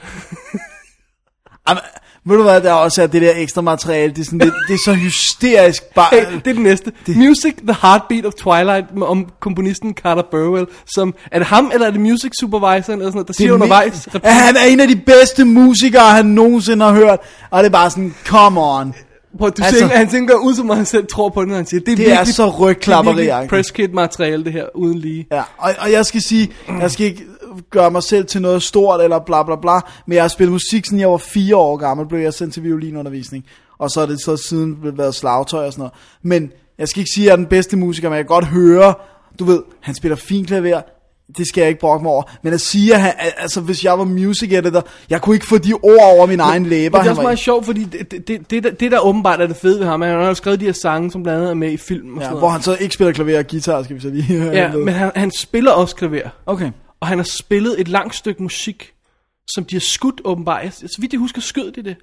Jamen, 1.68 1.82
ved 2.26 2.36
du 2.36 2.42
hvad, 2.42 2.60
der 2.60 2.72
også 2.72 3.02
er 3.02 3.06
det 3.06 3.22
der 3.22 3.32
ekstra 3.36 3.60
materiale, 3.60 4.12
det 4.12 4.20
er, 4.20 4.24
sådan, 4.24 4.40
det, 4.40 4.52
det 4.68 4.74
er 4.74 4.78
så 4.84 4.92
hysterisk 4.92 5.82
bare... 5.94 6.06
Hey, 6.12 6.26
det 6.44 6.50
er 6.50 6.54
den 6.54 6.62
næste. 6.62 6.92
Det... 7.06 7.16
Music, 7.16 7.54
The 7.66 7.76
Heartbeat 7.82 8.26
of 8.26 8.32
Twilight, 8.32 8.86
om 9.02 9.26
komponisten 9.40 9.94
Carter 9.94 10.22
Burwell, 10.30 10.66
som, 10.94 11.14
er 11.32 11.38
det 11.38 11.46
ham, 11.46 11.70
eller 11.74 11.86
er 11.86 11.90
det 11.90 12.00
music 12.00 12.30
supervisoren, 12.40 12.98
eller 12.98 13.10
sådan 13.10 13.12
noget, 13.12 13.28
der 13.28 13.34
siger 13.34 13.46
det 13.46 13.50
er 13.50 13.54
undervejs, 13.54 14.08
at 14.22 14.34
han 14.34 14.56
er 14.56 14.64
en 14.64 14.80
af 14.80 14.88
de 14.88 14.96
bedste 14.96 15.44
musikere, 15.44 16.02
han 16.10 16.26
nogensinde 16.26 16.84
har 16.84 16.92
hørt. 16.92 17.18
Og 17.50 17.58
det 17.62 17.66
er 17.68 17.72
bare 17.72 17.90
sådan, 17.90 18.14
come 18.26 18.60
on. 18.60 18.94
Prøv, 19.38 19.50
du 19.50 19.62
Altså- 19.62 19.80
tænker, 19.80 19.96
han 19.96 20.08
tænker 20.08 20.34
ud, 20.34 20.54
som 20.54 20.70
om 20.70 20.76
han 20.76 20.86
selv 20.86 21.06
tror 21.12 21.28
på 21.28 21.40
det, 21.40 21.48
når 21.48 21.56
han 21.56 21.66
siger, 21.66 21.80
det 21.80 21.92
er, 21.92 21.96
Det 21.96 22.04
er 22.06 22.10
virkelig, 22.10 22.34
så 22.34 22.48
rygklapperi-agtigt. 22.50 23.16
det 23.16 23.30
er 23.30 23.48
press 23.48 23.70
kit 23.70 23.94
materiale, 23.94 24.44
det 24.44 24.52
her, 24.52 24.64
uden 24.74 24.98
lige. 24.98 25.26
Ja, 25.32 25.42
og, 25.58 25.70
og 25.78 25.92
jeg 25.92 26.06
skal 26.06 26.22
sige, 26.22 26.50
jeg 26.80 26.90
skal 26.90 27.06
ikke 27.06 27.24
gøre 27.70 27.90
mig 27.90 28.02
selv 28.02 28.26
til 28.26 28.42
noget 28.42 28.62
stort 28.62 29.00
eller 29.00 29.18
bla 29.18 29.42
bla 29.42 29.56
bla, 29.56 29.80
men 30.06 30.14
jeg 30.14 30.22
har 30.22 30.28
spillet 30.28 30.52
musik, 30.52 30.86
siden 30.86 31.00
jeg 31.00 31.10
var 31.10 31.16
fire 31.16 31.56
år 31.56 31.76
gammel, 31.76 32.06
blev 32.06 32.20
jeg 32.20 32.34
sendt 32.34 32.54
til 32.54 32.62
violinundervisning, 32.64 33.44
og 33.78 33.90
så 33.90 34.00
er 34.00 34.06
det 34.06 34.20
så 34.20 34.36
siden 34.36 34.78
været 34.82 35.14
slagtøj 35.14 35.66
og 35.66 35.72
sådan 35.72 35.80
noget. 35.80 35.92
Men 36.22 36.52
jeg 36.78 36.88
skal 36.88 37.00
ikke 37.00 37.10
sige, 37.14 37.24
at 37.24 37.26
jeg 37.26 37.32
er 37.32 37.36
den 37.36 37.46
bedste 37.46 37.76
musiker, 37.76 38.08
men 38.08 38.16
jeg 38.16 38.24
kan 38.24 38.28
godt 38.34 38.44
høre, 38.46 38.94
du 39.38 39.44
ved, 39.44 39.62
han 39.80 39.94
spiller 39.94 40.16
fint 40.16 40.46
klaver, 40.46 40.80
det 41.36 41.48
skal 41.48 41.60
jeg 41.60 41.68
ikke 41.68 41.80
brokke 41.80 42.02
mig 42.02 42.12
over. 42.12 42.22
Men 42.42 42.52
at 42.52 42.60
sige, 42.60 42.94
at 42.94 43.00
han, 43.00 43.12
altså 43.38 43.60
hvis 43.60 43.84
jeg 43.84 43.98
var 43.98 44.04
music 44.04 44.52
editor, 44.52 44.84
jeg 45.10 45.20
kunne 45.22 45.36
ikke 45.36 45.46
få 45.46 45.58
de 45.58 45.72
ord 45.72 46.16
over 46.16 46.26
min 46.26 46.40
egen 46.40 46.66
læber. 46.66 46.98
Men 46.98 47.02
det 47.02 47.06
er 47.06 47.10
også 47.10 47.22
meget 47.22 47.38
sjovt, 47.38 47.66
fordi 47.66 47.84
det, 47.84 48.10
det, 48.10 48.28
det, 48.28 48.50
det, 48.50 48.64
der- 48.64 48.70
det 48.70 48.92
der 48.92 48.98
åbenbart 48.98 49.40
er 49.40 49.46
det 49.46 49.56
fede 49.56 49.78
ved 49.80 49.86
ham, 49.86 50.00
han 50.02 50.20
har 50.20 50.26
jo 50.28 50.34
skrevet 50.34 50.60
de 50.60 50.64
her 50.64 50.72
sange, 50.72 51.10
som 51.10 51.22
blandt 51.22 51.38
andet 51.38 51.50
er 51.50 51.54
med 51.54 51.70
i 51.72 51.76
film 51.76 52.14
og 52.14 52.20
ja, 52.20 52.24
sådan 52.24 52.38
hvor 52.38 52.40
noget. 52.40 52.52
han 52.52 52.62
så 52.62 52.76
ikke 52.80 52.94
spiller 52.94 53.12
klaver 53.12 53.38
og 53.38 53.46
guitar, 53.46 53.82
skal 53.82 53.96
vi 53.96 54.00
så 54.00 54.08
lige 54.08 54.44
Ja, 54.52 54.72
men 54.72 54.94
han, 54.94 55.10
han 55.14 55.30
spiller 55.38 55.70
også 55.72 55.96
klaver. 55.96 56.28
Okay. 56.46 56.70
Og 57.02 57.08
han 57.08 57.18
har 57.18 57.24
spillet 57.24 57.80
et 57.80 57.88
langt 57.88 58.14
stykke 58.14 58.42
musik, 58.42 58.92
som 59.54 59.64
de 59.64 59.74
har 59.74 59.80
skudt 59.80 60.20
åbenbart. 60.24 60.62
Jeg- 60.64 60.72
Så 60.72 60.96
vidt 61.00 61.12
jeg 61.12 61.18
husker, 61.18 61.40
skød 61.40 61.72
de 61.72 61.82
det. 61.82 61.96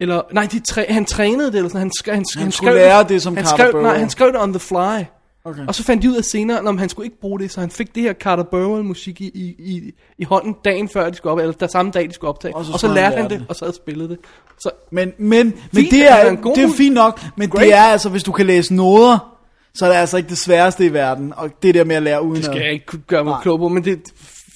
Eller, 0.00 0.22
nej, 0.32 0.48
de 0.52 0.60
træ, 0.60 0.84
han 0.88 1.04
trænede 1.04 1.46
det, 1.52 1.56
eller 1.56 1.68
sådan. 1.68 1.80
Han, 1.80 1.90
skrev, 1.98 2.14
han, 2.14 2.24
Han 2.38 2.52
skulle 2.52 2.74
lære 2.74 3.04
det 3.04 3.22
som 3.22 3.36
han 3.36 3.44
Carter 3.46 3.56
skrev, 3.56 3.72
Nej, 3.72 3.82
Burwell. 3.82 3.98
han 4.00 4.10
skrev 4.10 4.32
det 4.32 4.40
on 4.40 4.52
the 4.52 4.60
fly. 4.60 5.04
Okay. 5.44 5.66
Og 5.68 5.74
så 5.74 5.82
fandt 5.84 6.02
de 6.02 6.10
ud 6.10 6.16
af 6.16 6.24
senere, 6.24 6.62
når 6.62 6.72
han 6.72 6.88
skulle 6.88 7.06
ikke 7.06 7.20
bruge 7.20 7.40
det, 7.40 7.50
så 7.50 7.60
han 7.60 7.70
fik 7.70 7.94
det 7.94 8.02
her 8.02 8.12
Carter 8.12 8.42
Burwell 8.42 8.84
musik 8.84 9.20
i, 9.20 9.24
i, 9.34 9.54
i, 9.58 9.92
i 10.18 10.24
hånden 10.24 10.54
dagen 10.64 10.88
før 10.88 11.10
de 11.10 11.16
skulle 11.16 11.32
op, 11.32 11.38
eller 11.38 11.52
der 11.52 11.66
samme 11.66 11.92
dag 11.92 12.08
de 12.08 12.12
skulle 12.14 12.28
optage. 12.28 12.56
Og 12.56 12.64
så 12.64 12.72
og 12.72 12.80
så 12.80 12.86
han 12.86 12.94
lærte 12.94 13.16
lære 13.16 13.22
han 13.22 13.30
det, 13.30 13.46
og 13.48 13.56
så 13.56 13.64
havde 13.64 13.76
spillet 13.76 14.10
det. 14.10 14.18
Så 14.58 14.70
Men, 14.90 15.12
men, 15.18 15.54
men 15.72 15.84
det, 15.84 16.08
han 16.08 16.38
er, 16.38 16.52
det 16.54 16.64
er 16.64 16.68
fint 16.76 16.94
nok, 16.94 17.20
men 17.36 17.50
Great. 17.50 17.64
det 17.64 17.74
er 17.74 17.82
altså, 17.82 18.08
hvis 18.08 18.22
du 18.22 18.32
kan 18.32 18.46
læse 18.46 18.74
noder, 18.74 19.36
så 19.74 19.84
er 19.84 19.88
det 19.88 19.96
altså 19.96 20.16
ikke 20.16 20.28
det 20.28 20.38
sværeste 20.38 20.84
i 20.86 20.92
verden, 20.92 21.32
og 21.36 21.50
det 21.62 21.74
der 21.74 21.84
med 21.84 21.96
at 21.96 22.02
lære 22.02 22.22
uden 22.22 22.36
det 22.36 22.44
skal 22.44 22.60
jeg 22.60 22.72
ikke 22.72 22.86
kunne 22.86 23.02
gøre 23.06 23.24
mig 23.24 23.34
klog 23.42 23.58
på, 23.58 23.68
men 23.68 23.84
det 23.84 23.92
er 23.92 23.96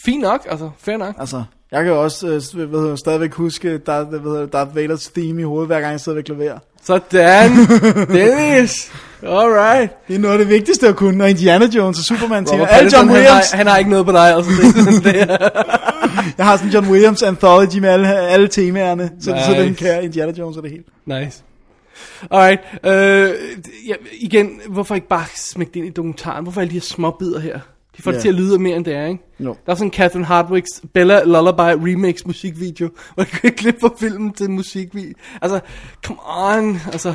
Fint 0.05 0.21
nok, 0.23 0.47
altså, 0.51 0.71
fair 0.79 0.97
nok. 0.97 1.15
Altså, 1.21 1.43
jeg 1.73 1.85
kan 1.85 1.93
jo 1.93 2.03
også 2.03 2.27
øh, 2.57 2.69
hvad 2.69 2.81
hedder, 2.81 2.97
stadigvæk 2.97 3.35
huske 3.35 3.79
der, 3.79 4.05
hvad 4.05 4.21
hedder, 4.21 4.47
Darth 4.47 4.77
Vaders 4.77 5.07
theme 5.09 5.41
i 5.41 5.45
hovedet, 5.45 5.67
hver 5.67 5.81
gang 5.81 5.93
jeg 5.93 6.01
sidder 6.01 6.17
ved 6.17 6.25
klaver. 6.25 6.59
Sådan, 6.85 7.51
Dennis, 8.17 8.93
alright. 9.23 9.93
Det 10.09 10.15
er 10.17 10.19
noget 10.19 10.33
af 10.33 10.39
det 10.39 10.49
vigtigste 10.49 10.89
at 10.89 10.97
kunne, 10.97 11.19
når 11.19 11.25
Indiana 11.27 11.67
Jones 11.67 11.99
og 11.99 12.05
Superman 12.05 12.47
Robert 12.49 12.69
alle 12.71 12.91
John 12.97 13.09
Pattinson, 13.09 13.09
han, 13.09 13.15
Williams. 13.17 13.51
har, 13.51 13.57
han 13.57 13.67
har 13.67 13.79
ikke 13.79 13.91
noget 13.91 14.07
på 14.07 14.13
dig, 14.13 14.35
altså. 14.35 14.51
Det, 14.51 15.05
det, 15.05 15.23
er- 15.23 15.49
Jeg 16.39 16.47
har 16.47 16.57
sådan 16.57 16.71
John 16.73 16.91
Williams 16.91 17.23
anthology 17.23 17.79
med 17.79 17.89
alle, 17.89 18.09
alle 18.17 18.49
temaerne, 18.49 19.11
så, 19.21 19.33
nice. 19.35 19.45
så 19.47 19.53
den 19.53 19.75
kan 19.75 20.03
Indiana 20.05 20.33
Jones 20.39 20.57
og 20.57 20.63
det 20.63 20.71
hele. 20.71 20.85
Nice. 21.25 21.43
Alright. 22.31 22.61
Øh, 22.85 23.35
ja, 23.89 23.95
igen, 24.21 24.61
hvorfor 24.69 24.95
ikke 24.95 25.09
bare 25.09 25.25
smække 25.37 25.71
det 25.75 25.77
ind 25.81 25.87
i 25.87 25.91
dokumentaren? 25.91 26.43
Hvorfor 26.43 26.61
alle 26.61 26.69
de 26.71 26.75
her 26.75 26.81
små 26.81 27.11
bidder 27.11 27.41
her? 27.41 27.61
De 27.97 28.03
får 28.03 28.11
det 28.11 28.19
Ja. 28.19 28.23
til 28.23 28.29
at 28.29 28.35
lyde 28.35 28.59
mere 28.59 28.77
end 28.77 28.85
det 28.85 28.95
er, 28.95 29.07
ikke? 29.07 29.23
Jo. 29.41 29.57
Der 29.67 29.73
er 29.73 29.77
sådan 29.77 29.93
Catherine 29.93 30.25
Hardwicks 30.27 30.83
Bella 30.95 31.25
Lullaby 31.25 31.61
remix 31.89 32.25
musikvideo, 32.27 32.89
hvor 33.15 33.23
jeg 33.23 33.41
kan 33.41 33.53
klippe 33.53 33.81
fra 33.81 33.91
filmen 34.01 34.33
til 34.33 34.51
musikvideo. 34.51 35.13
Altså, 35.43 35.61
come 36.07 36.19
on, 36.27 36.81
altså... 36.93 37.15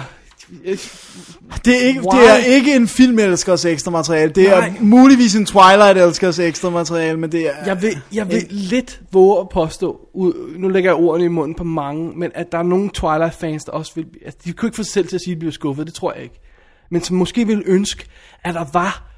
Det 1.65 1.83
er, 1.83 1.87
ikke, 1.87 1.99
Why? 1.99 2.19
det 2.19 2.29
er 2.29 2.35
ikke 2.35 2.75
en 2.75 2.87
filmelskers 2.87 3.65
ekstra 3.65 3.91
materiale. 3.91 4.31
Det 4.31 4.49
er 4.49 4.59
Nej. 4.59 4.73
muligvis 4.79 5.35
en 5.35 5.45
Twilight-elskers 5.45 6.39
ekstra 6.39 6.69
materiale, 6.69 7.19
men 7.19 7.31
det 7.31 7.47
er... 7.47 7.53
Jeg 7.65 7.81
vil, 7.81 7.97
jeg 8.13 8.31
vil 8.31 8.45
lidt 8.49 9.01
våge 9.11 9.39
at 9.39 9.49
påstå, 9.49 9.99
nu 10.57 10.67
lægger 10.67 10.89
jeg 10.89 10.97
ordene 10.97 11.25
i 11.25 11.27
munden 11.27 11.55
på 11.55 11.63
mange, 11.63 12.11
men 12.15 12.31
at 12.35 12.51
der 12.51 12.57
er 12.57 12.63
nogle 12.63 12.89
Twilight-fans, 12.89 13.65
der 13.65 13.71
også 13.71 13.91
vil... 13.95 14.05
Altså, 14.25 14.39
de 14.45 14.53
kunne 14.53 14.67
ikke 14.67 14.75
få 14.75 14.83
sig 14.83 14.93
selv 14.93 15.07
til 15.07 15.15
at 15.15 15.21
sige, 15.21 15.31
at 15.31 15.35
de 15.35 15.39
bliver 15.39 15.51
skuffet, 15.51 15.87
det 15.87 15.93
tror 15.93 16.13
jeg 16.13 16.23
ikke. 16.23 16.41
Men 16.91 17.01
som 17.01 17.17
måske 17.17 17.47
vil 17.47 17.63
ønske, 17.65 18.05
at 18.43 18.53
der 18.53 18.65
var 18.73 19.09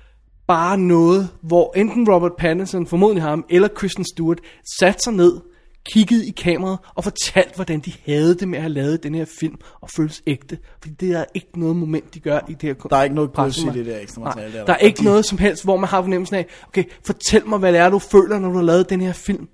bare 0.48 0.78
noget, 0.78 1.30
hvor 1.42 1.74
enten 1.76 2.10
Robert 2.10 2.32
Pattinson, 2.38 2.88
formodentlig 2.88 3.24
ham, 3.24 3.46
eller 3.50 3.68
Kristen 3.68 4.06
Stewart, 4.14 4.40
satte 4.80 5.02
sig 5.04 5.14
ned, 5.14 5.34
kiggede 5.94 6.28
i 6.28 6.32
kameraet 6.32 6.80
og 6.96 7.04
fortalte, 7.04 7.56
hvordan 7.56 7.80
de 7.80 7.94
havde 8.06 8.36
det 8.36 8.48
med 8.48 8.58
at 8.58 8.62
have 8.62 8.74
lavet 8.74 9.04
den 9.04 9.16
her 9.16 9.26
film 9.40 9.56
og 9.82 9.90
føles 9.96 10.22
ægte. 10.28 10.58
Fordi 10.82 10.94
det 11.00 11.12
er 11.12 11.26
ikke 11.34 11.60
noget 11.60 11.76
moment, 11.76 12.14
de 12.14 12.20
gør 12.20 12.40
i 12.50 12.54
det 12.54 12.62
her 12.62 12.74
Der 12.74 12.96
er 12.98 13.04
ikke 13.04 13.16
noget 13.16 13.34
gods 13.34 13.58
i 13.58 13.70
det 13.74 13.86
der 13.86 14.00
ekstra 14.00 14.22
materiale. 14.22 14.58
der 14.58 14.74
er 14.74 14.78
ikke 14.78 15.04
noget 15.04 15.26
som 15.26 15.38
helst, 15.38 15.64
hvor 15.64 15.78
man 15.78 15.90
har 15.90 16.02
fornemmelsen 16.02 16.36
af, 16.36 16.46
okay, 16.68 16.84
fortæl 17.06 17.48
mig, 17.48 17.60
hvad 17.60 17.74
det 17.74 17.80
er, 17.80 17.90
du 17.90 18.00
føler, 18.00 18.40
når 18.40 18.50
du 18.50 18.56
har 18.56 18.64
lavet 18.64 18.90
den 18.90 19.02
her 19.02 19.14
film. 19.14 19.48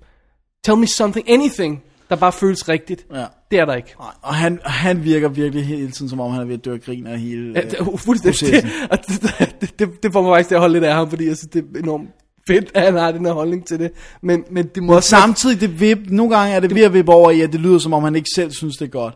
Tell 0.64 0.78
me 0.78 0.86
something, 0.86 1.30
anything, 1.30 1.82
der 2.10 2.16
bare 2.16 2.32
føles 2.32 2.68
rigtigt. 2.68 3.06
Ja. 3.14 3.24
Det 3.50 3.58
er 3.58 3.64
der 3.64 3.74
ikke. 3.74 3.94
Og 4.22 4.34
han, 4.34 4.60
han 4.64 5.04
virker 5.04 5.28
virkelig 5.28 5.66
hele 5.66 5.90
tiden, 5.90 6.08
som 6.08 6.20
om 6.20 6.32
han 6.32 6.40
er 6.40 6.44
ved 6.44 6.54
at 6.54 6.64
dø 6.64 6.74
af 6.74 6.80
grin 6.80 7.06
af 7.06 7.20
hele 7.20 7.52
Ja, 7.54 7.60
det, 7.60 7.78
processen. 7.78 8.48
det, 8.52 8.62
det, 9.08 9.56
det, 9.60 9.78
det, 9.78 10.02
det 10.02 10.12
får 10.12 10.22
mig 10.22 10.34
faktisk 10.36 10.48
til 10.48 10.54
at 10.54 10.60
holde 10.60 10.72
lidt 10.72 10.84
af 10.84 10.94
ham, 10.94 11.10
fordi 11.10 11.26
jeg 11.26 11.36
synes, 11.36 11.50
det 11.50 11.64
er 11.74 11.78
enormt 11.78 12.08
fedt, 12.48 12.70
at 12.74 12.82
han 12.82 12.94
har 12.94 13.12
den 13.12 13.26
her 13.26 13.32
holdning 13.32 13.66
til 13.66 13.78
det. 13.78 13.90
Men, 14.22 14.44
men 14.50 14.66
det 14.74 14.82
må 14.82 14.94
også... 14.96 15.08
samtidig, 15.08 15.60
det 15.60 15.80
vip, 15.80 15.98
nogle 16.08 16.36
gange 16.36 16.54
er 16.54 16.60
det 16.60 16.74
ved 16.74 16.82
at 16.82 16.92
vippe 16.92 17.12
over 17.12 17.30
i, 17.30 17.40
at 17.40 17.52
det 17.52 17.60
lyder 17.60 17.78
som 17.78 17.92
om 17.92 18.04
han 18.04 18.16
ikke 18.16 18.28
selv 18.34 18.50
synes, 18.52 18.76
det 18.76 18.84
er 18.84 18.90
godt. 18.90 19.14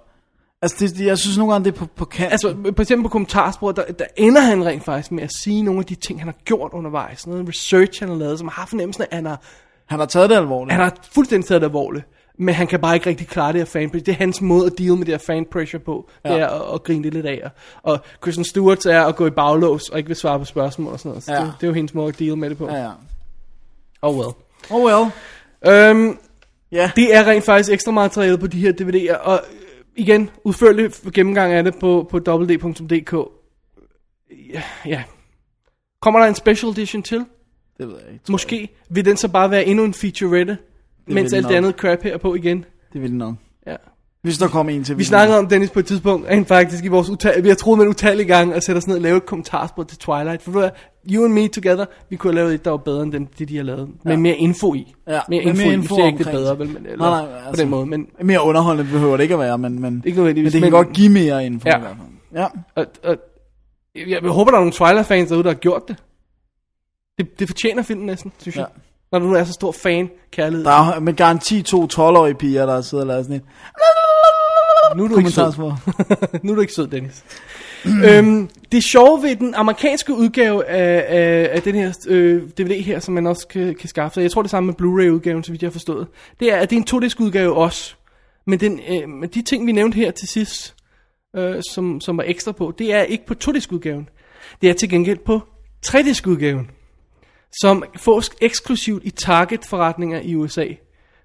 Altså, 0.63 0.77
det, 0.81 0.99
det- 0.99 1.07
jeg 1.07 1.19
synes 1.19 1.39
nogle 1.39 1.53
gange, 1.53 1.65
det 1.65 1.75
er 1.75 1.79
på, 1.79 1.87
på 1.97 2.05
kant. 2.05 2.33
Altså, 2.33 2.55
for 2.77 2.81
eksempel 2.83 3.03
på 3.03 3.09
kommentarsporet, 3.09 3.77
der, 3.77 3.83
der 3.99 4.05
ender 4.17 4.41
han 4.41 4.65
rent 4.67 4.85
faktisk 4.85 5.13
med 5.13 5.23
at 5.23 5.31
sige 5.45 5.63
nogle 5.63 5.79
af 5.81 5.85
de 5.87 5.95
ting, 5.95 6.19
han 6.21 6.29
har 6.29 6.37
gjort 6.45 6.71
undervejs. 6.73 7.27
Noget 7.27 7.49
research, 7.49 8.01
han 8.03 8.09
har 8.09 8.17
lavet, 8.17 8.39
som 8.39 8.49
har 8.53 8.67
fornemmelsen 8.67 9.03
af, 9.03 9.07
at 9.11 9.17
han 9.17 9.27
har 9.27 9.43
han 9.87 9.99
har 9.99 10.07
taget 10.07 10.31
det 10.31 10.37
alvorligt. 10.37 10.73
Han 10.73 10.81
har 10.85 10.97
fuldstændig 11.15 11.49
taget 11.49 11.61
det 11.63 11.67
alvorligt. 11.67 12.05
Men 12.39 12.55
han 12.55 12.67
kan 12.67 12.81
bare 12.81 12.95
ikke 12.95 13.11
rigtig 13.11 13.29
klare 13.29 13.53
det 13.53 13.61
her 13.61 13.65
fan 13.65 13.91
pressure. 13.91 14.05
Det 14.07 14.13
er 14.13 14.17
hans 14.17 14.41
måde 14.41 14.67
at 14.67 14.73
deal 14.79 14.91
med 14.97 15.07
det 15.07 15.09
her 15.15 15.19
fan 15.19 15.47
pressure 15.53 15.81
på. 15.81 16.11
Det 16.25 16.31
Ja. 16.31 16.37
er 16.39 16.47
at, 16.49 16.75
at 16.75 16.83
grine 16.83 17.05
det 17.05 17.15
lidt 17.15 17.27
af. 17.27 17.43
Og 17.83 17.99
Kristen 18.21 18.45
Stewart 18.45 18.87
er 18.87 19.05
at 19.05 19.17
gå 19.17 19.27
i 19.27 19.31
baglås 19.31 19.89
og 19.89 19.99
ikke 19.99 20.07
vil 20.07 20.17
svare 20.17 20.39
på 20.39 20.45
spørgsmål 20.45 20.93
og 20.93 20.99
sådan 20.99 21.09
noget. 21.11 21.25
Så 21.25 21.33
Ja. 21.33 21.41
det, 21.41 21.53
det, 21.61 21.67
er 21.67 21.69
jo 21.69 21.75
hendes 21.75 21.95
måde 21.95 22.09
at 22.09 22.19
deal 22.19 22.39
med 22.39 22.51
det 22.51 22.59
på. 22.59 22.67
Ja, 22.69 22.77
ja. 22.83 22.91
Oh 24.03 24.17
well. 24.19 24.33
Oh 24.71 24.85
well. 24.85 25.11
Øhm, 25.67 26.19
Ja. 26.73 26.91
det 26.97 27.15
er 27.15 27.27
rent 27.27 27.45
faktisk 27.45 27.73
ekstra 27.73 27.93
materiale 27.93 28.39
på 28.39 28.47
de 28.47 28.59
her 28.59 28.73
DVD'er. 28.73 29.17
Og 29.17 29.35
øh, 29.53 29.57
igen, 29.97 30.31
udførlig 30.45 30.91
gennemgang 31.15 31.53
af 31.53 31.65
det 31.65 31.75
på, 31.79 32.09
på 32.11 32.17
www.dk. 32.29 33.29
Ja, 34.53 34.63
ja. 34.87 35.03
Kommer 36.03 36.21
der 36.21 36.27
en 36.27 36.35
special 36.35 36.71
edition 36.73 37.03
til? 37.03 37.25
Det 37.79 37.89
ved 37.89 37.95
jeg 38.05 38.13
ikke. 38.13 38.25
Måske 38.31 38.69
vil 38.91 39.05
den 39.05 39.17
så 39.17 39.29
bare 39.29 39.51
være 39.51 39.65
endnu 39.65 39.85
en 39.85 39.95
featurette, 39.95 40.59
mens 41.07 41.31
den 41.31 41.37
alt 41.39 41.49
det 41.49 41.55
andet 41.55 41.75
crap 41.75 42.03
her 42.03 42.13
er 42.15 42.19
på 42.19 42.35
igen. 42.35 42.65
Det 42.93 43.03
vil 43.03 43.11
det 43.11 43.19
nok. 43.19 43.35
Ja. 43.67 43.77
Hvis 44.23 44.39
der 44.39 44.49
kommer 44.49 44.73
en 44.73 44.85
til. 44.85 44.99
Vi 44.99 45.05
snakkede 45.05 45.39
om 45.39 45.49
Dennis 45.49 45.71
på 45.71 45.79
et 45.79 45.87
tidspunkt, 45.87 46.29
rent 46.29 46.49
faktisk 46.49 46.85
i 46.85 46.89
vores 46.89 47.11
utal, 47.11 47.43
vi 47.45 47.49
har 47.49 47.55
troet 47.55 47.79
med 47.79 47.85
en 47.87 47.91
utallig 47.91 48.27
gang 48.27 48.55
at 48.55 48.63
sætte 48.63 48.77
os 48.79 48.87
ned 48.87 48.97
og 48.97 49.03
lave 49.03 49.17
et 49.17 49.27
kommentarspor 49.27 49.83
til 49.83 49.99
Twilight. 49.99 50.43
For 50.43 50.53
du 50.53 50.69
you 51.11 51.25
and 51.25 51.33
me 51.33 51.49
together, 51.49 51.85
vi 52.11 52.17
kunne 52.17 52.33
have 52.33 52.35
lavet 52.45 52.55
et, 52.55 52.65
der 52.65 52.71
var 52.71 52.77
bedre 52.77 53.03
end 53.03 53.13
dem, 53.13 53.27
det 53.27 53.49
de 53.49 53.57
har 53.57 53.65
lavet. 53.65 53.89
Med 54.05 54.13
Ja. 54.13 54.19
mere 54.19 54.37
info 54.37 54.75
i. 54.75 54.95
Ja, 55.09 55.21
mere 55.29 55.43
info, 55.43 55.63
mere 55.63 55.71
i. 55.71 55.75
info 55.75 55.83
Nu 55.83 55.97
siger 55.97 56.05
jeg 56.05 56.13
ikke 56.13 56.25
det 56.25 56.33
bedre, 56.33 56.51
det. 56.51 56.59
vel, 56.59 56.69
men, 56.69 56.87
eller, 56.87 56.99
Nej, 57.11 57.21
nej, 57.23 57.41
på 57.41 57.47
altså- 57.49 57.63
den 57.63 57.71
måde. 57.71 57.87
Men, 57.87 58.07
Mere 58.23 58.43
underholdende 58.43 58.91
behøver 58.93 59.17
det 59.17 59.23
ikke 59.25 59.35
at 59.35 59.41
være, 59.41 59.59
men, 59.59 59.81
men, 59.81 60.03
Ikke 60.07 60.21
men 60.23 60.37
det 60.37 60.53
kan 60.53 60.61
men- 60.61 60.71
godt 60.71 60.93
give 60.93 61.09
mere 61.09 61.47
info 61.47 61.69
Ja. 61.69 61.77
i 61.77 61.81
hvert 61.81 61.97
fald. 61.97 62.09
Ja. 62.43 62.47
og, 62.75 62.87
og, 63.05 63.17
jeg, 63.95 64.23
jeg 64.23 64.31
håber, 64.31 64.51
der 64.51 64.59
er 64.59 64.61
nogle 64.65 64.73
Twilight-fans 64.73 65.29
derude, 65.29 65.45
der 65.45 65.51
har 65.51 65.55
gjort 65.59 65.83
det. 65.89 65.97
Det, 67.19 67.39
det 67.39 67.49
fortjener 67.49 67.83
filmen 67.83 68.07
næsten, 68.07 68.33
synes 68.39 68.57
jeg. 68.57 68.67
Ja. 68.77 68.81
Når 69.13 69.19
du 69.19 69.27
nu 69.27 69.35
er 69.35 69.45
så 69.45 69.53
stor 69.53 69.73
fan, 69.73 70.11
kærlighed. 70.31 70.65
Der 70.65 70.71
er 70.95 71.01
med 71.01 71.15
garanti 71.15 71.63
to 71.63 71.85
12-årige 71.93 72.35
piger, 72.35 72.67
der 72.67 72.81
sidder 72.81 73.05
og 73.05 73.09
laver 73.09 73.23
sådan 73.23 73.37
et 73.37 73.43
Nu 74.97 75.05
er 75.05 75.09
du 75.09 75.19
ikke 75.19 75.31
sød. 75.31 75.53
nu 76.43 76.51
er 76.51 76.55
du 76.55 76.61
ikke 76.61 76.73
sød, 76.73 76.87
Dennis. 76.87 77.25
øhm, 78.09 78.49
det 78.73 78.85
sjove 78.85 79.23
ved 79.23 79.37
den 79.37 79.55
amerikanske 79.55 80.15
udgave 80.15 80.65
af, 80.67 81.05
af, 81.09 81.51
af 81.53 81.63
den 81.63 81.75
her 81.75 81.93
øh, 82.09 82.43
DVD 82.43 82.83
her, 82.83 83.01
som 83.01 83.15
man 83.15 83.27
også 83.27 83.49
kan, 83.49 83.75
kan 83.75 83.89
skaffe 83.89 84.15
sig, 84.15 84.23
jeg 84.23 84.31
tror 84.31 84.43
det 84.43 84.51
samme 84.51 84.67
med 84.67 84.75
Blu-ray-udgaven, 84.75 85.45
så 85.45 85.53
vidt 85.53 85.63
jeg 85.63 85.69
har 85.69 85.73
forstået, 85.73 86.07
det 86.41 86.53
er, 86.53 86.57
at 86.57 86.71
det 86.71 86.77
er 86.77 86.81
en 86.81 86.87
to 86.87 86.97
udgave 86.97 87.55
også. 87.55 87.95
Men 88.47 88.61
den, 88.61 88.81
øh, 88.89 89.09
men 89.09 89.29
de 89.29 89.43
ting, 89.43 89.67
vi 89.67 89.73
nævnte 89.73 89.97
her 89.97 90.11
til 90.11 90.29
sidst, 90.29 90.75
øh, 91.37 91.63
som, 91.71 92.01
som 92.01 92.17
var 92.17 92.25
ekstra 92.27 92.53
på, 92.53 92.75
det 92.79 92.95
er 92.95 93.03
ikke 93.03 93.27
på 93.27 93.35
to 93.35 93.51
udgaven. 93.51 94.09
Det 94.63 94.71
er 94.71 94.75
til 94.75 94.89
gengæld 94.89 95.19
på 95.19 95.41
3 95.83 96.05
udgaven 96.27 96.71
som 97.61 97.85
fås 97.97 98.31
eksklusivt 98.41 99.05
i 99.05 99.11
Target-forretninger 99.11 100.21
i 100.21 100.35
USA 100.35 100.67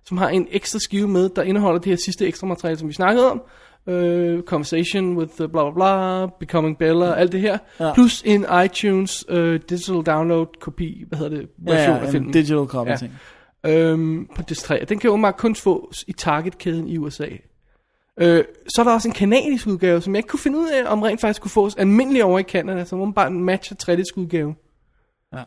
som 0.07 0.17
har 0.17 0.29
en 0.29 0.47
ekstra 0.51 0.79
skive 0.79 1.07
med, 1.07 1.29
der 1.29 1.43
indeholder 1.43 1.79
det 1.79 1.89
her 1.89 1.97
sidste 2.05 2.27
ekstra 2.27 2.47
materiale, 2.47 2.79
som 2.79 2.88
vi 2.88 2.93
snakkede 2.93 3.31
om. 3.31 3.41
Uh, 3.88 4.41
conversation 4.41 5.18
with 5.18 5.41
uh, 5.41 5.47
bla 5.51 5.64
bla 5.64 5.72
bla, 5.72 6.26
Becoming 6.39 6.77
Bella, 6.77 7.14
alt 7.14 7.31
det 7.31 7.41
her. 7.41 7.57
Ja. 7.80 7.93
Plus 7.93 8.22
en 8.26 8.45
iTunes 8.65 9.30
uh, 9.30 9.38
digital 9.38 9.95
download 10.05 10.45
kopi, 10.59 11.03
hvad 11.07 11.18
hedder 11.19 11.38
det, 11.38 11.47
Ja, 11.68 11.72
version 11.73 11.95
ja, 11.95 12.01
af 12.01 12.05
en 12.05 12.11
filmen. 12.11 12.31
digital 12.34 12.65
copy 12.65 12.89
Ja. 12.89 12.95
ting. 12.95 13.14
Øhm, 13.65 14.27
på 14.35 14.41
Disc 14.41 14.64
3. 14.64 14.85
Den 14.89 14.99
kan 14.99 15.09
åbenbart 15.09 15.38
kun 15.38 15.55
fås 15.55 16.03
i 16.07 16.11
Target-kæden 16.14 16.88
i 16.88 16.97
USA. 16.97 17.27
Øh, 18.19 18.43
så 18.68 18.81
er 18.81 18.84
der 18.84 18.93
også 18.93 19.07
en 19.07 19.14
kanadisk 19.14 19.68
udgave, 19.68 20.01
som 20.01 20.15
jeg 20.15 20.19
ikke 20.19 20.27
kunne 20.27 20.39
finde 20.39 20.57
ud 20.57 20.68
af, 20.68 20.91
om 20.91 21.01
rent 21.01 21.22
faktisk 21.22 21.41
kunne 21.41 21.51
fås 21.51 21.76
almindelig 21.76 22.23
over 22.23 22.39
i 22.39 22.43
Canada, 22.43 22.85
som 22.85 23.01
åbenbart 23.01 23.31
matcher 23.31 23.76
3 23.76 24.03
udgave. 24.15 24.55
Ja. 25.34 25.43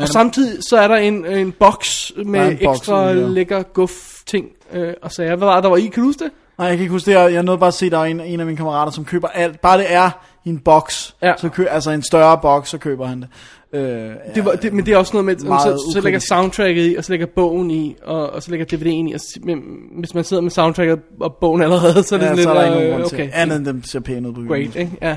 Og 0.00 0.08
samtidig 0.08 0.62
så 0.70 0.76
er 0.76 0.88
der 0.88 0.96
en, 0.96 1.26
en 1.26 1.52
boks 1.52 2.12
med 2.26 2.46
en 2.50 2.58
ekstra 2.70 3.10
udgave. 3.10 3.30
lækker 3.34 3.62
guf 3.62 4.22
ting 4.26 4.48
øh, 4.72 4.94
og 5.02 5.12
sager. 5.12 5.36
Hvad 5.36 5.46
var 5.46 5.54
der, 5.54 5.60
der 5.60 5.68
var 5.68 5.76
i? 5.76 5.80
Kan 5.86 6.02
du 6.02 6.08
huske 6.08 6.24
det? 6.24 6.32
Nej, 6.60 6.68
jeg 6.68 6.76
kan 6.76 6.82
ikke 6.82 6.92
huske 6.92 7.10
det. 7.10 7.16
Jeg, 7.16 7.32
jeg 7.32 7.42
nåede 7.42 7.58
bare 7.58 7.68
at 7.68 7.74
se, 7.74 7.86
at 7.86 7.92
der 7.92 7.98
er 7.98 8.04
en, 8.04 8.20
en 8.20 8.40
af 8.40 8.46
mine 8.46 8.56
kammerater, 8.56 8.92
som 8.92 9.04
køber 9.04 9.28
alt. 9.28 9.60
Bare 9.60 9.78
det 9.78 9.86
er 9.88 10.10
i 10.44 10.48
en 10.48 10.58
boks. 10.58 11.16
Ja. 11.22 11.32
Så 11.38 11.48
kø, 11.48 11.64
altså 11.64 11.90
en 11.90 12.02
større 12.02 12.38
boks, 12.42 12.68
så 12.68 12.78
køber 12.78 13.06
han 13.06 13.20
det. 13.20 13.28
Øh, 13.72 14.10
Det 14.34 14.44
var, 14.44 14.52
det, 14.52 14.72
men 14.72 14.86
det 14.86 14.94
er 14.94 14.96
også 14.96 15.12
noget 15.12 15.24
med, 15.24 15.36
Meget 15.36 15.62
så, 15.62 15.90
så 15.92 16.00
lægger 16.00 16.20
soundtracket 16.28 16.92
i, 16.92 16.94
og 16.96 17.04
så 17.04 17.12
lægger 17.12 17.26
bogen 17.26 17.70
i, 17.70 17.96
og, 18.04 18.30
og 18.30 18.42
så 18.42 18.50
lægger 18.50 18.66
DVD'en 18.76 19.10
i. 19.10 19.12
Og, 19.12 19.20
men, 19.42 19.58
hvis 19.98 20.14
man 20.14 20.24
sidder 20.24 20.42
med 20.42 20.50
soundtracket 20.50 21.00
og 21.20 21.36
bogen 21.40 21.62
allerede, 21.62 22.02
så 22.02 22.14
er 22.14 22.18
det 22.18 22.26
ja, 22.26 22.32
lidt... 22.32 22.42
så 22.42 22.50
er 22.50 22.54
der 22.54 22.64
ikke 22.64 22.74
nogen 22.74 23.00
øh, 23.00 23.06
okay, 23.06 23.16
til. 23.16 23.30
Andet 23.32 23.56
end 23.56 23.66
dem 23.66 23.84
ser 23.84 24.00
pæne 24.00 24.28
ud 24.28 24.34
på 24.34 24.40
great, 24.48 24.76
ikke? 24.76 24.90
Ja. 25.02 25.16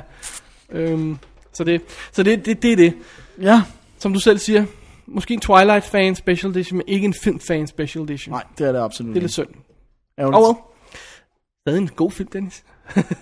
Øhm, 0.72 1.18
så 1.54 1.64
det, 1.64 1.82
så 2.12 2.24
det, 2.24 2.46
det, 2.46 2.62
det 2.64 2.72
er 2.72 2.76
det. 2.76 2.94
Ja, 3.42 3.62
Som 4.00 4.14
du 4.14 4.20
selv 4.20 4.38
siger, 4.38 4.66
måske 5.08 5.34
en 5.34 5.40
Twilight-fan 5.42 6.16
special 6.16 6.52
edition, 6.52 6.78
men 6.78 6.84
ikke 6.88 7.06
en 7.06 7.14
film-fan 7.24 7.68
special 7.68 8.04
edition. 8.04 8.32
nej, 8.34 8.44
det 8.58 8.68
er 8.68 8.72
det 8.72 8.80
absolut 8.80 9.14
Det 9.14 9.20
er 9.20 9.22
lidt 9.22 9.34
synd. 9.34 9.48
Ærgerligt. 10.20 10.38
Oh 10.38 10.44
well. 10.44 10.58
Stadig 11.68 11.78
en 11.82 11.90
god 11.96 12.12
film, 12.12 12.30
Dennis. 12.34 12.64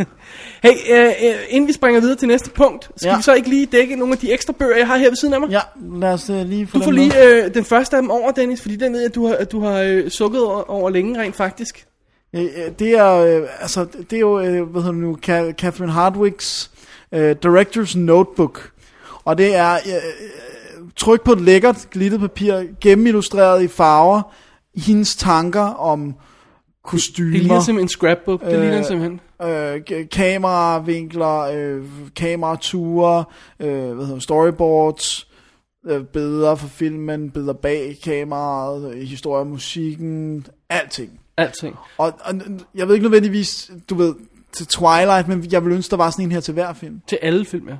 hey, 0.63 0.71
øh, 0.91 1.05
øh, 1.05 1.35
inden 1.49 1.67
vi 1.67 1.73
springer 1.73 2.01
videre 2.01 2.15
til 2.17 2.27
næste 2.27 2.49
punkt, 2.49 2.89
skal 2.95 3.09
Ja. 3.09 3.17
vi 3.17 3.23
så 3.23 3.33
ikke 3.33 3.49
lige 3.49 3.65
dække 3.65 3.95
nogle 3.95 4.11
af 4.13 4.17
de 4.17 4.31
ekstra 4.33 4.53
bøger, 4.53 4.77
jeg 4.77 4.87
har 4.87 4.97
her 4.97 5.09
ved 5.09 5.15
siden 5.15 5.33
af 5.33 5.39
mig? 5.39 5.49
Ja, 5.49 5.59
lad 5.99 6.13
os 6.13 6.29
uh, 6.29 6.41
lige 6.41 6.67
få 6.67 6.77
Du 6.77 6.83
får 6.83 6.91
dem 6.91 6.99
med. 6.99 7.03
lige 7.03 7.45
øh, 7.45 7.53
den 7.53 7.65
første 7.65 7.95
af 7.95 8.01
dem 8.01 8.11
over, 8.11 8.31
Dennis, 8.31 8.61
fordi 8.61 8.75
den 8.75 8.93
ved 8.93 8.99
jeg, 8.99 9.09
at 9.09 9.15
du 9.15 9.27
har, 9.27 9.35
at 9.35 9.51
du 9.51 9.59
har 9.63 9.79
øh, 9.81 10.09
sukket 10.09 10.43
over, 10.43 10.69
over 10.71 10.89
længe 10.89 11.19
rent 11.21 11.35
faktisk. 11.35 11.85
Øh, 12.35 12.41
øh, 12.43 12.49
Det 12.79 12.91
er, 12.91 13.13
øh, 13.15 13.47
altså, 13.59 13.85
det 14.09 14.13
er 14.15 14.19
jo, 14.19 14.39
øh, 14.39 14.63
hvad 14.63 14.81
hedder 14.81 14.95
nu, 14.95 15.17
Ca- 15.27 15.53
Catherine 15.53 15.91
Hardwicks 15.91 16.71
øh, 17.11 17.35
Director's 17.45 17.97
Notebook. 17.99 18.71
Og 19.25 19.37
det 19.37 19.55
er 19.55 19.73
øh, 19.73 19.93
øh, 19.93 20.81
tryk 20.95 21.21
på 21.23 21.31
et 21.31 21.41
lækkert 21.41 21.87
glittet 21.91 22.19
papir, 22.19 22.63
gennemillustreret 22.81 23.63
i 23.63 23.67
farver, 23.67 24.33
hendes 24.75 25.15
tanker 25.15 25.61
om 25.65 26.15
kostymer. 26.83 27.31
Det 27.31 27.39
ligner 27.41 27.59
simpelthen 27.59 27.85
en 27.85 27.89
scrapbook, 27.89 28.41
det 28.41 28.53
Øh, 28.53 28.61
ligner 28.61 28.83
simpelthen. 28.83 29.19
øh, 29.43 30.07
kameravinkler, 30.11 31.39
øh, 31.39 31.83
kamerature, 32.15 33.23
øh, 33.59 33.91
hvad 33.95 34.05
hedder 34.05 34.19
storyboards, 34.19 35.27
øh, 35.89 36.03
bedre 36.03 36.57
for 36.57 36.67
filmen, 36.67 37.29
bedre 37.31 37.55
bag 37.55 37.97
kameraet, 38.03 38.93
øh, 38.95 39.01
historie, 39.01 39.45
musikken, 39.45 40.47
alting. 40.69 41.19
Alting. 41.37 41.75
Og, 41.97 42.13
og 42.23 42.33
jeg 42.75 42.87
ved 42.87 42.95
ikke 42.95 43.03
nødvendigvis, 43.05 43.71
du 43.89 43.95
ved, 43.95 44.15
til 44.53 44.67
Twilight, 44.67 45.27
men 45.27 45.45
jeg 45.51 45.65
vil 45.65 45.73
ønske, 45.73 45.91
der 45.91 45.97
var 45.97 46.09
sådan 46.09 46.25
en 46.25 46.31
her 46.31 46.39
til 46.39 46.53
hver 46.53 46.73
film. 46.73 47.01
Til 47.07 47.19
alle 47.21 47.45
film, 47.45 47.69
ja. 47.69 47.75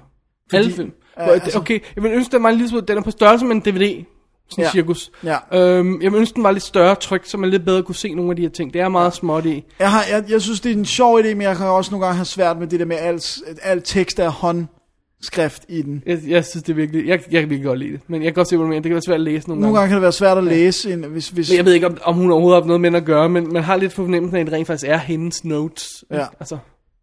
alle 0.53 0.72
film. 0.72 0.91
Hvor- 1.15 1.26
altså- 1.26 1.60
okay, 1.60 1.80
jeg 1.95 2.03
vil 2.03 2.11
ønske, 2.11 2.32
den 2.32 2.44
var 2.44 2.49
en 2.49 2.56
lille 2.56 2.69
smule, 2.69 2.86
den 2.88 2.98
er 2.98 3.02
på 3.02 3.11
størrelse 3.11 3.45
med 3.45 3.56
en 3.56 3.61
DVD. 3.61 4.06
Sådan 4.52 4.64
Ja. 4.64 4.72
cirkus. 4.72 5.11
Ja. 5.23 5.38
Øhm, 5.53 6.02
jeg 6.02 6.11
vil 6.11 6.19
ønske, 6.19 6.36
den 6.36 6.44
var 6.44 6.52
lidt 6.52 6.64
større 6.64 6.95
tryk, 6.95 7.22
så 7.26 7.38
man 7.38 7.49
lidt 7.49 7.65
bedre 7.65 7.84
kunne 7.84 7.95
se 7.95 8.14
nogle 8.14 8.32
af 8.32 8.36
de 8.36 8.41
her 8.41 8.49
ting. 8.49 8.73
Det 8.73 8.82
er 8.82 8.90
meget 8.90 9.14
småt 9.14 9.45
i. 9.45 9.64
Jeg, 9.80 9.91
har, 9.91 10.03
jeg, 10.11 10.23
jeg 10.30 10.41
synes, 10.41 10.60
det 10.61 10.72
er 10.72 10.76
en 10.76 10.86
sjov 10.86 11.19
idé, 11.19 11.23
men 11.28 11.41
jeg 11.41 11.57
kan 11.57 11.65
også 11.65 11.91
nogle 11.91 12.06
gange 12.06 12.15
have 12.18 12.26
svært 12.26 12.60
med 12.60 12.68
det 12.68 12.80
der 12.80 12.86
med, 12.86 12.95
at 12.98 13.03
alt, 13.07 13.38
alt 13.64 13.84
tekst 13.86 14.19
er 14.19 14.30
håndskrift 14.30 15.65
i 15.69 15.82
den. 15.82 16.03
Jeg, 16.06 16.19
jeg 16.28 16.45
synes, 16.45 16.64
det 16.64 16.72
er 16.72 16.76
virkelig... 16.76 17.07
Jeg, 17.07 17.19
jeg 17.32 17.41
kan 17.41 17.49
virkelig 17.49 17.64
godt 17.65 17.80
lide 17.80 17.91
det. 17.91 17.99
Men 18.07 18.22
jeg 18.23 18.28
kan 18.28 18.34
godt 18.34 18.48
se, 18.49 18.57
hvad 18.57 18.64
du 18.64 18.69
mener. 18.69 18.82
Det 18.82 18.90
kan 18.90 18.94
være 18.95 19.02
svært 19.02 19.15
at 19.15 19.22
læse 19.22 19.48
nogle, 19.48 19.61
Nogle 19.61 19.78
gange 19.78 19.88
kan 19.90 19.95
det 19.95 20.02
være 20.02 20.11
svært 20.11 20.38
at 20.38 20.44
læse, 20.44 20.94
en, 20.94 21.03
hvis, 21.03 21.30
hvis 21.30 21.49
Men 21.49 21.57
jeg 21.57 21.65
ved 21.65 21.73
ikke, 21.73 21.88
om, 21.88 21.98
om 22.03 22.15
hun 22.15 22.32
overhovedet 22.32 22.61
har 22.64 22.68
noget 22.68 22.82
med 22.82 22.95
at 22.95 23.06
gøre, 23.06 23.30
men 23.30 23.53
man 23.53 23.64
har 23.64 23.76
lidt 23.76 23.94
fornemmelsen 23.94 24.36
af, 24.36 24.40
at 24.41 24.45
det 24.48 24.53
rent 24.53 24.68
faktisk 24.68 24.90
er 24.90 24.98
hendes 24.98 25.45
notes. 25.45 25.88
Ja. 26.11 26.26
Altså, 26.40 26.57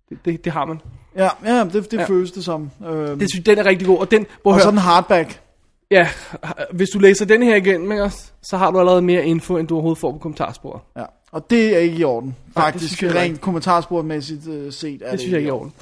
det, 0.09 0.19
det, 0.25 0.45
det 0.45 0.53
har 0.53 0.65
man. 0.65 0.81
Ja, 1.17 1.29
ja 1.47 1.65
det, 1.65 1.73
det 1.73 1.93
Ja. 1.93 2.01
ja. 2.01 2.05
føles 2.07 2.33
det 2.33 2.45
som. 2.45 2.71
Øhm, 2.89 3.19
Det 3.19 3.31
synes 3.33 3.45
den 3.45 3.59
er 3.59 3.65
rigtig 3.67 3.87
god. 3.87 3.99
Og 3.99 4.11
den, 4.11 4.27
prøv 4.43 4.53
og 4.53 4.61
så 4.61 4.71
den 4.71 4.79
hardback. 4.79 5.41
Ja, 5.91 6.09
hvis 6.73 6.89
du 6.89 6.99
læser 6.99 7.25
den 7.25 7.43
her 7.43 7.57
igen, 7.57 7.89
ikke 7.89 8.33
så 8.43 8.57
har 8.57 8.71
du 8.71 8.79
allerede 8.79 9.03
mere 9.03 9.25
info, 9.27 9.57
end 9.57 9.69
du 9.69 9.75
overhovedet 9.75 9.99
får 10.01 10.13
på 10.13 10.19
kommentarsporet. 10.19 10.81
Ja. 10.97 11.05
Og 11.33 11.51
det 11.51 11.75
er 11.75 11.79
ikke 11.79 11.97
i 11.99 12.05
orden. 12.05 12.29
Nej, 12.57 12.71
det 12.71 12.73
Faktisk, 12.81 13.03
jeg 13.03 13.15
rent 13.15 13.41
kommentarspormæssigt 13.41 14.49
øh, 14.49 14.73
set 14.73 15.03
er 15.05 15.11
Det 15.11 15.21
synes 15.21 15.33
jeg 15.33 15.39
ikke 15.41 15.49
er 15.49 15.53
i 15.53 15.57
orden. 15.57 15.73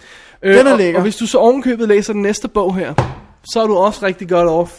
Den 0.43 0.51
er 0.53 0.65
Øh, 0.67 0.73
og, 0.73 0.79
lækker. 0.79 0.99
og 0.99 1.03
hvis 1.03 1.17
du 1.17 1.27
så 1.27 1.39
ovenkøbet 1.39 1.89
læser 1.89 2.13
den 2.13 2.23
næste 2.23 2.49
bog 2.49 2.77
her, 2.77 2.95
så 3.53 3.63
er 3.63 3.67
du 3.67 3.77
også 3.77 4.07
rigtig 4.07 4.29
godt 4.29 4.49
off. 4.49 4.73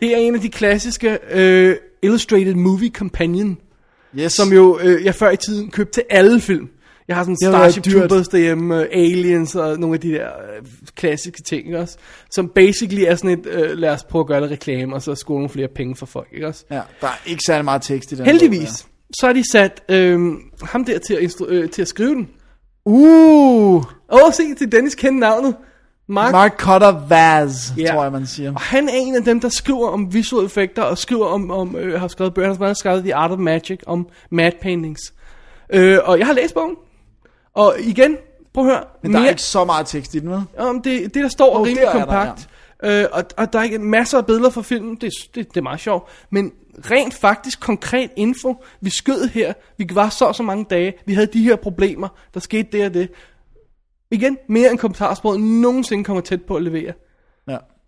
Det 0.00 0.12
er 0.12 0.16
en 0.16 0.34
af 0.34 0.40
de 0.40 0.48
klassiske 0.48 1.18
øh, 1.30 1.76
Illustrated 2.02 2.54
Movie 2.54 2.90
Companion, 2.90 3.58
Yes. 4.18 4.32
som 4.32 4.52
jo 4.52 4.78
øh, 4.82 5.04
jeg 5.04 5.14
før 5.14 5.30
i 5.30 5.36
tiden 5.36 5.70
købte 5.70 5.92
til 5.92 6.02
alle 6.10 6.40
film. 6.40 6.68
Jeg 7.08 7.16
har 7.16 7.22
sådan 7.22 7.36
Starship 7.42 7.84
dyrt. 7.84 7.94
Troopers 7.94 8.28
derhjemme, 8.28 8.80
øh, 8.82 8.88
Aliens 8.92 9.54
og 9.54 9.78
nogle 9.78 9.94
af 9.94 10.00
de 10.00 10.08
der 10.10 10.26
øh, 10.26 10.66
klassiske 10.96 11.42
ting, 11.42 11.76
også? 11.76 11.96
Som 12.30 12.48
basically 12.48 13.02
er 13.02 13.16
sådan 13.16 13.30
et, 13.38 13.46
øh, 13.46 13.70
lad 13.78 13.90
os 13.90 14.04
prøve 14.04 14.20
at 14.20 14.26
gøre 14.26 14.40
det 14.40 14.50
reklame, 14.50 14.94
og 14.94 15.02
så 15.02 15.14
score 15.14 15.34
nogle 15.36 15.48
flere 15.48 15.68
penge 15.68 15.96
for 15.96 16.06
folk, 16.06 16.28
ikke 16.32 16.46
også? 16.46 16.64
Ja, 16.70 16.80
der 17.00 17.06
er 17.06 17.20
ikke 17.26 17.42
særlig 17.46 17.64
meget 17.64 17.82
tekst 17.82 18.12
i 18.12 18.14
den. 18.16 18.24
Heldigvis, 18.24 18.86
så 19.20 19.26
har 19.26 19.32
de 19.32 19.50
sat 19.52 19.82
øh, 19.88 20.20
ham 20.62 20.84
der 20.84 20.98
til 20.98 21.14
at, 21.14 21.34
øh, 21.48 21.70
til 21.70 21.82
at 21.82 21.88
skrive 21.88 22.14
den. 22.14 22.28
ja. 22.86 22.92
Uh, 22.92 23.84
Og 24.08 24.34
se 24.34 24.54
til 24.54 24.72
Dennis 24.72 24.94
kende 24.94 25.18
navnet. 25.18 25.54
Mark 26.10 26.32
Mark 26.32 26.60
Cutter 26.60 27.06
Vaz, 27.08 27.72
Ja. 27.78 27.86
tror 27.92 28.02
jeg, 28.02 28.12
man 28.12 28.26
siger. 28.26 28.54
Og 28.54 28.60
han 28.60 28.88
er 28.88 28.92
en 28.94 29.14
af 29.14 29.22
dem, 29.24 29.40
der 29.40 29.48
skriver 29.48 29.88
om 29.88 30.14
visuelle 30.14 30.46
effekter, 30.46 30.82
og 30.82 30.98
skriver 30.98 31.26
om, 31.26 31.50
om 31.50 31.76
øh, 31.76 32.00
har 32.00 32.08
skrevet 32.08 32.34
bøger, 32.34 32.54
han 32.54 32.66
har 32.66 32.74
skrevet 32.74 33.02
The 33.02 33.14
Art 33.14 33.30
of 33.30 33.38
Magic, 33.38 33.80
om 33.86 34.08
mad 34.30 34.52
paintings. 34.62 35.00
Øh, 35.72 35.98
og 36.04 36.18
jeg 36.18 36.26
har 36.26 36.34
læst 36.34 36.54
bogen. 36.54 36.74
Og 37.58 37.74
igen, 37.80 38.16
prøv 38.54 38.66
at 38.66 38.70
høre. 38.70 38.84
Men 39.02 39.12
der 39.12 39.20
er 39.20 39.28
ikke 39.28 39.42
så 39.42 39.64
meget 39.64 39.86
tekst 39.86 40.14
i 40.14 40.18
den, 40.18 40.30
vel? 40.30 40.42
om 40.58 40.82
det, 40.82 41.14
det, 41.14 41.22
der 41.22 41.28
står, 41.28 41.54
er 41.54 41.60
Oh, 41.60 41.66
rimelig 41.66 41.82
der 41.82 41.88
er 41.88 41.92
der, 41.92 42.04
kompakt. 42.04 42.48
Øh, 42.82 43.04
og, 43.12 43.24
og 43.36 43.52
der 43.52 43.58
er 43.58 43.62
ikke 43.62 43.78
masser 43.78 44.18
af 44.18 44.26
billeder 44.26 44.50
fra 44.50 44.62
filmen, 44.62 44.96
det, 44.96 45.12
det, 45.34 45.48
det 45.48 45.56
er 45.56 45.62
meget 45.62 45.80
sjovt. 45.80 46.10
Men 46.30 46.52
rent 46.90 47.14
faktisk 47.14 47.60
konkret 47.60 48.10
info, 48.16 48.64
vi 48.80 48.90
skød 48.90 49.28
her, 49.28 49.52
vi 49.78 49.86
var 49.92 50.08
så 50.08 50.32
så 50.32 50.42
mange 50.42 50.66
dage, 50.70 50.92
vi 51.06 51.14
havde 51.14 51.26
de 51.26 51.42
her 51.42 51.56
problemer, 51.56 52.08
der 52.34 52.40
skete 52.40 52.68
det 52.72 52.86
og 52.86 52.94
det. 52.94 53.10
Igen, 54.10 54.38
mere 54.48 54.70
end 54.70 54.78
kommentarsproget 54.78 55.40
nogensinde 55.40 56.04
kommer 56.04 56.20
tæt 56.20 56.42
på 56.42 56.56
at 56.56 56.62
levere. 56.62 56.92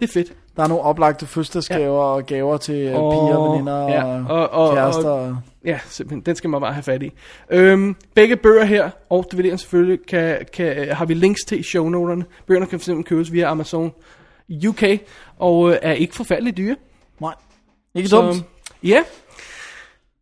Ja. 0.01 0.07
Det 0.07 0.11
er 0.11 0.13
fedt. 0.13 0.33
Der 0.57 0.63
er 0.63 0.69
nogle 0.69 0.83
oplagte 0.85 1.27
fødselsdagsgaver 1.27 2.03
og 2.03 2.27
gaver 2.27 2.57
til 2.57 2.75
øh, 2.75 2.95
Åh, 3.03 3.13
piger, 3.13 3.51
veninder 3.51 3.89
ja, 3.89 4.05
og, 4.05 4.51
og- 4.51 4.51
og- 4.69 4.75
kærester. 4.75 5.11
og- 5.11 5.21
Og, 5.29 5.37
Ja, 5.65 5.79
simpelthen. 5.89 6.21
Den 6.27 6.37
skal 6.37 6.51
man 6.51 6.61
bare 6.61 6.73
have 6.73 6.83
fat 6.83 7.03
i. 7.03 7.13
Øhm, 7.51 7.97
begge 8.15 8.37
bøger 8.37 8.65
her, 8.65 8.91
og 9.11 9.27
DVD'en 9.35 9.57
selvfølgelig, 9.57 9.99
kan, 10.09 10.39
kan, 10.53 10.89
har 10.93 11.05
vi 11.05 11.15
links 11.15 11.41
til 11.49 11.61
i 11.61 11.63
shownoterne. 11.63 12.25
Bøgerne 12.47 12.67
kan 12.67 12.81
fx 12.81 12.89
købes 13.07 13.33
via 13.33 13.51
Amazon 13.51 13.93
UK, 14.69 14.83
og 15.39 15.71
øh, 15.71 15.77
er 15.83 15.93
ikke 15.93 16.15
forfærdeligt 16.17 16.57
dyre. 16.57 16.77
nej, 17.21 17.35
ikke 17.95 18.09
dumt. 18.09 18.45
Ja. 18.83 19.01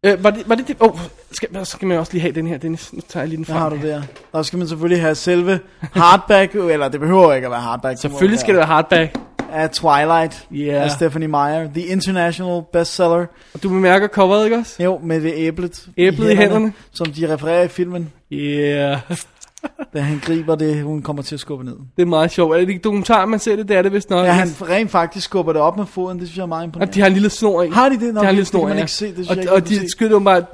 Øh, 0.06 0.24
var 0.24 0.30
det, 0.30 0.48
var 0.48 0.54
det 0.54 0.68
det? 0.68 0.76
Oh, 0.80 0.98
skal, 1.32 1.48
så 1.54 1.64
skal 1.64 1.88
man 1.88 1.98
også 1.98 2.12
lige 2.12 2.22
have 2.22 2.34
den 2.34 2.46
her, 2.46 2.58
Dennis. 2.58 2.92
Nu 2.92 3.00
tager 3.08 3.22
jeg 3.22 3.28
lige 3.28 3.36
den 3.36 3.44
frem. 3.44 3.56
har 3.58 3.68
du 3.68 3.76
der? 3.82 4.02
Der 4.32 4.42
skal 4.42 4.58
man 4.58 4.68
selvfølgelig 4.68 5.02
have 5.02 5.14
selve 5.14 5.60
hardback, 5.80 6.54
eller 6.54 6.88
det 6.88 7.00
behøver 7.00 7.32
ikke 7.34 7.46
at 7.46 7.50
være 7.50 7.60
hardback. 7.60 8.00
Selvfølgelig 8.00 8.38
skal 8.40 8.54
det 8.54 8.58
være 8.58 8.66
hardback. 8.66 9.18
Af 9.52 9.70
Twilight 9.70 10.46
Ja. 10.50 10.82
af 10.84 10.90
Stephanie 10.90 11.28
Meyer. 11.28 11.68
The 11.74 11.86
International 11.86 12.62
Bestseller. 12.72 13.26
Og 13.54 13.62
du 13.62 13.68
bemærker 13.68 14.08
coveret, 14.08 14.44
ikke 14.44 14.56
også? 14.56 14.82
Jo, 14.82 15.00
med 15.02 15.20
det 15.20 15.32
æblet, 15.36 15.88
Æblet 15.98 16.30
i 16.32 16.34
hænderne. 16.36 16.72
Som 16.92 17.06
de 17.12 17.32
refererer 17.34 17.62
i 17.62 17.68
filmen, 17.68 18.12
Yeah. 18.32 18.98
da 19.94 20.00
han 20.00 20.18
griber 20.18 20.54
det, 20.54 20.82
hun 20.82 21.02
kommer 21.02 21.22
til 21.22 21.34
at 21.36 21.40
skubbe 21.40 21.64
ned. 21.64 21.76
Det 21.96 22.02
er 22.02 22.06
meget 22.06 22.30
sjovt. 22.30 22.54
Er 22.56 22.60
det 22.60 22.68
ikke 22.68 22.80
dokumentar, 22.80 23.26
man 23.26 23.38
ser 23.38 23.56
det? 23.56 23.68
Det 23.68 23.76
er 23.76 23.82
det 23.82 23.92
vist 23.92 24.10
nok. 24.10 24.26
Ja, 24.26 24.32
han 24.32 24.48
rent 24.62 24.90
faktisk 24.90 25.24
skubber 25.24 25.52
det 25.52 25.62
op 25.62 25.76
med 25.76 25.86
foden, 25.86 26.18
det 26.18 26.26
synes 26.28 26.36
jeg 26.36 26.42
er 26.42 26.46
meget 26.46 26.60
Og 26.60 26.64
imponerende. 26.64 26.94
de 26.94 27.00
har 27.00 27.06
en 27.06 27.12
lille 27.12 27.30
snor 27.30 27.62
i. 27.62 27.70
Har 27.70 27.88
de 27.88 27.94
det? 28.00 28.14
Nå, 28.14 28.20
de 28.20 28.24
har 28.24 28.30
en 28.30 28.36
lille 28.36 28.36
det- 28.36 28.38
det 28.38 28.46
snor, 28.46 28.60
kan 28.60 28.68
man 28.68 28.78
ikke 28.78 28.92
se, 28.92 29.06
det 29.06 29.14
synes 29.14 29.28
og, 29.30 29.36
jeg 29.36 29.42
ikke, 29.42 29.52
og 29.52 29.68
de 29.68 29.90
skød 29.90 30.10
jo 30.10 30.18
bare, 30.18 30.44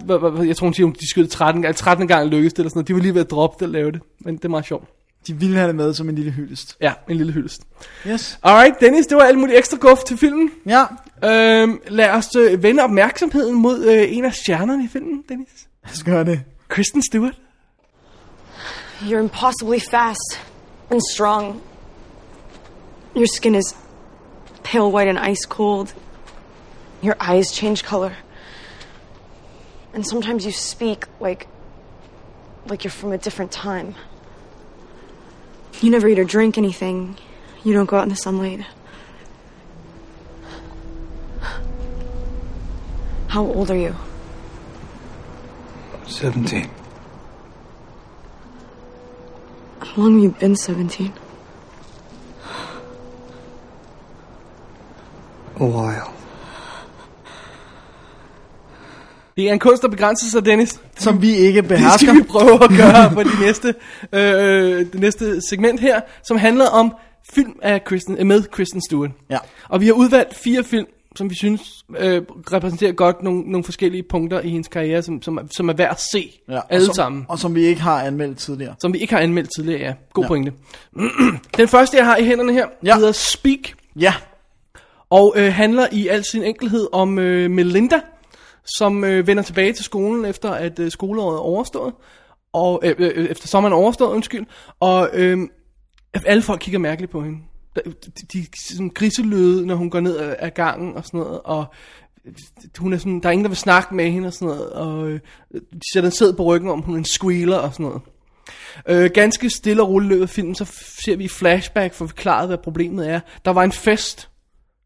jeg 0.47 0.57
tror 0.57 0.67
hun 0.67 0.75
siger, 0.75 0.91
de 0.91 1.11
skød 1.11 1.27
13, 1.27 1.65
altså 1.65 1.85
13 1.85 2.09
gange 2.09 2.31
lykkedes 2.31 2.53
det, 2.53 2.59
eller 2.59 2.71
sådan 2.71 2.79
noget. 2.79 2.89
De 2.89 2.95
var 2.95 3.01
lige 3.01 3.15
ved 3.15 3.21
at 3.21 3.31
droppe 3.31 3.57
det 3.61 3.67
og 3.69 3.73
lave 3.73 3.93
det. 3.93 4.01
Men 4.21 4.37
det 4.37 4.45
er 4.45 4.49
meget 4.49 4.67
sjovt. 4.67 4.85
De 5.27 5.35
ville 5.35 5.57
have 5.57 5.69
det 5.69 5.75
med 5.77 5.95
som 5.95 6.09
en 6.09 6.15
lille 6.15 6.31
hyldest. 6.31 6.77
Ja, 6.81 6.93
en 7.09 7.17
lille 7.17 7.33
hyldest. 7.33 7.63
Yes. 8.07 8.39
Alright, 8.43 8.81
Dennis, 8.81 9.07
det 9.07 9.17
var 9.17 9.23
alt 9.23 9.39
muligt 9.39 9.59
ekstra 9.59 9.77
guf 9.77 9.99
til 9.99 10.17
filmen. 10.19 10.51
Ja, 10.67 10.85
Øhm, 11.25 11.81
lad 11.89 12.11
os 12.11 12.37
øh, 12.37 12.63
vende 12.63 12.83
opmærksomheden 12.83 13.55
mod 13.55 13.85
øh, 13.85 14.17
en 14.17 14.25
af 14.25 14.35
stjernerne 14.35 14.85
i 14.85 14.89
filmen, 14.89 15.23
Dennis. 15.29 15.69
lad 15.85 15.93
os 15.93 16.03
gøre 16.03 16.25
det. 16.25 16.43
Kristen 16.69 17.03
Stewart. 17.03 17.35
You're 19.01 19.19
impossibly 19.19 19.79
fast 19.91 20.41
and 20.91 21.01
strong. 21.15 21.61
Your 23.17 23.27
skin 23.37 23.55
is 23.55 23.77
pale 24.65 24.89
white 24.95 25.09
and 25.09 25.31
ice 25.31 25.43
cold. 25.49 25.89
Your 27.05 27.15
eyes 27.33 27.47
change 27.53 27.83
color. 27.85 28.11
And 29.95 30.05
sometimes 30.05 30.45
you 30.45 30.53
speak 30.53 30.99
like 31.21 31.47
like 32.71 32.85
you're 32.85 32.99
from 33.01 33.13
a 33.13 33.17
different 33.17 33.51
time. 33.53 33.95
You 35.81 35.91
never 35.91 36.09
eat 36.09 36.19
or 36.19 36.25
drink 36.25 36.59
anything. 36.59 37.17
You 37.65 37.75
don't 37.75 37.87
go 37.87 37.97
out 37.97 38.05
in 38.05 38.09
the 38.09 38.17
sunlight. 38.17 38.65
How 43.29 43.45
old 43.45 43.71
are 43.71 43.77
you? 43.77 43.95
17. 46.07 46.71
How 49.81 50.03
long 50.03 50.15
have 50.15 50.23
you 50.23 50.31
been 50.31 50.57
17? 50.57 51.13
A 55.57 55.65
while. 55.65 56.15
Det 59.37 59.51
en 59.51 59.59
kunst, 59.59 59.83
der 59.83 59.89
begrænser 59.89 60.41
Dennis. 60.41 60.84
Som 60.99 61.23
vi 61.23 61.35
ikke 61.35 61.61
Det 61.61 61.69
behersker. 61.69 61.99
skal 61.99 62.15
vi 62.15 62.23
prøve 62.23 62.65
at 62.65 62.71
gøre 62.71 63.11
på 63.15 63.23
det 63.23 63.41
næste, 63.41 63.75
øh, 64.13 64.87
det 64.93 65.01
næste 65.01 65.41
segment 65.49 65.81
her, 65.81 66.01
som 66.25 66.37
handler 66.37 66.67
om 66.67 66.95
film 67.35 67.53
af 67.63 67.85
Kristen, 67.85 68.17
øh, 68.19 68.27
med 68.27 68.43
Kristen 68.43 68.81
Stewart. 68.89 69.11
Ja. 69.31 69.39
Og 69.69 69.81
vi 69.81 69.87
har 69.87 69.93
udvalgt 69.93 70.35
fire 70.35 70.65
film, 70.65 70.87
som 71.17 71.31
vi 71.31 71.35
synes 71.35 71.63
øh, 71.99 72.23
repræsenterer 72.53 72.93
godt 72.93 73.23
nogle, 73.23 73.41
nogle 73.43 73.65
forskellige 73.65 74.03
punkter 74.11 74.41
i 74.41 74.49
hendes 74.49 74.69
karriere, 74.69 75.03
som, 75.03 75.23
som, 75.23 75.37
er- 75.37 75.43
som 75.57 75.69
er 75.69 75.73
værd 75.73 75.91
at 75.91 76.01
se. 76.13 76.31
Ja, 76.51 76.61
alle 76.71 76.87
som, 76.87 76.95
sammen. 76.95 77.25
Og 77.29 77.39
som 77.39 77.55
vi 77.55 77.65
ikke 77.65 77.81
har 77.81 78.03
anmeldt 78.03 78.39
tidligere. 78.39 78.75
Som 78.81 78.93
vi 78.93 78.99
ikke 78.99 79.15
har 79.15 79.21
anmeldt 79.21 79.51
tidligere, 79.57 79.81
ja. 79.81 79.93
God 80.13 80.25
Ja. 80.25 80.29
pointe. 80.29 80.53
Den 81.57 81.69
første, 81.69 81.97
jeg 81.97 82.07
har 82.07 82.17
i 82.17 82.25
hænderne 82.25 82.53
her, 82.53 82.67
ja. 82.85 82.95
hedder 82.97 83.13
Speak, 83.13 83.59
Ja, 83.97 84.15
og 85.11 85.35
øh, 85.37 85.53
handler 85.53 85.87
i 85.93 86.09
al 86.09 86.25
sin 86.25 86.43
enkelhed 86.43 86.87
om 86.93 87.19
øh, 87.19 87.51
Melinda, 87.51 88.01
som 88.77 89.05
øh, 89.05 89.27
vender 89.27 89.43
tilbage 89.43 89.73
til 89.73 89.85
skolen 89.85 90.25
efter 90.25 90.51
at 90.51 90.79
øh, 90.79 90.91
skoleåret 90.91 91.35
er 91.35 91.41
overstået. 91.41 91.95
Og, 92.53 92.81
øh, 92.85 92.95
øh, 92.99 93.13
øh 93.15 93.31
efter 93.31 93.49
sommeren 93.49 93.73
er 93.73 93.77
overstået, 93.77 94.11
undskyld. 94.11 94.47
Og 94.81 95.11
øh, 95.13 95.39
alle 96.27 96.43
folk 96.43 96.61
kigger 96.61 96.79
mærkeligt 96.79 97.13
på 97.13 97.23
hende. 97.23 97.39
De, 97.77 97.83
de, 98.33 98.39
de 98.39 98.47
sådan 98.75 98.91
griselyde, 98.95 99.67
når 99.67 99.75
hun 99.75 99.91
går 99.91 100.01
ned 100.01 100.37
ad, 100.39 100.51
gangen 100.51 100.97
og 100.97 101.05
sådan 101.05 101.21
noget. 101.21 101.41
Og 101.45 101.65
øh, 102.25 102.33
hun 102.79 102.93
er 102.93 102.99
sådan, 102.99 103.21
der 103.21 103.29
er 103.29 103.33
ingen, 103.33 103.45
der 103.45 103.49
vil 103.49 103.57
snakke 103.57 103.95
med 103.95 104.11
hende 104.11 104.27
og 104.27 104.33
sådan 104.33 104.49
noget. 104.49 104.73
Og 104.73 105.09
øh, 105.09 105.21
de 105.55 105.81
sætter 105.93 106.11
en 106.11 106.17
sæd 106.17 106.33
på 106.33 106.45
ryggen 106.45 106.71
om, 106.71 106.81
hun 106.81 106.95
er 106.95 106.99
en 106.99 107.05
squealer 107.05 107.57
og 107.57 107.73
sådan 107.73 107.87
noget. 107.87 108.03
Øh, 108.89 109.11
ganske 109.15 109.51
stille 109.51 109.83
og 109.83 109.89
roligt 109.89 110.09
løbet 110.09 110.23
af 110.23 110.29
filmen, 110.29 110.55
så 110.55 110.65
ser 111.05 111.17
vi 111.17 111.29
flashback 111.29 111.95
for 111.95 112.07
forklaret, 112.07 112.49
hvad 112.49 112.59
problemet 112.59 113.11
er. 113.11 113.21
Der 113.45 113.51
var 113.51 113.65
en 113.65 113.73
fest. 113.73 114.29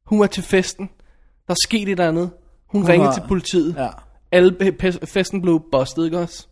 Hun 0.06 0.20
var 0.20 0.26
til 0.26 0.42
festen. 0.42 0.90
Der 1.48 1.54
skete 1.64 1.82
et 1.82 1.90
eller 1.90 2.08
andet. 2.08 2.30
Hun, 2.68 2.80
hun 2.82 2.90
ringede 2.90 3.06
var- 3.08 3.14
til 3.14 3.22
politiet. 3.28 3.74
ja. 3.78 3.88
Alle 4.32 4.74
festen 5.04 5.42
blev 5.42 5.62
bustet, 5.72 6.04
ikke 6.04 6.18
også? 6.18 6.46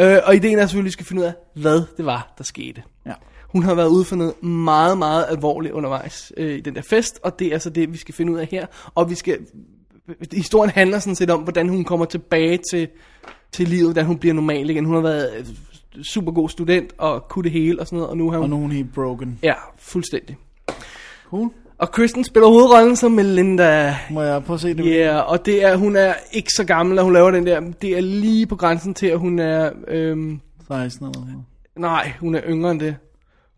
Øh, 0.00 0.18
og 0.24 0.34
ideen 0.36 0.58
er 0.58 0.62
selvfølgelig, 0.66 0.80
at 0.80 0.84
vi 0.84 0.90
skal 0.90 1.06
finde 1.06 1.22
ud 1.22 1.26
af, 1.26 1.34
hvad 1.54 1.82
det 1.96 2.04
var, 2.06 2.34
der 2.38 2.44
skete. 2.44 2.82
ja. 3.06 3.12
Hun 3.48 3.62
har 3.62 3.74
været 3.74 3.88
ude 3.88 4.04
for 4.04 4.16
noget 4.16 4.42
meget, 4.42 4.98
meget 4.98 5.26
alvorligt 5.28 5.74
undervejs 5.74 6.32
øh, 6.36 6.56
i 6.56 6.60
den 6.60 6.74
der 6.74 6.82
fest, 6.82 7.20
og 7.22 7.38
det 7.38 7.46
er 7.46 7.52
altså 7.52 7.70
det, 7.70 7.92
vi 7.92 7.96
skal 7.98 8.14
finde 8.14 8.32
ud 8.32 8.38
af 8.38 8.46
her. 8.50 8.66
Og 8.94 9.10
vi 9.10 9.14
skal... 9.14 9.38
Historien 10.32 10.70
handler 10.70 10.98
sådan 10.98 11.14
set 11.14 11.30
om, 11.30 11.40
hvordan 11.40 11.68
hun 11.68 11.84
kommer 11.84 12.06
tilbage 12.06 12.58
til, 12.72 12.88
til 13.52 13.68
livet, 13.68 13.86
hvordan 13.86 14.06
hun 14.06 14.18
bliver 14.18 14.32
normal 14.34 14.70
igen. 14.70 14.84
Hun 14.84 14.94
har 14.94 15.02
været 15.02 15.30
øh, 15.38 16.04
super 16.04 16.32
god 16.32 16.48
student 16.48 16.92
og 16.98 17.28
kunne 17.28 17.42
det 17.42 17.52
hele 17.52 17.80
og 17.80 17.86
sådan 17.86 17.96
noget, 17.96 18.10
og 18.10 18.16
nu 18.16 18.30
har 18.30 18.38
hun... 18.38 18.44
Og 18.44 18.50
nu 18.50 18.56
er 18.56 18.60
hun 18.60 18.72
helt 18.72 18.94
broken. 18.94 19.38
Ja, 19.42 19.54
fuldstændig. 19.78 20.36
Cool. 21.30 21.50
Og 21.78 21.90
Kristen 21.92 22.24
spiller 22.24 22.48
hovedrollen 22.48 22.96
som 22.96 23.12
Melinda. 23.12 23.96
Må 24.10 24.22
jeg 24.22 24.44
prøve 24.44 24.54
at 24.54 24.60
se 24.60 24.74
det? 24.74 24.84
Ja, 24.86 24.90
yeah, 24.90 25.30
og 25.30 25.46
det 25.46 25.64
er, 25.64 25.76
hun 25.76 25.96
er 25.96 26.14
ikke 26.32 26.50
så 26.56 26.64
gammel, 26.64 26.98
at 26.98 27.04
hun 27.04 27.12
laver 27.12 27.30
den 27.30 27.46
der. 27.46 27.60
Det 27.82 27.96
er 27.96 28.00
lige 28.00 28.46
på 28.46 28.56
grænsen 28.56 28.94
til, 28.94 29.06
at 29.06 29.18
hun 29.18 29.38
er... 29.38 29.70
Øhm, 29.88 30.40
16 30.68 31.06
eller 31.06 31.20
noget. 31.20 31.44
nej, 31.76 32.12
hun 32.20 32.34
er 32.34 32.40
yngre 32.48 32.70
end 32.70 32.80
det. 32.80 32.96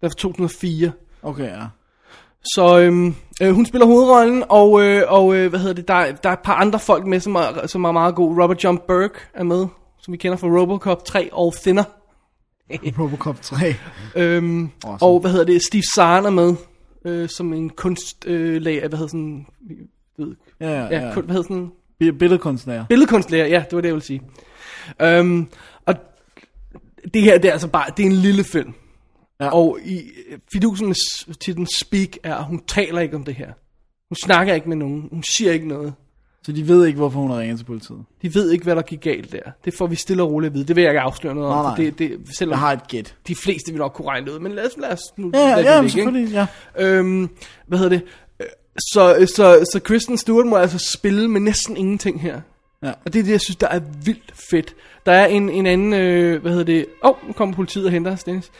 Det 0.01 0.07
er 0.07 0.09
fra 0.09 0.15
2004. 0.19 0.93
Okay, 1.23 1.45
ja. 1.45 1.62
Så 2.55 2.78
øhm, 2.81 3.15
øh, 3.43 3.53
hun 3.55 3.66
spiller 3.66 3.86
hovedrollen, 3.86 4.45
og, 4.49 4.82
øh, 4.82 5.03
og 5.09 5.35
øh, 5.35 5.51
hvad 5.51 5.61
hedder 5.61 5.74
det, 5.74 5.89
der, 5.89 5.95
er- 5.95 6.12
der 6.12 6.28
er 6.28 6.32
et 6.32 6.39
par 6.45 6.55
andre 6.55 6.78
folk 6.78 7.07
med, 7.07 7.20
som 7.20 7.35
er, 7.35 7.66
som 7.66 7.85
er 7.85 7.93
meget 7.93 8.15
gode. 8.15 8.43
Robert 8.43 8.65
John 8.65 8.78
Burke 8.89 9.19
er 9.35 9.43
med, 9.45 9.66
som 10.03 10.12
vi 10.12 10.16
kender 10.19 10.36
fra 10.39 10.47
Robocop 10.47 11.05
3 11.05 11.28
og 11.32 11.55
Thinner. 11.62 11.85
Robocop 12.99 13.36
3. 13.43 13.57
Øhm, 14.16 14.70
Awesome. 14.85 15.09
Og 15.11 15.20
hvad 15.20 15.31
hedder 15.31 15.45
det, 15.47 15.62
Steve 15.62 15.82
Zahn 15.97 16.27
er 16.27 16.31
med, 16.31 16.55
øh, 17.05 17.29
som 17.29 17.53
en 17.53 17.71
kunstlærer, 17.71 18.85
øh, 18.85 18.89
hvad 18.89 18.99
hedder 18.99 19.07
sådan, 19.07 19.47
ved, 20.19 20.37
Ja, 20.61 20.71
ja, 20.71 20.85
ja, 21.01 21.07
ja. 21.09 21.15
kun, 21.15 21.25
hvad 21.25 21.35
hedder 21.35 21.49
sådan, 21.49 21.71
Bi- 21.99 22.11
Billedkunstner. 22.11 22.87
Billedkunstlærer, 22.89 23.47
ja, 23.47 23.65
det 23.71 23.73
var 23.77 23.81
det, 23.81 23.89
jeg 23.89 23.95
ville 23.95 24.07
sige. 24.07 24.23
Øhm, 25.03 25.47
og 25.87 25.95
det 27.15 27.23
her, 27.23 27.39
det 27.39 27.49
er 27.49 27.53
altså 27.53 27.69
bare, 27.69 27.91
det 27.97 28.03
er 28.03 28.07
en 28.07 28.13
lille 28.17 28.45
film. 28.45 28.75
Ja. 29.41 29.49
Og 29.49 29.79
i 29.85 30.03
fidusen 30.53 30.87
med 30.89 31.55
den 31.55 31.67
speak 31.67 32.09
er, 32.23 32.35
at 32.35 32.45
hun 32.45 32.63
taler 32.67 33.01
ikke 33.01 33.17
om 33.17 33.25
det 33.25 33.35
her. 33.35 33.53
Hun 34.11 34.17
snakker 34.25 34.55
ikke 34.55 34.69
med 34.69 34.77
nogen. 34.77 35.09
Hun 35.13 35.23
siger 35.37 35.53
ikke 35.53 35.69
noget. 35.69 35.95
Så 36.47 36.53
de 36.53 36.69
ved 36.69 36.87
ikke, 36.87 36.97
hvorfor 36.97 37.21
hun 37.21 37.31
har 37.31 37.39
ringet 37.39 37.59
til 37.59 37.65
politiet. 37.65 37.99
De 38.23 38.35
ved 38.35 38.51
ikke, 38.51 38.65
hvad 38.65 38.77
der 38.77 38.83
gik 38.83 39.01
galt 39.01 39.33
der. 39.33 39.39
Det 39.65 39.75
får 39.79 39.87
vi 39.87 39.97
stille 39.97 40.23
og 40.23 40.31
roligt 40.31 40.51
at 40.51 40.55
vide. 40.55 40.65
Det 40.65 40.77
vil 40.77 40.83
jeg 40.83 40.91
ikke 40.91 41.01
afsløre 41.01 41.35
noget 41.35 41.51
om. 41.53 41.65
Nej. 41.65 41.77
Det, 41.77 41.99
det, 41.99 42.19
selvom 42.39 42.51
Jeg 42.53 42.59
har 42.59 42.73
et 42.73 42.89
gæt. 42.89 43.15
de 43.29 43.35
fleste 43.45 43.71
vil 43.73 43.79
nok 43.79 43.93
kunne 43.93 44.09
regne 44.09 44.27
det 44.27 44.33
ud. 44.33 44.39
Men 44.39 44.53
lad 44.53 44.66
os, 44.66 44.73
lad 44.79 44.89
os 44.93 45.01
nu 45.16 45.31
Ja, 45.35 45.39
lade 45.55 45.75
ja, 45.77 45.83
det 45.83 45.93
selvfølgelig, 45.93 46.33
ja. 46.33 46.47
Øhm, 46.79 47.29
hvad 47.66 47.79
hedder 47.79 47.97
det? 47.97 48.05
Øh, 48.41 48.47
Så, 48.79 49.27
så, 49.37 49.69
så 49.73 49.81
Kristen 49.85 50.19
Stewart 50.19 50.47
må 50.47 50.57
altså 50.57 50.91
spille 50.99 51.29
med 51.29 51.41
næsten 51.41 51.77
ingenting 51.77 52.21
her. 52.21 52.41
Ja. 52.83 52.89
Og 52.89 53.12
det 53.12 53.19
er 53.19 53.23
det, 53.23 53.33
jeg 53.33 53.41
synes, 53.41 53.57
der 53.57 53.69
er 53.69 53.81
vildt 54.05 54.33
fedt. 54.51 54.75
Der 55.07 55.12
er 55.12 55.27
en, 55.27 55.49
en 55.51 55.66
anden, 55.66 55.93
øh, 55.95 56.41
hvad 56.43 56.51
hedder 56.51 56.65
det? 56.65 56.87
Åh, 57.05 57.11
oh, 57.11 57.16
nu 57.27 57.33
kommer 57.33 57.55
politiet 57.55 57.87
og 57.87 57.93
henter 57.93 58.12
os, 58.12 58.25
Dennis. 58.25 58.51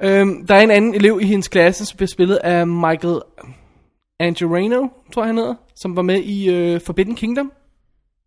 Øhm, 0.00 0.46
der 0.46 0.54
er 0.54 0.60
en 0.60 0.70
anden 0.70 0.94
elev 0.94 1.18
i 1.22 1.26
hendes 1.26 1.48
klasse, 1.48 1.86
som 1.86 1.96
bliver 1.96 2.08
spillet 2.08 2.36
af 2.36 2.66
Michael 2.66 3.20
Angelino, 4.20 4.88
tror 5.12 5.22
jeg 5.22 5.28
han 5.28 5.36
hedder, 5.38 5.54
som 5.74 5.96
var 5.96 6.02
med 6.02 6.22
i 6.22 6.50
øh, 6.50 6.80
Forbidden 6.80 7.14
Kingdom, 7.14 7.52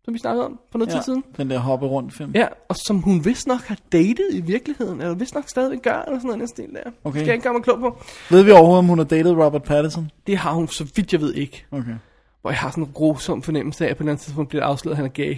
som 0.04 0.14
vi 0.14 0.18
snakkede 0.18 0.46
om 0.46 0.60
for 0.70 0.78
noget 0.78 0.92
tid 0.92 1.02
siden. 1.02 1.24
den 1.36 1.50
der 1.50 1.58
hoppe 1.58 1.86
rundt 1.86 2.14
film. 2.14 2.32
Ja, 2.34 2.46
og 2.68 2.76
som 2.76 2.98
hun 2.98 3.24
vist 3.24 3.46
nok 3.46 3.60
har 3.60 3.78
datet 3.92 4.28
i 4.32 4.40
virkeligheden, 4.40 5.00
eller 5.00 5.14
vist 5.14 5.34
nok 5.34 5.48
stadigvæk 5.48 5.82
gør, 5.82 6.02
eller 6.02 6.18
sådan 6.18 6.26
noget 6.26 6.40
den 6.40 6.48
stil 6.48 6.68
der. 6.74 6.90
Okay. 7.04 7.18
Skal 7.18 7.26
jeg 7.26 7.34
ikke 7.34 7.42
gøre 7.44 7.52
mig 7.52 7.62
klog 7.62 7.78
på. 7.78 7.98
Ved 8.30 8.42
vi 8.42 8.50
overhovedet, 8.50 8.78
om 8.78 8.86
hun 8.86 8.98
har 8.98 9.04
datet 9.04 9.36
Robert 9.36 9.62
Pattinson? 9.62 10.10
Det 10.26 10.36
har 10.36 10.52
hun, 10.52 10.68
så 10.68 10.92
vidt 10.96 11.12
jeg 11.12 11.20
ved 11.20 11.34
ikke. 11.34 11.66
Okay. 11.70 11.94
Hvor 12.40 12.50
jeg 12.50 12.58
har 12.58 12.70
sådan 12.70 12.84
en 12.84 12.90
grusom 12.94 13.42
fornemmelse 13.42 13.86
af, 13.86 13.90
at 13.90 13.96
på 13.96 14.02
den 14.02 14.08
anden 14.08 14.22
tidspunkt 14.22 14.48
bliver 14.48 14.64
afsløret, 14.64 14.92
at 14.92 14.96
han 14.96 15.04
er 15.06 15.10
gay. 15.10 15.36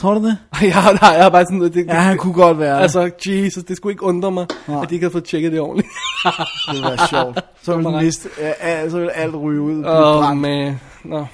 Tror 0.00 0.14
du 0.14 0.24
det? 0.26 0.38
Har, 0.52 0.92
nej, 0.92 1.10
jeg 1.14 1.22
har 1.22 1.30
bare 1.30 1.44
sådan, 1.44 1.60
det, 1.60 1.86
Ja, 1.86 1.94
han 1.94 2.18
kunne 2.18 2.32
godt 2.32 2.58
være. 2.58 2.80
Altså, 2.80 3.10
Jesus, 3.26 3.64
det 3.64 3.76
skulle 3.76 3.92
ikke 3.92 4.02
undre 4.02 4.30
mig, 4.30 4.46
Nej. 4.68 4.82
at 4.82 4.90
de 4.90 4.94
ikke 4.94 5.04
havde 5.04 5.12
fået 5.12 5.24
tjekket 5.24 5.52
det 5.52 5.60
ordentligt. 5.60 5.88
det 6.72 6.82
var 6.82 7.06
sjovt. 7.10 7.44
Så 7.62 7.76
ville, 7.76 8.02
miste, 8.02 8.28
ja, 8.38 8.52
ja, 8.70 8.90
så 8.90 8.98
ville 8.98 9.12
alt 9.12 9.34
ryge 9.34 9.60
ud. 9.60 9.84
Åh, 9.84 10.30
Oh, 10.30 10.36
man. 10.36 10.80
Nå. 11.04 11.26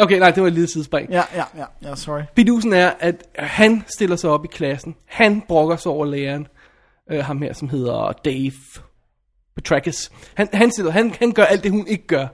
Okay, 0.00 0.18
nej, 0.18 0.30
det 0.30 0.42
var 0.42 0.46
et 0.46 0.52
lille 0.52 0.68
sidespring. 0.68 1.10
ja, 1.10 1.22
ja, 1.34 1.44
ja, 1.56 1.64
ja, 1.88 1.94
sorry. 1.96 2.20
Fidusen 2.36 2.72
er, 2.72 2.90
at 3.00 3.14
han 3.38 3.84
stiller 3.96 4.16
sig 4.16 4.30
op 4.30 4.44
i 4.44 4.48
klassen. 4.48 4.94
Han 5.06 5.42
brokker 5.48 5.76
sig 5.76 5.92
over 5.92 6.06
læreren. 6.06 6.46
Øh, 7.10 7.24
ham 7.24 7.42
her, 7.42 7.52
som 7.52 7.68
hedder 7.68 8.12
Dave 8.24 8.52
Petrakis. 9.56 10.10
Han, 10.34 10.48
han, 10.52 10.70
stiller, 10.70 10.92
han, 10.92 11.14
han 11.18 11.32
gør 11.32 11.44
alt 11.44 11.62
det, 11.62 11.70
hun 11.70 11.86
ikke 11.86 12.06
gør. 12.06 12.26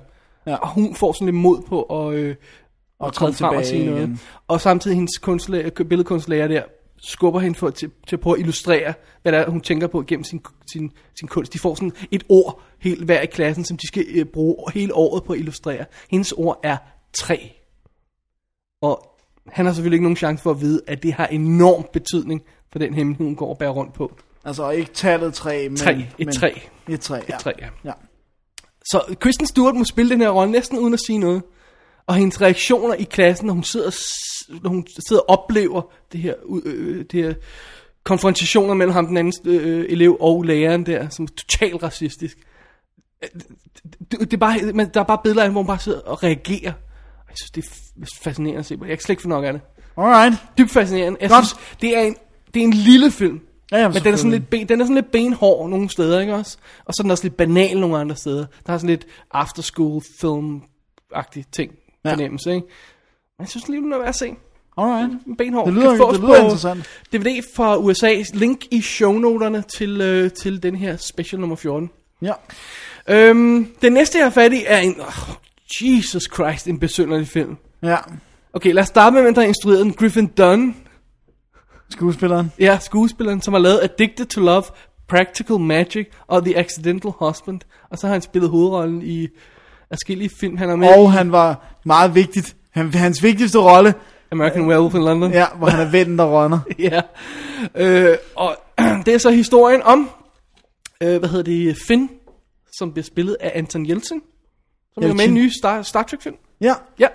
Ja. 0.46 0.54
Og 0.56 0.68
hun 0.68 0.94
får 0.94 1.12
sådan 1.12 1.26
lidt 1.26 1.36
mod 1.36 1.62
på 1.68 1.82
at, 1.82 2.14
øh, 2.14 2.36
Og 3.02 3.08
at 3.08 3.14
træde 3.14 3.32
frem 3.32 3.56
og 3.56 3.64
sige 3.64 3.86
noget. 3.86 3.98
igen. 3.98 4.20
Og 4.48 4.60
samtidig 4.60 4.94
hendes 4.94 5.18
kunstlærer, 5.18 5.70
billedkunstlærer 5.70 6.48
der 6.48 6.62
skubber 7.02 7.40
hende 7.40 7.58
for, 7.58 7.70
til, 7.70 7.90
til 8.08 8.16
på 8.16 8.32
at 8.32 8.40
illustrere, 8.40 8.94
hvad 9.22 9.32
det 9.32 9.40
er, 9.40 9.50
hun 9.50 9.60
tænker 9.60 9.86
på 9.86 10.02
gennem 10.02 10.24
sin, 10.24 10.44
sin, 10.72 10.92
sin 11.18 11.28
kunst. 11.28 11.52
De 11.52 11.58
får 11.58 11.74
sådan 11.74 11.92
et 12.10 12.24
ord 12.28 12.62
helt 12.78 13.04
hver 13.04 13.20
i 13.20 13.26
klassen, 13.26 13.64
som 13.64 13.76
de 13.76 13.86
skal 13.86 14.04
øh, 14.14 14.24
bruge 14.24 14.56
hele 14.74 14.94
året 14.94 15.24
på 15.24 15.32
at 15.32 15.38
illustrere. 15.38 15.84
Hendes 16.10 16.32
ord 16.32 16.60
er 16.62 16.76
træ. 17.12 17.36
Og 18.82 19.18
han 19.48 19.66
har 19.66 19.72
selvfølgelig 19.72 19.96
ikke 19.96 20.04
nogen 20.04 20.16
chance 20.16 20.42
for 20.42 20.50
at 20.50 20.60
vide, 20.60 20.80
at 20.86 21.02
det 21.02 21.12
har 21.12 21.26
enorm 21.26 21.86
betydning 21.92 22.42
for 22.72 22.78
den 22.78 22.94
hemmelighed, 22.94 23.26
hun 23.26 23.36
går 23.36 23.48
og 23.48 23.58
bærer 23.58 23.70
rundt 23.70 23.94
på. 23.94 24.12
Altså 24.44 24.70
ikke 24.70 24.92
tallet 24.92 25.34
3, 25.34 25.68
men... 25.68 25.76
Træ. 25.76 25.92
Et 25.92 26.06
men, 26.18 26.32
træ. 26.32 26.50
Et 26.88 27.00
træ, 27.00 27.20
ja. 27.28 27.34
Et 27.34 27.40
træ, 27.40 27.50
ja. 27.60 27.68
ja. 27.84 27.92
Så 28.84 29.16
Kristen 29.20 29.46
Stewart 29.46 29.74
må 29.74 29.84
spille 29.84 30.10
den 30.10 30.20
her 30.20 30.30
rolle 30.30 30.52
næsten 30.52 30.78
uden 30.78 30.94
at 30.94 31.00
sige 31.06 31.18
noget. 31.18 31.42
Og 32.06 32.14
hendes 32.14 32.40
reaktioner 32.40 32.94
i 32.94 33.02
klassen, 33.02 33.46
når 33.46 33.54
hun 33.54 33.64
sidder, 33.64 33.90
når 34.62 34.70
hun 34.70 34.86
sidder 35.08 35.22
og 35.22 35.28
oplever 35.28 35.82
det 36.12 36.20
her, 36.20 36.34
ud- 36.44 36.62
øh, 36.64 37.04
det 37.12 37.24
her 37.24 37.34
konfrontationer 38.04 38.74
mellem 38.74 38.92
ham, 38.92 39.06
den 39.06 39.16
anden 39.16 39.32
øh, 39.44 39.86
elev 39.88 40.16
og 40.20 40.42
læreren 40.42 40.86
der, 40.86 41.08
som 41.08 41.24
er 41.24 41.28
totalt 41.36 41.82
racistisk. 41.82 42.38
Øh, 43.22 43.28
Det, 44.10 44.20
det 44.20 44.32
er 44.32 44.36
bare, 44.36 44.72
men 44.72 44.88
der 44.94 45.00
er 45.00 45.04
bare 45.04 45.18
billeder 45.22 45.42
af 45.42 45.46
hende, 45.46 45.52
hvor 45.52 45.62
hun 45.62 45.66
bare 45.66 45.78
sidder 45.78 46.00
og 46.00 46.22
reagerer. 46.22 46.72
Jeg 47.28 47.36
synes, 47.36 47.50
det 47.50 47.64
er 47.64 48.06
fascinerende 48.22 48.58
at 48.58 48.66
se 48.66 48.76
på. 48.76 48.84
Jeg 48.84 48.98
kan 48.98 49.02
slet 49.02 49.12
ikke 49.12 49.22
få 49.22 49.28
nok 49.28 49.44
af 49.44 49.52
det. 49.52 49.62
Alright. 49.96 50.34
Dybt 50.58 50.70
fascinerende. 50.70 51.18
Jeg 51.20 51.30
Godt. 51.30 51.46
synes, 51.46 51.60
det 51.80 51.96
er 51.96 52.00
en, 52.00 52.16
det 52.54 52.60
er 52.60 52.64
en 52.64 52.72
lille 52.72 53.10
film. 53.10 53.40
Ja, 53.72 53.76
ja, 53.78 53.88
men 53.88 54.02
den 54.04 54.12
er, 54.12 54.16
sådan 54.16 54.30
lidt 54.30 54.50
ben, 54.50 54.68
den 54.68 54.80
er 54.80 54.84
sådan 54.84 54.94
lidt 54.94 55.10
benhård 55.12 55.70
nogle 55.70 55.90
steder, 55.90 56.20
ikke 56.20 56.34
også? 56.34 56.56
Og 56.84 56.94
så 56.94 57.00
er 57.00 57.04
den 57.04 57.10
også 57.10 57.24
lidt 57.24 57.36
banal 57.36 57.80
nogle 57.80 57.98
andre 57.98 58.16
steder. 58.16 58.46
Der 58.66 58.72
er 58.72 58.78
sådan 58.78 58.90
lidt 58.90 59.06
after 59.30 59.62
school 59.62 60.02
film-agtig 60.20 61.44
ting, 61.52 61.72
Ja. 62.04 62.10
fornemmelse, 62.10 62.50
ikke? 62.54 62.66
Men 63.38 63.44
jeg 63.44 63.48
synes 63.48 63.68
lige, 63.68 63.80
den 63.82 63.92
er 63.92 63.98
værd 63.98 64.08
at 64.08 64.14
se. 64.14 64.34
Alright. 64.78 65.12
En 65.26 65.36
benhård. 65.36 65.66
Det 65.66 65.74
lyder- 65.74 65.88
Kan 65.90 65.98
fås 65.98 66.12
det 66.16 66.20
lyder 66.24 66.36
på 66.38 66.42
interessant. 66.44 66.88
DVD 67.12 67.42
fra 67.56 67.76
USA. 67.78 68.22
Link 68.34 68.64
i 68.70 68.80
shownoterne 68.80 69.62
til, 69.76 70.00
øh, 70.00 70.30
til 70.30 70.62
den 70.62 70.74
her 70.76 70.96
special 70.96 71.40
nummer 71.40 71.56
14. 71.56 71.90
Ja. 72.22 72.32
Øhm, 73.08 73.68
den 73.82 73.92
næste, 73.92 74.18
jeg 74.18 74.26
har 74.26 74.30
fat 74.30 74.52
i, 74.52 74.62
er 74.66 74.78
en... 74.78 75.00
Oh, 75.00 75.34
Jesus 75.80 76.22
Christ, 76.34 76.68
en 76.68 76.78
besynderlig 76.78 77.28
film. 77.28 77.56
Ja. 77.82 77.96
Okay, 78.52 78.72
lad 78.72 78.82
os 78.82 78.88
starte 78.88 79.14
med, 79.14 79.22
hvem 79.22 79.34
der 79.34 79.40
har 79.40 79.48
instrueret 79.48 79.84
den. 79.84 79.92
Griffin 79.92 80.26
Dunn, 80.26 80.76
Skuespilleren. 81.90 82.52
Ja, 82.58 82.78
skuespilleren, 82.80 83.42
som 83.42 83.54
har 83.54 83.60
lavet 83.60 83.80
Addicted 83.82 84.26
to 84.26 84.40
Love, 84.40 84.62
Practical 85.08 85.58
Magic 85.60 86.06
og 86.26 86.44
The 86.44 86.58
Accidental 86.58 87.10
Husband. 87.18 87.60
Og 87.90 87.98
så 87.98 88.06
har 88.06 88.12
han 88.14 88.22
spillet 88.22 88.50
hovedrollen 88.50 89.02
i 89.02 89.28
forskellige 89.92 90.30
film. 90.40 90.56
Han 90.56 90.70
er 90.70 90.76
med 90.76 90.88
Og 90.88 91.04
i 91.04 91.06
han 91.16 91.32
var 91.32 91.78
meget 91.84 92.14
vigtigt. 92.14 92.56
Han, 92.70 92.94
hans 92.94 93.22
vigtigste 93.22 93.58
rolle, 93.58 93.94
American 94.32 94.68
Werewolf 94.68 94.94
in 94.94 95.04
London. 95.04 95.32
ja, 95.32 95.46
hvor 95.58 95.66
han 95.66 95.86
er 95.86 95.90
vennen, 95.90 96.18
der 96.18 96.24
rådner. 96.24 96.58
ja. 96.78 97.00
Øh, 97.74 98.16
og 98.36 98.56
det 99.06 99.14
er 99.14 99.18
så 99.18 99.30
historien 99.30 99.82
om, 99.82 100.10
øh, 101.02 101.18
hvad 101.18 101.28
hedder 101.28 101.44
det, 101.44 101.76
Finn, 101.88 102.10
som 102.78 102.92
bliver 102.92 103.04
spillet 103.04 103.36
af 103.40 103.52
Anton 103.54 103.88
Jeltsin. 103.88 104.20
Som 104.94 105.02
er 105.02 105.14
med 105.14 105.24
i 105.24 105.28
en 105.28 105.34
ny 105.34 105.50
Star, 105.60 105.82
Star 105.82 106.02
Trek 106.02 106.22
film. 106.22 106.36
Ja. 106.60 106.74
Ja, 106.98 107.06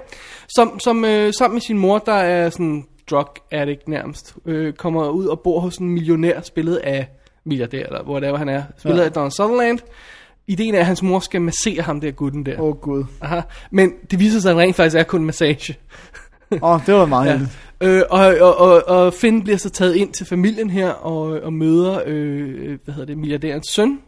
som, 0.56 0.80
som 0.80 1.06
øh, 1.06 1.34
sammen 1.34 1.56
med 1.56 1.62
sin 1.62 1.78
mor, 1.78 1.98
der 1.98 2.14
er 2.14 2.50
sådan 2.50 2.86
drug 3.10 3.28
addict 3.52 3.88
nærmest, 3.88 4.36
øh, 4.46 4.74
kommer 4.74 5.10
ud 5.10 5.26
og 5.26 5.40
bor 5.40 5.60
hos 5.60 5.78
en 5.78 5.90
millionær, 5.90 6.42
spillet 6.42 6.76
af 6.76 7.08
milliardær, 7.44 7.86
eller 7.86 8.04
whatever 8.10 8.38
han 8.38 8.50
er, 8.50 8.64
spillet 8.78 9.00
ja. 9.00 9.06
af 9.06 9.12
Donald 9.12 9.32
Sutherland. 9.32 9.80
Ideen 10.48 10.76
er, 10.76 10.80
at 10.80 10.86
hans 10.86 11.04
mor 11.04 11.20
skal 11.20 11.42
massere 11.42 11.82
ham 11.82 12.02
der 12.02 12.12
gutten 12.12 12.46
der. 12.46 12.60
Åh, 12.60 12.68
oh, 12.68 12.76
Gud. 12.76 13.04
Aha. 13.22 13.42
Men 13.72 13.92
det 14.12 14.20
viser 14.20 14.40
sig, 14.40 14.50
at 14.52 14.56
han 14.58 14.64
rent 14.64 14.76
faktisk 14.76 14.96
er 14.98 15.04
kun 15.04 15.20
en 15.20 15.26
massage. 15.26 15.78
Åh, 16.52 16.58
oh, 16.62 16.86
det 16.86 16.94
var 16.94 17.06
meget 17.06 17.50
ja. 17.82 17.88
Øh, 17.88 18.04
og, 18.10 18.20
og, 18.42 18.58
og, 18.58 18.88
og 18.88 19.14
Finn 19.14 19.44
bliver 19.44 19.58
så 19.58 19.70
taget 19.70 19.96
ind 19.96 20.14
til 20.14 20.26
familien 20.26 20.70
her 20.70 20.90
og, 20.90 21.22
og 21.42 21.54
møder, 21.54 22.02
øh, 22.06 22.80
hvad 22.84 22.94
hedder 22.94 23.06
det, 23.06 23.18
milliardærens 23.18 23.68
søn, 23.72 24.00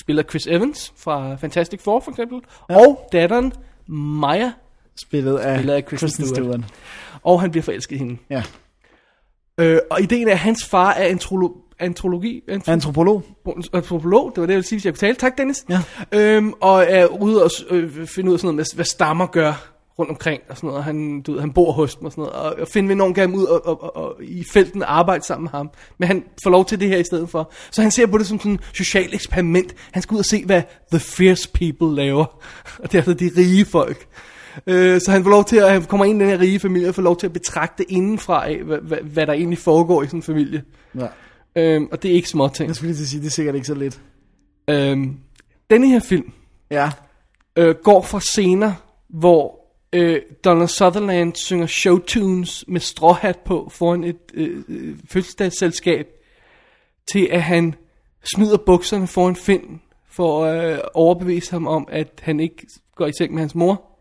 spiller 0.00 0.22
Chris 0.22 0.46
Evans 0.46 0.92
fra 0.96 1.34
Fantastic 1.34 1.80
Four 1.82 2.00
for 2.00 2.10
eksempel, 2.10 2.40
ja. 2.70 2.76
og 2.76 3.08
datteren 3.12 3.52
Maya, 3.86 4.50
Spillet 5.02 5.38
af, 5.38 5.58
Spillet 5.58 5.74
af 5.74 5.84
Kristen 5.86 6.06
Kristen 6.06 6.26
Stewart. 6.26 6.54
Stewart. 6.54 7.20
og 7.22 7.40
han 7.40 7.50
bliver 7.50 7.62
forelsket 7.64 7.96
i 7.96 7.98
hende. 7.98 8.16
Ja. 8.30 8.42
Øh, 9.58 9.78
og 9.90 10.02
ideen 10.02 10.28
er, 10.28 10.32
at 10.32 10.38
hans 10.38 10.64
far 10.64 10.92
er 10.92 11.14
antrolo- 11.14 11.61
antropologi, 11.82 12.42
antro- 12.50 12.70
Antropolog. 12.70 13.22
antropolog, 13.72 14.32
det 14.34 14.40
var 14.40 14.46
det, 14.46 14.52
jeg 14.52 14.56
ville 14.56 14.66
sige, 14.68 14.76
hvis 14.76 14.84
jeg 14.84 14.92
kunne 14.92 14.98
tale. 14.98 15.16
Tak, 15.16 15.38
Dennis. 15.38 15.64
Ja. 15.68 15.80
Øhm, 16.12 16.52
og 16.60 16.84
er 16.88 17.06
ude 17.06 17.44
og 17.44 17.50
øh, 17.70 18.06
finde 18.06 18.28
ud 18.30 18.34
af 18.34 18.40
sådan 18.40 18.54
noget, 18.54 18.56
med, 18.56 18.74
hvad 18.74 18.84
stammer 18.84 19.26
gør 19.26 19.72
rundt 19.98 20.10
omkring 20.10 20.42
og 20.48 20.56
sådan 20.56 20.68
noget. 20.68 20.84
Han, 20.84 21.20
du 21.22 21.32
ved, 21.32 21.40
han 21.40 21.52
bor 21.52 21.72
hos 21.72 21.94
dem 21.94 22.04
og 22.04 22.12
sådan 22.12 22.22
noget. 22.22 22.36
Og, 22.36 22.54
og 22.60 22.68
Finn 22.68 22.88
vil 22.88 22.94
enormt 22.94 23.16
gerne 23.16 23.36
ud 23.36 23.44
og, 23.44 23.66
og, 23.66 23.82
og, 23.82 23.96
og, 23.96 24.16
i 24.22 24.44
felten 24.52 24.82
arbejde 24.82 25.24
sammen 25.24 25.42
med 25.44 25.50
ham. 25.50 25.70
Men 25.98 26.06
han 26.08 26.24
får 26.44 26.50
lov 26.50 26.64
til 26.64 26.80
det 26.80 26.88
her 26.88 26.98
i 26.98 27.04
stedet 27.04 27.28
for. 27.28 27.52
Så 27.70 27.82
han 27.82 27.90
ser 27.90 28.06
på 28.06 28.18
det 28.18 28.26
som 28.26 28.38
sådan 28.38 28.52
et 28.52 28.60
socialt 28.74 29.14
eksperiment. 29.14 29.74
Han 29.92 30.02
skal 30.02 30.14
ud 30.14 30.18
og 30.18 30.24
se, 30.24 30.44
hvad 30.46 30.62
the 30.92 31.00
fierce 31.00 31.48
people 31.54 31.96
laver. 31.96 32.24
Og 32.78 32.92
det 32.92 32.94
er 32.94 32.98
altså 32.98 33.14
de 33.14 33.30
rige 33.36 33.64
folk. 33.64 34.06
Øh, 34.66 35.00
så 35.00 35.10
han 35.10 35.22
får 35.22 35.30
lov 35.30 35.44
til 35.44 35.56
at, 35.56 35.72
han 35.72 35.82
kommer 35.82 36.04
ind 36.04 36.20
i 36.20 36.24
den 36.24 36.30
her 36.30 36.40
rige 36.40 36.60
familie 36.60 36.88
og 36.88 36.94
får 36.94 37.02
lov 37.02 37.16
til 37.16 37.26
at 37.26 37.32
betragte 37.32 37.92
indenfra 37.92 38.48
af, 38.48 38.62
hvad, 38.62 38.78
hvad, 38.78 38.98
hvad 38.98 39.26
der 39.26 39.32
egentlig 39.32 39.58
foregår 39.58 40.02
i 40.02 40.06
sådan 40.06 40.18
en 40.18 40.22
familie. 40.22 40.62
Ja. 40.98 41.06
Øhm, 41.56 41.88
og 41.92 42.02
det 42.02 42.10
er 42.10 42.14
ikke 42.14 42.28
små 42.28 42.48
ting. 42.48 42.68
Jeg 42.68 42.76
skulle 42.76 42.88
lige 42.88 42.98
til 42.98 43.02
at 43.04 43.08
sige, 43.08 43.20
det 43.20 43.26
er 43.26 43.30
sikkert 43.30 43.54
ikke 43.54 43.66
så 43.66 43.74
lidt. 43.74 44.00
Øhm, 44.70 45.16
denne 45.70 45.88
her 45.88 46.00
film 46.00 46.32
Ja. 46.70 46.90
øh, 47.56 47.74
går 47.74 48.02
fra 48.02 48.20
scener, 48.20 48.72
hvor 49.08 49.60
øh, 49.92 50.20
Donald 50.44 50.68
Sutherland 50.68 51.34
synger 51.34 51.66
showtunes 51.66 52.64
med 52.68 52.80
stråhat 52.80 53.38
på 53.38 53.68
foran 53.72 54.04
et 54.04 54.16
øh, 54.34 54.64
øh, 54.68 54.96
fødselsdagsselskab, 55.10 56.06
til 57.12 57.28
at 57.30 57.42
han 57.42 57.74
smider 58.34 58.56
bukserne 58.56 59.06
foran 59.06 59.36
Finn 59.36 59.80
for 60.10 60.44
at 60.44 60.72
øh, 60.72 60.78
overbevise 60.94 61.50
ham 61.52 61.66
om, 61.66 61.88
at 61.90 62.20
han 62.22 62.40
ikke 62.40 62.66
går 62.94 63.06
i 63.06 63.12
seng 63.18 63.32
med 63.32 63.40
hans 63.40 63.54
mor. 63.54 63.91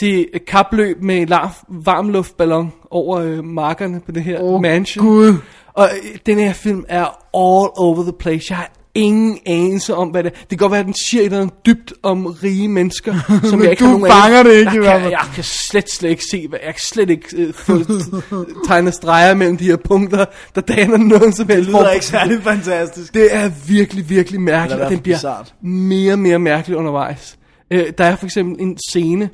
Til 0.00 0.28
et 0.34 0.46
kapløb 0.46 1.02
med 1.02 1.16
en 1.16 1.28
varmluftballon 1.68 2.72
over 2.90 3.18
øh, 3.20 3.44
markerne 3.44 4.00
på 4.06 4.12
det 4.12 4.22
her 4.24 4.40
Åh, 4.42 4.60
mansion. 4.60 5.06
Gud. 5.06 5.34
Og 5.74 5.88
øh, 5.92 6.18
den 6.26 6.38
her 6.38 6.52
film 6.52 6.84
er 6.88 7.04
all 7.34 7.70
over 7.76 8.02
the 8.02 8.12
place. 8.18 8.46
Jeg 8.50 8.56
har 8.58 8.72
ingen 8.94 9.38
anelse 9.46 9.94
om, 9.94 10.08
hvad 10.08 10.24
det 10.24 10.32
er. 10.32 10.38
Det 10.40 10.48
kan 10.48 10.58
godt 10.58 10.70
være, 10.72 10.80
at 10.80 10.86
den 10.86 10.94
siger 11.08 11.20
et 11.20 11.24
eller 11.24 11.40
andet 11.40 11.66
dybt 11.66 11.92
om 12.02 12.26
rige 12.26 12.68
mennesker, 12.68 13.14
som 13.50 13.62
jeg 13.62 13.70
ikke 13.70 13.80
du 13.80 13.84
har 13.84 13.92
nogen 13.98 14.12
fanger 14.12 14.40
anelse- 14.40 14.50
det 14.52 14.58
ikke, 14.58 14.70
i 14.72 14.74
jeg 14.74 14.80
hvert 14.82 14.92
kan, 14.92 15.00
fald. 15.00 15.10
jeg 15.12 15.24
kan 15.34 15.44
slet, 15.44 15.90
slet 15.90 16.10
ikke 16.10 16.22
se, 16.30 16.48
hvad, 16.48 16.58
jeg 16.64 16.74
kan 16.74 16.80
slet 16.92 17.10
ikke 17.10 17.36
øh, 17.36 17.52
få 17.54 17.78
tegnet 18.68 18.94
streger 18.94 19.34
mellem 19.34 19.56
de 19.56 19.64
her 19.64 19.76
punkter, 19.76 20.24
der 20.54 20.60
danner 20.60 20.96
noget 20.96 21.34
som 21.36 21.48
helst. 21.48 21.66
Det 21.66 21.74
lyder 21.80 21.90
ikke 21.90 22.06
særlig 22.06 22.42
fantastisk. 22.42 23.14
det 23.14 23.34
er 23.34 23.50
virkelig, 23.68 24.08
virkelig 24.10 24.40
mærkeligt, 24.40 24.70
i 24.70 24.72
og 24.72 24.78
hvert 24.78 24.90
den 24.90 24.98
bliver 25.00 25.16
bizart. 25.16 25.54
mere 25.62 26.12
og 26.12 26.18
mere 26.18 26.38
mærkelig 26.38 26.76
undervejs. 26.76 27.38
Øh, 27.70 27.86
der 27.98 28.04
er 28.04 28.16
for 28.16 28.24
eksempel 28.26 28.62
en 28.66 28.78
scene, 28.90 29.30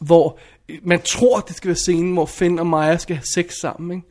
hvor 0.00 0.38
øh, 0.68 0.78
man 0.84 1.00
tror, 1.02 1.40
det 1.40 1.56
skal 1.56 1.68
være 1.68 1.76
scenen, 1.76 2.12
hvor 2.12 2.26
Finn 2.26 2.58
og 2.58 2.66
Maja 2.66 2.96
skal 2.98 3.16
have 3.16 3.26
sex 3.34 3.52
sammen, 3.60 3.96
ikke? 3.96 4.08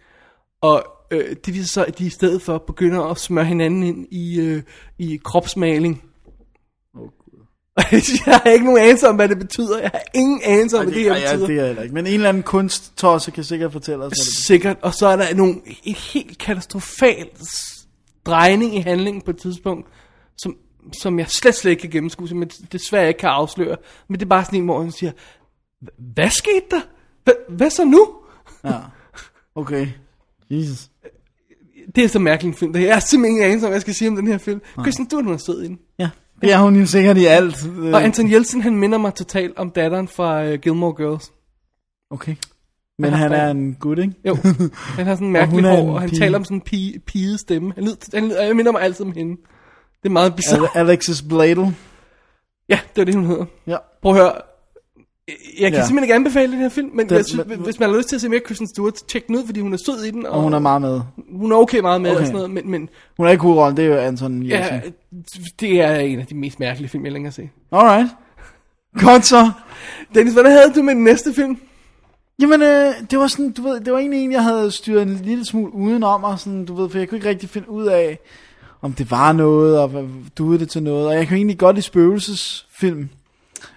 Og 0.61 0.83
øh, 1.11 1.35
det 1.45 1.53
viser 1.53 1.67
sig, 1.73 1.87
at 1.87 1.99
de 1.99 2.05
i 2.05 2.09
stedet 2.09 2.41
for 2.41 2.57
begynder 2.57 3.03
at 3.03 3.17
smøre 3.17 3.45
hinanden 3.45 3.83
ind 3.83 4.07
i, 4.11 4.39
øh, 4.39 4.63
i 4.99 5.19
kropsmaling. 5.23 6.03
jeg 8.25 8.39
har 8.43 8.49
ikke 8.49 8.65
nogen 8.65 8.81
anelse 8.81 9.07
om, 9.09 9.15
hvad 9.15 9.29
det 9.29 9.39
betyder. 9.39 9.79
Jeg 9.79 9.89
har 9.93 10.01
ingen 10.15 10.41
anelse 10.43 10.77
om, 10.77 10.85
hvad 10.85 10.93
det 10.93 11.03
her 11.03 11.11
Ej, 11.11 11.17
ja, 11.19 11.31
betyder. 11.31 11.47
det 11.47 11.59
er 11.59 11.65
heller 11.65 11.81
ikke. 11.81 11.95
Men 11.95 12.07
en 12.07 12.13
eller 12.13 12.29
anden 12.29 12.43
kunsttosse 12.43 13.31
kan 13.31 13.43
sikkert 13.43 13.71
fortælle 13.71 14.05
os, 14.05 14.11
det 14.11 14.27
Sikkert. 14.45 14.77
Og 14.81 14.93
så 14.93 15.07
er 15.07 15.15
der 15.15 15.35
nogle, 15.35 15.55
et 15.83 15.95
helt 15.95 16.37
katastrofal 16.37 17.29
drejning 18.25 18.75
i 18.75 18.79
handlingen 18.79 19.21
på 19.21 19.31
et 19.31 19.37
tidspunkt, 19.37 19.87
som, 20.37 20.55
som 21.01 21.19
jeg 21.19 21.29
slet, 21.29 21.55
slet 21.55 21.71
ikke 21.71 21.81
kan 21.81 21.89
gennemskue, 21.89 22.27
som 22.27 22.41
jeg 22.41 22.49
desværre 22.71 23.07
ikke 23.07 23.19
kan 23.19 23.29
afsløre. 23.29 23.77
Men 24.07 24.19
det 24.19 24.25
er 24.25 24.29
bare 24.29 24.45
sådan 24.45 24.59
en, 24.59 24.65
hvor 24.65 24.81
han 24.81 24.91
siger, 24.91 25.11
"Hva- 25.11 25.40
hvad 25.97 26.29
skete 26.29 26.65
der? 26.71 26.81
Hvad, 27.23 27.33
hvad 27.49 27.69
så 27.69 27.85
nu? 27.85 28.09
Ja. 28.63 28.77
Okay. 29.55 29.87
Jesus. 30.49 30.89
Det 31.95 32.03
er 32.03 32.07
så 32.07 32.19
mærkeligt 32.19 32.53
en 32.55 32.59
film. 32.59 32.75
Jeg 32.83 32.95
har 32.95 32.99
simpelthen 32.99 33.31
ingen 33.35 33.43
anelse 33.49 33.65
om, 33.65 33.69
hvad 33.69 33.75
jeg 33.75 33.81
skal 33.81 33.93
sige 33.95 34.09
om 34.09 34.15
den 34.15 34.27
her 34.27 34.37
film. 34.37 34.61
Kristen, 34.77 35.05
du 35.05 35.17
er 35.17 35.21
nu 35.21 35.37
sød 35.37 35.61
i 35.61 35.67
den. 35.67 35.79
Ja. 35.99 36.09
Det 36.41 36.53
er 36.53 36.57
hun 36.59 36.75
jo 36.75 36.85
sikkert 36.85 37.17
i 37.17 37.25
alt. 37.25 37.55
øh, 37.77 37.93
Og 37.93 38.03
Anton 38.03 38.31
Jensen, 38.31 38.61
han 38.61 38.75
minder 38.75 38.97
mig 38.97 39.13
totalt 39.15 39.57
om 39.57 39.69
datteren 39.69 40.07
fra 40.07 40.47
uh, 40.47 40.53
Gilmore 40.53 40.93
Girls. 40.95 41.31
Okay. 42.09 42.35
Men 42.99 43.13
Han 43.13 43.19
han 43.19 43.31
er 43.31 43.49
en 43.51 43.73
gut, 43.73 43.99
ikke? 43.99 44.13
Jo, 44.27 44.37
han 44.95 45.05
har 45.07 45.15
sådan 45.15 45.27
en 45.27 45.35
Og 45.35 45.47
hun 45.47 45.61
mærkelig 45.61 45.65
er 45.65 45.77
en 45.77 45.85
hår, 45.85 45.93
og 45.93 45.99
han 46.01 46.09
pige. 46.09 46.19
taler 46.19 46.37
om 46.37 46.43
sådan 46.43 46.57
en 46.57 46.61
pige, 46.61 46.99
pige 46.99 47.37
stemme. 47.37 47.71
Han, 47.75 47.83
lyder, 47.83 47.95
han, 48.13 48.27
lyder, 48.27 48.43
jeg 48.43 48.55
minder 48.55 48.71
mig 48.71 48.81
altid 48.81 49.05
om 49.05 49.11
hende. 49.11 49.31
Det 50.03 50.09
er 50.09 50.13
meget 50.13 50.35
bizarre. 50.35 50.67
Ale- 50.67 50.77
Alexis 50.79 51.21
Bladel. 51.21 51.75
Ja, 52.69 52.79
det 52.95 53.01
er 53.01 53.05
det, 53.05 53.15
hun 53.15 53.25
hedder. 53.25 53.45
Ja. 53.67 53.77
Prøv 54.01 54.11
at 54.15 54.17
høre. 54.21 54.31
Jeg 55.27 55.35
kan 55.71 55.79
Ja. 55.79 55.85
simpelthen 55.85 56.03
ikke 56.03 56.13
anbefale 56.15 56.51
den 56.51 56.61
her 56.61 56.69
film, 56.69 56.89
men 56.93 57.09
Den- 57.09 57.17
jeg 57.17 57.25
synes, 57.25 57.47
men- 57.47 57.59
hvis 57.59 57.79
man 57.79 57.89
har 57.89 57.97
lyst 57.97 58.09
til 58.09 58.15
at 58.15 58.21
se 58.21 58.29
mere 58.29 58.39
Kristen 58.39 58.67
Stewart, 58.67 58.93
tjek 59.07 59.27
den 59.27 59.35
ud, 59.35 59.45
fordi 59.45 59.59
hun 59.59 59.73
er 59.73 59.77
sød 59.85 60.03
i 60.03 60.11
den. 60.11 60.25
Og, 60.25 60.31
Og 60.31 60.41
hun 60.41 60.53
er 60.53 60.59
meget 60.59 60.81
med. 60.81 61.01
hun 61.31 61.51
er 61.51 61.55
okay 61.55 61.79
meget 61.79 62.01
med 62.01 62.09
Okay. 62.11 62.19
og 62.19 62.25
sådan 62.25 62.35
noget, 62.35 62.51
men, 62.51 62.71
men 62.71 62.89
Hun 63.17 63.25
er 63.27 63.31
ikke 63.31 63.41
hovedrollen, 63.41 63.77
det 63.77 63.85
er 63.85 63.89
jo 63.89 63.97
Anton 63.97 64.33
Jensen. 64.43 64.49
ja, 64.49 64.81
det 65.59 65.81
er 65.81 65.95
en 65.95 66.19
af 66.19 66.25
de 66.27 66.35
mest 66.35 66.59
mærkelige 66.59 66.89
film, 66.89 67.03
jeg 67.05 67.13
længere 67.13 67.29
har 67.29 67.33
set. 67.33 67.49
Alright. 67.71 68.09
Godt 68.99 69.25
så. 69.25 69.51
Dennis, 70.15 70.33
hvad 70.33 70.43
havde 70.51 70.73
du 70.75 70.81
med 70.83 70.95
den 70.95 71.03
næste 71.03 71.33
film? 71.33 71.57
Jamen, 72.41 72.61
øh, 72.61 72.93
det 73.11 73.19
var 73.19 73.27
sådan, 73.27 73.51
du 73.51 73.61
ved, 73.61 73.79
det 73.79 73.93
var 73.93 73.99
egentlig 73.99 74.23
en, 74.23 74.31
jeg 74.31 74.43
havde 74.43 74.71
styret 74.71 75.01
en 75.01 75.21
lille 75.23 75.45
smule 75.45 75.73
udenom, 75.73 76.23
og 76.23 76.39
sådan, 76.39 76.65
du 76.65 76.75
ved, 76.75 76.89
for 76.89 76.97
jeg 76.97 77.09
kunne 77.09 77.17
ikke 77.17 77.29
rigtig 77.29 77.49
finde 77.49 77.69
ud 77.69 77.85
af, 77.85 78.19
om 78.81 78.93
det 78.93 79.11
var 79.11 79.31
noget, 79.31 79.79
og 79.79 79.91
duede 80.37 80.59
det 80.59 80.69
til 80.69 80.83
noget, 80.83 81.07
og 81.07 81.15
jeg 81.15 81.27
kan 81.27 81.37
egentlig 81.37 81.57
godt 81.57 81.75
lide 81.75 81.85
spøgelsesfilm. 81.85 83.09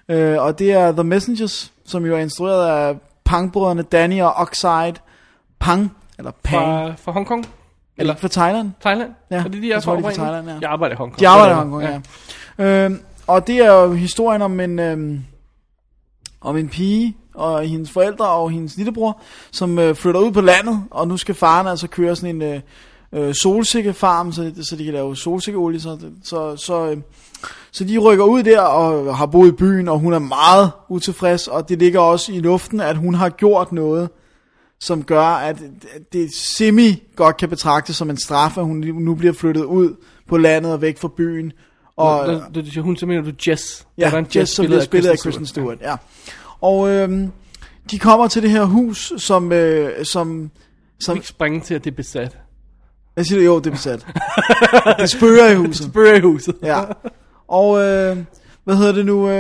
Øh, 0.09 0.43
og 0.43 0.59
det 0.59 0.73
er 0.73 0.93
The 0.93 1.05
Messengers, 1.05 1.73
som 1.85 2.07
jo 2.07 2.15
er 2.15 2.19
instrueret 2.19 2.69
af 2.69 2.97
Pang-brødrene 3.25 3.83
Danny 3.83 4.23
og 4.23 4.33
Oxide 4.35 4.95
Pang, 5.61 5.97
eller 6.19 6.31
Pang, 6.43 6.65
Fra, 6.65 6.95
fra 6.97 7.13
Hongkong? 7.13 7.47
eller 7.97 8.17
fra 8.17 8.29
Thailand. 8.29 8.71
Thailand? 8.81 9.11
Ja, 9.31 9.37
er 9.37 9.43
det 9.43 9.53
de, 9.53 9.59
jeg, 9.59 9.69
jeg 9.69 9.83
tror, 9.83 9.93
de 9.93 9.99
er 9.99 10.03
fra? 10.03 10.11
Thailand, 10.13 10.49
ja. 10.49 10.55
Jeg 10.61 10.71
arbejder 10.71 10.95
i 10.95 10.99
Hongkong. 10.99 11.21
De 11.21 11.29
arbejder 11.29 11.55
i 11.55 11.59
Hongkong, 11.59 11.83
ja. 11.83 12.01
ja. 12.59 12.85
Øhm, 12.85 13.01
og 13.27 13.47
det 13.47 13.57
er 13.57 13.73
jo 13.73 13.93
historien 13.93 14.43
om 14.43 14.61
en, 14.61 14.79
øhm, 14.79 15.25
om 16.41 16.57
en 16.57 16.69
pige 16.69 17.17
og 17.35 17.63
hendes 17.63 17.91
forældre 17.91 18.29
og 18.29 18.51
hendes 18.51 18.77
lillebror, 18.77 19.21
som 19.51 19.79
øh, 19.79 19.95
flytter 19.95 20.21
ud 20.21 20.33
på 20.33 20.41
landet, 20.41 20.85
og 20.91 21.09
nu 21.09 21.17
skal 21.17 21.35
faren 21.35 21.67
altså 21.67 21.89
køre 21.89 22.17
sådan 22.17 22.37
en 22.37 22.43
øh, 22.43 22.61
øh, 23.13 23.35
solsikkefarm, 23.43 24.33
så, 24.33 24.53
så 24.63 24.77
de 24.77 24.85
kan 24.85 24.95
lave 24.95 25.17
solsikkeolie. 25.17 25.81
Så, 25.81 25.99
så, 26.25 26.57
så, 26.57 26.91
øh, 26.91 26.97
så 27.75 27.85
de 27.85 27.99
rykker 27.99 28.25
ud 28.25 28.43
der 28.43 28.61
og 28.61 29.17
har 29.17 29.27
boet 29.27 29.49
i 29.49 29.53
byen, 29.53 29.89
og 29.89 29.99
hun 29.99 30.13
er 30.13 30.19
meget 30.19 30.71
utilfreds, 30.89 31.49
og 31.49 31.69
det 31.69 31.79
ligger 31.79 32.01
også 32.01 32.33
i 32.33 32.39
luften, 32.41 32.81
at 32.81 32.97
hun 32.97 33.15
har 33.15 33.29
gjort 33.29 33.73
noget, 33.73 34.09
som 34.81 35.03
gør, 35.03 35.23
at 35.23 35.57
det 36.13 36.35
semi 36.35 37.03
godt 37.17 37.37
kan 37.37 37.49
betragtes 37.49 37.97
som 37.97 38.11
en 38.11 38.17
straf, 38.17 38.59
at 38.59 38.65
hun 38.65 38.77
nu 38.77 39.15
bliver 39.15 39.33
flyttet 39.33 39.65
ud 39.65 39.95
på 40.29 40.37
landet 40.37 40.73
og 40.73 40.81
væk 40.83 40.99
fra 40.99 41.09
byen. 41.17 41.53
Og, 41.97 42.21
Og, 42.21 42.43
du, 42.55 42.61
du, 42.75 42.83
hun 42.83 42.97
mener 43.03 43.23
du 43.23 43.31
Jess. 43.49 43.87
Ja, 43.99 44.05
Der 44.05 44.11
er 44.15 44.19
en 44.19 44.27
Jess, 44.37 44.53
som 44.53 44.67
bliver 44.67 44.81
spillet 44.81 45.11
af 45.11 45.19
Kristen 45.19 45.47
Stewart. 45.47 45.79
Ja. 45.81 45.97
Og 46.61 46.91
øhm, 46.91 47.31
de 47.91 47.99
kommer 47.99 48.29
til 48.29 48.43
det 48.43 48.51
her 48.51 48.65
hus, 48.65 49.13
som... 49.19 49.53
Øh, 49.53 50.05
som 50.05 50.51
Som 51.01 51.17
ikke 51.17 51.29
springe 51.29 51.61
til, 51.61 51.75
at 51.75 51.85
det 51.85 51.91
er 51.91 51.95
besat. 51.97 52.39
hvad 53.15 53.25
siger? 53.25 53.43
Jo, 53.43 53.59
det 53.59 53.67
er 53.67 53.71
besat. 53.71 54.07
det 54.99 55.11
spørger 55.11 55.51
i 55.51 55.55
huset. 55.67 55.87
Spørger 55.87 56.15
i 56.15 56.21
huset. 56.21 56.55
Ja. 56.63 56.81
Og 57.49 57.79
øh, 57.79 58.17
hvad 58.65 58.77
hedder 58.77 58.93
det 58.93 59.07
nu? 59.07 59.29
Det 59.29 59.37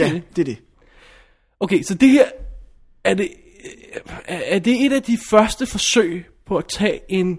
er 0.00 0.06
ja, 0.06 0.20
det. 0.36 0.40
er 0.40 0.44
det. 0.44 0.58
Okay, 1.60 1.82
så 1.82 1.94
det 1.94 2.08
her, 2.08 2.24
er 3.04 3.14
det, 3.14 3.28
er 4.24 4.40
er 4.54 4.58
det 4.58 4.86
et 4.86 4.92
af 4.92 5.02
de 5.02 5.18
første 5.30 5.66
forsøg 5.66 6.26
på 6.46 6.56
at 6.56 6.64
tage 6.68 7.00
en, 7.08 7.38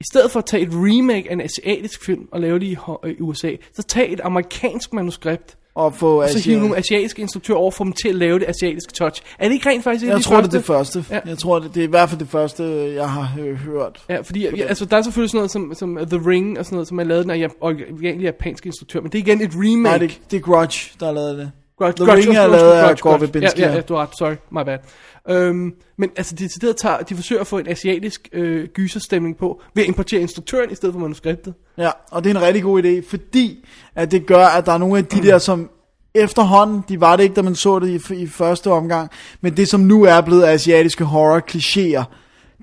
i 0.00 0.04
stedet 0.12 0.30
for 0.30 0.38
at 0.38 0.46
tage 0.46 0.62
et 0.62 0.72
remake 0.72 1.28
af 1.28 1.32
en 1.32 1.40
asiatisk 1.40 2.04
film 2.04 2.28
og 2.32 2.40
lave 2.40 2.58
det 2.58 2.66
i, 2.66 2.76
i 3.08 3.20
USA, 3.20 3.56
så 3.72 3.82
tag 3.82 4.12
et 4.12 4.20
amerikansk 4.20 4.92
manuskript, 4.92 5.58
Og 5.76 5.94
få 5.94 6.22
og 6.22 6.28
så 6.30 6.38
hive 6.38 6.56
Asia- 6.56 6.60
nogle 6.60 6.76
asiatiske 6.76 7.22
instruktører 7.22 7.58
over 7.58 7.70
for 7.70 7.84
dem 7.84 7.92
til 7.92 8.08
at 8.08 8.14
lave 8.14 8.38
det 8.38 8.48
asiatiske 8.48 8.92
touch. 8.92 9.22
Er 9.38 9.48
det 9.48 9.54
ikke 9.54 9.68
rent 9.68 9.84
faktisk 9.84 10.06
Jeg 10.06 10.16
de 10.18 10.22
tror, 10.22 10.40
det 10.40 10.54
er 10.54 10.60
første? 10.60 10.98
det 10.98 11.06
første. 11.06 11.14
Ja. 11.26 11.30
Jeg 11.30 11.38
tror, 11.38 11.58
det, 11.58 11.74
det 11.74 11.80
er 11.80 11.84
i 11.84 11.90
hvert 11.90 12.08
fald 12.08 12.20
det 12.20 12.28
første, 12.28 12.94
jeg 12.94 13.10
har 13.10 13.32
øh, 13.40 13.54
hørt. 13.56 14.02
Ja, 14.08 14.20
fordi 14.20 14.56
ja, 14.56 14.64
altså, 14.64 14.84
der 14.84 14.96
er 14.96 15.02
selvfølgelig 15.02 15.30
sådan 15.30 15.38
noget 15.38 15.50
som, 15.50 15.74
som 15.74 15.98
The 16.10 16.30
Ring 16.30 16.58
og 16.58 16.64
sådan 16.64 16.76
noget, 16.76 16.88
som 16.88 16.98
er 16.98 17.04
lavet 17.04 17.30
af 17.30 17.36
en 17.36 17.50
original 17.60 18.20
japansk 18.20 18.66
instruktør, 18.66 19.00
men 19.00 19.12
det 19.12 19.18
er 19.18 19.22
igen 19.22 19.40
et 19.40 19.50
remake. 19.54 19.82
Nej, 19.82 19.98
det, 19.98 20.20
det 20.30 20.36
er 20.36 20.40
Grudge, 20.40 20.90
der 21.00 21.06
har 21.06 21.12
lavet 21.12 21.38
det. 21.38 21.50
Grudge, 21.78 21.92
The 21.96 22.12
Grudge, 22.12 22.28
Ring 22.28 22.36
er 22.38 22.46
lavet 22.46 22.72
af 22.72 22.98
Gore. 22.98 23.20
Verbinski, 23.20 23.60
ja, 23.60 23.68
ja. 23.68 23.74
ja, 23.74 23.80
du 23.80 23.94
har 23.94 24.02
ret, 24.02 24.18
sorry, 24.18 24.34
my 24.50 24.64
bad. 24.64 24.78
Øhm, 25.28 25.72
men 25.96 26.10
altså, 26.16 26.34
de, 26.34 26.72
tager, 26.72 26.98
de 26.98 27.14
forsøger 27.14 27.40
at 27.40 27.46
få 27.46 27.58
en 27.58 27.68
asiatisk 27.68 28.28
øh, 28.32 28.68
gyserstemning 28.68 29.36
på, 29.36 29.62
ved 29.74 29.82
at 29.82 29.88
importere 29.88 30.20
instruktøren 30.20 30.70
i 30.70 30.74
stedet 30.74 30.92
for 30.92 31.00
manuskriptet. 31.00 31.54
Ja, 31.78 31.90
og 32.10 32.24
det 32.24 32.30
er 32.30 32.34
en 32.34 32.42
rigtig 32.42 32.62
god 32.62 32.82
idé, 32.82 33.10
fordi 33.10 33.64
at 33.94 34.10
det 34.10 34.26
gør, 34.26 34.46
at 34.46 34.66
der 34.66 34.72
er 34.72 34.78
nogle 34.78 34.98
af 34.98 35.04
de 35.04 35.22
der, 35.22 35.38
som 35.38 35.70
efterhånden, 36.14 36.84
de 36.88 37.00
var 37.00 37.16
det 37.16 37.22
ikke, 37.22 37.34
da 37.34 37.42
man 37.42 37.54
så 37.54 37.78
det 37.78 38.10
i, 38.10 38.14
i 38.14 38.26
første 38.26 38.70
omgang, 38.70 39.10
men 39.40 39.56
det 39.56 39.68
som 39.68 39.80
nu 39.80 40.04
er 40.04 40.20
blevet 40.20 40.44
asiatiske 40.44 41.04
horror-klichéer, 41.04 42.04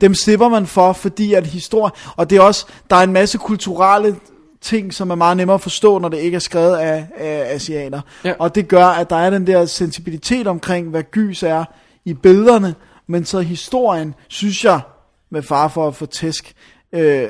dem 0.01 0.13
slipper 0.13 0.49
man 0.49 0.65
for, 0.65 0.93
fordi 0.93 1.33
at 1.33 1.47
historie, 1.47 1.91
og 2.15 2.29
det 2.29 2.37
er 2.37 2.41
også, 2.41 2.65
der 2.89 2.95
er 2.95 3.03
en 3.03 3.13
masse 3.13 3.37
kulturelle 3.37 4.15
ting, 4.61 4.93
som 4.93 5.09
er 5.09 5.15
meget 5.15 5.37
nemmere 5.37 5.55
at 5.55 5.61
forstå, 5.61 5.99
når 5.99 6.09
det 6.09 6.17
ikke 6.17 6.35
er 6.35 6.39
skrevet 6.39 6.75
af, 6.75 7.07
af 7.17 7.55
asiater. 7.55 8.01
Ja. 8.23 8.33
Og 8.39 8.55
det 8.55 8.67
gør, 8.67 8.85
at 8.85 9.09
der 9.09 9.15
er 9.15 9.29
den 9.29 9.47
der 9.47 9.65
sensibilitet 9.65 10.47
omkring, 10.47 10.89
hvad 10.89 11.03
gys 11.11 11.43
er 11.43 11.65
i 12.05 12.13
billederne, 12.13 12.75
men 13.07 13.25
så 13.25 13.39
historien, 13.39 14.15
synes 14.27 14.65
jeg, 14.65 14.81
med 15.29 15.41
far 15.41 15.67
for 15.67 15.87
at 15.87 15.95
få 15.95 16.05
tæsk, 16.05 16.53
øh, 16.91 17.29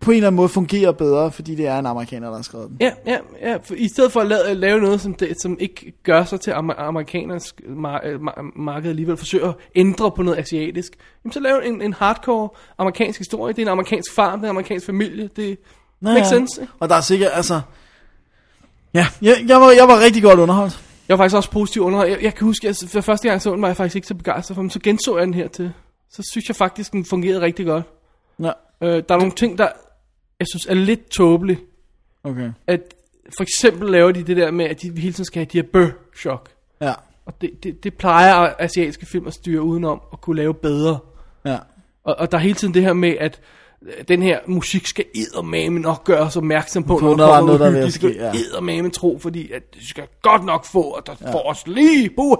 på 0.00 0.10
en 0.10 0.16
eller 0.16 0.26
anden 0.26 0.36
måde 0.36 0.48
fungerer 0.48 0.92
bedre, 0.92 1.32
fordi 1.32 1.54
det 1.54 1.66
er 1.66 1.78
en 1.78 1.86
amerikaner, 1.86 2.28
der 2.28 2.36
har 2.36 2.42
skrevet 2.42 2.68
den. 2.68 2.76
Ja, 2.80 2.92
ja, 3.06 3.18
ja. 3.42 3.56
For 3.56 3.74
I 3.74 3.88
stedet 3.88 4.12
for 4.12 4.20
at 4.20 4.26
lave, 4.26 4.54
lave 4.54 4.80
noget, 4.80 5.00
som, 5.00 5.14
det, 5.14 5.40
som 5.40 5.56
ikke 5.60 5.92
gør 6.02 6.24
sig 6.24 6.40
til 6.40 6.50
amer, 6.50 6.74
amerikaners 6.78 7.54
mar, 7.68 8.00
øh, 8.04 8.22
mar, 8.22 8.44
marked 8.56 8.90
alligevel, 8.90 9.16
forsøger 9.16 9.48
at 9.48 9.54
ændre 9.74 10.10
på 10.10 10.22
noget 10.22 10.38
asiatisk, 10.38 10.92
jamen, 11.24 11.32
så 11.32 11.40
lave 11.40 11.66
en, 11.66 11.82
en 11.82 11.92
hardcore 11.92 12.48
amerikansk 12.78 13.18
historie. 13.18 13.52
Det 13.52 13.62
er 13.62 13.66
en 13.66 13.72
amerikansk 13.72 14.14
farm, 14.14 14.38
det 14.38 14.46
er 14.46 14.50
en 14.50 14.56
amerikansk 14.56 14.86
familie. 14.86 15.30
Det 15.36 15.58
Nå, 16.00 16.12
makes 16.12 16.28
sense. 16.28 16.60
ikke? 16.60 16.72
Og 16.80 16.88
der 16.88 16.94
er 16.94 17.00
sikkert, 17.00 17.30
altså... 17.34 17.60
Ja, 18.94 19.06
jeg, 19.22 19.36
jeg, 19.48 19.60
var, 19.60 19.70
jeg 19.70 19.88
var 19.88 20.00
rigtig 20.00 20.22
godt 20.22 20.38
underholdt. 20.38 20.87
Jeg 21.08 21.18
var 21.18 21.24
faktisk 21.24 21.36
også 21.36 21.50
positiv 21.50 21.82
under. 21.82 22.04
Jeg, 22.04 22.22
jeg 22.22 22.34
kan 22.34 22.44
huske, 22.46 22.68
at 22.68 22.84
for 22.88 23.00
første 23.00 23.28
gang 23.28 23.42
så 23.42 23.52
den, 23.52 23.62
var 23.62 23.68
jeg 23.68 23.76
faktisk 23.76 23.96
ikke 23.96 24.08
så 24.08 24.14
begejstret 24.14 24.54
for 24.54 24.62
den. 24.62 24.70
Så 24.70 24.80
genså 24.80 25.16
jeg 25.18 25.26
den 25.26 25.34
her 25.34 25.48
til. 25.48 25.72
Så 26.10 26.28
synes 26.32 26.48
jeg 26.48 26.56
faktisk, 26.56 26.92
den 26.92 27.04
fungerede 27.04 27.40
rigtig 27.40 27.66
godt. 27.66 27.84
Ja, 28.42 28.50
Øh, 28.82 29.02
der 29.08 29.14
er 29.14 29.18
nogle 29.18 29.32
ting, 29.32 29.58
der 29.58 29.68
jeg 30.40 30.46
synes 30.50 30.66
er 30.66 30.74
lidt 30.74 31.10
tåbelige. 31.10 31.58
okay. 32.24 32.50
At 32.66 32.94
for 33.36 33.42
eksempel 33.42 33.90
laver 33.90 34.12
de 34.12 34.22
det 34.22 34.36
der 34.36 34.50
med, 34.50 34.64
at 34.64 34.82
de 34.82 35.00
hele 35.00 35.12
tiden 35.12 35.24
skal 35.24 35.40
have 35.40 35.48
de 35.52 35.58
her 35.58 35.62
bøh-chok. 35.72 36.48
Ja, 36.80 36.92
Og 37.26 37.40
det, 37.40 37.64
det, 37.64 37.84
det 37.84 37.94
plejer 37.94 38.52
asiatiske 38.58 39.06
film 39.06 39.26
at 39.26 39.34
styre 39.34 39.62
udenom 39.62 40.00
at 40.12 40.20
kunne 40.20 40.36
lave 40.36 40.54
bedre. 40.54 40.98
ja. 41.44 41.58
Og, 42.04 42.16
og 42.18 42.32
der 42.32 42.38
er 42.38 42.42
hele 42.42 42.54
tiden 42.54 42.74
det 42.74 42.82
her 42.82 42.92
med, 42.92 43.14
at 43.20 43.40
den 44.08 44.22
her 44.22 44.38
musik 44.46 44.86
skal 44.86 45.04
eddermame 45.14 45.78
nok 45.78 46.04
gøre 46.04 46.20
os 46.20 46.36
opmærksom 46.36 46.84
på, 46.84 46.98
når 46.98 47.16
der 47.16 47.26
er 47.26 47.40
noget, 47.40 47.60
der 47.60 47.70
er 47.70 47.86
at 47.86 47.92
skal 47.92 48.10
ske, 48.12 48.20
ja. 48.22 48.30
eddermame 48.30 48.90
tro, 48.90 49.18
fordi 49.22 49.52
at 49.52 49.62
de 49.74 49.88
skal 49.88 50.04
godt 50.22 50.44
nok 50.44 50.64
få, 50.64 50.82
og 50.82 51.06
der 51.06 51.12
ja. 51.20 51.32
får 51.32 51.50
os 51.50 51.66
lige, 51.66 52.10
buha. 52.16 52.36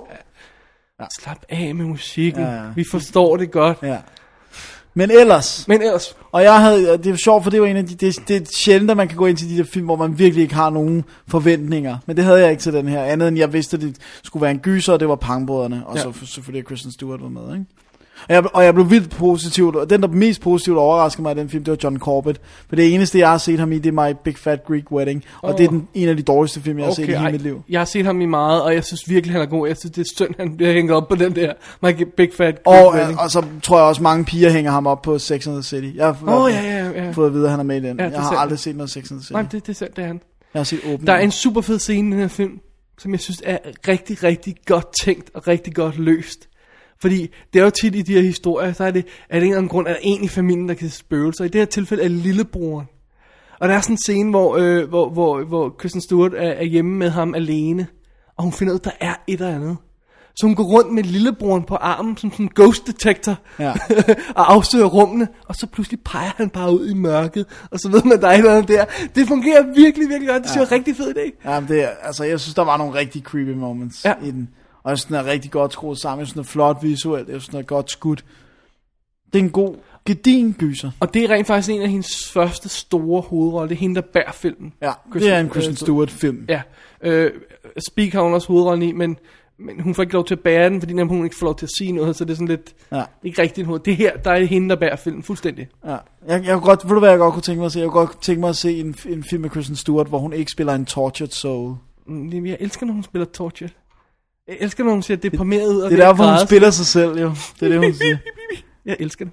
Ja. 1.00 1.06
Slap 1.20 1.38
af 1.48 1.74
med 1.74 1.84
musikken. 1.84 2.42
Ja, 2.42 2.54
ja. 2.54 2.62
Vi 2.74 2.84
forstår 2.90 3.36
det 3.36 3.50
godt. 3.50 3.78
ja. 3.82 3.96
Men 4.94 5.10
ellers, 5.10 5.68
Men 5.68 5.82
ellers, 5.82 6.16
og 6.32 6.42
jeg 6.42 6.60
havde, 6.60 6.98
det 6.98 7.06
er 7.06 7.16
sjovt, 7.16 7.42
for 7.42 7.50
det 7.50 7.60
var 7.60 7.66
en 7.66 7.76
af 7.76 7.86
de, 7.86 7.94
det, 7.94 8.28
det 8.28 8.36
er 8.42 8.46
sjældent, 8.56 8.90
at 8.90 8.96
man 8.96 9.08
kan 9.08 9.16
gå 9.16 9.26
ind 9.26 9.36
til 9.36 9.48
de 9.50 9.58
der 9.58 9.64
film, 9.64 9.84
hvor 9.84 9.96
man 9.96 10.18
virkelig 10.18 10.42
ikke 10.42 10.54
har 10.54 10.70
nogen 10.70 11.04
forventninger. 11.28 11.96
Men 12.06 12.16
det 12.16 12.24
havde 12.24 12.40
jeg 12.40 12.50
ikke 12.50 12.60
til 12.62 12.72
den 12.72 12.88
her, 12.88 13.02
andet 13.04 13.28
end 13.28 13.38
jeg 13.38 13.52
vidste, 13.52 13.76
at 13.76 13.80
det 13.82 13.96
skulle 14.22 14.40
være 14.42 14.50
en 14.50 14.58
gyser, 14.58 14.92
og 14.92 15.00
det 15.00 15.08
var 15.08 15.14
pangbrødrene, 15.16 15.82
og 15.86 15.96
Ja. 15.96 16.02
så 16.02 16.12
selvfølgelig 16.24 16.60
at 16.60 16.66
Kristen 16.66 16.92
Stewart 16.92 17.22
var 17.22 17.28
med, 17.28 17.52
ikke? 17.52 17.64
Og 18.28 18.34
jeg, 18.34 18.44
og 18.54 18.64
jeg 18.64 18.74
blev 18.74 18.90
vildt 18.90 19.10
positivt, 19.10 19.76
og 19.76 19.90
den 19.90 20.02
der 20.02 20.08
mest 20.08 20.40
positivt 20.40 20.76
overraskede 20.76 21.22
mig 21.22 21.36
i 21.36 21.38
den 21.38 21.48
film, 21.48 21.64
det 21.64 21.70
var 21.70 21.78
John 21.84 21.98
Corbett. 21.98 22.40
For 22.68 22.76
det 22.76 22.94
eneste, 22.94 23.18
jeg 23.18 23.30
har 23.30 23.38
set 23.38 23.58
ham 23.58 23.72
i, 23.72 23.78
det 23.78 23.96
er 23.98 24.08
My 24.10 24.16
Big 24.24 24.36
Fat 24.38 24.64
Greek 24.64 24.92
Wedding. 24.92 25.24
Og 25.42 25.50
Åh. 25.50 25.58
det 25.58 25.64
er 25.64 25.68
den, 25.68 25.88
en 25.94 26.08
af 26.08 26.16
de 26.16 26.22
dårligste 26.22 26.60
film, 26.60 26.78
jeg 26.78 26.86
har 26.86 26.94
set 26.94 27.08
i 27.08 27.12
hele 27.12 27.32
mit 27.32 27.40
liv. 27.42 27.62
jeg 27.68 27.80
har 27.80 27.84
set 27.84 28.04
ham 28.06 28.20
i 28.20 28.26
meget, 28.26 28.62
og 28.62 28.74
jeg 28.74 28.84
synes 28.84 29.08
virkelig, 29.08 29.32
han 29.34 29.42
er 29.42 29.46
god. 29.46 29.68
Jeg 29.68 29.76
synes, 29.76 29.92
det 29.94 30.00
er 30.00 30.10
synd, 30.16 30.34
han 30.38 30.56
bliver 30.56 30.72
hængt 30.72 30.92
op 30.92 31.08
på 31.08 31.14
den 31.14 31.36
der 31.36 31.52
My 31.82 32.02
Big 32.16 32.30
Fat 32.36 32.58
Og, 32.66 32.74
Greek 32.74 32.94
øh, 32.94 33.00
Wedding. 33.00 33.20
og 33.20 33.30
så 33.30 33.44
tror 33.62 33.76
jeg 33.78 33.86
også, 33.86 34.02
mange 34.02 34.24
piger 34.24 34.50
hænger 34.50 34.70
ham 34.70 34.86
op 34.86 35.02
på 35.02 35.18
Sex 35.18 35.46
and 35.46 35.54
the 35.54 35.62
City. 35.62 35.96
Jeg 35.96 36.06
har 36.06 36.40
Åh, 36.42 36.50
ja, 36.52 36.62
ja, 36.62 37.04
ja. 37.04 37.10
fået 37.10 37.26
at 37.26 37.32
vide, 37.34 37.44
at 37.44 37.50
han 37.50 37.60
er 37.60 37.64
med 37.64 37.76
i 37.76 37.86
den. 37.86 37.96
Ja, 37.98 38.04
jeg 38.04 38.12
har 38.20 38.22
sandt. 38.28 38.40
aldrig 38.40 38.58
set 38.58 38.76
noget 38.76 38.90
Sex 38.90 39.10
and 39.10 39.18
the 39.20 39.24
City. 39.24 39.32
Nej, 39.32 39.42
det, 39.42 39.52
det 39.52 39.68
er 39.68 39.72
sandt, 39.72 39.96
det 39.96 40.02
er 40.02 40.06
han. 40.06 40.20
Jeg 40.54 40.60
har 40.60 40.64
set 40.64 40.80
åbent. 40.86 41.06
Der 41.06 41.12
er 41.12 41.18
en 41.20 41.30
super 41.30 41.60
fed 41.60 41.78
scene 41.78 42.08
i 42.08 42.12
den 42.12 42.20
her 42.20 42.28
film, 42.28 42.52
som 42.98 43.12
jeg 43.12 43.20
synes 43.20 43.42
er 43.44 43.58
rigtig, 43.88 44.22
rigtig 44.22 44.54
godt 44.66 44.86
tænkt 45.04 45.30
og 45.34 45.48
rigtig 45.48 45.74
godt 45.74 45.98
løst. 45.98 46.47
Fordi 47.00 47.30
det 47.52 47.60
er 47.60 47.64
jo 47.64 47.70
tit 47.70 47.94
i 47.94 48.02
de 48.02 48.12
her 48.12 48.20
historier, 48.22 48.72
så 48.72 48.84
er 48.84 48.90
det 48.90 49.06
af 49.30 49.36
en 49.36 49.42
eller 49.42 49.56
anden 49.56 49.68
grund, 49.68 49.88
at 49.88 49.92
der 49.94 49.96
er 49.96 50.02
en 50.02 50.24
i 50.24 50.28
familien, 50.28 50.68
der 50.68 50.74
kan 50.74 50.90
spøge 50.90 51.32
sig. 51.34 51.46
I 51.46 51.48
det 51.48 51.60
her 51.60 51.66
tilfælde 51.66 52.02
er 52.04 52.08
det 52.08 52.16
lillebroren. 52.16 52.86
Og 53.60 53.68
der 53.68 53.74
er 53.74 53.80
sådan 53.80 53.94
en 53.94 53.98
scene, 54.06 54.30
hvor, 54.30 54.56
øh, 54.56 54.88
hvor, 54.88 55.08
hvor, 55.10 55.44
hvor 55.44 55.68
Kristen 55.68 56.00
Stewart 56.00 56.32
er, 56.34 56.50
er 56.50 56.64
hjemme 56.64 56.96
med 56.96 57.10
ham 57.10 57.34
alene, 57.34 57.86
og 58.36 58.44
hun 58.44 58.52
finder 58.52 58.72
ud 58.74 58.78
at 58.78 58.84
der 58.84 58.90
er 59.00 59.14
et 59.26 59.40
eller 59.40 59.54
andet. 59.54 59.76
Så 60.36 60.46
hun 60.46 60.54
går 60.54 60.64
rundt 60.64 60.94
med 60.94 61.02
lillebroren 61.02 61.62
på 61.62 61.74
armen, 61.74 62.16
som 62.16 62.30
sådan 62.32 62.46
en 62.46 62.50
ghost 62.54 62.86
detector, 62.86 63.34
Ja. 63.58 63.72
og 64.38 64.52
afsøger 64.54 64.86
rummene, 64.86 65.28
og 65.48 65.54
så 65.54 65.66
pludselig 65.66 66.00
peger 66.04 66.30
han 66.36 66.50
bare 66.50 66.74
ud 66.74 66.88
i 66.88 66.94
mørket, 66.94 67.46
og 67.70 67.78
så 67.80 67.88
ved 67.88 68.02
man, 68.02 68.12
at 68.12 68.22
der 68.22 68.28
er 68.28 68.32
et 68.32 68.38
eller 68.38 68.52
andet 68.54 68.68
der. 68.68 68.84
Det 69.14 69.28
fungerer 69.28 69.62
virkelig, 69.74 70.08
virkelig 70.08 70.28
godt. 70.28 70.42
Det 70.42 70.50
synes 70.50 70.56
jeg 70.56 70.62
er 70.62 70.66
en 70.66 70.72
rigtig 70.72 70.96
fed 70.96 71.16
idé. 71.16 71.50
Ja, 71.50 71.60
men 71.60 71.68
det 71.68 71.84
er, 71.84 71.88
altså, 72.02 72.24
jeg 72.24 72.40
synes, 72.40 72.54
der 72.54 72.64
var 72.64 72.76
nogle 72.76 72.94
rigtig 72.94 73.22
creepy 73.22 73.54
moments 73.54 74.04
Ja. 74.04 74.14
i 74.24 74.30
den. 74.30 74.48
Og 74.88 74.92
jeg 74.92 74.98
synes, 74.98 75.04
den 75.06 75.14
er 75.16 75.24
rigtig 75.24 75.50
godt 75.50 75.72
skruet 75.72 75.98
sammen. 76.00 76.26
Den 76.26 76.38
er 76.40 76.44
flot 76.44 76.76
visuelt. 76.82 77.28
Synes, 77.28 77.48
den 77.48 77.58
er 77.58 77.62
godt 77.62 77.90
skudt. 77.90 78.24
Det 79.32 79.38
er 79.38 79.42
en 79.42 79.50
god, 79.50 79.74
gedin 80.06 80.52
gyser. 80.58 80.90
Og 81.00 81.14
det 81.14 81.24
er 81.24 81.30
rent 81.30 81.46
faktisk 81.46 81.70
en 81.70 81.82
af 81.82 81.88
hendes 81.90 82.30
første 82.32 82.68
store 82.68 83.20
hovedroller. 83.22 83.68
Det 83.68 83.74
er 83.74 83.78
hende, 83.80 83.94
der 83.94 84.00
bærer 84.12 84.32
filmen. 84.32 84.72
Ja, 84.82 84.92
Kristen- 85.12 85.20
det 85.20 85.32
er 85.36 85.40
en 85.40 85.48
Kristen 85.48 85.72
øh, 85.72 85.76
Stewart 85.76 86.10
film. 86.10 86.44
Ja. 86.48 86.62
Øh, 87.02 87.30
Speak 87.88 88.12
har 88.12 88.22
hun 88.22 88.34
også 88.34 88.48
hovedrollen 88.48 88.88
i, 88.88 88.92
men, 88.92 89.16
men 89.58 89.80
hun 89.80 89.94
får 89.94 90.02
ikke 90.02 90.14
lov 90.14 90.24
til 90.24 90.34
at 90.34 90.40
bære 90.40 90.70
den, 90.70 90.80
fordi 90.80 90.92
nemlig 90.92 91.16
hun 91.16 91.24
ikke 91.24 91.36
får 91.38 91.46
lov 91.46 91.56
til 91.58 91.66
at 91.66 91.70
sige 91.78 91.92
noget, 91.92 92.16
så 92.16 92.24
det 92.24 92.30
er 92.30 92.34
sådan 92.34 92.48
lidt... 92.48 92.74
Ja. 92.92 93.02
Ikke 93.22 93.42
rigtigt 93.42 93.58
en 93.58 93.66
hoved. 93.66 93.80
Det 93.80 93.96
her, 93.96 94.16
der 94.16 94.30
er 94.30 94.38
det 94.38 94.48
hende, 94.48 94.68
der 94.68 94.76
bærer 94.76 94.96
filmen 94.96 95.22
fuldstændig. 95.22 95.68
Ja. 95.86 95.96
Jeg, 96.26 96.44
jeg 96.46 96.60
godt, 96.60 96.84
ved 96.84 96.90
du 96.94 96.98
hvad 96.98 97.10
jeg 97.10 97.18
godt 97.18 97.32
kunne 97.34 97.42
tænke 97.42 97.58
mig 97.58 97.66
at 97.66 97.72
se? 97.72 97.78
Jeg 97.80 97.88
kunne 97.90 98.06
godt 98.06 98.22
tænke 98.22 98.40
mig 98.40 98.48
at 98.48 98.56
se 98.56 98.80
en, 98.80 98.94
en 99.08 99.24
film 99.24 99.42
med 99.42 99.50
Kristen 99.50 99.76
Stewart, 99.76 100.06
hvor 100.08 100.18
hun 100.18 100.32
ikke 100.32 100.52
spiller 100.52 100.74
en 100.74 100.84
tortured 100.86 101.30
soul. 101.30 101.74
Mm, 102.06 102.46
Jeg 102.46 102.56
elsker, 102.60 102.86
når 102.86 102.92
hun 102.94 103.02
spiller 103.02 103.26
Torture. 103.26 103.70
Jeg 104.48 104.56
elsker, 104.60 104.84
når 104.84 104.90
hun 104.92 105.02
ser 105.02 105.16
deprimeret 105.16 105.68
ud. 105.68 105.82
Det 105.82 105.90
ved 105.90 105.98
er 105.98 106.06
derfor, 106.06 106.24
hun 106.38 106.46
spiller 106.46 106.70
sig 106.70 106.86
selv, 106.86 107.18
jo. 107.20 107.32
Det 107.60 107.66
er 107.66 107.68
det, 107.68 107.78
hun 107.78 107.94
siger. 108.02 108.16
Jeg 108.86 108.96
elsker 109.00 109.24
det. 109.24 109.32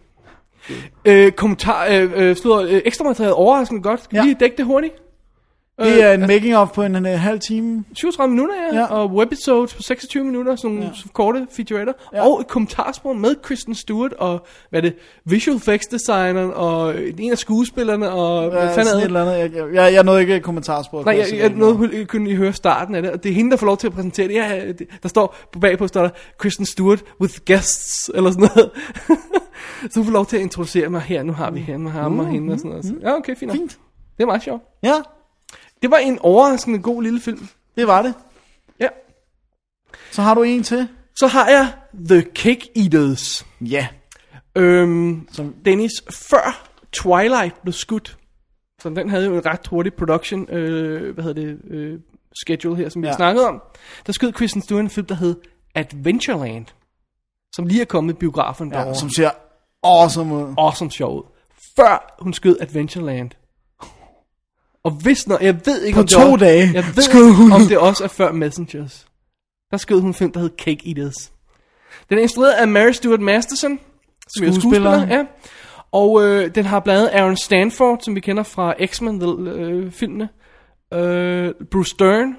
Øh, 1.05 1.31
kommentar, 1.31 1.87
øh, 1.91 2.11
øh, 2.15 2.35
slår, 2.35 2.59
øh, 2.61 2.81
ekstra 2.85 3.03
materiale 3.05 3.33
overraskende 3.33 3.81
godt. 3.81 4.03
Skal 4.03 4.15
vi 4.15 4.17
Ja. 4.19 4.23
lige 4.23 4.37
dække 4.39 4.57
det 4.57 4.65
hurtigt? 4.65 4.93
Det 5.79 6.03
er 6.03 6.13
en 6.13 6.19
making 6.19 6.55
of 6.57 6.71
på 6.71 6.83
en, 6.83 6.95
en, 6.95 7.05
halv 7.05 7.39
time. 7.39 7.83
37 7.93 8.29
minutter, 8.31 8.55
ja, 8.73 8.79
Ja. 8.79 8.85
og 8.85 9.11
webisodes 9.15 9.73
på 9.73 9.81
26 9.81 10.23
minutter, 10.23 10.55
sådan 10.55 10.75
nogle 10.75 10.91
Ja. 11.05 11.09
korte 11.13 11.47
featuretter, 11.51 11.93
Ja. 12.13 12.27
og 12.27 12.39
et 12.41 12.47
kommentarspor 12.47 13.13
med 13.13 13.35
Kristen 13.41 13.75
Stewart, 13.75 14.13
og 14.13 14.45
hvad 14.69 14.79
er 14.79 14.81
det, 14.81 14.95
visual 15.25 15.57
effects 15.57 15.87
designeren, 15.87 16.51
og 16.53 16.95
en 17.17 17.31
af 17.31 17.37
skuespillerne, 17.37 18.11
og 18.11 18.49
hvad 18.49 18.59
Ja, 18.61 18.67
fanden 18.69 18.85
sådan 18.85 18.99
et 18.99 19.05
eller 19.05 19.21
andet. 19.31 19.55
Jeg, 19.55 19.73
jeg, 19.73 19.93
jeg 19.93 20.03
nåede 20.03 20.21
ikke 20.21 20.35
et 20.35 20.43
kommentarspor. 20.43 21.03
Nej, 21.03 21.17
jeg, 21.31 21.39
jeg 21.39 21.49
nåede 21.49 21.89
jeg 21.97 22.07
kunne 22.07 22.25
lige 22.25 22.37
høre 22.37 22.53
starten 22.53 22.95
af 22.95 23.01
det, 23.01 23.11
og 23.11 23.23
det 23.23 23.29
er 23.29 23.33
hende, 23.35 23.51
der 23.51 23.57
får 23.57 23.65
lov 23.65 23.77
til 23.77 23.87
at 23.87 23.93
præsentere 23.93 24.27
det. 24.27 24.33
Ja, 24.33 24.67
det 24.67 24.87
der 25.03 25.09
står 25.09 25.35
på 25.53 25.59
bagpå, 25.59 25.87
står 25.87 26.01
der 26.01 26.09
Kristen 26.37 26.65
Stewart 26.65 27.03
with 27.21 27.33
guests, 27.47 28.11
eller 28.15 28.31
sådan 28.31 28.49
noget. 28.55 28.71
så 29.91 29.99
hun 29.99 30.05
får 30.05 30.13
lov 30.13 30.25
til 30.25 30.37
at 30.37 30.43
introducere 30.43 30.89
mig 30.89 31.01
her, 31.01 31.23
nu 31.23 31.33
har 31.33 31.51
vi 31.51 31.59
hende, 31.59 31.85
og 31.85 31.91
ham 31.91 32.19
og 32.19 32.27
hende, 32.27 32.53
og 32.53 32.59
sådan 32.59 32.71
noget. 32.71 32.95
Ja, 33.01 33.15
okay, 33.17 33.35
fint. 33.35 33.51
Fint. 33.51 33.77
Det 34.17 34.23
er 34.23 34.27
meget 34.27 34.43
sjovt. 34.43 34.61
Ja, 34.83 34.93
Det 35.85 35.91
var 35.91 35.97
en 35.97 36.19
overraskende 36.19 36.79
god 36.81 37.03
lille 37.03 37.19
film. 37.21 37.47
det 37.77 37.87
var 37.87 38.01
det. 38.01 38.13
Ja. 38.79 38.87
Så 40.11 40.21
har 40.21 40.33
du 40.33 40.43
en 40.43 40.63
til? 40.63 40.87
Så 41.19 41.27
har 41.27 41.49
jeg 41.49 41.71
The 42.09 42.21
Cake 42.35 42.69
Eaters. 42.75 43.45
Ja. 43.61 43.87
Øhm, 44.55 45.27
Som- 45.31 45.55
Dennis, 45.65 45.91
før 46.29 46.67
Twilight 46.93 47.61
blev 47.61 47.73
skudt, 47.73 48.17
så 48.81 48.89
den 48.89 49.09
havde 49.09 49.25
jo 49.25 49.35
en 49.35 49.45
ret 49.45 49.67
hurtig 49.67 49.93
production, 49.93 50.49
øh, 50.49 51.13
hvad 51.13 51.23
hedder 51.23 51.41
det, 51.41 51.57
øh, 51.69 51.99
schedule 52.45 52.75
her, 52.75 52.89
som 52.89 53.01
vi 53.01 53.07
Ja. 53.07 53.13
snakkede 53.15 53.47
om. 53.47 53.61
Der 54.07 54.13
skød 54.13 54.31
Kristen 54.31 54.61
Stewart 54.61 54.83
en 54.83 54.89
film, 54.89 55.07
der 55.07 55.15
hed 55.15 55.35
Adventureland, 55.75 56.65
som 57.55 57.65
lige 57.67 57.81
er 57.81 57.85
kommet 57.85 58.13
i 58.13 58.17
biografen 58.17 58.71
ja 58.73 58.77
derovre. 58.79 58.95
som 58.95 59.09
ser 59.09 59.29
awesome 59.83 60.35
ud. 60.35 60.53
awesome 60.57 60.91
sjov 60.91 61.17
ud. 61.17 61.23
Før 61.79 62.15
hun 62.19 62.33
skød 62.33 62.57
Adventureland. 62.61 63.31
Og 64.85 64.91
hvis 64.91 65.27
når, 65.27 65.37
jeg 65.41 65.59
ved 65.65 65.81
ikke 65.83 65.95
På 65.95 65.99
om 65.99 66.05
det 66.07 66.13
to 66.15 66.21
også, 66.21 66.45
dage 66.45 66.71
jeg 66.73 66.83
ved 66.95 67.03
skød 67.03 67.31
hun. 67.31 67.45
ikke, 67.45 67.55
om 67.55 67.61
det 67.61 67.77
også 67.77 68.03
er 68.03 68.07
før 68.07 68.31
Messengers. 68.31 69.05
Der 69.71 69.77
skød 69.77 69.99
hun 69.99 70.09
en 70.09 70.13
film, 70.13 70.31
der 70.31 70.39
hed 70.39 70.49
Cake 70.57 70.89
Eaters. 70.89 71.31
Den 72.09 72.17
er 72.17 72.21
instrueret 72.21 72.51
af 72.51 72.67
Mary 72.67 72.91
Stuart 72.91 73.21
Masterson, 73.21 73.79
som 74.27 74.47
er 74.47 74.51
Skuespiller. 74.51 75.07
Ja. 75.07 75.23
Og 75.91 76.23
øh, 76.23 76.55
den 76.55 76.65
har 76.65 76.79
blandt 76.79 76.99
andet 76.99 77.19
Aaron 77.21 77.37
Stanford, 77.37 77.99
som 78.01 78.15
vi 78.15 78.19
kender 78.19 78.43
fra 78.43 78.73
X-Men 78.85 79.47
øh, 79.47 79.91
filmene. 79.91 80.29
Øh, 80.93 81.53
Bruce 81.71 81.95
Dern 81.99 82.35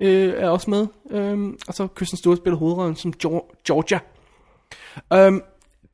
øh, 0.00 0.34
er 0.36 0.48
også 0.48 0.70
med. 0.70 0.86
Øh, 1.10 1.38
og 1.68 1.74
så 1.74 1.86
Kristen 1.86 2.18
Stewart 2.18 2.38
spiller 2.38 2.58
hovedrollen 2.58 2.96
som 2.96 3.12
Geor- 3.24 3.62
Georgia. 3.66 3.98
Um, 5.16 5.42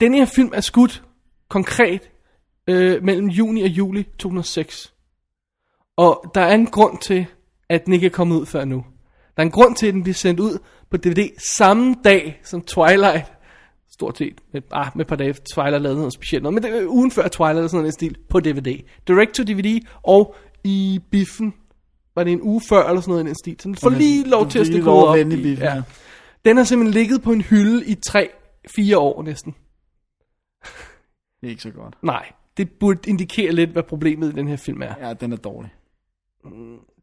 den 0.00 0.14
her 0.14 0.24
film 0.24 0.50
er 0.54 0.60
skudt 0.60 1.02
konkret 1.48 2.10
øh, 2.66 3.04
mellem 3.04 3.26
juni 3.28 3.62
og 3.62 3.68
juli 3.68 4.02
2006. 4.18 4.92
Og 6.00 6.30
der 6.34 6.40
er 6.40 6.54
en 6.54 6.66
grund 6.66 6.98
til, 6.98 7.26
at 7.68 7.84
den 7.84 7.92
ikke 7.92 8.06
er 8.06 8.10
kommet 8.10 8.36
ud 8.40 8.46
før 8.46 8.64
nu. 8.64 8.76
Der 9.36 9.42
er 9.42 9.46
en 9.46 9.50
grund 9.50 9.76
til, 9.76 9.86
at 9.86 9.94
den 9.94 10.02
bliver 10.02 10.14
sendt 10.14 10.40
ud 10.40 10.58
på 10.90 10.96
DVD 10.96 11.28
samme 11.56 11.94
dag 12.04 12.40
som 12.44 12.60
Twilight. 12.60 13.32
Stort 13.92 14.18
set. 14.18 14.34
Med, 14.52 14.62
ah, 14.72 14.86
med 14.94 15.04
et 15.04 15.08
par 15.08 15.16
dage. 15.16 15.32
Twilight 15.54 15.82
lavede 15.82 15.98
noget 15.98 16.12
specielt 16.12 16.42
noget. 16.42 16.54
Men 16.54 16.62
det, 16.62 16.86
ugen 16.86 17.10
før 17.10 17.28
Twilight 17.28 17.54
lavede 17.54 17.68
sådan 17.68 17.78
noget 17.80 17.92
i 17.92 17.94
stil 17.94 18.16
på 18.28 18.40
DVD. 18.40 18.80
Direct 19.08 19.32
to 19.34 19.42
DVD 19.42 19.80
og 20.02 20.34
i 20.64 21.00
biffen. 21.10 21.54
Var 22.14 22.24
det 22.24 22.32
en 22.32 22.42
uge 22.42 22.60
før 22.68 22.88
eller 22.88 23.00
sådan 23.00 23.10
noget 23.12 23.24
i 23.24 23.26
den 23.26 23.34
stil. 23.34 23.56
Så 23.60 23.68
den 23.68 23.76
får 23.76 23.90
lige 23.90 24.28
lov 24.28 24.48
til 24.48 24.58
at 24.58 24.66
stikke 24.66 24.90
op. 24.90 25.16
i- 25.32 25.42
biffen, 25.42 25.64
ja. 25.66 25.82
Den 26.44 26.56
har 26.56 26.64
simpelthen 26.64 26.94
ligget 26.94 27.22
på 27.22 27.32
en 27.32 27.40
hylde 27.40 27.86
i 27.86 27.96
3-4 28.08 28.96
år 28.96 29.22
næsten. 29.22 29.54
Det 31.40 31.46
er 31.46 31.50
ikke 31.50 31.62
så 31.62 31.70
godt. 31.70 31.94
Nej, 32.02 32.32
det 32.56 32.70
burde 32.80 33.10
indikere 33.10 33.52
lidt, 33.52 33.70
hvad 33.70 33.82
problemet 33.82 34.32
i 34.32 34.36
den 34.36 34.48
her 34.48 34.56
film 34.56 34.82
er. 34.82 34.94
Ja, 35.08 35.14
den 35.14 35.32
er 35.32 35.36
dårlig. 35.36 35.70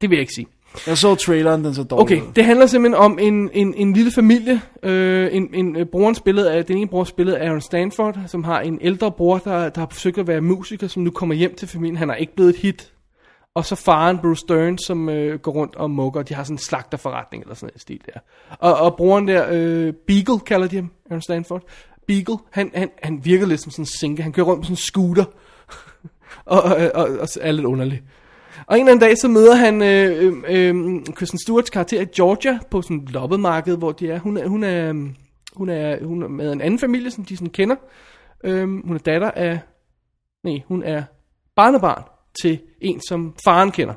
Det 0.02 0.10
vil 0.10 0.16
jeg 0.16 0.22
ikke 0.22 0.34
sige. 0.34 0.48
Jeg 0.88 0.98
så 0.98 1.16
traileren, 1.16 1.64
den 1.66 1.76
så 1.76 1.84
dårlig 1.84 2.02
Okay, 2.02 2.28
ud. 2.28 2.34
det 2.36 2.46
handler 2.46 2.66
simpelthen 2.66 3.04
om 3.04 3.20
en, 3.20 3.50
en, 3.54 3.74
en 3.74 3.94
lille 3.94 4.12
familie. 4.12 4.62
Øh, 4.84 5.30
en, 5.32 5.54
en 5.54 5.76
øh, 5.76 5.86
broren 5.86 6.16
spillet 6.16 6.46
af, 6.46 6.66
den 6.66 6.78
ene 6.78 6.88
bror 6.88 7.04
spillet 7.04 7.34
af 7.34 7.46
Aaron 7.48 7.62
Stanford, 7.62 8.18
som 8.28 8.44
har 8.44 8.60
en 8.60 8.80
ældre 8.82 9.12
bror, 9.12 9.38
der, 9.38 9.70
der 9.70 9.80
har 9.80 9.88
forsøgt 9.92 10.18
at 10.18 10.28
være 10.28 10.42
musiker, 10.42 10.88
som 10.88 11.04
nu 11.04 11.12
kommer 11.12 11.36
hjem 11.36 11.56
til 11.56 11.68
familien. 11.68 11.98
Han 11.98 12.10
er 12.10 12.16
ikke 12.16 12.36
blevet 12.36 12.50
et 12.50 12.56
hit. 12.62 12.94
Og 13.56 13.66
så 13.66 13.76
faren, 13.76 14.18
Bruce 14.18 14.46
Dern, 14.50 14.78
som 14.78 15.10
øh, 15.10 15.40
går 15.40 15.52
rundt 15.52 15.76
og 15.76 15.92
mukker. 15.92 16.22
De 16.22 16.34
har 16.34 16.44
sådan 16.44 16.54
en 16.54 16.60
slagterforretning 16.60 17.44
eller 17.44 17.56
sådan 17.56 17.74
en 17.76 17.80
stil 17.80 18.02
der. 18.06 18.20
Og, 18.60 18.76
og 18.76 18.96
broren 18.98 19.28
der, 19.28 19.48
øh, 19.52 19.94
Beagle 20.08 20.40
kalder 20.40 20.68
de 20.68 20.76
ham, 20.76 20.92
Aaron 21.10 21.22
Stanford. 21.22 21.64
Beagle, 22.08 22.38
han, 22.52 22.72
han, 22.76 22.90
han 23.04 23.20
virker 23.26 23.46
lidt 23.46 23.62
som 23.62 23.72
sådan 23.72 23.84
en 23.84 23.90
sinke. 24.00 24.24
Han 24.24 24.32
kører 24.32 24.48
rundt 24.48 24.62
på 24.62 24.66
sådan 24.66 24.74
en 24.74 24.78
scooter. 24.78 25.26
og, 26.46 26.64
og, 26.64 26.92
og, 26.94 27.08
og 27.20 27.28
er 27.42 27.52
lidt 27.52 27.66
underlig. 27.66 28.02
Og 28.68 28.76
en 28.76 28.82
eller 28.82 28.92
anden 28.92 29.08
dag, 29.08 29.18
så 29.18 29.28
møder 29.28 29.56
han 29.56 29.82
øh, 29.82 30.24
øh, 30.24 30.34
øh, 30.50 31.06
Kristen 31.16 31.40
Stewarts 31.40 31.70
karakter 31.70 32.02
i 32.02 32.06
Georgia 32.06 32.60
på 32.72 32.82
sådan 32.82 32.98
et 32.98 33.12
loppemarked, 33.12 33.78
hvor 33.78 33.92
de 33.92 34.10
er. 34.10 34.20
Hun 34.20 34.38
er, 34.38 34.48
hun 34.48 34.64
er, 34.64 34.94
hun 35.56 35.70
er, 35.70 36.06
hun 36.06 36.24
er 36.24 36.28
med 36.28 36.52
en 36.52 36.62
anden 36.62 36.80
familie, 36.80 37.12
som 37.12 37.26
de 37.26 37.38
sådan 37.38 37.50
kender. 37.50 37.76
Øhm, 38.44 38.82
hun 38.88 38.96
er 38.96 39.00
datter 39.00 39.32
af, 39.32 39.60
nej, 40.44 40.62
hun 40.68 40.84
er 40.84 41.04
barnebarn 41.56 42.04
til 42.42 42.60
en, 42.82 43.02
som 43.08 43.36
faren 43.44 43.72
kender. 43.72 43.94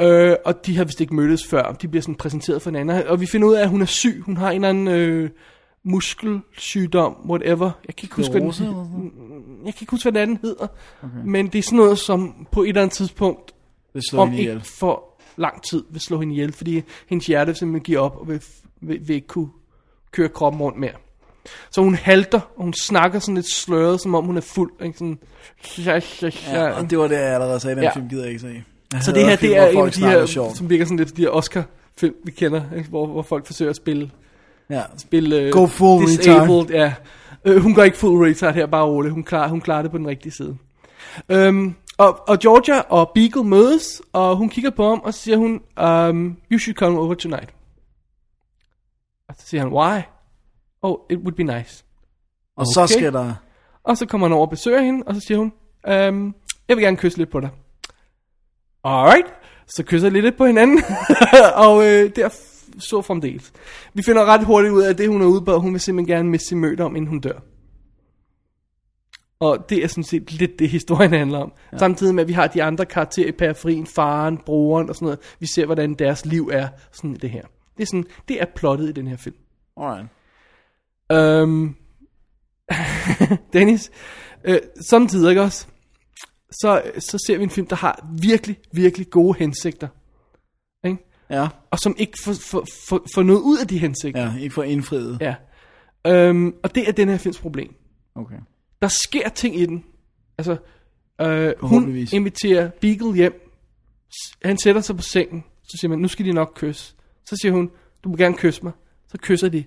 Øh, 0.00 0.36
og 0.44 0.66
de 0.66 0.76
har 0.76 0.84
vist 0.84 1.00
ikke 1.00 1.14
mødtes 1.14 1.46
før. 1.46 1.72
De 1.72 1.88
bliver 1.88 2.02
sådan 2.02 2.14
præsenteret 2.14 2.62
for 2.62 2.70
hinanden. 2.70 3.06
Og 3.06 3.20
vi 3.20 3.26
finder 3.26 3.48
ud 3.48 3.54
af, 3.54 3.62
at 3.62 3.68
hun 3.68 3.82
er 3.82 3.86
syg. 3.86 4.22
Hun 4.26 4.36
har 4.36 4.50
en 4.50 4.64
eller 4.64 4.68
anden 4.68 4.88
øh, 4.88 5.30
muskelsygdom, 5.86 7.16
whatever. 7.28 7.70
Jeg 7.88 7.96
kan 7.96 8.04
ikke 8.06 8.16
huske, 8.16 8.30
hvad 8.30 8.40
den, 8.40 8.48
eller 8.48 8.54
sådan 8.54 9.12
jeg 9.64 9.74
kan 9.74 9.82
ikke 9.82 9.90
huske, 9.90 10.10
hvad 10.10 10.26
den 10.26 10.38
hedder. 10.42 10.66
Okay. 11.02 11.14
Men 11.24 11.46
det 11.46 11.58
er 11.58 11.62
sådan 11.62 11.76
noget, 11.76 11.98
som 11.98 12.46
på 12.52 12.62
et 12.62 12.68
eller 12.68 12.82
andet 12.82 12.96
tidspunkt 12.96 13.52
om 14.14 14.32
ikke 14.32 14.42
ihjel. 14.42 14.60
for 14.64 15.04
lang 15.36 15.62
tid 15.62 15.84
vil 15.90 16.00
slå 16.00 16.20
hende 16.20 16.34
ihjel, 16.34 16.52
fordi 16.52 16.82
hendes 17.08 17.26
hjerte 17.26 17.54
simpelthen 17.54 17.84
giver 17.84 18.00
op 18.00 18.16
og 18.16 18.28
vil, 18.28 18.42
vil, 18.80 19.08
vil 19.08 19.14
ikke 19.16 19.26
kunne 19.28 19.48
køre 20.12 20.28
kroppen 20.28 20.62
rundt 20.62 20.78
mere. 20.78 20.92
Så 21.70 21.80
hun 21.82 21.94
halter, 21.94 22.40
og 22.56 22.64
hun 22.64 22.72
snakker 22.74 23.18
sådan 23.18 23.34
lidt 23.34 23.52
sløret, 23.52 24.00
som 24.00 24.14
om 24.14 24.24
hun 24.24 24.36
er 24.36 24.40
fuld. 24.40 24.72
Ikke? 24.82 24.98
Sådan, 24.98 25.18
ja, 25.78 26.00
ja, 26.22 26.30
Ja, 26.52 26.70
og 26.70 26.90
det 26.90 26.98
var 26.98 27.08
det, 27.08 27.14
jeg 27.14 27.34
allerede 27.34 27.60
sagde, 27.60 27.76
den 27.76 27.84
Ja. 27.84 27.94
film 27.94 28.08
gider 28.08 28.22
jeg 28.22 28.30
ikke 28.30 28.40
se. 28.40 28.64
Jeg 28.92 29.02
så 29.02 29.12
det 29.12 29.24
her, 29.24 29.36
film, 29.36 29.52
det 29.52 29.58
er 29.58 29.68
en 29.68 29.86
af 29.86 29.92
de 29.92 30.00
her, 30.00 30.52
som 30.54 30.70
virker 30.70 30.84
sådan 30.84 30.96
lidt 30.96 31.16
de 31.16 31.22
her 31.22 31.28
Oscar-film, 31.30 32.14
vi 32.24 32.30
kender, 32.30 32.62
ikke? 32.76 32.88
Hvor, 32.88 33.06
hvor 33.06 33.22
folk 33.22 33.46
forsøger 33.46 33.70
at 33.70 33.76
spille, 33.76 34.10
Ja. 34.70 34.82
spille 34.96 35.46
uh, 35.46 35.50
Go 35.52 35.66
full 35.66 36.06
disabled. 36.06 36.70
Ja. 36.70 36.94
Øh, 37.44 37.62
hun 37.62 37.74
går 37.74 37.82
ikke 37.82 37.96
full 37.96 38.24
retard 38.28 38.54
her, 38.54 38.66
bare 38.66 38.84
roligt. 38.86 39.14
Hun 39.14 39.24
klarer, 39.24 39.48
hun 39.48 39.60
klarer 39.60 39.82
det 39.82 39.90
på 39.90 39.98
den 39.98 40.06
rigtige 40.06 40.32
side. 40.32 40.56
Um, 41.48 41.76
og, 41.98 42.28
og 42.28 42.38
Georgia 42.38 42.80
og 42.80 43.10
Beagle 43.14 43.44
mødes, 43.44 44.02
og 44.12 44.36
hun 44.36 44.48
kigger 44.48 44.70
på 44.70 44.88
ham, 44.88 45.00
og 45.04 45.14
så 45.14 45.20
siger 45.20 45.36
hun, 45.36 45.60
um, 45.82 46.36
you 46.52 46.58
should 46.58 46.74
come 46.76 46.98
over 46.98 47.14
tonight. 47.14 47.54
Og 49.28 49.34
så 49.38 49.46
siger 49.46 49.60
han, 49.60 49.72
why? 49.72 50.00
Oh, 50.82 50.96
it 51.10 51.18
would 51.18 51.34
be 51.34 51.42
nice. 51.42 51.84
Og 52.56 52.66
så 52.66 52.80
Okay. 52.82 52.92
skal 52.92 53.12
der... 53.12 53.34
Og 53.84 53.96
så 53.96 54.06
kommer 54.06 54.26
han 54.26 54.32
over 54.34 54.46
og 54.46 54.50
besøger 54.50 54.80
hende, 54.80 55.02
og 55.06 55.14
så 55.14 55.20
siger 55.20 55.38
hun, 55.38 55.52
øhm, 55.88 56.34
jeg 56.68 56.76
vil 56.76 56.84
gerne 56.84 56.96
kysse 56.96 57.18
lidt 57.18 57.30
på 57.30 57.40
dig. 57.40 57.48
Alright, 58.84 59.26
så 59.66 59.82
kysser 59.86 60.10
de 60.10 60.20
lidt 60.20 60.36
på 60.36 60.46
hinanden, 60.46 60.82
og 61.66 61.86
øh, 61.86 62.10
der 62.16 62.28
så 62.78 63.02
fremdeles. 63.02 63.52
Vi 63.94 64.02
finder 64.02 64.24
ret 64.24 64.44
hurtigt 64.44 64.72
ud 64.72 64.82
af, 64.82 64.90
at 64.90 64.98
det 64.98 65.08
hun 65.08 65.22
er 65.22 65.26
ude 65.26 65.44
på, 65.44 65.58
hun 65.58 65.72
vil 65.72 65.80
simpelthen 65.80 66.16
gerne 66.16 66.30
miste 66.30 66.48
sin 66.48 66.60
møde 66.60 66.82
om, 66.82 66.96
inden 66.96 67.08
hun 67.08 67.20
dør. 67.20 67.38
Og 69.40 69.66
det 69.68 69.84
er 69.84 69.88
sådan 69.88 70.04
set 70.04 70.32
lidt 70.32 70.58
det, 70.58 70.68
historien 70.68 71.12
handler 71.12 71.38
om. 71.38 71.52
Ja. 71.72 71.78
Samtidig 71.78 72.14
med, 72.14 72.22
at 72.22 72.28
vi 72.28 72.32
har 72.32 72.46
de 72.46 72.62
andre 72.62 72.86
karakterer 72.86 73.28
i 73.28 73.32
periferien, 73.32 73.86
faren, 73.86 74.38
broren 74.46 74.88
og 74.88 74.94
sådan 74.94 75.06
noget. 75.06 75.18
Vi 75.40 75.46
ser, 75.46 75.66
hvordan 75.66 75.94
deres 75.94 76.26
liv 76.26 76.50
er 76.52 76.68
sådan 76.92 77.14
det 77.14 77.30
her. 77.30 77.42
Det 77.76 77.82
er, 77.82 77.86
sådan, 77.86 78.04
det 78.28 78.40
er 78.40 78.46
plottet 78.56 78.88
i 78.88 78.92
den 78.92 79.06
her 79.06 79.16
film. 79.16 79.36
Alright. 79.76 80.08
Øhm, 81.12 81.76
Dennis, 83.52 83.90
øh, 84.44 84.58
samtidig 84.88 85.28
ikke 85.28 85.42
også, 85.42 85.66
så, 86.50 86.82
så 86.98 87.24
ser 87.26 87.36
vi 87.36 87.42
en 87.42 87.50
film, 87.50 87.66
der 87.66 87.76
har 87.76 88.08
virkelig, 88.20 88.56
virkelig 88.72 89.10
gode 89.10 89.38
hensigter. 89.38 89.88
Ja. 91.30 91.48
Og 91.70 91.78
som 91.78 91.94
ikke 91.98 92.12
får, 92.24 92.32
får, 92.32 92.66
får, 92.88 93.06
får 93.14 93.22
noget 93.22 93.40
ud 93.40 93.58
af 93.58 93.68
de 93.68 93.78
hensigter. 93.78 94.22
Ja, 94.22 94.38
ikke 94.40 94.54
for 94.54 94.62
indfriet. 94.62 95.18
Ja. 95.20 95.34
Øhm, 96.06 96.54
og 96.62 96.74
det 96.74 96.88
er 96.88 96.92
den 96.92 97.08
her 97.08 97.18
films 97.18 97.40
problem. 97.40 97.74
Okay. 98.14 98.36
Der 98.82 98.88
sker 98.88 99.28
ting 99.28 99.60
i 99.60 99.66
den. 99.66 99.84
Altså, 100.38 100.56
øh, 101.20 101.52
hun 101.60 101.96
inviterer 102.12 102.70
Beagle 102.80 103.14
hjem. 103.14 103.50
Han 104.44 104.58
sætter 104.58 104.80
sig 104.80 104.96
på 104.96 105.02
sengen. 105.02 105.44
Så 105.62 105.76
siger 105.80 105.88
man, 105.88 105.98
nu 105.98 106.08
skal 106.08 106.26
de 106.26 106.32
nok 106.32 106.52
kysse. 106.56 106.94
Så 107.26 107.36
siger 107.42 107.52
hun, 107.52 107.70
du 108.04 108.08
må 108.08 108.16
gerne 108.16 108.36
kysse 108.36 108.62
mig. 108.62 108.72
Så 109.08 109.18
kysser 109.18 109.48
de. 109.48 109.58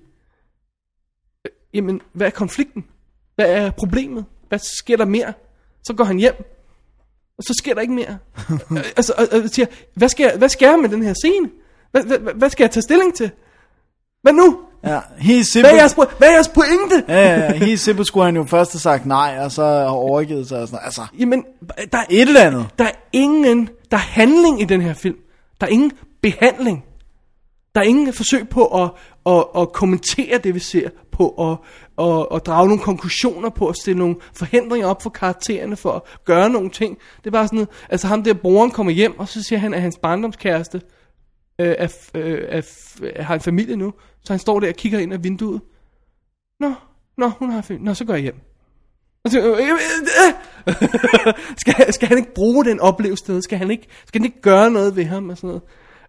Øh, 1.44 1.52
Jamen, 1.74 2.00
hvad 2.12 2.26
er 2.26 2.30
konflikten? 2.30 2.84
Hvad 3.34 3.52
er 3.52 3.70
problemet? 3.70 4.24
Hvad 4.48 4.58
sker 4.58 4.96
der 4.96 5.04
mere? 5.04 5.32
Så 5.82 5.94
går 5.94 6.04
han 6.04 6.18
hjem. 6.18 6.34
Og 7.40 7.44
så 7.46 7.54
sker 7.58 7.74
der 7.74 7.80
ikke 7.80 7.94
mere. 7.94 8.18
Øh, 8.70 8.84
altså, 8.96 9.12
og, 9.18 9.26
og 9.32 9.48
siger, 9.50 9.66
hvad 9.94 10.08
skal, 10.08 10.24
jeg, 10.24 10.34
hvad 10.38 10.48
skal 10.48 10.66
jeg 10.68 10.78
med 10.78 10.88
den 10.88 11.02
her 11.02 11.14
scene? 11.14 11.48
Hvad, 11.90 12.02
hvad, 12.02 12.18
hvad- 12.34 12.50
skal 12.50 12.64
jeg 12.64 12.70
tage 12.70 12.82
stilling 12.82 13.14
til? 13.14 13.30
Hvad 14.22 14.32
nu? 14.32 14.58
Ja, 14.84 15.00
helt 15.18 15.26
Hvad 15.26 15.38
er 15.38 15.42
simpelt. 15.42 15.74
jeres, 15.76 15.92
po- 15.92 16.18
hvad 16.18 16.28
er 16.28 16.32
jeres 16.32 16.48
pointe? 16.48 17.04
Ja, 17.08 17.20
ja, 17.28 17.38
ja, 17.38 17.52
helt 17.52 17.80
simpelt 17.80 18.06
skulle 18.08 18.24
han 18.24 18.36
jo 18.36 18.44
først 18.44 18.72
have 18.72 18.80
sagt 18.80 19.06
nej, 19.06 19.38
og 19.40 19.52
så 19.52 19.62
have 19.62 19.88
overgivet 19.88 20.48
sig 20.48 20.60
og 20.60 20.68
sådan. 20.68 20.80
Altså, 20.84 21.02
Jamen, 21.18 21.44
der 21.92 21.98
er, 21.98 22.04
et 22.10 22.20
eller 22.28 22.40
andet. 22.40 22.66
der 22.78 22.84
er 22.84 22.92
ingen, 23.12 23.68
der 23.90 23.96
er 23.96 24.00
handling 24.00 24.60
i 24.60 24.64
den 24.64 24.80
her 24.80 24.94
film. 24.94 25.16
Der 25.60 25.66
er 25.66 25.70
ingen 25.70 25.92
behandling. 26.22 26.84
Der 27.74 27.80
er 27.80 27.84
ingen 27.84 28.12
forsøg 28.12 28.48
på 28.48 28.82
at, 28.82 28.90
og, 29.24 29.56
og 29.56 29.72
kommentere 29.72 30.38
det, 30.38 30.54
vi 30.54 30.60
ser, 30.60 30.88
på 31.12 31.28
at, 31.28 31.56
og, 31.96 32.32
og 32.32 32.46
drage 32.46 32.68
nogle 32.68 32.82
konklusioner 32.82 33.50
på, 33.50 33.68
at 33.68 33.76
stille 33.76 33.98
nogle 33.98 34.16
forhindringer 34.36 34.88
op 34.88 35.02
for 35.02 35.10
karaktererne, 35.10 35.76
for 35.76 35.92
at 35.92 36.02
gøre 36.24 36.50
nogle 36.50 36.70
ting. 36.70 36.98
Det 37.16 37.26
er 37.26 37.30
bare 37.30 37.46
sådan 37.46 37.56
noget, 37.56 37.68
altså 37.90 38.06
ham 38.06 38.22
der 38.22 38.34
broren 38.34 38.70
kommer 38.70 38.92
hjem, 38.92 39.18
og 39.18 39.28
så 39.28 39.42
siger 39.42 39.58
han, 39.58 39.74
at 39.74 39.82
hans 39.82 39.98
barndomskæreste 39.98 40.80
øh, 41.60 41.74
er, 41.78 41.88
øh, 42.14 42.44
er, 42.48 42.62
øh, 43.02 43.12
har 43.24 43.34
en 43.34 43.40
familie 43.40 43.76
nu, 43.76 43.92
så 44.24 44.32
han 44.32 44.40
står 44.40 44.60
der 44.60 44.68
og 44.68 44.74
kigger 44.74 44.98
ind 44.98 45.12
ad 45.12 45.18
vinduet. 45.18 45.60
Nå, 46.60 46.72
nå, 47.18 47.28
hun 47.28 47.50
har 47.50 47.62
familie. 47.62 47.84
Nå, 47.84 47.94
så 47.94 48.04
går 48.04 48.14
jeg 48.14 48.22
hjem. 48.22 48.40
Og 49.24 49.30
så, 49.30 49.40
øh, 49.40 49.58
øh, 49.58 49.68
øh, 49.68 49.74
øh 50.68 51.34
skal, 51.60 51.92
skal 51.92 52.08
han 52.08 52.18
ikke 52.18 52.34
bruge 52.34 52.64
den 52.64 52.80
oplevelse? 52.80 53.42
Skal 53.42 53.58
han 53.58 53.70
ikke, 53.70 53.86
skal 54.06 54.20
han 54.20 54.26
ikke 54.26 54.40
gøre 54.40 54.70
noget 54.70 54.96
ved 54.96 55.04
ham? 55.04 55.28
Og 55.28 55.36
sådan 55.36 55.48
noget? 55.48 55.62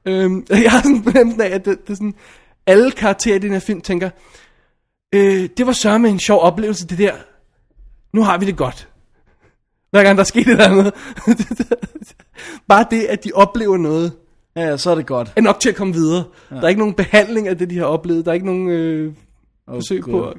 Øhm, 0.05 0.45
jeg 0.63 0.71
har 0.71 0.81
sådan 0.81 1.27
en 1.27 1.41
af, 1.41 1.49
at 1.49 1.65
det, 1.65 1.81
det 1.81 1.89
er 1.89 1.95
sådan, 1.95 2.13
alle 2.67 2.91
karakterer 2.91 3.35
i 3.35 3.39
den 3.39 3.51
her 3.51 3.59
film 3.59 3.81
tænker, 3.81 4.09
øh, 5.15 5.49
det 5.57 5.67
var 5.67 5.73
sørme 5.73 6.09
en 6.09 6.19
sjov 6.19 6.39
oplevelse, 6.41 6.87
det 6.87 6.97
der. 6.97 7.13
Nu 8.13 8.23
har 8.23 8.37
vi 8.37 8.45
det 8.45 8.57
godt. 8.57 8.87
Hver 9.91 10.03
gang 10.03 10.17
der 10.17 10.23
er 10.23 10.25
sket 10.25 10.47
et 10.47 10.51
eller 10.51 10.65
andet. 10.69 10.93
Bare 12.69 12.85
det, 12.91 13.03
at 13.03 13.23
de 13.23 13.31
oplever 13.35 13.77
noget, 13.77 14.11
Ja, 14.55 14.61
ja, 14.61 14.77
så 14.77 14.91
er 14.91 14.95
det 14.95 15.05
godt. 15.05 15.33
er 15.35 15.41
nok 15.41 15.59
til 15.59 15.69
at 15.69 15.75
komme 15.75 15.93
videre. 15.93 16.23
Ja. 16.51 16.55
Der 16.55 16.61
er 16.61 16.67
ikke 16.67 16.79
nogen 16.79 16.93
behandling 16.93 17.47
af 17.47 17.57
det, 17.57 17.69
de 17.69 17.77
har 17.77 17.85
oplevet. 17.85 18.25
Der 18.25 18.31
er 18.31 18.33
ikke 18.33 18.45
nogen 18.45 18.69
øh, 18.69 19.13
forsøg 19.69 20.01
Gud. 20.03 20.11
på. 20.11 20.33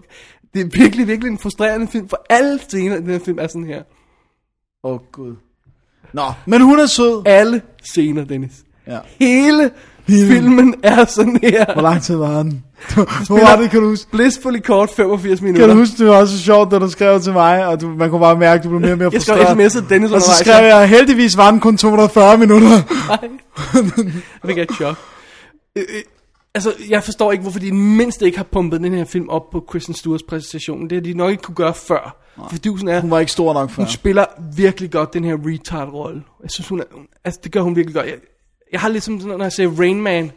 Det 0.54 0.60
er 0.60 0.64
virkelig, 0.64 1.06
virkelig 1.06 1.30
en 1.30 1.38
frustrerende 1.38 1.88
film, 1.88 2.08
for 2.08 2.26
alle 2.30 2.58
scener 2.58 2.96
i 2.96 3.00
den 3.00 3.10
her 3.10 3.18
film 3.18 3.38
er 3.38 3.46
sådan 3.46 3.66
her. 3.66 3.82
Åh, 4.84 4.92
oh, 4.92 5.00
Gud. 5.12 5.36
Nå, 6.12 6.22
men 6.46 6.60
hun 6.60 6.80
er 6.80 6.86
sød. 6.86 7.22
Alle 7.26 7.62
scener, 7.82 8.24
Dennis. 8.24 8.64
Ja. 8.86 8.98
Hele 9.20 9.70
filmen 10.08 10.74
er 10.82 11.04
sådan 11.04 11.38
her. 11.42 11.72
Hvor 11.72 11.82
lang 11.82 12.02
tid 12.02 12.16
var 12.16 12.42
den? 12.42 12.64
Hvor 12.94 13.40
var 13.50 13.56
det, 13.56 13.70
kan 13.70 13.80
du 13.80 13.88
huske? 13.88 14.10
Blissfully 14.10 14.58
kort 14.60 14.90
85 14.90 15.40
minutter. 15.42 15.66
Kan 15.66 15.76
du 15.76 15.80
huske, 15.80 15.98
det 15.98 16.06
var 16.06 16.16
også 16.16 16.38
så 16.38 16.44
sjovt, 16.44 16.70
da 16.70 16.78
du 16.78 16.90
skrev 16.90 17.20
til 17.20 17.32
mig, 17.32 17.66
og 17.66 17.80
du, 17.80 17.88
man 17.88 18.10
kunne 18.10 18.20
bare 18.20 18.36
mærke, 18.38 18.58
at 18.58 18.64
du 18.64 18.68
blev 18.68 18.80
mere 18.80 18.92
og 18.92 18.98
mere 18.98 19.10
Jeg 19.12 19.22
skrev 19.22 19.36
frustreret. 19.36 19.74
sms'et 19.74 19.88
Dennis 19.88 20.10
Og 20.10 20.22
så 20.22 20.30
skrev 20.40 20.64
jeg, 20.66 20.88
heldigvis 20.88 21.36
var 21.36 21.50
den 21.50 21.60
kun 21.60 21.76
240 21.76 22.38
minutter. 22.38 22.68
Nej. 23.08 23.30
Jeg 24.42 24.46
fik 24.46 24.58
et 24.58 24.72
chok. 24.72 24.96
Øh, 25.76 25.84
øh, 25.88 26.02
altså, 26.54 26.72
jeg 26.90 27.02
forstår 27.02 27.32
ikke, 27.32 27.42
hvorfor 27.42 27.58
de 27.58 27.72
mindst 27.72 28.22
ikke 28.22 28.36
har 28.36 28.46
pumpet 28.52 28.80
den 28.80 28.94
her 28.94 29.04
film 29.04 29.28
op 29.28 29.50
på 29.50 29.60
Kristen 29.68 29.94
Stewarts 29.94 30.22
præsentation. 30.28 30.82
Det 30.82 30.92
har 30.92 31.00
de 31.00 31.14
nok 31.14 31.30
ikke 31.30 31.42
kunne 31.42 31.54
gøre 31.54 31.74
før. 31.74 32.16
For 32.50 32.58
dusen 32.58 32.88
er, 32.88 33.00
Hun 33.00 33.10
var 33.10 33.18
ikke 33.20 33.32
stor 33.32 33.54
nok 33.54 33.70
før. 33.70 33.82
hun 33.82 33.90
spiller 33.90 34.24
virkelig 34.56 34.90
godt 34.90 35.14
den 35.14 35.24
her 35.24 35.36
retard-rolle. 35.46 36.22
Jeg 36.42 36.50
synes, 36.50 36.68
hun 36.68 36.80
er, 36.80 36.84
altså, 37.24 37.40
det 37.44 37.52
gør 37.52 37.60
hun 37.60 37.76
virkelig 37.76 37.94
godt. 37.94 38.06
Jeg, 38.06 38.14
jeg 38.72 38.80
har 38.80 38.88
lidt 38.88 39.04
som, 39.04 39.20
sådan, 39.20 39.36
når 39.38 39.44
jeg 39.44 39.52
ser 39.52 39.68
Rain 39.80 40.00
Man, 40.02 40.30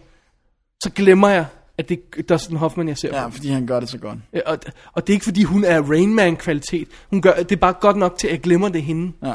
så 0.84 0.90
glemmer 0.96 1.30
jeg, 1.30 1.46
at 1.78 1.90
det 1.90 2.00
er 2.18 2.22
Dustin 2.24 2.58
Hoffman, 2.58 2.88
jeg 2.88 2.98
ser 2.98 3.10
på. 3.10 3.16
Ja, 3.16 3.28
fordi 3.28 3.48
han 3.50 3.68
gør 3.68 3.80
det 3.80 3.90
så 3.90 3.98
godt. 3.98 4.18
Ja, 4.34 4.40
Og, 4.46 4.58
og 4.94 5.08
det 5.08 5.14
er 5.14 5.16
ikke 5.16 5.24
fordi 5.24 5.44
hun 5.44 5.64
er 5.64 5.82
Rain 5.82 6.14
Man 6.16 6.36
kvalitet. 6.36 6.88
Hun 7.10 7.22
gør, 7.22 7.34
det 7.34 7.52
er 7.52 7.56
bare 7.56 7.74
godt 7.74 7.98
nok 7.98 8.18
til 8.18 8.28
at 8.28 8.34
jeg 8.34 8.42
glemmer 8.42 8.70
det 8.70 8.80
er 8.80 8.84
hende. 8.84 9.12
Ja. 9.24 9.34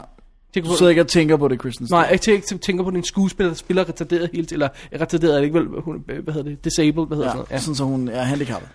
Tænker 0.55 0.69
Du 0.69 0.73
på- 0.73 0.77
sidder 0.79 0.91
ikke 0.91 1.03
og 1.03 1.09
tænker 1.09 1.37
på 1.37 1.49
det, 1.49 1.59
Kristen. 1.59 1.87
Nej, 1.91 2.09
jeg 2.11 2.21
tænker, 2.21 2.49
jeg 2.51 2.61
tænker 2.61 2.85
på 2.85 2.91
den 2.91 3.05
skuespiller, 3.05 3.51
der 3.51 3.57
spiller 3.57 3.89
retarderet 3.89 4.31
tiden. 4.31 4.47
Eller 4.53 4.69
retarderet 5.01 5.33
er 5.35 5.37
det 5.39 5.45
ikke 5.45 5.59
vel, 5.59 5.67
hun, 5.81 6.05
hvad 6.23 6.35
hedder 6.35 6.51
det, 6.51 6.65
disabled, 6.65 7.07
hvad 7.07 7.17
hedder 7.17 7.29
Ja, 7.29 7.33
sådan 7.33 7.37
noget. 7.39 7.51
Ja. 7.51 7.59
sådan 7.59 7.75
så 7.75 7.85
hun 7.85 8.09
er 8.09 8.23
handicappet. 8.23 8.69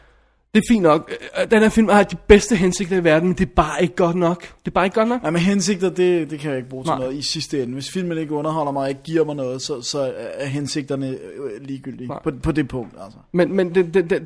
Det 0.55 0.61
er 0.61 0.73
fint 0.73 0.83
nok. 0.83 1.11
Øh, 1.39 1.51
Den 1.51 1.61
her 1.61 1.69
film 1.69 1.89
har 1.89 2.03
de 2.03 2.15
bedste 2.27 2.55
hensigter 2.55 2.97
i 2.97 3.03
verden, 3.03 3.27
men 3.27 3.37
det 3.37 3.45
er 3.45 3.53
bare 3.55 3.81
ikke 3.81 3.95
godt 3.95 4.15
nok. 4.15 4.41
Det 4.41 4.67
er 4.67 4.71
bare 4.71 4.85
ikke 4.85 4.95
godt 4.95 5.09
nok. 5.09 5.21
Nej, 5.21 5.31
men 5.31 5.41
hensigter, 5.41 5.89
det, 5.89 6.31
det 6.31 6.39
kan 6.39 6.49
jeg 6.49 6.57
ikke 6.57 6.69
bruge 6.69 6.83
til 6.83 6.89
Nej. 6.89 6.99
noget 6.99 7.15
i 7.15 7.21
sidste 7.21 7.63
ende. 7.63 7.73
Hvis 7.73 7.91
filmen 7.91 8.17
ikke 8.17 8.33
underholder 8.33 8.71
mig 8.71 8.83
og 8.83 8.89
ikke 8.89 9.03
giver 9.03 9.25
mig 9.25 9.35
noget, 9.35 9.61
så, 9.61 9.81
så 9.81 10.13
er 10.15 10.45
hensigterne 10.45 11.07
øh, 11.07 11.61
ligegyldige 11.61 12.07
Nej. 12.07 12.19
på, 12.23 12.31
på 12.43 12.51
det 12.51 12.67
punkt. 12.67 12.93
Altså. 13.03 13.17
Men, 13.31 13.53
men 13.53 13.75
den, 13.75 13.93
den, 13.93 14.09
den, 14.09 14.25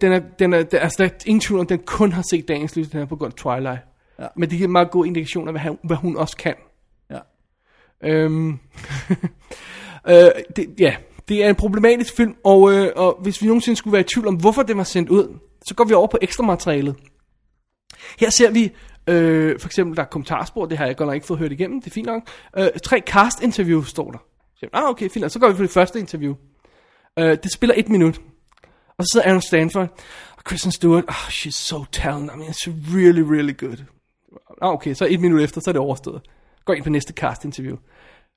den, 0.00 0.12
er, 0.12 0.20
den 0.38 0.52
er, 0.52 0.64
altså, 0.72 0.96
der 0.98 1.04
er 1.04 1.10
ingen 1.26 1.40
tvivl 1.40 1.60
om, 1.60 1.66
den 1.66 1.78
kun 1.78 2.12
har 2.12 2.24
set 2.30 2.48
dagens 2.48 2.76
lys, 2.76 2.88
den 2.88 2.98
her 2.98 3.06
på 3.06 3.16
grund 3.16 3.32
af 3.32 3.36
Twilight. 3.36 3.80
Ja. 4.18 4.26
Men 4.36 4.50
det 4.50 4.58
giver 4.58 4.68
meget 4.68 4.90
god 4.90 5.06
indikation 5.06 5.48
af, 5.48 5.54
hvad, 5.54 5.76
hvad 5.84 5.96
hun 5.96 6.16
også 6.16 6.36
kan. 6.36 6.54
Ja. 7.10 7.18
Øhm, 8.04 8.50
øh, 10.10 10.30
det, 10.56 10.66
ja, 10.78 10.96
det 11.28 11.44
er 11.44 11.48
en 11.48 11.54
problematisk 11.54 12.16
film, 12.16 12.34
og, 12.44 12.72
øh, 12.72 12.92
og 12.96 13.18
hvis 13.22 13.42
vi 13.42 13.46
nogensinde 13.46 13.76
skulle 13.76 13.92
være 13.92 14.00
i 14.00 14.08
tvivl 14.14 14.28
om, 14.28 14.34
hvorfor 14.34 14.62
den 14.62 14.76
var 14.76 14.84
sendt 14.84 15.08
ud, 15.08 15.38
så 15.68 15.74
går 15.74 15.84
vi 15.84 15.94
over 15.94 16.06
på 16.06 16.18
ekstra 16.22 16.44
materialet. 16.44 16.96
Her 18.18 18.30
ser 18.30 18.50
vi, 18.50 18.72
øh, 19.06 19.60
for 19.60 19.68
eksempel, 19.68 19.96
der 19.96 20.02
er 20.02 20.06
kommentarspor, 20.06 20.66
det 20.66 20.78
har 20.78 20.86
jeg 20.86 20.96
godt 20.96 21.06
nok 21.06 21.14
ikke 21.14 21.26
fået 21.26 21.38
hørt 21.38 21.52
igennem, 21.52 21.80
det 21.80 21.90
er 21.90 21.94
fint 21.94 22.06
nok. 22.06 22.22
Øh, 22.58 22.68
tre 22.84 23.02
cast 23.06 23.42
interviews 23.42 23.88
står 23.88 24.10
der. 24.10 24.18
Så, 24.56 24.66
ah, 24.72 24.88
okay, 24.88 25.10
fint 25.10 25.20
nok. 25.20 25.30
Så 25.30 25.38
går 25.38 25.48
vi 25.48 25.54
på 25.54 25.62
det 25.62 25.70
første 25.70 25.98
interview. 25.98 26.34
Øh, 27.18 27.38
det 27.42 27.52
spiller 27.52 27.74
et 27.78 27.88
minut. 27.88 28.20
Og 28.98 29.04
så 29.04 29.08
sidder 29.12 29.26
Aaron 29.26 29.42
Stanford 29.42 29.88
og 30.36 30.44
Kristen 30.44 30.72
Stewart. 30.72 31.04
Oh, 31.08 31.28
she's 31.28 31.50
so 31.50 31.84
talented. 31.92 32.34
I 32.34 32.38
mean, 32.38 32.50
she's 32.50 32.94
really, 32.94 33.20
really 33.20 33.56
good. 33.58 33.84
Ah, 34.62 34.72
okay, 34.72 34.94
så 34.94 35.06
et 35.10 35.20
minut 35.20 35.40
efter, 35.40 35.60
så 35.60 35.70
er 35.70 35.72
det 35.72 35.80
overstået. 35.80 36.22
Går 36.64 36.74
ind 36.74 36.84
på 36.84 36.90
næste 36.90 37.12
cast 37.12 37.44
interview. 37.44 37.76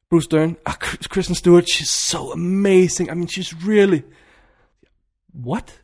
Bruce 0.09 0.29
Dern. 0.31 0.57
Ah, 0.65 0.73
Kristen 1.09 1.35
Stewart, 1.35 1.63
she's 1.63 2.09
so 2.09 2.31
amazing. 2.31 3.09
I 3.11 3.13
mean, 3.13 3.27
she's 3.27 3.67
really... 3.67 4.01
What? 5.47 5.80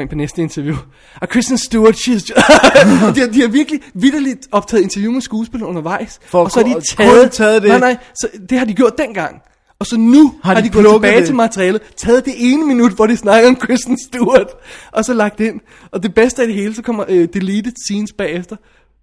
Ind 0.00 0.08
på 0.08 0.14
næste 0.14 0.42
interview. 0.42 0.76
Og 1.20 1.28
Kristen 1.28 1.58
Stewart, 1.58 1.94
she's... 1.94 2.26
de, 3.14 3.20
har, 3.20 3.26
de 3.32 3.40
har 3.40 3.48
virkelig 3.48 3.80
vidderligt 3.94 4.48
optaget 4.52 4.82
interview 4.82 5.12
med 5.12 5.20
skuespillere 5.20 5.68
undervejs. 5.68 6.20
For 6.26 6.44
og 6.44 6.50
så 6.50 6.66
har 6.66 6.74
de 6.74 6.80
taget... 6.96 7.32
taget 7.32 7.62
det. 7.62 7.68
Nej, 7.68 7.78
nej, 7.78 7.96
så 8.14 8.28
det 8.50 8.58
har 8.58 8.64
de 8.64 8.74
gjort 8.74 8.98
dengang. 8.98 9.42
Og 9.78 9.86
så 9.86 9.96
nu 9.96 10.34
har, 10.42 10.48
Har 10.48 10.54
har 10.54 10.60
de 10.60 10.68
de, 10.68 10.72
gået 10.72 10.86
tilbage 10.94 11.18
det? 11.18 11.26
til 11.26 11.34
materialet, 11.34 11.82
taget 11.96 12.24
det 12.24 12.34
ene 12.36 12.66
minut, 12.66 12.92
hvor 12.92 13.06
de 13.06 13.16
snakker 13.16 13.48
om 13.48 13.56
Kristen 13.56 13.98
Stewart, 14.08 14.48
og 14.92 15.04
så 15.04 15.14
lagt 15.14 15.40
ind. 15.40 15.60
Og 15.90 16.02
det 16.02 16.14
bedste 16.14 16.42
af 16.42 16.48
det 16.48 16.56
hele, 16.56 16.74
så 16.74 16.82
kommer 16.82 17.04
øh, 17.08 17.28
deleted 17.34 17.72
scenes 17.86 18.12
bagefter. 18.12 18.56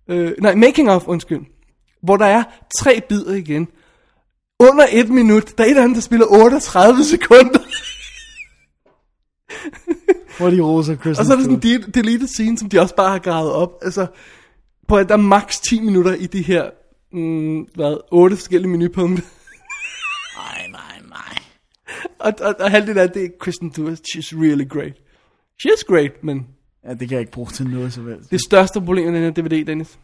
Øh, 0.09 0.31
nej, 0.41 0.55
making 0.55 0.91
of, 0.91 1.03
undskyld. 1.07 1.41
Hvor 2.03 2.17
der 2.17 2.25
er 2.25 2.43
tre 2.79 3.01
bidder 3.09 3.33
igen. 3.33 3.67
Under 4.59 4.85
et 4.91 5.09
minut, 5.09 5.57
der 5.57 5.63
er 5.63 5.67
et 5.67 5.77
af 5.77 5.81
dem, 5.83 5.93
der 5.93 6.01
spiller 6.01 6.25
38 6.29 7.03
sekunder. 7.03 7.59
Hvor 10.37 10.49
de 10.49 10.61
roser 10.61 10.95
Kristen 10.95 11.19
Og 11.21 11.25
så 11.25 11.31
er 11.31 11.35
der 11.37 11.43
sådan 11.43 11.55
en 11.57 11.61
de- 11.61 11.91
deleted 11.91 12.27
scene, 12.27 12.57
som 12.57 12.69
de 12.69 12.79
også 12.79 12.95
bare 12.95 13.09
har 13.09 13.19
gravet 13.19 13.51
op. 13.51 13.69
Altså, 13.81 14.07
på 14.87 14.97
at 14.97 15.07
der 15.09 15.13
er 15.13 15.17
maks 15.21 15.59
10 15.59 15.79
minutter 15.79 16.13
i 16.13 16.25
de 16.25 16.41
her, 16.41 16.69
mm, 17.11 17.59
hvad, 17.75 17.97
8 18.11 18.35
forskellige 18.35 18.69
menupunkter. 18.71 19.23
Nej, 20.37 20.67
nej, 20.71 21.09
nej. 21.09 21.37
Og, 22.19 22.33
og, 22.41 22.55
og 22.59 22.71
halvdelen 22.71 22.97
af 22.97 23.09
det 23.09 23.23
er 23.25 23.29
Kristen 23.39 23.71
Stewart, 23.73 23.99
she's 24.15 24.39
really 24.41 24.67
great. 24.69 24.93
She 25.61 25.69
is 25.77 25.83
great, 25.83 26.23
men 26.23 26.47
Ja, 26.85 26.89
det 26.89 26.99
kan 26.99 27.11
jeg 27.11 27.19
ikke 27.19 27.31
bruge 27.31 27.49
til 27.49 27.67
noget 27.67 27.93
som 27.93 28.07
helst. 28.07 28.31
det 28.31 28.41
største 28.41 28.79
problem 28.81 29.11
med 29.11 29.21
den 29.21 29.35
her 29.35 29.43
DVD, 29.43 29.65
Dennis, 29.65 29.97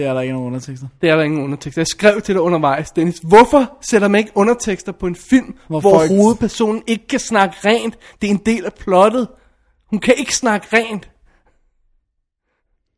Det 0.00 0.08
er 0.08 0.14
der 0.14 0.20
ikke 0.20 0.32
nogen 0.32 0.46
undertekster. 0.46 0.86
det 1.00 1.10
er 1.10 1.16
der 1.16 1.22
ingen 1.22 1.44
undertekster. 1.44 1.80
Jeg 1.82 1.86
skrev 1.86 2.20
til 2.20 2.34
dig 2.34 2.42
undervejs, 2.42 2.90
Dennis, 2.90 3.18
hvorfor 3.22 3.78
sætter 3.90 4.08
man 4.08 4.18
ikke 4.18 4.32
undertekster 4.34 4.92
på 4.92 5.06
en 5.06 5.14
film, 5.16 5.54
Hvor 5.68 5.80
hvor, 5.80 5.98
folk- 5.98 6.10
hovedpersonen 6.10 6.82
ikke 6.86 7.06
kan 7.06 7.18
snakke 7.20 7.56
rent? 7.64 7.98
Det 8.22 8.26
er 8.26 8.30
en 8.30 8.40
del 8.46 8.64
af 8.64 8.72
plottet. 8.74 9.28
Hun 9.90 9.98
kan 9.98 10.14
ikke 10.18 10.36
snakke 10.36 10.66
rent. 10.76 11.10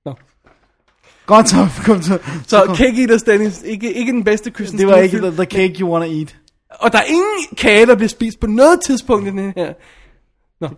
Nå. 0.04 0.14
Godt 1.26 1.48
så, 1.48 1.68
kom 1.84 2.02
så. 2.02 2.18
Så 2.46 2.62
kom. 2.66 2.76
Cake 2.76 3.00
Eaters, 3.00 3.22
Dennis, 3.22 3.62
ikke, 3.62 3.92
ikke 3.92 4.12
den 4.12 4.24
bedste 4.24 4.50
Kristen 4.50 4.78
Det 4.78 4.86
var 4.86 4.96
ikke 4.96 5.16
film. 5.18 5.32
the, 5.34 5.44
cake 5.44 5.74
you 5.80 5.92
wanna 5.92 6.06
eat. 6.18 6.36
Og 6.70 6.92
der 6.92 6.98
er 6.98 7.04
ingen 7.04 7.56
kage, 7.56 7.86
der 7.86 7.94
bliver 7.94 8.08
spist 8.08 8.40
på 8.40 8.46
noget 8.46 8.80
tidspunkt 8.80 9.26
i 9.26 9.30
den 9.30 9.52
her. 9.56 9.72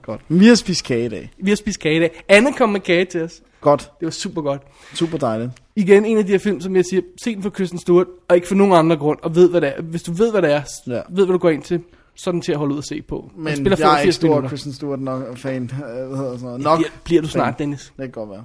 Godt. 0.03 0.21
Vi 0.29 0.47
har 0.47 0.55
spist 0.55 0.85
kage 0.85 1.05
i 1.05 1.09
dag. 1.09 1.31
Vi 1.43 1.51
har 1.51 1.57
spist 1.57 1.81
kage 1.81 1.97
i 1.97 2.01
dag. 2.01 2.25
Anne 2.29 2.53
kom 2.53 2.69
med 2.69 2.81
kage 2.81 3.05
til 3.05 3.23
os. 3.23 3.43
Godt. 3.61 3.81
Det 4.01 4.07
var 4.07 4.11
super 4.11 4.43
godt. 4.43 4.63
Super 4.95 5.19
dejligt. 5.19 5.51
Igen 5.77 6.05
en 6.05 6.19
af 6.19 6.27
de 6.27 6.33
her 6.33 6.39
film, 6.39 6.61
som 6.61 6.77
jeg 6.77 6.85
siger, 6.85 7.03
se 7.25 7.35
den 7.35 7.43
for 7.43 7.51
Kristen 7.51 7.79
Stewart, 7.79 8.07
og 8.29 8.37
ikke 8.37 8.49
for 8.49 8.55
nogen 8.55 8.73
andre 8.73 8.97
grund, 8.97 9.19
og 9.23 9.35
ved 9.35 9.51
hvad 9.51 9.61
det 9.61 9.69
er. 9.77 9.83
Hvis 9.83 10.03
du 10.03 10.13
ved, 10.13 10.31
hvad 10.31 10.43
det 10.43 10.53
er, 10.53 10.63
Ja. 10.87 10.93
ved 11.11 11.25
hvad 11.25 11.33
du 11.33 11.39
går 11.39 11.51
ind 11.51 11.63
til, 11.63 11.81
så 12.15 12.31
er 12.31 12.33
den 12.33 12.41
til 12.41 12.53
at 12.53 12.59
holde 12.59 12.73
ud 12.75 12.79
og 12.79 12.85
se 12.85 13.03
på. 13.03 13.31
Men 13.37 13.57
spiller 13.57 13.77
jeg 13.79 13.87
er 13.87 14.01
ikke 14.01 14.13
85 14.13 14.15
stor 14.15 14.29
minutter. 14.29 14.49
Kristen 14.49 14.73
Stewart 14.73 15.01
nok 15.01 15.39
fan. 15.39 15.63
øh, 15.63 15.79
Hvad 16.09 16.17
hedder 16.19 16.33
sådan 16.33 16.41
noget? 16.43 16.61
Nok. 16.61 16.79
Bliver, 16.79 16.91
bliver 17.05 17.23
du 17.23 17.29
snart, 17.29 17.55
fan. 17.55 17.59
Dennis. 17.59 17.81
Det 17.97 18.03
kan 18.03 18.11
godt 18.11 18.31
være. 18.31 18.45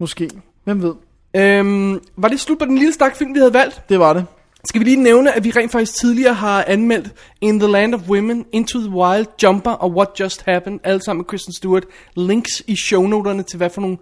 Måske. 0.00 0.30
Hvem 0.64 0.82
ved? 0.82 0.94
Øhm, 1.36 2.00
var 2.16 2.28
det 2.28 2.40
slut 2.40 2.58
på 2.58 2.64
den 2.64 2.78
lille 2.78 2.92
stak 2.92 3.16
film, 3.16 3.34
vi 3.34 3.38
havde 3.38 3.54
valgt? 3.54 3.82
Det 3.88 3.98
var 3.98 4.12
det. 4.12 4.26
Skal 4.68 4.78
vi 4.80 4.84
lige 4.84 5.02
nævne, 5.02 5.32
at 5.32 5.44
vi 5.44 5.50
rent 5.50 5.72
faktisk 5.72 5.94
tidligere 5.94 6.34
har 6.34 6.64
anmeldt 6.66 7.12
In 7.40 7.58
the 7.60 7.68
Land 7.70 7.94
of 7.94 8.00
Women, 8.08 8.44
Into 8.52 8.78
the 8.80 8.90
Wild, 8.90 9.26
Jumper 9.42 9.70
og 9.70 9.90
What 9.96 10.08
Just 10.20 10.42
Happened, 10.46 10.80
alle 10.84 11.02
sammen 11.02 11.18
med 11.18 11.24
Kristen 11.24 11.52
Stewart. 11.54 11.84
Links 12.16 12.62
i 12.66 12.76
shownoterne 12.76 13.42
til, 13.42 13.56
hvad 13.56 13.70
for 13.70 13.80
nogle 13.80 13.96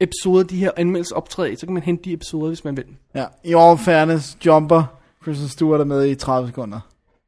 episoder 0.00 0.42
de 0.44 0.56
her 0.56 0.70
anmeldelser 0.76 1.16
optræder. 1.16 1.56
Så 1.56 1.66
kan 1.66 1.74
man 1.74 1.82
hente 1.82 2.04
de 2.04 2.12
episoder, 2.12 2.48
hvis 2.48 2.64
man 2.64 2.76
vil. 2.76 2.84
Ja. 3.14 3.24
I 3.44 3.54
all 3.54 3.78
fairness, 3.78 4.36
Jumper. 4.46 4.82
Kristen 5.24 5.48
Stewart 5.48 5.80
er 5.80 5.84
med 5.84 6.06
i 6.08 6.14
30 6.14 6.48
sekunder. 6.48 6.80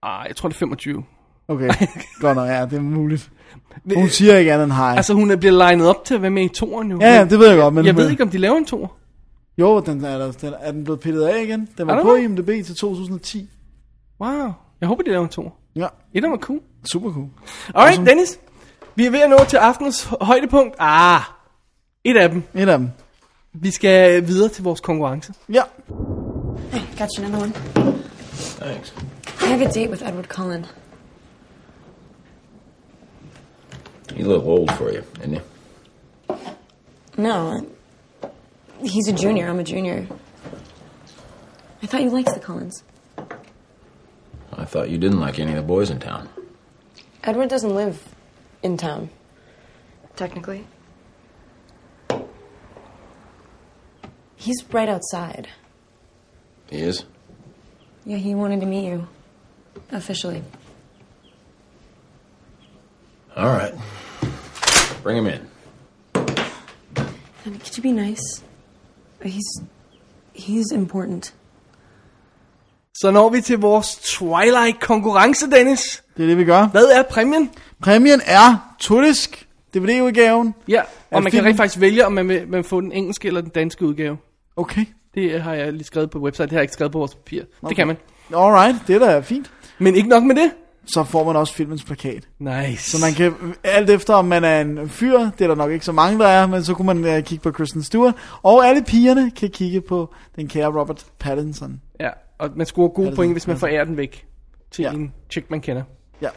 Ah, 0.03 0.25
jeg 0.29 0.37
tror 0.37 0.49
det 0.49 0.55
er 0.55 0.59
25. 0.59 1.05
Okay. 1.49 1.69
godt 2.21 2.37
nok, 2.37 2.49
ja, 2.49 2.65
det 2.65 2.73
er 2.73 2.81
muligt. 2.81 3.31
Hun 3.95 4.09
siger 4.09 4.37
ikke 4.37 4.53
andet 4.53 4.65
end 4.65 4.73
hej. 4.73 4.95
Altså 4.97 5.15
hun 5.15 5.31
er 5.31 5.37
blevet 5.37 5.59
legnet 5.59 5.89
op 5.89 6.05
til 6.05 6.15
at 6.15 6.23
være 6.23 6.31
med 6.31 6.45
i 6.45 6.49
toren 6.49 6.91
jo. 6.91 6.99
ja, 7.01 7.15
ja, 7.15 7.25
det 7.25 7.39
ved 7.39 7.49
jeg 7.49 7.59
godt, 7.59 7.75
men... 7.75 7.87
jeg 7.87 7.97
ved 7.97 8.11
ikke, 8.11 8.23
om 8.23 8.31
de 8.31 8.39
laver 8.39 8.57
en 8.57 8.65
tor. 8.65 8.93
Jo, 9.59 9.81
den 9.81 10.05
er, 10.05 10.19
der, 10.19 10.33
den, 10.33 10.55
er 10.61 10.73
den 10.73 10.85
blevet 10.85 11.01
pillet 11.01 11.23
af 11.23 11.43
igen? 11.43 11.69
Den 11.79 11.87
var 11.87 12.03
på 12.03 12.17
det? 12.17 12.23
IMDb 12.23 12.49
til 12.67 12.75
2010. 12.77 13.51
Wow. 14.21 14.53
Jeg 14.81 14.89
håber, 14.89 15.03
de 15.03 15.11
laver 15.11 15.23
en 15.25 15.29
tor. 15.29 15.55
Ja, 15.77 15.87
Et 16.15 16.25
af 16.25 16.31
var 16.31 16.37
cool. 16.37 16.61
super 16.93 17.13
cool. 17.13 17.27
Alright, 17.75 17.89
Awesome. 17.99 18.07
Dennis. 18.07 18.39
Vi 18.95 19.07
er 19.07 19.11
ved 19.11 19.21
at 19.21 19.31
nå 19.31 19.37
til 19.49 19.57
aftenens 19.57 20.11
højdepunkt. 20.21 20.75
Ah, 20.79 21.21
et 22.11 22.17
af 22.17 22.31
dem. 22.31 22.43
Et 22.55 22.69
af 22.69 22.79
dem. 22.79 22.91
Vi 23.53 23.71
skal 23.71 24.27
videre 24.27 24.49
til 24.49 24.65
vores 24.65 24.81
konkurrence. 24.81 25.33
Ja. 25.49 25.63
Hey, 26.71 26.81
got 26.99 27.09
you 27.19 27.25
another 27.25 27.41
one. 27.43 27.53
Thanks. 28.33 28.95
I 29.41 29.47
have 29.47 29.63
a 29.63 29.71
date 29.71 29.91
with 29.91 30.03
Edward 30.03 30.29
Cullen. 30.29 30.67
He's 34.13 34.25
a 34.25 34.29
little 34.29 34.49
old 34.49 34.71
for 34.73 34.91
you, 34.91 35.03
isn't 35.21 35.35
he? 35.35 35.41
No, 37.17 37.61
he's 38.81 39.09
a 39.09 39.13
junior. 39.13 39.49
I'm 39.51 39.59
a 39.59 39.65
junior. 39.65 40.07
I 41.83 41.87
thought 41.87 42.03
you 42.03 42.11
liked 42.11 42.35
the 42.35 42.41
Cullens. 42.41 42.85
I 44.53 44.65
thought 44.65 44.89
you 44.91 44.99
didn't 44.99 45.21
like 45.21 45.39
any 45.39 45.53
of 45.53 45.57
the 45.57 45.63
boys 45.63 45.91
in 45.91 46.01
town. 46.01 46.29
Edward 47.23 47.49
doesn't 47.49 47.75
live 47.75 47.97
in 48.63 48.77
town. 48.77 49.11
Technically. 50.17 50.65
He's 54.39 54.75
right 54.75 54.89
outside. 54.89 55.47
He 56.71 56.79
is? 56.89 57.07
Yeah, 58.07 58.19
he 58.19 58.35
wanted 58.35 58.61
to 58.61 58.67
meet 58.67 58.89
you. 58.93 59.07
Officially. 59.93 60.43
All 63.37 63.49
right. 63.49 63.75
Bring 65.03 65.17
him 65.19 65.27
in. 65.27 65.41
Mean, 67.45 67.59
could 67.61 67.77
you 67.77 67.83
be 67.83 67.93
nice? 67.93 68.43
He's. 69.23 69.63
He's 70.35 70.73
important. 70.75 71.35
Så 72.95 73.11
når 73.11 73.29
vi 73.29 73.41
til 73.41 73.59
vores 73.59 73.97
Twilight-konkurrence, 73.97 75.51
Dennis. 75.51 76.03
Det 76.17 76.23
er 76.23 76.27
det, 76.27 76.37
vi 76.39 76.45
gør. 76.45 76.67
Hvad 76.67 76.85
er 76.85 77.03
præmien? 77.03 77.51
Præmien 77.83 78.21
er 78.27 78.75
tudisk 78.79 79.49
DVD-udgaven. 79.75 80.55
Ja, 80.69 80.83
og 81.11 81.23
man 81.23 81.33
kan 81.33 81.33
filmen- 81.33 81.47
rent 81.49 81.57
faktisk 81.57 81.81
vælge, 81.81 82.07
om 82.07 82.13
man 82.13 82.29
vil, 82.29 82.49
man 82.49 82.57
vil 82.57 82.65
få 82.65 82.81
den 82.81 82.93
engelske 82.93 83.29
eller 83.29 83.41
den 83.41 83.51
danske 83.51 83.87
udgave. 83.87 84.17
Okay. 84.59 84.85
Det 85.15 85.43
har 85.43 85.55
jeg 85.55 85.73
lige 85.73 85.85
skrevet 85.85 86.11
på 86.11 86.19
website, 86.19 86.43
det 86.43 86.53
har 86.53 86.59
jeg 86.59 86.63
ikke 86.63 86.73
skrevet 86.73 86.93
på 86.93 86.99
vores 86.99 87.15
papir. 87.15 87.43
Okay. 87.43 87.69
Det 87.69 87.77
kan 87.77 87.87
man. 87.87 87.97
Alright, 88.37 88.77
det 88.87 88.95
er 88.95 88.99
da 88.99 89.21
fint. 89.21 89.51
Men 89.79 89.95
ikke 89.95 90.09
nok 90.09 90.25
med 90.25 90.35
det. 90.35 90.51
Så 90.87 91.05
får 91.05 91.25
man 91.25 91.37
også 91.37 91.55
filmens 91.55 91.85
plakat. 91.85 92.29
Nice. 92.39 92.91
Så 92.91 93.07
man 93.07 93.13
kan, 93.15 93.55
alt 93.65 93.91
efter 93.91 94.15
om 94.15 94.25
man 94.25 94.45
er 94.45 94.61
en 94.61 94.89
fyr, 94.89 95.19
det 95.19 95.41
er 95.41 95.49
der 95.49 95.55
nok 95.55 95.71
ikke 95.71 95.85
så 95.85 95.93
mange, 95.93 96.19
der 96.19 96.27
er, 96.27 96.47
men 96.47 96.65
så 96.65 96.75
kunne 96.75 97.01
man 97.01 97.17
uh, 97.17 97.23
kigge 97.23 97.43
på 97.43 97.51
Kristen 97.51 97.83
Stewart. 97.83 98.15
Og 98.43 98.67
alle 98.67 98.83
pigerne 98.83 99.31
kan 99.31 99.51
kigge 99.51 99.81
på 99.81 100.15
den 100.37 100.49
kære 100.49 100.81
Robert 100.81 101.07
Pattinson. 101.19 101.81
Ja, 102.01 102.11
og 102.39 102.51
man 102.57 102.67
scorer 102.67 102.89
gode 102.89 103.17
point, 103.17 103.33
hvis 103.33 103.47
man 103.47 103.57
forærer 103.57 103.85
den 103.85 103.97
væk 103.97 104.27
til 104.71 104.83
ja. 104.83 104.93
en 104.93 105.13
chick, 105.31 105.51
man 105.51 105.61
kender. 105.61 105.83
Ja. 106.23 106.29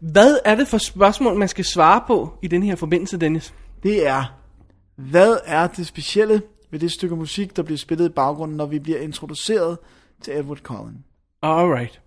Hvad 0.00 0.38
er 0.44 0.54
det 0.54 0.68
for 0.68 0.78
spørgsmål, 0.78 1.38
man 1.38 1.48
skal 1.48 1.64
svare 1.64 2.00
på 2.06 2.32
i 2.42 2.48
den 2.48 2.62
her 2.62 2.76
forbindelse, 2.76 3.16
Dennis? 3.16 3.54
Det 3.82 4.06
er, 4.06 4.24
hvad 4.96 5.36
er 5.44 5.66
det 5.66 5.86
specielle 5.86 6.42
ved 6.70 6.80
det 6.80 6.92
stykke 6.92 7.16
musik, 7.16 7.56
der 7.56 7.62
bliver 7.62 7.78
spillet 7.78 8.06
i 8.06 8.12
baggrunden, 8.12 8.56
når 8.56 8.66
vi 8.66 8.78
bliver 8.78 8.98
introduceret 8.98 9.78
til 10.22 10.36
Edward 10.38 10.58
Cullen? 10.58 11.04
Alright. 11.42 12.00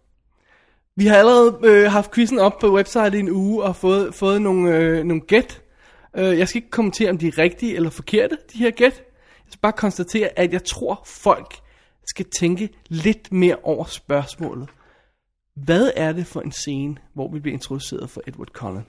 Vi 0.95 1.05
har 1.05 1.15
allerede 1.15 1.59
øh, 1.63 1.91
haft 1.91 2.13
quizzen 2.13 2.39
op 2.39 2.59
på 2.59 2.73
website 2.73 3.17
i 3.17 3.19
en 3.19 3.29
uge 3.29 3.63
og 3.63 3.75
fået, 3.75 4.15
fået 4.15 4.41
nogle, 4.41 4.77
øh, 4.77 5.03
nogle 5.03 5.21
gæt. 5.21 5.61
Øh, 6.17 6.37
jeg 6.37 6.47
skal 6.47 6.59
ikke 6.59 6.69
kommentere, 6.69 7.09
om 7.09 7.17
de 7.17 7.27
er 7.27 7.37
rigtige 7.37 7.75
eller 7.75 7.89
forkerte, 7.89 8.37
de 8.53 8.57
her 8.57 8.71
gæt. 8.71 9.03
Jeg 9.45 9.51
skal 9.51 9.59
bare 9.61 9.73
konstatere, 9.73 10.39
at 10.39 10.53
jeg 10.53 10.63
tror, 10.63 11.01
folk 11.05 11.55
skal 12.07 12.25
tænke 12.39 12.69
lidt 12.87 13.31
mere 13.31 13.57
over 13.63 13.85
spørgsmålet. 13.85 14.69
Hvad 15.55 15.91
er 15.95 16.11
det 16.11 16.27
for 16.27 16.41
en 16.41 16.51
scene, 16.51 16.95
hvor 17.13 17.31
vi 17.31 17.39
bliver 17.39 17.53
introduceret 17.53 18.09
for 18.09 18.21
Edward 18.27 18.47
Cullen? 18.47 18.85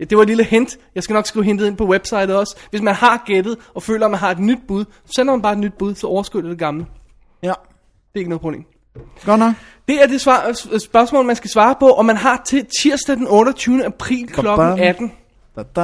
Det 0.00 0.16
var 0.16 0.22
et 0.22 0.28
lille 0.28 0.44
hint. 0.44 0.78
Jeg 0.94 1.02
skal 1.02 1.14
nok 1.14 1.26
skrive 1.26 1.44
hintet 1.44 1.66
ind 1.66 1.76
på 1.76 1.86
website 1.86 2.38
også. 2.38 2.56
Hvis 2.70 2.82
man 2.82 2.94
har 2.94 3.22
gættet 3.26 3.58
og 3.74 3.82
føler, 3.82 4.04
at 4.06 4.10
man 4.10 4.20
har 4.20 4.30
et 4.30 4.38
nyt 4.38 4.58
bud, 4.68 4.84
så 5.04 5.12
sender 5.16 5.32
man 5.34 5.42
bare 5.42 5.52
et 5.52 5.58
nyt 5.58 5.74
bud, 5.78 5.94
så 5.94 6.06
overskriver 6.06 6.42
det 6.42 6.50
det 6.50 6.58
gamle. 6.58 6.86
Ja, 7.42 7.48
Det 7.48 7.54
er 8.14 8.18
ikke 8.18 8.30
noget 8.30 8.40
problem. 8.40 8.64
godt 9.24 9.38
nok. 9.38 9.54
Det 9.88 10.02
er 10.02 10.06
det 10.06 10.20
svar, 10.20 10.52
spørgsmål, 10.78 11.24
man 11.24 11.36
skal 11.36 11.50
svare 11.50 11.74
på, 11.80 11.88
og 11.88 12.04
man 12.04 12.16
har 12.16 12.42
til 12.46 12.66
tirsdag 12.82 13.16
den 13.16 13.26
28. 13.28 13.84
april 13.84 14.26
kl. 14.26 14.40
Ba-bam. 14.40 14.78
18. 14.80 15.12
Da, 15.56 15.62
da. 15.62 15.82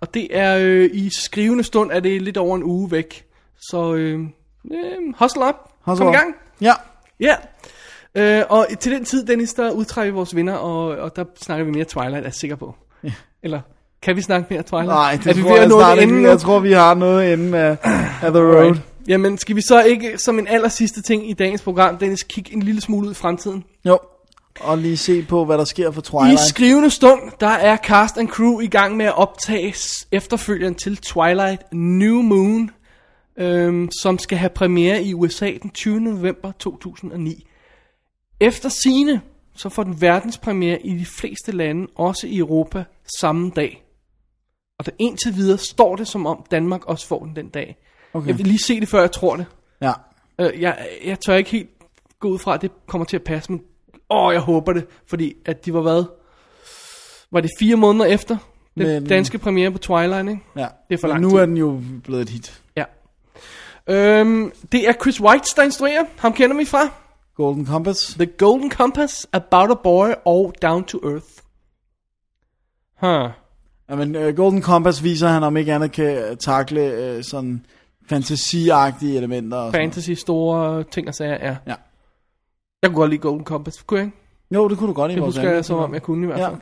Og 0.00 0.14
det 0.14 0.28
er 0.30 0.58
øh, 0.60 0.90
i 0.92 1.10
skrivende 1.10 1.64
stund, 1.64 1.90
er 1.92 2.00
det 2.00 2.22
lidt 2.22 2.36
over 2.36 2.56
en 2.56 2.62
uge 2.64 2.90
væk. 2.90 3.24
Så 3.60 3.94
øh, 3.94 4.20
øh, 4.72 5.14
hustle 5.18 5.48
up. 5.48 5.54
Hustle 5.84 6.04
Kom 6.04 6.14
i 6.14 6.16
gang. 6.16 6.34
Ja, 6.60 6.72
Ja. 7.20 7.34
Øh, 8.14 8.44
og 8.48 8.66
til 8.80 8.92
den 8.92 9.04
tid, 9.04 9.26
Dennis, 9.26 9.54
der 9.54 9.70
udtrækker 9.70 10.12
vi 10.12 10.16
vores 10.16 10.36
vinder, 10.36 10.54
og, 10.54 10.84
og 10.86 11.16
der 11.16 11.24
snakker 11.36 11.64
vi 11.64 11.70
mere 11.70 11.84
Twilight, 11.84 12.16
er 12.16 12.22
jeg 12.22 12.34
sikker 12.34 12.56
på. 12.56 12.74
Eller 13.42 13.60
kan 14.02 14.16
vi 14.16 14.22
snakke 14.22 14.46
mere 14.50 14.62
Twilight? 14.62 14.88
nej, 14.88 15.12
er 15.12 15.16
det 15.16 15.36
vi 15.36 15.42
tror 15.42 15.56
jeg 15.56 15.70
snart 15.70 15.98
ikke. 15.98 16.22
Jeg 16.22 16.40
tror, 16.40 16.58
vi 16.58 16.72
har 16.72 16.94
noget 16.94 17.32
inde 17.32 17.58
af, 17.58 17.76
af 18.22 18.32
The 18.32 18.40
Road. 18.40 18.66
Right. 18.66 18.80
Jamen, 19.08 19.38
skal 19.38 19.56
vi 19.56 19.60
så 19.60 19.82
ikke 19.82 20.18
som 20.18 20.38
en 20.38 20.46
aller 20.48 20.68
sidste 20.68 21.02
ting 21.02 21.30
i 21.30 21.32
dagens 21.32 21.62
program, 21.62 21.98
Dennis, 21.98 22.22
kigge 22.22 22.52
en 22.52 22.62
lille 22.62 22.80
smule 22.80 23.06
ud 23.06 23.12
i 23.12 23.14
fremtiden? 23.14 23.64
Jo, 23.84 23.98
og 24.60 24.78
lige 24.78 24.96
se 24.96 25.22
på, 25.22 25.44
hvad 25.44 25.58
der 25.58 25.64
sker 25.64 25.90
for 25.90 26.00
I 26.00 26.04
Twilight. 26.04 26.40
skrivende 26.40 26.90
stund, 26.90 27.20
der 27.40 27.46
er 27.48 27.76
cast 27.76 28.18
and 28.18 28.28
crew 28.28 28.60
i 28.60 28.66
gang 28.66 28.96
med 28.96 29.06
at 29.06 29.18
optage 29.18 29.74
efterfølgeren 30.12 30.74
til 30.74 30.96
Twilight 30.96 31.62
New 31.72 32.22
Moon, 32.22 32.70
øhm, 33.38 33.88
som 34.02 34.18
skal 34.18 34.38
have 34.38 34.50
premiere 34.50 35.02
i 35.02 35.14
USA 35.14 35.50
den 35.62 35.70
20. 35.70 36.00
november 36.00 36.52
2009. 36.58 37.46
Efter 38.40 38.68
sine 38.68 39.20
så 39.62 39.68
får 39.68 39.82
den 39.84 40.00
verdenspremiere 40.00 40.86
i 40.86 40.98
de 40.98 41.06
fleste 41.06 41.52
lande, 41.52 41.86
også 41.96 42.26
i 42.26 42.38
Europa, 42.38 42.84
samme 43.20 43.50
dag. 43.56 43.84
Og 44.78 44.86
der 44.86 44.92
indtil 44.98 45.34
videre 45.36 45.58
står 45.58 45.96
det 45.96 46.08
som 46.08 46.26
om 46.26 46.44
Danmark 46.50 46.86
også 46.86 47.06
får 47.06 47.24
den 47.24 47.36
den 47.36 47.48
dag. 47.48 47.76
Okay. 48.14 48.28
Jeg 48.28 48.38
vil 48.38 48.46
lige 48.46 48.58
se 48.58 48.80
det, 48.80 48.88
før 48.88 49.00
jeg 49.00 49.12
tror 49.12 49.36
det. 49.36 49.46
Ja, 49.82 49.92
Øh, 50.40 50.60
jeg, 50.60 50.88
jeg 51.04 51.20
tør 51.20 51.34
ikke 51.34 51.50
helt 51.50 51.68
gå 52.20 52.28
ud 52.28 52.38
fra, 52.38 52.54
at 52.54 52.62
det 52.62 52.70
kommer 52.86 53.04
til 53.04 53.16
at 53.16 53.22
passe, 53.24 53.52
men 53.52 53.62
åh, 54.10 54.32
jeg 54.32 54.40
håber 54.40 54.72
det, 54.72 54.86
fordi 55.06 55.34
at 55.46 55.64
de 55.66 55.74
var 55.74 55.80
hvad? 55.80 56.04
Var 57.32 57.40
det 57.40 57.50
fire 57.58 57.76
måneder 57.76 58.04
efter 58.06 58.36
den 58.78 58.86
Men- 58.86 59.06
danske 59.06 59.38
premiere 59.38 59.70
på 59.70 59.78
Twilight, 59.78 60.28
ikke? 60.28 60.40
ja. 60.56 60.66
Det 60.88 60.94
er 60.94 60.98
for 61.00 61.06
Men 61.08 61.14
lang 61.14 61.22
nu 61.22 61.30
tid. 61.30 61.36
er 61.38 61.46
den 61.46 61.56
jo 61.56 61.80
blevet 62.04 62.22
et 62.22 62.28
hit. 62.28 62.62
Ja. 62.76 62.84
Øhm, 63.86 64.52
det 64.72 64.88
er 64.88 64.92
Chris 64.92 65.20
White, 65.20 65.44
der 65.56 65.62
instruerer. 65.62 66.04
Ham 66.18 66.32
kender 66.32 66.56
vi 66.56 66.64
fra 66.64 66.88
Golden 67.40 67.66
Compass. 67.66 68.14
The 68.14 68.26
Golden 68.26 68.70
Compass, 68.70 69.26
About 69.32 69.70
a 69.70 69.74
Boy 69.82 70.08
og 70.24 70.54
Down 70.62 70.84
to 70.84 70.98
Earth. 71.04 71.26
Huh. 73.00 73.30
Ja, 73.90 73.94
men 73.96 74.16
uh, 74.16 74.34
Golden 74.36 74.62
Compass 74.62 75.02
viser, 75.02 75.26
at 75.26 75.32
han 75.32 75.42
om 75.42 75.56
ikke 75.56 75.72
andet 75.74 75.92
kan 75.92 76.18
uh, 76.30 76.36
takle 76.36 77.14
uh, 77.16 77.22
sådan 77.24 77.66
fantasiagtige 78.08 79.16
elementer. 79.16 79.56
Og 79.56 79.72
Fantasy, 79.72 80.10
store 80.10 80.82
ting 80.82 81.08
og 81.08 81.14
sager, 81.14 81.38
ja. 81.42 81.56
Ja. 81.66 81.74
Jeg 82.82 82.90
kunne 82.90 82.94
godt 82.94 83.10
lide 83.10 83.20
Golden 83.20 83.44
Compass, 83.44 83.82
kunne 83.82 83.98
jeg 83.98 84.06
ikke? 84.06 84.16
Jo, 84.54 84.68
det 84.68 84.78
kunne 84.78 84.88
du 84.88 84.92
godt 84.92 85.12
i 85.12 85.14
Det 85.14 85.22
husker 85.22 85.50
jeg, 85.52 85.64
som 85.64 85.78
om 85.78 85.94
jeg 85.94 86.02
kunne 86.02 86.22
i 86.22 86.26
hvert 86.26 86.38
Ja. 86.38 86.48
fald. 86.48 86.56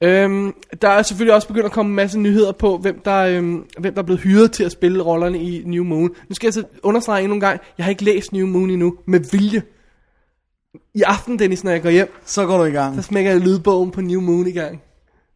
Øhm, 0.00 0.54
der 0.82 0.88
er 0.88 1.02
selvfølgelig 1.02 1.34
også 1.34 1.48
begyndt 1.48 1.66
at 1.66 1.72
komme 1.72 1.90
en 1.90 1.96
masse 1.96 2.18
nyheder 2.18 2.52
på, 2.52 2.78
hvem 2.78 3.00
der, 3.04 3.18
øhm, 3.18 3.66
hvem 3.78 3.94
der 3.94 4.02
er 4.02 4.06
blevet 4.06 4.20
hyret 4.20 4.52
til 4.52 4.64
at 4.64 4.72
spille 4.72 5.02
rollerne 5.02 5.38
i 5.42 5.62
New 5.66 5.84
Moon. 5.84 6.10
Nu 6.28 6.34
skal 6.34 6.46
jeg 6.46 6.54
så 6.54 6.64
understrege 6.82 7.22
endnu 7.22 7.34
en 7.34 7.40
gang, 7.40 7.60
jeg 7.78 7.84
har 7.86 7.90
ikke 7.90 8.04
læst 8.04 8.32
New 8.32 8.46
Moon 8.46 8.70
endnu, 8.70 8.96
med 9.06 9.20
vilje. 9.32 9.62
I 10.94 11.02
aften, 11.02 11.38
Dennis, 11.38 11.64
når 11.64 11.70
jeg 11.70 11.82
går 11.82 11.90
hjem, 11.90 12.14
Så 12.24 12.46
går 12.46 12.58
du 12.58 12.64
i 12.64 12.70
gang. 12.70 12.96
så 12.96 13.02
smækker 13.02 13.30
jeg 13.30 13.40
lydbogen 13.40 13.90
på 13.90 14.00
New 14.00 14.20
Moon 14.20 14.46
i 14.46 14.52
gang. 14.52 14.82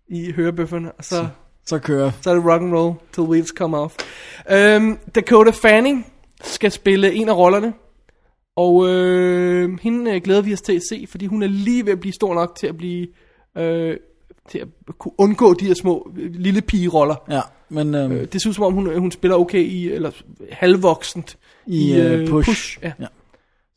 I 0.08 0.32
hørebøfferne, 0.32 0.92
og 0.92 1.04
så, 1.04 1.26
Så 1.66 1.78
kører. 1.78 2.10
så 2.20 2.30
er 2.30 2.34
det 2.34 2.44
rock 2.44 2.62
and 2.62 2.74
roll 2.74 2.94
till 3.12 3.22
wheels 3.22 3.48
come 3.48 3.76
off. 3.78 3.94
Øhm, 4.50 4.98
Dakota 5.14 5.50
Fanning 5.50 6.06
skal 6.42 6.70
spille 6.72 7.12
en 7.12 7.28
af 7.28 7.36
rollerne. 7.36 7.72
Og 8.56 8.88
øh, 8.88 9.78
hende 9.82 10.10
øh, 10.14 10.20
glæder 10.22 10.40
vi 10.42 10.52
os 10.52 10.62
til 10.62 10.76
at 10.76 10.82
se, 10.90 11.06
fordi 11.10 11.26
hun 11.26 11.42
er 11.42 11.46
lige 11.46 11.84
ved 11.86 11.92
at 11.92 12.00
blive 12.00 12.12
stor 12.12 12.34
nok 12.34 12.56
til 12.60 12.66
at 12.66 12.76
blive 12.76 13.06
øh, 13.58 13.96
til 14.50 14.58
at 14.58 14.68
kunne 14.98 15.12
undgå 15.18 15.54
de 15.54 15.66
her 15.66 15.74
små 15.74 16.10
øh, 16.18 16.30
lille 16.34 16.60
pigeroller. 16.62 17.14
Ja, 17.30 17.40
men 17.68 17.94
øhm, 17.94 18.12
Øh, 18.12 18.26
det 18.32 18.42
ser 18.42 18.48
ud 18.48 18.54
som 18.54 18.64
om 18.64 18.72
hun, 18.74 18.98
hun 18.98 19.10
spiller 19.10 19.36
okay 19.36 19.58
i 19.62 19.92
eller 19.92 20.10
halvvoksent 20.52 21.38
i 21.66 22.00
uh, 22.00 22.28
Push. 22.28 22.48
push 22.50 22.78
ja. 22.82 22.92
Ja. 23.00 23.06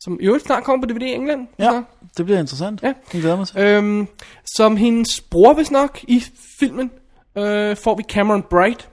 Som 0.00 0.18
i 0.20 0.24
øvrigt 0.24 0.44
snart 0.44 0.64
kommer 0.64 0.86
på 0.86 0.92
DVD 0.92 1.02
i 1.02 1.12
England. 1.14 1.46
Ja, 1.58 1.70
snart. 1.70 1.84
det 2.16 2.24
bliver 2.24 2.40
interessant. 2.40 2.82
Ja. 2.82 2.92
Jeg 3.12 3.20
glæder 3.20 3.36
mig 3.36 3.46
til. 3.46 3.60
Øhm, 3.60 4.06
som 4.54 4.76
hendes 4.76 5.20
bror, 5.20 5.54
hvis 5.54 5.70
nok, 5.70 6.00
i 6.08 6.24
filmen, 6.60 6.90
øh, 7.38 7.76
får 7.76 7.94
vi 7.96 8.02
Cameron 8.02 8.42
Bright. 8.50 8.88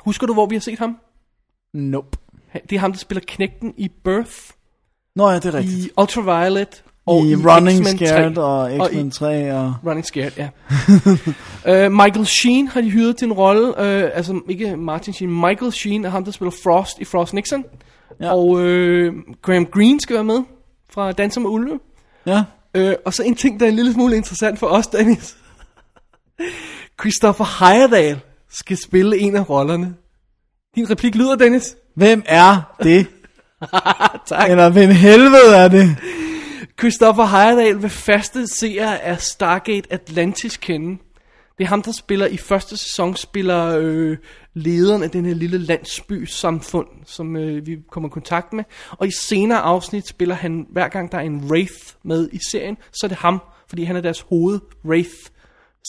Husker 0.00 0.26
du, 0.26 0.32
hvor 0.32 0.46
vi 0.46 0.54
har 0.54 0.60
set 0.60 0.78
ham? 0.78 0.96
Nope. 1.74 2.18
Det 2.52 2.76
er 2.76 2.78
ham, 2.78 2.92
der 2.92 2.98
spiller 2.98 3.22
knægten 3.26 3.74
i 3.76 3.88
Birth, 4.04 4.36
Nå 5.16 5.30
ja, 5.30 5.36
det 5.36 5.44
er 5.44 5.54
rigtigt. 5.54 5.86
i 5.86 5.90
Ultraviolet, 6.00 6.84
og 7.06 7.24
I, 7.26 7.30
i, 7.30 7.36
Running 7.36 7.84
X-Men 7.84 7.98
3. 7.98 8.06
Scared 8.06 8.38
og 8.38 8.70
X-Men 8.88 9.10
3 9.10 9.54
og... 9.54 9.74
Running 9.86 10.06
Scared, 10.06 10.32
ja. 10.36 10.48
uh, 11.86 11.92
Michael 12.02 12.26
Sheen 12.26 12.68
har 12.68 12.80
de 12.80 12.90
hyret 12.90 13.16
til 13.16 13.26
en 13.26 13.32
rolle, 13.32 13.68
uh, 13.68 14.16
altså 14.16 14.40
ikke 14.48 14.76
Martin 14.76 15.12
Sheen, 15.12 15.40
Michael 15.40 15.72
Sheen 15.72 16.04
er 16.04 16.08
ham, 16.08 16.24
der 16.24 16.32
spiller 16.32 16.52
Frost 16.62 16.98
i 16.98 17.04
Frost 17.04 17.32
Nixon. 17.32 17.64
Ja. 18.22 18.32
Og 18.32 18.48
uh, 18.48 19.14
Graham 19.42 19.66
Greene 19.66 20.00
skal 20.00 20.14
være 20.14 20.24
med 20.24 20.42
fra 20.90 21.12
Danser 21.12 21.40
med 21.40 21.50
Ulve. 21.50 21.80
Ja, 22.26 22.44
Uh, 22.78 22.92
og 23.04 23.14
så 23.14 23.22
en 23.22 23.34
ting, 23.34 23.60
der 23.60 23.66
er 23.66 23.70
en 23.70 23.76
lille 23.76 23.92
smule 23.92 24.16
interessant 24.16 24.58
for 24.58 24.66
os, 24.66 24.86
Dennis. 24.86 25.36
Christopher 27.00 27.66
Heyerdahl 27.66 28.20
skal 28.50 28.76
spille 28.76 29.18
en 29.18 29.36
af 29.36 29.50
rollerne. 29.50 29.94
Din 30.74 30.90
replik 30.90 31.14
lyder, 31.14 31.36
Dennis. 31.36 31.76
hvem 31.94 32.22
er 32.26 32.76
det? 32.82 33.06
Tak. 34.26 34.50
Eller 34.50 34.68
hvem 34.70 34.90
helvede 34.90 35.56
er 35.56 35.68
det? 35.68 35.96
Christopher 36.78 37.24
Heyerdahl 37.24 37.82
vil 37.82 37.90
faste 37.90 38.46
seere 38.46 39.02
af 39.02 39.20
Stargate 39.20 39.92
Atlantis 39.92 40.56
kende. 40.56 40.98
Det 41.58 41.64
er 41.64 41.68
ham, 41.68 41.82
der 41.82 41.92
spiller 41.92 42.26
i 42.26 42.36
første 42.36 42.76
sæson, 42.76 43.16
spiller 43.16 43.78
øh, 43.78 44.16
lederen 44.54 45.02
af 45.02 45.10
den 45.10 45.24
her 45.24 45.34
lille 45.34 45.58
landsby 45.58 46.24
samfund, 46.24 46.86
som 47.06 47.36
øh, 47.36 47.66
vi 47.66 47.76
kommer 47.90 48.08
i 48.08 48.10
kontakt 48.10 48.52
med. 48.52 48.64
Og 48.90 49.06
i 49.06 49.10
senere 49.20 49.58
afsnit 49.58 50.08
spiller 50.08 50.34
han, 50.34 50.66
hver 50.72 50.88
gang 50.88 51.12
der 51.12 51.18
er 51.18 51.22
en 51.22 51.44
Wraith 51.50 51.74
med 52.04 52.28
i 52.32 52.38
serien, 52.52 52.76
så 52.92 53.06
er 53.06 53.08
det 53.08 53.18
ham, 53.18 53.42
fordi 53.68 53.84
han 53.84 53.96
er 53.96 54.00
deres 54.00 54.20
hoved 54.20 54.60
Wraith. 54.84 55.10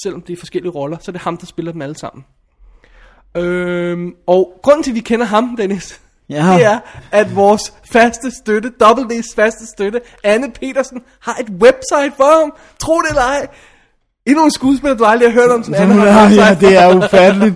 Selvom 0.04 0.22
det 0.22 0.34
er 0.34 0.38
forskellige 0.38 0.72
roller, 0.72 0.98
så 1.02 1.12
er 1.12 1.14
det 1.14 1.22
ham, 1.22 1.38
der 1.38 1.46
spiller 1.46 1.72
dem 1.72 1.82
alle 1.82 1.98
sammen. 1.98 2.26
Øhm, 3.38 4.14
og 4.28 4.60
grunden 4.64 4.84
til, 4.84 4.92
at 4.92 4.96
vi 4.96 5.00
kender 5.00 5.26
ham, 5.26 5.56
Dennis, 5.58 6.02
Ja. 6.30 6.54
det 6.56 6.66
er, 6.66 6.80
at 7.12 7.36
vores 7.36 7.74
faste 7.92 8.32
støtte, 8.44 8.72
Double 8.80 9.04
D's 9.20 9.36
faste 9.36 9.66
støtte, 9.68 10.02
Anne 10.24 10.52
Petersen, 10.52 11.02
har 11.20 11.36
et 11.40 11.50
website 11.50 12.14
for 12.18 12.40
ham. 12.42 12.54
Tro 12.80 13.02
det 13.02 13.10
eller 13.10 13.22
ej. 13.22 13.48
Endnu 14.26 14.46
en 14.46 14.52
skuespiller, 14.52 14.98
du 14.98 15.06
aldrig 15.06 15.32
har 15.32 15.42
hørt 15.42 15.52
om, 15.52 15.64
som 15.64 15.74
Anne 15.74 15.94
har 15.94 16.30
ja, 16.30 16.58
det 16.60 16.78
er 16.78 16.96
ufatteligt. 16.98 17.56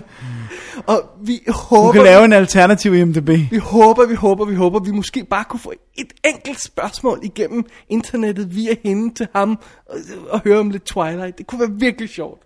Og 0.86 1.02
vi 1.22 1.40
Du 1.48 1.52
håber, 1.52 1.92
kan 1.92 2.02
lave 2.02 2.24
en 2.24 2.32
alternativ 2.32 2.94
IMDb. 2.94 3.28
vi 3.28 3.56
håber, 3.62 4.06
vi 4.06 4.14
håber, 4.14 4.44
vi 4.44 4.54
håber, 4.54 4.80
vi 4.80 4.90
måske 4.90 5.24
bare 5.24 5.44
kunne 5.44 5.60
få 5.60 5.72
et 5.94 6.12
enkelt 6.24 6.60
spørgsmål 6.60 7.20
igennem 7.22 7.64
internettet 7.88 8.54
via 8.56 8.74
hende 8.84 9.14
til 9.14 9.28
ham, 9.34 9.58
og, 9.88 9.96
og 10.30 10.40
høre 10.44 10.58
om 10.58 10.70
lidt 10.70 10.84
Twilight. 10.84 11.38
Det 11.38 11.46
kunne 11.46 11.60
være 11.60 11.70
virkelig 11.72 12.08
sjovt. 12.08 12.42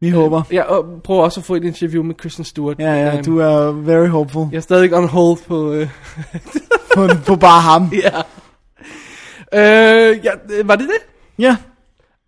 Vi 0.00 0.08
håber. 0.10 0.42
Ja, 0.52 0.62
og 0.62 1.02
prøv 1.04 1.18
også 1.18 1.40
at 1.40 1.44
få 1.44 1.54
et 1.54 1.64
interview 1.64 2.02
med 2.02 2.14
Kristen 2.14 2.44
Stewart. 2.44 2.78
Ja, 2.78 2.92
ja, 2.94 3.14
Øhm, 3.14 3.24
du 3.24 3.38
er 3.38 3.72
very 3.72 4.08
hopeful. 4.08 4.46
Jeg 4.50 4.56
er 4.56 4.60
stadig 4.60 4.94
on 4.94 5.08
hold 5.08 5.38
på... 5.46 5.72
Øh, 5.72 5.88
På, 6.94 7.08
på 7.26 7.36
bare 7.36 7.60
ham. 7.60 7.90
ja. 8.04 8.18
Øh, 9.54 10.24
ja, 10.24 10.30
øh, 10.58 10.68
var 10.68 10.76
det 10.76 10.88
det? 10.88 10.98
Ja, 11.38 11.56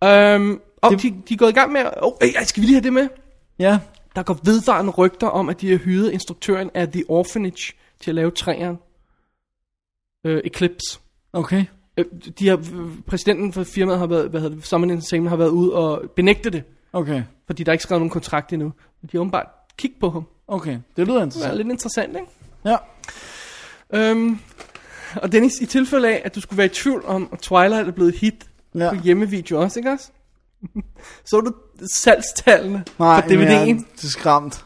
Øhm, 0.04 0.58
og 0.82 0.90
Det- 0.90 1.02
de, 1.02 1.14
de 1.28 1.34
er 1.34 1.38
gået 1.38 1.50
i 1.50 1.52
gang 1.54 1.72
med... 1.72 1.80
Åh, 1.80 1.88
oh, 2.02 2.12
øh, 2.22 2.28
skal 2.44 2.60
vi 2.60 2.66
lige 2.66 2.74
have 2.74 2.84
det 2.84 2.92
med? 2.92 3.08
ja. 3.58 3.78
Der 4.16 4.22
går 4.22 4.38
vedvarende 4.44 4.92
rygter 4.92 5.26
om, 5.26 5.48
at 5.48 5.60
de 5.60 5.70
har 5.70 5.78
hyret 5.78 6.10
instruktøren 6.12 6.70
af 6.74 6.88
The 6.88 7.04
Orphanage 7.08 7.72
til 8.00 8.10
at 8.10 8.14
lave 8.14 8.30
træeren. 8.30 8.76
Øh, 10.24 10.40
Eclipse. 10.44 10.98
Okay. 11.32 11.64
Øh, 11.96 12.04
de 12.38 12.48
har, 12.48 12.60
præsidenten 13.06 13.52
for 13.52 13.64
firmaet 13.64 13.98
har 13.98 14.06
været, 14.06 14.30
hvad 14.30 14.40
hedder 14.40 14.56
det, 14.56 14.66
Summon 14.66 14.90
Entertainment 14.90 15.30
har 15.30 15.36
været 15.36 15.48
ude 15.50 15.72
og 15.72 16.10
benægte 16.16 16.50
det, 16.50 16.62
Okay. 16.92 17.22
fordi 17.46 17.62
der 17.64 17.70
er 17.70 17.74
ikke 17.74 17.82
skrevet 17.82 18.00
nogen 18.00 18.10
kontrakt 18.10 18.52
endnu. 18.52 18.72
Men 19.02 19.08
de 19.12 19.16
har 19.16 19.20
åbenbart 19.20 19.46
kigget 19.76 20.00
på 20.00 20.10
ham. 20.10 20.24
Okay. 20.48 20.78
Det 20.96 21.06
lyder 21.06 21.14
Det 21.14 21.20
er 21.20 21.24
interessant. 21.24 21.56
lidt 21.56 21.68
interessant, 21.68 22.16
ikke? 22.16 22.28
Ja. 22.64 22.76
Øhm, 23.92 24.38
og 25.16 25.32
Dennis, 25.32 25.60
i 25.60 25.66
tilfælde 25.66 26.08
af, 26.08 26.22
at 26.24 26.34
du 26.34 26.40
skulle 26.40 26.58
være 26.58 26.66
i 26.66 26.70
tvivl 26.70 27.04
om, 27.06 27.28
at 27.32 27.38
Twilight 27.38 27.88
er 27.88 27.92
blevet 27.92 28.14
hit 28.14 28.46
Ja. 28.74 28.90
på 28.90 28.96
hjemmevideo 29.04 29.60
også, 29.60 29.78
ikke 29.80 29.90
også? 29.90 30.10
Så 31.24 31.40
du 31.40 31.52
salgstallene 31.94 32.84
Nej, 32.98 33.22
for 33.22 33.28
DVD'en? 33.28 33.36
men 33.38 33.48
jeg 33.48 33.70
er 33.70 34.06
skræmt. 34.08 34.64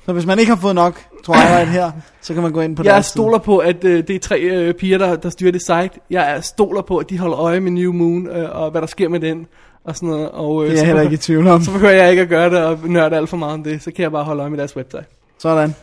Så 0.06 0.14
hvis 0.14 0.26
man 0.26 0.40
ikke 0.40 0.50
har 0.50 0.62
fået 0.62 0.76
nok 0.76 1.02
Twilight 1.24 1.70
her, 1.70 1.92
så 2.22 2.34
kan 2.34 2.44
man 2.44 2.52
gå 2.52 2.62
ind 2.62 2.76
på 2.76 2.84
Jeg 2.84 2.94
deres 2.94 3.06
stoler 3.06 3.38
på, 3.38 3.58
at 3.58 3.84
øh, 3.84 4.08
det 4.08 4.16
er 4.16 4.20
tre 4.20 4.40
øh, 4.40 4.74
piger, 4.74 4.98
der, 4.98 5.16
der 5.16 5.30
styrer 5.30 5.52
det 5.52 5.62
site. 5.62 5.90
Jeg 6.10 6.32
er 6.36 6.42
stoler 6.42 6.82
på, 6.82 6.98
at 6.98 7.10
de 7.10 7.18
holder 7.20 7.40
øje 7.40 7.60
med 7.60 7.72
New 7.72 7.94
Moon, 7.94 8.28
øh, 8.28 8.56
og 8.56 8.72
hvad 8.72 8.82
der 8.82 8.88
sker 8.88 9.10
med 9.10 9.20
den, 9.20 9.48
og 9.84 9.96
sådan 9.96 10.10
noget. 10.10 10.30
Og, 10.32 10.64
øh, 10.64 10.70
Det 10.70 10.74
er 10.74 10.80
jeg 10.80 10.86
heller 10.86 11.02
ikke 11.02 11.14
i 11.14 11.18
tvivl 11.18 11.48
om. 11.48 11.62
Så 11.64 11.72
behøver 11.72 11.94
jeg 11.94 12.10
ikke 12.10 12.22
at 12.22 12.30
gøre 12.30 12.50
det 12.50 12.64
og 12.64 12.80
nørde 12.86 13.16
alt 13.18 13.30
for 13.30 13.38
meget 13.38 13.54
om 13.54 13.64
det. 13.64 13.84
Så 13.84 13.92
kan 13.92 14.04
jeg 14.04 14.12
bare 14.12 14.24
holde 14.24 14.42
øje 14.42 14.50
med 14.50 14.58
deres 14.58 14.76
website. 14.76 15.06
Sådan. 15.38 15.76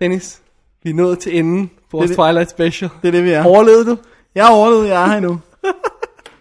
Dennis, 0.00 0.40
vi 0.82 0.90
er 0.90 0.94
nået 0.94 1.18
til 1.18 1.38
enden 1.38 1.70
på 1.90 1.96
vores 1.96 2.10
Det 2.10 2.18
det. 2.18 2.24
Twilight 2.24 2.50
Special. 2.50 2.90
Det 3.02 3.08
er 3.08 3.12
det, 3.12 3.24
vi 3.24 3.30
er. 3.30 3.44
Overlevede 3.44 3.86
du? 3.86 3.96
Jeg 4.34 4.46
har 4.46 4.54
overlevet, 4.54 4.88
jeg 4.88 5.02
er 5.02 5.06
her 5.06 5.16
endnu. 5.16 5.40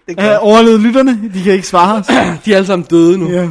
Det 0.07 0.17
Jeg 0.17 0.25
har 0.25 0.37
overlevet 0.37 0.79
lytterne. 0.79 1.29
De 1.33 1.43
kan 1.43 1.53
ikke 1.53 1.67
svare 1.67 1.95
os. 1.99 2.05
De 2.45 2.51
er 2.51 2.55
alle 2.55 2.65
sammen 2.67 2.87
døde 2.89 3.17
nu. 3.17 3.29
ja. 3.29 3.49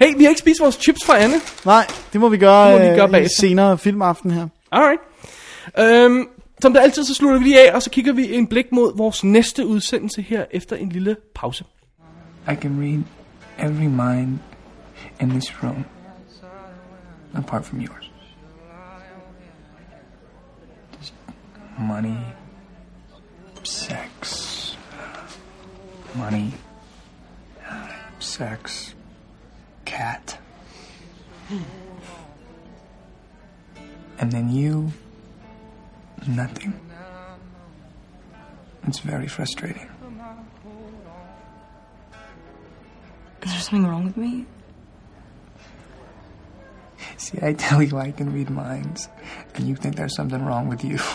Hey, 0.00 0.16
vi 0.16 0.22
har 0.24 0.28
ikke 0.28 0.38
spist 0.38 0.60
vores 0.60 0.74
chips 0.74 1.04
fra 1.06 1.18
Anne. 1.18 1.34
Nej, 1.64 1.86
det 2.12 2.20
må 2.20 2.28
vi 2.28 2.36
gøre, 2.36 2.72
Det 2.72 2.78
må 2.80 2.84
vi 2.84 2.90
øh, 2.90 2.96
gøre 2.96 3.08
i 3.08 3.10
bagefter. 3.10 3.36
senere 3.40 3.78
filmaften 3.78 4.30
her. 4.30 4.48
Alright. 4.72 5.00
Øhm, 5.78 6.28
som 6.60 6.72
der 6.72 6.80
altid, 6.80 7.04
så 7.04 7.14
slutter 7.14 7.38
vi 7.38 7.44
lige 7.44 7.60
af, 7.70 7.74
og 7.74 7.82
så 7.82 7.90
kigger 7.90 8.12
vi 8.12 8.34
en 8.34 8.46
blik 8.46 8.66
mod 8.72 8.96
vores 8.96 9.24
næste 9.24 9.66
udsendelse 9.66 10.22
her 10.22 10.44
efter 10.50 10.76
en 10.76 10.88
lille 10.88 11.16
pause. 11.34 11.64
I 12.52 12.54
can 12.54 12.80
read 12.80 13.02
every 13.70 13.86
mind 13.86 14.38
in 15.20 15.30
this 15.30 15.62
room, 15.62 15.84
apart 17.34 17.64
from 17.64 17.78
yours. 17.80 18.10
Just 21.00 21.14
money, 21.78 22.16
sex, 23.62 24.45
money, 26.16 26.52
uh, 27.68 27.88
sex, 28.18 28.94
cat. 29.84 30.38
And 34.18 34.32
then 34.32 34.50
you, 34.50 34.92
nothing. 36.26 36.78
It's 38.86 39.00
very 39.00 39.28
frustrating. 39.28 39.88
Is 43.42 43.52
there 43.52 43.60
something 43.60 43.86
wrong 43.86 44.06
with 44.06 44.16
me? 44.16 44.46
See, 47.16 47.38
I 47.42 47.52
tell 47.52 47.82
you 47.82 47.98
I 47.98 48.10
can 48.10 48.32
read 48.32 48.50
minds, 48.50 49.08
and 49.54 49.68
you 49.68 49.76
think 49.76 49.96
there's 49.96 50.14
something 50.14 50.44
wrong 50.44 50.68
with 50.68 50.84
you. 50.84 50.98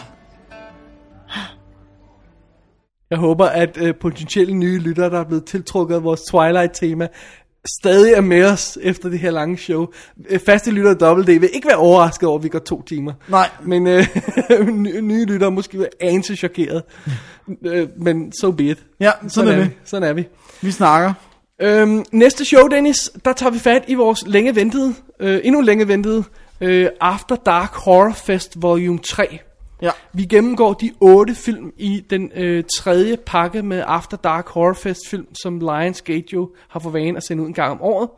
Jeg 3.11 3.19
håber, 3.19 3.45
at 3.45 3.77
øh, 3.81 3.95
potentielle 3.95 4.53
nye 4.53 4.80
lyttere, 4.80 5.09
der 5.09 5.19
er 5.19 5.23
blevet 5.23 5.45
tiltrukket 5.45 5.95
af 5.95 6.03
vores 6.03 6.22
Twilight-tema, 6.22 7.07
stadig 7.81 8.14
er 8.14 8.22
med 8.22 8.45
os 8.45 8.77
efter 8.81 9.09
det 9.09 9.19
her 9.19 9.31
lange 9.31 9.57
show. 9.57 9.88
Øh, 10.30 10.40
Faste 10.40 10.72
lyttere 10.72 11.09
af 11.11 11.17
WD 11.17 11.25
vil 11.25 11.49
ikke 11.53 11.67
være 11.67 11.77
overrasket 11.77 12.30
over, 12.30 12.38
at 12.38 12.43
vi 12.43 12.49
går 12.49 12.59
to 12.59 12.81
timer. 12.81 13.14
Nej. 13.27 13.49
Men 13.64 13.88
øh, 13.88 14.07
nye, 15.01 15.25
lyttere 15.25 15.51
måske 15.51 15.80
være 15.80 15.88
anelse 16.01 16.35
chokeret. 16.35 16.83
øh, 17.65 17.88
men 17.98 18.33
so 18.41 18.51
be 18.51 18.64
it. 18.64 18.85
Ja, 18.99 19.11
sådan 19.27 19.51
er 19.51 19.56
det. 19.56 19.65
vi. 19.65 19.72
Sådan 19.85 20.09
er 20.09 20.14
vi. 20.14 20.27
Vi 20.61 20.72
snakker. 20.72 21.14
Øhm, 21.61 22.06
næste 22.11 22.45
show, 22.45 22.67
Dennis, 22.67 23.11
der 23.25 23.33
tager 23.33 23.51
vi 23.51 23.59
fat 23.59 23.83
i 23.88 23.93
vores 23.93 24.23
længe 24.27 24.56
ventede, 24.56 24.93
øh, 25.19 25.40
endnu 25.43 25.61
længe 25.61 25.88
ventede, 25.88 26.23
øh, 26.61 26.88
After 27.01 27.35
Dark 27.35 27.73
Horror 27.73 28.14
Fest 28.14 28.61
Volume 28.61 28.99
3. 28.99 29.40
Ja. 29.82 29.92
Vi 30.14 30.26
gennemgår 30.26 30.74
de 30.74 30.92
otte 31.00 31.35
film 31.35 31.74
i 31.77 32.06
den 32.10 32.32
øh, 32.35 32.64
tredje 32.77 33.18
pakke 33.18 33.61
med 33.61 33.84
After 33.88 34.18
Dark 34.18 34.48
Horror 34.48 34.74
Fest 34.74 35.01
film, 35.10 35.27
som 35.43 35.60
Lionsgate 35.60 36.27
jo 36.34 36.51
har 36.68 36.80
for 36.80 36.90
vane 36.90 37.18
at 37.18 37.24
sende 37.24 37.43
ud 37.43 37.48
en 37.48 37.53
gang 37.53 37.72
om 37.72 37.82
året. 37.82 38.10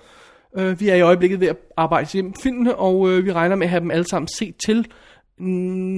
Øh, 0.57 0.79
vi 0.79 0.89
er 0.89 0.95
i 0.95 1.01
øjeblikket 1.01 1.39
ved 1.39 1.47
at 1.47 1.57
arbejde 1.77 2.09
hjem 2.13 2.33
filmene, 2.33 2.75
og 2.75 3.09
øh, 3.09 3.25
vi 3.25 3.31
regner 3.31 3.55
med 3.55 3.65
at 3.65 3.69
have 3.69 3.79
dem 3.79 3.91
alle 3.91 4.07
sammen 4.07 4.27
set 4.27 4.55
til 4.65 4.87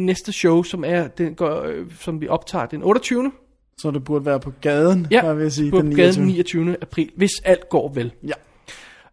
næste 0.05 0.31
show, 0.31 0.63
som 0.63 0.83
er 0.87 1.07
den 1.07 1.35
går, 1.35 1.63
øh, 1.63 1.85
som 1.99 2.21
vi 2.21 2.27
optager 2.27 2.65
den 2.65 2.83
28. 2.83 3.31
Så 3.77 3.91
det 3.91 4.03
burde 4.03 4.25
være 4.25 4.39
på 4.39 4.51
gaden, 4.61 5.07
Ja, 5.11 5.33
vil 5.33 5.41
jeg 5.41 5.51
sige, 5.51 5.71
på 5.71 5.81
den 5.81 5.95
gaden 5.95 6.25
29. 6.25 6.65
29. 6.65 6.77
april, 6.81 7.11
hvis 7.15 7.31
alt 7.43 7.69
går 7.69 7.89
vel. 7.93 8.11
Ja. 8.23 8.33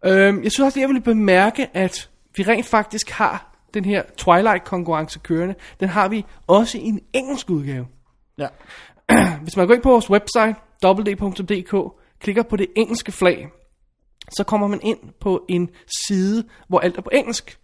Øhm, 0.05 0.43
jeg 0.43 0.53
synes 0.53 0.67
også, 0.67 0.79
at 0.79 0.81
jeg 0.81 0.89
ville 0.89 1.03
bemærke, 1.03 1.77
at 1.77 2.11
vi 2.37 2.43
rent 2.43 2.67
faktisk 2.67 3.11
har 3.11 3.52
den 3.75 3.85
her 3.85 4.03
Twilight-konkurrence 4.17 5.19
kørende. 5.19 5.55
Den 5.81 5.89
har 5.89 6.09
vi 6.09 6.25
også 6.47 6.79
i 6.79 6.81
en 6.81 7.01
engelsk 7.13 7.51
udgave. 7.51 7.87
Ja. 8.39 8.49
Hvis 9.43 9.57
man 9.57 9.67
går 9.67 9.75
ind 9.75 9.83
på 9.83 9.91
vores 9.91 10.11
website, 10.11 10.55
www.dk, 10.85 11.93
klikker 12.21 12.43
på 12.43 12.57
det 12.57 12.67
engelske 12.77 13.13
flag, 13.13 13.49
så 14.31 14.45
kommer 14.45 14.67
man 14.67 14.81
ind 14.83 14.99
på 15.21 15.45
en 15.49 15.71
side, 16.07 16.45
hvor 16.69 16.79
alt 16.79 16.97
er 16.97 17.03
på 17.03 17.11
engelsk. 17.13 17.59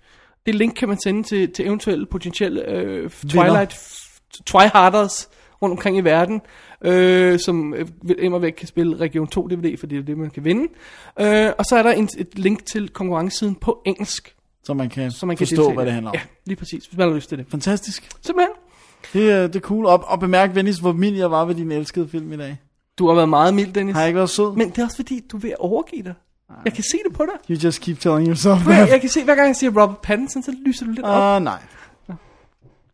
Det 0.47 0.55
link 0.55 0.75
kan 0.75 0.89
man 0.89 1.01
sende 1.01 1.23
til, 1.23 1.53
til 1.53 1.67
eventuelle 1.67 2.07
potentielle 2.07 2.69
øh, 2.69 3.11
Twilight 3.11 3.77
Twiharders 4.47 5.29
rundt 5.63 5.73
omkring 5.73 5.97
i 5.97 6.01
verden, 6.01 6.41
øh, 6.85 7.39
som 7.39 7.75
øh, 7.75 7.87
immer 8.19 8.39
væk 8.39 8.53
kan 8.53 8.69
spille 8.69 8.97
Region 8.97 9.27
2 9.27 9.49
DVD, 9.49 9.77
for 9.79 9.87
det 9.87 9.99
er 9.99 10.03
det, 10.03 10.19
man 10.19 10.31
kan 10.31 10.45
vinde. 10.45 10.73
Øh, 11.21 11.53
og 11.59 11.65
så 11.65 11.77
er 11.77 11.83
der 11.83 11.93
en, 11.93 12.09
et 12.19 12.39
link 12.39 12.67
til 12.67 12.89
konkurrencesiden 12.89 13.55
på 13.55 13.83
engelsk, 13.87 14.35
Så 14.65 14.75
man 14.75 14.89
kan, 14.89 15.11
så 15.11 15.27
man 15.27 15.37
kan 15.37 15.47
forstå, 15.47 15.73
hvad 15.73 15.85
det 15.85 15.93
handler 15.93 16.11
om. 16.11 16.15
Ja, 16.15 16.21
lige 16.47 16.57
præcis, 16.57 16.87
hvis 16.87 16.99
man 16.99 17.09
har 17.09 17.15
lyst 17.15 17.29
til 17.29 17.39
det. 17.39 17.47
Fantastisk. 17.51 18.09
Simpelthen. 18.23 18.55
Det, 19.13 19.31
er- 19.33 19.47
det 19.47 19.57
er 19.57 19.61
cool. 19.61 19.87
Og, 19.87 20.05
og 20.09 20.21
bemærk, 20.21 20.55
Vennis, 20.55 20.79
hvor 20.79 20.93
mild 20.93 21.17
jeg 21.17 21.31
var 21.31 21.45
ved 21.45 21.55
din 21.55 21.73
elskede 21.73 22.09
film 22.09 22.33
i 22.33 22.37
dag. 22.37 22.59
Du 22.99 23.07
har 23.09 23.15
været 23.15 23.29
meget 23.29 23.55
mild, 23.55 23.73
Dennis. 23.73 23.95
Har 23.95 24.01
jeg 24.01 24.09
ikke 24.09 24.17
været 24.17 24.31
sød? 24.31 24.57
Men 24.57 24.71
det 24.71 24.79
er 24.79 24.85
også 24.85 24.97
fordi, 24.97 25.21
du 25.33 25.37
er 25.37 25.41
ved 25.41 25.51
at 25.51 25.57
overgive 25.59 26.03
dig. 26.03 26.15
Jeg 26.65 26.73
kan 26.73 26.85
se 26.85 26.99
det 27.09 27.17
på 27.17 27.25
dig. 27.27 27.57
You 27.57 27.61
just 27.65 27.81
keep 27.81 27.99
telling 28.01 28.27
yourself 28.29 28.67
Jeg, 28.67 28.75
that. 28.75 28.89
jeg 28.91 29.01
kan 29.01 29.11
se, 29.11 29.25
hver 29.25 29.35
gang 29.35 29.47
jeg 29.49 29.57
siger 29.57 29.71
Robert 29.83 29.99
Pattinson, 29.99 30.43
så 30.43 30.53
lyser 30.67 30.87
du 30.87 30.93
lidt 30.93 31.07
op. 31.07 31.23
Ah, 31.37 31.43
nej. 31.43 31.59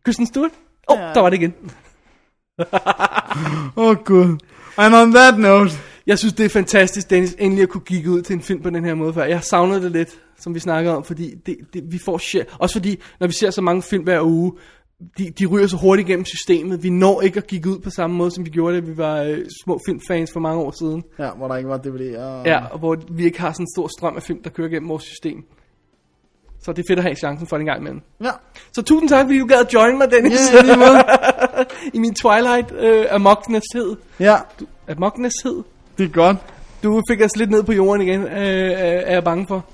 Kristen 0.05 0.25
Stewart? 0.25 0.51
Åh, 0.89 0.97
oh, 0.97 1.01
Ja. 1.01 1.13
der 1.13 1.19
var 1.21 1.29
det 1.29 1.37
igen. 1.37 1.53
Åh, 3.77 3.85
oh, 3.89 3.95
gud. 4.05 4.37
And 4.77 4.95
on 4.95 5.11
that 5.13 5.39
note, 5.39 5.71
Jeg 6.07 6.19
synes, 6.19 6.33
det 6.33 6.45
er 6.45 6.49
fantastisk, 6.49 7.09
Dennis, 7.09 7.35
endelig 7.39 7.63
at 7.63 7.69
kunne 7.69 7.81
kigge 7.85 8.09
ud 8.11 8.21
til 8.21 8.33
en 8.33 8.41
film 8.41 8.61
på 8.61 8.69
den 8.69 8.85
her 8.85 8.93
måde 8.93 9.13
før. 9.13 9.23
Jeg 9.23 9.37
har 9.37 9.41
savnet 9.41 9.81
det 9.81 9.91
lidt, 9.91 10.09
som 10.39 10.55
vi 10.55 10.59
snakkede 10.59 10.95
om, 10.97 11.03
fordi 11.03 11.35
det, 11.45 11.57
det, 11.73 11.83
vi 11.91 11.97
får 11.97 12.17
shit. 12.17 12.47
Også 12.59 12.75
fordi, 12.75 12.99
når 13.19 13.27
vi 13.27 13.33
ser 13.33 13.49
så 13.49 13.61
mange 13.61 13.81
film 13.81 14.03
hver 14.03 14.21
uge, 14.21 14.51
de, 15.17 15.29
de 15.29 15.45
ryger 15.45 15.67
så 15.67 15.77
hurtigt 15.77 16.09
igennem 16.09 16.25
systemet. 16.25 16.83
Vi 16.83 16.89
når 16.89 17.21
ikke 17.21 17.37
at 17.37 17.47
kigge 17.47 17.69
ud 17.69 17.79
på 17.79 17.89
samme 17.89 18.15
måde, 18.15 18.31
som 18.31 18.45
vi 18.45 18.49
gjorde 18.49 18.75
det, 18.75 18.87
vi 18.87 18.97
var 18.97 19.21
øh, 19.21 19.37
små 19.63 19.79
filmfans 19.85 20.29
for 20.33 20.39
mange 20.39 20.61
år 20.61 20.71
siden. 20.79 21.03
ja, 21.19 21.29
hvor 21.31 21.47
der 21.47 21.55
ikke 21.55 21.69
var 21.69 21.77
DVD. 21.77 22.17
Og... 22.17 22.45
Ja, 22.45 22.65
og 22.71 22.79
hvor 22.79 22.97
vi 23.11 23.25
ikke 23.25 23.41
har 23.41 23.51
sådan 23.51 23.63
en 23.63 23.73
stor 23.75 23.87
strøm 23.97 24.15
af 24.15 24.23
film, 24.23 24.43
der 24.43 24.49
kører 24.49 24.69
gennem 24.69 24.89
vores 24.89 25.03
system. 25.03 25.43
Så 26.63 26.71
det 26.73 26.79
er 26.79 26.85
fedt 26.89 26.99
at 26.99 27.03
have 27.05 27.15
chancen 27.15 27.47
for 27.47 27.55
det 27.55 27.61
en 27.61 27.65
gang 27.65 27.79
imellem. 27.79 28.01
Ja. 28.23 28.31
Så 28.73 28.81
tusind 28.81 29.09
tak, 29.09 29.25
fordi 29.25 29.39
du 29.39 29.45
gad 29.45 29.57
at 29.57 29.73
join 29.73 29.97
mig, 29.97 30.11
Dennis. 30.11 30.53
Ja, 30.53 30.75
måde. 30.75 31.03
I 31.95 31.99
min 31.99 32.13
Twilight 32.15 32.71
øh, 32.79 33.05
amoknesshed. 33.11 33.95
Ja, 34.19 34.35
Amoknesshed. 34.89 35.63
det 35.97 36.03
er 36.03 36.09
godt. 36.09 36.37
Du 36.83 37.01
fik 37.11 37.21
os 37.21 37.35
lidt 37.35 37.49
ned 37.51 37.63
på 37.63 37.71
jorden 37.73 38.01
igen, 38.01 38.21
øh, 38.21 38.27
øh, 38.31 38.71
er 38.81 39.13
jeg 39.13 39.23
bange 39.23 39.45
for. 39.47 39.65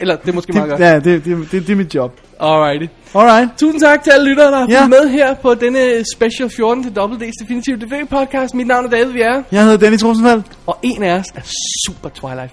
Eller 0.00 0.16
det 0.16 0.28
er 0.28 0.32
måske 0.32 0.52
meget 0.52 0.70
godt. 0.70 0.80
ja, 0.80 0.94
det, 0.94 1.04
det, 1.24 1.24
det, 1.24 1.66
det 1.66 1.70
er 1.70 1.76
mit 1.76 1.94
job. 1.94 2.12
Alrighty. 2.40 2.86
Alright. 3.14 3.48
Tusind 3.58 3.80
tak 3.80 4.02
til 4.04 4.10
alle 4.10 4.30
lyttere, 4.30 4.50
der 4.50 4.58
har 4.58 4.66
Ja. 4.68 4.86
med 4.88 5.08
her 5.08 5.34
på 5.34 5.54
denne 5.54 5.78
Special 6.14 6.50
14 6.56 6.82
til 6.82 6.90
WD's 7.00 7.32
Definitive 7.42 7.76
DVD 7.76 8.06
podcast. 8.10 8.54
Mit 8.54 8.66
navn 8.66 8.84
er 8.84 8.90
David 8.90 9.12
Bjerre, 9.12 9.44
Jeg 9.52 9.62
hedder 9.64 9.76
Danny 9.78 9.96
Rosenfeldt. 10.04 10.46
og 10.66 10.78
en 10.82 11.02
af 11.02 11.18
os 11.18 11.26
er 11.34 11.40
super 11.86 12.08
Twilight 12.08 12.52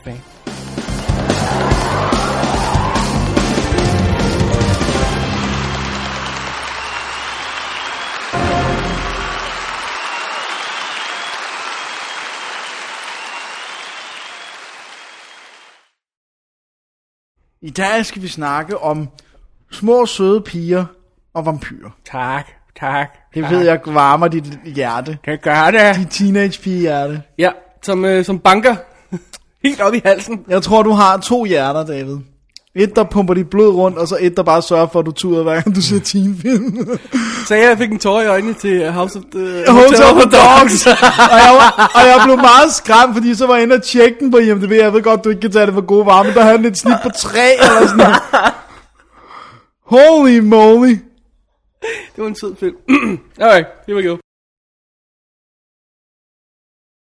I 17.65 17.69
dag 17.69 18.05
skal 18.05 18.21
vi 18.21 18.27
snakke 18.27 18.77
om 18.77 19.09
små 19.71 20.05
søde 20.05 20.41
piger 20.41 20.85
og 21.33 21.45
vampyrer. 21.45 21.89
Tak, 22.11 22.47
tak. 22.79 23.09
Det 23.33 23.43
tak. 23.43 23.51
ved 23.51 23.65
jeg 23.65 23.79
varmer 23.85 24.27
dit 24.27 24.59
hjerte. 24.65 25.17
Det 25.25 25.41
gør 25.41 25.71
det. 25.71 25.95
Dit 25.95 26.07
teenage 26.09 26.61
pige 26.61 26.79
hjerte. 26.79 27.21
Ja, 27.37 27.51
som, 27.81 28.05
øh, 28.05 28.25
som 28.25 28.39
banker 28.39 28.75
helt 29.65 29.81
op 29.81 29.93
i 29.93 30.01
halsen. 30.05 30.45
Jeg 30.47 30.63
tror, 30.63 30.83
du 30.83 30.91
har 30.91 31.17
to 31.17 31.45
hjerter, 31.45 31.85
David. 31.85 32.17
Et, 32.77 32.95
der 32.95 33.03
pumper 33.03 33.33
dit 33.33 33.49
blod 33.49 33.73
rundt, 33.73 33.97
og 33.97 34.07
så 34.07 34.17
et, 34.21 34.37
der 34.37 34.43
bare 34.43 34.61
sørger 34.61 34.87
for, 34.91 34.99
at 34.99 35.05
du 35.05 35.11
tuder, 35.11 35.43
hver 35.43 35.53
gang 35.53 35.75
du 35.75 35.81
ser 35.81 35.99
teenfilm. 35.99 36.97
Så 37.47 37.55
jeg 37.55 37.77
fik 37.77 37.91
en 37.91 37.99
tår 37.99 38.21
i 38.21 38.27
øjnene 38.27 38.53
til 38.53 38.91
House 38.91 39.19
of 39.19 39.23
the... 39.31 39.71
Hotel 39.71 40.03
of 40.03 40.21
the 40.21 40.31
Dogs. 40.31 40.87
og, 41.33 41.39
jeg 41.45 41.53
var, 41.59 41.91
og 41.95 42.01
jeg 42.01 42.21
blev 42.23 42.37
meget 42.37 42.73
skræmt, 42.73 43.15
fordi 43.15 43.35
så 43.35 43.47
var 43.47 43.53
jeg 43.53 43.63
inde 43.63 43.75
og 43.75 43.83
tjekke 43.83 44.19
den 44.19 44.31
på 44.31 44.37
IMDb. 44.37 44.71
Jeg 44.71 44.93
ved 44.93 45.01
godt, 45.01 45.23
du 45.23 45.29
ikke 45.29 45.41
kan 45.41 45.51
tage 45.51 45.65
det 45.65 45.73
for 45.73 45.85
gode 45.85 46.05
varer, 46.05 46.23
men 46.23 46.33
der 46.33 46.43
havde 46.43 46.57
den 46.57 46.65
et 46.65 46.77
snit 46.77 46.97
på 47.03 47.09
3 47.09 47.39
eller 47.39 47.87
sådan 47.87 47.97
noget. 47.97 48.15
Holy 49.85 50.39
moly. 50.39 50.97
Det 52.15 52.21
var 52.23 52.27
en 52.27 52.35
sød 52.35 52.55
film. 52.59 52.75
Alright, 53.41 53.67
here 53.87 53.97
we 53.97 54.07
go. 54.09 54.17